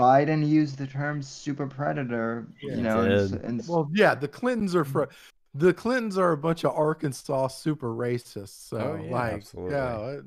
Biden 0.00 0.46
used 0.46 0.78
the 0.78 0.86
term 0.86 1.22
super 1.22 1.66
predator. 1.66 2.46
Yeah. 2.62 2.76
you 2.76 2.82
know, 2.82 3.00
and, 3.02 3.34
and 3.44 3.68
Well, 3.68 3.90
yeah, 3.92 4.14
the 4.14 4.28
Clintons 4.28 4.74
are 4.74 4.84
for 4.84 5.08
the 5.54 5.74
Clintons 5.74 6.16
are 6.16 6.32
a 6.32 6.36
bunch 6.38 6.64
of 6.64 6.74
Arkansas 6.74 7.48
super 7.48 7.88
racists. 7.94 8.68
So 8.68 8.78
Oh, 8.78 9.04
yeah, 9.04 9.12
like, 9.12 9.34
absolutely. 9.34 9.74
yeah, 9.74 10.06
it- 10.18 10.24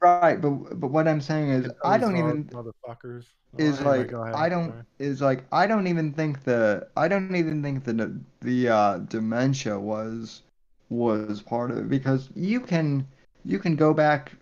right. 0.00 0.40
But 0.40 0.50
but 0.80 0.90
what 0.90 1.08
I'm 1.08 1.20
saying 1.20 1.48
is, 1.50 1.70
I 1.84 1.98
don't 1.98 2.16
even 2.16 2.44
motherfuckers. 2.44 3.24
is 3.58 3.80
Anyway, 3.80 3.98
like 3.98 4.10
go 4.10 4.22
I 4.22 4.48
don't 4.48 4.70
sorry. 4.70 4.82
is 4.98 5.20
like 5.20 5.44
I 5.52 5.66
don't 5.66 5.86
even 5.86 6.12
think 6.12 6.44
the 6.44 6.86
I 6.96 7.08
don't 7.08 7.34
even 7.34 7.62
think 7.62 7.84
the 7.84 8.18
the 8.40 8.68
uh, 8.68 8.98
dementia 8.98 9.78
was 9.78 10.42
was 10.90 11.42
part 11.42 11.70
of 11.70 11.78
it 11.78 11.88
because 11.88 12.30
you 12.34 12.60
can 12.60 13.06
you 13.44 13.58
can 13.58 13.76
go 13.76 13.92
back 13.92 14.32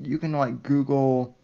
you 0.00 0.18
can 0.18 0.32
like 0.32 0.62
Google 0.62 1.36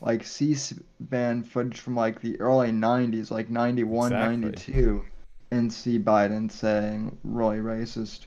like 0.00 0.24
C-SPAN 0.24 1.42
footage 1.42 1.80
from 1.80 1.96
like 1.96 2.20
the 2.20 2.40
early 2.40 2.70
90s 2.70 3.30
like 3.30 3.50
91 3.50 4.12
Exactly. 4.12 4.36
92 4.36 5.04
and 5.50 5.72
see 5.72 5.98
Biden 5.98 6.50
saying 6.50 7.16
really 7.24 7.58
racist 7.58 8.26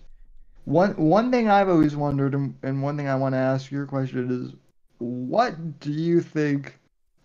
one 0.65 0.95
one 0.95 1.31
thing 1.31 1.49
I've 1.49 1.69
always 1.69 1.95
wondered 1.95 2.35
and, 2.35 2.55
and 2.63 2.81
one 2.81 2.97
thing 2.97 3.07
I 3.07 3.15
want 3.15 3.33
to 3.33 3.39
ask 3.39 3.71
your 3.71 3.85
question 3.85 4.31
is 4.31 4.53
what 4.99 5.79
do 5.79 5.91
you 5.91 6.21
think 6.21 6.79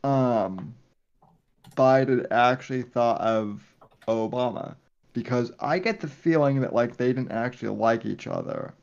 um 0.04 0.74
Biden 1.76 2.26
actually 2.30 2.82
thought 2.82 3.20
of 3.20 3.62
Obama 4.08 4.76
because 5.12 5.50
I 5.60 5.78
get 5.78 6.00
the 6.00 6.08
feeling 6.08 6.60
that 6.60 6.74
like 6.74 6.96
they 6.96 7.08
didn't 7.08 7.32
actually 7.32 7.70
like 7.70 8.04
each 8.04 8.26
other. 8.26 8.74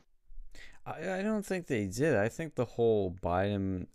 I, 0.84 1.18
I 1.18 1.22
don't 1.22 1.46
think 1.46 1.68
they 1.68 1.86
did. 1.86 2.16
I 2.16 2.28
think 2.28 2.56
the 2.56 2.64
whole 2.64 3.16
Biden 3.22 3.86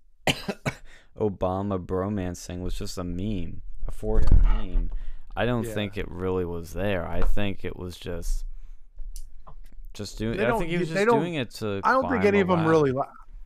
Obama 1.20 1.84
bromance 1.84 2.46
thing 2.46 2.62
was 2.64 2.74
just 2.76 2.98
a 2.98 3.04
meme, 3.04 3.62
a 3.88 3.92
forced 3.92 4.32
meme. 4.32 4.90
I 5.36 5.46
don't 5.46 5.66
Yeah. 5.66 5.74
think 5.74 5.98
it 5.98 6.10
really 6.10 6.46
was 6.46 6.74
there. 6.74 7.08
I 7.08 7.22
think 7.22 7.64
it 7.64 7.76
was 7.78 7.98
just 7.98 8.46
just 9.94 10.18
doing. 10.18 10.38
They 10.38 10.46
I 10.46 10.58
think 10.58 10.70
he 10.70 10.78
was 10.78 10.90
just 10.90 11.08
doing 11.10 11.36
it 11.36 11.50
to. 11.56 11.82
I 11.84 11.92
don't 11.94 12.10
think 12.10 12.24
any 12.26 12.40
of 12.40 12.48
them 12.48 12.60
ladder. 12.60 12.70
really. 12.70 12.92
Li- 12.92 13.02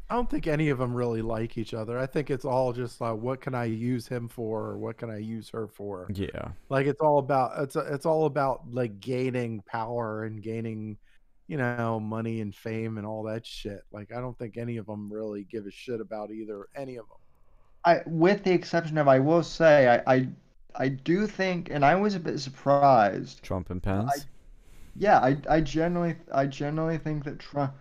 I 0.10 0.16
don't 0.16 0.30
think 0.30 0.46
any 0.48 0.70
of 0.70 0.78
them 0.78 0.94
really 0.94 1.22
like 1.24 1.58
each 1.58 1.74
other. 1.74 1.98
I 1.98 2.06
think 2.06 2.30
it's 2.30 2.46
all 2.46 2.72
just 2.74 3.02
like, 3.02 3.16
what 3.18 3.42
can 3.42 3.56
I 3.56 3.64
use 3.66 4.08
him 4.08 4.28
for, 4.28 4.66
or 4.68 4.78
what 4.78 4.98
can 4.98 5.10
I 5.10 5.18
use 5.18 5.50
her 5.50 5.68
for? 5.68 6.08
Yeah, 6.14 6.52
Like 6.70 6.86
it's 6.86 7.02
all 7.02 7.18
about 7.18 7.54
it's 7.64 7.76
it's 7.76 8.06
all 8.06 8.26
about 8.26 8.70
like 8.72 9.00
gaining 9.00 9.62
power 9.62 10.26
and 10.26 10.44
gaining, 10.44 10.98
you 11.48 11.58
know, 11.58 12.00
money 12.00 12.42
and 12.42 12.54
fame 12.54 12.98
and 12.98 13.08
all 13.08 13.24
that 13.24 13.46
shit. 13.46 13.82
Like 13.92 14.12
I 14.12 14.20
don't 14.20 14.38
think 14.38 14.58
any 14.58 14.78
of 14.78 14.86
them 14.86 15.12
really 15.12 15.46
give 15.46 15.66
a 15.66 15.72
shit 15.72 16.02
about 16.02 16.30
either 16.32 16.68
any 16.76 16.98
of 16.98 17.08
them. 17.08 17.18
I 17.86 18.02
with 18.06 18.44
the 18.44 18.52
exception 18.52 18.98
of 18.98 19.08
I 19.08 19.20
will 19.20 19.44
say 19.44 20.02
I 20.06 20.14
I, 20.14 20.28
I 20.76 20.88
do 20.90 21.28
think 21.28 21.70
and 21.70 21.84
I 21.84 21.96
was 21.96 22.16
a 22.16 22.20
bit 22.20 22.40
surprised. 22.40 23.44
Trump 23.44 23.70
and 23.70 23.82
Pence. 23.82 24.26
Yeah, 24.96 25.20
I 25.20 25.38
I 25.50 25.62
generally 25.62 26.16
I 26.34 26.46
generally 26.46 26.98
think 26.98 27.24
that 27.26 27.40
Trump 27.40 27.74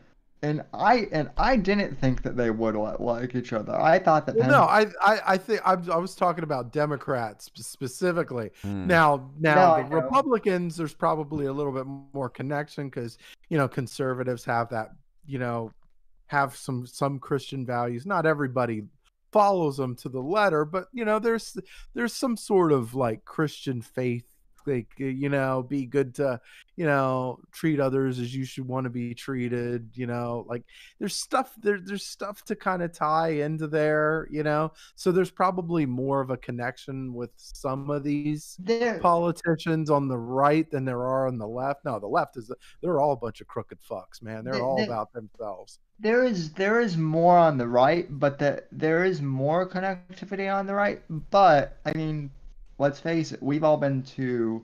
and 0.43 0.65
I 0.75 1.09
and 1.13 1.31
I 1.37 1.57
didn't 1.57 2.01
think 2.01 2.23
that 2.23 2.37
they 2.37 2.51
would 2.51 2.75
like 2.75 3.35
each 3.37 3.53
other. 3.53 3.81
I 3.81 3.99
thought 4.01 4.27
that 4.27 4.35
Well, 4.35 4.45
Pence, 4.45 4.53
no, 4.53 4.63
I 4.63 5.15
I 5.15 5.21
I 5.35 5.37
think 5.37 5.61
I, 5.65 5.75
I 5.93 5.99
was 5.99 6.17
talking 6.17 6.43
about 6.43 6.73
Democrats 6.73 7.51
specifically. 7.55 8.51
Hmm. 8.63 8.87
Now, 8.87 9.31
now 9.39 9.77
No, 9.77 9.89
the. 9.89 9.95
Republicans, 9.95 10.77
there's 10.77 10.95
probably 10.95 11.47
a 11.47 11.53
little 11.53 11.73
bit 11.73 11.87
more 12.13 12.29
connection 12.29 12.89
because 12.89 13.19
you 13.51 13.57
know 13.57 13.69
conservatives 13.69 14.45
have 14.45 14.69
that, 14.71 14.91
you 15.27 15.39
know, 15.39 15.71
have 16.27 16.57
some 16.57 16.87
some 16.87 17.21
Christian 17.21 17.65
values. 17.65 18.05
Not 18.05 18.27
everybody 18.27 18.83
follows 19.33 19.77
them 19.77 19.97
to 19.97 20.09
the 20.09 20.21
letter, 20.21 20.65
but 20.65 20.87
you 20.93 21.05
know, 21.05 21.19
there's 21.19 21.57
there's 21.95 22.15
some 22.15 22.37
sort 22.37 22.73
of 22.73 22.95
like 22.95 23.25
Christian 23.25 23.81
faith. 23.83 24.25
Like 24.67 24.89
uh, 25.01 25.05
you 25.05 25.29
know, 25.29 25.63
be 25.63 25.87
good 25.87 26.15
to 26.17 26.41
you 26.77 26.87
know 26.87 27.39
treat 27.53 27.81
others 27.81 28.19
as 28.19 28.35
you 28.35 28.45
should 28.45 28.67
want 28.67 28.85
to 28.85 28.91
be 28.91 29.15
treated. 29.15 29.91
You 29.95 30.07
know, 30.07 30.45
like 30.49 30.63
there's 30.99 31.17
stuff 31.17 31.53
there. 31.61 31.79
There's 31.81 32.07
stuff 32.07 32.45
to 32.47 32.57
kind 32.57 32.83
of 32.83 32.93
tie 32.93 33.29
into 33.31 33.67
there. 33.67 34.29
You 34.31 34.43
know, 34.43 34.73
so 34.95 35.13
there's 35.13 35.31
probably 35.31 35.87
more 35.87 36.21
of 36.21 36.31
a 36.31 36.37
connection 36.37 37.15
with 37.15 37.31
some 37.37 37.91
of 37.91 38.05
these 38.05 38.57
there 38.61 38.99
politicians 38.99 39.91
on 39.91 40.09
the 40.09 40.19
right 40.19 40.71
than 40.71 40.85
there 40.85 41.03
are 41.07 41.27
on 41.27 41.39
the 41.39 41.49
left. 41.49 41.85
No, 41.85 41.99
the 41.99 42.07
left 42.07 42.37
is 42.37 42.51
they're 42.83 43.01
all 43.01 43.13
a 43.13 43.17
bunch 43.17 43.41
of 43.41 43.47
crooked 43.47 43.79
fucks, 43.89 44.23
man. 44.23 44.45
They're 44.45 44.55
They- 44.55 44.61
all 44.61 44.77
they- 44.77 44.85
about 44.87 45.13
themselves. 45.13 45.79
there 45.99 46.25
is 46.25 46.53
there 46.55 46.81
is 46.81 46.97
more 46.97 47.37
on 47.39 47.59
the 47.59 47.69
right, 47.69 48.07
but 48.19 48.39
that 48.41 48.67
there 48.73 49.05
is 49.05 49.23
more 49.23 49.69
connectivity 49.69 50.53
on 50.53 50.67
the 50.67 50.75
right. 50.75 51.01
But 51.31 51.79
I 51.85 51.93
mean, 51.93 52.31
let's 52.83 52.99
face 52.99 53.31
it, 53.31 53.41
we've 53.41 53.63
all 53.63 53.77
been 53.77 54.03
to 54.03 54.61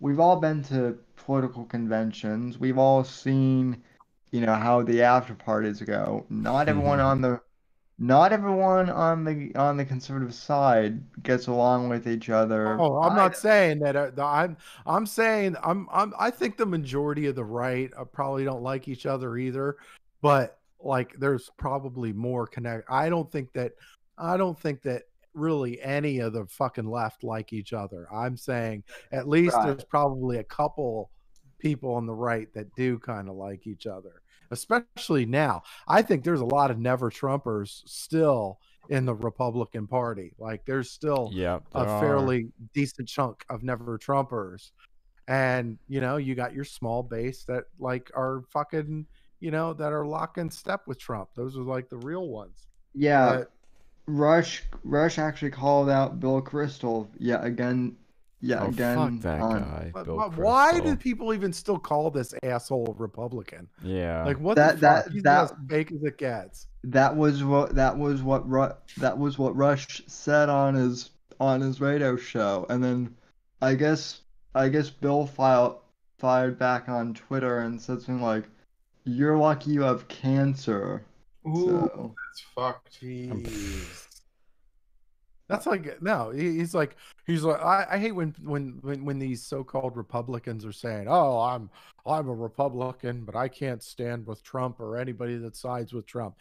we've 0.00 0.18
all 0.18 0.36
been 0.36 0.62
to 0.64 0.98
political 1.14 1.66
conventions. 1.66 2.58
We've 2.58 2.78
all 2.78 3.04
seen, 3.04 3.82
you 4.30 4.40
know, 4.40 4.54
how 4.54 4.82
the 4.82 5.02
after 5.02 5.34
parties 5.34 5.82
go. 5.82 6.24
Not 6.30 6.70
everyone 6.70 7.00
on 7.00 7.20
the 7.20 7.40
not 7.98 8.32
everyone 8.32 8.88
on 8.88 9.24
the 9.24 9.54
on 9.56 9.76
the 9.76 9.84
conservative 9.84 10.34
side 10.34 11.02
gets 11.22 11.48
along 11.48 11.90
with 11.90 12.08
each 12.08 12.30
other. 12.30 12.80
Oh, 12.80 13.02
I'm 13.02 13.14
not 13.14 13.36
saying 13.36 13.80
that. 13.80 13.94
Uh, 13.94 14.10
I'm 14.18 14.56
I'm 14.86 15.04
saying 15.04 15.54
I'm 15.62 15.86
I'm 15.92 16.14
I 16.18 16.30
think 16.30 16.56
the 16.56 16.64
majority 16.64 17.26
of 17.26 17.34
the 17.34 17.44
right 17.44 17.90
uh, 17.94 18.04
probably 18.04 18.44
don't 18.44 18.62
like 18.62 18.88
each 18.88 19.04
other 19.04 19.36
either, 19.36 19.76
but 20.22 20.58
like 20.82 21.14
there's 21.18 21.50
probably 21.58 22.14
more 22.14 22.46
connect. 22.46 22.90
I 22.90 23.10
don't 23.10 23.30
think 23.30 23.52
that 23.52 23.72
I 24.16 24.38
don't 24.38 24.58
think 24.58 24.80
that 24.82 25.02
really 25.34 25.80
any 25.80 26.18
of 26.18 26.32
the 26.32 26.46
fucking 26.46 26.88
left 26.88 27.22
like 27.24 27.52
each 27.52 27.72
other. 27.72 28.06
I'm 28.12 28.36
saying 28.36 28.84
at 29.12 29.28
least 29.28 29.54
Right. 29.56 29.66
there's 29.66 29.84
probably 29.84 30.38
a 30.38 30.44
couple 30.44 31.10
people 31.58 31.94
on 31.94 32.06
the 32.06 32.14
right 32.14 32.52
that 32.54 32.74
do 32.74 32.98
kind 32.98 33.28
of 33.28 33.36
like 33.36 33.66
each 33.66 33.86
other, 33.86 34.22
especially 34.50 35.26
now. 35.26 35.62
I 35.86 36.02
think 36.02 36.24
there's 36.24 36.40
a 36.40 36.44
lot 36.46 36.70
of 36.70 36.78
never 36.78 37.10
Trumpers 37.10 37.82
still 37.86 38.58
in 38.88 39.04
the 39.04 39.14
Republican 39.14 39.86
Party. 39.86 40.32
Like 40.38 40.64
there's 40.64 40.90
still 40.90 41.30
Yep. 41.32 41.64
a 41.74 41.78
are. 41.78 42.00
fairly 42.00 42.50
decent 42.74 43.08
chunk 43.08 43.44
of 43.48 43.62
never 43.62 43.98
Trumpers. 43.98 44.72
And 45.28 45.78
you 45.86 46.00
know, 46.00 46.16
you 46.16 46.34
got 46.34 46.54
your 46.54 46.64
small 46.64 47.02
base 47.04 47.44
that 47.44 47.64
like 47.78 48.10
are 48.16 48.42
fucking, 48.50 49.06
you 49.38 49.50
know, 49.52 49.72
that 49.74 49.92
are 49.92 50.04
lock 50.06 50.38
in 50.38 50.50
step 50.50 50.88
with 50.88 50.98
Trump. 50.98 51.28
Those 51.36 51.56
are 51.56 51.62
like 51.62 51.88
the 51.88 51.98
real 51.98 52.26
ones. 52.28 52.66
Yeah, 52.94 53.36
But- 53.36 53.52
Rush 54.16 54.62
Rush 54.84 55.18
actually 55.18 55.50
called 55.50 55.88
out 55.90 56.20
Bill 56.20 56.40
Kristol 56.42 57.08
yet 57.18 57.44
again, 57.44 57.96
yet 58.40 58.62
Oh 58.62 58.66
again 58.68 58.96
fuck 58.96 59.22
that 59.22 59.40
on 59.40 59.60
guy. 59.62 59.90
but, 59.92 60.04
Bill 60.04 60.16
but 60.16 60.36
why 60.36 60.72
Kristol. 60.74 60.84
do 60.84 60.96
people 60.96 61.34
even 61.34 61.52
still 61.52 61.78
call 61.78 62.10
this 62.10 62.34
asshole 62.42 62.94
Republican? 62.98 63.68
Yeah. 63.82 64.24
Like 64.24 64.38
what 64.40 64.56
That- 64.56 64.76
the 64.76 64.80
that- 64.80 65.04
fuck? 65.04 65.12
He's 65.12 65.22
that- 65.22 65.44
as 65.44 65.52
fake 65.68 65.92
as 65.92 66.02
it 66.02 66.18
gets. 66.18 66.66
that 66.84 67.14
was 67.16 67.44
what 67.44 67.74
that 67.74 67.98
was 67.98 68.22
what 68.22 68.48
Ru- 68.48 68.72
that 68.98 69.18
was 69.18 69.38
what 69.38 69.54
Rush 69.56 70.02
said 70.06 70.48
on 70.48 70.74
his 70.74 71.10
on 71.38 71.60
his 71.60 71.80
radio 71.80 72.16
show, 72.16 72.66
and 72.68 72.82
then 72.82 73.14
I 73.62 73.74
guess 73.74 74.20
I 74.54 74.68
guess 74.68 74.90
Bill 74.90 75.26
filed 75.26 75.76
fired 76.18 76.58
back 76.58 76.88
on 76.88 77.14
Twitter 77.14 77.60
and 77.60 77.80
said 77.80 78.02
something 78.02 78.20
like, 78.22 78.44
"You're 79.04 79.38
lucky 79.38 79.70
you 79.72 79.82
have 79.82 80.08
cancer." 80.08 81.02
So 81.44 82.14
that's 82.16 82.40
fucked. 82.54 83.00
Jeez. 83.00 84.06
That's 85.48 85.66
like 85.66 86.00
no. 86.00 86.30
He's 86.30 86.74
like 86.74 86.96
he's 87.26 87.42
like 87.42 87.60
I, 87.60 87.86
I 87.90 87.98
hate 87.98 88.12
when, 88.12 88.34
when 88.42 88.78
when 88.82 89.04
when 89.04 89.18
these 89.18 89.42
so-called 89.42 89.96
Republicans 89.96 90.64
are 90.64 90.72
saying, 90.72 91.06
"Oh, 91.08 91.40
I'm 91.40 91.68
I'm 92.06 92.28
a 92.28 92.34
Republican, 92.34 93.24
but 93.24 93.34
I 93.34 93.48
can't 93.48 93.82
stand 93.82 94.26
with 94.26 94.42
Trump 94.44 94.78
or 94.78 94.96
anybody 94.96 95.36
that 95.38 95.56
sides 95.56 95.92
with 95.92 96.06
Trump." 96.06 96.36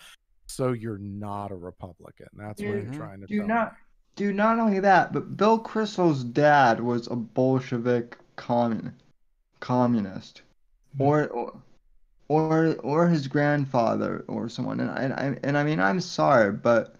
So 0.45 0.73
you're 0.73 0.99
not 0.99 1.51
a 1.51 1.55
Republican. 1.55 2.27
That's 2.33 2.61
what 2.61 2.69
you're 2.69 2.93
trying 2.93 3.21
to 3.21 3.27
do 3.27 3.39
tell 3.39 3.47
not 3.47 3.75
do 4.15 4.33
not 4.33 4.59
only 4.59 4.79
that, 4.79 5.13
but 5.13 5.37
Bill 5.37 5.57
Kristol's 5.57 6.23
dad 6.23 6.79
was 6.79 7.07
a 7.07 7.15
Bolshevik 7.15 8.17
commun, 8.35 8.93
communist, 9.59 10.43
or 10.99 11.29
or 11.29 11.53
or 12.29 12.75
or 12.77 13.07
his 13.09 13.27
grandfather 13.27 14.23
or 14.27 14.47
someone. 14.49 14.79
And 14.79 14.91
I 14.91 15.03
and 15.03 15.13
I, 15.13 15.39
and 15.43 15.57
I 15.57 15.63
mean, 15.63 15.79
I'm 15.81 15.99
sorry, 15.99 16.53
but 16.53 16.95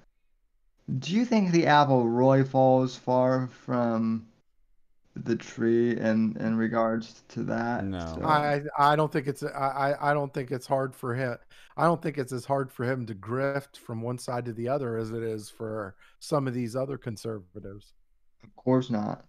do 1.00 1.14
you 1.14 1.24
think 1.26 1.52
the 1.52 1.68
apple 1.68 2.08
really 2.08 2.44
falls 2.44 2.96
far 2.98 3.48
from 3.48 4.26
the 5.16 5.36
tree 5.36 5.92
in 5.98 6.36
in 6.40 6.56
regards 6.58 7.24
to 7.30 7.44
that? 7.44 7.86
No. 7.86 8.00
So- 8.20 8.24
I 8.26 8.62
I 8.78 8.96
don't 8.96 9.12
think 9.12 9.28
it's 9.28 9.44
I 9.44 9.48
I 9.96 10.12
I 10.12 10.14
don't 10.14 10.34
think 10.34 10.52
it's 10.52 10.68
hard 10.68 10.96
for 10.96 11.14
him. 11.16 11.38
I 11.78 11.86
don't 11.86 12.02
think 12.02 12.18
it's 12.18 12.34
as 12.34 12.44
hard 12.46 12.72
for 12.72 12.84
him 12.84 13.06
to 13.06 13.16
grift 13.16 13.78
from 13.78 14.02
one 14.02 14.18
side 14.18 14.46
to 14.46 14.54
the 14.54 14.68
other 14.68 14.98
as 14.98 15.12
it 15.12 15.24
is 15.24 15.50
for 15.50 15.96
some 16.20 16.46
of 16.48 16.54
these 16.54 16.76
other 16.76 16.98
conservatives. 16.98 17.94
of 18.44 18.56
course 18.56 18.90
not. 18.90 19.26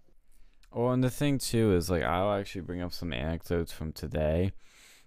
Well, 0.73 0.91
and 0.91 1.03
the 1.03 1.09
thing 1.09 1.37
too 1.37 1.73
is 1.73 1.89
like 1.89 2.03
I'll 2.03 2.33
actually 2.33 2.61
bring 2.61 2.81
up 2.81 2.93
some 2.93 3.13
anecdotes 3.13 3.71
from 3.71 3.91
today. 3.91 4.53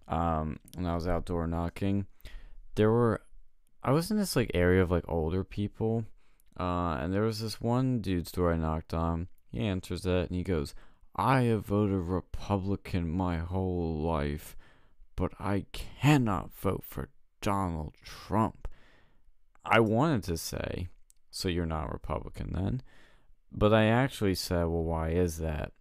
Um, 0.09 0.59
when 0.75 0.87
I 0.87 0.95
was 0.95 1.07
outdoor 1.07 1.47
knocking, 1.47 2.07
there 2.75 2.91
were 2.91 3.23
I 3.83 3.93
was 3.93 4.11
in 4.11 4.17
this 4.17 4.37
like 4.37 4.51
area 4.55 4.83
of 4.83 4.91
like 4.91 5.05
older 5.09 5.45
people, 5.45 6.05
uh, 6.59 6.99
and 7.01 7.13
there 7.13 7.23
was 7.23 7.41
this 7.41 7.61
one 7.61 8.01
dude's 8.01 8.33
door 8.33 8.53
I 8.53 8.57
knocked 8.57 8.95
on. 8.95 9.29
He 9.51 9.61
answers 9.61 10.05
it 10.07 10.29
and 10.29 10.37
he 10.37 10.43
goes, 10.43 10.75
"I 11.17 11.43
have 11.43 11.67
voted 11.67 12.01
Republican 12.01 13.11
my 13.11 13.39
whole 13.39 14.01
life, 14.03 14.57
but 15.17 15.33
I 15.39 15.67
cannot 15.73 16.55
vote 16.55 16.85
for 16.85 17.11
Donald 17.41 17.95
Trump." 18.03 18.69
I 19.65 19.81
wanted 19.81 20.25
to 20.25 20.37
say, 20.37 20.89
"So 21.31 21.49
you're 21.49 21.67
not 21.67 21.93
Republican 21.93 22.53
then?" 22.53 22.83
But 23.57 23.73
I 23.73 23.85
actually 23.85 24.35
said, 24.35 24.65
well, 24.65 24.83
why 24.83 25.11
is 25.11 25.39
that? 25.39 25.73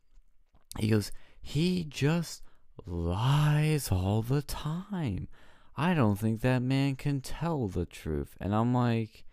He 0.77 0.89
goes, 0.89 1.11
he 1.41 1.83
just 1.83 2.43
lies 2.85 3.91
all 3.91 4.21
the 4.21 4.41
time. 4.41 5.27
I 5.75 5.93
don't 5.93 6.17
think 6.17 6.41
that 6.41 6.61
man 6.61 6.95
can 6.95 7.21
tell 7.21 7.67
the 7.67 7.85
truth. 7.85 8.35
And 8.39 8.53
I'm 8.53 8.73
like, 8.73 9.23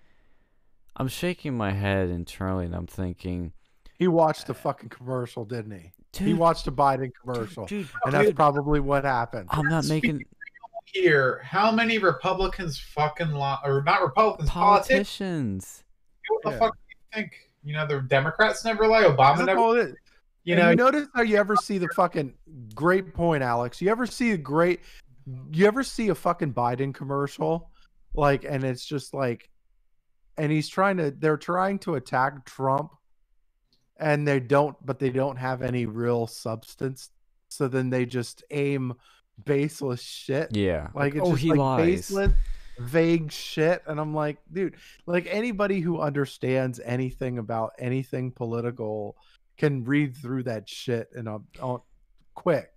I'm 0.96 1.08
shaking 1.08 1.56
my 1.56 1.72
head 1.72 2.08
internally 2.08 2.64
and 2.66 2.74
I'm 2.74 2.86
thinking, 2.86 3.52
He 3.98 4.08
watched 4.08 4.46
the 4.46 4.52
uh, 4.54 4.56
fucking 4.56 4.88
commercial, 4.88 5.44
didn't 5.44 5.72
he? 5.72 5.92
dude, 6.12 6.28
he 6.28 6.34
watched 6.34 6.66
a 6.66 6.72
Biden 6.72 7.10
commercial, 7.22 7.66
dude, 7.66 7.88
and 8.04 8.12
that's 8.14 8.26
dude. 8.28 8.36
probably 8.36 8.80
what 8.80 9.04
happened. 9.04 9.48
I'm 9.50 9.68
not 9.68 9.84
making 9.86 10.24
Here, 10.86 11.40
how 11.44 11.70
many 11.70 11.98
Republicans 11.98 12.78
fucking 12.78 13.30
lie, 13.30 13.58
or 13.64 13.82
not 13.84 14.02
Republicans, 14.02 14.50
politicians? 14.50 14.98
politicians. 14.98 15.84
What 16.28 16.42
the 16.42 16.50
Yeah. 16.50 16.58
fuck 16.58 16.74
do 16.74 16.80
you 16.88 16.96
think? 17.22 17.32
You 17.62 17.74
know, 17.74 17.86
the 17.86 18.00
Democrats 18.00 18.64
never 18.64 18.86
lie. 18.88 19.04
Obama 19.04 19.36
That's 19.36 19.46
never. 19.46 19.60
all 19.60 19.74
it 19.76 19.88
is. 19.90 19.94
You 20.44 20.54
And 20.54 20.62
know, 20.62 20.70
you 20.70 20.76
notice 20.76 21.08
how 21.14 21.22
you 21.22 21.36
ever 21.36 21.56
see 21.56 21.78
the 21.78 21.88
fucking 21.94 22.32
great 22.74 23.14
point, 23.14 23.42
Alex. 23.42 23.80
You 23.80 23.90
ever 23.90 24.06
see 24.06 24.32
a 24.32 24.38
great, 24.38 24.80
you 25.52 25.66
ever 25.66 25.82
see 25.82 26.08
a 26.08 26.14
fucking 26.14 26.54
Biden 26.54 26.94
commercial, 26.94 27.70
like, 28.14 28.44
and 28.44 28.64
it's 28.64 28.84
just 28.84 29.12
like, 29.12 29.50
and 30.38 30.50
he's 30.50 30.68
trying 30.68 30.96
to, 30.96 31.10
they're 31.10 31.36
trying 31.36 31.78
to 31.80 31.96
attack 31.96 32.46
Trump, 32.46 32.92
and 33.98 34.26
they 34.26 34.40
don't, 34.40 34.74
but 34.84 34.98
they 34.98 35.10
don't 35.10 35.36
have 35.36 35.60
any 35.60 35.84
real 35.84 36.26
substance. 36.26 37.10
So 37.48 37.68
then 37.68 37.90
they 37.90 38.06
just 38.06 38.42
aim 38.50 38.94
baseless 39.44 40.00
shit. 40.00 40.56
Yeah. 40.56 40.88
Like 40.94 41.14
it's 41.14 41.26
oh, 41.26 41.32
just 41.32 41.42
he 41.42 41.50
like 41.50 41.58
lies. 41.58 41.86
baseless, 41.86 42.32
vague 42.78 43.30
shit. 43.30 43.82
And 43.86 44.00
I'm 44.00 44.14
like, 44.14 44.38
dude, 44.50 44.76
like 45.06 45.26
anybody 45.30 45.80
who 45.80 46.00
understands 46.00 46.80
anything 46.82 47.38
about 47.38 47.72
anything 47.78 48.32
political 48.32 49.16
can 49.60 49.84
read 49.84 50.16
through 50.16 50.42
that 50.44 50.68
shit 50.68 51.10
and 51.14 51.28
uh, 51.28 51.78
quick. 52.34 52.72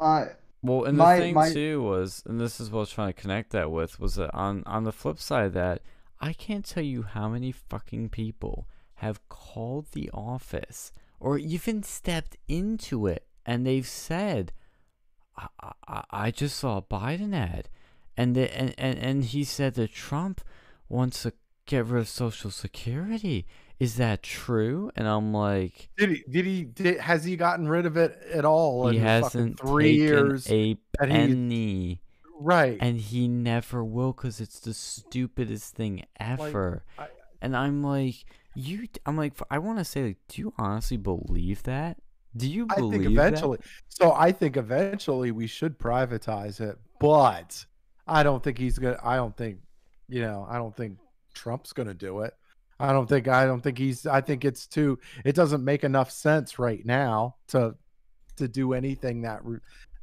My 0.00 0.28
Well, 0.62 0.84
and 0.84 0.96
My- 0.96 1.16
the 1.16 1.22
thing 1.22 1.34
my- 1.34 1.52
too 1.52 1.82
was, 1.82 2.22
and 2.26 2.40
this 2.40 2.60
is 2.60 2.70
what 2.70 2.78
I 2.78 2.80
was 2.80 2.90
trying 2.90 3.12
to 3.12 3.20
connect 3.20 3.50
that 3.50 3.70
with, 3.70 3.98
was 4.00 4.14
that 4.14 4.32
on 4.34 4.62
on 4.66 4.84
the 4.84 4.92
flip 4.92 5.18
side 5.18 5.46
of 5.46 5.52
that, 5.54 5.82
I 6.20 6.32
can't 6.32 6.64
tell 6.64 6.82
you 6.84 7.02
how 7.02 7.28
many 7.28 7.52
fucking 7.52 8.08
people 8.10 8.68
have 8.94 9.26
called 9.28 9.86
the 9.92 10.10
office 10.12 10.90
or 11.20 11.38
even 11.38 11.82
stepped 11.82 12.36
into 12.48 13.06
it, 13.06 13.26
and 13.46 13.64
they've 13.66 13.86
said, 13.86 14.52
"I, 15.36 15.48
I, 15.86 16.04
I 16.10 16.30
just 16.30 16.56
saw 16.56 16.78
a 16.78 16.82
Biden 16.82 17.34
ad," 17.34 17.68
and 18.16 18.34
the, 18.36 18.56
and, 18.56 18.74
and 18.78 18.98
and 18.98 19.24
he 19.24 19.42
said 19.44 19.74
that 19.74 19.92
Trump 19.92 20.40
wants 20.88 21.22
to 21.24 21.32
get 21.66 21.86
rid 21.86 22.00
of 22.00 22.08
Social 22.08 22.50
Security. 22.50 23.46
Is 23.78 23.96
that 23.96 24.22
true? 24.22 24.90
And 24.96 25.06
I'm 25.06 25.32
like, 25.32 25.90
Did 25.96 26.10
he? 26.10 26.24
Did 26.28 26.46
he? 26.46 26.64
Did, 26.64 26.98
has 27.00 27.24
he 27.24 27.36
gotten 27.36 27.68
rid 27.68 27.86
of 27.86 27.96
it 27.96 28.18
at 28.32 28.44
all? 28.44 28.88
he 28.88 28.96
in 28.98 29.02
hasn't 29.02 29.60
three 29.60 29.92
years, 29.92 30.50
a 30.50 30.76
that 30.98 31.08
penny. 31.08 32.02
right? 32.40 32.78
and 32.80 32.98
he 33.00 33.28
never 33.28 33.84
will 33.84 34.12
because 34.12 34.40
it's 34.40 34.60
the 34.60 34.74
stupidest 34.74 35.74
thing 35.74 36.04
ever 36.20 36.84
I- 36.98 37.08
and 37.42 37.56
i'm 37.56 37.82
like 37.82 38.14
you 38.54 38.86
i'm 39.06 39.16
like 39.16 39.32
i 39.50 39.58
want 39.58 39.78
to 39.78 39.84
say 39.84 40.04
like 40.04 40.18
do 40.28 40.42
you 40.42 40.54
honestly 40.56 40.96
believe 40.96 41.64
that 41.64 41.98
do 42.36 42.48
you 42.48 42.66
I 42.70 42.76
think 42.76 43.04
eventually. 43.04 43.58
So 43.88 44.12
I 44.12 44.30
think 44.32 44.56
eventually 44.56 45.32
we 45.32 45.46
should 45.46 45.78
privatize 45.78 46.60
it, 46.60 46.78
but 47.00 47.64
I 48.06 48.22
don't 48.22 48.42
think 48.44 48.58
he's 48.58 48.78
gonna. 48.78 48.98
I 49.02 49.16
don't 49.16 49.36
think, 49.36 49.58
you 50.08 50.20
know, 50.20 50.46
I 50.48 50.56
don't 50.56 50.76
think 50.76 50.98
Trump's 51.34 51.72
gonna 51.72 51.94
do 51.94 52.20
it. 52.20 52.34
I 52.80 52.92
don't 52.92 53.08
think. 53.08 53.26
I 53.28 53.44
don't 53.44 53.60
think 53.60 53.78
he's. 53.78 54.06
I 54.06 54.20
think 54.20 54.44
it's 54.44 54.66
too. 54.66 54.98
It 55.24 55.34
doesn't 55.34 55.64
make 55.64 55.84
enough 55.84 56.10
sense 56.10 56.58
right 56.58 56.84
now 56.84 57.36
to 57.48 57.74
to 58.36 58.46
do 58.48 58.72
anything 58.72 59.22
that 59.22 59.42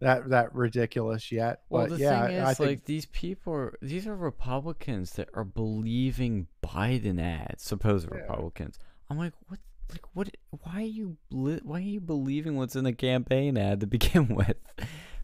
that 0.01 0.29
that 0.29 0.53
ridiculous 0.53 1.31
yet. 1.31 1.61
well 1.69 1.87
but 1.87 1.97
the 1.97 2.03
yeah, 2.03 2.27
thing 2.27 2.39
I 2.39 2.51
is 2.51 2.57
think 2.57 2.69
like 2.69 2.85
these 2.85 3.05
people 3.05 3.53
are 3.53 3.77
these 3.81 4.05
are 4.07 4.15
republicans 4.15 5.13
that 5.13 5.29
are 5.33 5.45
believing 5.45 6.47
biden 6.61 7.21
ads 7.21 7.63
supposed 7.63 8.09
Yeah. 8.11 8.17
republicans 8.19 8.77
i'm 9.09 9.17
like 9.17 9.31
what 9.47 9.59
like 9.89 10.01
what 10.13 10.29
why 10.63 10.81
are 10.81 10.81
you 10.81 11.15
why 11.29 11.77
are 11.77 11.79
you 11.79 12.01
believing 12.01 12.57
what's 12.57 12.75
in 12.75 12.85
a 12.85 12.91
campaign 12.93 13.57
ad 13.57 13.79
to 13.79 13.87
begin 13.97 14.27
with 14.35 14.57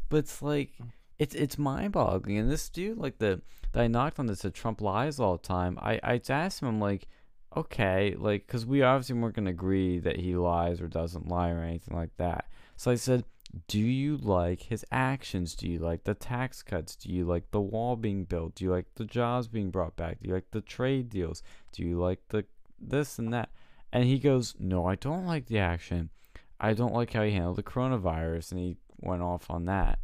but 0.07 0.17
it's 0.17 0.41
like 0.41 0.71
it's 1.19 1.35
it's 1.35 1.57
mind 1.57 1.91
boggling 1.91 2.37
and 2.37 2.49
this 2.49 2.69
dude 2.69 2.97
like 2.97 3.17
the 3.17 3.41
that 3.73 3.81
i 3.83 3.87
knocked 3.87 4.19
on 4.19 4.27
this 4.27 4.41
that 4.43 4.53
trump 4.53 4.79
lies 4.79 5.19
all 5.19 5.33
the 5.33 5.43
time 5.43 5.77
i 5.81 5.99
i 6.01 6.21
asked 6.29 6.61
him 6.61 6.69
i'm 6.69 6.79
like 6.79 7.07
okay 7.55 8.15
like 8.17 8.47
because 8.47 8.65
we 8.65 8.81
obviously 8.81 9.15
weren't 9.15 9.35
going 9.35 9.45
to 9.45 9.51
agree 9.51 9.99
that 9.99 10.17
he 10.17 10.35
lies 10.35 10.79
or 10.79 10.87
doesn't 10.87 11.27
lie 11.27 11.49
or 11.49 11.63
anything 11.63 11.95
like 11.95 12.15
that 12.17 12.45
so 12.75 12.89
i 12.89 12.95
said 12.95 13.25
do 13.67 13.79
you 13.79 14.15
like 14.15 14.61
his 14.61 14.85
actions 14.91 15.55
do 15.55 15.67
you 15.67 15.77
like 15.77 16.05
the 16.05 16.13
tax 16.13 16.63
cuts 16.63 16.95
do 16.95 17.09
you 17.09 17.25
like 17.25 17.51
the 17.51 17.59
wall 17.59 17.97
being 17.97 18.23
built 18.23 18.55
do 18.55 18.63
you 18.63 18.71
like 18.71 18.85
the 18.95 19.03
jobs 19.03 19.49
being 19.49 19.69
brought 19.69 19.97
back 19.97 20.19
do 20.21 20.29
you 20.29 20.33
like 20.33 20.49
the 20.51 20.61
trade 20.61 21.09
deals 21.09 21.43
do 21.73 21.83
you 21.83 21.99
like 21.99 22.19
the 22.29 22.45
this 22.79 23.19
and 23.19 23.33
that 23.33 23.49
and 23.91 24.05
he 24.05 24.19
goes, 24.19 24.55
No, 24.59 24.87
I 24.87 24.95
don't 24.95 25.25
like 25.25 25.47
the 25.47 25.59
action. 25.59 26.09
I 26.59 26.73
don't 26.73 26.93
like 26.93 27.13
how 27.13 27.23
he 27.23 27.31
handled 27.31 27.57
the 27.57 27.63
coronavirus. 27.63 28.51
And 28.51 28.59
he 28.59 28.77
went 28.99 29.21
off 29.21 29.49
on 29.49 29.65
that. 29.65 29.99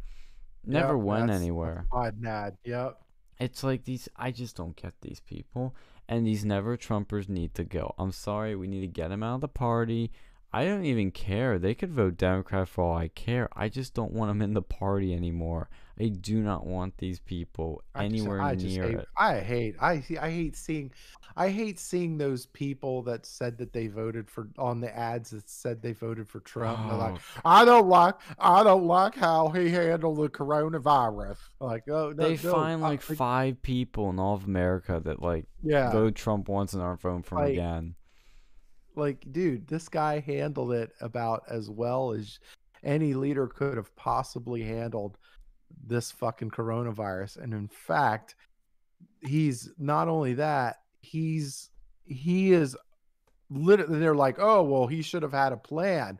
Never 0.64 0.96
Yep, 0.96 1.04
went 1.04 1.30
anywhere. 1.30 1.86
Biden 1.90 2.26
ad. 2.26 2.56
Yep. 2.64 3.00
It's 3.40 3.62
like 3.62 3.84
these, 3.84 4.08
I 4.16 4.32
just 4.32 4.56
don't 4.56 4.76
get 4.76 4.94
these 5.00 5.20
people. 5.20 5.74
And 6.08 6.26
these 6.26 6.44
never 6.44 6.76
Trumpers 6.76 7.28
need 7.28 7.54
to 7.54 7.64
go. 7.64 7.94
I'm 7.98 8.12
sorry, 8.12 8.56
we 8.56 8.66
need 8.66 8.80
to 8.80 8.86
get 8.86 9.08
them 9.08 9.22
out 9.22 9.36
of 9.36 9.40
the 9.42 9.48
party. 9.48 10.10
I 10.52 10.64
don't 10.64 10.86
even 10.86 11.10
care. 11.10 11.58
They 11.58 11.74
could 11.74 11.92
vote 11.92 12.16
Democrat 12.16 12.68
for 12.68 12.84
all 12.84 12.96
I 12.96 13.08
care. 13.08 13.50
I 13.54 13.68
just 13.68 13.92
don't 13.92 14.12
want 14.12 14.30
them 14.30 14.40
in 14.40 14.54
the 14.54 14.62
party 14.62 15.12
anymore. 15.12 15.68
I 16.00 16.08
do 16.08 16.40
not 16.42 16.64
want 16.66 16.96
these 16.98 17.18
people 17.20 17.82
I 17.94 18.06
just- 18.08 18.14
anywhere 18.20 18.40
I 18.40 18.54
near 18.54 18.82
hate, 18.84 18.94
it. 18.98 19.06
I 19.16 19.38
hate. 19.40 19.76
I 19.80 20.00
see. 20.00 20.16
I 20.18 20.30
hate 20.30 20.56
seeing. 20.56 20.92
I 21.36 21.50
hate 21.50 21.78
seeing 21.78 22.18
those 22.18 22.46
people 22.46 23.02
that 23.04 23.24
said 23.26 23.58
that 23.58 23.72
they 23.72 23.86
voted 23.88 24.28
for 24.30 24.48
on 24.58 24.80
the 24.80 24.96
ads 24.96 25.30
that 25.30 25.48
said 25.48 25.82
they 25.82 25.92
voted 25.92 26.28
for 26.28 26.40
Trump. 26.40 26.78
and 26.80 26.90
they're 26.90 26.98
like, 26.98 27.14
Oh, 27.36 27.40
I 27.44 27.64
don't 27.64 27.88
like. 27.88 28.14
I 28.38 28.62
don't 28.62 28.86
like 28.86 29.14
how 29.14 29.48
he 29.48 29.68
handled 29.70 30.18
the 30.18 30.28
coronavirus. 30.28 31.38
Like, 31.60 31.88
oh, 31.88 32.10
no, 32.10 32.12
they 32.12 32.32
no, 32.42 32.52
find 32.52 32.84
I- 32.84 32.88
like 32.90 33.02
five 33.02 33.60
people 33.62 34.10
in 34.10 34.18
all 34.18 34.34
of 34.34 34.44
America 34.44 35.00
that 35.04 35.20
like 35.22 35.46
yeah, 35.62 35.90
vote 35.90 36.14
Trump 36.14 36.48
once 36.48 36.72
and 36.74 36.82
aren't 36.82 37.00
voting 37.00 37.22
for 37.22 37.36
him 37.36 37.42
Like, 37.44 37.52
again. 37.52 37.94
like, 38.96 39.24
dude, 39.32 39.66
this 39.68 39.88
guy 39.88 40.20
handled 40.20 40.72
it 40.72 40.92
about 41.00 41.42
as 41.48 41.70
well 41.70 42.12
as 42.12 42.38
any 42.82 43.14
leader 43.14 43.46
could 43.46 43.76
have 43.76 43.94
possibly 43.96 44.62
handled 44.62 45.18
this 45.86 46.10
fucking 46.12 46.50
coronavirus. 46.50 47.42
And 47.42 47.52
in 47.52 47.68
fact, 47.68 48.34
he's 49.20 49.70
not 49.78 50.08
only 50.08 50.34
that, 50.34 50.80
he's 51.00 51.70
he 52.04 52.52
is 52.52 52.76
literally 53.50 53.98
they're 53.98 54.14
like, 54.14 54.38
oh 54.38 54.62
well, 54.62 54.86
he 54.86 55.02
should 55.02 55.22
have 55.22 55.32
had 55.32 55.52
a 55.52 55.56
plan. 55.56 56.18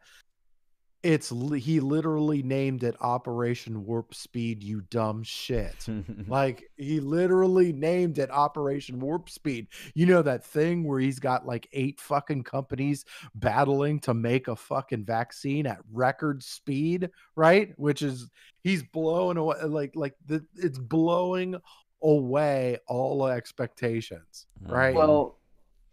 It's 1.03 1.31
he 1.31 1.79
literally 1.81 2.43
named 2.43 2.83
it 2.83 2.97
Operation 3.01 3.87
Warp 3.87 4.15
Speed. 4.15 4.63
You 4.63 4.81
dumb 4.83 5.23
shit. 5.23 5.87
Like 6.29 6.71
he 6.77 7.01
literally 7.01 7.73
named 7.73 8.19
it 8.19 8.31
Operation 8.31 9.01
Warp 9.01 9.31
Speed. 9.31 9.69
You 9.95 10.07
know 10.07 10.21
that 10.23 10.45
thing 10.45 10.85
where 10.85 11.01
he's 11.01 11.19
got 11.19 11.47
like 11.47 11.69
eight 11.73 12.01
fucking 12.01 12.45
companies 12.45 13.05
battling 13.35 14.01
to 14.01 14.15
make 14.15 14.49
a 14.49 14.57
fucking 14.57 15.05
vaccine 15.05 15.67
at 15.67 15.79
record 15.93 16.43
speed, 16.43 17.11
right? 17.35 17.73
Which 17.77 18.03
is 18.03 18.29
he's 18.63 18.83
blowing 18.83 19.39
away 19.39 19.57
like 19.65 19.93
like 19.95 20.15
the, 20.27 20.45
it's 20.57 20.79
blowing 20.79 21.57
away 22.03 22.79
all 22.87 23.27
expectations, 23.27 24.47
right? 24.61 24.89
Mm-hmm. 24.89 24.99
Well, 24.99 25.39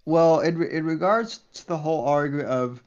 well, 0.06 0.40
in 0.42 0.58
re- 0.58 0.72
in 0.72 0.86
regards 0.86 1.40
to 1.54 1.68
the 1.68 1.78
whole 1.78 2.06
argument 2.06 2.50
of, 2.50 2.84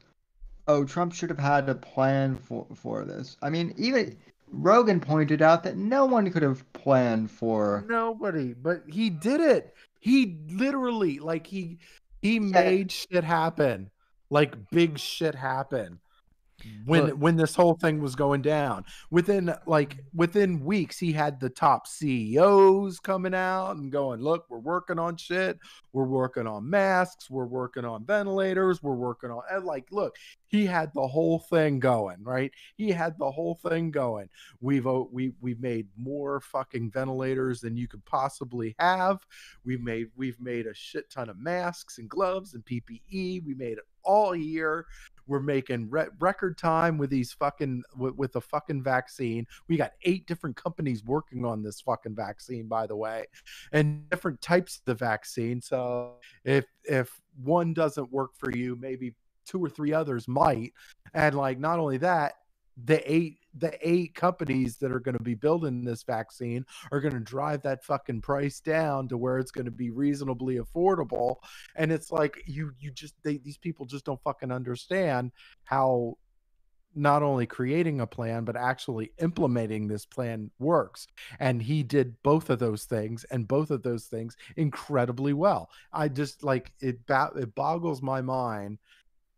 oh, 0.69 0.85
Trump 0.85 1.13
should 1.13 1.29
have 1.31 1.39
had 1.39 1.67
a 1.67 1.75
plan 1.75 2.35
for 2.37 2.65
for 2.75 3.03
this. 3.03 3.35
I 3.41 3.49
mean, 3.49 3.73
even 3.77 4.15
Rogan 4.51 4.99
pointed 4.99 5.41
out 5.41 5.63
that 5.63 5.75
no 5.75 6.05
one 6.05 6.29
could 6.31 6.43
have 6.43 6.71
planned 6.73 7.31
for. 7.31 7.83
Nobody, 7.87 8.53
but 8.53 8.83
he 8.87 9.09
did 9.09 9.41
it. 9.41 9.75
He 9.99 10.37
literally 10.49 11.19
like 11.19 11.47
he 11.47 11.79
he 12.21 12.39
made 12.39 12.91
shit 12.91 13.23
happen. 13.23 13.89
Like 14.29 14.69
big 14.69 14.99
shit 14.99 15.35
happen. 15.35 15.99
When 16.85 17.05
Look- 17.07 17.15
when 17.19 17.35
this 17.37 17.55
whole 17.55 17.75
thing 17.75 18.01
was 18.01 18.15
going 18.15 18.41
down. 18.41 18.85
Within 19.11 19.53
like 19.65 19.97
within 20.13 20.63
weeks 20.63 20.97
he 20.97 21.11
had 21.11 21.39
the 21.39 21.49
top 21.49 21.87
CEOs 21.87 22.99
coming 22.99 23.33
out 23.33 23.71
and 23.77 23.91
going, 23.91 24.21
"Look, 24.21 24.45
we're 24.49 24.59
working 24.59 24.99
on 24.99 25.17
shit. 25.17 25.59
We're 25.93 26.05
working 26.05 26.45
on 26.47 26.69
masks, 26.69 27.29
we're 27.29 27.45
working 27.45 27.85
on 27.85 28.05
ventilators, 28.05 28.83
we're 28.83 28.95
working 28.95 29.31
on 29.31 29.41
and 29.49 29.65
like 29.65 29.85
look, 29.91 30.15
he 30.47 30.65
had 30.65 30.91
the 30.93 31.07
whole 31.07 31.39
thing 31.39 31.79
going, 31.79 32.23
right? 32.23 32.51
He 32.75 32.91
had 32.91 33.17
the 33.17 33.31
whole 33.31 33.55
thing 33.55 33.91
going 33.91 34.29
we've 34.61 34.85
o- 34.87 35.09
we 35.11 35.31
we've 35.41 35.59
made 35.61 35.87
more 35.97 36.39
fucking 36.41 36.91
ventilators 36.91 37.61
than 37.61 37.75
you 37.77 37.87
could 37.87 38.03
possibly 38.05 38.75
have 38.79 39.25
we've 39.65 39.81
made 39.81 40.07
we've 40.15 40.39
made 40.39 40.67
a 40.67 40.73
shit 40.73 41.09
ton 41.09 41.29
of 41.29 41.37
masks 41.37 41.97
and 41.97 42.09
gloves 42.09 42.53
and 42.53 42.65
ppe 42.65 43.43
we 43.45 43.53
made 43.55 43.77
it 43.77 43.83
all 44.03 44.35
year 44.35 44.85
we're 45.29 45.39
making 45.39 45.89
re- 45.89 46.07
record 46.19 46.57
time 46.57 46.97
with 46.97 47.09
these 47.09 47.31
fucking 47.31 47.83
with, 47.95 48.15
with 48.15 48.33
the 48.33 48.41
fucking 48.41 48.83
vaccine. 48.83 49.45
We 49.67 49.77
got 49.77 49.93
eight 50.03 50.25
different 50.25 50.55
companies 50.57 51.05
working 51.05 51.45
on 51.45 51.61
this 51.63 51.79
fucking 51.79 52.15
vaccine 52.15 52.67
by 52.67 52.87
the 52.87 52.95
way 52.95 53.27
and 53.71 54.09
different 54.09 54.41
types 54.41 54.77
of 54.77 54.85
the 54.85 54.95
vaccine. 54.95 55.61
So 55.61 56.15
if 56.43 56.65
if 56.83 57.21
one 57.43 57.73
doesn't 57.73 58.11
work 58.11 58.31
for 58.35 58.51
you 58.51 58.75
maybe 58.75 59.13
two 59.45 59.63
or 59.63 59.69
three 59.69 59.93
others 59.93 60.27
might. 60.27 60.73
And 61.13 61.35
like 61.35 61.59
not 61.59 61.79
only 61.79 61.97
that 61.97 62.33
the 62.85 63.11
eight 63.11 63.37
the 63.57 63.75
eight 63.81 64.13
companies 64.13 64.77
that 64.77 64.91
are 64.91 64.99
going 64.99 65.17
to 65.17 65.23
be 65.23 65.33
building 65.33 65.83
this 65.83 66.03
vaccine 66.03 66.65
are 66.91 66.99
going 66.99 67.13
to 67.13 67.19
drive 67.19 67.61
that 67.63 67.83
fucking 67.83 68.21
price 68.21 68.59
down 68.59 69.07
to 69.07 69.17
where 69.17 69.39
it's 69.39 69.51
going 69.51 69.65
to 69.65 69.71
be 69.71 69.89
reasonably 69.89 70.59
affordable. 70.59 71.37
And 71.75 71.91
it's 71.91 72.11
like 72.11 72.43
you 72.45 72.71
you 72.79 72.91
just 72.91 73.15
they, 73.23 73.37
these 73.37 73.57
people 73.57 73.85
just 73.85 74.05
don't 74.05 74.21
fucking 74.23 74.51
understand 74.51 75.31
how 75.63 76.17
not 76.95 77.21
only 77.21 77.45
creating 77.45 78.01
a 78.01 78.07
plan 78.07 78.43
but 78.43 78.55
actually 78.55 79.11
implementing 79.19 79.87
this 79.87 80.05
plan 80.05 80.49
works. 80.59 81.07
And 81.39 81.61
he 81.61 81.83
did 81.83 82.21
both 82.23 82.49
of 82.49 82.59
those 82.59 82.85
things 82.85 83.23
and 83.25 83.47
both 83.47 83.71
of 83.71 83.83
those 83.83 84.05
things 84.05 84.35
incredibly 84.57 85.33
well. 85.33 85.69
I 85.91 86.07
just 86.07 86.43
like 86.43 86.71
it 86.81 86.99
it 87.09 87.55
boggles 87.55 88.01
my 88.01 88.21
mind 88.21 88.77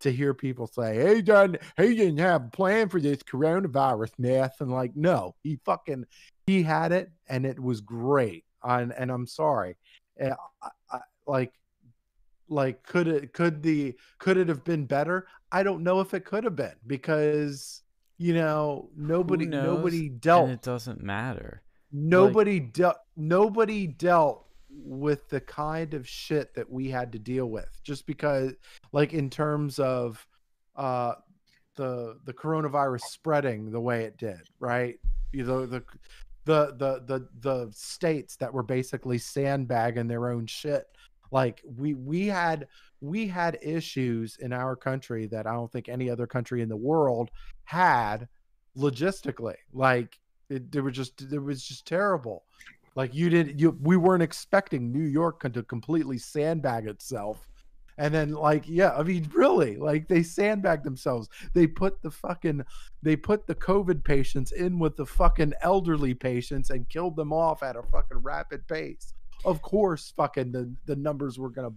to 0.02 0.12
hear 0.12 0.34
people 0.34 0.68
say, 0.68 0.96
"Hey, 0.96 1.22
done, 1.22 1.58
he 1.78 1.96
didn't 1.96 2.18
have 2.20 2.46
a 2.46 2.50
plan 2.50 2.90
for 2.90 3.00
this 3.00 3.24
coronavirus 3.24 4.12
mess," 4.20 4.60
and 4.60 4.72
like, 4.72 4.96
no, 4.96 5.36
he 5.44 5.60
fucking 5.66 6.06
he 6.48 6.64
had 6.64 6.92
it, 6.92 7.12
and 7.30 7.46
it 7.46 7.60
was 7.60 7.82
great. 7.82 8.46
And 8.64 8.94
and 8.94 9.12
I'm 9.12 9.28
sorry, 9.28 9.76
Uh, 10.22 10.36
I, 10.62 10.70
I, 10.92 11.00
like, 11.26 11.54
like 12.50 12.84
could 12.84 13.08
it 13.08 13.34
could 13.34 13.64
the 13.64 13.96
could 14.20 14.38
it 14.38 14.50
have 14.50 14.64
been 14.64 14.86
better? 14.86 15.28
I 15.52 15.64
don't 15.64 15.84
know 15.84 16.00
if 16.02 16.14
it 16.14 16.26
could 16.26 16.44
have 16.44 16.56
been 16.56 16.76
because 16.86 17.82
you 18.18 18.34
know 18.34 18.90
nobody 18.96 19.46
nobody 19.46 20.10
dealt 20.10 20.44
and 20.46 20.54
it 20.54 20.62
doesn't 20.62 21.02
matter. 21.02 21.64
nobody 21.92 22.60
dealt 22.60 22.98
nobody 23.16 23.88
dealt 23.88 24.46
with 24.74 25.28
the 25.30 25.42
kind 25.42 25.94
of 25.94 26.08
shit 26.08 26.54
that 26.56 26.70
we 26.70 26.88
had 26.90 27.12
to 27.12 27.20
deal 27.20 27.48
with 27.48 27.80
just 27.84 28.06
because 28.06 28.54
like 28.92 29.14
in 29.14 29.30
terms 29.30 29.80
of 29.80 30.26
uh 30.76 31.14
the 31.76 32.18
the 32.26 32.34
coronavirus 32.34 33.02
spreading 33.02 33.72
the 33.72 33.80
way 33.80 34.04
it 34.04 34.18
did 34.18 34.42
right? 34.60 35.00
You 35.32 35.46
know 35.46 35.66
the 35.66 35.84
the 36.46 36.74
the 36.78 37.04
the 37.06 37.28
the 37.40 37.72
states 37.74 38.36
that 38.38 38.54
were 38.54 38.64
basically 38.64 39.18
sandbagging 39.18 40.08
their 40.08 40.30
own 40.30 40.46
shit. 40.46 40.88
Like 41.32 41.62
we 41.78 41.94
we 41.94 42.28
had 42.28 42.68
we 43.00 43.28
had 43.28 43.58
issues 43.62 44.38
in 44.40 44.54
our 44.54 44.76
country 44.76 45.26
that 45.26 45.48
i 45.48 45.54
don't 45.54 45.72
think 45.72 45.90
any 45.90 46.08
other 46.08 46.28
country 46.28 46.62
in 46.62 46.70
the 46.70 46.78
world 46.78 47.32
had 47.64 48.28
logistically. 48.78 49.56
Like 49.74 50.20
it, 50.50 50.72
they 50.72 50.82
were 50.82 50.92
just 50.92 51.22
it 51.22 51.40
was 51.40 51.64
just 51.64 51.86
terrible 51.86 52.44
like 52.96 53.14
you 53.14 53.30
did 53.30 53.60
you 53.60 53.78
we 53.82 53.96
weren't 53.98 54.24
expecting 54.24 54.92
new 54.92 55.04
york 55.06 55.42
to 55.54 55.64
completely 55.64 56.18
sandbag 56.18 56.88
itself. 56.88 57.48
And 57.98 58.14
then 58.14 58.32
like 58.34 58.64
yeah 58.68 58.94
i 58.98 59.04
mean 59.04 59.30
really 59.34 59.78
like 59.78 60.08
they 60.08 60.24
sandbagged 60.24 60.84
themselves. 60.84 61.30
They 61.54 61.68
put 61.68 62.02
the 62.02 62.12
fucking 62.12 62.64
they 63.04 63.16
put 63.16 63.46
the 63.48 63.56
covid 63.56 64.04
patients 64.04 64.52
in 64.54 64.80
with 64.80 64.96
the 64.98 65.06
fucking 65.06 65.54
elderly 65.62 66.14
patients 66.14 66.70
and 66.70 66.88
killed 66.90 67.16
them 67.16 67.32
off 67.34 67.64
at 67.64 67.76
a 67.76 67.84
fucking 67.84 68.20
rapid 68.20 68.68
pace. 68.68 69.14
Of 69.46 69.62
course 69.62 70.14
fucking 70.16 70.52
the 70.52 70.74
the 70.86 70.96
numbers 70.96 71.38
were 71.38 71.50
gonna 71.50 71.74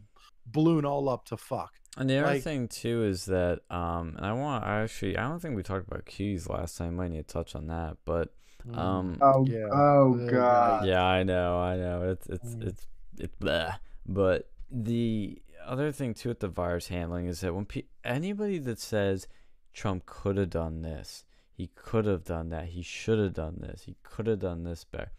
balloon 0.46 0.84
all 0.84 1.08
up 1.08 1.24
to 1.26 1.36
fuck. 1.36 1.72
And 1.96 2.10
the 2.10 2.18
other 2.18 2.34
Like- 2.34 2.42
thing 2.42 2.68
too 2.68 3.04
is 3.04 3.26
that 3.26 3.60
um, 3.70 4.14
and 4.16 4.24
I 4.26 4.32
want 4.32 4.64
I 4.64 4.82
actually 4.82 5.16
I 5.18 5.28
don't 5.28 5.40
think 5.40 5.56
we 5.56 5.62
talked 5.62 5.86
about 5.86 6.06
keys 6.06 6.48
last 6.48 6.76
time. 6.78 6.96
Might 6.96 7.10
need 7.12 7.26
to 7.28 7.32
touch 7.32 7.54
on 7.54 7.66
that, 7.68 7.98
but 8.04 8.32
um, 8.72 9.18
Oh, 9.20 9.44
Yeah. 9.46 9.68
oh 9.72 10.14
god. 10.30 10.86
yeah, 10.86 11.04
I 11.04 11.22
know, 11.22 11.58
I 11.58 11.76
know. 11.76 12.02
It's 12.10 12.26
it's 12.28 12.54
Mm. 12.54 12.66
it's 12.68 12.86
it's 13.18 13.36
blah. 13.36 13.76
But 14.06 14.50
the 14.70 15.40
other 15.64 15.92
thing 15.92 16.14
too 16.14 16.28
with 16.30 16.40
the 16.40 16.48
virus 16.48 16.88
handling 16.88 17.26
is 17.26 17.40
that 17.40 17.54
when 17.54 17.64
pe- 17.66 17.84
anybody 18.04 18.58
that 18.58 18.78
says 18.78 19.26
Trump 19.72 20.04
could 20.06 20.36
have 20.36 20.50
done 20.50 20.82
this, 20.82 21.24
he 21.52 21.68
could 21.74 22.04
have 22.06 22.24
done 22.24 22.48
that, 22.50 22.66
he 22.68 22.82
should 22.82 23.18
have 23.18 23.34
done 23.34 23.58
this, 23.60 23.82
he 23.84 23.96
could 24.02 24.26
have 24.26 24.40
done 24.40 24.64
this 24.64 24.84
better. 24.84 25.12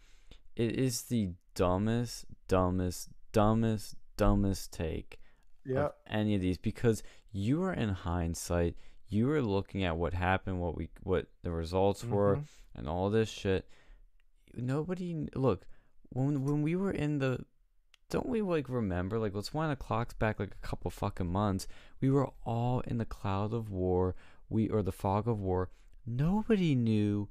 It 0.54 0.72
is 0.78 1.02
the 1.02 1.30
dumbest, 1.54 2.26
dumbest, 2.48 3.10
dumbest, 3.32 3.96
dumbest 4.16 4.72
take 4.72 5.18
yeah 5.64 5.86
of 5.86 5.92
any 6.06 6.34
of 6.34 6.40
these 6.40 6.58
because 6.58 7.02
you 7.32 7.62
are 7.62 7.72
in 7.72 7.90
hindsight. 7.90 8.76
You 9.08 9.30
are 9.30 9.42
looking 9.42 9.84
at 9.84 9.96
what 9.96 10.14
happened, 10.14 10.60
what 10.60 10.76
we, 10.76 10.88
what 11.02 11.26
the 11.42 11.50
results 11.52 12.02
were, 12.04 12.36
Mhm. 12.36 12.44
And 12.76 12.88
all 12.88 13.10
this 13.10 13.28
shit. 13.28 13.68
Nobody 14.54 15.28
look 15.34 15.66
when 16.10 16.44
when 16.44 16.62
we 16.62 16.76
were 16.76 16.92
in 16.92 17.18
the. 17.18 17.44
Don't 18.08 18.28
we 18.28 18.40
like 18.40 18.68
remember? 18.68 19.18
Like, 19.18 19.34
let's 19.34 19.52
wind 19.52 19.72
the 19.72 19.76
clocks 19.76 20.14
back 20.14 20.38
like 20.38 20.52
a 20.52 20.66
couple 20.66 20.92
fucking 20.92 21.26
months. 21.26 21.66
We 22.00 22.08
were 22.08 22.30
all 22.44 22.80
in 22.86 22.98
the 22.98 23.04
cloud 23.04 23.52
of 23.52 23.70
war. 23.70 24.14
We 24.48 24.68
or 24.68 24.82
the 24.82 24.92
fog 24.92 25.26
of 25.26 25.40
war. 25.40 25.70
Nobody 26.06 26.76
knew 26.76 27.28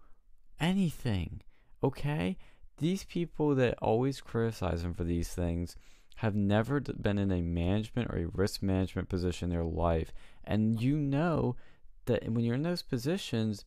anything. 0.60 1.42
Okay, 1.82 2.38
these 2.78 3.06
people 3.06 3.56
that 3.56 3.78
always 3.82 4.20
criticize 4.20 4.84
him 4.84 4.94
for 4.94 5.06
these 5.06 5.30
things 5.30 5.78
have 6.18 6.36
never 6.36 6.80
been 6.80 7.18
in 7.18 7.32
a 7.32 7.42
management 7.42 8.10
or 8.10 8.18
a 8.18 8.28
risk 8.28 8.64
management 8.64 9.10
position 9.10 9.46
in 9.46 9.56
their 9.56 9.66
life. 9.66 10.12
And 10.44 10.82
you 10.82 10.98
know 10.98 11.56
that 12.06 12.28
when 12.30 12.44
you're 12.44 12.56
in 12.56 12.64
those 12.64 12.82
positions, 12.82 13.66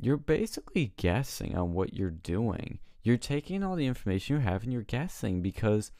you're 0.00 0.16
basically 0.16 0.92
guessing 0.96 1.56
on 1.56 1.72
what 1.72 1.94
you're 1.94 2.10
doing. 2.10 2.78
You're 3.02 3.16
taking 3.16 3.62
all 3.62 3.76
the 3.76 3.86
information 3.86 4.36
you 4.36 4.42
have 4.42 4.62
and 4.62 4.72
you're 4.72 4.82
guessing 4.82 5.42
because 5.42 5.90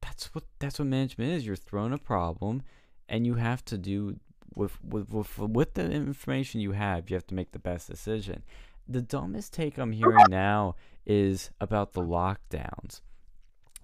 that's 0.00 0.34
what 0.34 0.44
that's 0.58 0.78
what 0.78 0.88
management 0.88 1.32
is. 1.32 1.46
You're 1.46 1.56
thrown 1.56 1.92
a 1.92 1.98
problem 1.98 2.62
and 3.08 3.26
you 3.26 3.34
have 3.34 3.64
to 3.66 3.78
do 3.78 4.18
with 4.54 4.82
with 4.82 5.12
with, 5.12 5.38
with 5.38 5.74
the 5.74 5.90
information 5.90 6.60
you 6.60 6.72
have, 6.72 7.10
you 7.10 7.16
have 7.16 7.26
to 7.28 7.34
make 7.34 7.52
the 7.52 7.58
best 7.58 7.88
decision. 7.88 8.42
The 8.88 9.02
dumbest 9.02 9.52
take 9.52 9.78
I'm 9.78 9.92
hearing 9.92 10.26
now 10.30 10.76
is 11.04 11.50
about 11.60 11.92
the 11.92 12.02
lockdowns 12.02 13.00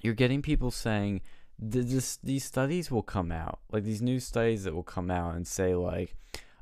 you're 0.04 0.14
getting 0.14 0.42
people 0.42 0.70
saying 0.70 1.22
this 1.58 2.18
these 2.18 2.44
studies 2.44 2.90
will 2.90 3.02
come 3.02 3.32
out 3.32 3.60
like 3.72 3.84
these 3.84 4.02
new 4.02 4.20
studies 4.20 4.64
that 4.64 4.74
will 4.74 4.82
come 4.82 5.10
out 5.10 5.34
and 5.34 5.46
say 5.46 5.74
like 5.74 6.14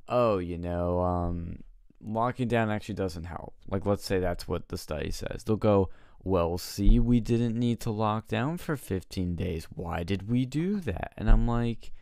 oh 0.08 0.38
you 0.38 0.56
know 0.56 1.00
um 1.00 1.58
locking 2.04 2.48
down 2.48 2.70
actually 2.70 2.94
doesn't 2.94 3.24
help 3.24 3.54
like 3.68 3.86
let's 3.86 4.04
say 4.04 4.18
that's 4.18 4.48
what 4.48 4.68
the 4.68 4.76
study 4.78 5.10
says 5.10 5.44
they'll 5.44 5.56
go 5.56 5.88
well 6.24 6.58
see 6.58 6.98
we 6.98 7.20
didn't 7.20 7.56
need 7.58 7.78
to 7.80 7.90
lock 7.90 8.26
down 8.28 8.56
for 8.58 8.76
15 8.76 9.34
days 9.36 9.66
why 9.74 10.02
did 10.02 10.28
we 10.30 10.44
do 10.44 10.80
that 10.80 11.12
and 11.16 11.30
i'm 11.30 11.46
like 11.46 11.92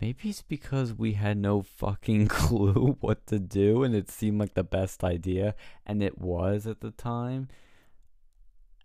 Maybe 0.00 0.28
it's 0.28 0.42
because 0.42 0.94
we 0.94 1.14
had 1.14 1.36
no 1.36 1.60
fucking 1.62 2.28
clue 2.38 2.96
what 3.00 3.26
to 3.26 3.40
do 3.40 3.82
and 3.82 3.96
it 3.96 4.08
seemed 4.08 4.38
like 4.38 4.54
the 4.54 4.62
best 4.62 5.02
idea 5.02 5.56
and 5.84 6.04
it 6.04 6.18
was 6.20 6.68
at 6.68 6.80
the 6.80 6.92
time. 6.92 7.48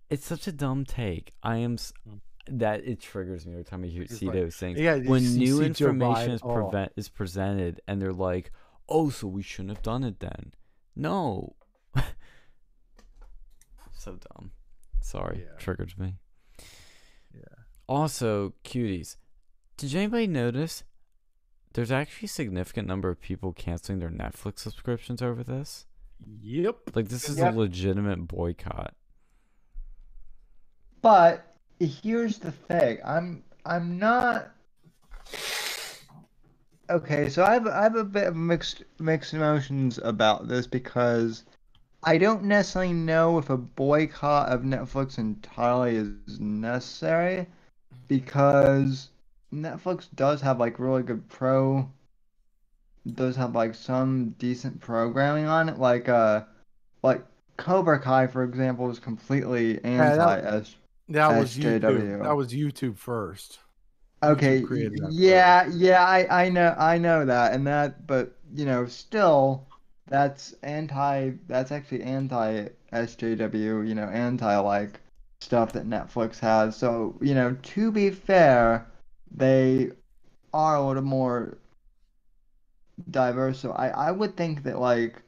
It's 0.10 0.26
such 0.26 0.48
a 0.48 0.52
dumb 0.52 0.86
take. 0.86 1.34
I 1.44 1.58
am 1.58 1.74
s- 1.74 1.94
Mm. 2.10 2.20
that 2.60 2.84
it 2.84 3.00
triggers 3.00 3.46
me 3.46 3.54
every 3.54 3.64
time 3.64 3.84
I 3.84 3.88
hear, 3.88 4.08
see 4.08 4.26
like- 4.26 4.34
those 4.36 4.56
things. 4.56 4.80
Yeah, 4.80 4.98
when 4.98 5.24
new 5.38 5.62
information 5.62 6.32
is 6.32 6.42
prevent 6.42 6.92
is 6.96 7.10
presented 7.10 7.80
and 7.88 8.02
they're 8.02 8.12
like, 8.12 8.52
"Oh, 8.90 9.10
so 9.10 9.28
we 9.28 9.42
shouldn't 9.42 9.76
have 9.76 9.82
done 9.84 10.04
it 10.04 10.20
then." 10.20 10.54
No. 10.96 11.56
so 13.92 14.18
dumb. 14.36 14.52
Sorry, 15.02 15.46
Yeah. 15.46 15.58
triggered 15.58 15.98
me. 15.98 16.16
Yeah. 17.34 17.42
Also, 17.88 18.54
cuties. 18.64 19.18
Did 19.78 19.94
anybody 19.96 20.28
notice 20.28 20.84
there's 21.74 21.92
actually 21.92 22.28
a 22.28 22.30
significant 22.30 22.88
number 22.88 23.10
of 23.10 23.20
people 23.20 23.54
canceling 23.54 24.00
their 24.00 24.10
Netflix 24.10 24.60
subscriptions 24.60 25.22
over 25.22 25.44
this? 25.44 25.86
Yep. 26.42 26.96
Like 26.96 27.10
this 27.10 27.28
is 27.28 27.38
Yep. 27.38 27.54
a 27.54 27.58
legitimate 27.58 28.28
boycott. 28.28 28.94
But 31.02 31.56
here's 31.80 32.38
the 32.40 32.52
thing. 32.52 33.00
I'm 33.04 33.44
I'm 33.66 33.98
not 33.98 34.52
Okay, 36.90 37.30
so 37.30 37.44
I 37.44 37.54
have 37.54 37.66
I 37.68 37.84
have 37.84 37.96
a 37.96 38.04
bit 38.04 38.28
of 38.28 38.36
mixed 38.36 38.84
mixed 39.00 39.34
emotions 39.34 40.00
about 40.04 40.48
this 40.48 40.68
because 40.68 41.44
I 42.04 42.18
don't 42.18 42.44
necessarily 42.44 42.94
know 42.94 43.38
if 43.38 43.50
a 43.50 43.58
boycott 43.58 44.50
of 44.50 44.62
Netflix 44.62 45.18
entirely 45.18 45.96
is 45.96 46.40
necessary 46.40 47.48
because 48.08 49.10
Netflix 49.54 50.08
does 50.16 50.42
have 50.42 50.60
like 50.60 50.80
really 50.80 51.04
good 51.04 51.28
pro 51.30 51.90
does 53.16 53.36
have 53.36 53.56
like 53.56 53.76
some 53.76 54.30
decent 54.38 54.80
programming 54.80 55.46
on 55.46 55.70
it 55.70 55.78
like 55.78 56.10
uh 56.10 56.44
like 57.02 57.24
Cobra 57.58 58.00
Kai 58.00 58.28
for 58.28 58.44
example 58.44 58.90
is 58.90 59.00
completely 59.00 59.76
Yeah, 59.84 60.16
that- 60.16 60.44
anti 60.46 60.70
That 61.10 61.40
was 61.40 61.58
YouTube. 61.58 62.24
That 62.24 62.36
was 62.36 62.54
YouTube 62.54 62.98
first. 62.98 63.60
Okay, 64.24 64.70
yeah, 65.04 65.68
yeah, 65.68 66.04
I 66.06 66.46
I 66.46 66.50
know 66.50 66.74
I 66.80 66.98
know 66.98 67.26
that 67.26 67.54
and 67.54 67.68
that 67.68 68.08
but 68.08 68.36
you 68.54 68.66
know, 68.66 68.86
still 68.88 69.68
that's 70.08 70.54
anti 70.64 71.32
that's 71.48 71.72
actually 71.72 72.02
anti 72.04 72.70
SJW, 72.92 73.82
you 73.82 73.94
know, 73.96 74.08
anti 74.08 74.58
like 74.58 75.02
stuff 75.42 75.74
that 75.74 75.86
Netflix 75.88 76.40
has. 76.40 76.76
So, 76.78 77.18
you 77.22 77.36
know, 77.36 77.54
to 77.62 77.92
be 77.92 78.10
fair, 78.12 78.88
they 79.32 79.92
are 80.54 80.76
a 80.78 80.88
little 80.88 81.04
more 81.04 81.58
diverse. 83.10 83.60
So 83.60 83.72
I 83.72 83.88
I 83.90 84.12
would 84.12 84.36
think 84.36 84.64
that 84.64 84.78
like 84.80 85.22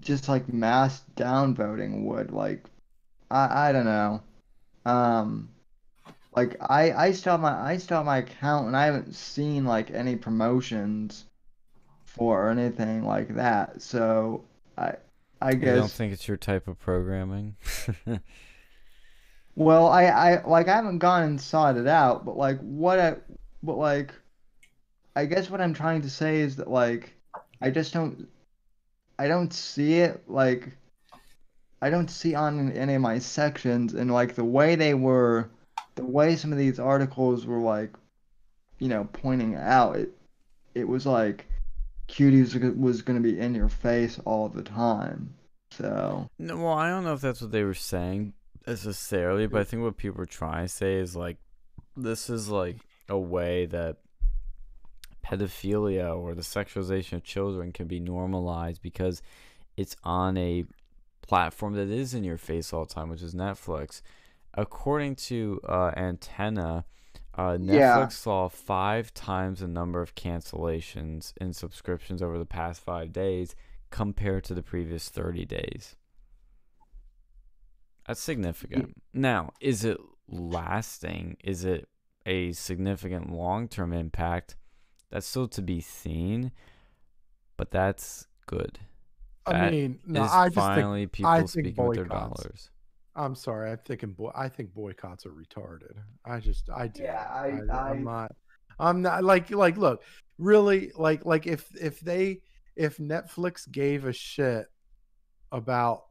just 0.00 0.28
like 0.28 0.52
mass 0.52 1.02
downvoting 1.16 2.04
would 2.04 2.30
like 2.30 2.64
I 3.30 3.68
I 3.68 3.72
don't 3.72 3.84
know. 3.86 4.22
Um 4.86 5.50
like 6.36 6.56
I 6.60 6.92
I 6.92 7.12
still 7.12 7.32
have 7.32 7.40
my 7.40 7.52
I 7.52 7.76
still 7.76 7.98
have 7.98 8.06
my 8.06 8.18
account 8.18 8.66
and 8.66 8.76
I 8.76 8.86
haven't 8.86 9.14
seen 9.14 9.64
like 9.64 9.90
any 9.90 10.16
promotions 10.16 11.26
for 12.04 12.46
or 12.46 12.50
anything 12.50 13.04
like 13.04 13.34
that. 13.36 13.80
So 13.82 14.44
I 14.76 14.94
I 15.40 15.54
guess 15.54 15.72
I 15.72 15.80
don't 15.80 15.90
think 15.90 16.12
it's 16.12 16.26
your 16.26 16.36
type 16.36 16.66
of 16.66 16.78
programming. 16.78 17.56
well 19.54 19.86
I 19.88 20.04
I 20.04 20.44
like 20.44 20.68
I 20.68 20.76
haven't 20.76 20.98
gone 20.98 21.22
and 21.22 21.40
sought 21.40 21.76
it 21.76 21.86
out, 21.86 22.24
but 22.24 22.36
like 22.36 22.58
what 22.60 22.98
I 22.98 23.16
but 23.62 23.76
like 23.76 24.12
I 25.16 25.26
guess 25.26 25.48
what 25.50 25.60
I'm 25.60 25.74
trying 25.74 26.02
to 26.02 26.10
say 26.10 26.40
is 26.40 26.56
that 26.56 26.68
like 26.68 27.12
I 27.60 27.70
just 27.70 27.92
don't 27.92 28.28
I 29.18 29.28
don't 29.28 29.52
see 29.52 30.00
it 30.00 30.28
like 30.28 30.76
I 31.80 31.90
don't 31.90 32.10
see 32.10 32.34
on 32.34 32.72
any 32.72 32.94
of 32.94 33.02
my 33.02 33.20
sections 33.20 33.94
and 33.94 34.10
like 34.12 34.34
the 34.34 34.44
way 34.44 34.74
they 34.74 34.94
were 34.94 35.48
the 35.94 36.04
way 36.04 36.36
some 36.36 36.52
of 36.52 36.58
these 36.58 36.78
articles 36.78 37.46
were 37.46 37.60
like 37.60 37.94
you 38.78 38.88
know 38.88 39.08
pointing 39.12 39.54
out 39.54 39.96
it 39.96 40.10
it 40.74 40.86
was 40.86 41.06
like 41.06 41.46
cuties 42.08 42.76
was 42.76 43.02
going 43.02 43.20
to 43.20 43.22
be 43.22 43.38
in 43.38 43.54
your 43.54 43.68
face 43.68 44.18
all 44.24 44.48
the 44.48 44.62
time 44.62 45.34
so 45.76 46.28
No, 46.38 46.56
well, 46.56 46.72
I 46.74 46.88
don't 46.88 47.04
know 47.04 47.14
if 47.14 47.20
that's 47.20 47.40
what 47.40 47.50
they 47.50 47.64
were 47.64 47.74
saying 47.74 48.32
necessarily, 48.66 49.46
but 49.46 49.60
I 49.60 49.64
think 49.64 49.82
what 49.82 49.96
people 49.96 50.18
were 50.18 50.26
trying 50.26 50.66
to 50.66 50.68
say 50.68 50.94
is 50.94 51.16
like 51.16 51.38
this 51.96 52.30
is 52.30 52.48
like 52.48 52.76
a 53.08 53.18
way 53.18 53.66
that 53.66 53.96
pedophilia 55.24 56.16
or 56.16 56.34
the 56.34 56.42
sexualization 56.42 57.14
of 57.14 57.24
children 57.24 57.72
can 57.72 57.86
be 57.86 57.98
normalized 57.98 58.82
because 58.82 59.22
it's 59.76 59.96
on 60.04 60.36
a 60.36 60.64
platform 61.22 61.74
that 61.74 61.88
is 61.88 62.14
in 62.14 62.24
your 62.24 62.38
face 62.38 62.72
all 62.72 62.84
the 62.84 62.94
time, 62.94 63.08
which 63.08 63.22
is 63.22 63.34
Netflix. 63.34 64.02
According 64.56 65.16
to 65.16 65.60
uh, 65.68 65.90
Antenna, 65.96 66.84
uh, 67.34 67.52
Netflix 67.52 67.68
Yeah. 67.78 68.08
saw 68.08 68.48
five 68.48 69.12
times 69.12 69.60
the 69.60 69.68
number 69.68 70.00
of 70.00 70.14
cancellations 70.14 71.32
in 71.40 71.52
subscriptions 71.52 72.22
over 72.22 72.38
the 72.38 72.46
past 72.46 72.80
five 72.80 73.12
days 73.12 73.54
compared 73.90 74.44
to 74.44 74.54
the 74.54 74.62
previous 74.62 75.08
30 75.08 75.44
days. 75.44 75.96
That's 78.06 78.20
significant. 78.20 79.00
Now, 79.12 79.52
is 79.60 79.84
it 79.84 79.98
lasting? 80.28 81.36
Is 81.42 81.64
it 81.64 81.88
a 82.26 82.52
significant 82.52 83.30
long 83.32 83.66
term 83.66 83.92
impact? 83.92 84.56
That's 85.10 85.26
still 85.26 85.48
to 85.48 85.62
be 85.62 85.80
seen, 85.80 86.52
but 87.56 87.70
that's 87.70 88.26
good. 88.46 88.80
I 89.46 89.52
That 89.52 89.72
mean, 89.72 90.00
no, 90.06 90.22
I 90.22 90.48
just 90.48 90.54
think 90.54 90.54
finally 90.54 91.06
people 91.06 91.30
I 91.30 91.38
think 91.38 91.50
speaking 91.50 91.86
with 91.86 91.96
their 91.96 92.04
dollars. 92.06 92.70
I'm 93.16 93.34
sorry. 93.34 93.70
I'm 93.70 93.78
thinking. 93.78 94.12
Boy, 94.12 94.30
I 94.34 94.48
think 94.48 94.74
boycotts 94.74 95.24
are 95.26 95.30
retarded. 95.30 95.94
I 96.24 96.40
just. 96.40 96.68
I 96.74 96.88
do. 96.88 97.02
Yeah, 97.02 97.26
I- 97.30 97.60
I, 97.72 97.90
am 97.92 98.04
not. 98.04 98.32
I'm 98.78 99.02
not 99.02 99.22
like 99.24 99.50
like. 99.50 99.76
Look, 99.76 100.02
really, 100.38 100.90
like 100.96 101.24
like 101.24 101.46
if 101.46 101.68
if 101.80 102.00
they 102.00 102.40
if 102.76 102.98
Netflix 102.98 103.70
gave 103.70 104.04
a 104.04 104.12
shit 104.12 104.66
about 105.52 106.04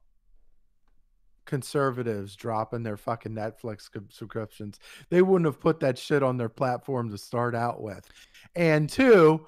conservatives 1.46 2.38
dropping 2.38 2.84
their 2.84 2.96
fucking 2.96 3.34
Netflix 3.34 3.90
subscriptions, 4.10 4.80
they 5.10 5.22
wouldn't 5.22 5.46
have 5.46 5.60
put 5.60 5.82
that 5.82 5.98
shit 5.98 6.24
on 6.24 6.38
their 6.38 6.50
platform 6.50 7.10
to 7.12 7.18
start 7.18 7.54
out 7.54 7.82
with. 7.82 8.10
And 8.56 8.90
two, 8.90 9.46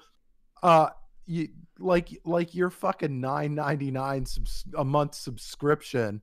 uh, 0.62 0.90
you 1.26 1.48
like 1.78 2.10
like 2.24 2.54
your 2.54 2.70
fucking 2.70 3.20
nine 3.20 3.54
ninety 3.54 3.90
nine 3.90 4.26
subs- 4.26 4.64
a 4.76 4.84
month 4.84 5.14
subscription 5.14 6.22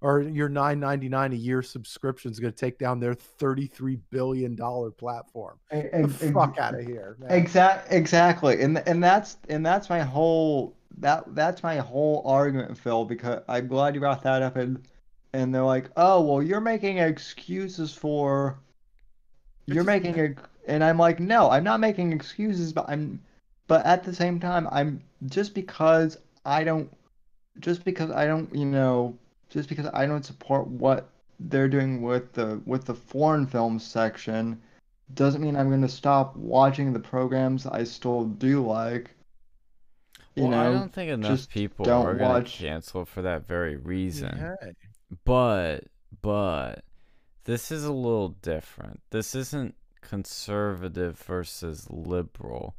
or 0.00 0.22
your 0.22 0.48
9.99 0.48 1.32
a 1.32 1.36
year 1.36 1.62
subscription 1.62 2.30
is 2.30 2.38
going 2.38 2.52
to 2.52 2.58
take 2.58 2.78
down 2.78 3.00
their 3.00 3.14
33 3.14 3.98
billion 4.10 4.54
dollar 4.54 4.90
platform 4.90 5.58
the 5.70 5.92
ex- 5.92 6.30
fuck 6.30 6.56
out 6.58 6.74
of 6.74 6.84
here 6.84 7.16
exactly 7.28 7.96
exactly, 7.96 8.62
and 8.62 8.78
and 8.86 9.02
that's 9.02 9.36
and 9.48 9.64
that's 9.64 9.90
my 9.90 10.00
whole 10.00 10.76
that 10.98 11.34
that's 11.34 11.62
my 11.62 11.76
whole 11.76 12.22
argument, 12.24 12.76
Phil. 12.76 13.04
Because 13.04 13.42
I'm 13.48 13.66
glad 13.68 13.94
you 13.94 14.00
brought 14.00 14.22
that 14.22 14.42
up, 14.42 14.56
and 14.56 14.86
and 15.32 15.54
they're 15.54 15.62
like, 15.62 15.90
oh 15.96 16.20
well, 16.20 16.42
you're 16.42 16.60
making 16.60 16.98
excuses 16.98 17.94
for, 17.94 18.58
you're 19.66 19.84
making 19.84 20.18
a, 20.18 20.34
and 20.66 20.82
I'm 20.82 20.98
like, 20.98 21.20
no, 21.20 21.50
I'm 21.50 21.64
not 21.64 21.80
making 21.80 22.12
excuses, 22.12 22.72
but 22.72 22.86
I'm, 22.88 23.20
but 23.66 23.84
at 23.84 24.04
the 24.04 24.14
same 24.14 24.40
time, 24.40 24.68
I'm 24.70 25.02
just 25.26 25.54
because 25.54 26.18
I 26.44 26.64
don't, 26.64 26.90
just 27.60 27.84
because 27.84 28.10
I 28.10 28.26
don't, 28.26 28.54
you 28.54 28.64
know, 28.64 29.18
just 29.50 29.68
because 29.68 29.86
I 29.92 30.06
don't 30.06 30.24
support 30.24 30.66
what 30.66 31.10
they're 31.40 31.68
doing 31.68 32.02
with 32.02 32.32
the 32.32 32.60
with 32.66 32.84
the 32.84 32.94
foreign 32.94 33.46
films 33.46 33.84
section 33.84 34.60
doesn't 35.14 35.40
mean 35.40 35.56
I'm 35.56 35.68
going 35.68 35.82
to 35.82 35.88
stop 35.88 36.36
watching 36.36 36.92
the 36.92 37.00
programs 37.00 37.66
I 37.66 37.84
still 37.84 38.24
do 38.24 38.64
like. 38.64 39.10
You 40.34 40.44
well, 40.44 40.54
I 40.54 40.64
don't 40.64 40.92
think 40.92 41.10
enough 41.10 41.30
just 41.30 41.50
people 41.50 41.84
don't 41.84 42.06
are 42.06 42.14
going 42.14 42.28
to 42.28 42.34
watch- 42.40 42.58
cancel 42.58 43.04
for 43.04 43.22
that 43.22 43.46
very 43.46 43.76
reason. 43.76 44.36
Yeah. 44.36 44.70
But 45.24 45.84
but 46.20 46.84
this 47.44 47.70
is 47.70 47.84
a 47.84 47.92
little 47.92 48.28
different. 48.28 49.00
This 49.10 49.34
isn't 49.34 49.74
conservative 50.00 51.18
versus 51.18 51.86
liberal. 51.90 52.76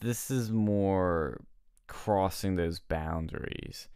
This 0.00 0.30
is 0.30 0.50
more 0.50 1.40
crossing 1.86 2.56
those 2.56 2.80
boundaries. 2.80 3.88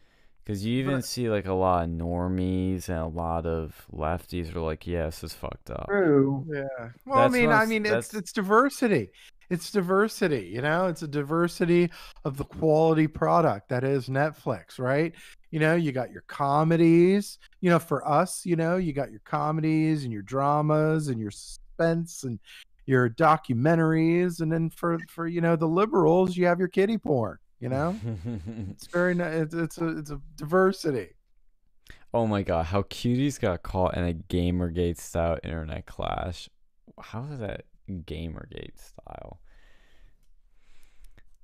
Cuz 0.51 0.65
you 0.65 0.79
even 0.81 0.97
But- 0.97 1.05
see 1.05 1.31
like 1.31 1.47
a 1.47 1.53
lot 1.53 1.85
of 1.85 1.91
normies 1.91 2.89
and 2.89 2.99
a 2.99 3.07
lot 3.07 3.47
of 3.47 3.87
lefties 3.93 4.55
are 4.55 4.61
like, 4.61 4.87
"Yeah, 4.87 5.07
this 5.07 5.23
is 5.23 5.33
fucked 5.33 5.71
up." 5.71 5.87
True. 5.89 6.45
Yeah. 6.53 6.91
Well, 7.07 7.21
That's 7.21 7.35
I 7.35 7.39
mean, 7.39 7.51
I'm 7.51 7.59
I 7.59 7.63
s- 7.63 7.69
mean, 7.69 7.87
it's 7.87 8.15
it's 8.15 8.33
diversity. 8.33 9.11
It's 9.49 9.71
diversity. 9.73 10.47
You 10.53 10.63
know, 10.63 10.87
it's 10.87 11.03
a 11.03 11.09
diversity 11.09 11.91
of 12.25 12.37
the 12.37 12.45
quality 12.45 13.07
product 13.09 13.69
that 13.69 13.83
is 13.83 14.09
Netflix, 14.09 14.79
right? 14.79 15.13
You 15.51 15.59
know, 15.59 15.75
you 15.75 15.91
got 15.93 16.13
your 16.13 16.23
comedies. 16.29 17.39
You 17.61 17.71
know, 17.71 17.81
for 17.81 18.07
us, 18.09 18.47
you 18.47 18.55
know, 18.57 18.77
you 18.77 18.93
got 18.93 19.11
your 19.11 19.21
comedies 19.25 20.05
and 20.05 20.13
your 20.13 20.23
dramas 20.23 21.09
and 21.09 21.21
your 21.21 21.33
suspense 21.33 22.23
and 22.25 22.39
your 22.87 23.09
documentaries, 23.11 24.41
and 24.41 24.51
then 24.53 24.71
for 24.71 24.99
for 25.09 25.27
you 25.27 25.41
know 25.41 25.57
the 25.57 25.69
liberals, 25.69 26.37
you 26.37 26.47
have 26.47 26.59
your 26.59 26.69
kitty 26.69 26.99
porn. 26.99 27.37
You 27.61 27.69
know, 27.69 28.01
it's 28.71 28.87
very 28.89 29.15
ni- 29.15 29.25
it's 29.25 29.55
it's 29.55 29.79
a 29.79 29.99
it's 29.99 30.11
a 30.11 30.21
diversity. 30.37 31.11
oh 32.13 32.27
my 32.27 32.43
god, 32.43 32.67
how 32.67 32.83
cuties 32.83 33.39
got 33.41 33.63
caught 33.63 33.97
in 33.97 34.05
a 34.05 34.13
Gamergate 34.15 34.99
style 34.99 35.39
internet 35.43 35.87
clash. 35.87 36.49
How 37.01 37.25
is 37.33 37.39
that 37.41 37.65
Gamergate 37.89 38.79
style? 38.79 39.41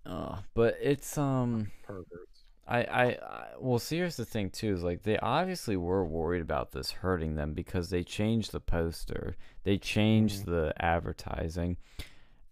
Uh, 0.04 0.38
but 0.54 0.76
it's 0.80 1.18
um 1.18 1.70
Perverts. 1.82 2.44
I, 2.68 2.82
I, 2.84 3.04
I 3.12 3.46
well, 3.60 3.78
see, 3.78 3.96
here's 3.98 4.16
the 4.16 4.24
thing 4.24 4.50
too 4.50 4.74
is 4.74 4.82
like 4.82 5.02
they 5.02 5.18
obviously 5.18 5.76
were 5.76 6.04
worried 6.04 6.42
about 6.42 6.72
this 6.72 6.90
hurting 6.92 7.36
them 7.36 7.54
because 7.54 7.90
they 7.90 8.04
changed 8.04 8.52
the 8.52 8.60
poster, 8.60 9.36
they 9.64 9.78
changed 9.78 10.44
Mm-hmm. 10.44 10.46
the 10.46 10.74
advertising. 10.78 11.76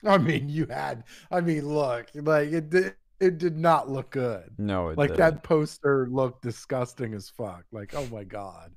I 0.04 0.18
mean, 0.18 0.48
you 0.48 0.66
had. 0.66 1.04
I 1.30 1.40
mean, 1.40 1.68
look, 1.68 2.08
like 2.14 2.52
it 2.52 2.70
did. 2.70 2.94
It 3.24 3.38
did 3.38 3.56
not 3.56 3.88
look 3.90 4.10
good. 4.10 4.50
No, 4.58 4.88
it 4.88 4.98
Like 4.98 5.10
didn't. 5.10 5.18
that 5.20 5.42
poster 5.42 6.06
looked 6.10 6.42
disgusting 6.42 7.14
as 7.14 7.30
fuck. 7.30 7.64
Like, 7.72 7.94
oh 7.94 8.06
my 8.12 8.24
god. 8.24 8.72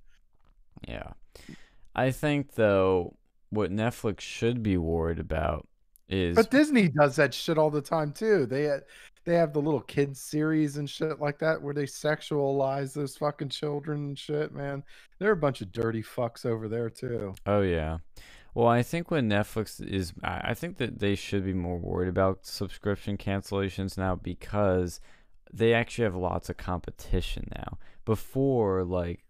Yeah, 0.87 1.11
I 1.95 2.11
think 2.11 2.53
though 2.53 3.17
what 3.49 3.71
Netflix 3.71 4.21
should 4.21 4.61
be 4.63 4.77
worried 4.77 5.19
about 5.19 5.67
is 6.07 6.35
But 6.35 6.51
Disney 6.51 6.87
does 6.87 7.15
that 7.17 7.33
shit 7.33 7.57
all 7.57 7.69
the 7.69 7.81
time 7.81 8.11
too. 8.13 8.45
They 8.45 8.79
they 9.25 9.33
have 9.35 9.51
the 9.51 9.61
little 9.61 9.81
kids 9.81 10.21
series 10.21 10.77
and 10.77 10.89
shit 10.89 11.19
like 11.19 11.39
that 11.39 11.61
where 11.61 11.73
they 11.73 11.83
sexualize 11.83 12.93
those 12.93 13.17
fucking 13.17 13.49
children 13.49 14.05
and 14.05 14.17
shit, 14.19 14.53
man. 14.53 14.83
They're 15.19 15.33
a 15.33 15.37
bunch 15.37 15.59
of 15.61 15.71
dirty 15.73 16.01
fucks 16.01 16.45
over 16.45 16.69
there 16.69 16.89
too. 16.89 17.35
Oh 17.45 17.61
yeah. 17.61 17.97
Well, 18.57 18.69
I 18.69 18.81
think 18.81 19.11
when 19.11 19.29
Netflix 19.29 19.79
is, 19.87 20.13
I 20.23 20.41
I 20.45 20.53
think 20.55 20.77
that 20.77 20.97
they 20.97 21.13
should 21.13 21.45
be 21.45 21.53
more 21.53 21.77
worried 21.77 22.09
about 22.09 22.43
subscription 22.43 23.15
cancellations 23.15 23.99
now 23.99 24.15
because 24.15 24.99
they 25.53 25.75
actually 25.75 26.05
have 26.05 26.15
lots 26.15 26.49
of 26.49 26.57
competition 26.57 27.49
now. 27.55 27.77
Before, 28.03 28.83
like 28.83 29.23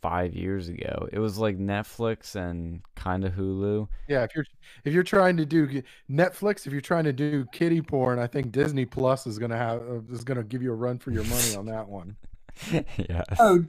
five 0.00 0.32
years 0.32 0.70
ago, 0.70 1.10
it 1.12 1.18
was 1.18 1.36
like 1.36 1.58
Netflix 1.58 2.36
and 2.36 2.80
kind 2.94 3.26
of 3.26 3.34
Hulu. 3.34 3.86
Yeah, 4.08 4.22
if 4.24 4.34
you're 4.34 4.46
if 4.86 4.94
you're 4.94 5.02
trying 5.02 5.36
to 5.36 5.44
do 5.44 5.82
Netflix, 6.10 6.66
if 6.66 6.72
you're 6.72 6.80
trying 6.80 7.04
to 7.04 7.12
do 7.12 7.44
kitty 7.52 7.82
porn, 7.82 8.18
I 8.18 8.26
think 8.26 8.50
Disney 8.50 8.86
Plus 8.86 9.26
is 9.26 9.38
gonna 9.38 9.58
have 9.58 9.82
uh, 9.82 10.00
is 10.10 10.24
gonna 10.24 10.42
give 10.42 10.62
you 10.62 10.72
a 10.72 10.76
run 10.76 10.98
for 10.98 11.10
your 11.10 11.24
money 11.24 11.54
on 11.54 11.66
that 11.66 11.86
one. 11.86 12.16
yes. 12.72 13.26
Oh, 13.38 13.62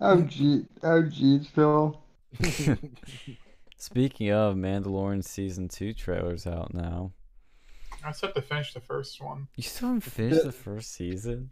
oh, 0.00 0.20
gee, 0.20 0.66
oh, 0.84 1.02
geez, 1.02 1.48
Phil. 1.48 2.00
Speaking 3.76 4.30
of 4.30 4.54
Mandalorian 4.56 5.24
season 5.24 5.68
two 5.68 5.92
trailers 5.92 6.46
out 6.46 6.72
now. 6.72 7.12
I 8.04 8.08
just 8.10 8.20
have 8.22 8.34
to 8.34 8.42
finish 8.42 8.72
the 8.74 8.80
first 8.80 9.20
one. 9.22 9.48
You 9.56 9.62
still 9.62 9.88
haven't 9.88 10.02
finished 10.02 10.44
the 10.44 10.52
first 10.52 10.92
season? 10.94 11.50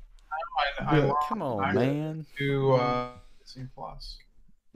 I, 0.81 0.85
I 0.85 0.99
Yeah. 0.99 1.05
logged 1.07 1.23
Come 1.29 1.43
on, 1.43 1.65
I- 1.65 1.73
man. 1.73 2.27
to 2.39 2.73
uh, 2.75 3.09
Disney 3.45 3.69
Plus. 3.75 4.19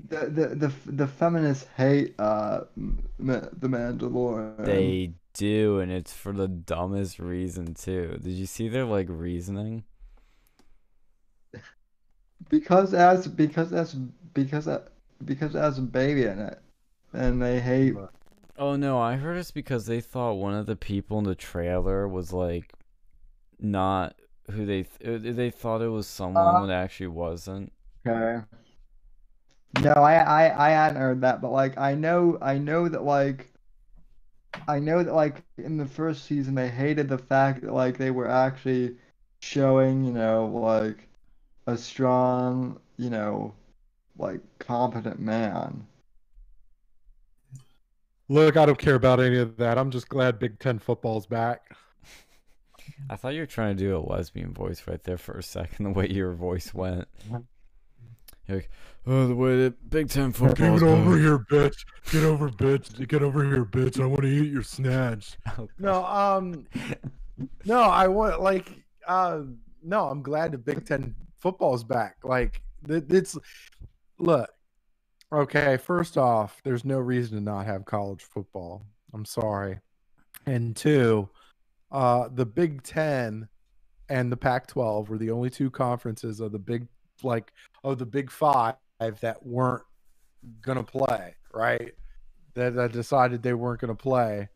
The 0.08 0.26
the 0.26 0.46
the 0.54 0.72
the 0.92 1.06
feminists 1.06 1.66
hate 1.76 2.14
uh 2.18 2.62
M- 2.76 3.08
the 3.18 3.66
Mandalorian. 3.68 4.62
They 4.64 5.14
do, 5.32 5.80
and 5.80 5.90
it's 5.90 6.12
for 6.12 6.32
the 6.34 6.48
dumbest 6.48 7.18
reason 7.18 7.72
too. 7.74 8.18
Did 8.22 8.32
you 8.32 8.44
see 8.46 8.68
their 8.68 8.84
like 8.84 9.06
reasoning? 9.08 9.84
because 12.50 12.92
as 12.94 13.26
because 13.26 13.70
that's 13.70 13.94
because 13.94 14.66
that 14.66 14.88
because 15.24 15.54
it 15.54 15.58
has 15.58 15.78
a 15.78 15.82
baby 15.82 16.24
in 16.24 16.38
it, 16.40 16.60
and 17.12 17.40
they 17.42 17.60
hate. 17.60 17.96
Oh 18.58 18.76
no, 18.76 18.98
I 18.98 19.16
heard 19.16 19.38
it's 19.38 19.50
because 19.50 19.86
they 19.86 20.00
thought 20.00 20.34
one 20.34 20.52
of 20.54 20.66
the 20.66 20.76
people 20.76 21.18
in 21.18 21.24
the 21.24 21.34
trailer 21.34 22.06
was 22.06 22.32
like 22.34 22.74
not 23.60 24.16
who 24.50 24.66
they 24.66 24.84
th- 24.84 25.26
uh, 25.26 25.32
they 25.34 25.50
thought 25.50 25.82
it 25.82 25.88
was 25.88 26.06
someone 26.08 26.58
Uh, 26.58 26.60
when 26.60 26.70
it 26.70 26.74
actually 26.74 27.08
wasn't. 27.08 27.72
Okay. 28.06 28.46
No, 29.74 29.92
I 29.92 30.14
I 30.16 30.66
I 30.68 30.70
hadn't 30.70 31.00
heard 31.00 31.20
that, 31.20 31.40
but 31.40 31.52
like 31.52 31.78
I 31.78 31.94
know 31.94 32.36
I 32.42 32.58
know 32.58 32.88
that 32.88 33.04
like 33.04 33.52
I 34.68 34.78
know 34.78 35.02
that 35.02 35.12
like 35.12 35.42
in 35.56 35.76
the 35.76 35.86
first 35.86 36.24
season 36.24 36.54
they 36.54 36.68
hated 36.68 37.08
the 37.08 37.18
fact 37.18 37.62
that 37.62 37.72
like 37.72 37.98
they 37.98 38.10
were 38.12 38.28
actually 38.28 38.96
showing, 39.40 40.04
you 40.04 40.12
know, 40.12 40.46
like 40.46 41.08
a 41.66 41.76
strong, 41.78 42.80
you 42.98 43.10
know, 43.10 43.54
like 44.18 44.40
competent 44.60 45.20
man. 45.20 45.86
Look, 48.28 48.56
I 48.56 48.66
don't 48.66 48.78
care 48.78 48.96
about 48.96 49.20
any 49.20 49.38
of 49.38 49.56
that. 49.58 49.78
I'm 49.78 49.90
just 49.90 50.08
glad 50.08 50.38
Big 50.38 50.58
Ten 50.58 50.78
football's 50.78 51.26
back. 51.26 51.76
I 53.08 53.16
thought 53.16 53.34
you 53.34 53.40
were 53.40 53.46
trying 53.46 53.76
to 53.76 53.82
do 53.82 53.96
a 53.96 53.98
lesbian 53.98 54.52
voice 54.52 54.82
right 54.86 55.02
there 55.02 55.18
for 55.18 55.38
a 55.38 55.42
second. 55.42 55.86
The 55.86 55.92
way 55.92 56.08
your 56.08 56.32
voice 56.32 56.74
went. 56.74 57.06
You're 58.48 58.58
like, 58.58 58.70
oh, 59.06 59.26
the 59.28 59.34
way 59.34 59.62
that 59.64 59.90
Big 59.90 60.08
Ten 60.08 60.32
football. 60.32 60.78
Get 60.78 60.82
over 60.82 61.10
back. 61.12 61.20
here, 61.20 61.38
bitch. 61.38 61.84
Get 62.12 62.24
over, 62.24 62.48
bitch. 62.48 63.08
Get 63.08 63.22
over 63.22 63.44
here, 63.44 63.64
bitch. 63.64 64.00
I 64.00 64.06
want 64.06 64.22
to 64.22 64.28
eat 64.28 64.52
your 64.52 64.62
snatch. 64.62 65.36
No, 65.78 66.04
um, 66.04 66.66
no, 67.64 67.80
I 67.80 68.08
want 68.08 68.40
like, 68.40 68.68
uh, 69.06 69.42
no, 69.82 70.08
I'm 70.08 70.22
glad 70.22 70.52
the 70.52 70.58
Big 70.58 70.86
Ten 70.86 71.14
football's 71.38 71.84
back. 71.84 72.16
Like, 72.24 72.62
th- 72.88 73.04
it's 73.08 73.36
look, 74.18 74.48
okay. 75.32 75.76
First 75.76 76.16
off, 76.16 76.60
there's 76.64 76.84
no 76.84 76.98
reason 76.98 77.36
to 77.36 77.42
not 77.42 77.66
have 77.66 77.84
college 77.84 78.22
football. 78.22 78.84
I'm 79.12 79.24
sorry, 79.24 79.80
and 80.46 80.74
two, 80.76 81.28
uh, 81.90 82.28
the 82.32 82.46
Big 82.46 82.82
Ten 82.82 83.48
and 84.08 84.30
the 84.30 84.36
Pac-12 84.36 85.08
were 85.08 85.18
the 85.18 85.30
only 85.30 85.50
two 85.50 85.70
conferences 85.70 86.40
of 86.40 86.52
the 86.52 86.58
big, 86.58 86.86
like, 87.22 87.52
of 87.82 87.98
the 87.98 88.06
Big 88.06 88.30
Five 88.30 88.76
that 88.98 89.44
weren't 89.44 89.82
gonna 90.60 90.82
play, 90.82 91.34
right? 91.52 91.92
That, 92.54 92.74
that 92.74 92.92
decided 92.92 93.42
they 93.42 93.54
weren't 93.54 93.80
gonna 93.80 93.94
play 93.94 94.48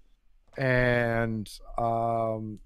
and 0.56 1.50
um, 1.78 2.58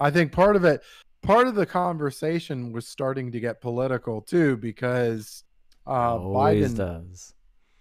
I 0.00 0.10
think 0.10 0.32
part 0.32 0.56
of 0.56 0.64
it, 0.64 0.82
part 1.22 1.46
of 1.46 1.54
the 1.54 1.66
conversation 1.66 2.72
was 2.72 2.86
starting 2.86 3.32
to 3.32 3.40
get 3.40 3.60
political 3.60 4.20
too, 4.20 4.56
because 4.56 5.44
uh, 5.86 5.90
Always 5.90 6.74
Biden. 6.74 6.76
does. 6.76 7.34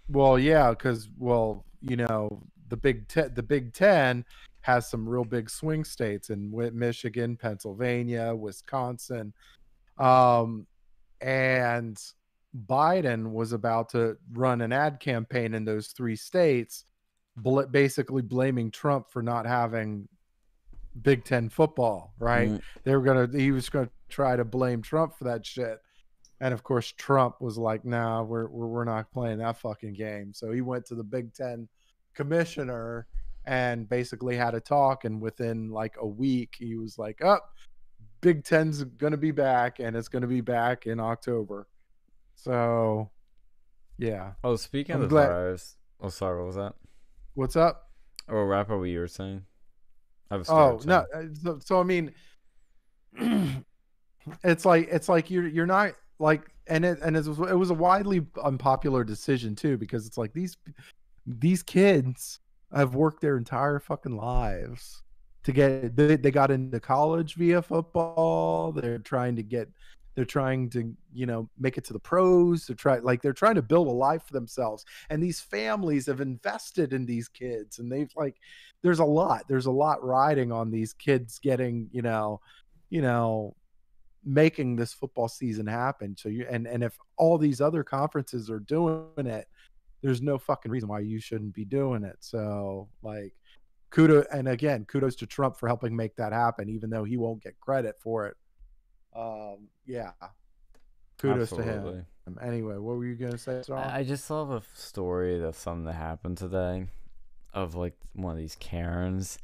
Well, 0.10 0.38
yeah, 0.40 0.72
because 0.72 1.10
well, 1.18 1.66
you 1.82 1.96
know, 1.96 2.42
the 2.70 2.78
Big 2.78 3.08
Ten, 3.08 3.34
the 3.34 3.44
Big 3.44 3.74
Ten 3.74 4.26
has 4.62 4.90
some 4.90 5.08
real 5.08 5.24
big 5.26 5.50
swing 5.50 5.84
states 5.84 6.30
in 6.30 6.52
Michigan, 6.74 7.36
Pennsylvania, 7.36 8.34
Wisconsin, 8.36 9.34
um, 9.98 10.68
and 11.22 12.00
Biden 12.68 13.32
was 13.32 13.54
about 13.54 13.90
to 13.90 14.18
run 14.34 14.62
an 14.62 14.72
ad 14.74 15.00
campaign 15.00 15.54
in 15.54 15.66
those 15.66 15.88
three 15.88 16.16
states, 16.16 16.86
bl- 17.38 17.62
basically 17.64 18.22
blaming 18.22 18.70
Trump 18.72 19.10
for 19.10 19.24
not 19.24 19.46
having 19.46 20.08
Big 21.02 21.24
Ten 21.24 21.50
football. 21.50 22.14
Right? 22.20 22.50
Mm, 22.50 22.62
They 22.84 22.96
were 22.96 23.02
gonna, 23.02 23.30
he 23.32 23.52
was 23.52 23.70
gonna 23.70 23.90
try 24.10 24.36
to 24.36 24.44
blame 24.44 24.82
Trump 24.82 25.16
for 25.18 25.24
that 25.26 25.46
shit. 25.46 25.80
And 26.42 26.54
of 26.56 26.64
course, 26.64 26.92
Trump 26.98 27.40
was 27.40 27.58
like, 27.58 27.86
"Nah, 27.86 28.24
we're 28.24 28.48
we're, 28.48 28.66
we're 28.68 28.84
not 28.84 29.12
playing 29.12 29.38
that 29.38 29.58
fucking 29.58 29.94
game." 29.94 30.34
So 30.34 30.52
he 30.52 30.62
went 30.62 30.86
to 30.88 30.96
the 30.96 31.04
Big 31.04 31.34
Ten 31.34 31.68
commissioner 32.16 33.06
and 33.46 33.88
basically 33.88 34.36
had 34.36 34.56
a 34.56 34.60
talk. 34.60 35.06
And 35.06 35.22
within 35.22 35.70
like 35.70 35.96
a 36.00 36.06
week, 36.08 36.56
he 36.58 36.76
was 36.76 36.98
like, 36.98 37.24
"Up, 37.24 37.52
Big 38.22 38.44
Ten's 38.44 38.84
gonna 38.84 39.18
be 39.18 39.30
back, 39.32 39.80
and 39.80 39.96
it's 39.96 40.08
gonna 40.08 40.26
be 40.28 40.42
back 40.42 40.88
in 40.88 41.00
October." 41.00 41.68
So, 42.36 43.12
yeah, 44.00 44.32
Oh, 44.44 44.56
speaking 44.56 44.96
I'm 44.96 45.04
of 45.04 45.10
the 45.10 45.14
glad- 45.16 45.28
virus. 45.28 45.78
Oh, 46.00 46.10
sorry. 46.10 46.40
What 46.40 46.48
was 46.48 46.56
that? 46.56 46.74
what's 47.36 47.56
up? 47.56 47.92
Or 48.28 48.48
wrap 48.48 48.70
up 48.72 48.80
what 48.80 48.86
you 48.86 49.00
were 49.00 49.08
saying. 49.08 49.46
I 50.32 50.36
have 50.38 50.50
a 50.50 50.52
Oh 50.52 50.80
no, 50.86 51.06
uh, 51.14 51.24
so, 51.34 51.60
so 51.60 51.80
I 51.80 51.84
mean, 51.84 52.14
it's 54.44 54.66
like 54.66 54.88
it's 54.90 55.08
like 55.10 55.30
you're 55.30 55.48
you're 55.48 55.66
not 55.68 55.94
like, 56.22 56.44
and 56.68 56.86
it 56.86 57.00
and 57.02 57.18
it 57.18 57.26
was 57.26 57.40
it 57.40 57.58
was 57.58 57.72
a 57.72 57.76
widely 57.76 58.26
unpopular 58.44 59.04
decision 59.04 59.56
too 59.56 59.78
because 59.78 60.06
it's 60.08 60.18
like 60.18 60.34
these 60.34 60.56
these 61.26 61.64
kids 61.64 62.40
have 62.74 62.96
worked 62.96 63.22
their 63.22 63.38
entire 63.38 63.80
fucking 63.80 64.16
lives 64.16 65.04
to 65.44 65.52
get 65.52 65.96
they, 65.96 66.16
they 66.16 66.32
got 66.32 66.52
into 66.52 66.80
college 66.80 67.36
via 67.36 67.62
football. 67.62 68.72
They're 68.72 69.00
trying 69.00 69.36
to 69.38 69.44
get 69.44 69.70
they're 70.16 70.26
trying 70.26 70.70
to 70.70 70.94
you 71.14 71.26
know 71.26 71.50
make 71.60 71.78
it 71.78 71.86
to 71.86 71.94
the 71.94 72.00
pros. 72.00 72.68
They're 72.68 72.76
trying 72.76 73.04
like 73.04 73.22
they're 73.22 73.34
trying 73.34 73.56
to 73.56 73.62
build 73.62 73.88
a 73.88 73.92
life 73.92 74.24
for 74.24 74.34
themselves, 74.34 74.86
and 75.10 75.22
these 75.22 75.40
families 75.40 76.06
have 76.06 76.22
invested 76.22 76.94
in 76.94 77.06
these 77.06 77.28
kids, 77.28 77.80
and 77.80 77.92
they've 77.92 78.12
like 78.16 78.36
there's 78.84 79.00
a 79.00 79.06
lot 79.06 79.46
there's 79.48 79.68
a 79.68 79.72
lot 79.72 80.04
riding 80.04 80.52
on 80.52 80.72
these 80.72 80.94
kids 80.94 81.40
getting 81.40 81.90
you 81.92 82.02
know 82.02 82.40
you 82.90 83.02
know 83.02 83.56
making 84.24 84.76
this 84.76 84.94
football 84.94 85.28
season 85.28 85.66
happen 85.66 86.16
so 86.16 86.30
you 86.30 86.46
and 86.50 86.68
and 86.68 86.84
if 86.84 86.98
all 87.18 87.38
these 87.38 87.60
other 87.60 87.84
conferences 87.84 88.50
are 88.50 88.60
doing 88.60 89.26
it 89.26 89.48
there's 90.02 90.22
no 90.22 90.38
fucking 90.38 90.72
reason 90.72 90.88
why 90.88 91.00
you 91.00 91.20
shouldn't 91.20 91.54
be 91.54 91.66
doing 91.66 92.04
it 92.04 92.18
so 92.20 92.88
like 93.02 93.34
kudos 93.92 94.26
and 94.32 94.48
again 94.48 94.86
kudos 94.86 95.16
to 95.18 95.28
Trump 95.28 95.58
for 95.58 95.68
helping 95.68 95.96
make 95.96 96.16
that 96.16 96.34
happen, 96.34 96.70
even 96.70 96.90
though 96.90 97.04
he 97.04 97.18
won't 97.18 97.44
get 97.44 97.60
credit 97.60 97.96
for 98.00 98.26
it. 98.28 98.38
Um, 99.16 99.68
yeah, 99.86 100.12
kudos 101.20 101.52
to 101.52 101.62
him. 101.62 102.06
Anyway, 102.42 102.78
what 102.78 102.96
were 102.96 103.06
you 103.06 103.16
gonna 103.16 103.38
say, 103.38 103.62
Sarah? 103.62 103.92
I 103.94 104.04
just 104.04 104.26
saw 104.26 104.50
a 104.56 104.62
story 104.74 105.44
of 105.44 105.56
something 105.56 105.86
that 105.86 105.94
happened 105.94 106.38
today, 106.38 106.88
of 107.54 107.76
like 107.76 107.96
one 108.14 108.32
of 108.32 108.38
these 108.38 108.56
Karens. 108.56 109.38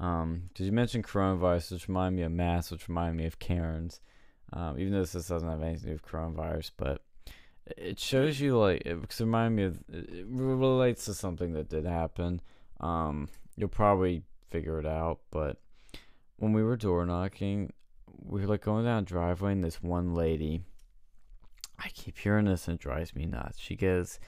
Um, 0.00 0.50
did 0.54 0.64
you 0.64 0.72
mention 0.72 1.02
coronavirus, 1.02 1.72
which 1.72 1.88
remind 1.88 2.14
me 2.14 2.22
of 2.22 2.30
mass, 2.30 2.70
which 2.70 2.88
remind 2.88 3.16
me 3.16 3.26
of 3.26 3.40
Karens. 3.40 4.00
Um, 4.52 4.78
even 4.78 4.92
though 4.92 5.00
this 5.00 5.12
doesn't 5.12 5.48
have 5.48 5.62
anything 5.62 5.80
to 5.80 5.86
do 5.86 5.92
with 5.92 6.06
coronavirus, 6.06 6.70
but 6.76 7.02
it 7.76 7.98
shows 7.98 8.40
you 8.40 8.58
like 8.58 8.82
it 8.86 9.00
because 9.00 9.20
remind 9.20 9.56
me 9.56 9.64
of 9.64 9.78
it 9.92 10.26
relates 10.26 11.04
to 11.04 11.14
something 11.14 11.52
that 11.52 11.68
did 11.68 11.84
happen. 11.84 12.40
Um, 12.80 13.28
you'll 13.56 13.68
probably 13.68 14.22
figure 14.48 14.78
it 14.78 14.86
out, 14.86 15.20
but 15.30 15.58
when 16.36 16.52
we 16.52 16.62
were 16.62 16.76
door 16.76 17.04
knocking, 17.04 17.72
we 18.24 18.40
were 18.40 18.46
like 18.46 18.62
going 18.62 18.84
down 18.84 19.04
driveway, 19.04 19.52
and 19.52 19.64
this 19.64 19.82
one 19.82 20.14
lady. 20.14 20.62
I 21.78 21.90
keep 21.90 22.18
hearing 22.18 22.46
this 22.46 22.66
and 22.66 22.74
it 22.74 22.80
drives 22.80 23.14
me 23.14 23.26
nuts. 23.26 23.58
She 23.58 23.76
goes, 23.76 24.18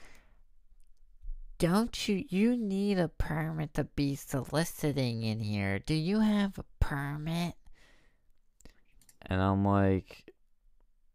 Don't 1.58 2.08
you? 2.08 2.24
You 2.28 2.56
need 2.56 2.98
a 2.98 3.08
permit 3.08 3.74
to 3.74 3.84
be 3.84 4.14
soliciting 4.14 5.24
in 5.24 5.40
here. 5.40 5.80
Do 5.80 5.94
you 5.94 6.20
have 6.20 6.58
a 6.58 6.64
permit? 6.78 7.54
And 9.26 9.40
I'm 9.40 9.64
like, 9.64 10.32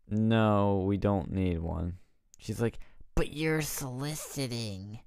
no, 0.09 0.83
we 0.87 0.97
don't 0.97 1.31
need 1.31 1.59
one. 1.59 1.97
She's 2.37 2.61
like, 2.61 2.79
But 3.15 3.33
you're 3.33 3.61
soliciting. 3.61 4.99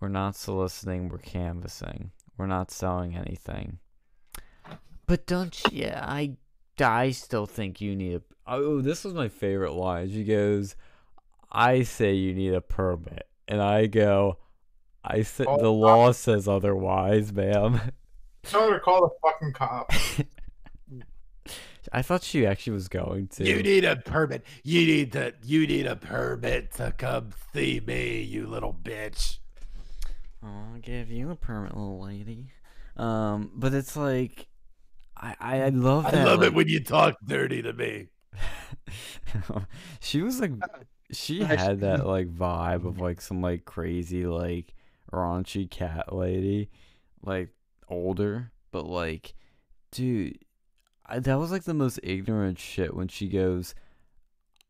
we're 0.00 0.08
not 0.08 0.36
soliciting, 0.36 1.08
we're 1.08 1.18
canvassing. 1.18 2.10
We're 2.36 2.46
not 2.46 2.70
selling 2.70 3.16
anything. 3.16 3.78
But 5.06 5.26
don't 5.26 5.62
you? 5.64 5.84
Yeah, 5.84 6.04
I, 6.06 6.36
I 6.80 7.10
still 7.12 7.46
think 7.46 7.80
you 7.80 7.94
need 7.94 8.16
a. 8.16 8.22
Oh, 8.46 8.80
this 8.80 9.04
was 9.04 9.14
my 9.14 9.28
favorite 9.28 9.72
line. 9.72 10.10
She 10.10 10.24
goes, 10.24 10.76
I 11.52 11.82
say 11.82 12.14
you 12.14 12.34
need 12.34 12.54
a 12.54 12.60
permit. 12.60 13.28
And 13.46 13.60
I 13.62 13.86
go, 13.86 14.38
I 15.04 15.22
said 15.22 15.46
Oh, 15.48 15.60
the 15.60 15.70
law 15.70 16.12
says 16.12 16.48
otherwise, 16.48 17.32
ma'am. 17.32 17.80
Tell 18.42 18.68
her 18.68 18.74
to 18.74 18.80
call 18.80 19.00
the 19.02 19.28
fucking 19.30 19.52
cops. 19.52 20.20
I 21.92 22.02
thought 22.02 22.22
she 22.22 22.46
actually 22.46 22.74
was 22.74 22.88
going 22.88 23.28
to. 23.28 23.44
You 23.44 23.62
need 23.62 23.84
a 23.84 23.96
permit. 23.96 24.44
You 24.62 24.86
need 24.86 25.12
to. 25.12 25.34
You 25.44 25.66
need 25.66 25.86
a 25.86 25.96
permit 25.96 26.72
to 26.74 26.92
come 26.96 27.30
see 27.52 27.80
me, 27.86 28.22
you 28.22 28.46
little 28.46 28.74
bitch. 28.74 29.38
I'll 30.42 30.78
give 30.80 31.10
you 31.10 31.30
a 31.30 31.36
permit, 31.36 31.74
little 31.74 32.00
lady. 32.00 32.50
Um, 32.96 33.50
but 33.54 33.74
it's 33.74 33.96
like, 33.96 34.46
I 35.16 35.34
I, 35.40 35.62
I 35.62 35.68
love 35.70 36.04
that. 36.04 36.14
I 36.14 36.24
love 36.24 36.40
like- 36.40 36.48
it 36.48 36.54
when 36.54 36.68
you 36.68 36.82
talk 36.82 37.16
dirty 37.24 37.62
to 37.62 37.72
me. 37.72 38.08
she 40.00 40.22
was 40.22 40.40
like, 40.40 40.52
she 41.10 41.42
had 41.42 41.80
that 41.80 42.06
like 42.06 42.32
vibe 42.32 42.86
of 42.86 43.00
like 43.00 43.20
some 43.20 43.40
like 43.40 43.64
crazy 43.64 44.26
like 44.26 44.74
raunchy 45.12 45.70
cat 45.70 46.14
lady, 46.14 46.70
like 47.22 47.50
older, 47.88 48.52
but 48.70 48.86
like, 48.86 49.34
dude, 49.90 50.38
I, 51.06 51.18
that 51.18 51.38
was 51.38 51.50
like 51.50 51.64
the 51.64 51.74
most 51.74 52.00
ignorant 52.02 52.58
shit 52.58 52.94
when 52.94 53.08
she 53.08 53.28
goes, 53.28 53.74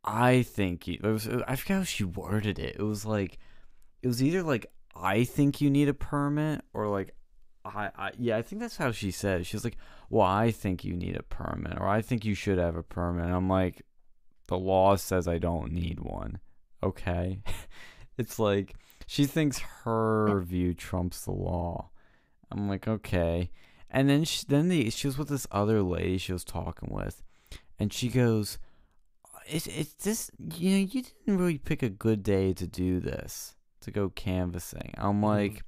"I 0.05 0.43
think 0.43 0.87
you." 0.87 0.99
It 1.03 1.07
was, 1.07 1.29
I 1.29 1.57
forgot 1.57 1.75
how 1.75 1.83
she 1.85 2.05
worded 2.05 2.59
it. 2.59 2.77
It 2.79 2.83
was 2.83 3.05
like, 3.05 3.39
it 4.03 4.09
was 4.09 4.23
either 4.23 4.43
like, 4.43 4.67
"I 4.95 5.25
think 5.25 5.61
you 5.61 5.71
need 5.71 5.89
a 5.89 5.95
permit," 5.95 6.63
or 6.73 6.89
like. 6.89 7.15
I, 7.67 7.91
I 7.97 8.11
yeah, 8.19 8.37
I 8.37 8.43
think 8.43 8.61
that's 8.61 8.77
how 8.77 8.93
she 8.93 9.11
said. 9.11 9.41
it. 9.41 9.45
She 9.45 9.57
was 9.57 9.65
like, 9.65 9.79
"Well, 10.11 10.27
I 10.27 10.51
think 10.51 10.85
you 10.85 10.95
need 10.95 11.17
a 11.17 11.23
permit, 11.23 11.79
or 11.81 11.89
I 11.89 12.03
think 12.03 12.23
you 12.25 12.35
should 12.35 12.59
have 12.59 12.77
a 12.77 12.83
permit." 12.83 13.25
And 13.25 13.35
I'm 13.35 13.49
like, 13.49 13.81
the 14.49 14.59
law 14.59 14.97
says 14.97 15.27
I 15.27 15.39
don't 15.39 15.73
need 15.73 16.01
one. 16.01 16.41
Okay. 16.83 17.41
it's 18.19 18.39
like 18.39 18.75
she 19.07 19.27
thinks 19.27 19.59
her 19.85 20.41
view 20.41 20.75
trumps 20.75 21.25
the 21.25 21.33
law. 21.33 21.91
I'm 22.51 22.69
like, 22.69 22.87
okay. 22.87 23.51
And 23.95 24.11
then 24.11 24.25
she, 24.25 24.45
then 24.49 24.69
the 24.69 24.91
she 24.91 25.07
was 25.07 25.17
with 25.17 25.29
this 25.29 25.47
other 25.53 25.81
lady 25.81 26.19
she 26.19 26.33
was 26.33 26.43
talking 26.45 26.89
with, 26.93 27.23
and 27.79 27.93
she 27.93 28.09
goes, 28.09 28.59
"It's 29.47 29.69
it's 29.69 29.95
this 29.95 30.33
you 30.59 30.71
know 30.73 30.79
you 30.79 31.03
didn't 31.03 31.39
really 31.39 31.59
pick 31.59 31.81
a 31.85 31.89
good 31.89 32.25
day 32.25 32.53
to 32.55 32.67
do 32.67 32.99
this 32.99 33.55
to 33.83 33.93
go 33.93 34.09
canvassing." 34.09 34.93
I'm 34.99 35.23
like, 35.23 35.63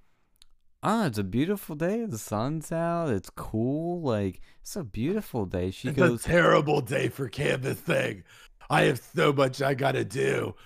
"Ah, 0.83 1.07
it's 1.07 1.19
a 1.19 1.23
beautiful 1.23 1.77
day. 1.77 2.05
The 2.05 2.19
sun's 2.19 2.73
out. 2.73 3.11
It's 3.11 3.31
cool. 3.31 4.01
Like 4.03 4.41
it's 4.61 4.75
a 4.75 4.83
beautiful 4.83 5.47
day." 5.47 5.71
She 5.71 5.91
It's 5.91 5.97
goes, 5.97 6.27
a 6.27 6.29
terrible 6.29 6.81
day 6.81 7.09
for 7.09 7.29
canvassing. 7.29 8.25
I 8.69 8.83
have 8.87 9.01
so 9.15 9.33
much 9.33 9.63
I 9.63 9.75
gotta 9.75 10.05
do. 10.05 10.57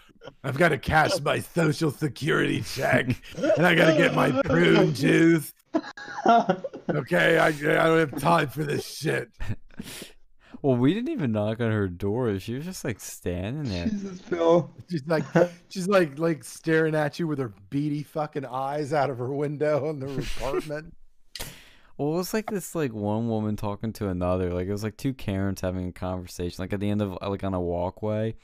I've 0.42 0.56
got 0.56 0.70
to 0.70 0.78
cash 0.78 1.20
my 1.20 1.40
social 1.40 1.90
security 1.90 2.62
check, 2.62 3.06
and 3.36 3.66
I 3.66 3.74
gotta 3.74 3.98
get 3.98 4.14
my 4.14 4.30
prune 4.42 4.94
juice. 5.04 5.52
Okay, 6.88 7.38
I, 7.38 7.48
I 7.48 7.52
don't 7.52 8.10
have 8.10 8.20
time 8.20 8.48
for 8.48 8.64
this 8.64 8.86
shit. 8.86 9.30
Well, 10.62 10.76
we 10.76 10.92
didn't 10.92 11.08
even 11.08 11.32
knock 11.32 11.60
on 11.60 11.70
her 11.70 11.88
door. 11.88 12.38
She 12.38 12.54
was 12.54 12.66
just 12.66 12.84
like 12.84 13.00
standing 13.00 13.64
there. 13.64 13.86
Jesus, 13.86 14.20
Phil. 14.20 14.70
She's 14.90 15.06
like, 15.06 15.24
she's 15.70 15.88
like, 15.88 16.18
like 16.18 16.44
staring 16.44 16.94
at 16.94 17.18
you 17.18 17.26
with 17.26 17.38
her 17.38 17.54
beady 17.70 18.02
fucking 18.02 18.44
eyes 18.44 18.92
out 18.92 19.08
of 19.08 19.16
her 19.18 19.32
window 19.32 19.88
in 19.88 20.00
the 20.00 20.18
apartment. 20.18 20.94
Well, 21.96 22.14
it 22.14 22.16
was 22.16 22.32
like 22.32 22.50
this 22.50 22.74
like 22.74 22.94
one 22.94 23.28
woman 23.28 23.56
talking 23.56 23.92
to 23.92 24.08
another. 24.08 24.54
Like 24.54 24.66
it 24.66 24.72
was 24.72 24.82
like 24.82 24.96
two 24.96 25.12
Karens 25.12 25.60
having 25.60 25.88
a 25.88 25.92
conversation. 25.92 26.62
Like 26.62 26.72
at 26.72 26.80
the 26.80 26.88
end 26.88 27.02
of 27.02 27.18
like 27.20 27.44
on 27.44 27.52
a 27.52 27.60
walkway, 27.60 28.36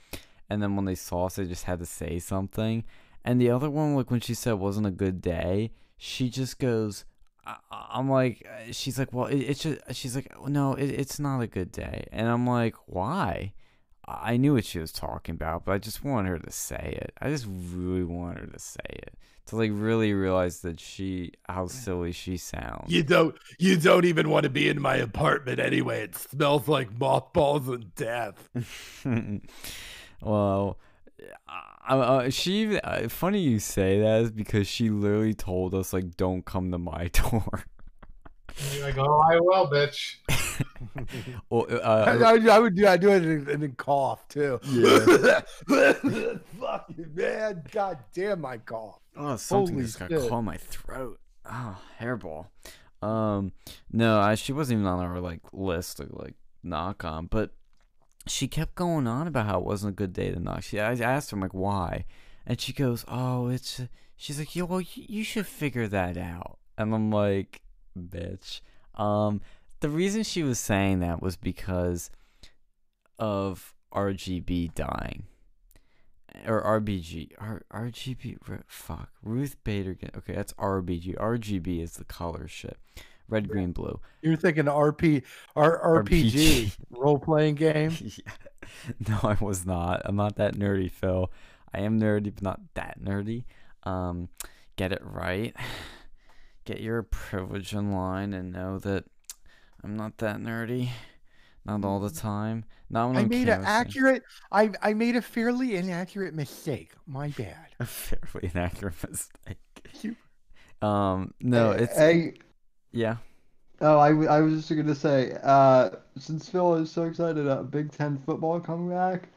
and 0.51 0.63
then 0.63 0.77
when 0.77 0.85
they 0.85 0.95
saw 0.95 1.25
us, 1.25 1.37
they 1.37 1.47
just 1.47 1.65
had 1.65 1.79
to 1.79 1.87
say 1.87 2.19
something. 2.19 2.85
And 3.25 3.41
the 3.41 3.49
other 3.49 3.71
one, 3.71 3.95
like 3.95 4.11
when 4.11 4.21
she 4.21 4.35
said 4.35 4.51
it 4.51 4.59
wasn't 4.59 4.87
a 4.87 4.91
good 4.91 5.23
day, 5.23 5.71
she 5.97 6.29
just 6.29 6.59
goes. 6.59 7.07
I, 7.47 7.57
I'm 7.71 8.11
like, 8.11 8.47
uh, 8.47 8.73
she's 8.73 8.99
like, 8.99 9.13
well, 9.13 9.27
it's 9.27 9.61
just. 9.61 9.81
She's 9.93 10.15
like, 10.15 10.33
no, 10.49 10.75
it, 10.75 10.91
it's 10.91 11.19
not 11.19 11.41
a 11.41 11.47
good 11.47 11.73
day. 11.73 12.07
And 12.13 12.29
I'm 12.29 12.47
like, 12.47 12.75
why? 12.87 13.53
I 14.07 14.33
I 14.33 14.37
knew 14.37 14.55
what 14.55 14.65
she 14.65 14.79
was 14.79 14.93
talking 14.93 15.35
about, 15.35 15.65
but 15.65 15.73
I 15.73 15.79
just 15.79 16.05
wanted 16.05 16.29
her 16.31 16.39
to 16.39 16.53
say 16.53 16.99
it. 17.03 17.13
I 17.21 17.29
just 17.29 17.47
really 17.49 18.05
wanted 18.05 18.41
her 18.41 18.47
to 18.47 18.59
say 18.59 18.81
it 18.89 19.15
to 19.47 19.57
like 19.57 19.71
really 19.73 20.13
realize 20.13 20.61
that 20.61 20.81
she 20.81 21.33
how 21.49 21.69
silly 21.69 22.13
she 22.13 22.37
sounds. 22.37 22.91
You 22.93 23.03
don't, 23.03 23.37
you 23.59 23.77
don't 23.77 24.05
even 24.05 24.29
want 24.29 24.45
to 24.45 24.51
be 24.51 24.69
in 24.69 24.81
my 24.81 24.97
apartment 24.97 25.61
anyway. 25.61 26.03
It 26.03 26.17
smells 26.17 26.69
like 26.69 26.99
mothballs 26.99 27.69
and 27.69 27.95
death. 27.95 28.49
well, 30.21 30.79
I, 31.49 31.97
I, 31.97 32.29
she 32.31 32.79
uh, 32.81 33.09
funny 33.09 33.41
you 33.41 33.59
say 33.59 34.01
that 34.01 34.23
is 34.23 34.31
because 34.33 34.67
she 34.67 34.91
literally 34.91 35.35
told 35.35 35.75
us 35.75 35.93
like 35.93 36.17
don't 36.17 36.45
come 36.45 36.71
to 36.73 36.79
my 36.79 37.09
door. 37.13 37.65
You're 38.73 38.85
like, 38.87 38.97
oh, 38.99 39.23
I 39.31 39.39
will, 39.39 39.69
bitch. 39.71 40.17
well, 41.51 41.67
I, 41.71 41.75
uh, 41.75 42.39
I- 42.49 42.55
I 42.55 42.59
would 42.59 42.75
do, 42.75 42.87
I 42.87 42.97
do 42.97 43.11
it 43.11 43.23
and, 43.23 43.49
and 43.49 43.63
then 43.63 43.73
cough 43.73 44.27
too. 44.29 44.59
Yeah. 44.65 45.41
Fuck 46.61 46.87
you, 46.97 47.07
man! 47.15 47.63
God 47.71 47.99
damn, 48.15 48.41
my 48.41 48.57
cough. 48.59 48.99
oh, 49.17 49.37
something 49.37 49.75
holy 49.75 49.85
just 49.87 49.99
got 49.99 50.11
shit. 50.11 50.29
caught 50.29 50.39
in 50.39 50.45
my 50.47 50.57
throat. 50.57 51.21
Oh, 51.45 51.79
hairball. 52.01 52.47
Um, 53.03 53.53
no, 53.93 54.19
I, 54.21 54.35
she 54.37 54.53
wasn't 54.53 54.79
even 54.81 54.87
on 54.87 55.05
our 55.05 55.21
like 55.21 55.41
list 55.53 55.99
to 55.99 56.07
like 56.11 56.35
knock 56.63 57.05
on, 57.05 57.27
but 57.27 57.51
she 58.27 58.49
kept 58.49 58.75
going 58.75 59.07
on 59.07 59.27
about 59.27 59.47
how 59.47 59.59
it 59.59 59.65
wasn't 59.65 59.93
a 59.93 59.97
good 59.97 60.13
day 60.13 60.31
to 60.31 60.41
knock. 60.41 60.63
She, 60.63 60.81
I 60.81 60.95
asked 60.95 61.31
her, 61.31 61.37
like, 61.37 61.55
why? 61.55 62.05
And 62.47 62.61
she 62.61 62.73
goes, 62.73 63.05
oh, 63.09 63.49
it's. 63.49 63.81
She's 64.17 64.39
like, 64.39 64.57
yo, 64.57 64.65
well, 64.65 64.81
you, 64.81 65.23
should 65.25 65.47
figure 65.47 65.87
that 65.89 66.17
out. 66.17 66.59
And 66.79 66.95
I'm 66.95 67.11
like, 67.11 67.61
bitch. 67.99 68.61
Um, 68.95 69.43
the 69.81 69.91
reason 69.91 70.23
she 70.23 70.43
was 70.43 70.59
saying 70.59 71.01
that 71.01 71.21
was 71.21 71.37
because 71.37 72.11
of 73.19 73.75
RGB 73.93 74.75
dying. 74.75 75.25
Or 76.47 76.63
RBG. 76.81 77.33
R, 77.39 77.63
RGB. 77.73 78.39
Fuck. 78.67 79.11
Ruth 79.23 79.57
Bader. 79.65 79.97
Okay, 80.17 80.35
that's 80.35 80.55
RBG. 80.55 81.17
RGB 81.17 81.83
is 81.83 81.95
the 81.95 82.05
color 82.05 82.49
shit. 82.49 82.79
Red, 83.29 83.49
green, 83.49 83.73
blue. 83.73 83.99
You're 84.23 84.37
thinking 84.37 84.65
RP, 84.67 85.23
R, 85.57 86.03
RPG, 86.05 86.77
role 86.91 87.19
playing 87.19 87.57
game. 87.57 87.93
yeah. 88.01 88.33
No, 89.09 89.19
I 89.23 89.37
was 89.41 89.65
not. 89.67 90.03
I'm 90.05 90.17
not 90.17 90.37
that 90.37 90.55
nerdy, 90.55 90.91
Phil. 90.91 91.31
I 91.75 91.81
am 91.81 92.01
nerdy, 92.01 92.33
but 92.35 92.43
not 92.43 92.61
that 92.75 93.01
nerdy. 93.01 93.45
Um, 93.85 94.29
get 94.77 94.93
it 94.93 95.03
right. 95.05 95.55
Get 96.65 96.81
your 96.81 97.03
privilege 97.05 97.73
in 97.73 97.93
line 97.93 98.33
and 98.35 98.53
know 98.53 98.79
that 98.81 99.05
I'm 99.85 99.97
not 99.97 100.19
that 100.19 100.39
nerdy. 100.39 100.91
Not 101.65 101.85
all 101.85 102.01
the 102.01 102.11
time. 102.11 102.65
Not 102.91 103.09
when 103.09 103.17
I 103.17 103.21
I'm 103.21 103.29
made 103.29 103.49
an 103.49 103.65
accurate. 103.65 104.23
I 104.53 104.71
I 104.83 104.95
made 104.95 105.17
a 105.17 105.23
fairly 105.23 105.77
inaccurate 105.77 106.35
mistake. 106.35 106.93
My 107.07 107.29
bad. 107.31 107.57
a 107.81 107.87
fairly 107.87 108.51
inaccurate 108.55 108.95
mistake. 109.09 109.59
You- 110.03 110.17
Um, 110.87 111.35
no, 111.41 111.71
it's 111.73 111.97
Hey, 111.97 112.35
Yeah. 112.97 113.17
Oh, 113.83 113.99
I, 113.99 114.09
I 114.25 114.41
was 114.41 114.55
just 114.55 114.75
gonna 114.75 114.95
say, 114.95 115.37
uh, 115.43 115.91
since 116.19 116.49
Phil 116.49 116.77
is 116.77 116.91
so 116.91 117.03
excited 117.05 117.47
about 117.47 117.71
Big 117.71 117.93
Ten 117.93 118.17
football 118.17 118.59
coming 118.59 118.89
back, 118.89 119.29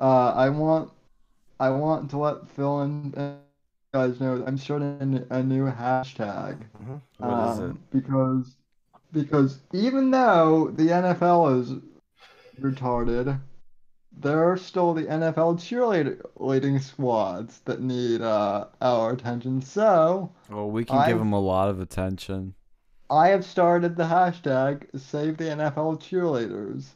uh, 0.00 0.32
I 0.34 0.48
want, 0.48 0.90
I 1.60 1.70
want 1.70 2.10
to 2.10 2.18
let 2.18 2.50
Phil 2.50 2.80
and, 2.80 3.14
and 3.16 3.36
guys 3.94 4.18
know 4.20 4.42
I'm 4.44 4.58
starting 4.58 5.24
a 5.30 5.42
new 5.44 5.66
hashtag. 5.66 6.58
What 7.18 7.52
is 7.52 7.58
it? 7.60 7.62
um, 7.62 7.78
Because, 7.92 8.56
because 9.12 9.60
even 9.72 10.10
though 10.10 10.72
the 10.74 10.88
NFL 10.88 11.60
is 11.60 11.72
retarded, 12.60 13.40
there 14.20 14.50
are 14.50 14.56
still 14.56 14.92
the 14.92 15.04
NFL 15.04 15.60
cheerleading 15.60 16.82
squads 16.82 17.60
that 17.60 17.80
need 17.80 18.22
uh, 18.22 18.66
our 18.80 19.12
attention. 19.12 19.62
So. 19.62 20.32
Well, 20.50 20.68
we 20.68 20.84
can 20.84 20.96
give 20.96 21.14
I've- 21.16 21.20
him 21.20 21.32
a 21.32 21.40
lot 21.40 21.68
of 21.68 21.78
attention. 21.80 22.54
I 23.10 23.28
have 23.28 23.44
started 23.44 23.96
the 23.96 24.04
hashtag 24.04 24.86
Save 24.98 25.36
the 25.38 25.44
NFL 25.44 26.00
Cheerleaders. 26.00 26.90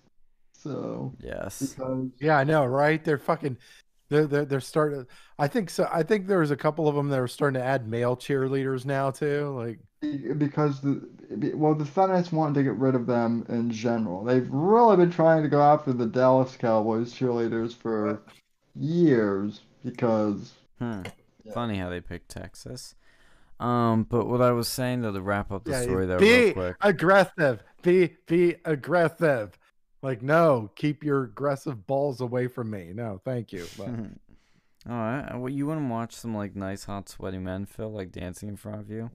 So 0.52 1.12
Yes. 1.20 1.74
because 1.74 2.08
Yeah, 2.20 2.36
I 2.38 2.44
know, 2.44 2.64
right? 2.64 3.02
They're 3.02 3.18
fucking. 3.18 3.56
They're 4.10 4.26
they're 4.26 4.44
they're 4.44 4.60
starting. 4.60 5.06
I 5.38 5.48
think 5.48 5.70
so. 5.70 5.88
I 5.90 6.02
think 6.02 6.26
there 6.26 6.40
was 6.40 6.50
a 6.50 6.56
couple 6.56 6.86
of 6.86 6.94
them 6.94 7.08
that 7.08 7.18
were 7.18 7.26
starting 7.28 7.58
to 7.60 7.66
add 7.66 7.88
male 7.88 8.14
cheerleaders 8.16 8.84
now 8.84 9.10
too. 9.10 9.54
Like, 9.56 9.78
because 10.38 10.80
the 10.82 11.00
well 11.54 11.74
the 11.74 11.86
feminists 11.86 12.30
wanted 12.32 12.54
to 12.56 12.62
get 12.62 12.74
rid 12.76 12.94
of 12.94 13.06
them 13.06 13.46
in 13.48 13.70
general. 13.70 14.22
They've 14.22 14.48
really 14.50 14.96
been 14.98 15.10
trying 15.10 15.42
to 15.44 15.48
go 15.48 15.62
after 15.62 15.92
the 15.94 16.06
Dallas 16.06 16.56
Cowboys 16.58 17.14
cheerleaders 17.14 17.74
for 17.74 18.20
years 18.74 19.60
because 19.84 20.52
Hmm. 20.78 21.02
Yeah. 21.44 21.52
Funny 21.54 21.78
how 21.78 21.88
they 21.88 22.00
picked 22.00 22.28
Texas. 22.28 22.94
Um, 23.62 24.04
but 24.04 24.26
what 24.26 24.42
I 24.42 24.50
was 24.52 24.68
saying 24.68 25.02
though 25.02 25.12
to 25.12 25.20
wrap 25.20 25.52
up 25.52 25.64
the 25.64 25.72
Yeah, 25.72 25.82
story 25.82 26.06
there 26.06 26.18
be 26.18 26.42
real 26.44 26.52
quick. 26.52 26.76
aggressive. 26.80 27.62
Be 27.82 28.16
be 28.26 28.56
aggressive. 28.64 29.58
Like, 30.02 30.20
no, 30.20 30.70
keep 30.74 31.04
your 31.04 31.22
aggressive 31.24 31.86
balls 31.86 32.20
away 32.20 32.48
from 32.48 32.70
me. 32.70 32.90
No, 32.92 33.20
thank 33.24 33.52
you. 33.52 33.70
But 33.76 33.88
All 34.90 34.96
right. 34.96 35.36
Well, 35.36 35.48
you 35.48 35.66
want 35.66 35.80
to 35.80 35.88
watch 35.88 36.12
some 36.14 36.34
like 36.34 36.56
nice, 36.56 36.84
hot, 36.84 37.08
sweaty 37.08 37.38
men, 37.38 37.66
Phil, 37.66 37.90
like 37.92 38.10
dancing 38.10 38.48
in 38.48 38.56
front 38.56 38.80
of 38.80 38.90
you? 38.90 39.10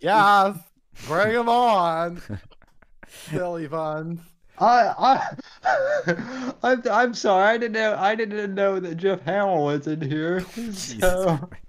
yes, 0.00 0.56
bring 1.02 1.34
them 1.34 1.48
on, 1.50 2.22
silly 3.08 3.66
buns. 3.68 4.20
I 4.58 5.34
I 5.66 6.54
I'm 6.62 6.82
I'm 6.90 7.12
sorry 7.14 7.44
I 7.44 7.58
didn't 7.58 7.74
know 7.74 7.94
I 7.98 8.14
didn't 8.14 8.54
know 8.54 8.80
that 8.80 8.94
Jeff 8.94 9.20
Hamill 9.22 9.64
was 9.64 9.86
in 9.86 10.00
here. 10.00 10.40
So 10.40 11.36
Christ. 11.36 11.65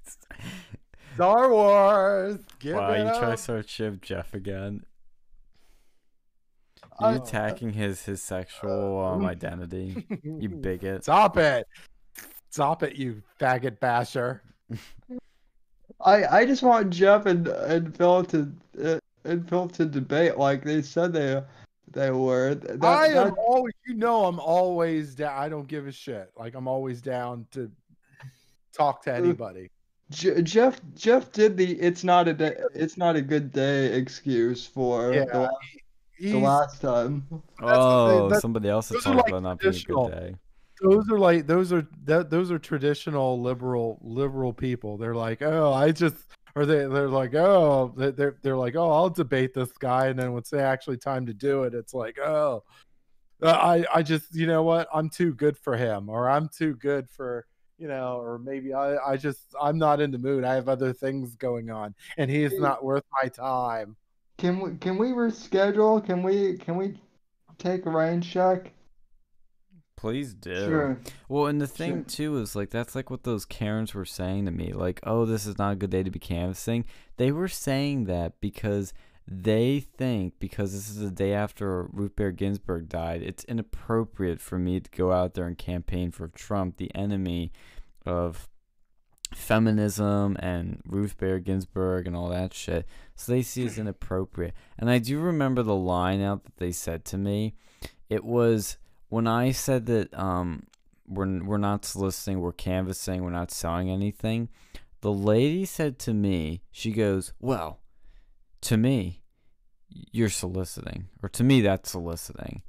Star 1.17 1.49
Wars. 1.51 2.39
Give 2.59 2.75
Wow, 2.75 2.91
it 2.91 2.99
you 2.99 3.09
try 3.09 3.19
to 3.19 3.31
up. 3.33 3.39
start 3.39 3.69
Shiv 3.69 4.01
Jeff 4.01 4.33
again. 4.33 4.85
I- 6.99 7.13
You 7.13 7.21
attacking 7.21 7.73
his 7.73 8.03
his 8.05 8.21
sexual 8.21 9.03
um, 9.05 9.25
identity, 9.25 10.05
you 10.23 10.49
bigot. 10.49 11.03
Stop 11.03 11.37
it. 11.37 11.67
Stop 12.49 12.81
it, 12.83 12.95
you 12.95 13.21
faggot 13.39 13.79
basher. 13.79 14.41
I 16.01 16.25
I 16.39 16.45
just 16.45 16.63
want 16.63 16.89
Jeff 16.91 17.25
and 17.25 17.47
and 17.47 17.95
Phil 17.95 18.23
to 18.25 18.51
uh, 18.83 18.99
and 19.25 19.47
Phil 19.47 19.67
to 19.69 19.85
debate 19.85 20.37
like 20.37 20.63
they 20.63 20.81
said 20.81 21.13
they 21.13 21.41
they 21.91 22.11
were. 22.11 22.55
That, 22.55 22.83
I 22.83 23.07
am 23.07 23.33
always, 23.39 23.73
you 23.85 23.93
know, 23.95 24.25
I'm 24.25 24.39
always 24.39 25.15
down. 25.15 25.33
I 25.41 25.49
don't 25.49 25.67
give 25.67 25.87
a 25.87 25.91
shit. 25.91 26.31
Like, 26.37 26.53
I'm 26.53 26.67
always 26.67 27.01
down 27.01 27.47
to 27.51 27.71
talk 28.73 29.03
to 29.03 29.13
anybody. 29.15 29.69
Je- 30.09 30.41
Jeff 30.41 30.79
Jeff 30.95 31.31
did 31.31 31.57
the 31.57 31.73
it's 31.79 32.03
not 32.03 32.27
a 32.27 32.33
day 32.33 32.55
it's 32.73 32.97
not 32.97 33.15
a 33.15 33.21
good 33.21 33.51
day 33.51 33.93
excuse 33.93 34.65
for 34.65 35.13
Yeah, 35.13 35.25
the, 35.25 35.49
the 36.19 36.37
last 36.37 36.81
time. 36.81 37.25
Oh, 37.61 38.23
that's- 38.29 38.41
somebody 38.41 38.69
else 38.69 38.89
is 38.91 39.03
talking 39.03 39.17
like 39.17 39.27
about 39.29 39.43
not 39.43 39.59
being 39.59 39.75
a 39.75 39.79
good 39.79 40.11
day. 40.11 40.35
those 40.81 41.09
are 41.11 41.19
like 41.19 41.45
those 41.47 41.73
are 41.73 41.85
that 42.05 42.29
those 42.29 42.51
are 42.51 42.59
traditional 42.59 43.41
liberal 43.41 43.99
liberal 44.01 44.53
people. 44.53 44.97
They're 44.97 45.15
like, 45.15 45.41
oh, 45.41 45.73
I 45.73 45.91
just 45.91 46.15
or 46.55 46.65
they 46.65 46.85
they're 46.87 47.09
like, 47.09 47.35
oh, 47.35 47.93
they- 47.97 48.11
they're 48.11 48.37
they're 48.43 48.55
like, 48.57 48.75
oh, 48.77 48.89
I'll 48.91 49.09
debate 49.09 49.53
this 49.53 49.71
guy, 49.73 50.07
and 50.07 50.17
then 50.17 50.31
when 50.31 50.39
it's 50.39 50.53
actually 50.53 50.97
time 50.97 51.25
to 51.25 51.33
do 51.33 51.63
it, 51.63 51.73
it's 51.73 51.93
like, 51.93 52.17
oh, 52.19 52.63
I 53.43 53.85
I 53.93 54.03
just 54.03 54.33
you 54.33 54.47
know 54.47 54.63
what, 54.63 54.87
I'm 54.93 55.09
too 55.09 55.33
good 55.33 55.57
for 55.57 55.75
him, 55.75 56.07
or 56.09 56.29
I'm 56.29 56.47
too 56.47 56.75
good 56.75 57.09
for 57.09 57.45
you 57.77 57.87
know, 57.87 58.19
or 58.19 58.39
maybe 58.39 58.73
I 58.73 58.97
I 58.97 59.17
just 59.17 59.41
I'm 59.61 59.77
not 59.77 59.99
in 60.01 60.11
the 60.11 60.17
mood. 60.17 60.43
I 60.43 60.55
have 60.55 60.69
other 60.69 60.93
things 60.93 61.35
going 61.35 61.69
on, 61.69 61.95
and 62.17 62.29
he 62.31 62.43
is 62.43 62.59
not 62.59 62.83
worth 62.83 63.03
my 63.21 63.29
time. 63.29 63.95
Can 64.37 64.59
we 64.59 64.77
can 64.77 64.97
we 64.97 65.09
reschedule? 65.09 66.03
Can 66.05 66.23
we 66.23 66.57
can 66.57 66.75
we 66.77 66.99
take 67.57 67.85
a 67.85 67.89
rain 67.89 68.21
check? 68.21 68.71
Please 69.95 70.35
do. 70.35 70.53
Sure. 70.55 70.99
Well, 71.27 71.47
and 71.47 71.59
the 71.59 71.65
thing 71.65 71.91
Sure. 71.93 72.03
too 72.03 72.37
is 72.37 72.55
like 72.55 72.69
that's 72.69 72.93
like 72.93 73.09
what 73.09 73.23
those 73.23 73.45
Karens 73.45 73.95
were 73.95 74.05
saying 74.05 74.45
to 74.45 74.51
me, 74.51 74.71
like, 74.71 74.99
"Oh, 75.03 75.25
this 75.25 75.47
is 75.47 75.57
not 75.57 75.73
a 75.73 75.75
good 75.75 75.89
day 75.89 76.03
to 76.03 76.11
be 76.11 76.19
canvassing." 76.19 76.85
They 77.17 77.31
were 77.31 77.47
saying 77.47 78.05
that 78.05 78.39
because 78.39 78.93
they 79.27 79.81
think 79.81 80.35
because 80.39 80.71
this 80.71 80.89
is 80.89 80.99
the 80.99 81.11
day 81.11 81.33
after 81.33 81.83
Ruth 81.91 82.15
Bader 82.15 82.31
Ginsburg 82.31 82.87
died, 82.87 83.21
it's 83.21 83.43
inappropriate 83.43 84.39
for 84.39 84.57
me 84.57 84.79
to 84.79 84.89
go 84.91 85.11
out 85.11 85.33
there 85.33 85.45
and 85.45 85.57
campaign 85.57 86.11
for 86.11 86.29
Trump, 86.29 86.77
the 86.77 86.93
enemy 86.95 87.51
of 88.05 88.47
feminism 89.33 90.37
and 90.39 90.81
Ruth 90.85 91.17
Bader 91.17 91.39
Ginsburg 91.39 92.07
and 92.07 92.15
all 92.15 92.29
that 92.29 92.53
shit. 92.53 92.85
So 93.15 93.33
they 93.33 93.41
see 93.41 93.63
it 93.63 93.67
as 93.67 93.77
inappropriate. 93.77 94.53
And 94.77 94.89
I 94.89 94.99
do 94.99 95.19
remember 95.19 95.61
the 95.61 95.75
line 95.75 96.21
out 96.21 96.45
that 96.45 96.55
they 96.57 96.71
said 96.71 97.03
to 97.05 97.17
me. 97.17 97.55
It 98.09 98.23
was 98.23 98.77
when 99.09 99.27
I 99.27 99.51
said 99.51 99.85
that 99.87 100.17
um 100.17 100.67
we're 101.05 101.43
we're 101.43 101.57
not 101.57 101.83
soliciting, 101.83 102.39
we're 102.39 102.53
canvassing, 102.53 103.23
we're 103.23 103.29
not 103.29 103.51
selling 103.51 103.89
anything. 103.89 104.47
The 105.01 105.11
lady 105.11 105.65
said 105.65 105.99
to 105.99 106.13
me, 106.13 106.61
she 106.71 106.91
goes, 106.91 107.33
"Well, 107.39 107.79
to 108.61 108.77
me, 108.77 109.21
you're 109.89 110.29
soliciting, 110.29 111.07
or 111.21 111.29
to 111.29 111.43
me 111.43 111.61
that's 111.61 111.91
soliciting." 111.91 112.63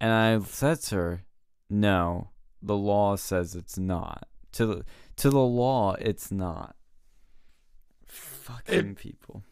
And 0.00 0.12
I 0.12 0.38
said 0.46 0.80
to 0.82 0.96
her, 0.96 1.24
"No, 1.70 2.30
the 2.62 2.76
law 2.76 3.16
says 3.16 3.54
it's 3.54 3.78
not. 3.78 4.28
To 4.52 4.66
the 4.66 4.84
to 5.16 5.30
the 5.30 5.38
law, 5.38 5.94
it's 5.94 6.30
not." 6.30 6.76
Fucking 8.06 8.94
people. 8.96 9.42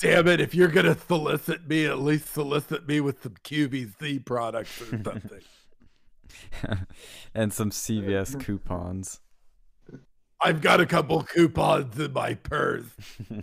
Damn 0.00 0.28
it! 0.28 0.40
If 0.40 0.54
you're 0.54 0.68
gonna 0.68 0.96
solicit 0.96 1.68
me, 1.68 1.86
at 1.86 1.98
least 1.98 2.32
solicit 2.32 2.88
me 2.88 3.00
with 3.00 3.22
some 3.22 3.34
QVC 3.44 4.24
products 4.24 4.80
or 4.82 5.02
something. 5.02 5.42
and 7.34 7.52
some 7.52 7.70
CVS 7.70 8.38
coupons. 8.44 9.20
I've 10.40 10.60
got 10.60 10.80
a 10.80 10.86
couple 10.86 11.22
coupons 11.22 11.98
in 11.98 12.12
my 12.12 12.34
purse. 12.34 12.86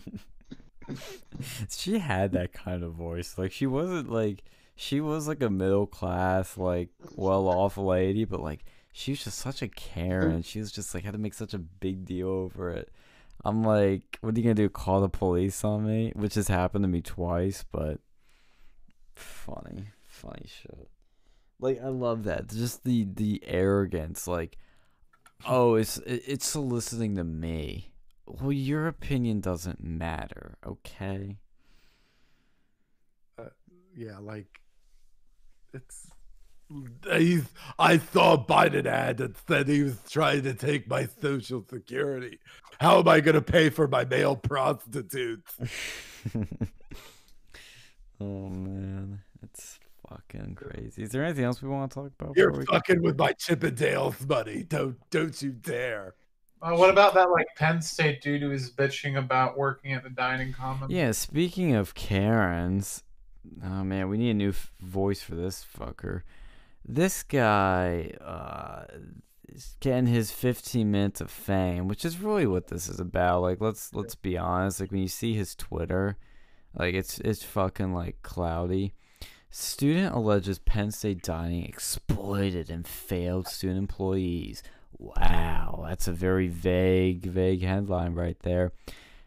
she 1.69 2.00
had 2.00 2.32
that 2.34 2.53
kind 2.53 2.84
of 2.84 2.93
voice. 2.93 3.38
Like 3.38 3.51
she 3.51 3.68
wasn't 3.68 4.11
like 4.11 4.43
she 4.76 5.01
was 5.01 5.27
like 5.27 5.42
a 5.42 5.50
middle 5.50 5.88
class, 5.88 6.58
like 6.58 6.90
well 7.16 7.48
off 7.48 7.77
lady, 7.77 8.26
but 8.26 8.42
like 8.42 8.64
she 8.92 9.11
was 9.11 9.24
just 9.24 9.40
such 9.40 9.61
a 9.61 9.68
Karen. 9.68 10.42
She 10.42 10.59
was 10.59 10.72
just 10.72 10.93
like 10.93 11.03
had 11.03 11.14
to 11.14 11.19
make 11.19 11.34
such 11.34 11.53
a 11.53 11.59
big 11.59 12.06
deal 12.06 12.30
over 12.30 12.72
it. 12.72 12.90
I'm 13.45 13.64
like, 13.64 14.18
what 14.22 14.35
are 14.35 14.38
you 14.38 14.43
gonna 14.43 14.56
do? 14.56 14.69
Call 14.69 15.01
the 15.01 15.09
police 15.09 15.64
on 15.64 15.85
me? 15.85 16.11
Which 16.16 16.35
has 16.35 16.48
happened 16.48 16.84
to 16.84 16.90
me 16.90 17.01
twice, 17.01 17.64
but 17.72 18.00
funny, 19.16 19.85
funny 20.08 20.45
shit. 20.48 20.90
Like 21.59 21.82
I 21.82 21.88
love 21.88 22.24
that. 22.24 22.48
Just 22.48 22.84
the 22.84 23.06
the 23.06 23.43
arrogance, 23.45 24.27
like, 24.27 24.58
oh, 25.45 25.76
it's 25.76 25.98
it's 26.06 26.48
soliciting 26.48 27.16
to 27.16 27.24
me. 27.24 27.92
Well, 28.30 28.51
your 28.51 28.88
opinion 28.88 29.41
doesn't 29.41 29.83
matter, 29.83 30.58
okay? 30.66 31.38
Uh, 33.38 33.45
yeah, 33.95 34.19
like 34.19 34.59
it's. 35.74 36.08
He's, 37.11 37.45
I 37.80 37.98
saw 37.98 38.33
a 38.33 38.38
Biden 38.38 38.85
ad 38.85 39.17
that 39.17 39.35
said 39.48 39.67
he 39.67 39.82
was 39.82 39.98
trying 40.08 40.43
to 40.43 40.53
take 40.53 40.88
my 40.88 41.08
social 41.19 41.66
security. 41.67 42.38
How 42.80 42.99
am 42.99 43.08
I 43.08 43.22
going 43.22 43.33
to 43.33 43.41
pay 43.41 43.72
for 43.72 43.88
my 43.88 44.06
male 44.06 44.35
prostitutes? 44.35 45.51
oh 48.22 48.49
man, 48.49 49.22
it's 49.41 49.80
fucking 50.08 50.53
crazy. 50.53 51.01
Is 51.01 51.09
there 51.09 51.24
anything 51.24 51.45
else 51.45 51.61
we 51.61 51.69
want 51.69 51.91
to 51.91 51.95
talk 51.95 52.11
about? 52.19 52.38
You're 52.38 52.64
fucking 52.66 53.01
with 53.01 53.17
my 53.17 53.33
Chippendales 53.33 54.30
money. 54.30 54.61
Don't 54.61 54.98
don't 55.09 55.41
you 55.41 55.51
dare. 55.51 56.14
Uh, 56.62 56.76
what 56.76 56.90
about 56.90 57.14
that 57.14 57.32
like 57.32 57.48
Penn 57.56 57.82
State 57.82 58.22
dude 58.22 58.42
who 58.42 58.50
was 58.50 58.70
bitching 58.72 59.18
about 59.18 59.58
working 59.58 59.94
at 59.94 60.04
the 60.04 60.10
dining 60.10 60.52
commons? 60.54 60.92
Yeah, 60.92 61.12
speaking 61.12 61.74
of 61.76 61.94
Karens, 61.96 63.04
oh 63.64 63.84
man, 63.84 64.10
we 64.10 64.18
need 64.18 64.32
a 64.32 64.34
new 64.34 64.50
f- 64.50 64.72
voice 64.82 65.22
for 65.22 65.36
this 65.36 65.66
fucker. 65.78 66.24
This 66.86 67.24
guy 67.24 68.12
uh, 68.22 68.86
is 69.48 69.76
getting 69.80 70.08
his 70.08 70.32
15 70.32 70.90
minutes 70.92 71.22
of 71.22 71.32
fame, 71.32 71.88
which 71.88 72.04
is 72.04 72.20
really 72.20 72.46
what 72.48 72.68
this 72.68 72.90
is 72.90 73.00
about. 73.00 73.42
Like, 73.42 73.62
let's 73.62 73.94
let's 73.94 74.16
be 74.16 74.38
honest. 74.38 74.80
Like 74.82 74.92
when 74.92 75.02
you 75.02 75.08
see 75.08 75.34
his 75.36 75.56
Twitter, 75.56 76.18
Like 76.74 76.94
it's 76.94 77.20
it's 77.20 77.44
fucking 77.44 77.94
like 77.94 78.22
cloudy. 78.22 78.94
Student 79.52 80.14
alleges 80.14 80.60
Penn 80.60 80.92
State 80.92 81.24
dining 81.24 81.64
exploited 81.66 82.70
and 82.70 82.86
failed 82.88 83.48
student 83.48 83.80
employees. 83.80 84.62
Wow, 85.00 85.86
that's 85.88 86.08
a 86.08 86.11
very 86.11 86.48
vague, 86.48 87.26
vague 87.26 87.64
headline 87.64 88.14
right 88.14 88.38
there. 88.42 88.74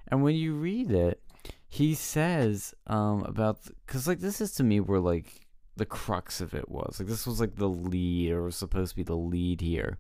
And 0.07 0.23
when 0.23 0.35
you 0.35 0.55
read 0.55 0.91
it, 0.91 1.23
he 1.67 1.95
says 1.95 2.75
um, 2.87 3.25
about 3.25 3.59
because 3.87 4.07
like 4.07 4.21
this 4.21 4.43
is 4.43 4.53
to 4.53 4.63
me 4.63 4.79
where 4.79 5.01
like 5.01 5.47
the 5.77 5.87
crux 5.87 6.43
of 6.43 6.53
it 6.53 6.69
was 6.69 7.01
like 7.01 7.09
this 7.09 7.27
was 7.27 7.41
like 7.41 7.57
the 7.57 7.69
lead 7.69 8.31
or 8.31 8.43
was 8.43 8.57
supposed 8.57 8.91
to 8.91 8.97
be 8.97 9.03
the 9.03 9.17
lead 9.17 9.63
here 9.63 9.97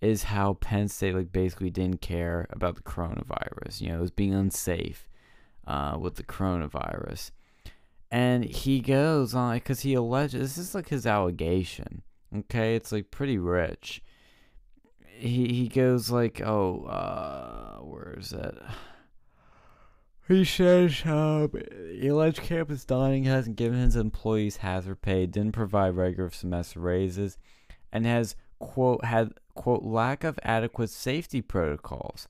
is 0.00 0.24
how 0.24 0.54
Penn 0.54 0.88
State 0.88 1.14
like 1.14 1.32
basically 1.32 1.70
didn't 1.70 2.00
care 2.00 2.46
about 2.50 2.76
the 2.76 2.82
coronavirus. 2.82 3.82
You 3.82 3.90
know, 3.90 3.98
it 3.98 4.00
was 4.00 4.10
being 4.10 4.34
unsafe 4.34 5.08
uh, 5.66 5.96
with 6.00 6.16
the 6.16 6.22
coronavirus. 6.22 7.30
And 8.10 8.44
he 8.44 8.80
goes 8.80 9.34
on 9.34 9.56
because 9.56 9.80
he 9.80 9.94
alleges 9.94 10.56
this 10.56 10.68
is 10.68 10.74
like 10.74 10.88
his 10.88 11.06
allegation. 11.06 12.02
Okay, 12.34 12.74
it's 12.74 12.92
like 12.92 13.10
pretty 13.10 13.36
rich. 13.36 14.02
He 15.18 15.52
he 15.52 15.68
goes 15.68 16.10
like, 16.10 16.40
oh, 16.40 16.84
uh, 16.84 17.78
where 17.82 18.14
is 18.18 18.32
it? 18.32 18.58
He 20.28 20.44
says 20.44 21.02
uh, 21.04 21.46
the 21.52 22.08
alleged 22.08 22.42
campus 22.42 22.84
dining 22.84 23.22
hasn't 23.22 23.54
given 23.54 23.78
his 23.78 23.94
employees 23.94 24.56
hazard 24.56 25.00
pay, 25.00 25.24
didn't 25.26 25.52
provide 25.52 25.90
regular 25.90 26.30
semester 26.30 26.80
raises, 26.80 27.38
and 27.92 28.04
has 28.04 28.34
quote 28.58 29.04
had 29.04 29.34
quote 29.54 29.84
lack 29.84 30.24
of 30.24 30.36
adequate 30.42 30.90
safety 30.90 31.42
protocols. 31.42 32.26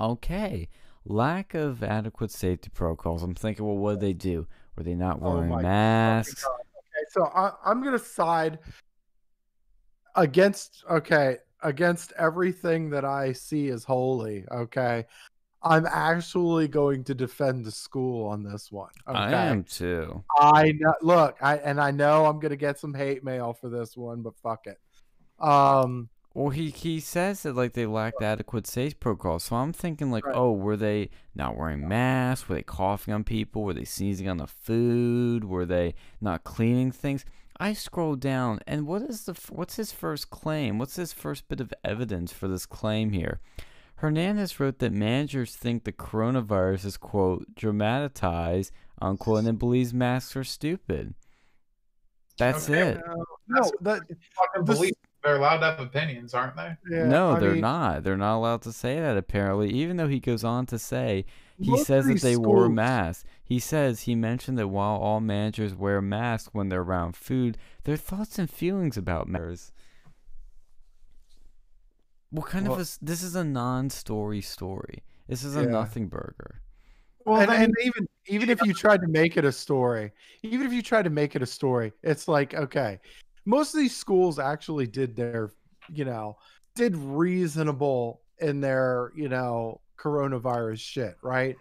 Okay, 0.00 0.68
lack 1.04 1.54
of 1.54 1.84
adequate 1.84 2.32
safety 2.32 2.70
protocols. 2.74 3.22
I'm 3.22 3.36
thinking, 3.36 3.64
well, 3.64 3.76
what 3.76 3.92
did 3.92 4.00
they 4.00 4.12
do? 4.12 4.48
Were 4.76 4.82
they 4.82 4.94
not 4.94 5.20
Oh 5.22 5.34
wearing 5.34 5.50
my 5.50 5.62
masks? 5.62 6.42
God. 6.42 6.50
Okay, 6.52 7.04
so 7.10 7.26
I, 7.26 7.52
I'm 7.64 7.84
gonna 7.84 8.00
side 8.00 8.58
against 10.16 10.82
okay 10.90 11.36
against 11.62 12.12
everything 12.18 12.90
that 12.90 13.04
I 13.04 13.32
see 13.32 13.68
as 13.68 13.84
holy. 13.84 14.44
Okay, 14.50 15.06
I'm 15.62 15.86
actually 15.86 16.68
going 16.68 17.02
to 17.04 17.14
defend 17.14 17.64
the 17.64 17.72
school 17.72 18.28
on 18.28 18.42
this 18.42 18.70
one. 18.70 18.90
Okay, 19.08 19.18
I 19.18 19.46
am 19.46 19.64
too. 19.64 20.22
I 20.38 20.72
know. 20.78 20.94
Look, 21.02 21.36
I 21.40 21.56
and 21.58 21.80
I 21.80 21.90
know 21.90 22.26
I'm 22.26 22.38
gonna 22.40 22.56
get 22.56 22.78
some 22.78 22.94
hate 22.94 23.24
mail 23.24 23.52
for 23.52 23.68
this 23.68 23.96
one, 23.96 24.22
but 24.22 24.36
fuck 24.42 24.66
it. 24.66 24.78
Um, 25.38 26.08
Well, 26.34 26.50
he 26.50 26.70
he 26.70 27.00
says 27.00 27.42
that 27.42 27.56
like 27.56 27.72
they 27.72 27.86
lacked 27.86 28.22
adequate 28.22 28.66
safety 28.66 28.96
protocols. 29.00 29.44
So 29.44 29.56
I'm 29.56 29.72
thinking 29.72 30.10
like, 30.10 30.26
Right. 30.26 30.36
oh, 30.36 30.52
were 30.52 30.76
they 30.76 31.10
not 31.34 31.56
wearing 31.56 31.88
masks? 31.88 32.48
Were 32.48 32.56
they 32.56 32.62
coughing 32.62 33.14
on 33.14 33.24
people? 33.24 33.62
Were 33.62 33.74
they 33.74 33.84
sneezing 33.84 34.28
on 34.28 34.36
the 34.36 34.46
food? 34.46 35.44
Were 35.44 35.66
they 35.66 35.94
not 36.20 36.44
cleaning 36.44 36.92
things? 36.92 37.24
I 37.58 37.72
scroll 37.72 38.16
down, 38.16 38.60
and 38.66 38.86
what 38.86 39.02
is 39.02 39.24
the 39.24 39.34
what's 39.50 39.76
his 39.76 39.92
first 39.92 40.30
claim? 40.30 40.78
What's 40.78 40.96
his 40.96 41.12
first 41.12 41.48
bit 41.48 41.60
of 41.60 41.72
evidence 41.84 42.32
for 42.32 42.48
this 42.48 42.66
claim 42.66 43.10
here? 43.12 43.40
Hernandez 43.96 44.60
wrote 44.60 44.78
that 44.80 44.92
managers 44.92 45.56
think 45.56 45.84
the 45.84 45.92
coronavirus 45.92 46.84
is 46.84 46.96
quote 46.98 47.54
dramatized 47.54 48.72
unquote, 49.00 49.38
and 49.38 49.46
then 49.46 49.56
believes 49.56 49.94
masks 49.94 50.36
are 50.36 50.44
stupid. 50.44 51.14
That's 52.38 52.68
Okay, 52.68 52.90
it. 52.90 53.00
no, 53.06 53.24
That's 53.48 53.72
that 53.80 54.00
Fucking 54.34 54.64
This- 54.66 54.76
believe 54.76 54.92
they're 55.26 55.36
allowed 55.36 55.58
to 55.58 55.66
have 55.66 55.80
opinions, 55.80 56.32
aren't 56.34 56.56
they? 56.56 56.76
yeah, 56.90 57.06
no, 57.06 57.32
I 57.32 57.40
they're 57.40 57.52
mean, 57.52 57.60
not. 57.60 58.04
They're 58.04 58.16
not 58.16 58.36
allowed 58.36 58.62
to 58.62 58.72
say 58.72 58.98
that 59.00 59.16
apparently, 59.16 59.70
even 59.70 59.96
though 59.96 60.08
he 60.08 60.20
goes 60.20 60.44
on 60.44 60.66
to 60.66 60.78
say 60.78 61.24
he 61.58 61.76
says 61.78 62.06
that 62.06 62.12
these 62.14 62.22
they 62.22 62.36
wore 62.36 62.68
masks. 62.68 63.24
He 63.42 63.58
says 63.58 64.02
he 64.02 64.14
mentioned 64.14 64.58
that 64.58 64.68
while 64.68 64.96
all 64.96 65.20
managers 65.20 65.74
wear 65.74 66.00
masks 66.02 66.50
when 66.52 66.68
they're 66.68 66.80
around 66.82 67.16
food, 67.16 67.56
their 67.84 67.96
thoughts 67.96 68.38
and 68.38 68.50
feelings 68.50 68.96
about 68.96 69.28
matters. 69.28 69.72
What 72.30 72.46
kind 72.46 72.66
of 72.66 72.70
Well- 72.72 72.78
a 72.80 72.82
s- 72.82 72.98
this 73.00 73.22
is 73.22 73.34
a 73.36 73.44
non-story 73.44 74.40
story. 74.40 75.02
This 75.28 75.44
is 75.44 75.56
a 75.56 75.62
Yeah. 75.62 75.68
nothing 75.70 76.08
burger. 76.08 76.60
Well, 77.24 77.40
and, 77.40 77.50
and 77.50 77.74
even 77.82 78.06
even 78.28 78.50
if 78.50 78.60
you 78.64 78.72
tried 78.74 79.00
to 79.02 79.08
make 79.08 79.36
it 79.36 79.44
a 79.44 79.52
story, 79.52 80.12
even 80.42 80.66
if 80.66 80.72
you 80.72 80.82
tried 80.82 81.02
to 81.04 81.10
make 81.10 81.34
it 81.36 81.42
a 81.42 81.46
story, 81.46 81.92
it's 82.02 82.28
like 82.28 82.54
okay, 82.54 83.00
most 83.46 83.74
of 83.74 83.80
these 83.80 83.96
schools 83.96 84.38
actually 84.38 84.86
did 84.86 85.16
their, 85.16 85.50
you 85.88 86.04
know, 86.04 86.36
did 86.74 86.94
reasonable 86.96 88.20
in 88.38 88.60
their, 88.60 89.12
you 89.16 89.28
know, 89.28 89.80
coronavirus 89.96 90.80
shit, 90.80 91.16
right? 91.22 91.56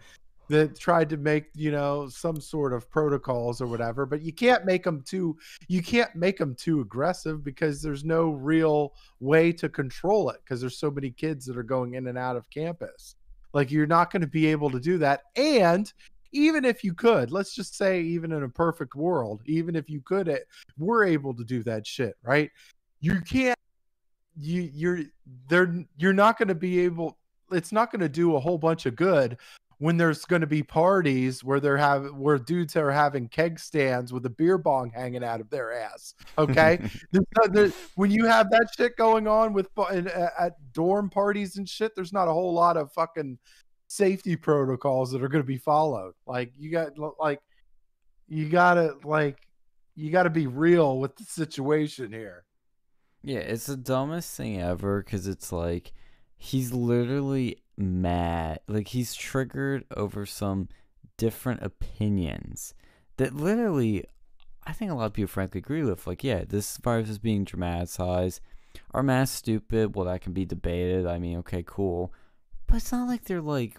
That 0.50 0.78
tried 0.78 1.10
to 1.10 1.18
make, 1.18 1.46
you 1.56 1.72
know, 1.72 2.08
some 2.08 2.40
sort 2.40 2.74
of 2.74 2.90
protocols 2.92 3.62
or 3.62 3.68
whatever, 3.68 4.06
but 4.06 4.22
you 4.22 4.34
can't 4.34 4.66
make 4.66 4.84
them 4.84 5.02
too 5.04 5.38
you 5.68 5.82
can't 5.82 6.14
make 6.16 6.38
them 6.38 6.54
too 6.54 6.82
aggressive 6.82 7.44
because 7.44 7.82
there's 7.82 8.04
no 8.04 8.30
real 8.30 8.94
way 9.20 9.52
to 9.54 9.70
control 9.70 10.30
it 10.30 10.42
because 10.44 10.62
there's 10.62 10.78
so 10.78 10.92
many 10.92 11.10
kids 11.10 11.46
that 11.46 11.58
are 11.58 11.64
going 11.64 11.96
in 11.96 12.08
and 12.08 12.18
out 12.18 12.36
of 12.36 12.50
campus. 12.50 13.16
Like 13.54 13.72
you're 13.72 13.88
not 13.88 14.12
going 14.12 14.22
to 14.22 14.28
be 14.28 14.48
able 14.48 14.70
to 14.70 14.80
do 14.80 14.98
that. 15.00 15.24
And 15.36 15.92
even 16.36 16.66
if 16.66 16.84
you 16.84 16.94
could, 16.94 17.32
let's 17.32 17.56
just 17.56 17.76
say, 17.76 18.02
even 18.02 18.32
in 18.32 18.44
a 18.44 18.50
perfect 18.50 18.94
world, 18.94 19.42
even 19.46 19.76
if 19.76 19.90
you 19.90 20.02
could, 20.02 20.28
it, 20.28 20.48
we're 20.78 21.06
able 21.06 21.34
to 21.34 21.44
do 21.44 21.64
that 21.64 21.88
shit, 21.88 22.16
right? 22.22 22.52
You 23.00 23.22
can't. 23.22 23.58
You 24.38 24.70
you're 24.74 25.00
they're 25.48 25.86
you're 25.98 26.14
not 26.14 26.38
going 26.38 26.50
to 26.50 26.56
be 26.56 26.82
able. 26.82 27.18
It's 27.52 27.72
not 27.72 27.90
going 27.90 28.02
to 28.02 28.10
do 28.10 28.36
a 28.36 28.40
whole 28.40 28.58
bunch 28.58 28.86
of 28.86 28.96
good 28.98 29.38
when 29.78 29.98
there's 29.98 30.26
going 30.26 30.42
to 30.42 30.48
be 30.48 30.64
parties 30.64 31.44
where 31.44 31.60
they're 31.60 31.78
have 31.78 32.14
where 32.14 32.38
dudes 32.38 32.76
are 32.76 32.92
having 32.92 33.30
keg 33.30 33.60
stands 33.60 34.12
with 34.12 34.26
a 34.26 34.30
beer 34.30 34.58
bong 34.58 34.92
hanging 34.94 35.24
out 35.24 35.40
of 35.40 35.50
their 35.50 35.74
ass. 35.74 36.16
Okay, 36.38 36.80
there's 37.12 37.26
not, 37.38 37.54
there, 37.54 37.72
when 37.96 38.12
you 38.12 38.26
have 38.26 38.50
that 38.52 38.68
shit 38.76 38.98
going 38.98 39.26
on 39.28 39.54
with 39.54 39.70
at 39.90 40.14
uh, 40.14 40.30
at 40.38 40.74
dorm 40.74 41.10
parties 41.10 41.56
and 41.56 41.68
shit, 41.68 41.96
there's 41.96 42.14
not 42.14 42.28
a 42.28 42.34
whole 42.34 42.54
lot 42.54 42.76
of 42.76 42.92
fucking 42.92 43.38
safety 43.96 44.36
protocols 44.36 45.12
that 45.12 45.24
are 45.24 45.28
going 45.28 45.44
to 45.44 45.48
be 45.48 45.58
followed. 45.58 46.14
Like 46.26 46.54
you 46.58 46.72
got 46.72 46.94
like 47.20 47.42
you 48.28 48.50
gotta 48.50 48.96
like 49.04 49.38
you 49.96 50.12
gotta 50.12 50.30
be 50.30 50.48
real 50.48 51.00
with 51.00 51.16
the 51.16 51.24
situation 51.24 52.12
here. 52.12 52.44
Yeah, 53.22 53.40
it's 53.40 53.66
the 53.66 53.78
dumbest 53.78 54.36
thing 54.36 54.62
ever 54.62 55.02
because 55.02 55.28
it's 55.28 55.52
like 55.52 55.94
he's 56.38 56.74
literally 56.74 57.58
mad. 57.78 58.60
Like 58.68 58.90
he's 58.90 59.16
triggered 59.16 59.86
over 59.96 60.26
some 60.26 60.70
different 61.18 61.64
opinions 61.64 62.74
that 63.18 63.34
literally 63.34 64.06
I 64.68 64.74
think 64.74 64.92
a 64.92 64.96
lot 64.96 65.06
of 65.06 65.14
people 65.14 65.28
frankly 65.28 65.60
agree 65.60 65.84
with. 65.84 66.08
Like, 66.08 66.24
yeah, 66.24 66.44
this 66.48 66.78
virus 66.78 67.10
is 67.10 67.20
being 67.20 67.44
dramatized. 67.44 68.42
Are 68.92 69.04
masks 69.04 69.38
stupid? 69.38 69.96
Well, 69.96 70.06
that 70.06 70.22
can 70.22 70.34
be 70.34 70.46
debated. 70.46 71.06
I 71.06 71.20
mean, 71.20 71.38
okay, 71.38 71.64
cool. 71.66 72.12
But 72.68 72.78
it's 72.78 72.92
not 72.92 73.08
like 73.08 73.26
they're 73.26 73.42
like 73.42 73.78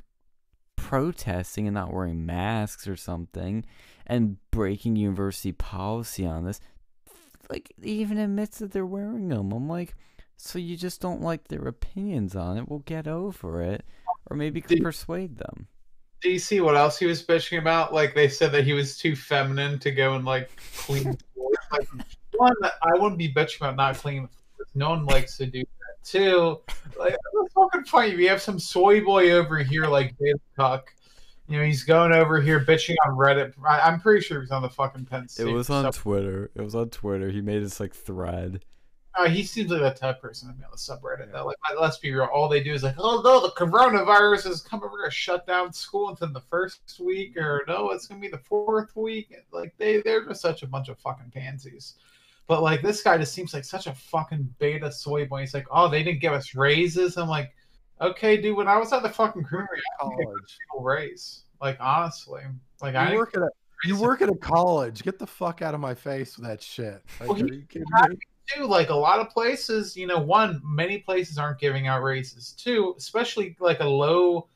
protesting 0.76 1.66
and 1.66 1.74
not 1.74 1.92
wearing 1.92 2.24
masks 2.26 2.86
or 2.86 2.96
something 2.96 3.64
and 4.06 4.36
breaking 4.50 4.96
university 4.96 5.52
policy 5.52 6.24
on 6.24 6.44
this 6.44 6.60
like 7.50 7.72
even 7.82 8.18
admits 8.18 8.58
that 8.58 8.72
they're 8.72 8.84
wearing 8.86 9.28
them. 9.28 9.52
I'm 9.52 9.68
like, 9.68 9.94
so 10.36 10.58
you 10.58 10.76
just 10.76 11.00
don't 11.00 11.22
like 11.22 11.48
their 11.48 11.66
opinions 11.68 12.34
on 12.34 12.56
it? 12.58 12.68
We'll 12.68 12.80
get 12.80 13.06
over 13.06 13.62
it, 13.62 13.84
or 14.28 14.36
maybe 14.36 14.60
Did- 14.60 14.82
persuade 14.82 15.38
them. 15.38 15.68
do 16.22 16.30
you 16.30 16.38
see 16.40 16.60
what 16.60 16.76
else 16.76 16.98
he 16.98 17.06
was 17.06 17.22
bitching 17.22 17.58
about? 17.58 17.94
Like 17.94 18.14
they 18.14 18.28
said 18.28 18.50
that 18.52 18.64
he 18.64 18.72
was 18.72 18.98
too 18.98 19.14
feminine 19.14 19.78
to 19.78 19.90
go 19.92 20.14
and 20.14 20.24
like 20.24 20.50
clean 20.76 21.16
floors. 21.34 21.56
Like 21.70 21.88
one, 22.36 22.54
I 22.62 22.98
wouldn't 22.98 23.18
be 23.18 23.32
bitching 23.32 23.58
about 23.60 23.76
not 23.76 23.96
cleaning 23.96 24.28
floors. 24.28 24.68
No 24.74 24.90
one 24.90 25.04
likes 25.06 25.36
to 25.36 25.46
do 25.46 25.62
Two, 26.06 26.60
like 26.96 27.10
that's 27.10 27.52
fucking 27.52 27.84
funny. 27.84 28.14
We 28.14 28.26
have 28.26 28.40
some 28.40 28.60
soy 28.60 29.04
boy 29.04 29.32
over 29.32 29.58
here 29.58 29.86
like 29.86 30.16
David 30.18 30.40
Cook. 30.56 30.94
You 31.48 31.58
know, 31.58 31.64
he's 31.64 31.82
going 31.82 32.12
over 32.12 32.40
here 32.40 32.60
bitching 32.60 32.94
on 33.06 33.14
Reddit. 33.14 33.54
I, 33.68 33.80
I'm 33.80 34.00
pretty 34.00 34.20
sure 34.20 34.40
he's 34.40 34.52
on 34.52 34.62
the 34.62 34.68
fucking 34.68 35.06
Penn 35.06 35.26
State. 35.26 35.48
It 35.48 35.52
was 35.52 35.68
on 35.68 35.84
sub- 35.84 35.94
Twitter. 35.94 36.52
It 36.54 36.62
was 36.62 36.76
on 36.76 36.90
Twitter. 36.90 37.30
He 37.30 37.40
made 37.40 37.64
this 37.64 37.80
like 37.80 37.92
thread. 37.92 38.64
Uh, 39.18 39.28
he 39.28 39.42
seems 39.42 39.70
like 39.70 39.80
that 39.80 39.96
type 39.96 40.16
of 40.16 40.22
person 40.22 40.48
to 40.48 40.54
be 40.54 40.62
on 40.62 40.70
the 40.70 40.76
subreddit. 40.76 41.32
Though. 41.32 41.46
Like, 41.46 41.56
let's 41.80 41.98
be 41.98 42.12
real. 42.12 42.28
All 42.32 42.48
they 42.48 42.62
do 42.62 42.72
is 42.72 42.84
like, 42.84 42.96
oh 42.98 43.20
no, 43.24 43.40
the 43.40 43.52
coronavirus 43.52 44.44
has 44.44 44.60
come 44.60 44.84
over 44.84 45.04
to 45.04 45.10
shut 45.10 45.44
down 45.44 45.72
school 45.72 46.10
within 46.10 46.32
the 46.32 46.40
first 46.40 47.00
week, 47.00 47.36
or 47.36 47.64
no, 47.66 47.90
it's 47.90 48.06
gonna 48.06 48.20
be 48.20 48.28
the 48.28 48.38
fourth 48.38 48.94
week. 48.94 49.34
Like 49.50 49.74
they, 49.76 50.02
they're 50.02 50.24
just 50.24 50.40
such 50.40 50.62
a 50.62 50.68
bunch 50.68 50.88
of 50.88 50.98
fucking 50.98 51.32
pansies. 51.32 51.94
But 52.48 52.62
like 52.62 52.82
this 52.82 53.02
guy 53.02 53.18
just 53.18 53.32
seems 53.32 53.52
like 53.52 53.64
such 53.64 53.86
a 53.86 53.94
fucking 53.94 54.54
beta 54.58 54.90
soy 54.92 55.26
boy. 55.26 55.40
He's 55.40 55.54
like, 55.54 55.66
oh, 55.70 55.88
they 55.88 56.02
didn't 56.02 56.20
give 56.20 56.32
us 56.32 56.54
raises. 56.54 57.16
I'm 57.16 57.28
like, 57.28 57.54
okay, 58.00 58.36
dude. 58.36 58.56
When 58.56 58.68
I 58.68 58.76
was 58.76 58.92
at 58.92 59.02
the 59.02 59.08
fucking 59.08 59.44
creamery, 59.44 59.80
I 60.00 60.04
didn't 60.04 60.18
get 60.18 60.22
a 60.22 60.26
College. 60.26 60.58
raise. 60.80 61.42
Like 61.60 61.76
honestly, 61.80 62.42
like 62.82 62.94
I 62.94 63.02
You 63.02 63.08
didn't 63.08 63.18
work 63.18 63.36
at 63.36 63.42
a 63.42 63.48
you 63.84 64.00
work 64.00 64.22
at 64.22 64.28
a 64.28 64.34
college. 64.34 65.02
Get 65.02 65.18
the 65.18 65.26
fuck 65.26 65.60
out 65.62 65.74
of 65.74 65.80
my 65.80 65.94
face 65.94 66.38
with 66.38 66.46
that 66.46 66.62
shit. 66.62 67.02
Like, 67.20 67.28
Well, 67.28 67.42
are 67.42 67.46
you 67.52 67.62
kidding 67.68 67.86
me? 68.10 68.16
too 68.54 68.64
like 68.64 68.90
a 68.90 68.94
lot 68.94 69.18
of 69.18 69.28
places 69.30 69.96
you 69.96 70.06
know 70.06 70.20
one 70.20 70.60
many 70.62 70.98
places 70.98 71.36
aren't 71.36 71.58
giving 71.58 71.88
out 71.88 72.00
raises 72.00 72.52
too 72.52 72.94
especially 72.96 73.56
like 73.58 73.80
a 73.80 73.84
low 73.84 74.46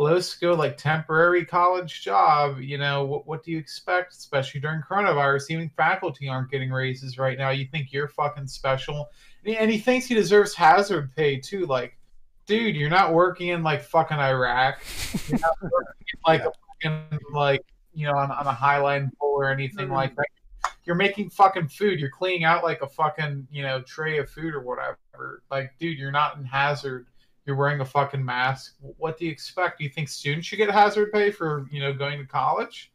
low 0.00 0.18
skill, 0.18 0.56
like 0.56 0.76
temporary 0.76 1.44
college 1.44 2.02
job. 2.02 2.60
You 2.60 2.78
know, 2.78 3.04
what, 3.04 3.26
what 3.26 3.44
do 3.44 3.50
you 3.50 3.58
expect, 3.58 4.14
especially 4.14 4.60
during 4.60 4.80
coronavirus? 4.80 5.50
Even 5.50 5.68
faculty 5.76 6.28
aren't 6.28 6.50
getting 6.50 6.70
raises 6.70 7.18
right 7.18 7.36
now. 7.36 7.50
You 7.50 7.66
think 7.66 7.92
you're 7.92 8.08
fucking 8.08 8.46
special. 8.46 9.10
And 9.44 9.54
he, 9.54 9.56
and 9.58 9.70
he 9.70 9.78
thinks 9.78 10.06
he 10.06 10.14
deserves 10.14 10.54
hazard 10.54 11.14
pay 11.14 11.38
too. 11.38 11.66
Like, 11.66 11.98
dude, 12.46 12.76
you're 12.76 12.90
not 12.90 13.12
working 13.12 13.48
in 13.48 13.62
like 13.62 13.82
fucking 13.82 14.16
Iraq. 14.16 14.82
You're 15.28 15.38
not 15.38 15.56
working 15.60 16.04
in, 16.14 16.20
like 16.26 16.40
a 16.40 16.52
fucking, 16.82 17.20
like, 17.32 17.64
you 17.92 18.06
know, 18.06 18.16
on, 18.16 18.30
on 18.30 18.46
a 18.46 18.52
highline 18.52 19.10
pole 19.18 19.34
or 19.34 19.50
anything 19.50 19.86
mm-hmm. 19.86 19.94
like 19.94 20.16
that. 20.16 20.26
You're 20.84 20.96
making 20.96 21.30
fucking 21.30 21.68
food. 21.68 22.00
You're 22.00 22.10
cleaning 22.10 22.44
out 22.44 22.64
like 22.64 22.80
a 22.80 22.88
fucking, 22.88 23.46
you 23.50 23.62
know, 23.62 23.82
tray 23.82 24.18
of 24.18 24.30
food 24.30 24.54
or 24.54 24.60
whatever. 24.60 25.42
Like, 25.50 25.72
dude, 25.78 25.98
you're 25.98 26.10
not 26.10 26.38
in 26.38 26.44
hazard 26.44 27.06
you're 27.50 27.58
wearing 27.58 27.80
a 27.80 27.84
fucking 27.84 28.24
mask. 28.24 28.76
What 28.80 29.18
do 29.18 29.24
you 29.24 29.32
expect? 29.32 29.78
Do 29.78 29.84
you 29.84 29.90
think 29.90 30.08
students 30.08 30.46
should 30.46 30.58
get 30.58 30.70
hazard 30.70 31.10
pay 31.12 31.32
for 31.32 31.66
you 31.72 31.80
know 31.80 31.92
going 31.92 32.20
to 32.20 32.24
college? 32.24 32.92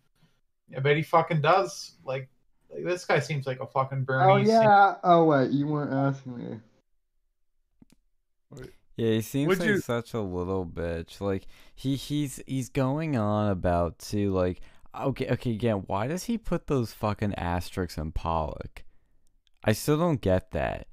I 0.75 0.80
bet 0.80 0.95
he 0.95 1.03
fucking 1.03 1.42
does. 1.42 1.98
Like, 2.06 2.30
like 2.69 2.85
this 2.85 3.03
guy 3.03 3.19
seems 3.19 3.45
like 3.45 3.59
a 3.59 3.67
fucking 3.67 4.06
Bernie. 4.06 4.32
Oh 4.32 4.38
yeah. 4.38 4.95
Oh 5.03 5.25
wait, 5.25 5.51
you 5.51 5.67
weren't 5.67 5.92
asking 5.93 6.38
me. 6.38 6.59
Yeah, 8.98 9.11
he 9.11 9.22
seems 9.22 9.50
Would 9.50 9.59
like 9.59 9.67
you- 9.67 9.80
such 9.82 10.14
a 10.14 10.22
little 10.22 10.66
bitch. 10.66 11.19
Like 11.19 11.48
he 11.75 11.98
he's 11.98 12.42
he's 12.48 12.69
going 12.69 13.17
on 13.17 13.51
about 13.51 14.00
to 14.00 14.32
like 14.32 14.61
okay 14.98 15.27
okay 15.32 15.51
again. 15.51 15.84
Why 15.88 16.08
does 16.08 16.24
he 16.24 16.38
put 16.38 16.67
those 16.67 16.93
fucking 16.93 17.35
asterisks 17.35 17.98
in 17.98 18.14
Pollock? 18.14 18.85
I 19.66 19.74
still 19.74 19.98
don't 19.98 20.22
get 20.22 20.51
that. 20.51 20.88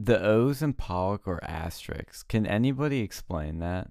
The 0.00 0.22
O's 0.24 0.62
in 0.62 0.74
Pollock 0.74 1.26
are 1.26 1.42
asterisks. 1.42 2.22
Can 2.22 2.46
anybody 2.46 3.00
explain 3.00 3.58
that? 3.58 3.90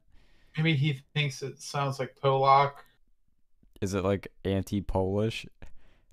Maybe 0.55 0.73
he 0.73 1.01
thinks 1.13 1.43
it 1.43 1.61
sounds 1.61 1.99
like 1.99 2.15
Polak. 2.23 2.71
Is 3.81 3.93
it 3.93 4.03
like 4.05 4.29
anti-Polish, 4.45 5.45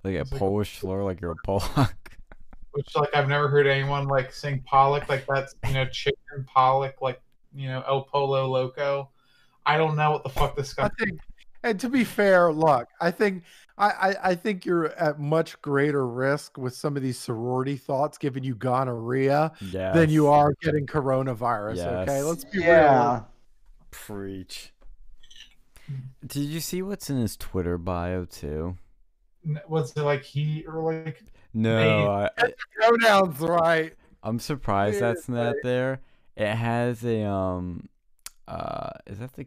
like 0.02 0.16
a 0.16 0.20
It's 0.20 0.32
like 0.32 0.38
a- 0.40 0.44
Polish 0.44 0.78
slur, 0.80 1.04
like 1.04 1.20
you're 1.20 1.32
a 1.32 1.46
Polak? 1.46 1.92
Which 2.72 2.96
like 2.96 3.14
I've 3.14 3.28
never 3.28 3.46
heard 3.46 3.68
anyone 3.68 4.08
like 4.08 4.32
sing 4.32 4.60
Pollock 4.66 5.08
like 5.08 5.24
that's 5.32 5.54
you 5.68 5.74
know 5.74 5.86
chicken 5.86 6.44
Pollock 6.52 7.00
like 7.00 7.22
you 7.54 7.68
know 7.68 7.84
El 7.86 8.02
Pollo 8.02 8.48
Loco. 8.48 9.10
I 9.64 9.76
don't 9.78 9.94
know 9.94 10.10
what 10.10 10.24
the 10.24 10.28
fuck 10.28 10.56
this 10.56 10.74
guy. 10.74 10.86
I 10.86 10.88
think, 11.04 11.20
and 11.62 11.78
to 11.78 11.88
be 11.88 12.02
fair, 12.02 12.52
look, 12.52 12.88
I 13.00 13.12
think 13.12 13.44
I, 13.76 13.88
I, 13.88 14.16
I 14.30 14.34
think 14.34 14.64
you're 14.64 14.92
at 14.92 15.18
much 15.18 15.60
greater 15.60 16.06
risk 16.06 16.56
with 16.58 16.74
some 16.74 16.96
of 16.96 17.02
these 17.02 17.18
sorority 17.18 17.76
thoughts 17.76 18.18
giving 18.18 18.44
you 18.44 18.54
gonorrhea 18.54 19.52
yeah. 19.60 19.92
than 19.92 20.10
you 20.10 20.28
are 20.28 20.54
getting 20.62 20.86
coronavirus. 20.86 21.84
Okay, 22.02 22.22
let's 22.22 22.44
be 22.44 22.60
Yeah. 22.60 23.12
real. 23.12 23.28
preach. 23.90 24.72
Did 26.26 26.44
you 26.44 26.60
see 26.60 26.82
what's 26.82 27.10
in 27.10 27.18
his 27.18 27.36
Twitter 27.36 27.76
bio 27.76 28.24
too? 28.24 28.76
Was 29.68 29.94
it 29.96 30.02
like 30.02 30.22
he 30.22 30.64
or 30.66 30.92
like 30.92 31.22
No, 31.52 32.10
I, 32.10 32.30
I, 32.38 32.52
Pronouns 32.76 33.40
right. 33.40 33.92
I'm 34.22 34.38
surprised 34.38 34.94
Yeah, 34.94 35.12
that's 35.12 35.28
not 35.28 35.56
there. 35.62 36.00
It 36.36 36.54
has 36.54 37.04
a 37.04 37.24
um, 37.24 37.88
uh, 38.48 38.90
is 39.06 39.18
that 39.18 39.34
the? 39.34 39.46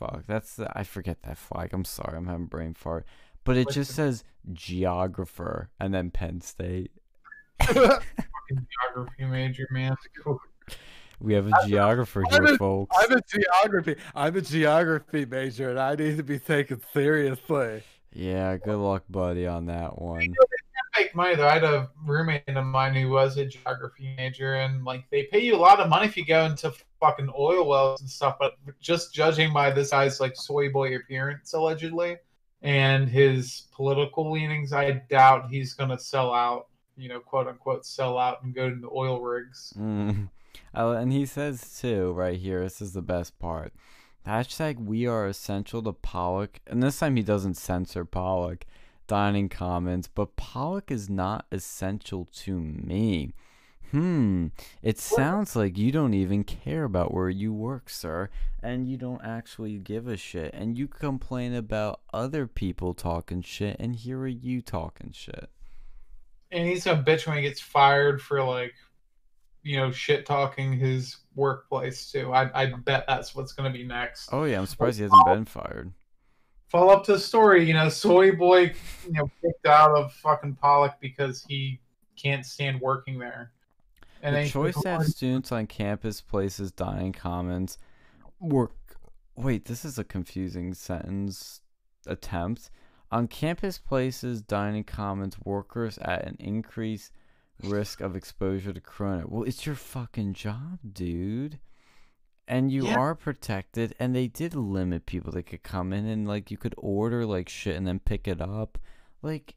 Fuck, 0.00 0.24
that's 0.26 0.56
the, 0.56 0.66
I 0.76 0.82
forget 0.82 1.22
that 1.24 1.36
flag. 1.36 1.74
I'm 1.74 1.84
sorry, 1.84 2.16
I'm 2.16 2.26
having 2.26 2.46
brain 2.46 2.72
fart. 2.72 3.04
But 3.44 3.58
it 3.58 3.68
just 3.70 3.94
says 3.94 4.24
geographer 4.52 5.68
and 5.78 5.92
then 5.92 6.10
Penn 6.10 6.40
State. 6.40 6.90
fucking 7.60 7.76
geography 8.50 9.24
major, 9.26 9.68
man? 9.70 9.94
We 11.22 11.34
have 11.34 11.48
a 11.48 11.52
geographer 11.66 12.24
I'm 12.32 12.46
here, 12.46 12.54
a- 12.54 12.56
folks. 12.56 12.96
I'm 12.98 13.12
a 13.18 13.20
geography. 13.20 13.96
I'm 14.14 14.36
a 14.36 14.40
geography 14.40 15.26
major, 15.26 15.68
and 15.68 15.78
I 15.78 15.94
need 15.94 16.16
to 16.16 16.22
be 16.22 16.38
taken 16.38 16.80
seriously. 16.94 17.82
Yeah, 18.14 18.56
good 18.56 18.78
luck, 18.78 19.04
buddy, 19.10 19.46
on 19.46 19.66
that 19.66 20.00
one. 20.00 20.34
make 20.96 21.14
money 21.14 21.34
though. 21.34 21.46
I 21.46 21.52
had 21.52 21.64
a 21.64 21.90
roommate 22.06 22.48
of 22.48 22.64
mine 22.64 22.94
who 22.94 23.10
was 23.10 23.36
a 23.36 23.44
geography 23.44 24.14
major, 24.16 24.54
and 24.54 24.82
like 24.82 25.04
they 25.10 25.24
pay 25.24 25.40
you 25.40 25.56
a 25.56 25.58
lot 25.58 25.78
of 25.78 25.90
money 25.90 26.06
if 26.06 26.16
you 26.16 26.24
go 26.24 26.46
into 26.46 26.72
fucking 27.00 27.30
oil 27.36 27.66
wells 27.66 28.00
and 28.00 28.10
stuff. 28.10 28.36
But 28.38 28.54
just 28.80 29.12
judging 29.12 29.52
by 29.52 29.70
this 29.70 29.90
guy's 29.90 30.20
like 30.20 30.36
soy 30.36 30.70
boy 30.70 30.94
appearance 30.96 31.52
allegedly, 31.52 32.16
and 32.62 33.08
his 33.08 33.68
political 33.74 34.30
leanings, 34.30 34.72
I 34.72 35.02
doubt 35.10 35.50
he's 35.50 35.74
gonna 35.74 35.98
sell 35.98 36.32
out. 36.32 36.68
You 36.96 37.08
know, 37.08 37.20
quote 37.20 37.48
unquote, 37.48 37.86
sell 37.86 38.18
out 38.18 38.42
and 38.42 38.54
go 38.54 38.68
to 38.68 38.76
the 38.76 38.90
oil 38.90 39.20
rigs. 39.20 39.72
Mm. 39.78 40.28
Oh, 40.72 40.92
and 40.92 41.12
he 41.12 41.26
says 41.26 41.80
too, 41.80 42.12
right 42.12 42.38
here, 42.38 42.60
this 42.60 42.80
is 42.80 42.92
the 42.92 43.02
best 43.02 43.38
part. 43.40 43.72
Hashtag 44.26 44.78
we 44.84 45.06
are 45.06 45.26
essential 45.26 45.82
to 45.82 45.92
Pollock. 45.92 46.60
And 46.66 46.82
this 46.82 46.98
time 46.98 47.16
he 47.16 47.22
doesn't 47.22 47.54
censor 47.56 48.04
Pollock 48.04 48.66
dining 49.06 49.48
comments, 49.48 50.08
but 50.08 50.36
Pollock 50.36 50.90
is 50.90 51.10
not 51.10 51.46
essential 51.50 52.28
to 52.32 52.60
me. 52.60 53.32
Hmm. 53.90 54.48
It 54.82 54.98
sounds 54.98 55.56
like 55.56 55.76
you 55.76 55.90
don't 55.90 56.14
even 56.14 56.44
care 56.44 56.84
about 56.84 57.12
where 57.12 57.28
you 57.28 57.52
work, 57.52 57.90
sir, 57.90 58.30
and 58.62 58.88
you 58.88 58.96
don't 58.96 59.22
actually 59.24 59.78
give 59.78 60.06
a 60.06 60.16
shit. 60.16 60.54
And 60.54 60.78
you 60.78 60.86
complain 60.86 61.54
about 61.54 62.00
other 62.12 62.46
people 62.46 62.94
talking 62.94 63.42
shit, 63.42 63.76
and 63.80 63.96
here 63.96 64.20
are 64.20 64.28
you 64.28 64.62
talking 64.62 65.10
shit. 65.12 65.50
And 66.52 66.68
he's 66.68 66.84
gonna 66.84 67.02
bitch 67.02 67.26
when 67.26 67.36
he 67.36 67.42
gets 67.42 67.60
fired 67.60 68.22
for 68.22 68.42
like, 68.42 68.74
you 69.62 69.76
know, 69.76 69.90
shit 69.90 70.24
talking 70.24 70.72
his 70.72 71.18
workplace 71.34 72.10
too. 72.10 72.32
I 72.32 72.50
I 72.54 72.66
bet 72.66 73.04
that's 73.08 73.34
what's 73.34 73.52
gonna 73.52 73.70
be 73.70 73.84
next. 73.84 74.28
Oh 74.32 74.44
yeah, 74.44 74.58
I'm 74.58 74.66
surprised 74.66 74.98
he 74.98 75.02
hasn't 75.02 75.26
been 75.26 75.44
fired. 75.44 75.92
follow 76.68 76.92
up 76.92 77.04
to 77.04 77.12
the 77.12 77.18
story. 77.20 77.66
You 77.66 77.74
know, 77.74 77.88
Soy 77.88 78.32
Boy, 78.32 78.72
you 79.04 79.12
know, 79.12 79.30
kicked 79.42 79.66
out 79.66 79.90
of 79.96 80.12
fucking 80.14 80.56
Pollock 80.56 80.94
because 81.00 81.44
he 81.48 81.80
can't 82.16 82.46
stand 82.46 82.80
working 82.80 83.18
there. 83.18 83.52
And 84.22 84.36
the 84.36 84.48
choice 84.48 84.80
to 84.82 84.88
have 84.88 85.06
students 85.06 85.50
on 85.52 85.66
campus 85.66 86.20
places 86.20 86.72
dying 86.72 87.12
commons 87.12 87.78
work 88.38 88.72
wait 89.36 89.64
this 89.66 89.84
is 89.84 89.98
a 89.98 90.04
confusing 90.04 90.74
sentence 90.74 91.60
attempt. 92.06 92.70
On 93.10 93.26
campus 93.26 93.78
places 93.78 94.40
dining 94.42 94.84
commons 94.84 95.36
workers 95.44 95.98
at 95.98 96.26
an 96.26 96.36
increased 96.38 97.12
risk 97.64 98.00
of 98.00 98.14
exposure 98.16 98.72
to 98.72 98.80
corona. 98.80 99.24
Well 99.26 99.44
it's 99.44 99.66
your 99.66 99.74
fucking 99.74 100.34
job 100.34 100.78
dude. 100.92 101.58
And 102.46 102.70
you 102.72 102.86
Yeah. 102.88 102.98
are 102.98 103.14
protected 103.14 103.94
and 103.98 104.14
they 104.14 104.26
did 104.26 104.54
limit 104.54 105.06
people 105.06 105.32
that 105.32 105.44
could 105.44 105.62
come 105.62 105.92
in 105.92 106.04
and 106.06 106.26
like 106.26 106.50
you 106.50 106.56
could 106.58 106.74
order 106.76 107.24
like 107.24 107.48
shit 107.48 107.76
and 107.76 107.86
then 107.86 108.00
pick 108.00 108.26
it 108.28 108.40
up. 108.40 108.78
Like 109.22 109.54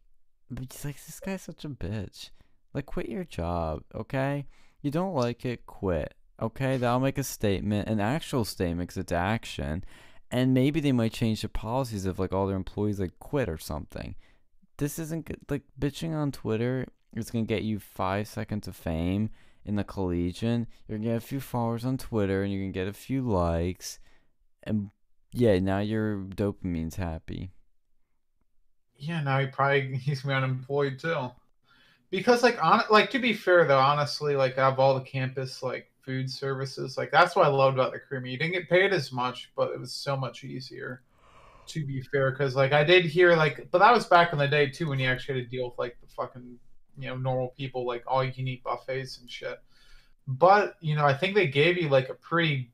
like 0.49 0.69
this 0.69 1.19
guy's 1.19 1.41
such 1.41 1.65
a 1.65 1.69
bitch 1.69 2.29
like 2.73 2.85
quit 2.85 3.09
your 3.09 3.23
job 3.23 3.83
okay? 3.93 4.45
You 4.81 4.91
don't 4.91 5.13
like 5.13 5.45
it 5.45 5.65
quit 5.65 6.13
okay? 6.41 6.77
That'll 6.77 6.99
make 6.99 7.17
a 7.17 7.23
statement 7.23 7.87
an 7.87 7.99
actual 7.99 8.45
statement 8.45 8.89
'cause 8.89 8.97
it's 8.97 9.11
action. 9.11 9.83
And 10.31 10.53
maybe 10.53 10.79
they 10.79 10.91
might 10.91 11.13
change 11.13 11.41
the 11.41 11.49
policies 11.49 12.05
if 12.05 12.17
like 12.19 12.33
all 12.33 12.47
their 12.47 12.55
employees 12.57 12.99
like 12.99 13.19
quit 13.19 13.47
or 13.47 13.57
something. 13.57 14.15
This 14.77 14.97
isn't 14.99 15.25
good 15.25 15.39
like 15.49 15.63
bitching 15.79 16.13
on 16.13 16.31
twitter 16.31 16.87
is 17.15 17.29
gonna 17.31 17.45
get 17.45 17.61
you 17.63 17.79
five 17.79 18.27
seconds 18.27 18.67
of 18.67 18.75
fame 18.75 19.29
in 19.65 19.75
the 19.75 19.83
collegian. 19.83 20.67
You're 20.87 20.97
gonna 20.97 21.11
get 21.11 21.17
a 21.17 21.27
few 21.27 21.39
followers 21.39 21.85
on 21.85 21.97
twitter 21.97 22.43
and 22.43 22.51
you're 22.51 22.63
gonna 22.63 22.71
get 22.71 22.87
a 22.87 22.93
few 22.93 23.21
likes. 23.21 23.99
And 24.63 24.89
yeah 25.31 25.59
now 25.59 25.79
your 25.79 26.17
dopamine's 26.23 26.95
happy. 26.95 27.51
Yeah, 28.95 29.21
now 29.21 29.39
he 29.39 29.47
probably 29.47 29.97
he's 29.97 30.25
unemployed 30.25 30.99
too. 30.99 31.31
Because 32.13 32.43
like 32.43 32.63
on 32.63 32.83
like 32.91 33.09
to 33.09 33.17
be 33.17 33.33
fair 33.33 33.65
though, 33.65 33.79
honestly, 33.79 34.35
like 34.35 34.59
out 34.59 34.73
of 34.73 34.79
all 34.79 34.93
the 34.93 35.01
campus 35.03 35.63
like 35.63 35.89
food 36.03 36.29
services, 36.29 36.95
like 36.95 37.09
that's 37.09 37.35
what 37.35 37.43
I 37.43 37.49
loved 37.49 37.75
about 37.75 37.91
the 37.91 37.97
creamery. 37.97 38.29
You 38.29 38.37
didn't 38.37 38.53
get 38.53 38.69
paid 38.69 38.93
as 38.93 39.11
much, 39.11 39.51
but 39.55 39.71
it 39.71 39.79
was 39.79 39.91
so 39.91 40.15
much 40.15 40.43
easier. 40.43 41.01
To 41.65 41.83
be 41.83 42.03
fair, 42.03 42.29
because 42.29 42.55
like 42.55 42.71
I 42.71 42.83
did 42.83 43.05
hear 43.05 43.35
like, 43.35 43.67
but 43.71 43.79
that 43.79 43.91
was 43.91 44.05
back 44.05 44.31
in 44.31 44.37
the 44.37 44.47
day 44.47 44.69
too 44.69 44.89
when 44.89 44.99
you 44.99 45.07
actually 45.07 45.39
had 45.39 45.49
to 45.49 45.57
deal 45.57 45.65
with 45.65 45.79
like 45.79 45.97
the 46.01 46.07
fucking 46.07 46.59
you 46.99 47.07
know 47.07 47.17
normal 47.17 47.47
people 47.57 47.83
like 47.83 48.03
all 48.05 48.23
you 48.23 48.31
can 48.31 48.47
eat 48.47 48.63
buffets 48.63 49.17
and 49.17 49.27
shit. 49.27 49.59
But 50.27 50.75
you 50.81 50.95
know, 50.95 51.05
I 51.05 51.15
think 51.15 51.33
they 51.33 51.47
gave 51.47 51.77
you 51.77 51.89
like 51.89 52.09
a 52.09 52.13
pretty 52.13 52.69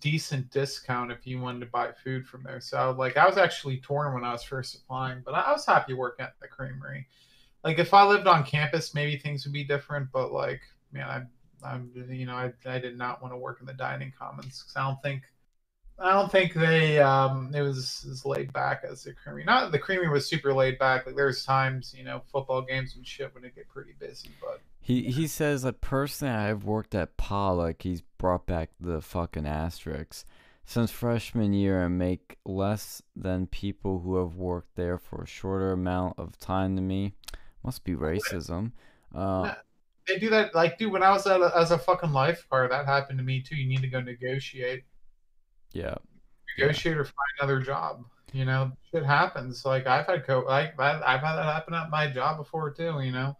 decent 0.00 0.50
discount 0.50 1.12
if 1.12 1.26
you 1.26 1.38
wanted 1.40 1.60
to 1.60 1.66
buy 1.66 1.90
food 1.92 2.26
from 2.26 2.42
there. 2.42 2.62
So 2.62 2.96
like 2.98 3.18
I 3.18 3.26
was 3.26 3.36
actually 3.36 3.80
torn 3.80 4.14
when 4.14 4.24
I 4.24 4.32
was 4.32 4.44
first 4.44 4.76
applying, 4.76 5.20
but 5.26 5.34
I 5.34 5.52
was 5.52 5.66
happy 5.66 5.92
working 5.92 6.24
at 6.24 6.40
the 6.40 6.48
creamery. 6.48 7.06
Like 7.68 7.78
if 7.78 7.92
I 7.92 8.02
lived 8.02 8.26
on 8.26 8.44
campus, 8.44 8.94
maybe 8.94 9.18
things 9.18 9.44
would 9.44 9.52
be 9.52 9.62
different. 9.62 10.08
But 10.10 10.32
like, 10.32 10.62
man, 10.90 11.08
I, 11.62 11.68
I'm 11.68 11.90
you 12.08 12.24
know 12.24 12.34
I, 12.34 12.52
I 12.64 12.78
did 12.78 12.96
not 12.96 13.20
want 13.20 13.34
to 13.34 13.36
work 13.36 13.58
in 13.60 13.66
the 13.66 13.74
dining 13.74 14.10
commons 14.18 14.62
because 14.62 14.74
I 14.74 14.88
don't 14.88 15.02
think 15.02 15.22
I 15.98 16.12
don't 16.12 16.32
think 16.32 16.54
they 16.54 16.98
um 16.98 17.52
it 17.54 17.60
was 17.60 18.06
as 18.10 18.24
laid 18.24 18.54
back 18.54 18.84
as 18.90 19.02
the 19.04 19.12
creamery. 19.12 19.44
Not 19.44 19.70
the 19.70 19.78
creamery 19.78 20.08
was 20.08 20.26
super 20.26 20.54
laid 20.54 20.78
back. 20.78 21.04
Like 21.04 21.14
there's 21.14 21.44
times 21.44 21.94
you 21.94 22.04
know 22.04 22.22
football 22.32 22.62
games 22.62 22.94
and 22.96 23.06
shit 23.06 23.34
when 23.34 23.44
it 23.44 23.54
get 23.54 23.68
pretty 23.68 23.94
busy, 23.98 24.30
but 24.40 24.62
He 24.80 25.10
he 25.10 25.26
says 25.26 25.60
that 25.62 25.82
personally 25.82 26.32
I've 26.34 26.64
worked 26.64 26.94
at 26.94 27.18
Pollock. 27.18 27.82
He's 27.82 28.00
brought 28.16 28.46
back 28.46 28.70
the 28.80 29.02
fucking 29.02 29.46
asterisks. 29.46 30.24
since 30.64 30.90
freshman 30.90 31.52
year 31.52 31.82
and 31.84 31.98
make 31.98 32.38
less 32.44 33.02
than 33.16 33.46
people 33.46 34.00
who 34.00 34.16
have 34.16 34.36
worked 34.36 34.76
there 34.76 34.98
for 34.98 35.22
a 35.22 35.26
shorter 35.26 35.72
amount 35.72 36.18
of 36.18 36.38
time 36.38 36.76
than 36.76 36.86
me. 36.86 37.14
Must 37.64 37.82
be 37.84 37.94
racism. 37.94 38.72
Uh, 39.14 39.54
They 40.06 40.18
do 40.18 40.30
that, 40.30 40.54
like, 40.54 40.78
dude. 40.78 40.92
When 40.92 41.02
I 41.02 41.10
was 41.10 41.26
at 41.26 41.40
a, 41.40 41.52
as 41.56 41.70
a 41.70 41.78
fucking 41.78 42.12
lifeguard, 42.12 42.70
that 42.70 42.86
happened 42.86 43.18
to 43.18 43.24
me 43.24 43.40
too. 43.42 43.56
You 43.56 43.68
need 43.68 43.82
to 43.82 43.88
go 43.88 44.00
negotiate, 44.00 44.84
yeah. 45.72 45.96
negotiate, 46.56 46.96
or 46.96 47.04
find 47.04 47.14
another 47.40 47.60
job. 47.60 48.04
You 48.32 48.44
know, 48.44 48.72
shit 48.90 49.04
happens. 49.04 49.64
Like 49.64 49.86
I've 49.86 50.06
had 50.06 50.26
co, 50.26 50.40
like 50.46 50.78
I- 50.78 51.02
I've 51.04 51.20
had 51.20 51.36
that 51.36 51.44
happen 51.44 51.74
at 51.74 51.90
my 51.90 52.10
job 52.10 52.36
before 52.38 52.70
too. 52.70 53.00
You 53.02 53.12
know, 53.12 53.36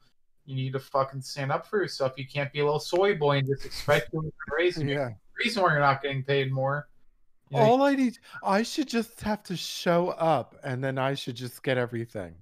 you 0.47 0.57
need 0.57 0.73
to 0.73 0.79
fucking 0.79 1.21
stand 1.23 1.53
up 1.53 1.67
for 1.67 1.81
yourself. 1.81 2.13
You 2.17 2.27
can't 2.27 2.53
be 2.53 2.61
a 2.61 2.65
little 2.65 2.81
soy 2.81 3.15
boy 3.17 3.39
and 3.39 3.47
just 3.47 3.65
expect 3.65 4.11
to 4.13 4.33
raise. 4.57 4.77
Yeah. 4.83 4.85
Yeah. 4.87 5.09
Reason 5.39 5.63
why 5.63 5.71
you're 5.71 5.81
not 5.81 6.03
getting 6.03 6.25
paid 6.25 6.51
more. 6.53 6.89
You 7.51 7.59
know, 7.59 7.63
All 7.65 7.83
I 7.83 7.95
need, 7.95 8.19
I 8.43 8.63
should 8.63 8.89
just 8.89 9.21
have 9.23 9.43
to 9.45 9.57
show 9.57 10.09
up, 10.09 10.57
and 10.65 10.83
then 10.85 10.99
I 10.99 11.15
should 11.15 11.37
just 11.37 11.63
get 11.63 11.79
everything. 11.79 12.35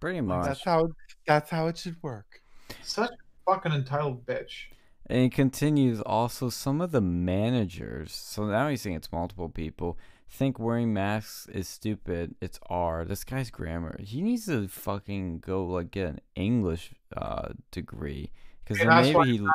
Pretty 0.00 0.20
much. 0.22 0.46
That's 0.46 0.64
how. 0.64 0.88
That's 1.30 1.48
how 1.48 1.68
it 1.68 1.78
should 1.78 2.02
work. 2.02 2.42
such 2.82 3.08
a 3.12 3.14
fucking 3.46 3.70
entitled 3.70 4.26
bitch. 4.26 4.64
And 5.06 5.20
it 5.20 5.32
continues 5.32 6.00
also 6.00 6.50
some 6.50 6.80
of 6.80 6.90
the 6.90 7.00
managers, 7.00 8.12
so 8.12 8.46
now 8.46 8.68
he's 8.68 8.82
saying 8.82 8.96
it's 8.96 9.12
multiple 9.12 9.48
people, 9.48 9.96
think 10.28 10.58
wearing 10.58 10.92
masks 10.92 11.46
is 11.46 11.68
stupid. 11.68 12.34
It's 12.40 12.58
R. 12.68 13.04
This 13.04 13.22
guy's 13.22 13.48
grammar. 13.48 14.00
He 14.02 14.22
needs 14.22 14.46
to 14.46 14.66
fucking 14.66 15.38
go 15.38 15.64
like 15.66 15.92
get 15.92 16.08
an 16.08 16.20
English 16.34 16.94
uh 17.16 17.50
degree. 17.70 18.32
Because 18.64 18.78
Yeah, 18.78 19.00
then 19.00 19.14
why 19.14 19.24
maybe 19.24 19.38
he 19.38 19.48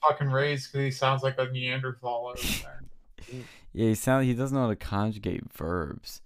Fucking 0.00 0.30
raised 0.30 0.72
because 0.72 0.86
he 0.86 0.90
sounds 0.90 1.22
like 1.22 1.38
a 1.38 1.52
Neanderthal 1.52 2.32
over 2.34 2.48
there. 2.62 3.44
Yeah, 3.74 3.88
he 3.88 3.94
sound 3.94 4.24
he 4.24 4.32
doesn't 4.32 4.56
know 4.56 4.62
how 4.62 4.70
to 4.70 4.76
conjugate 4.76 5.52
verbs. 5.52 6.22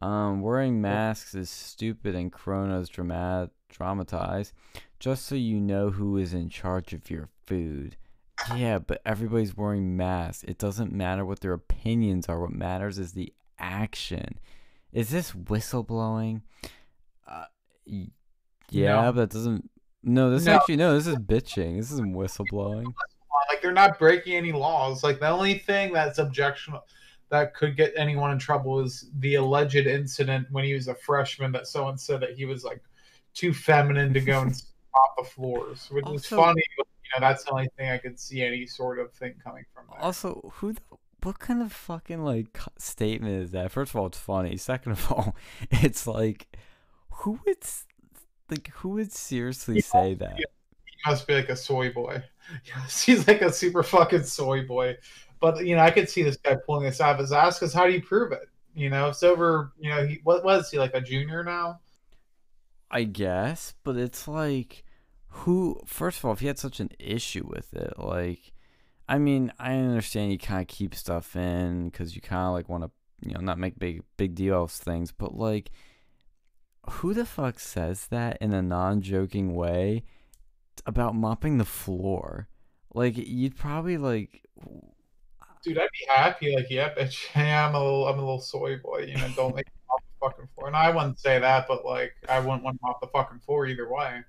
Um, 0.00 0.40
wearing 0.40 0.80
masks 0.80 1.34
is 1.34 1.50
stupid 1.50 2.14
and 2.14 2.32
Corona's 2.32 2.88
dramat 2.88 3.50
dramatized, 3.68 4.52
just 4.98 5.26
so 5.26 5.34
you 5.34 5.60
know 5.60 5.90
who 5.90 6.16
is 6.16 6.32
in 6.32 6.48
charge 6.48 6.92
of 6.92 7.10
your 7.10 7.28
food. 7.46 7.96
Yeah, 8.54 8.78
but 8.78 9.00
everybody's 9.06 9.56
wearing 9.56 9.96
masks. 9.96 10.44
It 10.44 10.58
doesn't 10.58 10.92
matter 10.92 11.24
what 11.24 11.40
their 11.40 11.54
opinions 11.54 12.28
are. 12.28 12.40
What 12.40 12.52
matters 12.52 12.98
is 12.98 13.12
the 13.12 13.32
action. 13.58 14.38
Is 14.92 15.10
this 15.10 15.32
whistleblowing? 15.32 16.42
Uh, 17.26 17.44
yeah, 18.70 19.02
No. 19.02 19.12
but 19.12 19.20
it 19.22 19.30
doesn't. 19.30 19.70
No, 20.02 20.30
this 20.30 20.44
No. 20.44 20.54
actually 20.56 20.76
no. 20.76 20.94
This 20.94 21.06
is 21.06 21.16
bitching. 21.16 21.76
This 21.78 21.90
isn't 21.92 22.14
whistleblowing. 22.14 22.84
Like 23.50 23.62
they're 23.62 23.72
not 23.72 23.98
breaking 23.98 24.34
any 24.34 24.52
laws. 24.52 25.02
Like 25.02 25.20
the 25.20 25.28
only 25.28 25.58
thing 25.58 25.92
that's 25.92 26.18
objectionable 26.18 26.84
that 27.28 27.54
could 27.54 27.76
get 27.76 27.92
anyone 27.96 28.30
in 28.30 28.38
trouble 28.38 28.80
is 28.80 29.10
the 29.18 29.34
alleged 29.36 29.74
incident 29.74 30.46
when 30.50 30.64
he 30.64 30.74
was 30.74 30.88
a 30.88 30.94
freshman 30.94 31.52
that 31.52 31.66
someone 31.66 31.98
said 31.98 32.20
that 32.20 32.32
he 32.36 32.44
was 32.44 32.64
like 32.64 32.80
too 33.36 33.52
feminine 33.52 34.12
to 34.14 34.20
go 34.20 34.40
and 34.40 34.50
mop 34.94 35.16
the 35.16 35.24
floors, 35.24 35.88
which 35.90 36.08
is 36.08 36.26
funny. 36.26 36.62
But, 36.76 36.86
you 37.04 37.20
know, 37.20 37.28
that's 37.28 37.44
the 37.44 37.52
only 37.52 37.68
thing 37.76 37.90
I 37.90 37.98
could 37.98 38.18
see 38.18 38.42
any 38.42 38.66
sort 38.66 38.98
of 38.98 39.12
thing 39.12 39.34
coming 39.44 39.64
from. 39.72 39.84
There. 39.90 40.02
Also, 40.02 40.50
who 40.56 40.72
the 40.72 40.80
what 41.22 41.38
kind 41.38 41.62
of 41.62 41.72
fucking 41.72 42.24
like 42.24 42.58
statement 42.78 43.42
is 43.42 43.50
that? 43.52 43.70
First 43.70 43.90
of 43.90 43.96
all, 43.96 44.06
it's 44.06 44.18
funny. 44.18 44.56
Second 44.56 44.92
of 44.92 45.12
all, 45.12 45.36
it's 45.70 46.06
like 46.06 46.48
who 47.10 47.38
would 47.46 47.58
like 48.50 48.68
who 48.68 48.90
would 48.90 49.12
seriously 49.12 49.80
say 49.80 50.14
that? 50.14 50.36
He 50.36 50.44
must 51.06 51.26
be 51.26 51.34
like 51.34 51.48
a 51.48 51.56
soy 51.56 51.92
boy. 51.92 52.22
Yes, 52.64 53.02
he's 53.02 53.26
like 53.26 53.42
a 53.42 53.52
super 53.52 53.82
fucking 53.82 54.22
soy 54.22 54.64
boy. 54.64 54.96
But 55.40 55.66
you 55.66 55.74
know, 55.74 55.82
I 55.82 55.90
could 55.90 56.08
see 56.08 56.22
this 56.22 56.36
guy 56.36 56.56
pulling 56.64 56.84
this 56.84 57.00
out 57.00 57.14
of 57.14 57.18
his 57.18 57.32
ass 57.32 57.58
because 57.58 57.74
how 57.74 57.88
do 57.88 57.92
you 57.92 58.00
prove 58.00 58.30
it? 58.30 58.48
You 58.72 58.88
know, 58.88 59.08
it's 59.08 59.24
over. 59.24 59.72
You 59.80 59.90
know, 59.90 60.06
he 60.06 60.20
what 60.22 60.44
was 60.44 60.70
he 60.70 60.78
like 60.78 60.94
a 60.94 61.00
junior 61.00 61.42
now? 61.42 61.80
I 62.90 63.04
guess, 63.04 63.74
but 63.84 63.96
it's 63.96 64.28
like 64.28 64.84
who 65.28 65.80
first 65.86 66.18
of 66.18 66.24
all, 66.24 66.32
if 66.32 66.40
he 66.40 66.46
had 66.46 66.58
such 66.58 66.80
an 66.80 66.90
issue 66.98 67.46
with 67.46 67.74
it, 67.74 67.98
like 67.98 68.52
I 69.08 69.18
mean, 69.18 69.52
I 69.58 69.74
understand 69.74 70.32
you 70.32 70.38
kind 70.38 70.60
of 70.60 70.68
keep 70.68 70.94
stuff 70.94 71.36
in 71.36 71.90
cuz 71.90 72.14
you 72.14 72.22
kind 72.22 72.46
of 72.46 72.52
like 72.54 72.68
want 72.68 72.84
to, 72.84 72.90
you 73.20 73.34
know, 73.34 73.40
not 73.40 73.58
make 73.58 73.78
big 73.78 74.02
big 74.16 74.34
deal 74.34 74.64
of 74.64 74.70
things, 74.70 75.12
but 75.12 75.34
like 75.34 75.70
who 76.88 77.14
the 77.14 77.26
fuck 77.26 77.58
says 77.58 78.06
that 78.08 78.38
in 78.40 78.52
a 78.52 78.62
non-joking 78.62 79.54
way 79.54 80.04
about 80.86 81.14
mopping 81.14 81.58
the 81.58 81.64
floor? 81.64 82.48
Like 82.94 83.16
you'd 83.16 83.56
probably 83.56 83.98
like 83.98 84.42
Dude, 85.66 85.78
I'd 85.78 85.88
be 85.90 86.06
happy. 86.08 86.54
Like, 86.54 86.70
yeah, 86.70 86.94
bitch, 86.94 87.26
yeah, 87.34 87.66
I'm 87.66 87.74
a 87.74 87.82
little, 87.82 88.06
I'm 88.06 88.18
a 88.18 88.20
little 88.20 88.40
soy 88.40 88.76
boy. 88.76 89.06
You 89.08 89.16
know, 89.16 89.28
don't 89.34 89.56
make 89.56 89.66
me 89.66 89.72
mop 89.72 89.74
the 89.74 89.75
fucking 90.26 90.48
floor. 90.54 90.66
And 90.66 90.76
I 90.76 90.90
wouldn't 90.90 91.18
say 91.18 91.38
that, 91.38 91.66
but 91.68 91.84
like, 91.84 92.14
I 92.28 92.40
wouldn't 92.40 92.62
want 92.62 92.76
to 92.76 92.80
mop 92.82 93.00
the 93.00 93.06
fucking 93.08 93.40
floor 93.40 93.66
either 93.66 93.88
way. 93.88 94.22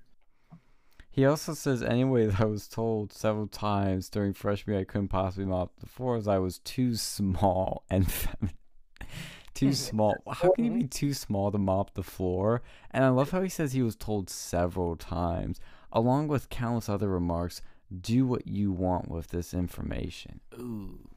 He 1.10 1.26
also 1.26 1.54
says, 1.54 1.82
anyway, 1.82 2.30
I 2.38 2.44
was 2.44 2.68
told 2.68 3.12
several 3.12 3.48
times 3.48 4.08
during 4.08 4.32
freshman 4.34 4.74
year 4.74 4.82
I 4.82 4.84
couldn't 4.84 5.08
possibly 5.08 5.46
mop 5.46 5.72
the 5.80 5.88
floor 5.88 6.16
as 6.16 6.28
I 6.28 6.38
was 6.38 6.60
too 6.60 6.94
small 6.94 7.84
and 7.90 8.10
feminine. 8.10 8.56
too 9.54 9.72
small. 9.72 10.14
How 10.30 10.52
can 10.52 10.64
you 10.64 10.70
be 10.72 10.86
too 10.86 11.12
small 11.12 11.50
to 11.50 11.58
mop 11.58 11.94
the 11.94 12.04
floor? 12.04 12.62
And 12.90 13.04
I 13.04 13.08
love 13.08 13.30
how 13.30 13.42
he 13.42 13.48
says 13.48 13.72
he 13.72 13.82
was 13.82 13.96
told 13.96 14.30
several 14.30 14.94
times, 14.96 15.60
along 15.90 16.28
with 16.28 16.50
countless 16.50 16.88
other 16.88 17.08
remarks. 17.08 17.62
Do 18.00 18.26
what 18.26 18.46
you 18.46 18.70
want 18.70 19.10
with 19.10 19.28
this 19.28 19.54
information. 19.54 20.40
Ooh. 20.54 21.08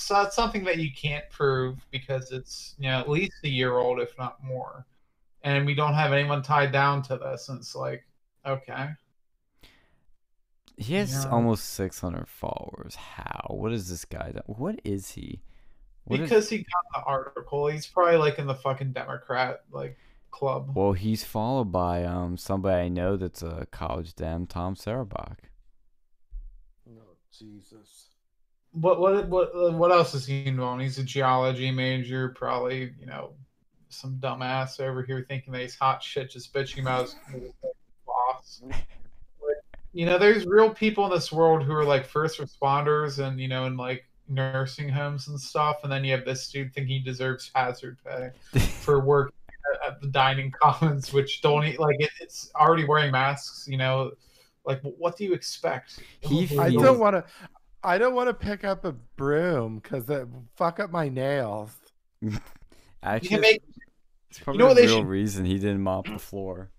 So 0.00 0.14
that's 0.14 0.34
something 0.36 0.64
that 0.64 0.78
you 0.78 0.90
can't 0.92 1.28
prove 1.30 1.86
because 1.90 2.32
it's 2.32 2.74
you 2.78 2.88
know 2.90 2.98
at 3.00 3.08
least 3.08 3.34
a 3.44 3.48
year 3.48 3.78
old, 3.78 4.00
if 4.00 4.16
not 4.18 4.42
more, 4.42 4.86
and 5.42 5.66
we 5.66 5.74
don't 5.74 5.94
have 5.94 6.12
anyone 6.12 6.42
tied 6.42 6.72
down 6.72 7.02
to 7.04 7.16
this. 7.18 7.48
And 7.48 7.58
it's 7.60 7.74
like, 7.74 8.04
okay, 8.46 8.90
He 10.76 10.94
has 10.94 11.24
Yeah. 11.24 11.30
almost 11.30 11.64
600 11.70 12.28
followers. 12.28 12.94
How? 12.94 13.48
What 13.50 13.72
is 13.72 13.88
this 13.90 14.04
guy? 14.04 14.32
do- 14.32 14.40
What 14.46 14.80
is 14.84 15.10
he? 15.12 15.42
What 16.04 16.20
is- 16.20 16.28
because 16.30 16.48
he 16.48 16.58
got 16.58 16.84
the 16.94 17.02
article. 17.04 17.66
He's 17.68 17.86
probably 17.86 18.16
like 18.16 18.38
in 18.38 18.46
the 18.46 18.54
fucking 18.54 18.92
Democrat 18.92 19.64
like 19.70 19.98
club. 20.30 20.74
Well, 20.74 20.92
he's 20.92 21.22
followed 21.24 21.70
by 21.72 22.04
um 22.04 22.36
somebody 22.36 22.82
I 22.84 22.88
know 22.88 23.16
that's 23.16 23.42
a 23.42 23.66
college 23.70 24.14
dem, 24.14 24.46
Tom 24.46 24.74
Sarabach. 24.74 25.38
Oh 26.88 27.16
Jesus. 27.30 28.09
What 28.72 29.00
what 29.00 29.28
what 29.28 29.74
what 29.74 29.90
else 29.90 30.14
is 30.14 30.26
he 30.26 30.50
known? 30.50 30.80
He's 30.80 30.98
a 30.98 31.02
geology 31.02 31.70
major, 31.70 32.28
probably 32.28 32.92
you 32.98 33.06
know 33.06 33.32
some 33.88 34.16
dumbass 34.20 34.80
over 34.80 35.02
here 35.02 35.24
thinking 35.28 35.52
that 35.52 35.62
he's 35.62 35.74
hot 35.74 36.02
shit, 36.02 36.30
just 36.30 36.54
bitching 36.54 36.82
about 36.82 37.14
his 37.32 37.50
boss. 38.06 38.62
But, 38.68 39.56
you 39.92 40.06
know, 40.06 40.18
there's 40.18 40.46
real 40.46 40.70
people 40.70 41.04
in 41.06 41.10
this 41.10 41.32
world 41.32 41.64
who 41.64 41.74
are 41.74 41.84
like 41.84 42.06
first 42.06 42.38
responders 42.38 43.18
and 43.18 43.40
you 43.40 43.48
know 43.48 43.66
in 43.66 43.76
like 43.76 44.04
nursing 44.28 44.88
homes 44.88 45.28
and 45.28 45.38
stuff, 45.38 45.78
and 45.82 45.92
then 45.92 46.04
you 46.04 46.12
have 46.12 46.24
this 46.24 46.50
dude 46.50 46.72
thinking 46.72 46.98
he 46.98 47.00
deserves 47.00 47.50
hazard 47.54 47.98
pay 48.04 48.30
for 48.58 49.00
work 49.00 49.32
at, 49.74 49.92
at 49.92 50.00
the 50.00 50.08
dining 50.08 50.52
commons, 50.62 51.12
which 51.12 51.42
don't 51.42 51.64
eat, 51.64 51.80
like 51.80 51.96
it, 51.98 52.10
it's 52.20 52.50
already 52.54 52.84
wearing 52.84 53.10
masks. 53.10 53.66
You 53.68 53.78
know, 53.78 54.12
like 54.64 54.80
what 54.82 55.16
do 55.16 55.24
you 55.24 55.32
expect? 55.32 56.00
He 56.20 56.58
I 56.58 56.70
don't 56.70 56.98
want 56.98 57.16
to. 57.16 57.24
I 57.82 57.98
don't 57.98 58.14
want 58.14 58.28
to 58.28 58.34
pick 58.34 58.64
up 58.64 58.84
a 58.84 58.92
broom 58.92 59.78
because 59.78 60.06
that 60.06 60.28
fuck 60.56 60.80
up 60.80 60.90
my 60.90 61.08
nails. 61.08 61.70
You 63.02 63.08
Actually, 63.08 63.28
can 63.28 63.40
make 63.40 63.62
it's 64.28 64.38
probably 64.38 64.58
know 64.58 64.68
the 64.68 64.74
they 64.74 64.86
real 64.86 64.98
should- 64.98 65.06
reason 65.06 65.46
he 65.46 65.54
didn't 65.54 65.80
mop 65.80 66.04
the 66.04 66.12
mm. 66.12 66.20
floor. 66.20 66.70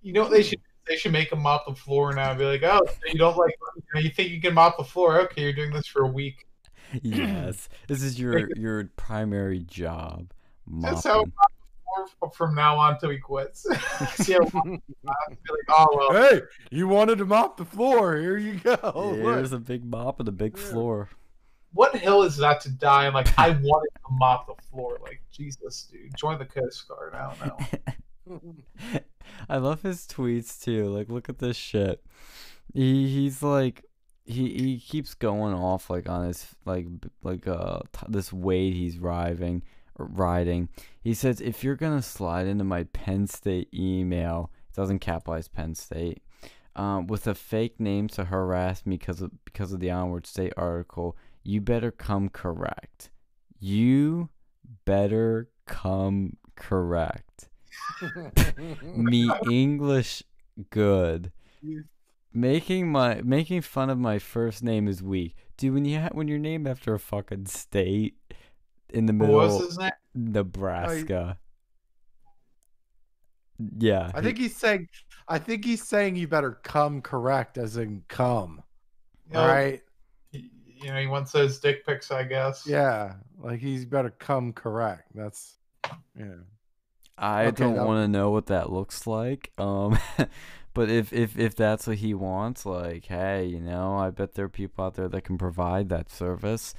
You 0.00 0.14
know 0.14 0.22
what 0.22 0.30
they 0.30 0.42
should 0.42 0.60
they 0.88 0.96
should 0.96 1.12
make 1.12 1.30
him 1.30 1.42
mop 1.42 1.66
the 1.66 1.74
floor 1.74 2.14
now. 2.14 2.32
Be 2.32 2.44
like, 2.46 2.62
oh, 2.62 2.80
so 2.86 2.92
you 3.06 3.18
don't 3.18 3.36
like 3.36 3.54
you, 3.96 4.08
think 4.08 4.30
you 4.30 4.40
can 4.40 4.54
mop 4.54 4.78
the 4.78 4.84
floor? 4.84 5.20
Okay, 5.20 5.42
you're 5.42 5.52
doing 5.52 5.74
this 5.74 5.86
for 5.86 6.04
a 6.04 6.08
week. 6.08 6.46
yes, 7.02 7.68
this 7.86 8.02
is 8.02 8.18
your 8.20 8.48
your 8.56 8.84
primary 8.96 9.58
job. 9.58 10.32
That's 10.66 11.04
how 11.04 11.18
Mopping. 11.18 11.32
Or 11.32 11.57
from 12.34 12.54
now 12.54 12.76
on 12.76 12.98
till 12.98 13.10
he 13.10 13.18
quits. 13.18 13.62
See 14.14 14.32
how 14.34 14.40
long 14.54 14.74
it 14.74 14.96
lasts. 15.04 15.28
Be 15.28 15.50
like, 15.52 15.68
oh 15.70 16.08
well, 16.10 16.28
Hey, 16.30 16.40
you 16.70 16.88
wanted 16.88 17.18
to 17.18 17.24
mop 17.24 17.56
the 17.56 17.64
floor. 17.64 18.16
Here 18.16 18.36
you 18.38 18.54
go. 18.60 18.76
Yeah, 18.84 18.90
Look. 19.24 19.36
There's 19.36 19.52
a 19.52 19.58
big 19.58 19.84
mop 19.84 20.20
and 20.20 20.28
a 20.28 20.32
big 20.32 20.56
Yeah. 20.56 20.64
floor. 20.64 21.08
what 21.72 21.94
hill 21.96 22.22
is 22.22 22.36
that 22.38 22.60
to 22.62 22.70
die? 22.70 23.04
And 23.06 23.14
like, 23.14 23.28
I 23.38 23.50
wanted 23.50 23.90
to 23.94 24.12
mop 24.12 24.46
the 24.46 24.62
floor. 24.70 24.98
Like, 25.02 25.22
Jesus, 25.32 25.88
dude, 25.92 26.16
join 26.16 26.38
the 26.38 26.44
Coast 26.46 26.86
Guard. 26.88 27.14
I 27.14 27.34
don't 28.28 28.42
know. 28.50 28.54
I 29.48 29.58
love 29.58 29.82
his 29.82 30.06
tweets 30.06 30.62
too. 30.62 30.86
Like, 30.88 31.08
look 31.08 31.28
at 31.28 31.38
this 31.38 31.56
shit. 31.56 32.04
He 32.74 33.08
he's 33.08 33.42
like 33.42 33.84
he 34.26 34.48
he 34.58 34.78
keeps 34.78 35.14
going 35.14 35.54
off 35.54 35.88
like 35.88 36.06
on 36.08 36.26
his 36.26 36.46
like 36.66 36.86
like 37.22 37.46
uh 37.48 37.80
t- 37.94 38.06
this 38.10 38.30
weight 38.30 38.74
he's 38.74 38.98
riding 38.98 39.62
or 39.98 40.06
riding. 40.06 40.68
He 41.00 41.14
says 41.14 41.40
if 41.40 41.62
you're 41.64 41.76
gonna 41.76 42.02
slide 42.02 42.46
into 42.46 42.64
my 42.64 42.84
Penn 42.84 43.26
State 43.26 43.68
email, 43.74 44.50
it 44.70 44.76
doesn't 44.76 45.00
capitalize 45.00 45.48
Penn 45.48 45.74
State. 45.74 46.22
Um, 46.76 47.08
with 47.08 47.26
a 47.26 47.34
fake 47.34 47.80
name 47.80 48.06
to 48.08 48.26
harass 48.26 48.86
me 48.86 48.96
because 48.96 49.20
of 49.20 49.32
because 49.44 49.72
of 49.72 49.80
the 49.80 49.90
Onward 49.90 50.26
State 50.26 50.52
article, 50.56 51.16
you 51.42 51.60
better 51.60 51.90
come 51.90 52.28
correct. 52.28 53.10
You 53.58 54.28
better 54.84 55.48
come 55.66 56.36
correct. 56.54 57.48
Me 58.96 59.30
English 59.50 60.22
good. 60.70 61.32
Making 62.32 62.92
my 62.92 63.22
making 63.22 63.62
fun 63.62 63.90
of 63.90 63.98
my 63.98 64.18
first 64.18 64.62
name 64.62 64.86
is 64.86 65.02
weak. 65.02 65.34
Dude, 65.56 65.74
when 65.74 65.84
you 65.84 66.00
ha- 66.00 66.10
when 66.12 66.28
you're 66.28 66.38
named 66.38 66.68
after 66.68 66.94
a 66.94 66.98
fucking 67.00 67.46
state 67.46 68.16
in 68.92 69.06
the 69.06 69.12
middle? 69.12 69.60
Nebraska. 70.14 71.38
Yeah. 73.76 74.10
I 74.14 74.20
think 74.20 74.38
he's 74.38 74.56
saying. 74.56 74.88
I 75.26 75.38
think 75.38 75.64
he's 75.64 75.86
saying 75.86 76.16
you 76.16 76.26
better 76.28 76.52
come 76.62 77.02
correct, 77.02 77.58
as 77.58 77.76
in 77.76 78.02
come. 78.08 78.62
Know, 79.30 79.40
All 79.40 79.46
right. 79.48 79.82
he- 80.30 80.50
You 80.64 80.92
know, 80.92 81.00
he 81.00 81.06
wants 81.06 81.32
those 81.32 81.58
dick 81.58 81.84
pics, 81.84 82.10
I 82.10 82.22
guess. 82.22 82.66
Yeah, 82.66 83.14
like 83.36 83.60
he's 83.60 83.84
better 83.84 84.10
come 84.10 84.52
correct. 84.52 85.10
That's 85.14 85.56
yeah. 86.16 86.36
I 87.18 87.46
Okay, 87.46 87.64
don't 87.64 87.84
want 87.84 88.04
to 88.04 88.08
know 88.08 88.30
what 88.30 88.46
that 88.46 88.70
looks 88.70 89.04
like. 89.06 89.50
Um, 89.58 89.98
but 90.74 90.88
if 90.88 91.12
if 91.12 91.36
if 91.36 91.56
that's 91.56 91.88
what 91.88 91.96
he 91.96 92.14
wants, 92.14 92.64
like, 92.64 93.06
hey, 93.06 93.44
you 93.46 93.60
know, 93.60 93.96
I 93.96 94.10
bet 94.10 94.34
there 94.34 94.44
are 94.44 94.48
people 94.48 94.84
out 94.84 94.94
there 94.94 95.08
that 95.08 95.22
can 95.24 95.36
provide 95.36 95.88
that 95.88 96.10
service. 96.12 96.74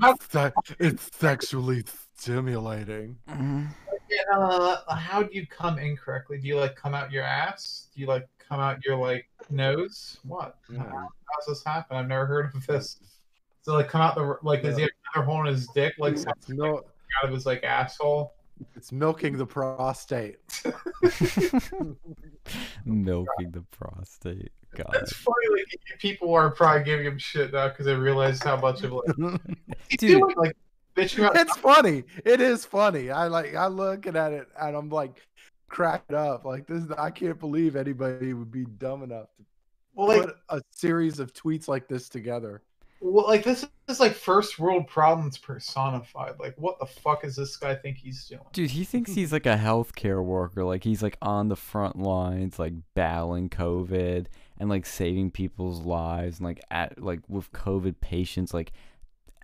How- 0.00 0.12
It's, 0.12 0.30
se- 0.32 0.52
it's 0.78 1.10
sexually 1.16 1.84
stimulating. 2.16 3.16
Yeah, 3.28 4.38
uh, 4.38 4.94
how 4.96 5.22
do 5.22 5.28
you 5.32 5.46
come 5.46 5.78
incorrectly? 5.78 6.38
Do 6.38 6.48
you 6.48 6.56
like 6.56 6.74
come 6.76 6.94
out 6.94 7.12
your 7.12 7.24
ass? 7.24 7.88
Do 7.94 8.00
you 8.00 8.06
like 8.06 8.26
come 8.38 8.58
out 8.60 8.84
your 8.84 8.96
like 8.96 9.28
nose? 9.50 10.18
What? 10.24 10.56
Yeah. 10.72 10.78
How 10.84 11.08
does 11.38 11.46
this 11.46 11.62
happen? 11.64 11.96
I've 11.96 12.08
never 12.08 12.24
heard 12.26 12.54
of 12.54 12.66
this. 12.66 12.98
So 13.62 13.74
like 13.74 13.88
come 13.88 14.00
out 14.00 14.14
the 14.14 14.38
like 14.42 14.62
does 14.62 14.76
he 14.76 14.82
have 14.82 14.90
another 15.14 15.26
hole 15.30 15.40
in 15.46 15.46
his 15.52 15.66
dick 15.74 15.94
like 15.98 16.14
It's, 16.14 16.22
something 16.22 16.56
mil- 16.56 16.78
out 17.22 17.28
of 17.28 17.34
his 17.34 17.44
like 17.44 17.62
asshole? 17.64 18.32
it's 18.74 18.90
milking 18.92 19.36
the 19.36 19.46
prostate. 19.46 20.38
Milking 22.84 23.50
the 23.50 23.62
prostate. 23.70 24.52
God. 24.76 24.96
It's 25.00 25.12
funny 25.12 25.46
like 25.50 25.98
people 25.98 26.32
are 26.34 26.50
probably 26.50 26.84
giving 26.84 27.06
him 27.06 27.18
shit 27.18 27.52
now 27.52 27.68
because 27.68 27.86
they 27.86 27.94
realize 27.94 28.42
how 28.42 28.56
much 28.56 28.82
of 28.82 28.92
like 28.92 29.16
Dude. 29.98 29.98
doing, 29.98 30.34
like 30.36 30.56
bitching 30.94 31.20
about 31.20 31.36
it's 31.36 31.56
funny. 31.56 32.04
It 32.24 32.40
is 32.40 32.64
funny. 32.64 33.10
I 33.10 33.28
like. 33.28 33.54
I 33.54 33.66
looking 33.66 34.16
at 34.16 34.32
it 34.32 34.48
and 34.60 34.76
I'm 34.76 34.90
like 34.90 35.26
cracked 35.68 36.12
up. 36.12 36.44
Like 36.44 36.66
this. 36.66 36.84
I 36.96 37.10
can't 37.10 37.38
believe 37.40 37.76
anybody 37.76 38.34
would 38.34 38.52
be 38.52 38.64
dumb 38.64 39.02
enough 39.02 39.28
to 39.36 39.44
well 39.94 40.08
like 40.08 40.26
put 40.26 40.36
a 40.50 40.62
series 40.70 41.18
of 41.18 41.32
tweets 41.32 41.66
like 41.66 41.88
this 41.88 42.08
together. 42.08 42.62
well 43.00 43.26
like 43.26 43.42
this 43.42 43.66
is 43.88 44.00
like 44.00 44.12
first 44.12 44.58
world 44.58 44.86
problems 44.86 45.38
personified. 45.38 46.34
Like 46.38 46.54
what 46.56 46.78
the 46.78 46.86
fuck 46.86 47.24
is 47.24 47.36
this 47.36 47.56
guy 47.56 47.74
think 47.74 47.96
he's 47.96 48.26
doing? 48.26 48.42
Dude, 48.52 48.70
he 48.70 48.84
thinks 48.84 49.12
he's 49.14 49.32
like 49.32 49.46
a 49.46 49.56
healthcare 49.56 50.22
worker. 50.22 50.62
Like 50.62 50.84
he's 50.84 51.02
like 51.02 51.16
on 51.22 51.48
the 51.48 51.56
front 51.56 51.98
lines, 51.98 52.58
like 52.58 52.74
battling 52.94 53.48
COVID 53.48 54.26
and 54.58 54.68
like 54.68 54.86
saving 54.86 55.30
people's 55.30 55.80
lives 55.80 56.38
and 56.38 56.46
like 56.46 56.60
at 56.70 57.00
like 57.02 57.20
with 57.28 57.52
COVID 57.52 58.00
patients 58.00 58.52
like 58.52 58.72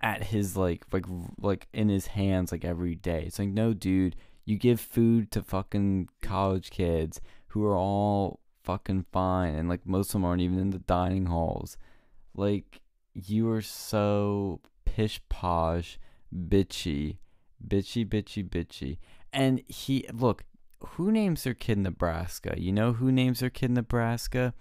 at 0.01 0.23
his 0.25 0.57
like 0.57 0.85
like 0.91 1.05
like 1.39 1.67
in 1.73 1.89
his 1.89 2.07
hands 2.07 2.51
like 2.51 2.65
every 2.65 2.95
day. 2.95 3.23
It's 3.25 3.39
like 3.39 3.49
no 3.49 3.73
dude, 3.73 4.15
you 4.43 4.57
give 4.57 4.79
food 4.79 5.31
to 5.31 5.41
fucking 5.41 6.09
college 6.21 6.69
kids 6.69 7.21
who 7.47 7.65
are 7.65 7.75
all 7.75 8.39
fucking 8.63 9.05
fine 9.11 9.55
and 9.55 9.69
like 9.69 9.85
most 9.85 10.09
of 10.09 10.13
them 10.13 10.25
aren't 10.25 10.41
even 10.41 10.59
in 10.59 10.71
the 10.71 10.79
dining 10.79 11.27
halls. 11.27 11.77
Like 12.35 12.81
you 13.13 13.49
are 13.49 13.61
so 13.61 14.59
pish 14.83 15.21
posh, 15.29 15.97
bitchy, 16.33 17.17
bitchy, 17.65 18.07
bitchy, 18.07 18.47
bitchy. 18.47 18.97
And 19.31 19.61
he 19.67 20.05
look, 20.13 20.43
who 20.79 21.11
names 21.11 21.43
their 21.43 21.53
kid 21.53 21.77
Nebraska? 21.77 22.55
You 22.57 22.71
know 22.71 22.93
who 22.93 23.11
names 23.11 23.39
their 23.39 23.49
kid 23.49 23.71
Nebraska? 23.71 24.53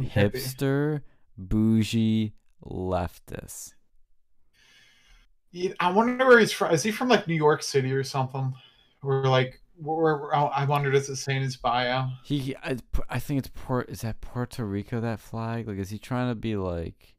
Hipster, 0.00 1.02
bougie, 1.36 2.32
leftist. 2.64 3.74
I 5.78 5.92
wonder 5.92 6.26
where 6.26 6.40
he's 6.40 6.52
from. 6.52 6.72
Is 6.72 6.82
he 6.82 6.90
from 6.90 7.08
like 7.08 7.28
New 7.28 7.34
York 7.34 7.62
City 7.62 7.92
or 7.92 8.02
something? 8.02 8.54
Or 9.02 9.26
like, 9.26 9.60
where, 9.76 10.16
where- 10.16 10.34
I 10.34 10.64
wonder 10.64 10.90
does 10.90 11.08
it 11.08 11.16
say 11.16 11.36
in 11.36 11.42
his 11.42 11.56
bio? 11.56 12.08
He, 12.24 12.56
I, 12.56 12.76
I 13.08 13.18
think 13.20 13.38
it's 13.38 13.50
Port. 13.54 13.88
Is 13.88 14.00
that 14.00 14.20
Puerto 14.20 14.64
Rico? 14.64 15.00
That 15.00 15.20
flag? 15.20 15.68
Like, 15.68 15.78
is 15.78 15.90
he 15.90 15.98
trying 15.98 16.30
to 16.30 16.34
be 16.34 16.56
like? 16.56 17.14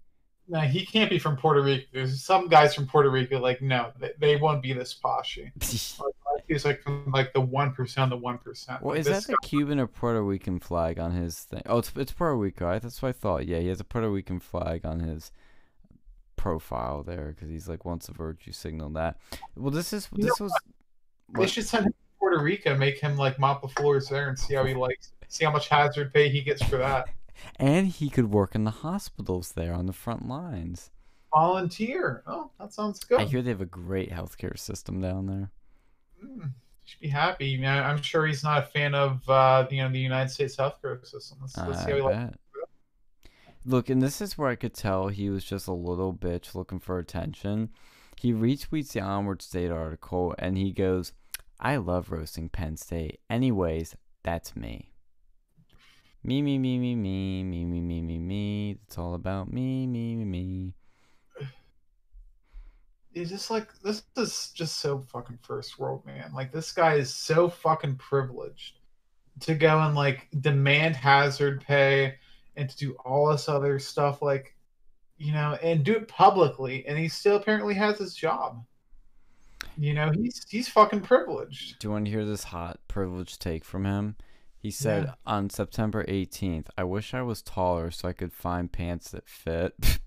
No, 0.47 0.59
he 0.59 0.85
can't 0.85 1.09
be 1.09 1.17
from 1.17 1.37
Puerto 1.37 1.61
Rico. 1.61 1.85
There's 1.93 2.21
some 2.21 2.47
guys 2.49 2.75
from 2.75 2.87
Puerto 2.87 3.09
Rico. 3.09 3.39
Like, 3.39 3.61
no, 3.61 3.91
they, 3.99 4.11
they 4.19 4.35
won't 4.35 4.61
be 4.61 4.73
this 4.73 4.93
poshy. 4.93 5.51
He's 6.47 6.65
like 6.65 6.81
from 6.81 7.11
like 7.11 7.33
the 7.33 7.41
one 7.41 7.73
percent, 7.73 8.09
the 8.09 8.17
one 8.17 8.37
percent. 8.37 8.81
Well, 8.81 8.95
is 8.95 9.05
that 9.07 9.25
the 9.25 9.37
Cuban 9.43 9.79
or 9.79 9.87
Puerto 9.87 10.21
Rican 10.23 10.59
flag 10.59 10.99
on 10.99 11.11
his 11.11 11.39
thing? 11.39 11.61
Oh, 11.65 11.79
it's 11.79 11.91
it's 11.95 12.11
Puerto 12.11 12.35
Rico. 12.37 12.65
Right? 12.65 12.81
That's 12.81 13.01
what 13.01 13.09
I 13.09 13.13
thought. 13.13 13.45
Yeah, 13.47 13.59
he 13.59 13.67
has 13.67 13.79
a 13.79 13.83
Puerto 13.83 14.09
Rican 14.09 14.39
flag 14.39 14.85
on 14.85 14.99
his 14.99 15.31
profile 16.35 17.03
there 17.03 17.33
because 17.35 17.49
he's 17.49 17.67
like 17.67 17.85
wants 17.85 18.09
a 18.09 18.13
virtue 18.13 18.51
signal. 18.51 18.89
That. 18.91 19.17
Well, 19.55 19.71
this 19.71 19.93
is 19.93 20.07
You 20.13 20.23
this 20.23 20.39
was. 20.39 20.53
They 21.33 21.39
what- 21.39 21.49
should 21.49 21.65
send 21.65 21.87
him 21.87 21.91
to 21.93 21.97
Puerto 22.19 22.39
Rico, 22.43 22.75
make 22.77 22.99
him 22.99 23.17
like 23.17 23.39
mop 23.39 23.61
the 23.61 23.67
floors 23.69 24.07
there, 24.09 24.29
and 24.29 24.37
see 24.37 24.53
how 24.53 24.63
he 24.63 24.73
likes. 24.87 25.11
See 25.27 25.43
how 25.45 25.51
much 25.51 25.69
hazard 25.69 26.13
pay 26.13 26.29
he 26.29 26.41
gets 26.41 26.63
for 26.63 26.77
that. 26.77 27.07
And 27.57 27.87
he 27.87 28.09
could 28.09 28.31
work 28.31 28.55
in 28.55 28.63
the 28.63 28.71
hospitals 28.71 29.51
there 29.53 29.73
on 29.73 29.87
the 29.87 29.93
front 29.93 30.27
lines. 30.27 30.91
Volunteer. 31.33 32.23
Oh, 32.27 32.49
that 32.59 32.71
sounds 32.71 33.03
good. 33.03 33.19
I 33.19 33.25
hear 33.25 33.41
they 33.41 33.49
have 33.49 33.59
a 33.59 33.65
great 33.65 34.09
healthcare 34.11 34.57
system 34.57 35.01
down 35.01 35.25
there. 35.25 35.51
Mm, 36.23 36.51
should 36.85 36.99
be 36.99 37.07
happy. 37.07 37.47
You 37.47 37.59
know, 37.59 37.69
I'm 37.69 38.01
sure 38.01 38.25
he's 38.25 38.43
not 38.43 38.63
a 38.63 38.65
fan 38.65 38.93
of 38.95 39.27
uh, 39.29 39.67
you 39.69 39.83
know 39.83 39.91
the 39.91 39.99
United 39.99 40.29
States 40.29 40.55
healthcare 40.55 41.05
system. 41.05 41.39
Let's, 41.41 41.57
let's 41.57 41.85
see 41.85 41.91
how 41.91 41.97
he 41.97 42.01
likes. 42.01 42.35
Look, 43.67 43.89
and 43.89 43.99
this 43.99 44.21
is 44.21 44.37
where 44.37 44.49
I 44.49 44.55
could 44.55 44.75
tell 44.75 45.07
he 45.07 45.29
was 45.31 45.43
just 45.43 45.67
a 45.67 45.73
little 45.73 46.13
bitch 46.13 46.53
looking 46.53 46.79
for 46.79 46.99
attention. 46.99 47.69
He 48.15 48.31
retweets 48.31 48.91
the 48.91 49.01
Onward 49.01 49.41
State 49.41 49.71
article 49.71 50.35
and 50.37 50.55
he 50.55 50.71
goes, 50.71 51.13
I 51.59 51.77
love 51.77 52.11
roasting 52.11 52.49
Penn 52.49 52.77
State. 52.77 53.19
Anyways, 53.27 53.95
that's 54.23 54.55
me. 54.55 54.91
Me, 56.23 56.43
me, 56.43 56.59
me, 56.59 56.77
me, 56.77 56.95
me, 56.95 57.43
me, 57.43 57.65
me, 57.65 57.81
me, 57.81 58.01
me, 58.01 58.19
me. 58.19 58.77
It's 58.85 58.97
all 58.97 59.15
about 59.15 59.51
me, 59.51 59.87
me, 59.87 60.15
me, 60.15 60.25
me. 60.25 60.73
It's 63.15 63.31
just 63.31 63.49
like 63.49 63.69
this 63.81 64.03
is 64.17 64.51
just 64.53 64.79
so 64.79 64.99
fucking 64.99 65.39
first 65.41 65.79
world, 65.79 66.05
man. 66.05 66.31
Like 66.33 66.51
this 66.51 66.71
guy 66.73 66.95
is 66.95 67.13
so 67.13 67.49
fucking 67.49 67.95
privileged 67.95 68.79
to 69.39 69.55
go 69.55 69.79
and 69.79 69.95
like 69.95 70.27
demand 70.41 70.95
hazard 70.97 71.61
pay 71.61 72.15
and 72.57 72.69
to 72.69 72.77
do 72.77 72.93
all 73.05 73.29
this 73.31 73.47
other 73.49 73.79
stuff, 73.79 74.21
like 74.21 74.55
you 75.17 75.31
know, 75.31 75.57
and 75.63 75.83
do 75.85 75.93
it 75.95 76.09
publicly, 76.09 76.85
and 76.85 76.97
he 76.97 77.07
still 77.07 77.37
apparently 77.37 77.73
has 77.73 77.97
his 77.97 78.13
job. 78.13 78.63
You 79.77 79.93
know, 79.93 80.11
he's 80.11 80.45
he's 80.49 80.67
fucking 80.67 81.01
privileged. 81.01 81.79
Do 81.79 81.87
you 81.87 81.91
want 81.93 82.05
to 82.05 82.11
hear 82.11 82.25
this 82.25 82.43
hot 82.45 82.79
privileged 82.89 83.41
take 83.41 83.63
from 83.63 83.85
him? 83.85 84.17
He 84.57 84.71
said 84.71 85.05
Yeah. 85.05 85.13
on 85.25 85.49
September 85.49 86.03
18th, 86.05 86.67
I 86.77 86.83
wish 86.83 87.13
I 87.13 87.21
was 87.21 87.41
taller 87.41 87.91
so 87.91 88.07
I 88.09 88.13
could 88.13 88.33
find 88.33 88.71
pants 88.71 89.11
that 89.11 89.27
fit. 89.29 89.99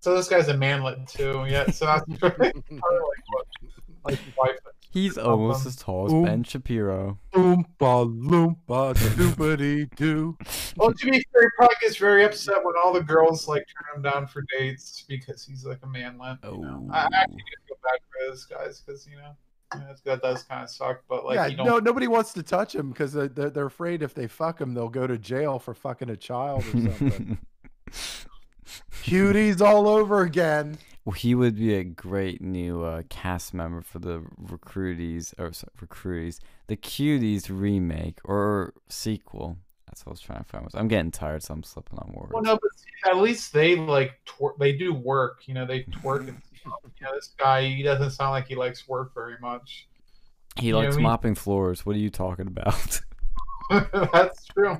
So 0.00 0.14
this 0.14 0.28
guy's 0.28 0.48
a 0.48 0.56
manlet 0.56 1.06
too. 1.06 1.44
Yeah, 1.48 1.70
so 1.70 1.86
that's 1.86 2.04
probably 2.18 2.46
like 2.48 2.54
what, 3.28 3.46
like 4.04 4.18
his 4.18 4.36
wife. 4.36 4.56
He's 4.92 5.16
almost 5.16 5.66
as 5.66 5.76
tall 5.76 6.06
as 6.06 6.12
Ooh. 6.12 6.24
Ben 6.24 6.42
Shapiro. 6.42 7.18
Oompa 7.32 7.66
loompa 7.78 8.94
doopity 8.94 9.94
doo. 9.94 10.36
Well, 10.76 10.92
to 10.92 11.04
be 11.04 11.24
fair, 11.32 11.42
he 11.42 11.48
probably 11.56 11.76
gets 11.80 11.96
very 11.96 12.24
upset 12.24 12.64
when 12.64 12.74
all 12.82 12.92
the 12.92 13.02
girls 13.02 13.46
like 13.46 13.64
turn 13.68 13.96
him 13.96 14.02
down 14.02 14.26
for 14.26 14.42
dates 14.58 15.04
because 15.06 15.44
he's 15.44 15.64
like 15.64 15.78
a 15.84 15.86
manlet. 15.86 16.38
Oh. 16.42 16.54
You 16.54 16.62
know? 16.62 16.88
I 16.90 17.02
I 17.02 17.06
actually 17.20 17.36
do 17.36 17.68
feel 17.68 17.76
bad 17.84 18.00
for 18.10 18.28
those 18.28 18.44
guys 18.46 18.82
because 18.84 19.06
you 19.06 19.16
know 19.16 19.36
you 19.74 19.80
that 20.04 20.22
does 20.22 20.42
kind 20.42 20.64
of 20.64 20.70
suck. 20.70 21.02
But 21.08 21.24
like, 21.24 21.36
yeah, 21.36 21.46
you 21.46 21.56
don't. 21.56 21.66
no, 21.66 21.78
nobody 21.78 22.08
wants 22.08 22.32
to 22.32 22.42
touch 22.42 22.74
him 22.74 22.90
because 22.90 23.12
they're, 23.12 23.28
they're, 23.28 23.50
they're 23.50 23.66
afraid 23.66 24.02
if 24.02 24.14
they 24.14 24.26
fuck 24.26 24.60
him, 24.60 24.74
they'll 24.74 24.88
go 24.88 25.06
to 25.06 25.18
jail 25.18 25.58
for 25.58 25.74
fucking 25.74 26.10
a 26.10 26.16
child 26.16 26.64
or 26.66 26.70
something. 26.70 27.38
Cuties 29.02 29.60
all 29.60 29.88
over 29.88 30.22
again. 30.22 30.78
well, 31.04 31.14
he 31.14 31.34
would 31.34 31.56
be 31.56 31.74
a 31.74 31.84
great 31.84 32.40
new 32.40 32.82
uh, 32.82 33.02
cast 33.08 33.54
member 33.54 33.80
for 33.82 33.98
the 33.98 34.22
Recruities, 34.36 35.34
or 35.38 35.52
sorry, 35.52 35.72
Recruities, 35.80 36.40
the 36.66 36.76
Cuties 36.76 37.46
remake 37.50 38.18
or 38.24 38.74
sequel. 38.88 39.56
That's 39.86 40.06
what 40.06 40.10
I 40.10 40.14
was 40.14 40.20
trying 40.20 40.38
to 40.38 40.44
find. 40.44 40.68
I'm 40.74 40.86
getting 40.88 41.10
tired, 41.10 41.42
so 41.42 41.52
I'm 41.54 41.64
slipping 41.64 41.98
on 41.98 42.12
words. 42.14 42.30
Well, 42.32 42.42
no, 42.44 42.52
but 42.54 42.78
see, 42.78 43.10
at 43.10 43.16
least 43.16 43.52
they 43.52 43.74
like 43.74 44.20
twer- 44.24 44.54
they 44.58 44.72
do 44.72 44.94
work. 44.94 45.40
You 45.46 45.54
know, 45.54 45.66
they 45.66 45.82
twerk. 45.82 46.28
And, 46.28 46.40
you 46.64 46.70
know, 47.02 47.14
this 47.14 47.34
guy 47.36 47.64
he 47.66 47.82
doesn't 47.82 48.10
sound 48.10 48.30
like 48.30 48.46
he 48.46 48.54
likes 48.54 48.86
work 48.86 49.12
very 49.14 49.34
much. 49.40 49.88
he 50.56 50.68
you 50.68 50.76
likes 50.76 50.94
we- 50.96 51.02
mopping 51.02 51.34
floors. 51.34 51.84
What 51.84 51.96
are 51.96 51.98
you 52.00 52.10
talking 52.10 52.46
about? 52.46 53.00
That's 54.12 54.46
true. 54.46 54.78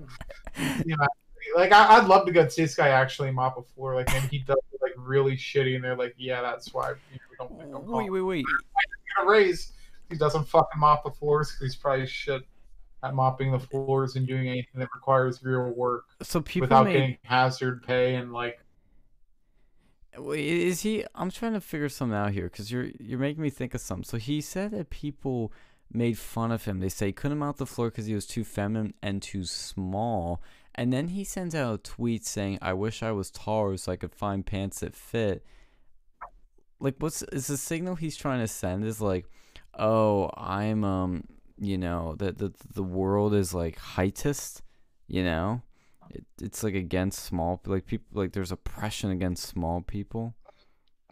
you 0.84 0.96
know, 0.96 1.06
like 1.54 1.72
I, 1.72 1.96
I'd 1.98 2.06
love 2.06 2.26
to 2.26 2.32
go 2.32 2.46
see 2.48 2.62
this 2.62 2.74
guy 2.74 2.88
actually 2.88 3.30
mop 3.30 3.58
a 3.58 3.62
floor. 3.62 3.94
Like 3.94 4.08
maybe 4.12 4.26
he 4.28 4.38
does 4.40 4.58
like 4.80 4.92
really 4.96 5.36
shitty, 5.36 5.74
and 5.74 5.84
they're 5.84 5.96
like, 5.96 6.14
yeah, 6.18 6.40
that's 6.42 6.72
why 6.72 6.90
you 7.12 7.18
know, 7.38 7.46
we 7.50 7.64
don't 7.70 7.84
him 7.84 7.92
Wait, 7.92 8.10
wait, 8.10 8.20
wait. 8.20 8.44
Get 9.16 9.24
a 9.24 9.28
raise. 9.28 9.72
He 10.08 10.16
doesn't 10.16 10.44
fucking 10.48 10.80
mop 10.80 11.04
the 11.04 11.10
floors 11.10 11.52
'cause 11.52 11.60
he's 11.60 11.76
probably 11.76 12.06
shit 12.06 12.42
at 13.02 13.14
mopping 13.14 13.52
the 13.52 13.58
floors 13.58 14.16
and 14.16 14.26
doing 14.26 14.48
anything 14.48 14.78
that 14.80 14.88
requires 14.94 15.42
real 15.42 15.70
work 15.70 16.04
So 16.22 16.40
people 16.42 16.66
without 16.66 16.84
made. 16.84 16.92
getting 16.92 17.18
hazard 17.22 17.82
pay 17.82 18.16
and 18.16 18.32
like 18.32 18.58
Wait, 20.18 20.44
is 20.44 20.80
he? 20.82 21.04
I'm 21.14 21.30
trying 21.30 21.52
to 21.52 21.60
figure 21.60 21.88
something 21.88 22.16
out 22.16 22.32
here 22.32 22.44
because 22.44 22.70
you're 22.72 22.88
you're 22.98 23.18
making 23.18 23.42
me 23.42 23.50
think 23.50 23.74
of 23.74 23.80
something. 23.80 24.04
So 24.04 24.16
he 24.18 24.40
said 24.40 24.72
that 24.72 24.90
people 24.90 25.52
made 25.92 26.18
fun 26.18 26.50
of 26.50 26.64
him. 26.64 26.80
They 26.80 26.88
say 26.88 27.06
he 27.06 27.12
couldn't 27.12 27.38
mount 27.38 27.58
the 27.58 27.66
floor 27.66 27.90
because 27.90 28.06
he 28.06 28.14
was 28.14 28.26
too 28.26 28.44
feminine 28.44 28.94
and 29.02 29.22
too 29.22 29.44
small. 29.44 30.42
And 30.80 30.90
then 30.94 31.08
he 31.08 31.24
sends 31.24 31.54
out 31.54 31.74
a 31.74 31.78
tweet 31.78 32.24
saying, 32.24 32.58
"I 32.62 32.72
wish 32.72 33.02
I 33.02 33.12
was 33.12 33.30
taller 33.30 33.76
so 33.76 33.92
I 33.92 33.96
could 33.96 34.14
find 34.14 34.46
pants 34.46 34.80
that 34.80 34.94
fit." 34.94 35.44
Like, 36.78 36.94
what's 37.00 37.22
is 37.24 37.48
the 37.48 37.58
signal 37.58 37.96
he's 37.96 38.16
trying 38.16 38.40
to 38.40 38.48
send? 38.48 38.84
Is 38.86 38.98
like, 38.98 39.26
oh, 39.78 40.30
I'm 40.38 40.82
um, 40.82 41.24
you 41.58 41.76
know, 41.76 42.14
that 42.18 42.38
the 42.38 42.54
the 42.72 42.82
world 42.82 43.34
is 43.34 43.52
like 43.52 43.78
heightist, 43.78 44.62
you 45.06 45.22
know. 45.22 45.60
It, 46.08 46.24
it's 46.40 46.62
like 46.62 46.74
against 46.74 47.24
small 47.24 47.60
like 47.66 47.84
people 47.84 48.06
like 48.22 48.32
there's 48.32 48.50
oppression 48.50 49.10
against 49.10 49.44
small 49.44 49.82
people 49.82 50.34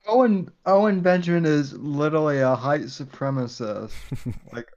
Owen 0.09 0.51
Owen 0.65 1.03
Benjamin 1.03 1.45
is 1.45 1.75
literally 1.75 2.41
a 2.41 2.57
height 2.57 2.85
supremacist, 2.85 3.93
like 4.55 4.73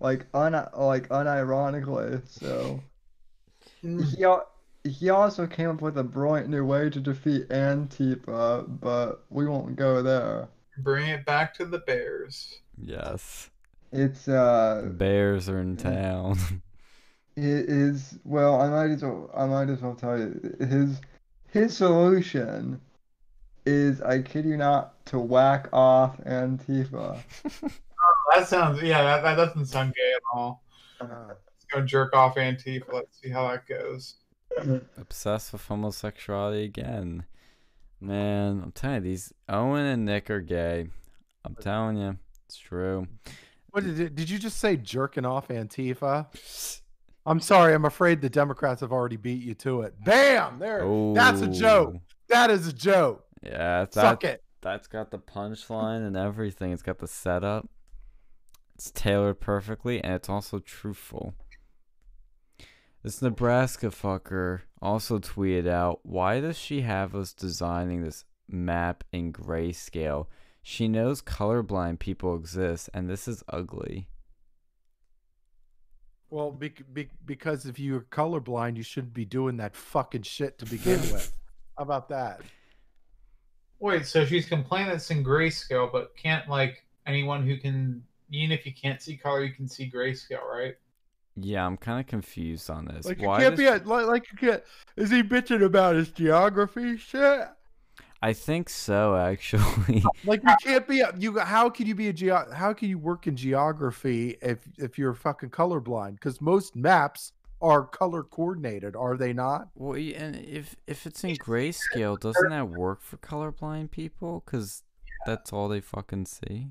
like 0.00 0.26
un 0.34 0.52
like 0.76 1.08
unironically. 1.08 2.20
So 2.28 2.82
Mm. 3.84 4.04
he 4.84 4.90
he 4.90 5.10
also 5.10 5.46
came 5.46 5.70
up 5.70 5.80
with 5.80 5.96
a 5.98 6.02
brilliant 6.04 6.48
new 6.48 6.64
way 6.64 6.90
to 6.90 7.00
defeat 7.00 7.48
Antifa, 7.50 8.64
but 8.80 9.24
we 9.30 9.46
won't 9.46 9.76
go 9.76 10.02
there. 10.02 10.48
bring 10.78 11.08
it 11.08 11.24
back 11.24 11.54
to 11.54 11.64
the 11.64 11.78
Bears. 11.78 12.60
yes 12.78 13.50
It's 13.92 14.26
uh 14.28 14.88
bears 14.92 15.48
are 15.48 15.60
in 15.60 15.76
mm. 15.76 15.82
town 15.82 16.38
it 17.36 17.68
is 17.68 18.18
well 18.24 18.60
I 18.60 18.68
might 18.68 18.90
as 18.90 19.02
well 19.02 19.30
I 19.36 19.46
might 19.46 19.68
as 19.70 19.80
well 19.82 19.94
tell 19.94 20.18
you 20.18 20.56
his 20.60 21.00
his 21.50 21.76
solution 21.76 22.80
is 23.66 24.00
I 24.02 24.22
kid 24.22 24.44
you 24.46 24.56
not 24.56 25.04
to 25.06 25.18
whack 25.18 25.68
off 25.72 26.18
Antifa. 26.24 27.18
Oh, 28.04 28.34
that 28.36 28.48
sounds 28.48 28.82
yeah, 28.82 29.02
that, 29.04 29.22
that 29.22 29.36
doesn't 29.36 29.66
sound 29.66 29.94
gay 29.94 30.12
at 30.16 30.22
all. 30.34 30.62
Let's 31.00 31.40
go 31.72 31.80
jerk 31.82 32.14
off 32.14 32.36
Antifa. 32.36 32.92
Let's 32.92 33.20
see 33.20 33.30
how 33.30 33.48
that 33.48 33.66
goes. 33.66 34.16
obsessed 34.98 35.52
with 35.52 35.66
homosexuality 35.66 36.64
again 36.64 37.24
man 38.02 38.60
i'm 38.62 38.70
telling 38.72 38.96
you 38.96 39.00
these 39.00 39.32
owen 39.48 39.86
and 39.86 40.04
nick 40.04 40.28
are 40.28 40.40
gay 40.42 40.88
i'm 41.44 41.54
telling 41.54 41.96
you 41.96 42.18
it's 42.44 42.56
true 42.58 43.06
What 43.70 43.84
did 43.84 43.98
it, 43.98 44.14
did 44.14 44.28
you 44.28 44.38
just 44.38 44.58
say? 44.58 44.76
Jerking 44.76 45.24
off 45.24 45.48
Antifa? 45.48 46.26
I'm 47.26 47.40
sorry. 47.40 47.72
I'm 47.72 47.84
afraid 47.86 48.20
the 48.20 48.28
Democrats 48.28 48.82
have 48.82 48.92
already 48.92 49.16
beat 49.16 49.42
you 49.42 49.54
to 49.54 49.82
it. 49.82 49.94
Bam! 50.04 50.58
There. 50.58 50.84
That's 51.14 51.40
a 51.40 51.46
joke. 51.46 51.94
That 52.28 52.50
is 52.50 52.66
a 52.66 52.72
joke. 52.74 53.24
yeah 53.42 53.84
that, 53.84 53.94
Suck 53.94 54.24
it. 54.24 54.42
that's 54.60 54.88
got 54.88 55.10
the 55.10 55.18
punchline 55.18 56.06
and 56.06 56.14
everything 56.16 56.72
it's 56.72 56.82
got 56.82 56.98
the 56.98 57.06
setup 57.08 57.66
it's 58.74 58.90
tailored 58.90 59.40
perfectly 59.40 60.02
and 60.04 60.12
it's 60.14 60.28
also 60.28 60.58
truthful 60.58 61.34
This 63.02 63.20
Nebraska 63.20 63.88
fucker 63.88 64.60
also 64.80 65.18
tweeted 65.18 65.66
out, 65.66 66.00
Why 66.04 66.40
does 66.40 66.56
she 66.56 66.82
have 66.82 67.16
us 67.16 67.32
designing 67.32 68.02
this 68.02 68.24
map 68.48 69.02
in 69.12 69.32
grayscale? 69.32 70.26
She 70.62 70.86
knows 70.86 71.20
colorblind 71.20 71.98
people 71.98 72.36
exist, 72.36 72.88
and 72.94 73.10
this 73.10 73.26
is 73.26 73.42
ugly. 73.48 74.06
Well, 76.30 76.52
bec- 76.52 76.84
bec- 76.94 77.10
because 77.26 77.66
if 77.66 77.80
you're 77.80 78.02
colorblind, 78.02 78.76
you 78.76 78.84
shouldn't 78.84 79.14
be 79.14 79.24
doing 79.24 79.56
that 79.56 79.74
fucking 79.74 80.22
shit 80.22 80.58
to 80.58 80.66
begin 80.66 81.00
with. 81.12 81.36
How 81.76 81.82
about 81.82 82.08
that? 82.10 82.40
Wait, 83.80 84.06
so 84.06 84.24
she's 84.24 84.46
complaining 84.46 84.92
it's 84.92 85.10
in 85.10 85.24
grayscale, 85.24 85.90
but 85.90 86.16
can't 86.16 86.48
like 86.48 86.84
anyone 87.04 87.44
who 87.44 87.56
can 87.56 88.04
even 88.30 88.52
if 88.52 88.64
you 88.64 88.72
can't 88.72 89.02
see 89.02 89.16
color, 89.16 89.44
you 89.44 89.52
can 89.52 89.68
see 89.68 89.90
grayscale, 89.90 90.48
right? 90.48 90.76
Yeah, 91.36 91.64
I'm 91.64 91.76
kind 91.76 92.00
of 92.00 92.06
confused 92.06 92.68
on 92.68 92.86
this. 92.86 93.06
Like 93.06 93.20
you 93.20 93.28
Why 93.28 93.40
can't 93.40 93.56
does 93.56 93.58
be 93.58 93.66
a, 93.66 93.88
like, 93.88 94.06
like 94.06 94.26
you 94.30 94.38
can't. 94.38 94.62
Is 94.96 95.10
he 95.10 95.22
bitching 95.22 95.64
about 95.64 95.96
his 95.96 96.10
geography 96.10 96.96
shit? 96.96 97.48
I 98.24 98.32
think 98.32 98.68
so, 98.68 99.16
actually. 99.16 100.04
Like 100.24 100.42
you 100.44 100.54
can't 100.62 100.86
be 100.86 101.00
a, 101.00 101.12
you. 101.18 101.38
How 101.38 101.68
can 101.68 101.86
you 101.86 101.94
be 101.94 102.08
a 102.08 102.12
geo? 102.12 102.46
How 102.52 102.72
can 102.72 102.88
you 102.88 102.98
work 102.98 103.26
in 103.26 103.34
geography 103.34 104.36
if 104.40 104.60
if 104.78 104.98
you're 104.98 105.14
fucking 105.14 105.50
colorblind? 105.50 106.14
Because 106.14 106.40
most 106.40 106.76
maps 106.76 107.32
are 107.60 107.84
color 107.84 108.22
coordinated, 108.22 108.94
are 108.96 109.16
they 109.16 109.32
not? 109.32 109.68
well, 109.74 109.96
and 109.96 110.36
if 110.36 110.76
if 110.86 111.06
it's 111.06 111.24
in 111.24 111.36
grayscale, 111.36 112.18
doesn't 112.18 112.50
that 112.50 112.68
work 112.68 113.02
for 113.02 113.16
colorblind 113.16 113.90
people? 113.90 114.42
Cause 114.46 114.82
that's 115.26 115.52
all 115.52 115.68
they 115.68 115.80
fucking 115.80 116.26
see. 116.26 116.68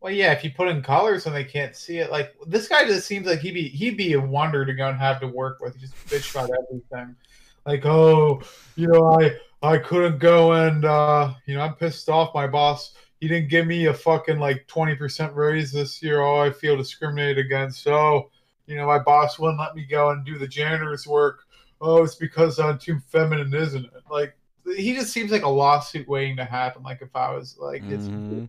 Well, 0.00 0.12
yeah, 0.12 0.32
if 0.32 0.44
you 0.44 0.50
put 0.50 0.68
in 0.68 0.82
colors 0.82 1.26
and 1.26 1.34
they 1.34 1.44
can't 1.44 1.74
see 1.74 1.98
it, 1.98 2.10
like 2.10 2.34
this 2.46 2.68
guy 2.68 2.84
just 2.84 3.06
seems 3.06 3.26
like 3.26 3.40
he'd 3.40 3.54
be 3.54 3.68
he'd 3.68 3.96
be 3.96 4.12
a 4.12 4.20
wonder 4.20 4.64
to 4.64 4.74
go 4.74 4.88
and 4.88 4.98
have 4.98 5.20
to 5.20 5.26
work 5.26 5.58
with. 5.60 5.78
Just 5.80 5.94
bitch 6.06 6.30
about 6.32 6.50
everything, 6.50 7.16
like 7.64 7.84
oh, 7.86 8.42
you 8.76 8.88
know, 8.88 9.18
I 9.18 9.36
I 9.62 9.78
couldn't 9.78 10.18
go 10.18 10.52
and 10.52 10.84
uh, 10.84 11.32
you 11.46 11.54
know 11.54 11.62
I'm 11.62 11.74
pissed 11.74 12.08
off. 12.08 12.34
My 12.34 12.46
boss 12.46 12.94
he 13.20 13.28
didn't 13.28 13.48
give 13.48 13.66
me 13.66 13.86
a 13.86 13.94
fucking 13.94 14.38
like 14.38 14.66
twenty 14.66 14.94
percent 14.94 15.34
raise 15.34 15.72
this 15.72 16.02
year. 16.02 16.20
Oh, 16.20 16.40
I 16.40 16.50
feel 16.50 16.76
discriminated 16.76 17.44
against. 17.44 17.86
Oh, 17.88 18.30
you 18.66 18.76
know, 18.76 18.86
my 18.86 18.98
boss 18.98 19.38
wouldn't 19.38 19.58
let 19.58 19.74
me 19.74 19.84
go 19.84 20.10
and 20.10 20.24
do 20.24 20.38
the 20.38 20.46
janitor's 20.46 21.06
work. 21.06 21.46
Oh, 21.80 22.04
it's 22.04 22.14
because 22.14 22.58
I'm 22.58 22.78
too 22.78 23.00
feminine, 23.08 23.54
isn't 23.54 23.84
it? 23.86 24.02
Like 24.10 24.36
he 24.76 24.94
just 24.94 25.12
seems 25.12 25.30
like 25.30 25.42
a 25.44 25.48
lawsuit 25.48 26.06
waiting 26.06 26.36
to 26.36 26.44
happen. 26.44 26.82
Like 26.82 27.00
if 27.00 27.14
I 27.16 27.32
was 27.32 27.56
like 27.58 27.82
it's 27.88 28.08
Mhm. 28.08 28.48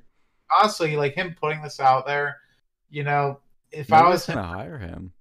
Honestly, 0.60 0.96
like 0.96 1.14
him 1.14 1.36
putting 1.40 1.62
this 1.62 1.80
out 1.80 2.06
there, 2.06 2.38
you 2.90 3.04
know, 3.04 3.40
if 3.72 3.92
I 3.92 4.08
was 4.08 4.26
gonna 4.26 4.44
hire 4.44 4.78
him. 4.78 5.14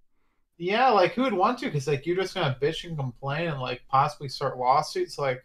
yeah, 0.59 0.91
like 0.91 1.13
who 1.13 1.23
would 1.23 1.33
want 1.33 1.59
to? 1.61 1.67
Because 1.67 1.87
like 1.87 2.07
you're 2.07 2.17
just 2.17 2.35
gonna 2.35 2.57
bitch 2.61 2.85
and 2.85 2.97
complain 2.97 3.49
and 3.49 3.61
like 3.61 3.83
possibly 3.89 4.29
start 4.29 4.59
lawsuits. 4.59 5.19
Like, 5.19 5.45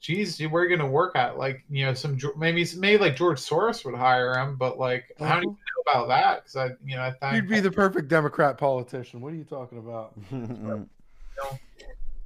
geez, 0.00 0.36
dude, 0.36 0.50
where 0.50 0.62
are 0.62 0.68
you 0.68 0.76
gonna 0.76 0.90
work 0.90 1.16
at? 1.16 1.38
Like, 1.38 1.64
you 1.68 1.84
know, 1.84 1.94
some 1.94 2.18
maybe 2.36 2.66
maybe 2.76 3.02
like 3.02 3.16
George 3.16 3.38
Soros 3.38 3.84
would 3.84 3.94
hire 3.94 4.34
him, 4.34 4.56
but 4.56 4.78
like, 4.78 5.04
how 5.18 5.40
do 5.40 5.42
you 5.42 5.50
know 5.50 5.92
about 5.92 6.08
that? 6.08 6.42
Because 6.42 6.56
I, 6.56 6.66
you 6.84 6.96
know, 6.96 7.02
I 7.02 7.12
think 7.12 7.34
You'd 7.34 7.48
be 7.48 7.60
the 7.60 7.70
perfect 7.70 8.08
Democrat 8.08 8.58
politician. 8.58 9.20
What 9.20 9.32
are 9.32 9.36
you 9.36 9.44
talking 9.44 9.78
about? 9.78 10.14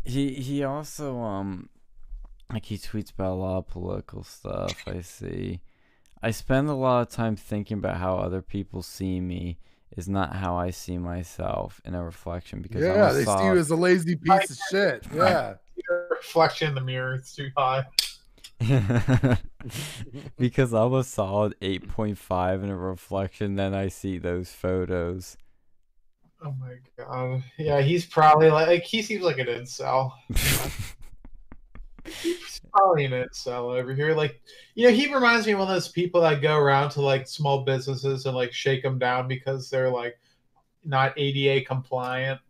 he 0.06 0.34
he 0.34 0.62
also 0.62 1.18
um 1.18 1.68
like 2.52 2.64
he 2.64 2.78
tweets 2.78 3.12
about 3.12 3.32
a 3.32 3.34
lot 3.34 3.58
of 3.58 3.66
political 3.66 4.22
stuff 4.22 4.72
i 4.86 5.00
see 5.00 5.60
i 6.22 6.30
spend 6.30 6.68
a 6.68 6.74
lot 6.74 7.02
of 7.02 7.08
time 7.08 7.36
thinking 7.36 7.78
about 7.78 7.96
how 7.96 8.16
other 8.16 8.42
people 8.42 8.82
see 8.82 9.20
me 9.20 9.58
is 9.96 10.08
not 10.08 10.36
how 10.36 10.56
i 10.56 10.70
see 10.70 10.98
myself 10.98 11.80
in 11.84 11.94
a 11.94 12.02
reflection 12.04 12.60
because 12.62 12.84
I'm 12.84 12.94
Yeah, 12.96 13.10
a 13.10 13.14
they 13.14 13.24
see 13.24 13.44
you 13.44 13.56
as 13.56 13.70
a 13.70 13.76
lazy 13.76 14.16
piece 14.16 14.50
of 14.50 14.58
shit. 14.70 15.06
Yeah. 15.14 15.54
your 15.88 16.08
reflection 16.10 16.68
in 16.68 16.74
the 16.74 16.80
mirror 16.80 17.14
it's 17.14 17.34
too 17.34 17.50
high. 17.56 17.84
because 20.38 20.72
I'm 20.72 20.94
a 20.94 21.04
solid 21.04 21.54
8.5 21.60 22.64
in 22.64 22.70
a 22.70 22.76
reflection 22.76 23.56
then 23.56 23.74
I 23.74 23.88
see 23.88 24.18
those 24.18 24.52
photos 24.52 25.36
Oh 26.44 26.54
my 26.60 26.74
god, 26.98 27.42
yeah, 27.56 27.80
he's 27.80 28.04
probably 28.04 28.50
like, 28.50 28.66
like 28.66 28.82
he 28.82 29.00
seems 29.00 29.22
like 29.22 29.38
an 29.38 29.46
incel. 29.46 30.12
He's 32.04 32.45
probably 32.76 33.04
an 33.04 33.12
incel 33.12 33.78
over 33.78 33.94
here. 33.94 34.14
Like, 34.14 34.40
you 34.74 34.86
know, 34.86 34.92
he 34.92 35.12
reminds 35.12 35.46
me 35.46 35.52
of 35.52 35.60
one 35.60 35.68
of 35.68 35.74
those 35.74 35.88
people 35.88 36.20
that 36.22 36.42
go 36.42 36.56
around 36.56 36.90
to 36.90 37.00
like 37.00 37.26
small 37.26 37.64
businesses 37.64 38.26
and 38.26 38.36
like 38.36 38.52
shake 38.52 38.82
them 38.82 38.98
down 38.98 39.28
because 39.28 39.70
they're 39.70 39.90
like 39.90 40.18
not 40.84 41.14
ADA 41.16 41.64
compliant. 41.64 42.40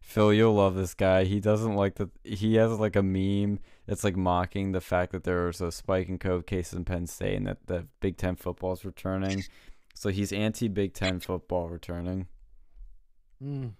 Phil, 0.00 0.32
you'll 0.32 0.54
love 0.54 0.74
this 0.74 0.94
guy. 0.94 1.24
He 1.24 1.40
doesn't 1.40 1.74
like 1.74 1.94
that. 1.94 2.10
He 2.24 2.56
has 2.56 2.72
like 2.78 2.96
a 2.96 3.02
meme 3.02 3.60
that's 3.86 4.04
like 4.04 4.16
mocking 4.16 4.72
the 4.72 4.80
fact 4.80 5.12
that 5.12 5.24
there 5.24 5.46
was 5.46 5.60
a 5.60 5.72
spike 5.72 6.08
in 6.08 6.18
COVID 6.18 6.46
cases 6.46 6.74
in 6.74 6.84
Penn 6.84 7.06
State 7.06 7.36
and 7.36 7.46
that 7.46 7.66
the 7.66 7.86
Big 8.00 8.16
Ten 8.16 8.36
football 8.36 8.72
is 8.72 8.84
returning. 8.84 9.44
So 9.94 10.10
he's 10.10 10.32
anti 10.32 10.68
Big 10.68 10.92
Ten 10.92 11.20
football 11.20 11.68
returning. 11.68 12.26
Mm. 13.42 13.72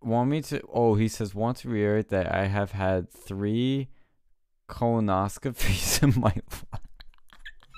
Want 0.00 0.30
me 0.30 0.42
to? 0.42 0.62
Oh, 0.72 0.94
he 0.94 1.08
says 1.08 1.34
want 1.34 1.58
to 1.58 1.68
reiterate 1.68 2.08
that 2.08 2.32
I 2.32 2.46
have 2.46 2.72
had 2.72 3.10
three 3.10 3.88
colonoscopies 4.68 6.02
in 6.14 6.20
my 6.20 6.28
life. 6.34 6.64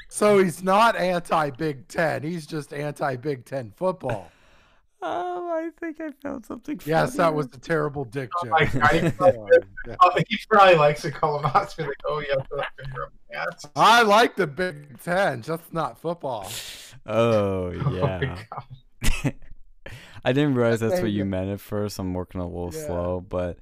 So 0.08 0.38
he's 0.38 0.62
not 0.62 0.96
anti 0.96 1.50
Big 1.50 1.88
Ten. 1.88 2.22
He's 2.22 2.46
just 2.46 2.72
anti 2.74 3.16
Big 3.16 3.44
Ten 3.44 3.72
football. 3.76 4.30
Oh, 5.02 5.50
I 5.52 5.70
think 5.78 6.00
I 6.00 6.10
found 6.22 6.44
something. 6.44 6.80
Yes, 6.84 7.14
that 7.16 7.32
was 7.32 7.46
a 7.46 7.58
terrible 7.58 8.04
dick 8.04 8.28
Oh 8.36 8.44
joke. 8.44 8.50
my 8.50 8.64
God, 8.66 8.90
he, 8.90 8.98
Yeah. 9.86 9.96
oh, 10.02 10.12
he 10.28 10.38
probably 10.50 10.74
likes 10.74 11.04
a 11.04 11.12
colonoscopy. 11.12 11.86
Like, 11.86 11.96
oh 12.06 12.18
yeah, 12.20 12.34
put 12.50 12.58
that 12.58 12.68
finger 12.78 13.04
up 13.04 13.12
my 13.32 13.36
ass. 13.40 13.66
I 13.76 14.02
like 14.02 14.36
the 14.36 14.46
Big 14.46 15.00
Ten, 15.02 15.42
just 15.42 15.72
not 15.72 15.98
football. 15.98 16.50
Oh 17.06 17.72
Oh 17.72 17.72
my 17.72 17.96
yeah. 17.96 18.44
God. 18.50 19.34
I 20.24 20.32
didn't 20.34 20.54
realize 20.54 20.80
that's 20.80 21.00
what 21.00 21.10
you 21.12 21.18
you. 21.18 21.24
meant 21.24 21.48
at 21.50 21.60
first. 21.60 21.98
I'm 21.98 22.12
working 22.12 22.40
a 22.40 22.46
little 22.46 22.70
Yeah. 22.74 22.86
slow, 22.86 23.20
but 23.26 23.58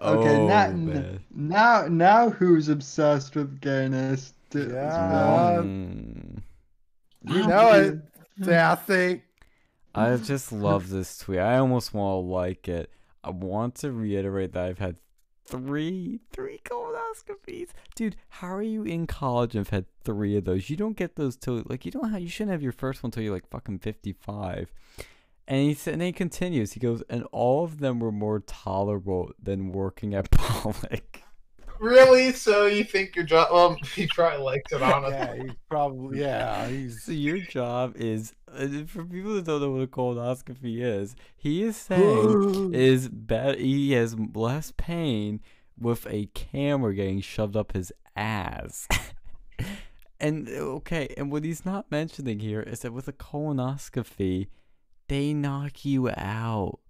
Okay, 0.00 0.36
Oh, 0.36 0.46
now, 0.46 0.70
man. 0.70 1.20
now, 1.34 1.86
now, 1.88 2.30
who's 2.30 2.68
obsessed 2.68 3.34
with 3.36 3.60
gayness? 3.60 4.32
Yeah. 4.54 5.60
Mm. 5.62 6.42
You 7.26 7.46
know 7.46 7.72
it, 7.72 7.98
Sassy. 8.44 9.22
I 9.94 10.16
just 10.16 10.52
love 10.52 10.90
this 10.90 11.18
tweet. 11.18 11.38
I 11.38 11.58
almost 11.58 11.94
want 11.94 12.12
to 12.14 12.18
like 12.32 12.68
it. 12.68 12.90
I 13.22 13.30
want 13.30 13.76
to 13.76 13.90
reiterate 13.92 14.52
that 14.52 14.64
I've 14.64 14.78
had 14.78 14.96
three, 15.46 16.20
three 16.32 16.60
colonoscopies, 16.64 17.68
dude. 17.94 18.16
How 18.28 18.54
are 18.54 18.62
you 18.62 18.82
in 18.84 19.06
college 19.06 19.54
and 19.54 19.66
have 19.66 19.70
had 19.70 19.86
three 20.04 20.36
of 20.36 20.44
those? 20.44 20.68
You 20.70 20.76
don't 20.76 20.96
get 20.96 21.16
those 21.16 21.36
till 21.36 21.62
like 21.66 21.84
you 21.84 21.90
don't 21.92 22.10
have. 22.10 22.20
You 22.20 22.28
shouldn't 22.28 22.52
have 22.52 22.62
your 22.62 22.72
first 22.72 23.02
one 23.02 23.10
till 23.10 23.22
you're 23.22 23.34
like 23.34 23.48
fucking 23.48 23.78
fifty 23.78 24.12
five. 24.12 24.72
And 25.46 25.60
he 25.60 25.74
said, 25.74 25.94
and 25.94 26.02
he 26.02 26.12
continues. 26.12 26.72
He 26.72 26.80
goes, 26.80 27.02
and 27.10 27.24
all 27.30 27.64
of 27.64 27.78
them 27.80 28.00
were 28.00 28.12
more 28.12 28.40
tolerable 28.40 29.32
than 29.42 29.72
working 29.72 30.14
at 30.14 30.30
Pollock. 30.30 31.20
Really? 31.78 32.32
So 32.32 32.66
you 32.66 32.84
think 32.84 33.14
your 33.16 33.24
job? 33.24 33.48
Well, 33.52 33.76
he 33.94 34.06
probably 34.06 34.42
likes 34.42 34.72
it 34.72 34.82
honestly. 34.82 35.18
Yeah, 35.18 35.42
he's 35.42 35.56
probably 35.68 36.20
yeah. 36.20 36.68
He's 36.68 37.02
So 37.02 37.12
your 37.12 37.38
job 37.38 37.96
is 37.96 38.34
uh, 38.52 38.68
for 38.86 39.04
people 39.04 39.34
that 39.34 39.44
don't 39.44 39.60
know 39.60 39.70
what 39.70 39.82
a 39.82 39.86
colonoscopy 39.86 40.80
is. 40.80 41.14
He 41.36 41.62
is 41.62 41.76
saying 41.76 42.72
is 42.74 43.08
better. 43.08 43.58
He 43.58 43.92
has 43.92 44.16
less 44.34 44.72
pain 44.76 45.40
with 45.78 46.06
a 46.08 46.26
camera 46.34 46.94
getting 46.94 47.20
shoved 47.20 47.56
up 47.56 47.72
his 47.72 47.92
ass. 48.16 48.86
and 50.20 50.48
okay, 50.48 51.12
and 51.18 51.30
what 51.32 51.44
he's 51.44 51.66
not 51.66 51.90
mentioning 51.90 52.38
here 52.38 52.60
is 52.60 52.80
that 52.80 52.92
with 52.92 53.08
a 53.08 53.12
colonoscopy, 53.12 54.46
they 55.08 55.32
knock 55.32 55.84
you 55.84 56.10
out. 56.10 56.80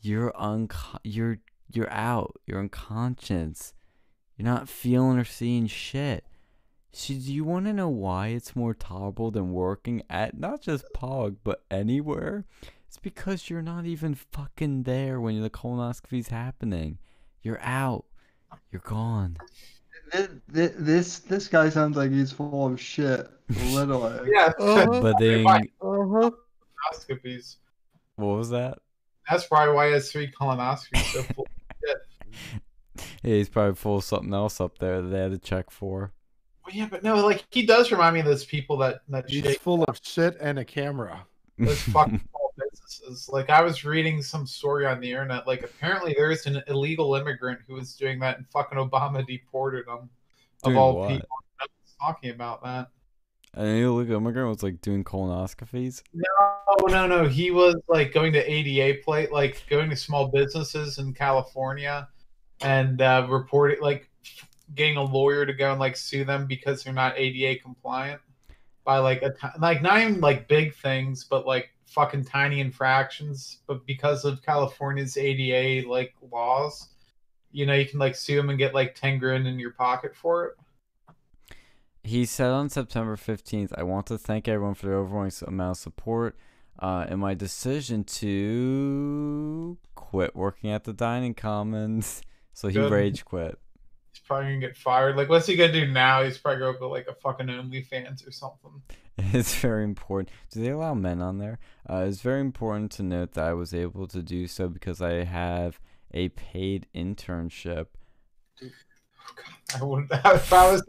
You're 0.00 0.32
unco- 0.40 0.98
You're 1.04 1.38
you're 1.72 1.90
out. 1.90 2.40
You're 2.46 2.60
unconscious. 2.60 3.74
You're 4.36 4.46
not 4.46 4.68
feeling 4.68 5.18
or 5.18 5.24
seeing 5.24 5.66
shit. 5.66 6.24
So 6.92 7.14
do 7.14 7.32
you 7.32 7.44
want 7.44 7.66
to 7.66 7.72
know 7.72 7.88
why 7.88 8.28
it's 8.28 8.56
more 8.56 8.72
tolerable 8.72 9.30
than 9.30 9.52
working 9.52 10.02
at 10.08 10.38
not 10.38 10.62
just 10.62 10.84
Pog 10.94 11.36
but 11.44 11.62
anywhere? 11.70 12.44
It's 12.88 12.98
because 12.98 13.50
you're 13.50 13.62
not 13.62 13.84
even 13.84 14.14
fucking 14.14 14.84
there 14.84 15.20
when 15.20 15.42
the 15.42 15.50
colonoscopy's 15.50 16.28
happening. 16.28 16.98
You're 17.42 17.60
out. 17.60 18.06
You're 18.70 18.80
gone. 18.80 19.36
This, 20.12 20.72
this 20.78 21.18
this 21.18 21.48
guy 21.48 21.68
sounds 21.68 21.96
like 21.96 22.10
he's 22.12 22.32
full 22.32 22.66
of 22.66 22.80
shit. 22.80 23.28
Literally. 23.72 24.30
Yeah. 24.32 24.52
Uh-huh. 24.58 25.00
But 25.00 25.18
then, 25.18 25.46
uh-huh. 25.46 26.30
Colonoscopies. 26.84 27.56
what 28.16 28.36
was 28.36 28.50
that? 28.50 28.78
That's 29.28 29.46
probably 29.46 29.74
why 29.74 29.86
he 29.88 29.92
has 29.94 30.10
three 30.12 30.30
colonoscopies. 30.30 31.12
So 31.12 31.22
full. 31.22 31.46
Yeah, 33.22 33.34
he's 33.34 33.48
probably 33.48 33.74
full 33.74 33.96
of 33.96 34.04
something 34.04 34.32
else 34.32 34.60
up 34.60 34.78
there 34.78 35.02
that 35.02 35.08
they 35.08 35.18
had 35.18 35.32
to 35.32 35.38
check 35.38 35.70
for. 35.70 36.12
Well, 36.64 36.74
yeah, 36.74 36.86
but 36.90 37.02
no, 37.02 37.16
like 37.26 37.44
he 37.50 37.66
does 37.66 37.90
remind 37.92 38.14
me 38.14 38.20
of 38.20 38.26
those 38.26 38.44
people 38.44 38.76
that 38.78 39.00
that 39.08 39.28
He's 39.28 39.42
shake 39.44 39.60
full 39.60 39.84
of 39.84 39.98
shit 40.02 40.36
and 40.40 40.58
a 40.58 40.64
camera. 40.64 41.26
those 41.58 41.80
fucking 41.92 42.20
small 42.30 42.52
businesses. 42.56 43.28
Like 43.28 43.50
I 43.50 43.62
was 43.62 43.84
reading 43.84 44.22
some 44.22 44.46
story 44.46 44.86
on 44.86 45.00
the 45.00 45.10
internet. 45.10 45.46
Like 45.46 45.62
apparently 45.64 46.14
there's 46.16 46.46
an 46.46 46.62
illegal 46.68 47.14
immigrant 47.16 47.60
who 47.66 47.74
was 47.74 47.94
doing 47.96 48.18
that, 48.20 48.38
and 48.38 48.48
fucking 48.48 48.78
Obama 48.78 49.26
deported 49.26 49.86
him. 49.86 50.08
Of 50.62 50.64
Doing 50.64 50.76
all 50.78 50.96
what? 50.96 51.08
people, 51.10 51.28
I 51.60 51.66
was 51.84 51.94
talking 52.00 52.30
about 52.30 52.62
that. 52.64 52.88
An 53.56 53.68
illegal 53.68 54.18
immigrant 54.18 54.50
was 54.50 54.62
like 54.62 54.82
doing 54.82 55.02
colonoscopies. 55.02 56.02
No, 56.12 56.86
no, 56.88 57.06
no. 57.06 57.26
He 57.26 57.50
was 57.50 57.74
like 57.88 58.12
going 58.12 58.34
to 58.34 58.52
ADA 58.52 59.02
plate, 59.02 59.32
like 59.32 59.64
going 59.68 59.88
to 59.88 59.96
small 59.96 60.28
businesses 60.28 60.98
in 60.98 61.14
California, 61.14 62.06
and 62.60 63.00
uh, 63.00 63.26
reporting, 63.30 63.80
like 63.80 64.10
getting 64.74 64.98
a 64.98 65.02
lawyer 65.02 65.46
to 65.46 65.54
go 65.54 65.70
and 65.70 65.80
like 65.80 65.96
sue 65.96 66.24
them 66.24 66.46
because 66.46 66.84
they're 66.84 66.92
not 66.92 67.16
ADA 67.16 67.60
compliant 67.62 68.20
by 68.84 68.98
like 68.98 69.22
a 69.22 69.30
ti- 69.30 69.58
like 69.58 69.80
not 69.80 70.00
even 70.00 70.20
like 70.20 70.48
big 70.48 70.74
things, 70.74 71.24
but 71.24 71.46
like 71.46 71.70
fucking 71.86 72.24
tiny 72.24 72.60
infractions. 72.60 73.60
But 73.66 73.86
because 73.86 74.26
of 74.26 74.42
California's 74.42 75.16
ADA 75.16 75.88
like 75.88 76.14
laws, 76.30 76.90
you 77.52 77.64
know, 77.64 77.72
you 77.72 77.86
can 77.86 77.98
like 77.98 78.14
sue 78.14 78.36
them 78.36 78.50
and 78.50 78.58
get 78.58 78.74
like 78.74 78.94
ten 78.94 79.18
grand 79.18 79.46
in 79.46 79.58
your 79.58 79.72
pocket 79.72 80.14
for 80.14 80.44
it. 80.44 80.56
He 82.06 82.24
said 82.24 82.52
on 82.52 82.68
September 82.68 83.16
15th, 83.16 83.72
I 83.76 83.82
want 83.82 84.06
to 84.06 84.16
thank 84.16 84.46
everyone 84.46 84.74
for 84.74 84.86
the 84.86 84.92
overwhelming 84.92 85.32
amount 85.44 85.72
of 85.72 85.82
support 85.82 86.38
uh, 86.78 87.04
in 87.08 87.18
my 87.18 87.34
decision 87.34 88.04
to 88.04 89.76
quit 89.96 90.36
working 90.36 90.70
at 90.70 90.84
the 90.84 90.92
Dining 90.92 91.34
Commons. 91.34 92.22
So 92.52 92.68
he 92.68 92.74
Good. 92.74 92.92
rage 92.92 93.24
quit. 93.24 93.58
He's 94.12 94.20
probably 94.20 94.50
gonna 94.50 94.60
get 94.60 94.76
fired. 94.76 95.16
Like, 95.16 95.28
what's 95.28 95.46
he 95.46 95.56
gonna 95.56 95.72
do 95.72 95.90
now? 95.90 96.22
He's 96.22 96.38
probably 96.38 96.60
gonna 96.60 96.78
go 96.78 96.88
like 96.88 97.08
a 97.08 97.14
fucking 97.14 97.48
OnlyFans 97.48 98.26
or 98.26 98.30
something. 98.30 98.82
It's 99.18 99.54
very 99.56 99.82
important. 99.82 100.28
Do 100.50 100.62
they 100.62 100.68
allow 100.68 100.92
men 100.92 101.22
on 101.22 101.38
there? 101.38 101.58
Uh, 101.88 102.04
it's 102.06 102.20
very 102.20 102.40
important 102.40 102.92
to 102.92 103.02
note 103.02 103.32
that 103.32 103.46
I 103.46 103.54
was 103.54 103.72
able 103.74 104.06
to 104.08 104.22
do 104.22 104.46
so 104.46 104.68
because 104.68 105.00
I 105.00 105.24
have 105.24 105.80
a 106.12 106.28
paid 106.28 106.86
internship. 106.94 107.86
I 109.74 109.84
would 109.84 110.06
if 110.10 110.52
I 110.52 110.70
was 110.70 110.82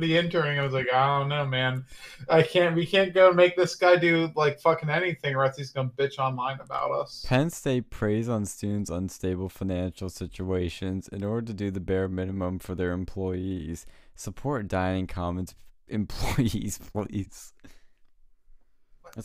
the 0.00 0.16
interning, 0.16 0.58
I 0.58 0.62
was 0.62 0.72
like, 0.72 0.92
I 0.92 1.18
don't 1.18 1.28
know, 1.28 1.46
man. 1.46 1.84
I 2.28 2.42
can't. 2.42 2.74
We 2.74 2.86
can't 2.86 3.14
go 3.14 3.28
and 3.28 3.36
make 3.36 3.56
this 3.56 3.74
guy 3.74 3.96
do 3.96 4.30
like 4.34 4.60
fucking 4.60 4.90
anything, 4.90 5.34
or 5.34 5.44
else 5.44 5.56
he's 5.56 5.70
gonna 5.70 5.90
bitch 5.90 6.18
online 6.18 6.60
about 6.60 6.90
us. 6.90 7.24
Penn 7.26 7.50
State 7.50 7.90
preys 7.90 8.28
on 8.28 8.44
students' 8.46 8.90
unstable 8.90 9.48
financial 9.48 10.08
situations 10.08 11.08
in 11.08 11.24
order 11.24 11.46
to 11.46 11.54
do 11.54 11.70
the 11.70 11.80
bare 11.80 12.08
minimum 12.08 12.58
for 12.58 12.74
their 12.74 12.92
employees. 12.92 13.86
Support 14.14 14.68
Dining 14.68 15.06
Commons 15.06 15.54
employees, 15.88 16.78
please. 16.78 17.52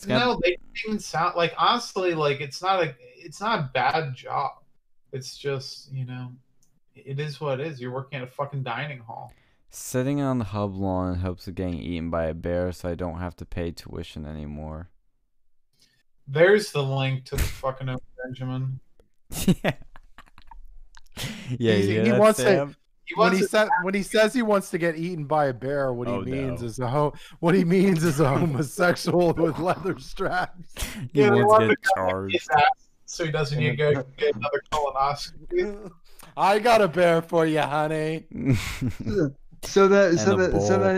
No, 0.06 0.40
they 0.42 0.50
don't 0.50 0.60
even 0.86 0.98
sound 0.98 1.36
like 1.36 1.54
honestly, 1.58 2.14
like 2.14 2.40
it's 2.40 2.62
not 2.62 2.82
a 2.82 2.94
it's 3.16 3.40
not 3.40 3.58
a 3.58 3.70
bad 3.74 4.14
job. 4.14 4.52
It's 5.12 5.36
just 5.36 5.92
you 5.92 6.04
know, 6.06 6.32
it 6.94 7.20
is 7.20 7.40
what 7.40 7.60
it 7.60 7.66
is. 7.66 7.80
You're 7.80 7.92
working 7.92 8.18
at 8.18 8.24
a 8.24 8.30
fucking 8.30 8.62
dining 8.62 8.98
hall. 8.98 9.32
Sitting 9.74 10.20
on 10.20 10.38
the 10.38 10.44
hub 10.46 10.74
lawn 10.76 11.12
in 11.14 11.18
hopes 11.20 11.46
of 11.48 11.54
getting 11.54 11.78
eaten 11.80 12.10
by 12.10 12.24
a 12.26 12.34
bear 12.34 12.72
so 12.72 12.88
I 12.88 12.94
don't 12.94 13.18
have 13.18 13.36
to 13.36 13.44
pay 13.44 13.70
tuition 13.70 14.24
anymore. 14.26 14.88
There's 16.26 16.72
the 16.72 16.82
link 16.82 17.24
to 17.26 17.36
the 17.36 17.42
fucking 17.42 17.88
Owen 17.88 17.98
Benjamin. 18.24 18.80
yeah. 19.46 19.72
Yeah, 21.58 21.72
He's- 21.74 21.84
he 21.86 22.10
that, 22.10 22.18
wants 22.20 22.38
to- 22.40 22.74
He 23.06 23.14
When 23.16 23.26
wants 23.26 23.36
he 23.38 23.42
to- 23.44 23.48
said 23.50 23.68
when 23.82 23.92
he 23.94 24.02
says 24.02 24.32
he 24.32 24.40
wants 24.40 24.70
to 24.70 24.78
get 24.78 24.96
eaten 24.96 25.26
by 25.26 25.46
a 25.46 25.52
bear, 25.52 25.92
what 25.92 26.08
he 26.08 26.14
Oh, 26.14 26.22
means 26.22 26.62
no. 26.62 26.66
is 26.66 26.78
a 26.78 26.88
ho- 26.88 27.12
what 27.40 27.54
he 27.54 27.62
means 27.62 28.02
is 28.02 28.18
a 28.18 28.28
homosexual 28.28 29.34
with 29.36 29.58
leather 29.58 29.98
straps. 29.98 30.72
He 31.12 31.20
Yeah, 31.20 31.30
they 31.30 31.42
wants 31.42 31.58
to 31.64 31.66
the 31.68 31.76
get 31.76 31.84
charged. 31.94 32.48
so 33.04 33.26
he 33.26 33.30
doesn't 33.30 33.58
need 33.58 33.76
to 33.76 33.76
go 33.76 34.02
get 34.16 34.34
another 34.34 34.62
colonoscopy. 34.72 35.90
I 36.38 36.58
got 36.58 36.80
a 36.80 36.88
bear 36.88 37.20
for 37.20 37.44
you, 37.44 37.60
honey. 37.60 38.24
So 39.66 39.88
that 39.88 40.18
so 40.18 40.36
that 40.36 40.60
so 40.62 40.78
then 40.78 40.96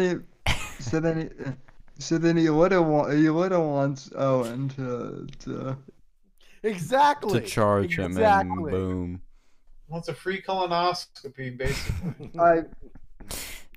he 0.49 0.83
so 0.83 1.01
then 1.01 1.21
he 1.21 1.53
so 1.99 2.19
then 2.19 2.37
he 2.37 2.49
would 2.49 2.73
have 2.73 2.87
wa- 2.87 3.11
he 3.11 3.29
would 3.29 3.53
have 3.53 3.63
wants 3.63 4.11
Owen 4.15 4.69
to 4.71 5.27
to 5.45 5.77
Exactly. 6.63 7.41
to 7.41 7.47
charge 7.47 7.99
him 7.99 8.05
and 8.07 8.13
exactly. 8.19 8.71
boom. 8.73 9.23
Wants 9.89 10.09
a 10.09 10.15
free 10.15 10.43
colonoscopy, 10.43 11.57
basically. 11.57 12.31
I 12.41 12.63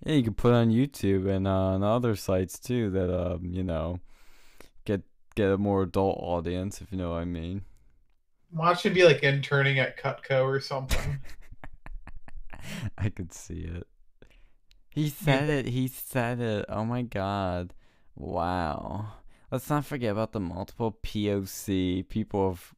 Yeah, 0.05 0.13
you 0.13 0.23
can 0.23 0.33
put 0.33 0.53
on 0.53 0.69
YouTube 0.69 1.29
and 1.29 1.47
uh, 1.47 1.51
on 1.51 1.83
other 1.83 2.15
sites 2.15 2.57
too 2.59 2.89
that 2.91 3.13
um 3.13 3.51
you 3.53 3.63
know 3.63 3.99
get 4.85 5.03
get 5.35 5.51
a 5.51 5.57
more 5.57 5.83
adult 5.83 6.17
audience 6.19 6.81
if 6.81 6.91
you 6.91 6.97
know 6.97 7.11
what 7.11 7.19
I 7.19 7.25
mean. 7.25 7.63
Watch 8.51 8.85
him 8.85 8.93
be 8.93 9.03
like 9.03 9.21
interning 9.21 9.77
at 9.77 9.97
Cutco 9.97 10.43
or 10.43 10.59
something. 10.59 11.19
I 12.97 13.09
could 13.09 13.31
see 13.31 13.59
it. 13.59 13.87
He 14.89 15.09
said 15.25 15.49
it. 15.49 15.67
He 15.67 15.87
said 15.87 16.39
it. 16.39 16.65
Oh 16.69 16.85
my 16.85 17.01
god. 17.01 17.73
Wow. 18.15 19.13
Let's 19.51 19.69
not 19.69 19.85
forget 19.85 20.11
about 20.11 20.31
the 20.33 20.39
multiple 20.39 20.97
POC 21.03 22.07
people 22.09 22.47
of 22.47 22.75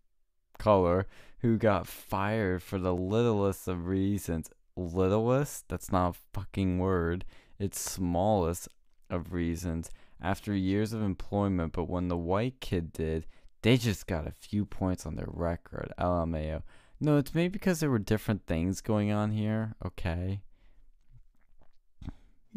color 0.57 1.07
who 1.39 1.57
got 1.57 1.87
fired 1.87 2.61
for 2.63 2.77
the 2.77 2.93
littlest 2.93 3.67
of 3.67 3.87
reasons. 3.87 4.49
Littlest? 4.77 5.67
That's 5.67 5.91
not 5.91 6.15
a 6.15 6.19
fucking 6.39 6.79
word. 6.79 7.25
It's 7.59 7.79
smallest 7.79 8.69
of 9.09 9.33
reasons. 9.33 9.89
After 10.21 10.53
years 10.55 10.93
of 10.93 11.01
employment, 11.01 11.73
but 11.73 11.89
when 11.89 12.07
the 12.07 12.17
white 12.17 12.59
kid 12.61 12.93
did, 12.93 13.25
They 13.63 13.77
just 13.77 14.07
got 14.07 14.25
a 14.27 14.31
few 14.31 14.65
points 14.65 15.05
on 15.05 15.15
their 15.15 15.27
record. 15.27 15.93
LMAO. 15.99 16.63
No, 16.99 17.17
it's 17.17 17.33
maybe 17.35 17.49
because 17.49 17.79
there 17.79 17.91
were 17.91 17.99
different 17.99 18.45
things 18.47 18.81
going 18.81 19.11
on 19.11 19.31
here. 19.31 19.75
Okay. 19.85 20.41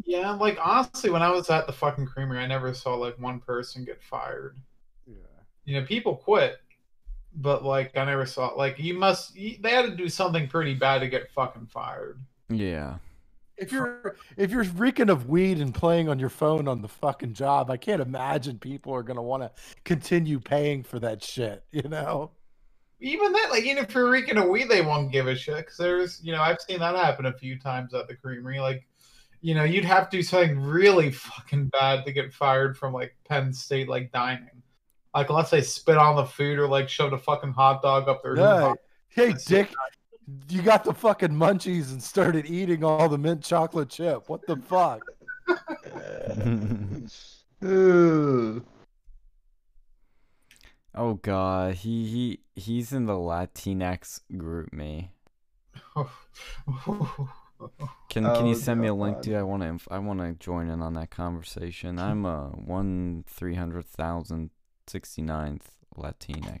Yeah, 0.03 0.31
like 0.31 0.57
honestly, 0.61 1.09
when 1.09 1.21
I 1.21 1.31
was 1.31 1.49
at 1.49 1.67
the 1.67 1.73
fucking 1.73 2.05
creamery, 2.05 2.39
I 2.39 2.47
never 2.47 2.73
saw 2.73 2.95
like 2.95 3.17
one 3.19 3.39
person 3.39 3.85
get 3.85 4.03
fired. 4.03 4.57
Yeah. 5.07 5.15
You 5.63 5.79
know, 5.79 5.85
people 5.85 6.15
quit, 6.15 6.57
but 7.35 7.63
like 7.63 7.95
I 7.97 8.05
never 8.05 8.25
saw 8.25 8.49
like 8.49 8.77
you 8.77 8.93
must. 8.93 9.35
You, 9.35 9.57
they 9.61 9.71
had 9.71 9.85
to 9.85 9.95
do 9.95 10.09
something 10.09 10.47
pretty 10.47 10.73
bad 10.73 10.99
to 10.99 11.07
get 11.07 11.31
fucking 11.31 11.67
fired. 11.67 12.19
Yeah. 12.49 12.97
If 13.57 13.71
you're 13.71 14.17
if 14.35 14.51
you're 14.51 14.63
reeking 14.63 15.09
of 15.09 15.29
weed 15.29 15.59
and 15.59 15.73
playing 15.73 16.09
on 16.09 16.19
your 16.19 16.29
phone 16.29 16.67
on 16.67 16.81
the 16.81 16.89
fucking 16.89 17.33
job, 17.33 17.71
I 17.71 17.77
can't 17.77 18.01
imagine 18.01 18.59
people 18.59 18.93
are 18.93 19.03
gonna 19.03 19.23
want 19.23 19.43
to 19.43 19.51
continue 19.85 20.39
paying 20.41 20.83
for 20.83 20.99
that 20.99 21.23
shit. 21.23 21.63
You 21.71 21.87
know? 21.87 22.31
Even 23.01 23.33
that, 23.33 23.49
like, 23.51 23.63
even 23.65 23.83
if 23.83 23.93
you're 23.93 24.09
reeking 24.09 24.37
of 24.37 24.47
weed, 24.47 24.69
they 24.69 24.81
won't 24.81 25.11
give 25.11 25.27
a 25.27 25.35
shit. 25.35 25.57
Because 25.57 25.77
there's, 25.77 26.23
you 26.23 26.31
know, 26.31 26.41
I've 26.41 26.61
seen 26.61 26.79
that 26.79 26.95
happen 26.95 27.25
a 27.25 27.33
few 27.33 27.59
times 27.59 27.93
at 27.93 28.07
the 28.07 28.15
creamery. 28.15 28.59
Like, 28.59 28.87
you 29.45 29.53
know, 29.53 29.63
you'd 29.63 29.85
have 29.85 30.09
to 30.09 30.17
do 30.17 30.23
something 30.23 30.59
really 30.59 31.11
fucking 31.11 31.67
bad 31.67 32.03
to 32.03 32.11
get 32.11 32.33
fired 32.33 32.75
from 32.75 32.91
like 32.93 33.15
Penn 33.29 33.53
State, 33.53 33.87
like 33.87 34.11
dining. 34.11 34.63
Like, 35.13 35.29
unless 35.29 35.51
they 35.51 35.61
spit 35.61 35.97
on 35.97 36.15
the 36.15 36.25
food 36.25 36.57
or 36.57 36.67
like 36.67 36.89
shoved 36.89 37.13
a 37.13 37.17
fucking 37.19 37.51
hot 37.53 37.83
dog 37.83 38.09
up 38.09 38.23
their. 38.23 38.35
Hey, 38.35 38.73
hey, 39.09 39.27
That's 39.33 39.45
Dick, 39.45 39.71
you 40.49 40.63
got 40.63 40.83
the 40.83 40.95
fucking 40.95 41.29
munchies 41.29 41.91
and 41.91 42.01
started 42.01 42.47
eating 42.47 42.83
all 42.83 43.07
the 43.07 43.19
mint 43.19 43.43
chocolate 43.43 43.89
chip. 43.89 44.27
What 44.29 44.41
the 44.47 44.57
fuck? 44.57 45.03
Oh 50.97 51.15
god, 51.15 51.75
he 51.75 52.07
he 52.07 52.39
he's 52.55 52.93
in 52.93 53.05
the 53.05 53.13
Latinx 53.13 54.21
group 54.37 54.71
me. 54.71 55.11
Can 58.09 58.25
oh, 58.25 58.35
can 58.35 58.45
you 58.45 58.53
Oh, 58.53 58.57
send 58.57 58.81
me 58.81 58.87
a 58.87 58.93
link, 58.93 59.21
dude? 59.21 59.35
I 59.35 59.43
want 59.43 59.63
to 59.63 59.93
I 59.93 59.99
want 59.99 60.19
to 60.19 60.33
join 60.33 60.69
in 60.69 60.81
on 60.81 60.93
that 60.93 61.09
conversation. 61.09 61.99
I'm 61.99 62.25
a 62.25 62.49
one 62.49 63.23
three 63.27 63.55
hundred 63.55 63.85
thousand 63.85 64.51
sixty 64.87 65.21
ninth 65.21 65.71
Latinx. 65.97 66.59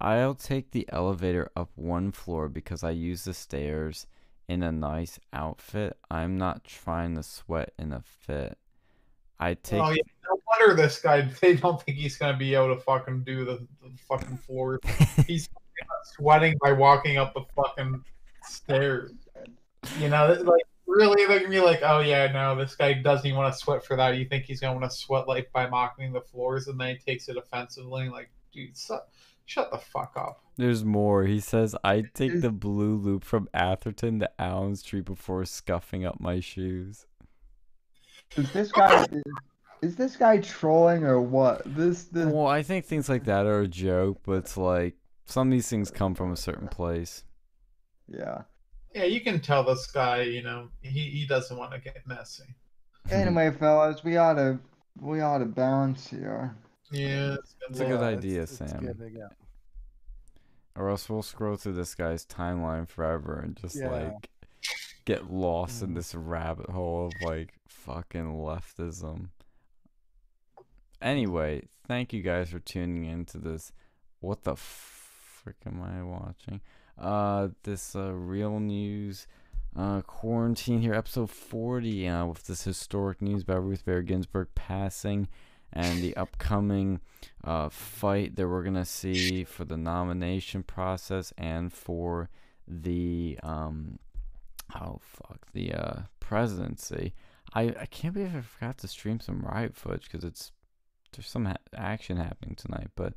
I'll 0.00 0.34
take 0.34 0.70
the 0.70 0.88
elevator 0.92 1.50
up 1.56 1.70
one 1.74 2.12
floor 2.12 2.48
because 2.48 2.84
I 2.84 2.90
use 2.90 3.24
the 3.24 3.34
stairs 3.34 4.06
in 4.48 4.62
a 4.62 4.70
nice 4.70 5.18
outfit. 5.32 5.96
I'm 6.10 6.38
not 6.38 6.64
trying 6.64 7.16
to 7.16 7.22
sweat 7.22 7.72
in 7.78 7.92
a 7.92 8.00
fit. 8.00 8.56
I 9.40 9.54
take 9.54 9.80
Oh 9.80 9.90
yeah, 9.90 10.02
no 10.28 10.40
wonder 10.46 10.74
this 10.80 11.00
guy. 11.00 11.28
They 11.40 11.54
don't 11.56 11.80
think 11.82 11.98
he's 11.98 12.16
gonna 12.16 12.36
be 12.36 12.54
able 12.54 12.74
to 12.74 12.80
fucking 12.80 13.24
do 13.24 13.44
the, 13.44 13.66
the 13.82 13.90
fucking 14.08 14.38
floor. 14.38 14.80
He's 15.26 15.48
sweating 16.04 16.56
by 16.60 16.72
walking 16.72 17.18
up 17.18 17.34
the 17.34 17.44
fucking 17.54 18.02
stairs. 18.42 19.12
You 19.98 20.08
know, 20.08 20.36
like 20.44 20.62
really, 20.86 21.26
they're 21.26 21.40
gonna 21.40 21.50
be 21.50 21.60
like, 21.60 21.80
"Oh 21.82 22.00
yeah, 22.00 22.30
no, 22.32 22.56
this 22.56 22.74
guy 22.74 22.94
doesn't 22.94 23.26
even 23.26 23.38
want 23.38 23.52
to 23.52 23.58
sweat 23.58 23.84
for 23.84 23.96
that." 23.96 24.16
You 24.16 24.24
think 24.24 24.44
he's 24.44 24.60
gonna 24.60 24.78
want 24.78 24.90
to 24.90 24.96
sweat 24.96 25.28
like 25.28 25.52
by 25.52 25.68
mocking 25.68 26.12
the 26.12 26.20
floors, 26.20 26.66
and 26.68 26.80
then 26.80 26.96
he 26.96 27.12
takes 27.12 27.28
it 27.28 27.36
offensively. 27.36 28.08
Like, 28.08 28.30
dude, 28.52 28.76
su- 28.76 28.98
shut 29.46 29.70
the 29.70 29.78
fuck 29.78 30.14
up. 30.16 30.42
There's 30.56 30.84
more. 30.84 31.24
He 31.24 31.40
says 31.40 31.76
I 31.84 32.02
take 32.14 32.32
mm. 32.32 32.42
the 32.42 32.50
blue 32.50 32.96
loop 32.96 33.24
from 33.24 33.48
Atherton 33.54 34.18
to 34.20 34.30
Allen 34.40 34.76
Street 34.76 35.04
before 35.04 35.44
scuffing 35.44 36.04
up 36.04 36.20
my 36.20 36.40
shoes. 36.40 37.06
Is 38.36 38.52
this 38.52 38.72
guy 38.72 39.04
is, 39.04 39.22
is 39.82 39.96
this 39.96 40.16
guy 40.16 40.38
trolling 40.38 41.04
or 41.04 41.20
what? 41.20 41.62
This 41.64 42.04
this 42.04 42.26
Well, 42.26 42.46
I 42.46 42.62
think 42.62 42.84
things 42.84 43.08
like 43.08 43.24
that 43.24 43.46
are 43.46 43.60
a 43.60 43.68
joke, 43.68 44.20
but 44.24 44.32
it's 44.32 44.56
like 44.56 44.96
some 45.26 45.48
of 45.48 45.52
these 45.52 45.68
things 45.68 45.90
come 45.90 46.14
from 46.14 46.32
a 46.32 46.36
certain 46.36 46.68
place. 46.68 47.24
yeah. 48.08 48.42
Yeah, 48.94 49.04
you 49.04 49.20
can 49.20 49.40
tell 49.40 49.62
this 49.64 49.86
guy. 49.86 50.22
You 50.22 50.42
know, 50.42 50.68
he 50.82 51.10
he 51.10 51.26
doesn't 51.26 51.56
want 51.56 51.72
to 51.72 51.78
get 51.78 52.06
messy. 52.06 52.44
Anyway, 53.10 53.50
fellas, 53.52 54.02
we 54.04 54.16
ought 54.16 54.34
to 54.34 54.58
we 55.00 55.20
ought 55.20 55.38
to 55.38 55.44
balance 55.46 56.08
here. 56.08 56.54
Yeah, 56.90 57.36
It's 57.68 57.80
a 57.80 57.84
good 57.84 58.00
idea, 58.02 58.42
it's 58.42 58.56
Sam. 58.56 58.80
good, 58.80 59.12
yeah. 59.14 59.28
Or 60.74 60.88
else 60.88 61.08
we'll 61.08 61.22
scroll 61.22 61.56
through 61.56 61.74
this 61.74 61.94
guy's 61.94 62.24
timeline 62.24 62.88
forever 62.88 63.38
and 63.40 63.56
just 63.56 63.76
Yeah. 63.76 63.90
like 63.90 64.30
get 65.04 65.30
lost 65.30 65.82
in 65.82 65.90
Mm. 65.90 65.94
this 65.96 66.14
rabbit 66.14 66.70
hole 66.70 67.06
of 67.06 67.12
like 67.22 67.52
fucking 67.68 68.32
leftism. 68.32 69.28
Anyway, 71.00 71.68
thank 71.86 72.12
you 72.12 72.22
guys 72.22 72.50
for 72.50 72.58
tuning 72.58 73.04
in 73.04 73.24
to 73.26 73.38
this. 73.38 73.72
What 74.20 74.42
the 74.44 74.56
frick 74.56 75.56
am 75.66 75.82
I 75.82 76.02
watching? 76.02 76.60
Uh, 77.00 77.48
this 77.62 77.94
uh, 77.94 78.12
real 78.12 78.58
news 78.60 79.26
uh, 79.76 80.00
quarantine 80.02 80.80
here, 80.80 80.94
episode 80.94 81.30
40, 81.30 82.08
uh, 82.08 82.26
with 82.26 82.46
this 82.46 82.64
historic 82.64 83.22
news 83.22 83.42
about 83.42 83.64
Ruth 83.64 83.84
Bader 83.84 84.02
Ginsburg 84.02 84.48
passing 84.54 85.28
and 85.72 86.02
the 86.02 86.16
upcoming 86.16 87.00
uh, 87.44 87.68
fight 87.68 88.36
that 88.36 88.48
we're 88.48 88.62
gonna 88.62 88.84
see 88.84 89.44
for 89.44 89.64
the 89.64 89.76
nomination 89.76 90.62
process 90.62 91.32
and 91.36 91.72
for 91.72 92.30
the 92.66 93.38
um, 93.42 93.98
oh 94.74 94.98
fuck 95.02 95.46
the 95.52 95.74
uh, 95.74 96.00
presidency. 96.20 97.14
I 97.54 97.74
I 97.80 97.86
can't 97.86 98.14
believe 98.14 98.34
I 98.34 98.40
forgot 98.40 98.78
to 98.78 98.88
stream 98.88 99.20
some 99.20 99.40
riot 99.40 99.76
footage 99.76 100.04
because 100.04 100.24
it's 100.24 100.52
there's 101.12 101.28
some 101.28 101.46
ha- 101.46 101.56
action 101.74 102.16
happening 102.16 102.54
tonight, 102.56 102.88
but 102.96 103.14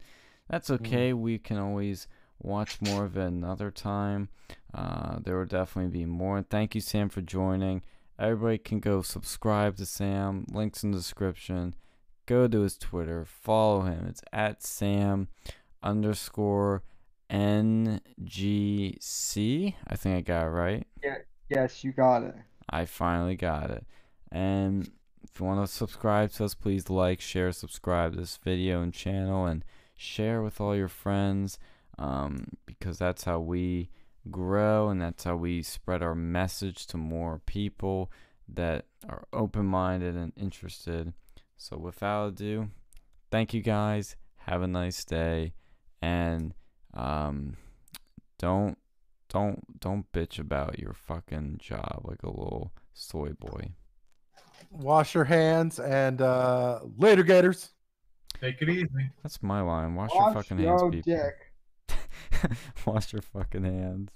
that's 0.50 0.69
okay. 0.69 1.14
We 1.14 1.38
can 1.40 1.58
always 1.58 2.08
watch 2.42 2.82
more 2.82 3.06
of 3.06 3.16
it 3.18 3.28
another 3.28 3.72
time. 3.72 4.30
Uh, 4.74 5.20
there 5.24 5.38
will 5.38 5.45
definitely 5.45 5.92
be 5.92 6.06
more. 6.06 6.42
Thank 6.42 6.76
you, 6.76 6.82
Sam, 6.82 7.10
for 7.10 7.22
joining. 7.22 7.84
Everybody 8.18 8.58
can 8.58 8.80
go 8.80 9.02
subscribe 9.02 9.78
to 9.78 9.86
Sam. 9.86 10.45
Links 10.52 10.84
in 10.84 10.92
the 10.92 10.98
description. 10.98 11.76
Go 12.26 12.48
to 12.48 12.61
his 12.61 12.78
Twitter. 12.78 13.26
Follow 13.26 13.82
him. 13.82 14.06
It's 14.08 14.22
at 14.32 14.64
Sam 14.64 15.28
underscore 15.84 16.84
NGC. 17.30 18.00
I 19.88 19.95
think 19.95 20.18
I 20.18 20.22
got 20.22 20.45
it 20.48 20.50
right. 20.50 20.88
Yeah. 21.03 21.18
Yes, 21.50 21.84
you 21.84 21.92
got 21.92 22.24
it. 22.24 22.36
I 22.70 22.86
finally 22.86 23.36
got 23.36 23.72
it. 23.72 23.86
And 24.32 24.90
if 25.24 25.40
you 25.40 25.45
want 25.45 25.68
to 25.68 25.74
subscribe 25.74 26.32
to 26.34 26.45
us, 26.45 26.53
please 26.53 26.90
like, 26.90 27.20
share, 27.20 27.52
subscribe 27.52 28.14
to 28.14 28.20
this 28.20 28.38
video 28.38 28.82
and 28.82 28.94
channel, 28.94 29.45
and 29.45 29.66
share 29.95 30.42
with 30.42 30.61
all 30.61 30.76
your 30.76 30.88
friends 30.88 31.60
um, 31.98 32.45
because 32.66 32.98
that's 32.98 33.24
how 33.24 33.40
we 33.40 33.90
grow 34.30 34.90
and 34.90 35.02
that's 35.02 35.24
how 35.24 35.36
we 35.36 35.64
spread 35.64 36.03
our 36.03 36.16
message 36.16 36.86
to 36.88 36.98
more 36.98 37.42
people 37.45 38.11
that 38.48 38.86
are 39.08 39.24
open 39.34 39.66
minded 39.66 40.16
and 40.16 40.34
interested. 40.36 41.14
So, 41.58 41.78
without 41.78 42.30
ado, 42.30 42.70
thank 43.30 43.53
you 43.53 43.61
guys. 43.61 44.16
Have 44.45 44.61
a 44.61 44.68
nice 44.68 45.06
day. 45.06 45.53
And 46.02 46.53
um, 46.94 47.58
don't 48.40 48.78
don't 49.30 49.80
don't 49.80 50.11
bitch 50.11 50.40
about 50.40 50.80
your 50.80 50.94
fucking 50.94 51.58
job 51.61 52.02
like 52.03 52.24
a 52.24 52.30
little 52.30 52.74
soy 52.94 53.30
boy. 53.40 53.72
Wash 54.72 55.14
your 55.14 55.26
hands 55.26 55.80
and 55.80 56.22
uh, 56.22 56.80
later, 56.98 57.24
Gators. 57.24 57.70
take 58.40 58.61
it 58.61 58.70
easy. 58.70 58.88
That's 59.24 59.42
my 59.44 59.61
line. 59.61 59.95
Wash, 59.95 60.11
your 60.14 60.34
fucking 60.34 60.60
your 60.60 60.78
hands, 60.78 60.95
people. 60.95 61.14
dick. 61.14 61.51
Wash 62.85 63.14
your 63.14 63.22
fucking 63.22 63.64
hands. 63.64 64.11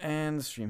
And 0.00 0.38
the 0.38 0.42
stream 0.42 0.60